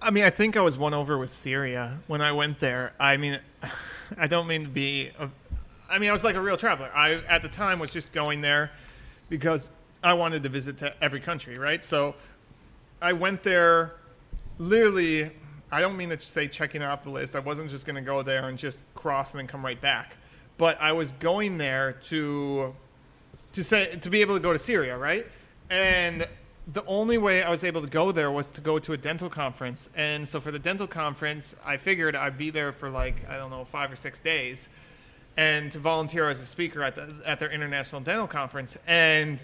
I 0.00 0.10
mean, 0.10 0.24
I 0.24 0.30
think 0.30 0.56
I 0.56 0.60
was 0.60 0.78
won 0.78 0.94
over 0.94 1.18
with 1.18 1.30
Syria 1.30 1.98
when 2.06 2.20
I 2.20 2.32
went 2.32 2.60
there. 2.60 2.94
I 2.98 3.16
mean, 3.16 3.38
I 4.18 4.26
don't 4.26 4.46
mean 4.46 4.64
to 4.64 4.68
be. 4.68 5.10
A, 5.18 5.30
I 5.90 5.98
mean, 5.98 6.08
I 6.08 6.12
was 6.12 6.24
like 6.24 6.36
a 6.36 6.40
real 6.40 6.56
traveler. 6.56 6.90
I 6.94 7.14
at 7.28 7.42
the 7.42 7.48
time 7.48 7.78
was 7.78 7.90
just 7.90 8.12
going 8.12 8.40
there 8.40 8.70
because 9.28 9.68
I 10.02 10.14
wanted 10.14 10.42
to 10.44 10.48
visit 10.48 10.78
to 10.78 10.94
every 11.02 11.20
country, 11.20 11.56
right? 11.56 11.82
So 11.82 12.14
I 13.02 13.12
went 13.12 13.42
there. 13.42 13.94
Literally, 14.58 15.30
I 15.70 15.80
don't 15.80 15.96
mean 15.96 16.08
to 16.10 16.20
say 16.20 16.48
checking 16.48 16.82
off 16.82 17.04
the 17.04 17.10
list. 17.10 17.36
I 17.36 17.40
wasn't 17.40 17.70
just 17.70 17.84
going 17.86 17.96
to 17.96 18.02
go 18.02 18.22
there 18.22 18.48
and 18.48 18.58
just 18.58 18.82
cross 18.98 19.32
and 19.32 19.38
then 19.38 19.46
come 19.46 19.64
right 19.64 19.80
back. 19.80 20.16
But 20.58 20.78
I 20.80 20.92
was 20.92 21.12
going 21.12 21.58
there 21.58 21.92
to 22.04 22.74
to 23.52 23.64
say 23.64 23.96
to 23.96 24.10
be 24.10 24.20
able 24.20 24.34
to 24.34 24.40
go 24.40 24.52
to 24.52 24.58
Syria, 24.58 24.98
right? 24.98 25.26
And 25.70 26.26
the 26.72 26.84
only 26.84 27.16
way 27.16 27.42
I 27.42 27.48
was 27.48 27.64
able 27.64 27.80
to 27.80 27.88
go 27.88 28.12
there 28.12 28.30
was 28.30 28.50
to 28.50 28.60
go 28.60 28.78
to 28.78 28.92
a 28.92 28.96
dental 28.96 29.30
conference. 29.30 29.88
And 29.96 30.28
so 30.28 30.40
for 30.40 30.50
the 30.50 30.58
dental 30.58 30.86
conference, 30.86 31.54
I 31.64 31.78
figured 31.78 32.14
I'd 32.14 32.36
be 32.36 32.50
there 32.50 32.72
for 32.72 32.90
like 32.90 33.28
I 33.28 33.38
don't 33.38 33.50
know 33.50 33.64
five 33.64 33.90
or 33.90 33.96
six 33.96 34.20
days, 34.20 34.68
and 35.36 35.72
to 35.72 35.78
volunteer 35.78 36.28
as 36.28 36.40
a 36.40 36.46
speaker 36.46 36.82
at 36.82 36.96
the 36.96 37.22
at 37.24 37.40
their 37.40 37.50
international 37.50 38.02
dental 38.02 38.26
conference. 38.26 38.76
And 38.86 39.40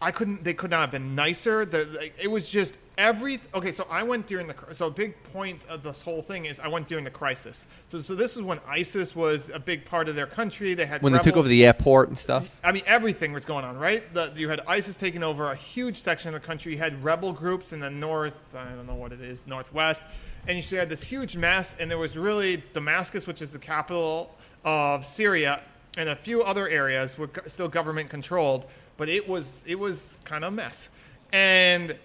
I 0.00 0.10
couldn't. 0.12 0.44
They 0.44 0.54
could 0.54 0.70
not 0.70 0.80
have 0.80 0.90
been 0.90 1.14
nicer. 1.14 1.66
The, 1.66 1.84
like, 1.84 2.14
it 2.20 2.28
was 2.28 2.48
just 2.48 2.74
every. 3.00 3.40
Okay, 3.54 3.72
so 3.72 3.86
I 3.90 4.02
went 4.02 4.26
during 4.26 4.46
the. 4.46 4.54
So 4.72 4.86
a 4.86 4.90
big 4.90 5.20
point 5.32 5.64
of 5.68 5.82
this 5.82 6.02
whole 6.02 6.22
thing 6.22 6.44
is 6.44 6.60
I 6.60 6.68
went 6.68 6.86
during 6.86 7.02
the 7.02 7.10
crisis. 7.10 7.66
So 7.88 7.98
so 8.00 8.14
this 8.14 8.36
is 8.36 8.42
when 8.42 8.60
ISIS 8.68 9.16
was 9.16 9.48
a 9.48 9.58
big 9.58 9.84
part 9.84 10.08
of 10.08 10.14
their 10.14 10.26
country. 10.26 10.74
They 10.74 10.86
had 10.86 11.02
When 11.02 11.12
they 11.12 11.18
took 11.18 11.36
over 11.36 11.48
the 11.48 11.64
airport 11.64 12.10
and 12.10 12.18
stuff. 12.18 12.50
I 12.62 12.70
mean, 12.70 12.82
everything 12.86 13.32
was 13.32 13.46
going 13.46 13.64
on, 13.64 13.78
right? 13.78 14.02
The, 14.14 14.32
you 14.36 14.48
had 14.48 14.60
ISIS 14.68 14.96
taking 14.96 15.24
over 15.24 15.50
a 15.50 15.56
huge 15.56 15.96
section 15.96 16.34
of 16.34 16.40
the 16.40 16.46
country. 16.46 16.72
You 16.72 16.78
had 16.78 17.02
rebel 17.02 17.32
groups 17.32 17.72
in 17.72 17.80
the 17.80 17.90
north, 17.90 18.34
I 18.54 18.64
don't 18.76 18.86
know 18.86 18.94
what 18.94 19.12
it 19.12 19.20
is, 19.20 19.46
northwest. 19.46 20.04
And 20.46 20.56
you 20.58 20.78
had 20.78 20.88
this 20.88 21.02
huge 21.02 21.36
mess. 21.36 21.74
And 21.80 21.90
there 21.90 21.98
was 21.98 22.16
really 22.16 22.62
Damascus, 22.72 23.26
which 23.26 23.42
is 23.42 23.50
the 23.50 23.58
capital 23.58 24.36
of 24.64 25.06
Syria, 25.06 25.62
and 25.96 26.08
a 26.10 26.16
few 26.16 26.42
other 26.42 26.68
areas 26.68 27.18
were 27.18 27.30
still 27.46 27.68
government 27.68 28.10
controlled. 28.10 28.66
But 28.96 29.08
it 29.08 29.26
was, 29.26 29.64
it 29.66 29.78
was 29.78 30.20
kind 30.24 30.44
of 30.44 30.52
a 30.52 30.56
mess. 30.56 30.90
And 31.32 31.96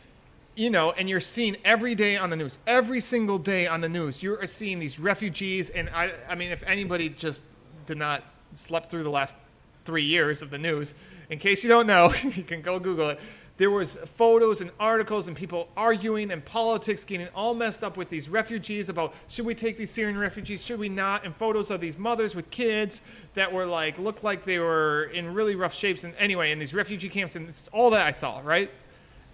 you 0.55 0.69
know, 0.69 0.91
and 0.91 1.09
you're 1.09 1.19
seeing 1.19 1.57
every 1.65 1.95
day 1.95 2.17
on 2.17 2.29
the 2.29 2.35
news, 2.35 2.59
every 2.65 3.01
single 3.01 3.37
day 3.37 3.67
on 3.67 3.81
the 3.81 3.89
news, 3.89 4.23
you're 4.23 4.45
seeing 4.47 4.79
these 4.79 4.99
refugees. 4.99 5.69
And 5.69 5.89
I, 5.89 6.11
I 6.29 6.35
mean, 6.35 6.51
if 6.51 6.63
anybody 6.63 7.09
just 7.09 7.43
did 7.85 7.97
not 7.97 8.23
slept 8.55 8.89
through 8.89 9.03
the 9.03 9.09
last 9.09 9.35
three 9.83 10.03
years 10.03 10.41
of 10.41 10.49
the 10.49 10.57
news, 10.57 10.95
in 11.29 11.39
case 11.39 11.63
you 11.63 11.69
don't 11.69 11.87
know, 11.87 12.13
you 12.23 12.43
can 12.43 12.61
go 12.61 12.79
Google 12.79 13.09
it. 13.09 13.19
There 13.57 13.71
was 13.71 13.95
photos 14.17 14.59
and 14.59 14.69
articles 14.81 15.29
and 15.29 15.37
people 15.37 15.69
arguing 15.77 16.31
and 16.31 16.43
politics 16.43 17.05
getting 17.05 17.29
all 17.33 17.53
messed 17.53 17.85
up 17.85 17.95
with 17.95 18.09
these 18.09 18.27
refugees 18.27 18.89
about 18.89 19.13
should 19.29 19.45
we 19.45 19.55
take 19.55 19.77
these 19.77 19.91
Syrian 19.91 20.17
refugees, 20.17 20.61
should 20.63 20.77
we 20.77 20.89
not? 20.89 21.23
And 21.23 21.33
photos 21.33 21.71
of 21.71 21.79
these 21.79 21.97
mothers 21.97 22.35
with 22.35 22.49
kids 22.51 23.01
that 23.33 23.51
were 23.51 23.65
like 23.65 23.97
looked 23.97 24.25
like 24.25 24.43
they 24.43 24.59
were 24.59 25.05
in 25.13 25.33
really 25.33 25.55
rough 25.55 25.73
shapes. 25.73 26.03
And 26.03 26.13
anyway, 26.17 26.51
in 26.51 26.59
these 26.59 26.73
refugee 26.73 27.07
camps, 27.07 27.37
and 27.37 27.47
it's 27.47 27.69
all 27.69 27.89
that 27.91 28.05
I 28.05 28.11
saw, 28.11 28.41
right? 28.43 28.69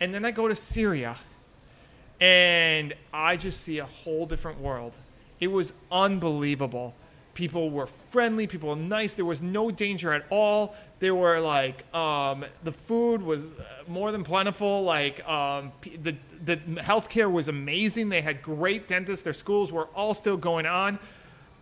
And 0.02 0.14
then 0.14 0.26
I 0.26 0.32
go 0.32 0.48
to 0.48 0.56
Syria 0.56 1.16
and 2.20 2.94
I 3.14 3.38
just 3.38 3.62
see 3.62 3.78
a 3.78 3.86
whole 3.86 4.26
different 4.26 4.60
world. 4.60 4.96
It 5.40 5.48
was 5.48 5.74
unbelievable. 5.92 6.96
People 7.36 7.70
were 7.70 7.86
friendly, 7.86 8.46
people 8.46 8.70
were 8.70 8.76
nice. 8.76 9.14
There 9.14 9.26
was 9.26 9.42
no 9.42 9.72
danger 9.72 10.12
at 10.12 10.26
all. 10.30 10.76
There 11.00 11.16
were 11.16 11.40
like 11.40 11.86
um, 11.96 12.44
the 12.64 12.72
food 12.72 13.22
was 13.22 13.54
uh, 13.54 13.64
more 13.88 14.12
than 14.12 14.24
plentiful. 14.24 14.84
Like 14.84 15.26
um, 15.28 15.72
the 16.04 16.16
the 16.44 16.58
healthcare 16.58 17.32
was 17.32 17.48
amazing. 17.48 18.10
They 18.10 18.22
had 18.22 18.42
great 18.42 18.88
dentists. 18.88 19.24
Their 19.24 19.34
schools 19.34 19.72
were 19.72 19.86
all 19.96 20.14
still 20.14 20.36
going 20.36 20.66
on. 20.66 21.00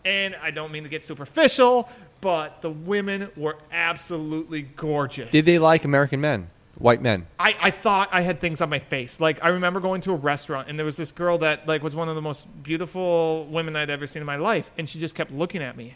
And 0.06 0.36
I 0.42 0.52
don't 0.52 0.72
mean 0.72 0.84
to 0.84 0.90
get 0.90 1.04
superficial, 1.04 1.90
but 2.22 2.62
the 2.62 2.72
women 2.72 3.30
were 3.36 3.58
absolutely 3.72 4.62
gorgeous. 4.64 5.30
Did 5.30 5.46
they 5.46 5.60
like 5.60 5.84
American 5.84 6.22
men, 6.22 6.50
white 6.80 7.02
men? 7.02 7.28
I, 7.38 7.56
I 7.62 7.72
thought 7.72 8.10
I 8.12 8.22
had 8.22 8.42
things 8.42 8.62
on 8.62 8.70
my 8.70 8.80
face. 8.80 9.20
Like 9.20 9.44
I 9.44 9.50
remember 9.50 9.80
going 9.80 10.02
to 10.02 10.12
a 10.12 10.16
restaurant 10.16 10.68
and 10.70 10.80
there 10.80 10.86
was 10.86 10.98
this 10.98 11.12
girl 11.12 11.38
that 11.40 11.68
like 11.68 11.84
was 11.84 11.96
one 11.96 12.10
of 12.10 12.16
the 12.16 12.22
most 12.22 12.48
beautiful 12.64 13.46
women 13.52 13.76
I'd 13.76 13.90
ever 13.90 14.08
seen 14.08 14.22
in 14.22 14.26
my 14.26 14.38
life, 14.38 14.72
and 14.78 14.90
she 14.90 15.00
just 15.00 15.14
kept 15.16 15.32
looking 15.32 15.62
at 15.62 15.78
me. 15.78 15.96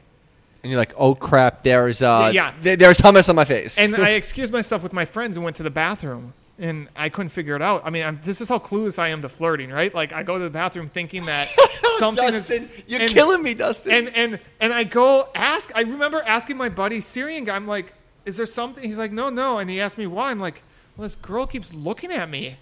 And 0.61 0.71
you're 0.71 0.79
like, 0.79 0.93
oh 0.97 1.13
crap, 1.15 1.63
there's 1.63 2.01
uh, 2.01 2.31
Yeah, 2.33 2.53
there- 2.61 2.75
there's 2.77 2.99
hummus 2.99 3.27
on 3.29 3.35
my 3.35 3.43
face. 3.45 3.77
And 3.77 3.95
I 3.95 4.11
excused 4.21 4.53
myself 4.53 4.81
with 4.83 4.93
my 4.93 5.03
friends 5.05 5.35
and 5.35 5.43
went 5.43 5.57
to 5.57 5.63
the 5.63 5.69
bathroom, 5.71 6.33
and 6.57 6.87
I 6.95 7.09
couldn't 7.09 7.29
figure 7.29 7.55
it 7.57 7.61
out. 7.61 7.81
I 7.85 7.89
mean, 7.89 8.03
I'm, 8.05 8.21
this 8.23 8.39
is 8.39 8.47
how 8.47 8.59
clueless 8.59 8.97
I 8.97 9.09
am 9.09 9.21
to 9.23 9.29
flirting, 9.29 9.71
right? 9.71 9.93
Like 9.93 10.13
I 10.13 10.23
go 10.23 10.37
to 10.37 10.43
the 10.43 10.49
bathroom 10.49 10.87
thinking 10.89 11.25
that 11.25 11.49
something 11.97 12.29
Dustin, 12.31 12.63
is. 12.77 12.83
you're 12.87 13.01
and- 13.01 13.09
killing 13.09 13.41
me, 13.43 13.53
Dustin. 13.55 13.91
And 13.91 14.15
and 14.15 14.39
and 14.61 14.71
I 14.71 14.83
go 14.85 15.27
ask. 15.35 15.71
I 15.75 15.81
remember 15.81 16.21
asking 16.25 16.55
my 16.57 16.69
buddy 16.69 17.01
Syrian 17.01 17.43
guy. 17.43 17.55
I'm 17.57 17.67
like, 17.67 17.93
"Is 18.25 18.37
there 18.37 18.45
something?" 18.45 18.83
He's 18.85 18.97
like, 18.97 19.11
"No, 19.11 19.29
no." 19.29 19.57
And 19.59 19.69
he 19.69 19.81
asked 19.81 19.97
me 19.97 20.07
why. 20.07 20.31
I'm 20.31 20.39
like, 20.39 20.63
"Well, 20.95 21.03
this 21.03 21.15
girl 21.15 21.45
keeps 21.47 21.73
looking 21.73 22.11
at 22.11 22.29
me," 22.29 22.57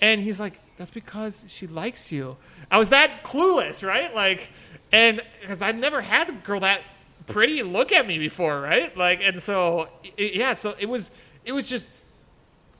and 0.00 0.20
he's 0.20 0.40
like, 0.40 0.60
"That's 0.76 0.90
because 0.90 1.44
she 1.48 1.66
likes 1.66 2.10
you." 2.12 2.36
I 2.70 2.78
was 2.78 2.90
that 2.90 3.24
clueless, 3.24 3.86
right? 3.86 4.14
Like, 4.14 4.48
and 4.92 5.22
because 5.40 5.62
I'd 5.62 5.78
never 5.78 6.00
had 6.00 6.28
a 6.28 6.32
girl 6.32 6.60
that 6.60 6.82
pretty 7.26 7.62
look 7.62 7.92
at 7.92 8.06
me 8.06 8.18
before, 8.18 8.60
right? 8.60 8.96
Like, 8.96 9.20
and 9.22 9.42
so 9.42 9.88
i 10.04 10.10
yeah, 10.22 10.54
so 10.54 10.74
it 10.78 10.88
was 10.88 11.10
it 11.44 11.52
was 11.52 11.68
just 11.68 11.86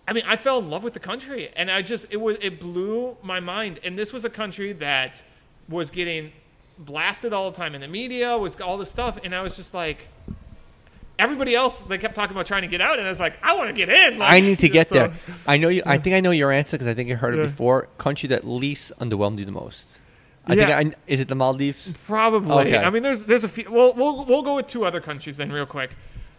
I 0.09 0.12
mean, 0.12 0.23
I 0.27 0.36
fell 0.36 0.60
in 0.60 0.70
love 0.70 0.85
with 0.85 0.94
the 0.94 1.01
country, 1.01 1.51
and 1.56 1.70
I 1.70 1.82
just 1.82 2.06
it 2.10 2.20
was 2.20 2.36
it 2.40 2.60
blew 2.60 3.16
my 3.23 3.40
mind. 3.40 3.81
And 3.82 3.98
this 3.98 4.12
was 4.12 4.24
a 4.24 4.31
country 4.31 4.73
that 4.74 5.24
was 5.68 5.90
getting 5.90 6.32
blasted 6.78 7.32
all 7.32 7.51
the 7.51 7.56
time 7.56 7.74
in 7.74 7.81
the 7.81 7.89
media, 7.89 8.36
was 8.39 8.60
all 8.60 8.78
this 8.78 8.90
stuff, 8.90 9.18
and 9.24 9.35
I 9.35 9.43
was 9.43 9.56
just 9.56 9.74
like, 9.74 10.09
everybody 11.18 11.55
else 11.55 11.82
they 11.82 11.98
kept 11.98 12.14
talking 12.14 12.36
about 12.36 12.47
trying 12.47 12.62
to 12.62 12.68
get 12.68 12.80
out, 12.80 12.98
and 12.98 13.06
I 13.06 13.10
was 13.10 13.20
like, 13.20 13.38
I 13.43 13.55
want 13.56 13.68
to 13.68 13.74
get 13.74 13.88
in. 13.88 14.18
Like, 14.18 14.32
I 14.32 14.40
need 14.40 14.59
to 14.60 14.68
get 14.68 14.88
so- 14.88 14.94
there. 14.94 15.12
I 15.47 15.56
know 15.56 15.68
you. 15.68 15.82
I 15.86 15.98
think 15.98 16.14
I 16.16 16.20
know 16.20 16.30
your 16.30 16.52
answer 16.52 16.76
because 16.76 16.86
I 16.90 16.94
think 16.94 17.10
I 17.10 17.14
heard 17.14 17.34
it 17.34 17.38
Yeah. 17.38 17.47
before. 17.47 17.88
Country 17.98 18.28
that 18.28 18.44
least 18.47 18.93
underwhelmed 19.01 19.38
you 19.38 19.44
the 19.44 19.52
most. 19.52 19.88
I 20.47 20.55
Yeah. 20.55 20.66
think 20.80 20.94
I, 20.94 20.98
is 21.12 21.18
it 21.20 21.28
the 21.28 21.34
Maldives? 21.34 21.93
Probably. 22.06 22.74
Okay. 22.74 22.78
I 22.78 22.90
mean, 22.90 23.02
there's 23.02 23.22
there's 23.24 23.44
a 23.44 23.48
few. 23.48 23.64
Well, 23.70 23.94
we'll 23.94 24.24
we'll 24.26 24.43
go 24.43 24.55
with 24.56 24.66
two 24.68 24.84
other 24.84 25.01
countries 25.01 25.36
then, 25.36 25.51
real 25.51 25.66
quick. 25.66 25.90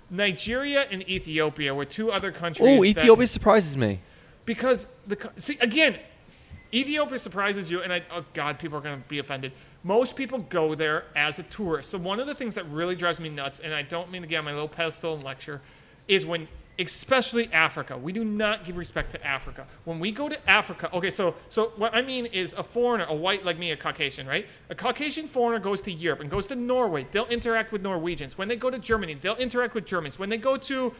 Nigeria 0.09 0.85
and 0.89 1.07
Ethiopia 1.09 1.73
were 1.75 1.85
two 1.85 2.11
other 2.11 2.31
countries. 2.31 2.67
Oh, 2.69 2.81
that- 2.83 2.87
Ethiopia 2.89 3.27
surprises 3.27 3.75
me. 3.75 3.99
because 4.45 4.87
the 5.05 5.17
see 5.37 5.57
again 5.59 5.99
ethiopia 6.73 7.19
surprises 7.19 7.69
you 7.69 7.81
and 7.81 7.91
i 7.93 8.01
oh 8.11 8.23
god 8.33 8.59
people 8.59 8.77
are 8.77 8.81
going 8.81 9.01
to 9.01 9.07
be 9.07 9.19
offended 9.19 9.51
most 9.83 10.15
people 10.15 10.39
go 10.39 10.75
there 10.75 11.05
as 11.15 11.39
a 11.39 11.43
tourist 11.43 11.89
so 11.89 11.97
one 11.97 12.19
of 12.19 12.27
the 12.27 12.35
things 12.35 12.55
that 12.55 12.67
really 12.69 12.95
drives 12.95 13.19
me 13.19 13.29
nuts 13.29 13.59
and 13.59 13.73
i 13.73 13.81
don't 13.81 14.11
mean 14.11 14.21
to 14.21 14.27
get 14.27 14.39
on 14.39 14.45
my 14.45 14.51
little 14.51 14.67
pedestal 14.67 15.13
and 15.13 15.23
lecture 15.23 15.61
is 16.07 16.25
when 16.25 16.47
especially 16.79 17.51
Africa. 17.51 17.97
We 17.97 18.11
do 18.11 18.23
not 18.23 18.65
give 18.65 18.77
respect 18.77 19.11
to 19.11 19.25
Africa. 19.25 19.65
When 19.85 19.99
we 19.99 20.11
go 20.11 20.29
to 20.29 20.49
Africa, 20.49 20.89
okay, 20.93 21.09
so 21.09 21.35
so 21.49 21.71
what 21.75 21.95
I 21.95 22.01
mean 22.01 22.27
is 22.27 22.53
a 22.53 22.63
foreigner, 22.63 23.05
a 23.05 23.15
white 23.15 23.45
like 23.45 23.57
me, 23.57 23.71
a 23.71 23.77
Caucasian, 23.77 24.27
right? 24.27 24.47
A 24.69 24.75
Caucasian 24.75 25.27
foreigner 25.27 25.59
goes 25.59 25.81
to 25.81 25.91
Europe 25.91 26.19
and 26.19 26.29
goes 26.29 26.47
to 26.47 26.55
Norway. 26.55 27.07
They'll 27.11 27.27
interact 27.27 27.71
with 27.71 27.81
Norwegians. 27.81 28.37
When 28.37 28.47
they 28.47 28.55
go 28.55 28.69
to 28.69 28.79
Germany, 28.79 29.15
they'll 29.15 29.35
interact 29.35 29.73
with 29.73 29.85
Germans. 29.85 30.19
When 30.19 30.29
they 30.29 30.37
go 30.37 30.57
to 30.57 30.93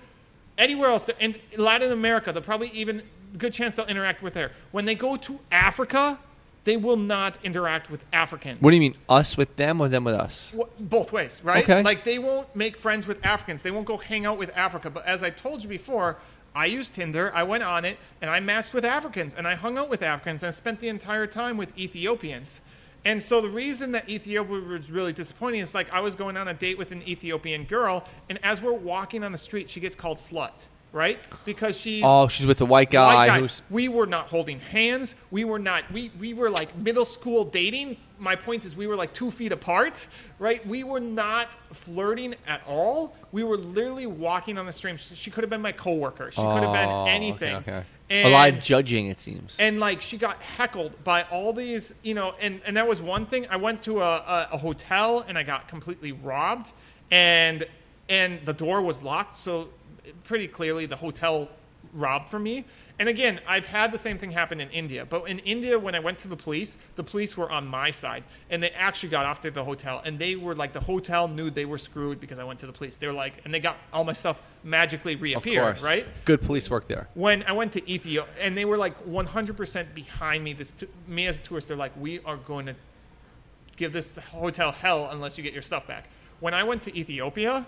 anywhere 0.58 0.90
else 0.90 1.10
in 1.20 1.36
Latin 1.58 1.92
America, 1.92 2.32
they'll 2.32 2.42
probably 2.42 2.70
even 2.70 3.04
good 3.38 3.54
chance 3.54 3.76
they'll 3.76 3.86
interact 3.86 4.22
with 4.22 4.34
there. 4.34 4.52
When 4.72 4.86
they 4.86 4.96
go 4.96 5.16
to 5.18 5.40
Africa, 5.52 6.20
they 6.64 6.78
will 6.78 6.98
not 6.98 7.38
interact 7.44 7.90
with 7.90 8.04
Africans. 8.12 8.60
What 8.62 8.72
do 8.72 8.76
you 8.76 8.82
mean, 8.82 8.96
us 9.08 9.38
with 9.38 9.56
them 9.56 9.80
or 9.80 9.88
them 9.88 10.04
with 10.04 10.16
us? 10.16 10.52
Well, 10.54 10.70
both 10.80 11.14
ways, 11.14 11.42
right? 11.44 11.64
Okay. 11.64 11.82
Like 11.82 12.04
they 12.04 12.20
won't 12.20 12.54
make 12.56 12.76
friends 12.76 13.08
with 13.08 13.26
Africans. 13.26 13.62
They 13.62 13.72
won't 13.72 13.86
go 13.86 13.98
hang 13.98 14.26
out 14.26 14.38
with 14.38 14.56
Africa. 14.56 14.90
But 14.90 15.06
as 15.06 15.24
I 15.24 15.30
told 15.30 15.64
you 15.64 15.70
before, 15.70 16.18
I 16.54 16.66
used 16.66 16.96
Tinder. 16.96 17.32
I 17.34 17.44
went 17.44 17.64
on 17.64 17.86
it 17.86 17.98
and 18.22 18.30
I 18.30 18.40
matched 18.40 18.74
with 18.74 18.84
Africans 18.84 19.34
and 19.34 19.48
I 19.48 19.56
hung 19.56 19.78
out 19.78 19.90
with 19.90 20.02
Africans 20.02 20.44
and 20.44 20.54
spent 20.54 20.80
the 20.82 20.90
entire 20.90 21.28
time 21.28 21.56
with 21.56 21.78
Ethiopians. 21.78 22.62
And 23.08 23.24
so 23.24 23.40
the 23.40 23.50
reason 23.50 23.94
that 23.94 24.10
Ethiopia 24.10 24.60
was 24.60 24.92
really 24.92 25.14
disappointing 25.14 25.62
is 25.62 25.74
like 25.74 25.90
I 25.94 26.02
was 26.02 26.14
going 26.14 26.36
on 26.36 26.50
a 26.50 26.54
date 26.54 26.78
with 26.78 26.92
an 26.92 27.08
Ethiopian 27.08 27.64
girl, 27.64 28.06
and 28.28 28.38
as 28.44 28.62
we're 28.62 28.74
walking 28.74 29.24
on 29.24 29.32
the 29.32 29.38
street, 29.38 29.70
she 29.70 29.80
gets 29.80 29.96
called 29.96 30.18
slut, 30.18 30.68
right? 30.92 31.20
Because 31.46 31.78
she's 31.80 32.04
Oh, 32.06 32.28
she's 32.28 32.46
with 32.46 32.58
the 32.58 32.66
white 32.66 32.90
guy, 32.92 33.14
white 33.14 33.28
guy. 33.28 33.40
who's. 33.40 33.62
We 33.70 33.88
were 33.90 34.08
not 34.08 34.28
holding 34.28 34.60
hands. 34.60 35.16
We 35.32 35.44
were 35.46 35.60
not. 35.60 35.90
We 35.92 36.12
we 36.20 36.34
were 36.34 36.50
like 36.50 36.76
middle 36.78 37.06
school 37.06 37.46
dating. 37.46 37.98
My 38.20 38.36
point 38.36 38.66
is, 38.66 38.76
we 38.76 38.88
were 38.88 38.96
like 38.96 39.14
two 39.14 39.30
feet 39.30 39.52
apart, 39.52 40.08
right? 40.40 40.66
We 40.66 40.84
were 40.84 41.00
not 41.00 41.56
flirting 41.72 42.34
at 42.48 42.62
all. 42.68 43.16
We 43.32 43.44
were 43.44 43.58
literally 43.58 44.08
walking 44.08 44.58
on 44.58 44.66
the 44.66 44.74
street. 44.74 45.00
She, 45.00 45.14
she 45.14 45.30
could 45.32 45.44
have 45.44 45.52
been 45.52 45.62
my 45.62 45.72
coworker. 45.72 46.32
She 46.32 46.42
could 46.42 46.64
have 46.64 46.74
been 46.74 46.90
Oh, 46.90 47.02
okay, 47.04 47.12
anything. 47.12 47.56
okay. 47.58 47.84
And, 48.10 48.28
a 48.30 48.32
lot 48.32 48.50
of 48.50 48.62
judging, 48.64 49.08
it 49.08 49.20
seems. 49.20 49.58
and 49.60 49.82
like 49.82 50.02
she 50.02 50.18
got 50.18 50.42
heckled 50.42 51.04
by 51.04 51.24
all 51.24 51.52
these, 51.54 51.94
you 52.04 52.14
know, 52.16 52.34
and 52.42 52.62
and 52.66 52.76
that 52.78 52.88
was 52.88 53.02
one 53.02 53.26
thing. 53.26 53.46
I 53.52 53.58
went 53.58 53.82
to 53.84 54.00
a, 54.00 54.16
a, 54.18 54.48
a 54.54 54.58
hotel 54.58 55.26
and 55.28 55.38
I 55.38 55.44
got 55.44 55.68
completely 55.68 56.14
robbed, 56.14 56.72
and 57.12 57.66
and 58.10 58.40
the 58.46 58.54
door 58.54 58.82
was 58.82 59.04
locked, 59.04 59.36
so 59.38 59.68
pretty 60.24 60.48
clearly 60.48 60.86
the 60.86 60.96
hotel 60.96 61.50
robbed 61.94 62.30
from 62.30 62.44
me. 62.44 62.66
And 63.00 63.08
again, 63.08 63.40
I've 63.48 63.68
had 63.68 63.92
the 63.92 63.98
same 63.98 64.18
thing 64.18 64.32
happen 64.32 64.60
in 64.60 64.70
India, 64.72 65.06
but 65.06 65.30
in 65.30 65.38
India, 65.40 65.78
when 65.78 65.94
I 65.94 66.00
went 66.00 66.18
to 66.20 66.28
the 66.28 66.36
police, 66.36 66.80
the 66.96 67.04
police 67.04 67.38
were 67.38 67.50
on 67.52 67.68
my 67.68 67.92
side, 67.92 68.24
and 68.50 68.62
they 68.62 68.72
actually 68.72 69.10
got 69.10 69.26
off 69.26 69.40
to 69.42 69.52
the 69.52 69.64
hotel, 69.64 70.02
and 70.04 70.18
they 70.18 70.36
were 70.36 70.56
like, 70.56 70.74
the 70.74 70.80
hotel 70.80 71.28
knew 71.28 71.52
they 71.52 71.66
were 71.66 71.78
screwed 71.78 72.20
because 72.20 72.40
I 72.40 72.44
went 72.44 72.60
to 72.62 72.66
the 72.66 72.74
police. 72.74 72.98
They 72.98 73.06
were 73.06 73.14
like, 73.14 73.34
and 73.46 73.54
they 73.54 73.60
got 73.60 73.78
all 73.94 74.04
my 74.04 74.14
stuff 74.14 74.42
magically 74.64 75.14
of 75.14 75.22
reappeared, 75.22 75.64
course. 75.64 75.84
right? 75.84 76.08
Good 76.26 76.42
police 76.42 76.72
work 76.72 76.88
there. 76.88 77.08
when 77.14 77.44
I 77.44 77.52
went 77.52 77.72
to 77.74 77.90
Ethiopia, 77.90 78.34
and 78.42 78.58
they 78.58 78.66
were 78.66 78.78
like 78.78 79.00
100% 79.06 79.94
behind 79.94 80.44
me. 80.44 80.54
This 80.54 80.72
t- 80.72 80.88
me 81.06 81.28
as 81.28 81.38
a 81.38 81.42
tourist, 81.42 81.68
they're 81.68 81.78
like, 81.78 81.94
we 82.00 82.20
are 82.22 82.38
going 82.38 82.66
to 82.66 82.76
give 83.76 83.94
this 83.94 84.18
hotel 84.18 84.72
hell 84.72 85.10
unless 85.12 85.38
you 85.38 85.44
get 85.44 85.54
your 85.54 85.62
stuff 85.62 85.86
back. 85.86 86.06
When 86.40 86.56
I 86.56 86.64
went 86.64 86.82
to 86.84 86.98
Ethiopia, 86.98 87.68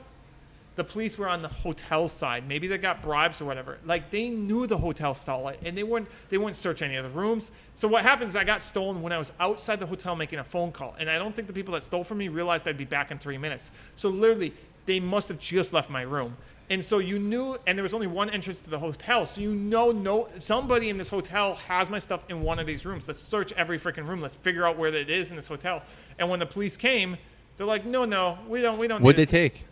the 0.75 0.83
police 0.83 1.17
were 1.17 1.27
on 1.27 1.41
the 1.41 1.49
hotel 1.49 2.07
side. 2.07 2.47
Maybe 2.47 2.67
they 2.67 2.77
got 2.77 3.01
bribes 3.01 3.41
or 3.41 3.45
whatever. 3.45 3.79
Like 3.85 4.11
they 4.11 4.29
knew 4.29 4.65
the 4.65 4.77
hotel 4.77 5.13
stole 5.13 5.49
it, 5.49 5.59
and 5.65 5.77
they 5.77 5.83
wouldn't 5.83 6.09
they 6.29 6.37
wouldn't 6.37 6.55
search 6.55 6.81
any 6.81 6.95
of 6.95 7.03
the 7.03 7.09
rooms. 7.09 7.51
So 7.75 7.87
what 7.87 8.03
happens? 8.03 8.31
is 8.31 8.35
I 8.35 8.43
got 8.43 8.61
stolen 8.61 9.01
when 9.01 9.11
I 9.11 9.17
was 9.17 9.31
outside 9.39 9.79
the 9.79 9.85
hotel 9.85 10.15
making 10.15 10.39
a 10.39 10.43
phone 10.43 10.71
call, 10.71 10.95
and 10.99 11.09
I 11.09 11.17
don't 11.17 11.35
think 11.35 11.47
the 11.47 11.53
people 11.53 11.73
that 11.73 11.83
stole 11.83 12.03
from 12.03 12.19
me 12.19 12.29
realized 12.29 12.67
I'd 12.67 12.77
be 12.77 12.85
back 12.85 13.11
in 13.11 13.17
three 13.17 13.37
minutes. 13.37 13.71
So 13.95 14.09
literally, 14.09 14.53
they 14.85 14.99
must 14.99 15.27
have 15.27 15.39
just 15.39 15.73
left 15.73 15.89
my 15.89 16.01
room. 16.01 16.37
And 16.71 16.83
so 16.83 16.99
you 16.99 17.17
knew, 17.17 17.57
and 17.65 17.75
there 17.77 17.83
was 17.83 17.95
only 17.95 18.05
one 18.05 18.29
entrance 18.29 18.61
to 18.61 18.69
the 18.69 18.77
hotel. 18.77 19.25
So 19.25 19.41
you 19.41 19.55
know, 19.55 19.91
no, 19.91 20.27
somebody 20.37 20.89
in 20.89 20.97
this 20.97 21.09
hotel 21.09 21.55
has 21.55 21.89
my 21.89 21.97
stuff 21.97 22.21
in 22.29 22.43
one 22.43 22.59
of 22.59 22.67
these 22.67 22.85
rooms. 22.85 23.07
Let's 23.07 23.19
search 23.19 23.51
every 23.53 23.79
freaking 23.79 24.07
room. 24.07 24.21
Let's 24.21 24.35
figure 24.35 24.67
out 24.67 24.77
where 24.77 24.93
it 24.93 25.09
is 25.09 25.31
in 25.31 25.35
this 25.35 25.47
hotel. 25.47 25.81
And 26.19 26.29
when 26.29 26.39
the 26.39 26.45
police 26.45 26.77
came, 26.77 27.17
they're 27.57 27.65
like, 27.65 27.85
"No, 27.85 28.05
no, 28.05 28.37
we 28.47 28.61
don't, 28.61 28.77
we 28.77 28.87
don't." 28.87 29.01
What'd 29.01 29.17
they 29.17 29.23
this." 29.23 29.31
take? 29.31 29.65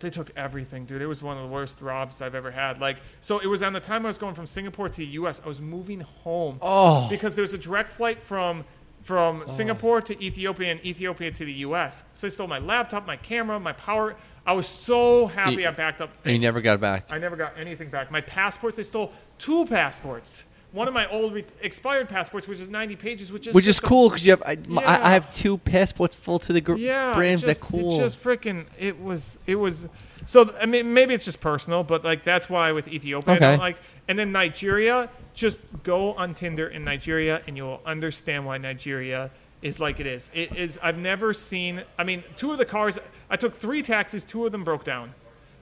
They 0.00 0.10
took 0.10 0.30
everything, 0.36 0.86
dude. 0.86 1.02
It 1.02 1.06
was 1.06 1.22
one 1.22 1.36
of 1.36 1.42
the 1.42 1.48
worst 1.48 1.80
robs 1.80 2.20
I've 2.22 2.34
ever 2.34 2.50
had. 2.50 2.80
Like, 2.80 2.98
so 3.20 3.38
it 3.38 3.46
was 3.46 3.62
on 3.62 3.72
the 3.74 3.80
time 3.80 4.04
I 4.04 4.08
was 4.08 4.18
going 4.18 4.34
from 4.34 4.46
Singapore 4.46 4.88
to 4.88 4.96
the 4.96 5.06
U.S. 5.06 5.40
I 5.44 5.48
was 5.48 5.60
moving 5.60 6.00
home 6.00 6.58
Oh. 6.62 7.06
because 7.10 7.34
there's 7.34 7.54
a 7.54 7.58
direct 7.58 7.92
flight 7.92 8.22
from 8.22 8.64
from 9.02 9.42
oh. 9.42 9.46
Singapore 9.46 10.02
to 10.02 10.22
Ethiopia 10.22 10.70
and 10.72 10.84
Ethiopia 10.84 11.30
to 11.30 11.44
the 11.46 11.52
U.S. 11.68 12.02
So 12.14 12.26
they 12.26 12.30
stole 12.30 12.46
my 12.48 12.58
laptop, 12.58 13.06
my 13.06 13.16
camera, 13.16 13.58
my 13.58 13.72
power. 13.72 14.14
I 14.44 14.52
was 14.52 14.66
so 14.66 15.26
happy 15.26 15.62
You- 15.62 15.68
I 15.68 15.70
backed 15.70 16.00
up. 16.02 16.10
And 16.24 16.34
you 16.34 16.38
never 16.38 16.60
got 16.60 16.80
back. 16.80 17.06
I 17.10 17.18
never 17.18 17.36
got 17.36 17.58
anything 17.58 17.88
back. 17.88 18.10
My 18.10 18.20
passports, 18.22 18.76
they 18.76 18.82
stole 18.82 19.12
two 19.38 19.64
passports. 19.66 20.44
One 20.72 20.86
of 20.86 20.94
my 20.94 21.08
old 21.08 21.34
re- 21.34 21.44
expired 21.62 22.08
passports, 22.08 22.46
which 22.46 22.60
is 22.60 22.68
90 22.68 22.94
pages, 22.96 23.32
which 23.32 23.48
is 23.48 23.54
Which 23.54 23.66
is 23.66 23.80
cool 23.80 24.08
because 24.08 24.24
you 24.24 24.30
have 24.30 24.42
I, 24.46 24.56
my- 24.68 24.84
I- 24.84 25.08
I 25.08 25.10
have 25.12 25.32
two 25.34 25.58
passports 25.58 26.14
full 26.14 26.38
to 26.40 26.52
the 26.52 26.60
gr- 26.60 26.76
yeah, 26.76 27.18
They're 27.18 27.54
cool. 27.56 27.96
It 27.96 27.98
just 27.98 28.22
freaking. 28.22 28.66
It 28.78 29.00
was. 29.02 29.36
It 29.46 29.56
was. 29.56 29.88
So 30.26 30.54
I 30.60 30.66
mean, 30.66 30.94
maybe 30.94 31.12
it's 31.14 31.24
just 31.24 31.40
personal, 31.40 31.82
but 31.82 32.04
like 32.04 32.22
that's 32.22 32.48
why 32.48 32.70
with 32.72 32.86
Ethiopia, 32.88 33.32
I 33.32 33.36
Okay. 33.36 33.44
don't 33.50 33.58
like. 33.58 33.78
And 34.06 34.16
then 34.18 34.30
Nigeria, 34.32 35.10
just 35.34 35.58
go 35.82 36.12
on 36.14 36.34
Tinder 36.34 36.68
in 36.68 36.84
Nigeria, 36.84 37.42
and 37.48 37.56
you'll 37.56 37.80
understand 37.84 38.46
why 38.46 38.58
Nigeria 38.58 39.30
is 39.62 39.80
like 39.80 39.98
it 39.98 40.06
is. 40.06 40.30
It 40.32 40.54
is. 40.56 40.78
I've 40.82 40.98
never 40.98 41.34
seen. 41.34 41.82
I 41.98 42.04
mean, 42.04 42.22
two 42.36 42.52
of 42.52 42.58
the 42.58 42.64
cars. 42.64 42.96
I 43.28 43.36
took 43.36 43.56
three 43.56 43.82
taxis. 43.82 44.22
Two 44.24 44.46
of 44.46 44.52
them 44.52 44.62
broke 44.62 44.84
down. 44.84 45.14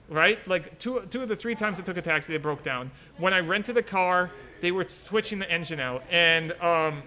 Right, 0.07 0.39
like 0.47 0.79
two 0.79 1.01
two 1.11 1.21
of 1.21 1.29
the 1.29 1.35
three 1.35 1.53
times 1.55 1.79
I 1.79 1.83
took 1.83 1.97
a 1.97 2.01
taxi, 2.01 2.31
they 2.33 2.39
broke 2.39 2.63
down. 2.63 2.89
When 3.17 3.31
I 3.31 3.41
rented 3.41 3.77
a 3.77 3.83
car, 3.83 4.31
they 4.61 4.71
were 4.71 4.85
switching 4.89 5.39
the 5.39 5.49
engine 5.51 5.79
out, 5.79 6.03
and 6.09 6.51
um, 6.61 7.03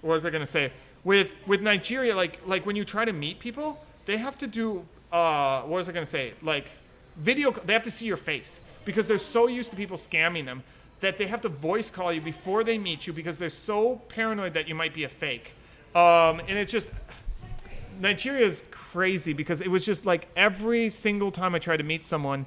what 0.00 0.14
was 0.14 0.24
I 0.24 0.30
gonna 0.30 0.46
say? 0.46 0.72
With 1.04 1.36
with 1.46 1.62
Nigeria, 1.62 2.14
like 2.14 2.40
like 2.46 2.66
when 2.66 2.76
you 2.76 2.84
try 2.84 3.04
to 3.04 3.12
meet 3.12 3.38
people, 3.38 3.84
they 4.06 4.16
have 4.16 4.36
to 4.38 4.46
do 4.46 4.86
uh, 5.12 5.62
what 5.62 5.76
was 5.76 5.88
I 5.88 5.92
gonna 5.92 6.06
say? 6.06 6.34
Like 6.42 6.66
video. 7.16 7.50
They 7.50 7.72
have 7.72 7.82
to 7.84 7.90
see 7.90 8.06
your 8.06 8.16
face 8.16 8.60
because 8.84 9.06
they're 9.06 9.18
so 9.18 9.46
used 9.46 9.70
to 9.70 9.76
people 9.76 9.96
scamming 9.96 10.44
them 10.44 10.62
that 11.00 11.18
they 11.18 11.26
have 11.26 11.40
to 11.40 11.48
voice 11.48 11.90
call 11.90 12.12
you 12.12 12.20
before 12.20 12.62
they 12.62 12.78
meet 12.78 13.06
you 13.06 13.12
because 13.12 13.38
they're 13.38 13.50
so 13.50 13.96
paranoid 14.08 14.54
that 14.54 14.68
you 14.68 14.74
might 14.74 14.94
be 14.94 15.04
a 15.04 15.08
fake. 15.08 15.54
Um, 15.94 16.40
and 16.40 16.50
it 16.50 16.68
just 16.68 16.90
Nigeria 18.00 18.46
is 18.46 18.64
crazy 18.70 19.32
because 19.32 19.60
it 19.60 19.68
was 19.68 19.84
just 19.84 20.06
like 20.06 20.28
every 20.36 20.88
single 20.90 21.30
time 21.30 21.54
I 21.54 21.58
tried 21.58 21.78
to 21.78 21.84
meet 21.84 22.04
someone, 22.04 22.46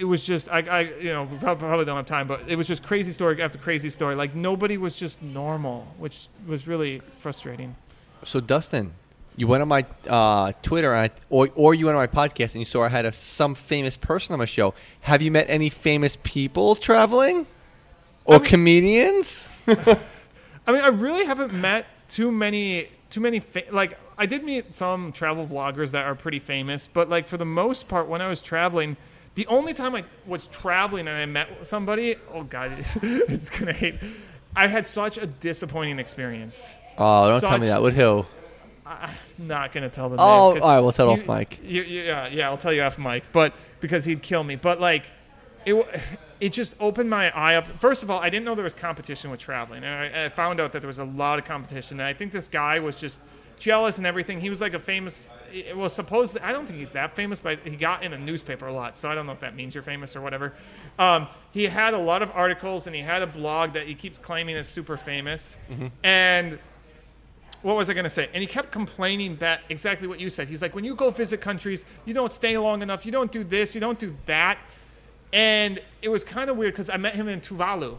it 0.00 0.04
was 0.04 0.24
just 0.24 0.48
I, 0.48 0.60
I 0.60 0.80
you 0.80 1.10
know 1.10 1.24
we 1.24 1.36
prob- 1.36 1.58
probably 1.58 1.84
don't 1.84 1.96
have 1.96 2.06
time, 2.06 2.26
but 2.26 2.48
it 2.48 2.56
was 2.56 2.66
just 2.66 2.82
crazy 2.82 3.12
story 3.12 3.40
after 3.42 3.58
crazy 3.58 3.90
story. 3.90 4.14
Like 4.14 4.34
nobody 4.34 4.78
was 4.78 4.96
just 4.96 5.22
normal, 5.22 5.86
which 5.98 6.28
was 6.46 6.66
really 6.66 7.02
frustrating. 7.18 7.76
So 8.24 8.40
Dustin, 8.40 8.94
you 9.36 9.46
went 9.46 9.60
on 9.60 9.68
my 9.68 9.84
uh, 10.08 10.52
Twitter 10.62 10.94
and 10.94 11.10
I, 11.10 11.14
or 11.28 11.50
or 11.54 11.74
you 11.74 11.86
went 11.86 11.96
on 11.96 12.02
my 12.02 12.06
podcast 12.06 12.52
and 12.52 12.56
you 12.56 12.64
saw 12.64 12.82
I 12.82 12.88
had 12.88 13.04
a, 13.04 13.12
some 13.12 13.54
famous 13.54 13.98
person 13.98 14.32
on 14.32 14.38
my 14.38 14.46
show. 14.46 14.72
Have 15.02 15.20
you 15.20 15.30
met 15.30 15.50
any 15.50 15.68
famous 15.68 16.16
people 16.22 16.74
traveling, 16.76 17.46
or 18.24 18.38
mean- 18.38 18.44
comedians? 18.48 19.50
I 19.66 20.72
mean, 20.72 20.80
I 20.82 20.88
really 20.88 21.26
haven't 21.26 21.52
met 21.52 21.86
too 22.08 22.32
many 22.32 22.88
too 23.10 23.20
many 23.20 23.40
fa- 23.40 23.64
like 23.70 23.98
I 24.16 24.24
did 24.24 24.44
meet 24.44 24.72
some 24.72 25.12
travel 25.12 25.46
vloggers 25.46 25.90
that 25.90 26.06
are 26.06 26.14
pretty 26.14 26.38
famous, 26.38 26.88
but 26.90 27.10
like 27.10 27.26
for 27.26 27.36
the 27.36 27.44
most 27.44 27.86
part, 27.86 28.08
when 28.08 28.22
I 28.22 28.30
was 28.30 28.40
traveling. 28.40 28.96
The 29.36 29.46
only 29.46 29.72
time 29.72 29.94
I 29.94 30.04
was 30.26 30.46
traveling 30.48 31.06
and 31.08 31.16
I 31.16 31.24
met 31.26 31.66
somebody, 31.66 32.16
oh 32.32 32.42
god, 32.42 32.72
it's 33.02 33.48
gonna 33.50 33.72
hate. 33.72 33.96
I 34.56 34.66
had 34.66 34.86
such 34.86 35.16
a 35.18 35.26
disappointing 35.26 35.98
experience. 35.98 36.74
Oh, 36.98 37.28
don't 37.28 37.40
tell 37.40 37.58
me 37.58 37.66
that. 37.68 37.82
With 37.82 37.94
who? 37.94 38.26
I- 38.84 39.14
I'm 39.38 39.46
not 39.46 39.72
gonna 39.72 39.88
tell 39.88 40.08
them. 40.08 40.18
Oh, 40.20 40.24
all 40.24 40.68
right, 40.68 40.80
we'll 40.80 40.92
tell 40.92 41.10
off 41.10 41.26
mic. 41.26 41.60
You, 41.62 41.82
you- 41.82 42.02
yeah, 42.02 42.28
yeah, 42.28 42.48
I'll 42.50 42.58
tell 42.58 42.72
you 42.72 42.82
off 42.82 42.98
mic, 42.98 43.24
but 43.32 43.54
because 43.80 44.04
he'd 44.04 44.20
kill 44.22 44.42
me. 44.44 44.56
But 44.56 44.80
like, 44.80 45.06
it 45.64 45.72
w- 45.74 45.88
it 46.40 46.52
just 46.52 46.74
opened 46.80 47.08
my 47.08 47.30
eye 47.30 47.54
up. 47.54 47.68
First 47.78 48.02
of 48.02 48.10
all, 48.10 48.18
I 48.20 48.28
didn't 48.30 48.44
know 48.46 48.54
there 48.54 48.64
was 48.64 48.74
competition 48.74 49.30
with 49.30 49.38
traveling, 49.40 49.84
and 49.84 50.14
I, 50.16 50.24
I 50.26 50.28
found 50.28 50.58
out 50.60 50.72
that 50.72 50.80
there 50.80 50.88
was 50.88 50.98
a 50.98 51.04
lot 51.04 51.38
of 51.38 51.44
competition. 51.44 52.00
And 52.00 52.06
I 52.06 52.12
think 52.12 52.32
this 52.32 52.48
guy 52.48 52.80
was 52.80 52.96
just 52.96 53.20
jealous 53.58 53.98
and 53.98 54.06
everything. 54.06 54.40
He 54.40 54.50
was 54.50 54.60
like 54.60 54.74
a 54.74 54.78
famous. 54.80 55.26
It 55.52 55.76
was 55.76 55.92
supposed. 55.92 56.38
I 56.42 56.52
don't 56.52 56.66
think 56.66 56.78
he's 56.78 56.92
that 56.92 57.14
famous, 57.16 57.40
but 57.40 57.58
he 57.64 57.76
got 57.76 58.02
in 58.02 58.12
a 58.12 58.18
newspaper 58.18 58.66
a 58.66 58.72
lot. 58.72 58.98
So 58.98 59.08
I 59.08 59.14
don't 59.14 59.26
know 59.26 59.32
if 59.32 59.40
that 59.40 59.54
means 59.56 59.74
you're 59.74 59.82
famous 59.82 60.14
or 60.16 60.20
whatever. 60.20 60.52
Um, 60.98 61.26
he 61.52 61.64
had 61.64 61.94
a 61.94 61.98
lot 61.98 62.22
of 62.22 62.30
articles, 62.34 62.86
and 62.86 62.94
he 62.96 63.02
had 63.02 63.22
a 63.22 63.26
blog 63.26 63.72
that 63.72 63.86
he 63.86 63.94
keeps 63.94 64.18
claiming 64.18 64.56
is 64.56 64.68
super 64.68 64.96
famous, 64.96 65.56
Mm-hmm. 65.70 65.86
and 66.04 66.58
what 67.62 67.76
was 67.76 67.90
I 67.90 67.92
going 67.92 68.04
to 68.04 68.10
say? 68.10 68.30
And 68.32 68.40
he 68.40 68.46
kept 68.46 68.70
complaining 68.72 69.36
that 69.36 69.60
exactly 69.68 70.08
what 70.08 70.18
you 70.18 70.30
said. 70.30 70.48
He's 70.48 70.62
like, 70.62 70.74
when 70.74 70.82
you 70.84 70.94
go 70.94 71.10
visit 71.10 71.42
countries, 71.42 71.84
you 72.06 72.14
don't 72.14 72.32
stay 72.32 72.56
long 72.56 72.80
enough. 72.80 73.04
You 73.04 73.12
don't 73.12 73.30
do 73.30 73.44
this. 73.44 73.74
You 73.74 73.82
don't 73.82 73.98
do 73.98 74.16
that. 74.24 74.56
And 75.34 75.78
it 76.00 76.08
was 76.08 76.24
kind 76.24 76.48
of 76.48 76.56
weird 76.56 76.72
because 76.72 76.88
I 76.88 76.96
met 76.96 77.14
him 77.14 77.28
in 77.28 77.38
Tuvalu, 77.42 77.98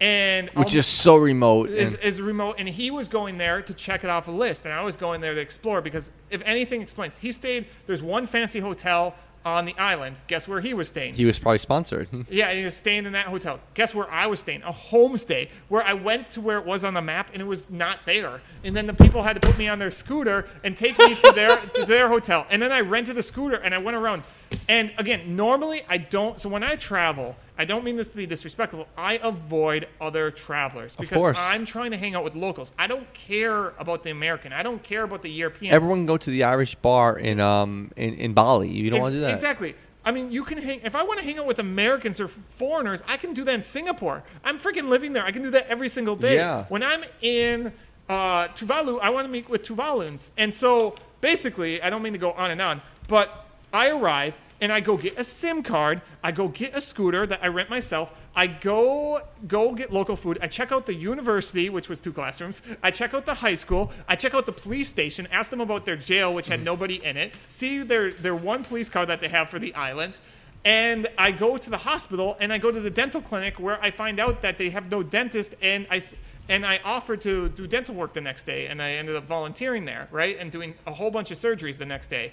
and 0.00 0.48
Which 0.50 0.74
is 0.74 0.86
so 0.86 1.16
remote. 1.16 1.70
is, 1.70 1.94
and- 1.94 2.02
is 2.04 2.20
remote, 2.20 2.56
and 2.58 2.68
he 2.68 2.90
was 2.90 3.08
going 3.08 3.38
there 3.38 3.62
to 3.62 3.74
check 3.74 4.04
it 4.04 4.10
off 4.10 4.28
a 4.28 4.30
list, 4.32 4.64
and 4.64 4.72
I 4.72 4.82
was 4.84 4.96
going 4.96 5.20
there 5.20 5.34
to 5.34 5.40
explore 5.40 5.80
because 5.80 6.10
if 6.30 6.42
anything 6.44 6.80
explains, 6.82 7.18
he 7.18 7.32
stayed. 7.32 7.66
There's 7.86 8.02
one 8.02 8.26
fancy 8.26 8.60
hotel 8.60 9.14
on 9.44 9.64
the 9.64 9.74
island. 9.78 10.20
Guess 10.26 10.46
where 10.48 10.60
he 10.60 10.74
was 10.74 10.88
staying? 10.88 11.14
He 11.14 11.24
was 11.24 11.38
probably 11.38 11.58
sponsored. 11.58 12.08
Yeah, 12.28 12.52
he 12.52 12.64
was 12.64 12.76
staying 12.76 13.06
in 13.06 13.12
that 13.12 13.26
hotel. 13.26 13.60
Guess 13.74 13.94
where 13.94 14.10
I 14.10 14.26
was 14.26 14.40
staying? 14.40 14.62
A 14.62 14.72
homestay 14.72 15.48
where 15.68 15.82
I 15.82 15.94
went 15.94 16.30
to 16.32 16.40
where 16.40 16.58
it 16.58 16.66
was 16.66 16.84
on 16.84 16.92
the 16.92 17.00
map 17.00 17.30
and 17.32 17.40
it 17.40 17.46
was 17.46 17.70
not 17.70 18.00
there. 18.04 18.40
And 18.64 18.76
then 18.76 18.86
the 18.86 18.94
people 18.94 19.22
had 19.22 19.40
to 19.40 19.46
put 19.48 19.56
me 19.56 19.68
on 19.68 19.78
their 19.78 19.92
scooter 19.92 20.46
and 20.64 20.76
take 20.76 20.98
me 20.98 21.14
to 21.14 21.32
their 21.34 21.56
to 21.56 21.84
their 21.86 22.08
hotel. 22.08 22.46
And 22.50 22.60
then 22.60 22.72
I 22.72 22.80
rented 22.80 23.16
a 23.16 23.22
scooter 23.22 23.56
and 23.56 23.74
I 23.74 23.78
went 23.78 23.96
around. 23.96 24.22
And 24.68 24.92
again, 24.98 25.36
normally 25.36 25.82
I 25.88 25.98
don't. 25.98 26.40
So 26.40 26.48
when 26.48 26.62
I 26.62 26.76
travel, 26.76 27.36
I 27.56 27.64
don't 27.64 27.84
mean 27.84 27.96
this 27.96 28.10
to 28.10 28.16
be 28.16 28.26
disrespectful. 28.26 28.86
I 28.96 29.18
avoid 29.22 29.88
other 30.00 30.30
travelers 30.30 30.94
because 30.94 31.16
course. 31.16 31.38
I'm 31.40 31.66
trying 31.66 31.90
to 31.90 31.96
hang 31.96 32.14
out 32.14 32.22
with 32.22 32.34
locals. 32.34 32.72
I 32.78 32.86
don't 32.86 33.12
care 33.14 33.70
about 33.78 34.04
the 34.04 34.10
American. 34.10 34.52
I 34.52 34.62
don't 34.62 34.82
care 34.82 35.04
about 35.04 35.22
the 35.22 35.30
European. 35.30 35.74
Everyone 35.74 35.98
can 36.00 36.06
go 36.06 36.16
to 36.16 36.30
the 36.30 36.44
Irish 36.44 36.74
bar 36.76 37.18
in 37.18 37.40
um 37.40 37.90
in, 37.96 38.14
in 38.14 38.32
Bali. 38.34 38.68
You 38.68 38.90
don't 38.90 38.98
Ex- 38.98 39.02
want 39.02 39.12
to 39.12 39.18
do 39.18 39.20
that. 39.22 39.32
Exactly. 39.32 39.74
I 40.04 40.12
mean, 40.12 40.30
you 40.30 40.44
can 40.44 40.58
hang. 40.58 40.80
If 40.84 40.94
I 40.94 41.02
want 41.02 41.18
to 41.18 41.24
hang 41.24 41.38
out 41.38 41.46
with 41.46 41.58
Americans 41.58 42.20
or 42.20 42.28
foreigners, 42.28 43.02
I 43.06 43.16
can 43.16 43.34
do 43.34 43.44
that 43.44 43.54
in 43.54 43.62
Singapore. 43.62 44.22
I'm 44.44 44.58
freaking 44.58 44.88
living 44.88 45.12
there. 45.12 45.24
I 45.24 45.32
can 45.32 45.42
do 45.42 45.50
that 45.50 45.66
every 45.66 45.88
single 45.88 46.16
day. 46.16 46.36
Yeah. 46.36 46.64
When 46.68 46.82
I'm 46.82 47.04
in 47.20 47.72
uh, 48.08 48.48
Tuvalu, 48.48 49.00
I 49.00 49.10
want 49.10 49.26
to 49.26 49.30
meet 49.30 49.50
with 49.50 49.64
Tuvaluans, 49.64 50.30
and 50.38 50.54
so 50.54 50.94
basically, 51.20 51.82
I 51.82 51.90
don't 51.90 52.02
mean 52.02 52.14
to 52.14 52.18
go 52.18 52.32
on 52.32 52.50
and 52.50 52.60
on, 52.62 52.80
but 53.08 53.47
I 53.72 53.90
arrive 53.90 54.36
and 54.60 54.72
I 54.72 54.80
go 54.80 54.96
get 54.96 55.18
a 55.18 55.24
SIM 55.24 55.62
card. 55.62 56.02
I 56.22 56.32
go 56.32 56.48
get 56.48 56.74
a 56.74 56.80
scooter 56.80 57.26
that 57.26 57.40
I 57.42 57.48
rent 57.48 57.70
myself. 57.70 58.12
I 58.34 58.46
go 58.46 59.20
go 59.46 59.72
get 59.72 59.92
local 59.92 60.16
food. 60.16 60.38
I 60.40 60.48
check 60.48 60.72
out 60.72 60.86
the 60.86 60.94
university, 60.94 61.70
which 61.70 61.88
was 61.88 62.00
two 62.00 62.12
classrooms. 62.12 62.62
I 62.82 62.90
check 62.90 63.14
out 63.14 63.26
the 63.26 63.34
high 63.34 63.54
school. 63.54 63.92
I 64.08 64.16
check 64.16 64.34
out 64.34 64.46
the 64.46 64.52
police 64.52 64.88
station. 64.88 65.28
Ask 65.30 65.50
them 65.50 65.60
about 65.60 65.84
their 65.84 65.96
jail, 65.96 66.34
which 66.34 66.48
had 66.48 66.58
mm-hmm. 66.58 66.66
nobody 66.66 67.04
in 67.04 67.16
it. 67.16 67.34
See 67.48 67.82
their 67.82 68.12
their 68.12 68.34
one 68.34 68.64
police 68.64 68.88
car 68.88 69.06
that 69.06 69.20
they 69.20 69.28
have 69.28 69.48
for 69.48 69.58
the 69.58 69.74
island. 69.74 70.18
And 70.64 71.06
I 71.16 71.30
go 71.30 71.56
to 71.56 71.70
the 71.70 71.76
hospital 71.76 72.36
and 72.40 72.52
I 72.52 72.58
go 72.58 72.70
to 72.70 72.80
the 72.80 72.90
dental 72.90 73.22
clinic 73.22 73.60
where 73.60 73.80
I 73.82 73.90
find 73.90 74.18
out 74.18 74.42
that 74.42 74.58
they 74.58 74.70
have 74.70 74.90
no 74.90 75.02
dentist 75.02 75.54
and 75.62 75.86
I 75.90 76.02
and 76.48 76.64
I 76.64 76.80
offered 76.84 77.20
to 77.22 77.48
do 77.50 77.66
dental 77.66 77.94
work 77.94 78.14
the 78.14 78.20
next 78.20 78.44
day 78.44 78.66
and 78.66 78.82
I 78.82 78.92
ended 78.92 79.16
up 79.16 79.24
volunteering 79.24 79.84
there, 79.84 80.08
right? 80.10 80.36
And 80.38 80.50
doing 80.50 80.74
a 80.86 80.92
whole 80.92 81.10
bunch 81.10 81.30
of 81.30 81.38
surgeries 81.38 81.78
the 81.78 81.86
next 81.86 82.08
day. 82.08 82.32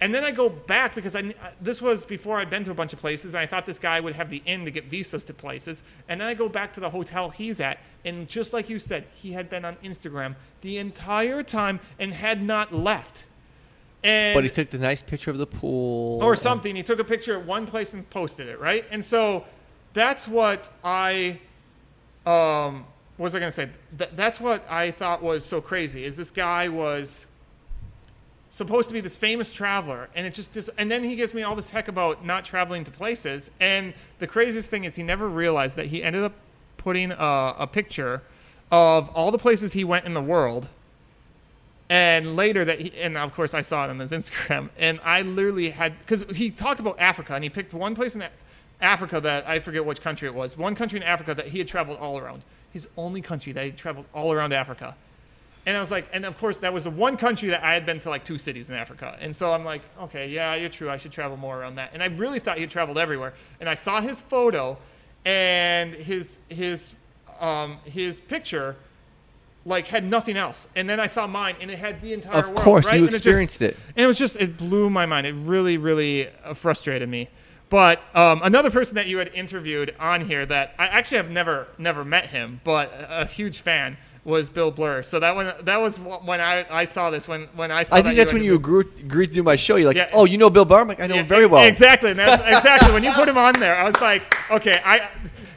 And 0.00 0.14
then 0.14 0.24
I 0.24 0.30
go 0.30 0.50
back 0.50 0.94
because 0.94 1.16
I, 1.16 1.32
this 1.60 1.80
was 1.80 2.04
before 2.04 2.38
I'd 2.38 2.50
been 2.50 2.64
to 2.64 2.70
a 2.70 2.74
bunch 2.74 2.92
of 2.92 2.98
places, 2.98 3.32
and 3.32 3.40
I 3.40 3.46
thought 3.46 3.64
this 3.64 3.78
guy 3.78 3.98
would 3.98 4.14
have 4.14 4.28
the 4.28 4.42
in 4.44 4.64
to 4.66 4.70
get 4.70 4.84
visas 4.84 5.24
to 5.24 5.34
places. 5.34 5.82
And 6.08 6.20
then 6.20 6.28
I 6.28 6.34
go 6.34 6.48
back 6.50 6.72
to 6.74 6.80
the 6.80 6.90
hotel 6.90 7.30
he's 7.30 7.60
at, 7.60 7.78
and 8.04 8.28
just 8.28 8.52
like 8.52 8.68
you 8.68 8.78
said, 8.78 9.06
he 9.14 9.32
had 9.32 9.48
been 9.48 9.64
on 9.64 9.76
Instagram 9.76 10.36
the 10.60 10.76
entire 10.76 11.42
time 11.42 11.80
and 11.98 12.12
had 12.12 12.42
not 12.42 12.74
left. 12.74 13.24
And 14.04 14.34
But 14.34 14.44
he 14.44 14.50
took 14.50 14.68
the 14.68 14.78
nice 14.78 15.00
picture 15.00 15.30
of 15.30 15.38
the 15.38 15.46
pool 15.46 16.22
or 16.22 16.36
something. 16.36 16.76
He 16.76 16.82
took 16.82 17.00
a 17.00 17.04
picture 17.04 17.38
at 17.38 17.46
one 17.46 17.66
place 17.66 17.94
and 17.94 18.08
posted 18.10 18.48
it, 18.48 18.60
right? 18.60 18.84
And 18.90 19.02
so 19.02 19.44
that's 19.94 20.28
what 20.28 20.70
I 20.84 21.40
um 22.26 22.84
what 23.16 23.24
was 23.24 23.34
I 23.34 23.38
going 23.38 23.48
to 23.48 23.54
say? 23.54 23.70
Th- 23.96 24.10
that's 24.14 24.40
what 24.40 24.62
I 24.68 24.90
thought 24.90 25.22
was 25.22 25.44
so 25.44 25.60
crazy. 25.62 26.04
Is 26.04 26.16
this 26.16 26.30
guy 26.30 26.68
was 26.68 27.26
supposed 28.50 28.88
to 28.88 28.94
be 28.94 29.00
this 29.00 29.16
famous 29.16 29.50
traveler 29.50 30.08
and 30.14 30.26
it 30.26 30.32
just 30.32 30.52
dis- 30.52 30.70
and 30.78 30.90
then 30.90 31.02
he 31.04 31.16
gives 31.16 31.34
me 31.34 31.42
all 31.42 31.54
this 31.54 31.70
heck 31.70 31.88
about 31.88 32.24
not 32.24 32.44
traveling 32.44 32.84
to 32.84 32.90
places 32.90 33.50
and 33.60 33.92
the 34.18 34.26
craziest 34.26 34.70
thing 34.70 34.84
is 34.84 34.96
he 34.96 35.02
never 35.02 35.28
realized 35.28 35.76
that 35.76 35.86
he 35.86 36.02
ended 36.02 36.22
up 36.22 36.32
putting 36.76 37.10
a, 37.12 37.54
a 37.58 37.66
picture 37.66 38.22
of 38.70 39.08
all 39.10 39.30
the 39.30 39.38
places 39.38 39.72
he 39.72 39.84
went 39.84 40.06
in 40.06 40.14
the 40.14 40.22
world 40.22 40.68
and 41.88 42.36
later 42.36 42.64
that 42.64 42.80
he, 42.80 43.00
and 43.00 43.16
of 43.16 43.34
course 43.34 43.54
I 43.54 43.62
saw 43.62 43.84
it 43.84 43.90
on 43.90 43.98
his 43.98 44.12
Instagram, 44.12 44.70
and 44.78 45.00
I 45.04 45.22
literally 45.22 45.70
had 45.70 45.98
because 46.00 46.24
he 46.36 46.50
talked 46.50 46.80
about 46.80 46.98
Africa, 46.98 47.34
and 47.34 47.44
he 47.44 47.50
picked 47.50 47.72
one 47.72 47.94
place 47.94 48.14
in 48.14 48.24
Africa 48.80 49.20
that 49.20 49.46
I 49.46 49.60
forget 49.60 49.84
which 49.84 50.00
country 50.00 50.28
it 50.28 50.34
was, 50.34 50.56
one 50.56 50.74
country 50.74 50.98
in 50.98 51.02
Africa 51.02 51.34
that 51.34 51.46
he 51.46 51.58
had 51.58 51.68
traveled 51.68 51.98
all 51.98 52.18
around, 52.18 52.44
his 52.72 52.88
only 52.96 53.20
country 53.20 53.52
that 53.52 53.64
he 53.64 53.70
traveled 53.70 54.06
all 54.12 54.32
around 54.32 54.52
Africa, 54.52 54.96
and 55.66 55.76
I 55.76 55.80
was 55.80 55.90
like, 55.90 56.08
and 56.12 56.24
of 56.24 56.38
course 56.38 56.60
that 56.60 56.72
was 56.72 56.84
the 56.84 56.90
one 56.90 57.16
country 57.16 57.48
that 57.50 57.62
I 57.62 57.74
had 57.74 57.84
been 57.84 57.98
to 58.00 58.08
like 58.08 58.24
two 58.24 58.38
cities 58.38 58.70
in 58.70 58.76
Africa, 58.76 59.16
and 59.20 59.34
so 59.34 59.52
I'm 59.52 59.64
like, 59.64 59.82
okay, 60.02 60.28
yeah, 60.28 60.54
you're 60.54 60.70
true, 60.70 60.88
I 60.88 60.96
should 60.96 61.12
travel 61.12 61.36
more 61.36 61.60
around 61.60 61.74
that, 61.76 61.90
and 61.92 62.02
I 62.02 62.06
really 62.06 62.38
thought 62.38 62.58
he 62.58 62.66
traveled 62.66 62.98
everywhere, 62.98 63.34
and 63.60 63.68
I 63.68 63.74
saw 63.74 64.00
his 64.00 64.20
photo, 64.20 64.78
and 65.24 65.94
his 65.94 66.38
his 66.48 66.94
um, 67.40 67.78
his 67.84 68.20
picture 68.20 68.76
like 69.64 69.88
had 69.88 70.04
nothing 70.04 70.36
else. 70.36 70.68
And 70.76 70.88
then 70.88 71.00
I 71.00 71.08
saw 71.08 71.26
mine, 71.26 71.56
and 71.60 71.70
it 71.72 71.78
had 71.78 72.00
the 72.00 72.12
entire 72.12 72.38
Of 72.38 72.50
world. 72.50 72.60
course, 72.62 72.86
right? 72.86 73.00
you 73.00 73.06
And 73.06 73.14
experienced 73.14 73.60
it. 73.60 73.76
and 73.96 74.04
it 74.04 74.06
was 74.06 74.16
just 74.16 74.36
it 74.36 74.56
blew 74.56 74.88
my 74.88 75.06
mind. 75.06 75.26
It 75.26 75.32
really, 75.34 75.76
really 75.76 76.28
uh, 76.44 76.54
frustrated 76.54 77.08
me. 77.08 77.28
But 77.68 78.00
um, 78.14 78.40
another 78.44 78.70
person 78.70 78.94
that 78.94 79.08
you 79.08 79.18
had 79.18 79.28
interviewed 79.34 79.92
on 79.98 80.20
here 80.20 80.46
that 80.46 80.74
I 80.78 80.86
actually 80.86 81.16
have 81.16 81.32
never 81.32 81.66
never 81.78 82.04
met 82.04 82.26
him, 82.26 82.60
but 82.62 82.92
a 83.08 83.26
huge 83.26 83.58
fan 83.58 83.96
was 84.26 84.50
Bill 84.50 84.72
Burr. 84.72 85.02
So 85.02 85.20
that 85.20 85.34
one 85.34 85.52
that 85.62 85.80
was 85.80 85.98
when 85.98 86.40
I, 86.40 86.66
I 86.68 86.84
saw 86.84 87.10
this 87.10 87.28
when 87.28 87.44
when 87.54 87.70
I 87.70 87.84
saw. 87.84 87.94
I 87.94 88.00
that 88.00 88.08
think 88.08 88.18
that's 88.18 88.32
when 88.32 88.42
you 88.42 88.56
agreed, 88.56 88.88
agreed 88.98 89.28
to 89.28 89.34
do 89.34 89.42
my 89.42 89.56
show. 89.56 89.76
You're 89.76 89.86
like, 89.86 89.96
Yeah. 89.96 90.10
oh, 90.12 90.24
you 90.24 90.36
know 90.36 90.50
Bill 90.50 90.64
Burr? 90.64 90.80
I'm 90.80 90.88
like, 90.88 91.00
I 91.00 91.06
know 91.06 91.14
yeah, 91.14 91.20
him 91.22 91.28
very 91.28 91.46
well. 91.46 91.64
Exactly. 91.64 92.10
And 92.10 92.18
that's 92.18 92.42
exactly 92.46 92.92
when 92.92 93.04
you 93.04 93.12
put 93.12 93.28
him 93.28 93.38
on 93.38 93.54
there, 93.60 93.76
I 93.76 93.84
was 93.84 93.98
like, 94.00 94.36
okay, 94.50 94.80
I 94.84 95.08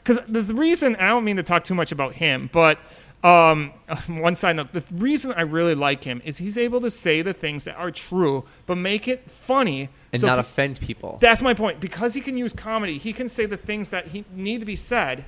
because 0.04 0.24
the, 0.28 0.42
the 0.42 0.56
reason 0.56 0.96
I 0.98 1.10
don't 1.10 1.26
mean 1.26 1.36
to 1.38 1.44
talk 1.44 1.64
too 1.64 1.74
much 1.74 1.92
about 1.92 2.14
him, 2.14 2.50
but 2.54 2.80
um, 3.24 3.74
one 4.08 4.36
side 4.36 4.56
note, 4.56 4.72
the 4.72 4.84
reason 4.92 5.34
I 5.36 5.42
really 5.42 5.76
like 5.76 6.04
him 6.04 6.22
is 6.24 6.38
he's 6.38 6.58
able 6.58 6.80
to 6.82 6.92
say 6.92 7.22
the 7.22 7.34
things 7.34 7.66
that 7.66 7.76
are 7.76 7.92
true, 7.92 8.46
but 8.66 8.78
make 8.78 9.08
it 9.08 9.30
funny 9.30 9.90
And 10.14 10.22
so 10.22 10.28
not 10.28 10.36
pe- 10.36 10.42
offend 10.42 10.80
people. 10.80 11.18
That's 11.20 11.42
my 11.42 11.54
point. 11.54 11.80
Because 11.80 12.14
he 12.14 12.22
can 12.22 12.38
use 12.38 12.54
comedy, 12.54 12.98
he 12.98 13.14
can 13.14 13.28
say 13.28 13.46
the 13.46 13.58
things 13.58 13.90
that 13.90 14.08
he 14.08 14.26
need 14.34 14.60
to 14.60 14.66
be 14.66 14.76
said 14.76 15.26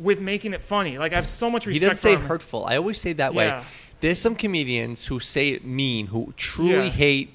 with 0.00 0.20
making 0.20 0.52
it 0.54 0.62
funny. 0.62 0.98
Like 0.98 1.12
I 1.12 1.16
have 1.16 1.26
so 1.26 1.50
much 1.50 1.66
respect. 1.66 1.82
He 1.82 1.88
doesn't 1.88 2.00
say 2.02 2.14
him. 2.14 2.22
hurtful. 2.22 2.64
I 2.64 2.76
always 2.76 3.00
say 3.00 3.12
that 3.14 3.34
Yeah. 3.34 3.60
way. 3.60 3.64
There's 4.00 4.18
some 4.18 4.34
comedians 4.34 5.06
who 5.06 5.20
say 5.20 5.50
it 5.50 5.64
mean, 5.64 6.06
who 6.06 6.32
truly 6.36 6.72
Yeah. 6.86 6.90
hate 6.90 7.34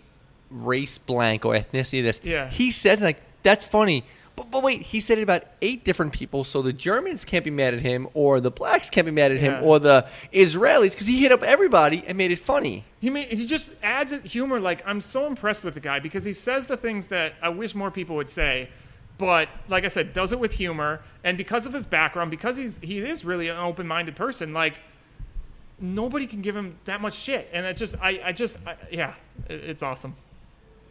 race 0.50 0.98
blank 0.98 1.46
or 1.46 1.54
ethnicity. 1.56 2.02
This. 2.04 2.20
Yeah. 2.24 2.50
He 2.50 2.72
says 2.72 3.02
like 3.02 3.22
that's 3.44 3.66
funny. 3.66 4.04
But, 4.36 4.52
but 4.52 4.64
wait, 4.64 4.82
he 4.82 5.00
said 5.00 5.18
it 5.18 5.22
about 5.22 5.44
eight 5.62 5.86
different 5.86 6.12
people, 6.12 6.44
so 6.44 6.62
the 6.62 6.74
Germans 6.74 7.24
can't 7.24 7.46
be 7.46 7.52
mad 7.52 7.74
at 7.74 7.80
him, 7.80 8.06
or 8.14 8.42
the 8.42 8.52
blacks 8.52 8.90
can't 8.90 9.06
be 9.06 9.12
mad 9.12 9.32
at 9.32 9.40
Yeah. 9.40 9.60
him, 9.60 9.64
or 9.64 9.80
the 9.80 10.06
Israelis, 10.34 10.92
because 10.92 11.08
he 11.08 11.22
hit 11.22 11.32
up 11.32 11.42
everybody 11.42 12.04
and 12.06 12.18
made 12.18 12.32
it 12.32 12.40
funny. 12.40 12.84
He 13.00 13.10
may, 13.10 13.22
he 13.24 13.46
just 13.46 13.72
adds 13.82 14.12
it 14.12 14.24
humor. 14.26 14.60
Like 14.60 14.84
I'm 14.86 15.00
so 15.00 15.26
impressed 15.28 15.64
with 15.64 15.74
the 15.76 15.80
guy 15.80 16.00
because 16.00 16.26
he 16.26 16.34
says 16.34 16.68
the 16.68 16.76
things 16.76 17.08
that 17.08 17.34
I 17.42 17.48
wish 17.48 17.76
more 17.76 17.92
people 17.92 18.18
would 18.18 18.30
say, 18.30 18.68
but 19.18 19.50
like 19.68 19.86
I 19.86 19.88
said, 19.90 20.14
does 20.14 20.32
it 20.32 20.40
with 20.40 20.54
humor. 20.54 21.02
And 21.24 21.38
because 21.38 21.66
of 21.66 21.74
his 21.74 21.86
background, 21.86 22.32
because 22.32 22.58
he's 22.58 22.78
he 22.78 23.00
is 23.00 23.26
really 23.26 23.50
an 23.50 23.58
open-minded 23.58 24.16
person, 24.16 24.54
like 24.54 24.76
nobody 25.80 26.26
can 26.26 26.42
give 26.42 26.56
him 26.56 26.78
that 26.86 27.02
much 27.02 27.16
shit. 27.16 27.50
And 27.54 27.66
it 27.66 27.78
just 27.78 27.96
I 28.02 28.20
I 28.24 28.32
just 28.32 28.58
I, 28.66 28.76
yeah, 28.92 29.14
it, 29.50 29.64
it's 29.64 29.84
awesome. 29.84 30.16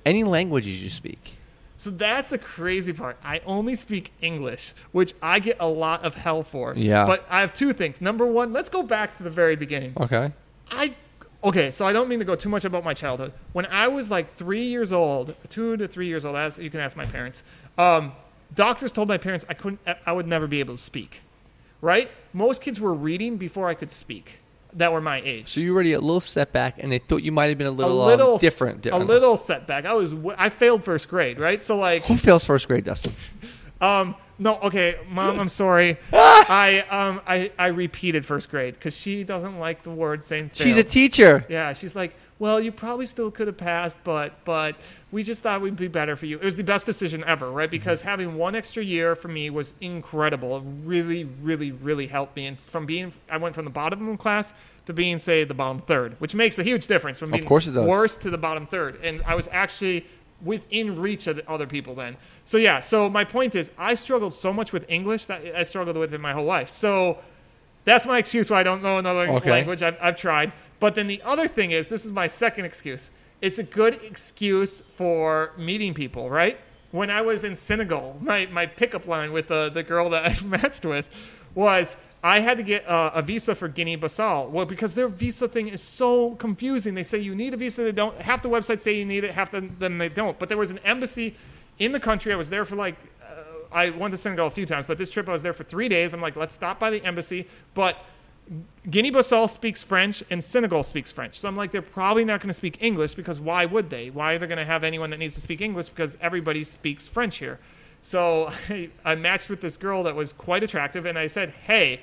Any 0.05 0.24
languages 0.24 0.82
you 0.82 0.90
speak. 0.90 1.38
So 1.76 1.90
that's 1.90 2.28
the 2.28 2.38
crazy 2.38 2.92
part. 2.92 3.16
I 3.24 3.40
only 3.46 3.74
speak 3.74 4.12
English, 4.20 4.74
which 4.92 5.12
I 5.20 5.40
get 5.40 5.56
a 5.59 5.68
lot 5.68 6.05
of 6.05 6.14
hell 6.14 6.42
for. 6.42 6.74
Yeah. 6.76 7.05
But 7.05 7.26
I 7.28 7.40
have 7.40 7.52
two 7.52 7.72
things. 7.72 8.01
Number 8.01 8.26
one, 8.26 8.52
let's 8.52 8.68
go 8.68 8.82
back 8.82 9.16
to 9.16 9.22
the 9.22 9.30
very 9.30 9.56
beginning. 9.56 9.92
Okay. 10.01 10.32
I 10.70 10.94
okay, 11.42 11.70
so 11.70 11.84
I 11.86 11.92
don't 11.92 12.09
mean 12.09 12.20
to 12.20 12.24
go 12.24 12.36
too 12.36 12.48
much 12.48 12.64
about 12.64 12.84
my 12.84 12.94
childhood. 12.94 13.32
When 13.52 13.66
I 13.66 13.88
was 13.88 14.10
like 14.10 14.34
three 14.36 14.62
years 14.64 14.92
old, 14.92 15.34
two 15.48 15.76
to 15.76 15.86
three 15.88 16.06
years 16.06 16.24
old, 16.24 16.36
as 16.36 16.59
you 16.59 16.70
can 16.70 16.80
ask 16.80 16.96
my 16.96 17.06
parents. 17.06 17.42
Um, 17.78 18.12
doctors 18.55 18.92
told 18.92 19.09
my 19.09 19.18
parents 19.18 19.44
I 19.48 19.55
couldn't, 19.55 19.80
I 20.06 20.12
would 20.12 20.26
never 20.26 20.46
be 20.46 20.60
able 20.60 20.76
to 20.76 20.82
speak. 20.82 21.20
Right? 21.80 22.10
Most 22.32 22.62
kids 22.62 22.80
were 22.80 22.94
reading 22.94 23.36
before 23.36 23.68
I 23.68 23.74
could 23.74 23.90
speak. 23.90 24.38
That 24.72 24.92
were 24.92 25.01
my 25.01 25.20
age. 25.24 25.48
So 25.52 25.60
you 25.60 25.70
were 25.70 25.76
already 25.76 25.92
a 25.92 26.01
little 26.01 26.20
setback, 26.20 26.82
and 26.82 26.90
they 26.90 26.98
thought 26.98 27.22
you 27.22 27.30
might 27.30 27.46
have 27.46 27.59
been 27.59 27.68
a 27.68 27.70
A 27.70 27.72
little, 27.72 28.02
um, 28.02 28.09
little 28.09 28.38
different, 28.38 28.86
a 28.86 28.98
little 28.98 29.36
setback. 29.36 29.84
I 29.84 29.94
was, 29.94 30.14
I 30.36 30.48
failed 30.48 30.82
first 30.82 31.09
grade, 31.09 31.38
right? 31.38 31.62
So 31.62 31.76
like, 31.76 32.06
Who 32.06 32.16
fails 32.16 32.44
first 32.44 32.66
grade, 32.66 32.84
Dustin? 32.84 33.12
Um, 33.80 34.14
no, 34.38 34.59
okay, 34.60 34.96
mom, 35.09 35.38
I'm 35.38 35.48
sorry. 35.48 35.98
I 36.12 36.84
um, 36.90 37.20
I, 37.26 37.51
I 37.59 37.66
repeated 37.68 38.24
first 38.24 38.48
grade 38.51 38.74
because 38.74 38.96
she 38.96 39.24
doesn't 39.24 39.59
like 39.59 39.82
the 39.82 39.90
word 39.90 40.22
saying. 40.22 40.52
She's 40.55 40.76
a 40.76 40.84
teacher. 40.84 41.44
Yeah, 41.51 41.72
she's 41.74 41.94
like, 41.94 42.14
well, 42.45 42.61
you 42.61 42.73
probably 42.73 43.07
still 43.07 43.31
could 43.31 43.47
have 43.47 43.57
passed, 43.57 43.97
but 44.05 44.45
but 44.45 44.77
we 45.11 45.23
just 45.23 45.43
thought 45.43 45.62
we'd 45.62 45.77
be 45.77 45.89
better 45.89 46.15
for 46.15 46.27
you. 46.27 46.37
It 46.37 46.45
was 46.45 46.57
the 46.57 46.62
best 46.62 46.85
decision 46.85 47.25
ever, 47.27 47.51
right? 47.51 47.65
Mm-hmm. 47.65 47.71
Because 47.71 48.03
having 48.03 48.37
one 48.37 48.55
extra 48.55 48.85
year 48.85 49.16
for 49.16 49.29
me 49.29 49.49
was 49.49 49.73
incredible. 49.81 50.59
It 50.59 50.62
really, 50.85 51.25
really, 51.25 51.73
really 51.73 52.07
helped 52.07 52.37
me. 52.37 52.45
And 52.45 52.59
from 52.59 52.85
being, 52.85 53.15
I 53.31 53.39
went 53.39 53.55
from 53.55 53.65
the 53.65 53.71
bottom 53.71 54.07
of 54.07 54.07
the 54.12 54.19
class 54.19 54.53
to 54.85 54.93
being, 54.93 55.19
say, 55.19 55.45
the 55.45 55.55
bottom 55.55 55.81
third, 55.81 56.21
which 56.21 56.35
makes 56.35 56.59
a 56.59 56.62
huge 56.62 56.87
difference 56.87 57.19
from 57.19 57.31
being 57.31 57.47
course 57.47 57.66
it 57.66 57.73
does. 57.73 57.89
worst 57.89 58.21
to 58.21 58.29
the 58.29 58.37
bottom 58.37 58.66
third. 58.66 59.01
And 59.03 59.23
I 59.25 59.35
was 59.37 59.49
actually 59.51 60.05
within 60.43 61.01
reach 61.01 61.27
of 61.27 61.37
the 61.37 61.51
other 61.51 61.66
people 61.66 61.95
then. 61.95 62.15
So 62.45 62.59
yeah, 62.59 62.81
so 62.81 63.09
my 63.09 63.25
point 63.25 63.55
is, 63.55 63.71
I 63.79 63.95
struggled 63.95 64.35
so 64.35 64.53
much 64.53 64.71
with 64.71 64.85
English 64.91 65.25
that 65.27 65.57
I 65.57 65.62
struggled 65.62 65.97
with 65.97 66.12
it 66.12 66.21
my 66.21 66.35
whole 66.35 66.45
life. 66.45 66.69
So 66.69 67.21
that's 67.85 68.06
my 68.06 68.19
excuse 68.19 68.51
why 68.51 68.61
I 68.61 68.62
don't 68.62 68.82
know 68.82 68.98
another 68.98 69.28
Okay. 69.28 69.51
language. 69.51 69.82
I've, 69.82 69.97
I've 70.01 70.16
tried. 70.16 70.52
But 70.81 70.94
then 70.94 71.06
the 71.06 71.20
other 71.23 71.48
thing 71.48 71.70
is, 71.70 71.89
this 71.89 72.05
is 72.05 72.11
my 72.11 72.27
second 72.28 72.65
excuse, 72.65 73.11
it's 73.40 73.59
a 73.59 73.62
good 73.62 74.01
excuse 74.02 74.82
for 74.94 75.52
meeting 75.59 75.93
people, 75.94 76.31
right? 76.31 76.59
When 76.93 77.11
I 77.11 77.23
was 77.23 77.44
in 77.44 77.56
Senegal, 77.56 78.16
my, 78.20 78.47
my 78.47 78.66
pickup 78.66 79.06
line 79.06 79.32
with 79.32 79.48
the, 79.48 79.70
the 79.73 79.82
girl 79.82 80.09
that 80.11 80.24
I 80.43 80.44
matched 80.44 80.85
with 80.85 81.06
was 81.55 81.97
I 82.23 82.40
had 82.40 82.56
to 82.56 82.62
get 82.62 82.89
uh, 82.89 83.11
a 83.12 83.20
visa 83.20 83.55
for 83.55 83.69
Guinea-Bissau. 83.69 84.48
Well, 84.48 84.65
because 84.65 84.94
their 84.94 85.09
visa 85.09 85.47
thing 85.47 85.69
is 85.69 85.82
so 85.82 86.36
confusing. 86.36 86.94
They 86.94 87.02
say 87.02 87.19
you 87.19 87.35
need 87.35 87.52
a 87.52 87.59
visa. 87.59 87.82
They 87.82 87.93
don't. 87.93 88.16
Half 88.16 88.40
the 88.43 88.48
websites 88.48 88.81
say 88.81 88.94
you 88.97 89.05
need 89.05 89.24
it. 89.24 89.32
Half 89.32 89.51
the, 89.51 89.61
them 89.61 89.98
they 89.98 90.09
don't. 90.09 90.39
But 90.39 90.48
there 90.48 90.56
was 90.56 90.70
an 90.70 90.78
embassy 90.85 91.36
in 91.78 91.93
the 91.93 92.01
country. 92.01 92.32
I 92.32 92.36
was 92.36 92.48
there 92.48 92.65
for 92.65 92.77
like 92.77 92.97
uh, 93.23 93.35
I 93.74 93.90
went 93.90 94.12
to 94.12 94.18
Senegal 94.18 94.46
a 94.46 94.51
few 94.51 94.66
times, 94.66 94.86
but 94.86 94.98
this 94.98 95.10
trip 95.10 95.28
I 95.28 95.32
was 95.32 95.42
there 95.42 95.52
for 95.52 95.64
three 95.64 95.88
days. 95.88 96.14
I'm 96.14 96.20
like, 96.20 96.36
let's 96.36 96.55
stop 96.55 96.78
by 96.78 96.90
the 96.90 97.05
embassy. 97.05 97.46
But 97.74 97.98
Guinea-Bissau 98.88 99.51
speaks 99.51 99.82
French 99.82 100.22
and 100.30 100.42
Senegal 100.44 100.82
speaks 100.82 101.10
French. 101.10 101.38
So 101.38 101.48
I'm 101.48 101.56
like, 101.56 101.70
they're 101.70 101.82
probably 101.82 102.24
not 102.24 102.40
going 102.40 102.48
to 102.48 102.55
speak 102.55 102.82
English 102.82 103.14
because 103.14 103.40
why 103.40 103.66
would 103.66 103.90
they? 103.90 104.10
Why 104.10 104.34
are 104.34 104.38
they 104.38 104.46
going 104.46 104.59
to 104.59 104.64
have 104.64 104.84
anyone 104.84 105.10
that 105.10 105.18
needs 105.18 105.34
to 105.34 105.40
speak 105.40 105.60
English? 105.60 105.88
Because 105.88 106.16
everybody 106.20 106.64
speaks 106.64 107.09
French 107.09 107.38
here. 107.38 107.59
So 108.01 108.51
I, 108.68 108.90
I 109.05 109.14
matched 109.14 109.51
with 109.51 109.60
this 109.60 109.76
girl 109.76 110.02
that 110.05 110.14
was 110.14 110.32
quite 110.32 110.62
attractive, 110.62 111.05
and 111.05 111.18
I 111.18 111.26
said, 111.26 111.51
hey 111.51 112.01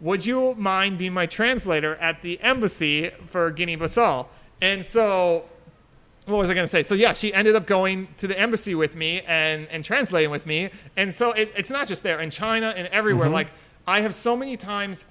would 0.00 0.24
you 0.24 0.54
mind 0.54 0.98
being 0.98 1.12
my 1.12 1.26
translator 1.26 1.94
at 1.96 2.22
the 2.22 2.40
embassy 2.42 3.10
for 3.30 3.50
Guinea-Bissau? 3.50 4.26
And 4.62 4.84
so, 4.84 5.44
what 6.30 6.38
was 6.38 6.50
I 6.50 6.54
going 6.54 6.64
to 6.64 6.68
say? 6.68 6.82
So 6.82 6.94
yeah, 6.94 7.12
she 7.12 7.32
ended 7.34 7.56
up 7.56 7.66
going 7.66 8.08
to 8.18 8.26
the 8.26 8.38
embassy 8.38 8.74
with 8.74 8.94
me 8.94 9.22
and, 9.26 9.66
and 9.68 9.84
translating 9.84 10.30
with 10.30 10.46
me. 10.46 10.70
And 10.96 11.14
so 11.14 11.32
it, 11.32 11.52
it's 11.56 11.70
not 11.70 11.88
just 11.88 12.02
there 12.02 12.20
in 12.20 12.30
China 12.30 12.72
and 12.76 12.88
everywhere. 12.88 13.26
Mm-hmm. 13.26 13.34
Like 13.34 13.48
I 13.86 14.00
have 14.00 14.14
so 14.14 14.36
many 14.36 14.56
times 14.56 15.04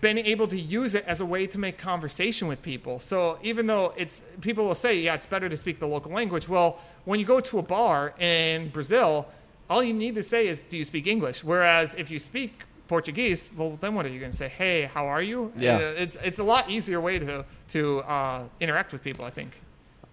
been 0.00 0.18
able 0.18 0.46
to 0.48 0.58
use 0.58 0.94
it 0.94 1.04
as 1.06 1.20
a 1.20 1.26
way 1.26 1.46
to 1.46 1.58
make 1.58 1.76
conversation 1.76 2.48
with 2.48 2.62
people. 2.62 2.98
So 3.00 3.38
even 3.42 3.66
though 3.66 3.92
it's 3.96 4.22
people 4.40 4.64
will 4.64 4.74
say, 4.74 5.00
yeah, 5.00 5.14
it's 5.14 5.26
better 5.26 5.48
to 5.48 5.56
speak 5.56 5.78
the 5.78 5.86
local 5.88 6.12
language. 6.12 6.48
Well, 6.48 6.78
when 7.04 7.20
you 7.20 7.26
go 7.26 7.40
to 7.40 7.58
a 7.58 7.62
bar 7.62 8.14
in 8.18 8.68
Brazil, 8.70 9.28
all 9.68 9.82
you 9.82 9.92
need 9.92 10.14
to 10.14 10.22
say 10.22 10.46
is, 10.46 10.62
"Do 10.62 10.76
you 10.76 10.84
speak 10.84 11.06
English?" 11.06 11.42
Whereas 11.42 11.94
if 11.94 12.10
you 12.10 12.20
speak 12.20 12.64
Portuguese, 12.88 13.50
well, 13.56 13.76
then 13.80 13.94
what 13.94 14.06
are 14.06 14.10
you 14.10 14.20
going 14.20 14.30
to 14.30 14.36
say? 14.36 14.48
Hey, 14.48 14.82
how 14.82 15.06
are 15.06 15.22
you? 15.22 15.52
Yeah. 15.56 15.76
Uh, 15.76 15.80
it's 15.96 16.16
it's 16.22 16.38
a 16.38 16.44
lot 16.44 16.70
easier 16.70 17.00
way 17.00 17.18
to 17.18 17.44
to 17.68 18.00
uh, 18.00 18.44
interact 18.60 18.92
with 18.92 19.02
people. 19.02 19.24
I 19.24 19.30
think. 19.30 19.50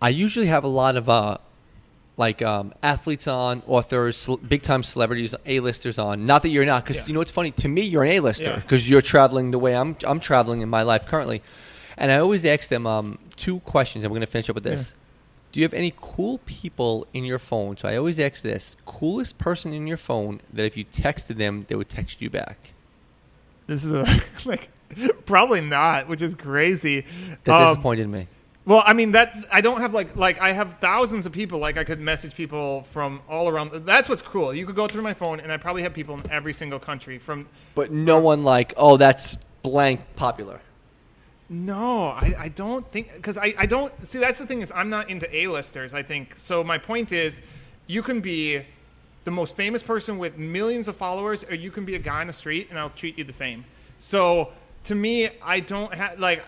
I 0.01 0.09
usually 0.09 0.47
have 0.47 0.63
a 0.63 0.67
lot 0.69 0.95
of 0.95 1.09
uh, 1.09 1.37
like 2.17 2.41
um, 2.41 2.73
athletes 2.83 3.27
on, 3.27 3.63
authors, 3.67 4.29
big 4.47 4.61
time 4.61 4.83
celebrities, 4.83 5.33
A-listers 5.45 5.97
on. 5.97 6.25
Not 6.25 6.41
that 6.43 6.49
you're 6.49 6.65
not, 6.65 6.83
because 6.83 6.97
Yeah. 6.97 7.05
you 7.07 7.13
know 7.13 7.19
what's 7.19 7.31
funny. 7.31 7.51
To 7.51 7.67
me, 7.67 7.81
you're 7.81 8.03
an 8.03 8.11
A-lister 8.13 8.43
Yeah. 8.45 8.55
because 8.57 8.89
you're 8.89 9.01
traveling 9.01 9.51
the 9.51 9.59
way 9.59 9.75
I'm 9.75 9.95
I'm 10.05 10.19
traveling 10.19 10.61
in 10.61 10.69
my 10.69 10.81
life 10.83 11.05
currently. 11.07 11.41
And 11.97 12.11
I 12.11 12.17
always 12.19 12.45
ask 12.45 12.69
them 12.69 12.87
um, 12.87 13.19
two 13.35 13.59
questions, 13.61 14.05
and 14.05 14.11
we're 14.11 14.15
going 14.19 14.25
to 14.25 14.31
finish 14.31 14.49
up 14.49 14.55
with 14.55 14.63
this. 14.63 14.93
Do 15.51 15.59
you 15.59 15.63
have 15.65 15.73
any 15.73 15.93
cool 15.99 16.37
people 16.45 17.07
in 17.13 17.25
your 17.25 17.39
phone? 17.39 17.75
So 17.75 17.89
I 17.89 17.97
always 17.97 18.19
ask 18.19 18.41
this: 18.41 18.77
coolest 18.85 19.37
person 19.37 19.73
in 19.73 19.85
your 19.87 19.97
phone 19.97 20.39
that 20.53 20.63
if 20.65 20.77
you 20.77 20.85
texted 20.85 21.35
them, 21.37 21.65
they 21.67 21.75
would 21.75 21.89
text 21.89 22.21
you 22.21 22.29
back. 22.29 22.71
This 23.67 23.83
is 23.83 23.91
a 23.91 24.05
like 24.45 24.69
probably 25.25 25.59
not, 25.61 26.07
which 26.07 26.21
is 26.21 26.35
crazy. 26.35 27.05
That 27.43 27.53
Um, 27.61 27.73
disappointed 27.75 28.07
me. 28.09 28.27
Well, 28.69 28.83
I 28.85 28.93
mean 28.93 29.13
that 29.13 29.47
I 29.51 29.61
don't 29.61 29.81
have 29.81 29.95
like 29.95 30.15
like 30.15 30.39
I 30.39 30.51
have 30.51 30.75
thousands 30.79 31.25
of 31.25 31.31
people 31.31 31.57
like 31.57 31.79
I 31.79 31.83
could 31.83 31.99
message 31.99 32.35
people 32.35 32.83
from 32.91 33.19
all 33.27 33.49
around. 33.49 33.71
That's 33.83 34.07
what's 34.07 34.21
cool. 34.21 34.53
You 34.53 34.67
could 34.67 34.75
go 34.75 34.85
through 34.85 35.01
my 35.01 35.15
phone 35.15 35.39
and 35.39 35.51
I 35.51 35.57
probably 35.57 35.81
have 35.81 35.91
people 35.91 36.13
in 36.13 36.31
every 36.31 36.53
single 36.53 36.77
country 36.77 37.17
from 37.17 37.47
But 37.73 37.91
no 37.91 38.19
one 38.19 38.43
like, 38.43 38.75
oh, 38.77 38.95
that's 38.95 39.39
blank 39.63 40.01
popular. 40.15 40.61
No, 41.49 42.09
I, 42.09 42.35
I 42.37 42.49
don't 42.49 42.85
think 42.91 43.11
because 43.15 43.39
I, 43.39 43.55
I 43.57 43.65
don't 43.65 43.91
see 44.07 44.19
that's 44.19 44.37
the 44.37 44.45
thing 44.45 44.61
is 44.61 44.71
I'm 44.75 44.91
not 44.91 45.09
into 45.09 45.27
A-listers. 45.35 45.95
I 45.95 46.03
think 46.03 46.37
so. 46.37 46.63
My 46.63 46.77
point 46.77 47.11
is, 47.11 47.41
you 47.87 48.03
can 48.03 48.21
be 48.21 48.61
the 49.23 49.31
most 49.31 49.55
famous 49.55 49.81
person 49.81 50.19
with 50.19 50.37
millions 50.37 50.87
of 50.87 50.95
followers, 50.95 51.43
or 51.45 51.55
you 51.55 51.71
can 51.71 51.85
be 51.85 51.95
a 51.95 51.99
guy 51.99 52.21
on 52.21 52.27
the 52.27 52.33
street, 52.33 52.69
and 52.69 52.77
I'll 52.77 52.91
treat 52.91 53.17
you 53.17 53.23
the 53.23 53.33
same. 53.33 53.65
So 53.99 54.51
to 54.83 54.93
me, 54.93 55.29
I 55.41 55.59
don't 55.59 55.91
have 55.91 56.19
like 56.19 56.43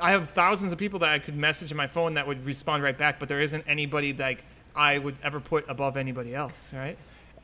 I 0.00 0.10
have 0.10 0.30
thousands 0.30 0.72
of 0.72 0.78
people 0.78 0.98
that 1.00 1.10
I 1.10 1.18
could 1.18 1.36
message 1.36 1.70
in 1.70 1.76
my 1.76 1.86
phone 1.86 2.14
that 2.14 2.26
would 2.26 2.44
respond 2.44 2.82
right 2.82 2.96
back, 2.96 3.18
but 3.18 3.28
there 3.28 3.40
isn't 3.40 3.64
anybody 3.68 4.12
like 4.12 4.44
I 4.74 4.98
would 4.98 5.16
ever 5.22 5.40
put 5.40 5.64
above 5.68 5.96
anybody 5.96 6.34
else, 6.34 6.72
right? 6.74 6.96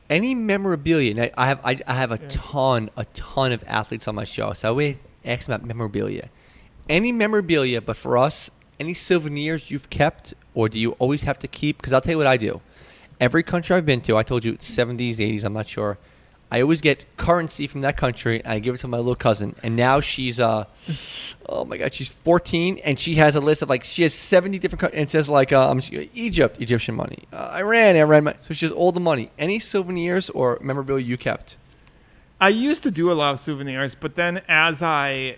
any 0.09 0.35
memorabilia 0.35 1.31
I- 1.37 1.47
have 1.47 1.61
i, 1.65 1.77
I 1.87 1.93
have 1.93 2.11
a 2.11 2.17
ton 2.17 2.89
a 2.97 3.05
ton 3.05 3.53
of 3.53 3.63
athletes 3.65 4.05
on 4.05 4.15
my 4.15 4.25
show 4.25 4.51
so 4.51 4.67
i 4.67 4.69
always 4.69 4.97
ask 5.23 5.47
them 5.47 5.55
about 5.55 5.65
memorabilia. 5.65 6.29
Any 6.89 7.13
memorabilia 7.13 7.79
but 7.81 7.95
for 7.95 8.17
us 8.17 8.51
any 8.81 8.93
souvenirs 8.93 9.71
you've 9.71 9.89
kept 9.89 10.33
or 10.53 10.67
do 10.67 10.77
you 10.77 10.91
always 10.99 11.23
have 11.23 11.39
to 11.39 11.47
keep? 11.47 11.77
Because 11.77 11.93
i'll 11.93 12.01
tell 12.01 12.11
you 12.11 12.17
what 12.17 12.27
i 12.27 12.35
do. 12.35 12.59
Every 13.21 13.43
country 13.43 13.77
i've 13.77 13.85
been 13.85 14.01
to 14.01 14.17
i 14.17 14.23
told 14.23 14.43
you 14.43 14.51
it's 14.51 14.69
70s 14.69 15.15
80s 15.17 15.45
i'm 15.45 15.53
not 15.53 15.69
sure 15.69 15.97
i 16.53 16.61
always 16.61 16.81
get 16.81 17.05
currency 17.17 17.67
from 17.67 17.81
that 17.81 17.97
country 17.97 18.39
and 18.43 18.53
i 18.53 18.59
give 18.59 18.75
it 18.75 18.77
to 18.77 18.87
my 18.87 18.97
little 18.97 19.15
cousin 19.15 19.55
and 19.63 19.75
now 19.75 19.99
she's 19.99 20.39
uh 20.39 20.63
oh 21.49 21.65
my 21.65 21.77
god 21.77 21.93
she's 21.93 22.09
14 22.09 22.79
and 22.85 22.99
she 22.99 23.15
has 23.15 23.35
a 23.35 23.41
list 23.41 23.61
of 23.61 23.69
like 23.69 23.83
she 23.83 24.03
has 24.03 24.13
70 24.13 24.59
different 24.59 24.81
co- 24.81 24.87
and 24.87 25.01
it 25.01 25.09
says 25.09 25.27
like 25.27 25.51
um, 25.51 25.81
egypt 26.13 26.61
egyptian 26.61 26.95
money 26.95 27.23
uh, 27.33 27.55
iran 27.57 27.95
iran 27.95 28.23
money. 28.23 28.37
so 28.41 28.53
she 28.53 28.65
has 28.65 28.71
all 28.71 28.91
the 28.91 28.99
money 28.99 29.29
any 29.37 29.59
souvenirs 29.59 30.29
or 30.29 30.57
memorabilia 30.61 31.03
you 31.03 31.17
kept 31.17 31.57
I 32.43 32.49
used 32.49 32.83
to 32.83 32.91
do 32.91 33.09
a 33.09 33.13
lot 33.13 33.31
of 33.31 33.39
souvenirs, 33.39 33.95
but 33.95 34.15
then 34.15 34.41
as 34.49 34.83
I 34.83 35.37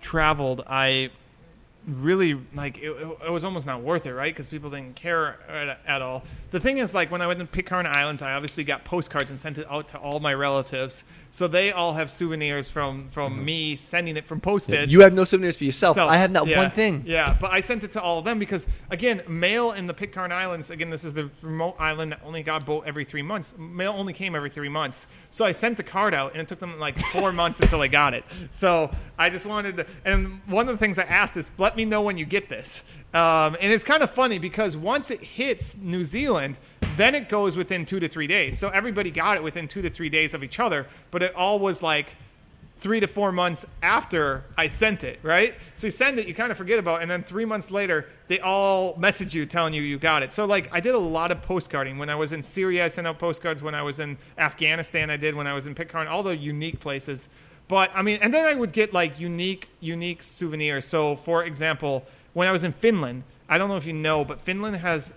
traveled, 0.00 0.64
I 0.66 1.10
really 1.86 2.38
like 2.54 2.78
it, 2.78 2.90
it 2.90 3.30
was 3.30 3.44
almost 3.44 3.66
not 3.66 3.82
worth 3.82 4.06
it, 4.06 4.14
right? 4.14 4.32
Because 4.32 4.48
people 4.48 4.70
didn't 4.70 4.96
care 4.96 5.38
at, 5.48 5.78
at 5.86 6.02
all. 6.02 6.24
The 6.50 6.60
thing 6.60 6.78
is, 6.78 6.94
like 6.94 7.10
when 7.10 7.22
I 7.22 7.26
went 7.26 7.38
to 7.40 7.46
Pitcairn 7.46 7.86
Islands, 7.86 8.22
I 8.22 8.34
obviously 8.34 8.64
got 8.64 8.84
postcards 8.84 9.30
and 9.30 9.38
sent 9.38 9.58
it 9.58 9.66
out 9.70 9.88
to 9.88 9.98
all 9.98 10.20
my 10.20 10.34
relatives, 10.34 11.04
so 11.30 11.48
they 11.48 11.72
all 11.72 11.94
have 11.94 12.10
souvenirs 12.10 12.68
from 12.68 13.08
from 13.10 13.34
mm-hmm. 13.34 13.44
me 13.44 13.76
sending 13.76 14.16
it 14.16 14.26
from 14.26 14.40
postage. 14.40 14.92
you 14.92 15.00
have 15.00 15.12
no 15.12 15.24
souvenirs 15.24 15.56
for 15.56 15.64
yourself 15.64 15.96
So, 15.96 16.06
i 16.06 16.16
have 16.16 16.30
not 16.30 16.46
yeah, 16.46 16.58
one 16.58 16.70
thing 16.70 17.02
Yeah, 17.06 17.36
but 17.40 17.50
I 17.50 17.60
sent 17.60 17.84
it 17.84 17.92
to 17.92 18.02
all 18.02 18.18
of 18.18 18.24
them 18.24 18.38
because 18.38 18.66
again, 18.90 19.22
mail 19.28 19.72
in 19.72 19.86
the 19.86 19.94
Pitcairn 19.94 20.32
Islands. 20.32 20.70
Again, 20.70 20.90
this 20.90 21.04
is 21.04 21.14
the 21.14 21.30
remote 21.42 21.76
island 21.78 22.12
that 22.12 22.20
only 22.24 22.42
got 22.42 22.66
boat 22.66 22.84
every 22.86 23.04
three 23.04 23.22
months. 23.22 23.54
Mail 23.58 23.94
only 23.96 24.12
came 24.12 24.34
every 24.34 24.50
three 24.50 24.68
months, 24.68 25.06
so 25.30 25.44
I 25.44 25.52
sent 25.52 25.76
the 25.76 25.82
card 25.82 26.14
out, 26.14 26.32
and 26.32 26.40
it 26.40 26.48
took 26.48 26.58
them 26.58 26.78
like 26.78 26.98
four 26.98 27.32
months 27.40 27.60
until 27.60 27.80
I 27.80 27.88
got 27.88 28.14
it. 28.14 28.24
So 28.50 28.90
I 29.18 29.30
just 29.30 29.46
wanted 29.46 29.76
to. 29.78 29.86
And 30.04 30.40
one 30.46 30.68
of 30.68 30.74
the 30.74 30.78
things 30.78 30.98
I 30.98 31.04
asked 31.04 31.36
is, 31.36 31.50
let 31.58 31.76
me 31.76 31.84
know 31.84 32.02
when 32.02 32.18
you 32.18 32.24
get 32.24 32.48
this. 32.48 32.82
Um, 33.16 33.56
and 33.62 33.72
it's 33.72 33.82
kind 33.82 34.02
of 34.02 34.10
funny 34.10 34.38
because 34.38 34.76
once 34.76 35.10
it 35.10 35.20
hits 35.20 35.74
New 35.78 36.04
Zealand, 36.04 36.58
then 36.98 37.14
it 37.14 37.30
goes 37.30 37.56
within 37.56 37.86
two 37.86 37.98
to 37.98 38.08
three 38.08 38.26
days. 38.26 38.58
So 38.58 38.68
everybody 38.68 39.10
got 39.10 39.38
it 39.38 39.42
within 39.42 39.66
two 39.66 39.80
to 39.80 39.88
three 39.88 40.10
days 40.10 40.34
of 40.34 40.44
each 40.44 40.60
other, 40.60 40.86
but 41.10 41.22
it 41.22 41.34
all 41.34 41.58
was 41.58 41.82
like 41.82 42.14
three 42.76 43.00
to 43.00 43.06
four 43.06 43.32
months 43.32 43.64
after 43.82 44.44
I 44.58 44.68
sent 44.68 45.02
it, 45.02 45.18
right? 45.22 45.56
So 45.72 45.86
you 45.86 45.92
send 45.92 46.18
it, 46.18 46.28
you 46.28 46.34
kind 46.34 46.52
of 46.52 46.58
forget 46.58 46.78
about, 46.78 47.00
it, 47.00 47.02
and 47.04 47.10
then 47.10 47.22
three 47.22 47.46
months 47.46 47.70
later, 47.70 48.06
they 48.28 48.38
all 48.40 48.94
message 48.98 49.34
you 49.34 49.46
telling 49.46 49.72
you 49.72 49.80
you 49.80 49.98
got 49.98 50.22
it. 50.22 50.30
So 50.30 50.44
like 50.44 50.68
I 50.70 50.80
did 50.80 50.94
a 50.94 50.98
lot 50.98 51.30
of 51.30 51.40
postcarding 51.40 51.96
when 51.96 52.10
I 52.10 52.16
was 52.16 52.32
in 52.32 52.42
Syria. 52.42 52.84
I 52.84 52.88
sent 52.88 53.06
out 53.06 53.18
postcards 53.18 53.62
when 53.62 53.74
I 53.74 53.80
was 53.80 53.98
in 53.98 54.18
Afghanistan. 54.36 55.08
I 55.08 55.16
did 55.16 55.34
when 55.34 55.46
I 55.46 55.54
was 55.54 55.66
in 55.66 55.74
Pitcairn, 55.74 56.06
all 56.06 56.22
the 56.22 56.36
unique 56.36 56.80
places. 56.80 57.30
But 57.66 57.90
I 57.94 58.02
mean, 58.02 58.18
and 58.20 58.32
then 58.34 58.44
I 58.44 58.54
would 58.54 58.74
get 58.74 58.92
like 58.92 59.18
unique, 59.18 59.70
unique 59.80 60.22
souvenirs. 60.22 60.84
So 60.84 61.16
for 61.16 61.44
example, 61.44 62.04
when 62.36 62.46
I 62.46 62.52
was 62.52 62.64
in 62.64 62.72
Finland, 62.72 63.22
I 63.48 63.56
don't 63.56 63.70
know 63.70 63.78
if 63.78 63.86
you 63.86 63.94
know, 63.94 64.22
but 64.22 64.42
Finland 64.42 64.76
has 64.76 65.14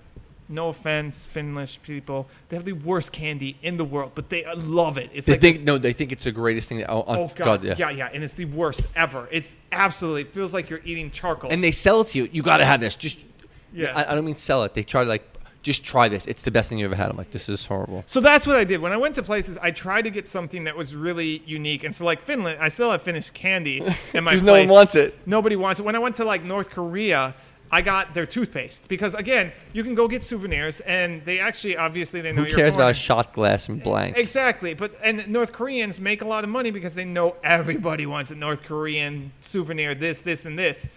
no 0.48 0.70
offense, 0.70 1.26
Finnish 1.26 1.78
people. 1.84 2.28
They 2.48 2.56
have 2.56 2.64
the 2.64 2.72
worst 2.72 3.12
candy 3.12 3.58
in 3.62 3.76
the 3.76 3.84
world, 3.84 4.14
but 4.16 4.30
they 4.30 4.46
love 4.56 4.98
it. 4.98 5.10
It's 5.14 5.26
they 5.28 5.34
like 5.34 5.42
think 5.42 5.58
this- 5.58 5.66
no 5.66 5.78
they 5.78 5.92
think 5.92 6.14
it's 6.14 6.24
the 6.24 6.32
greatest 6.32 6.70
thing 6.70 6.78
that, 6.78 6.90
oh, 6.90 7.04
Oh 7.06 7.16
oh 7.24 7.32
god, 7.36 7.62
yeah. 7.62 7.76
yeah. 7.78 7.90
yeah, 7.90 8.10
and 8.14 8.24
it's 8.24 8.36
the 8.36 8.46
worst 8.46 8.84
ever. 8.96 9.28
It's 9.32 9.54
absolutely 9.74 10.22
it 10.22 10.34
feels 10.34 10.54
like 10.54 10.70
you're 10.70 10.80
eating 10.86 11.12
charcoal. 11.12 11.52
and 11.52 11.62
they 11.62 11.72
sell 11.72 12.00
it 12.02 12.08
to 12.08 12.20
you 12.20 12.30
you 12.32 12.42
got 12.42 12.60
to 12.60 12.66
have 12.66 12.80
this 12.80 12.96
just 12.96 13.20
Yeah. 13.74 13.92
I, 13.94 14.12
I 14.14 14.16
don't 14.16 14.24
mean 14.24 14.36
sell 14.36 14.64
it 14.64 14.74
they 14.74 14.84
try 14.84 15.04
to 15.04 15.10
like 15.10 15.28
just 15.70 15.84
try 15.84 16.10
this 16.10 16.26
it's 16.26 16.44
the 16.44 16.52
best 16.52 16.70
thing 16.70 16.78
you 16.78 16.86
ever 16.86 16.96
had 16.96 17.10
i'm 17.10 17.18
like 17.18 17.32
this 17.32 17.48
is 17.50 17.66
horrible 17.66 18.04
so 18.06 18.20
that's 18.20 18.46
what 18.48 18.56
I 18.56 18.64
did 18.64 18.82
when 18.82 18.92
I 18.92 18.98
went 18.98 19.16
to 19.16 19.24
places. 19.24 19.58
I 19.58 19.72
tried 19.72 20.04
to 20.04 20.10
get 20.10 20.28
something 20.28 20.64
that 20.66 20.76
was 20.76 20.96
really 20.96 21.42
unique, 21.46 21.84
and 21.84 21.94
so 21.94 22.06
like 22.06 22.22
Finland, 22.22 22.60
I 22.62 22.70
still 22.70 22.92
have 22.92 23.02
Finnish 23.02 23.30
candy 23.32 23.78
in 24.14 24.24
my 24.24 24.32
place. 24.32 24.42
Because 24.42 24.44
no 24.44 24.54
one 24.54 24.68
wants 24.68 24.96
it. 24.96 25.18
Nobody 25.26 25.56
wants 25.56 25.80
it. 25.80 25.84
When 25.84 25.96
I 25.96 26.00
went 26.00 26.16
to 26.18 26.26
like 26.26 26.44
North 26.44 26.70
Korea. 26.70 27.36
I 27.72 27.84
got 27.84 28.16
their 28.16 28.26
toothpaste 28.26 28.88
because 28.88 29.14
again, 29.14 29.52
you 29.74 29.84
can 29.84 29.94
go 29.94 30.08
get 30.08 30.24
souvenirs, 30.24 30.80
and 30.80 31.24
they 31.24 31.40
actually 31.40 31.78
obviously 31.78 32.20
they 32.20 32.32
know 32.32 32.42
who 32.42 32.48
you're 32.48 32.58
cares 32.58 32.74
about 32.74 32.90
a 32.90 32.94
shot 32.96 33.32
glass 33.32 33.70
and 33.70 33.84
blank 33.84 34.18
Exactly, 34.18 34.74
but 34.74 34.96
and 35.04 35.28
North 35.28 35.52
Koreans 35.52 36.00
make 36.00 36.24
a 36.24 36.28
lot 36.28 36.44
of 36.44 36.50
money 36.50 36.72
because 36.72 36.96
they 36.96 37.06
know 37.06 37.36
everybody 37.44 38.08
wants 38.08 38.32
a 38.32 38.36
North 38.36 38.64
Korean 38.64 39.32
souvenir, 39.42 39.94
this, 39.94 40.20
this, 40.22 40.46
and 40.46 40.58
this. 40.58 40.88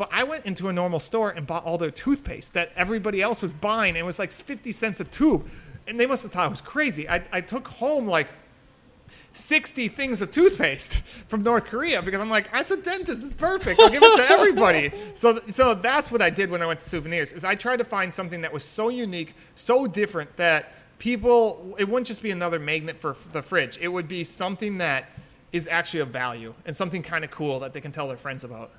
But 0.00 0.08
I 0.12 0.24
went 0.24 0.46
into 0.46 0.68
a 0.68 0.72
normal 0.72 0.98
store 0.98 1.28
and 1.28 1.46
bought 1.46 1.66
all 1.66 1.76
their 1.76 1.90
toothpaste 1.90 2.54
that 2.54 2.72
everybody 2.74 3.20
else 3.20 3.42
was 3.42 3.52
buying. 3.52 3.90
And 3.90 3.98
it 3.98 4.06
was 4.06 4.18
like 4.18 4.32
fifty 4.32 4.72
cents 4.72 4.98
a 4.98 5.04
tube, 5.04 5.46
and 5.86 6.00
they 6.00 6.06
must 6.06 6.22
have 6.22 6.32
thought 6.32 6.44
I 6.44 6.48
was 6.48 6.62
crazy. 6.62 7.06
I, 7.06 7.22
I 7.30 7.42
took 7.42 7.68
home 7.68 8.06
like 8.06 8.28
60 9.34 9.88
things 9.88 10.22
of 10.22 10.30
toothpaste 10.30 11.02
from 11.28 11.42
North 11.42 11.66
Korea 11.66 12.00
because 12.00 12.18
I'm 12.18 12.30
like, 12.30 12.50
that's 12.50 12.70
a 12.70 12.78
dentist. 12.78 13.22
It's 13.22 13.34
perfect. 13.34 13.78
I'll 13.78 13.90
give 13.90 14.02
it 14.02 14.16
to 14.16 14.30
everybody. 14.30 14.90
so, 15.14 15.38
so 15.48 15.74
that's 15.74 16.10
what 16.10 16.22
I 16.22 16.30
did 16.30 16.50
when 16.50 16.62
I 16.62 16.66
went 16.66 16.80
to 16.80 16.88
souvenirs. 16.88 17.34
Is 17.34 17.44
I 17.44 17.54
tried 17.54 17.76
to 17.76 17.84
find 17.84 18.12
something 18.14 18.40
that 18.40 18.54
was 18.54 18.64
so 18.64 18.88
unique, 18.88 19.34
so 19.54 19.86
different 19.86 20.34
that 20.38 20.72
people. 20.98 21.76
It 21.78 21.86
wouldn't 21.86 22.06
just 22.06 22.22
be 22.22 22.30
another 22.30 22.58
magnet 22.58 22.98
for 22.98 23.18
the 23.34 23.42
fridge. 23.42 23.76
It 23.78 23.88
would 23.88 24.08
be 24.08 24.24
something 24.24 24.78
that 24.78 25.10
is 25.52 25.68
actually 25.68 26.00
of 26.00 26.08
value 26.08 26.54
and 26.64 26.74
something 26.74 27.02
kind 27.02 27.22
of 27.22 27.30
cool 27.30 27.60
that 27.60 27.74
they 27.74 27.82
can 27.82 27.92
tell 27.92 28.08
their 28.08 28.16
friends 28.16 28.44
about. 28.44 28.70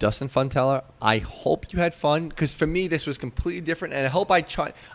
Dustin 0.00 0.28
Pfundheller, 0.28 0.82
I 1.00 1.18
hope 1.18 1.72
you 1.72 1.78
had 1.78 1.94
fun 1.94 2.30
because 2.30 2.54
for 2.54 2.66
me 2.66 2.88
this 2.88 3.06
was 3.06 3.18
completely 3.18 3.60
different, 3.60 3.94
and 3.94 4.04
I 4.04 4.08
hope 4.08 4.32
I. 4.32 4.44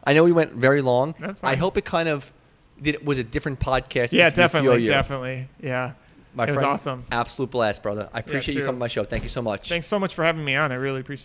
I 0.03 0.13
know 0.13 0.23
we 0.23 0.33
went 0.33 0.53
very 0.53 0.81
long. 0.81 1.15
That's 1.19 1.41
I 1.43 1.55
hope 1.55 1.77
it 1.77 1.85
kind 1.85 2.09
of 2.09 2.33
did 2.81 3.05
was 3.05 3.17
a 3.19 3.23
different 3.23 3.59
podcast. 3.59 4.11
Yeah, 4.11 4.29
definitely, 4.29 4.85
definitely. 4.87 5.47
Yeah, 5.61 5.93
My 6.33 6.45
it 6.45 6.51
was 6.51 6.63
awesome. 6.63 7.05
Absolute 7.11 7.51
blast, 7.51 7.83
brother. 7.83 8.09
I 8.13 8.19
appreciate 8.19 8.55
you 8.55 8.61
coming 8.61 8.75
to 8.75 8.79
my 8.79 8.87
show. 8.87 9.05
Thank 9.05 9.23
you 9.23 9.29
so 9.29 9.41
much. 9.41 9.69
Thanks 9.69 9.87
so 9.87 9.99
much 9.99 10.13
for 10.13 10.25
having 10.25 10.43
me 10.43 10.55
on. 10.55 10.71
I 10.71 10.75
really 10.75 10.99
appreciate. 11.01 11.13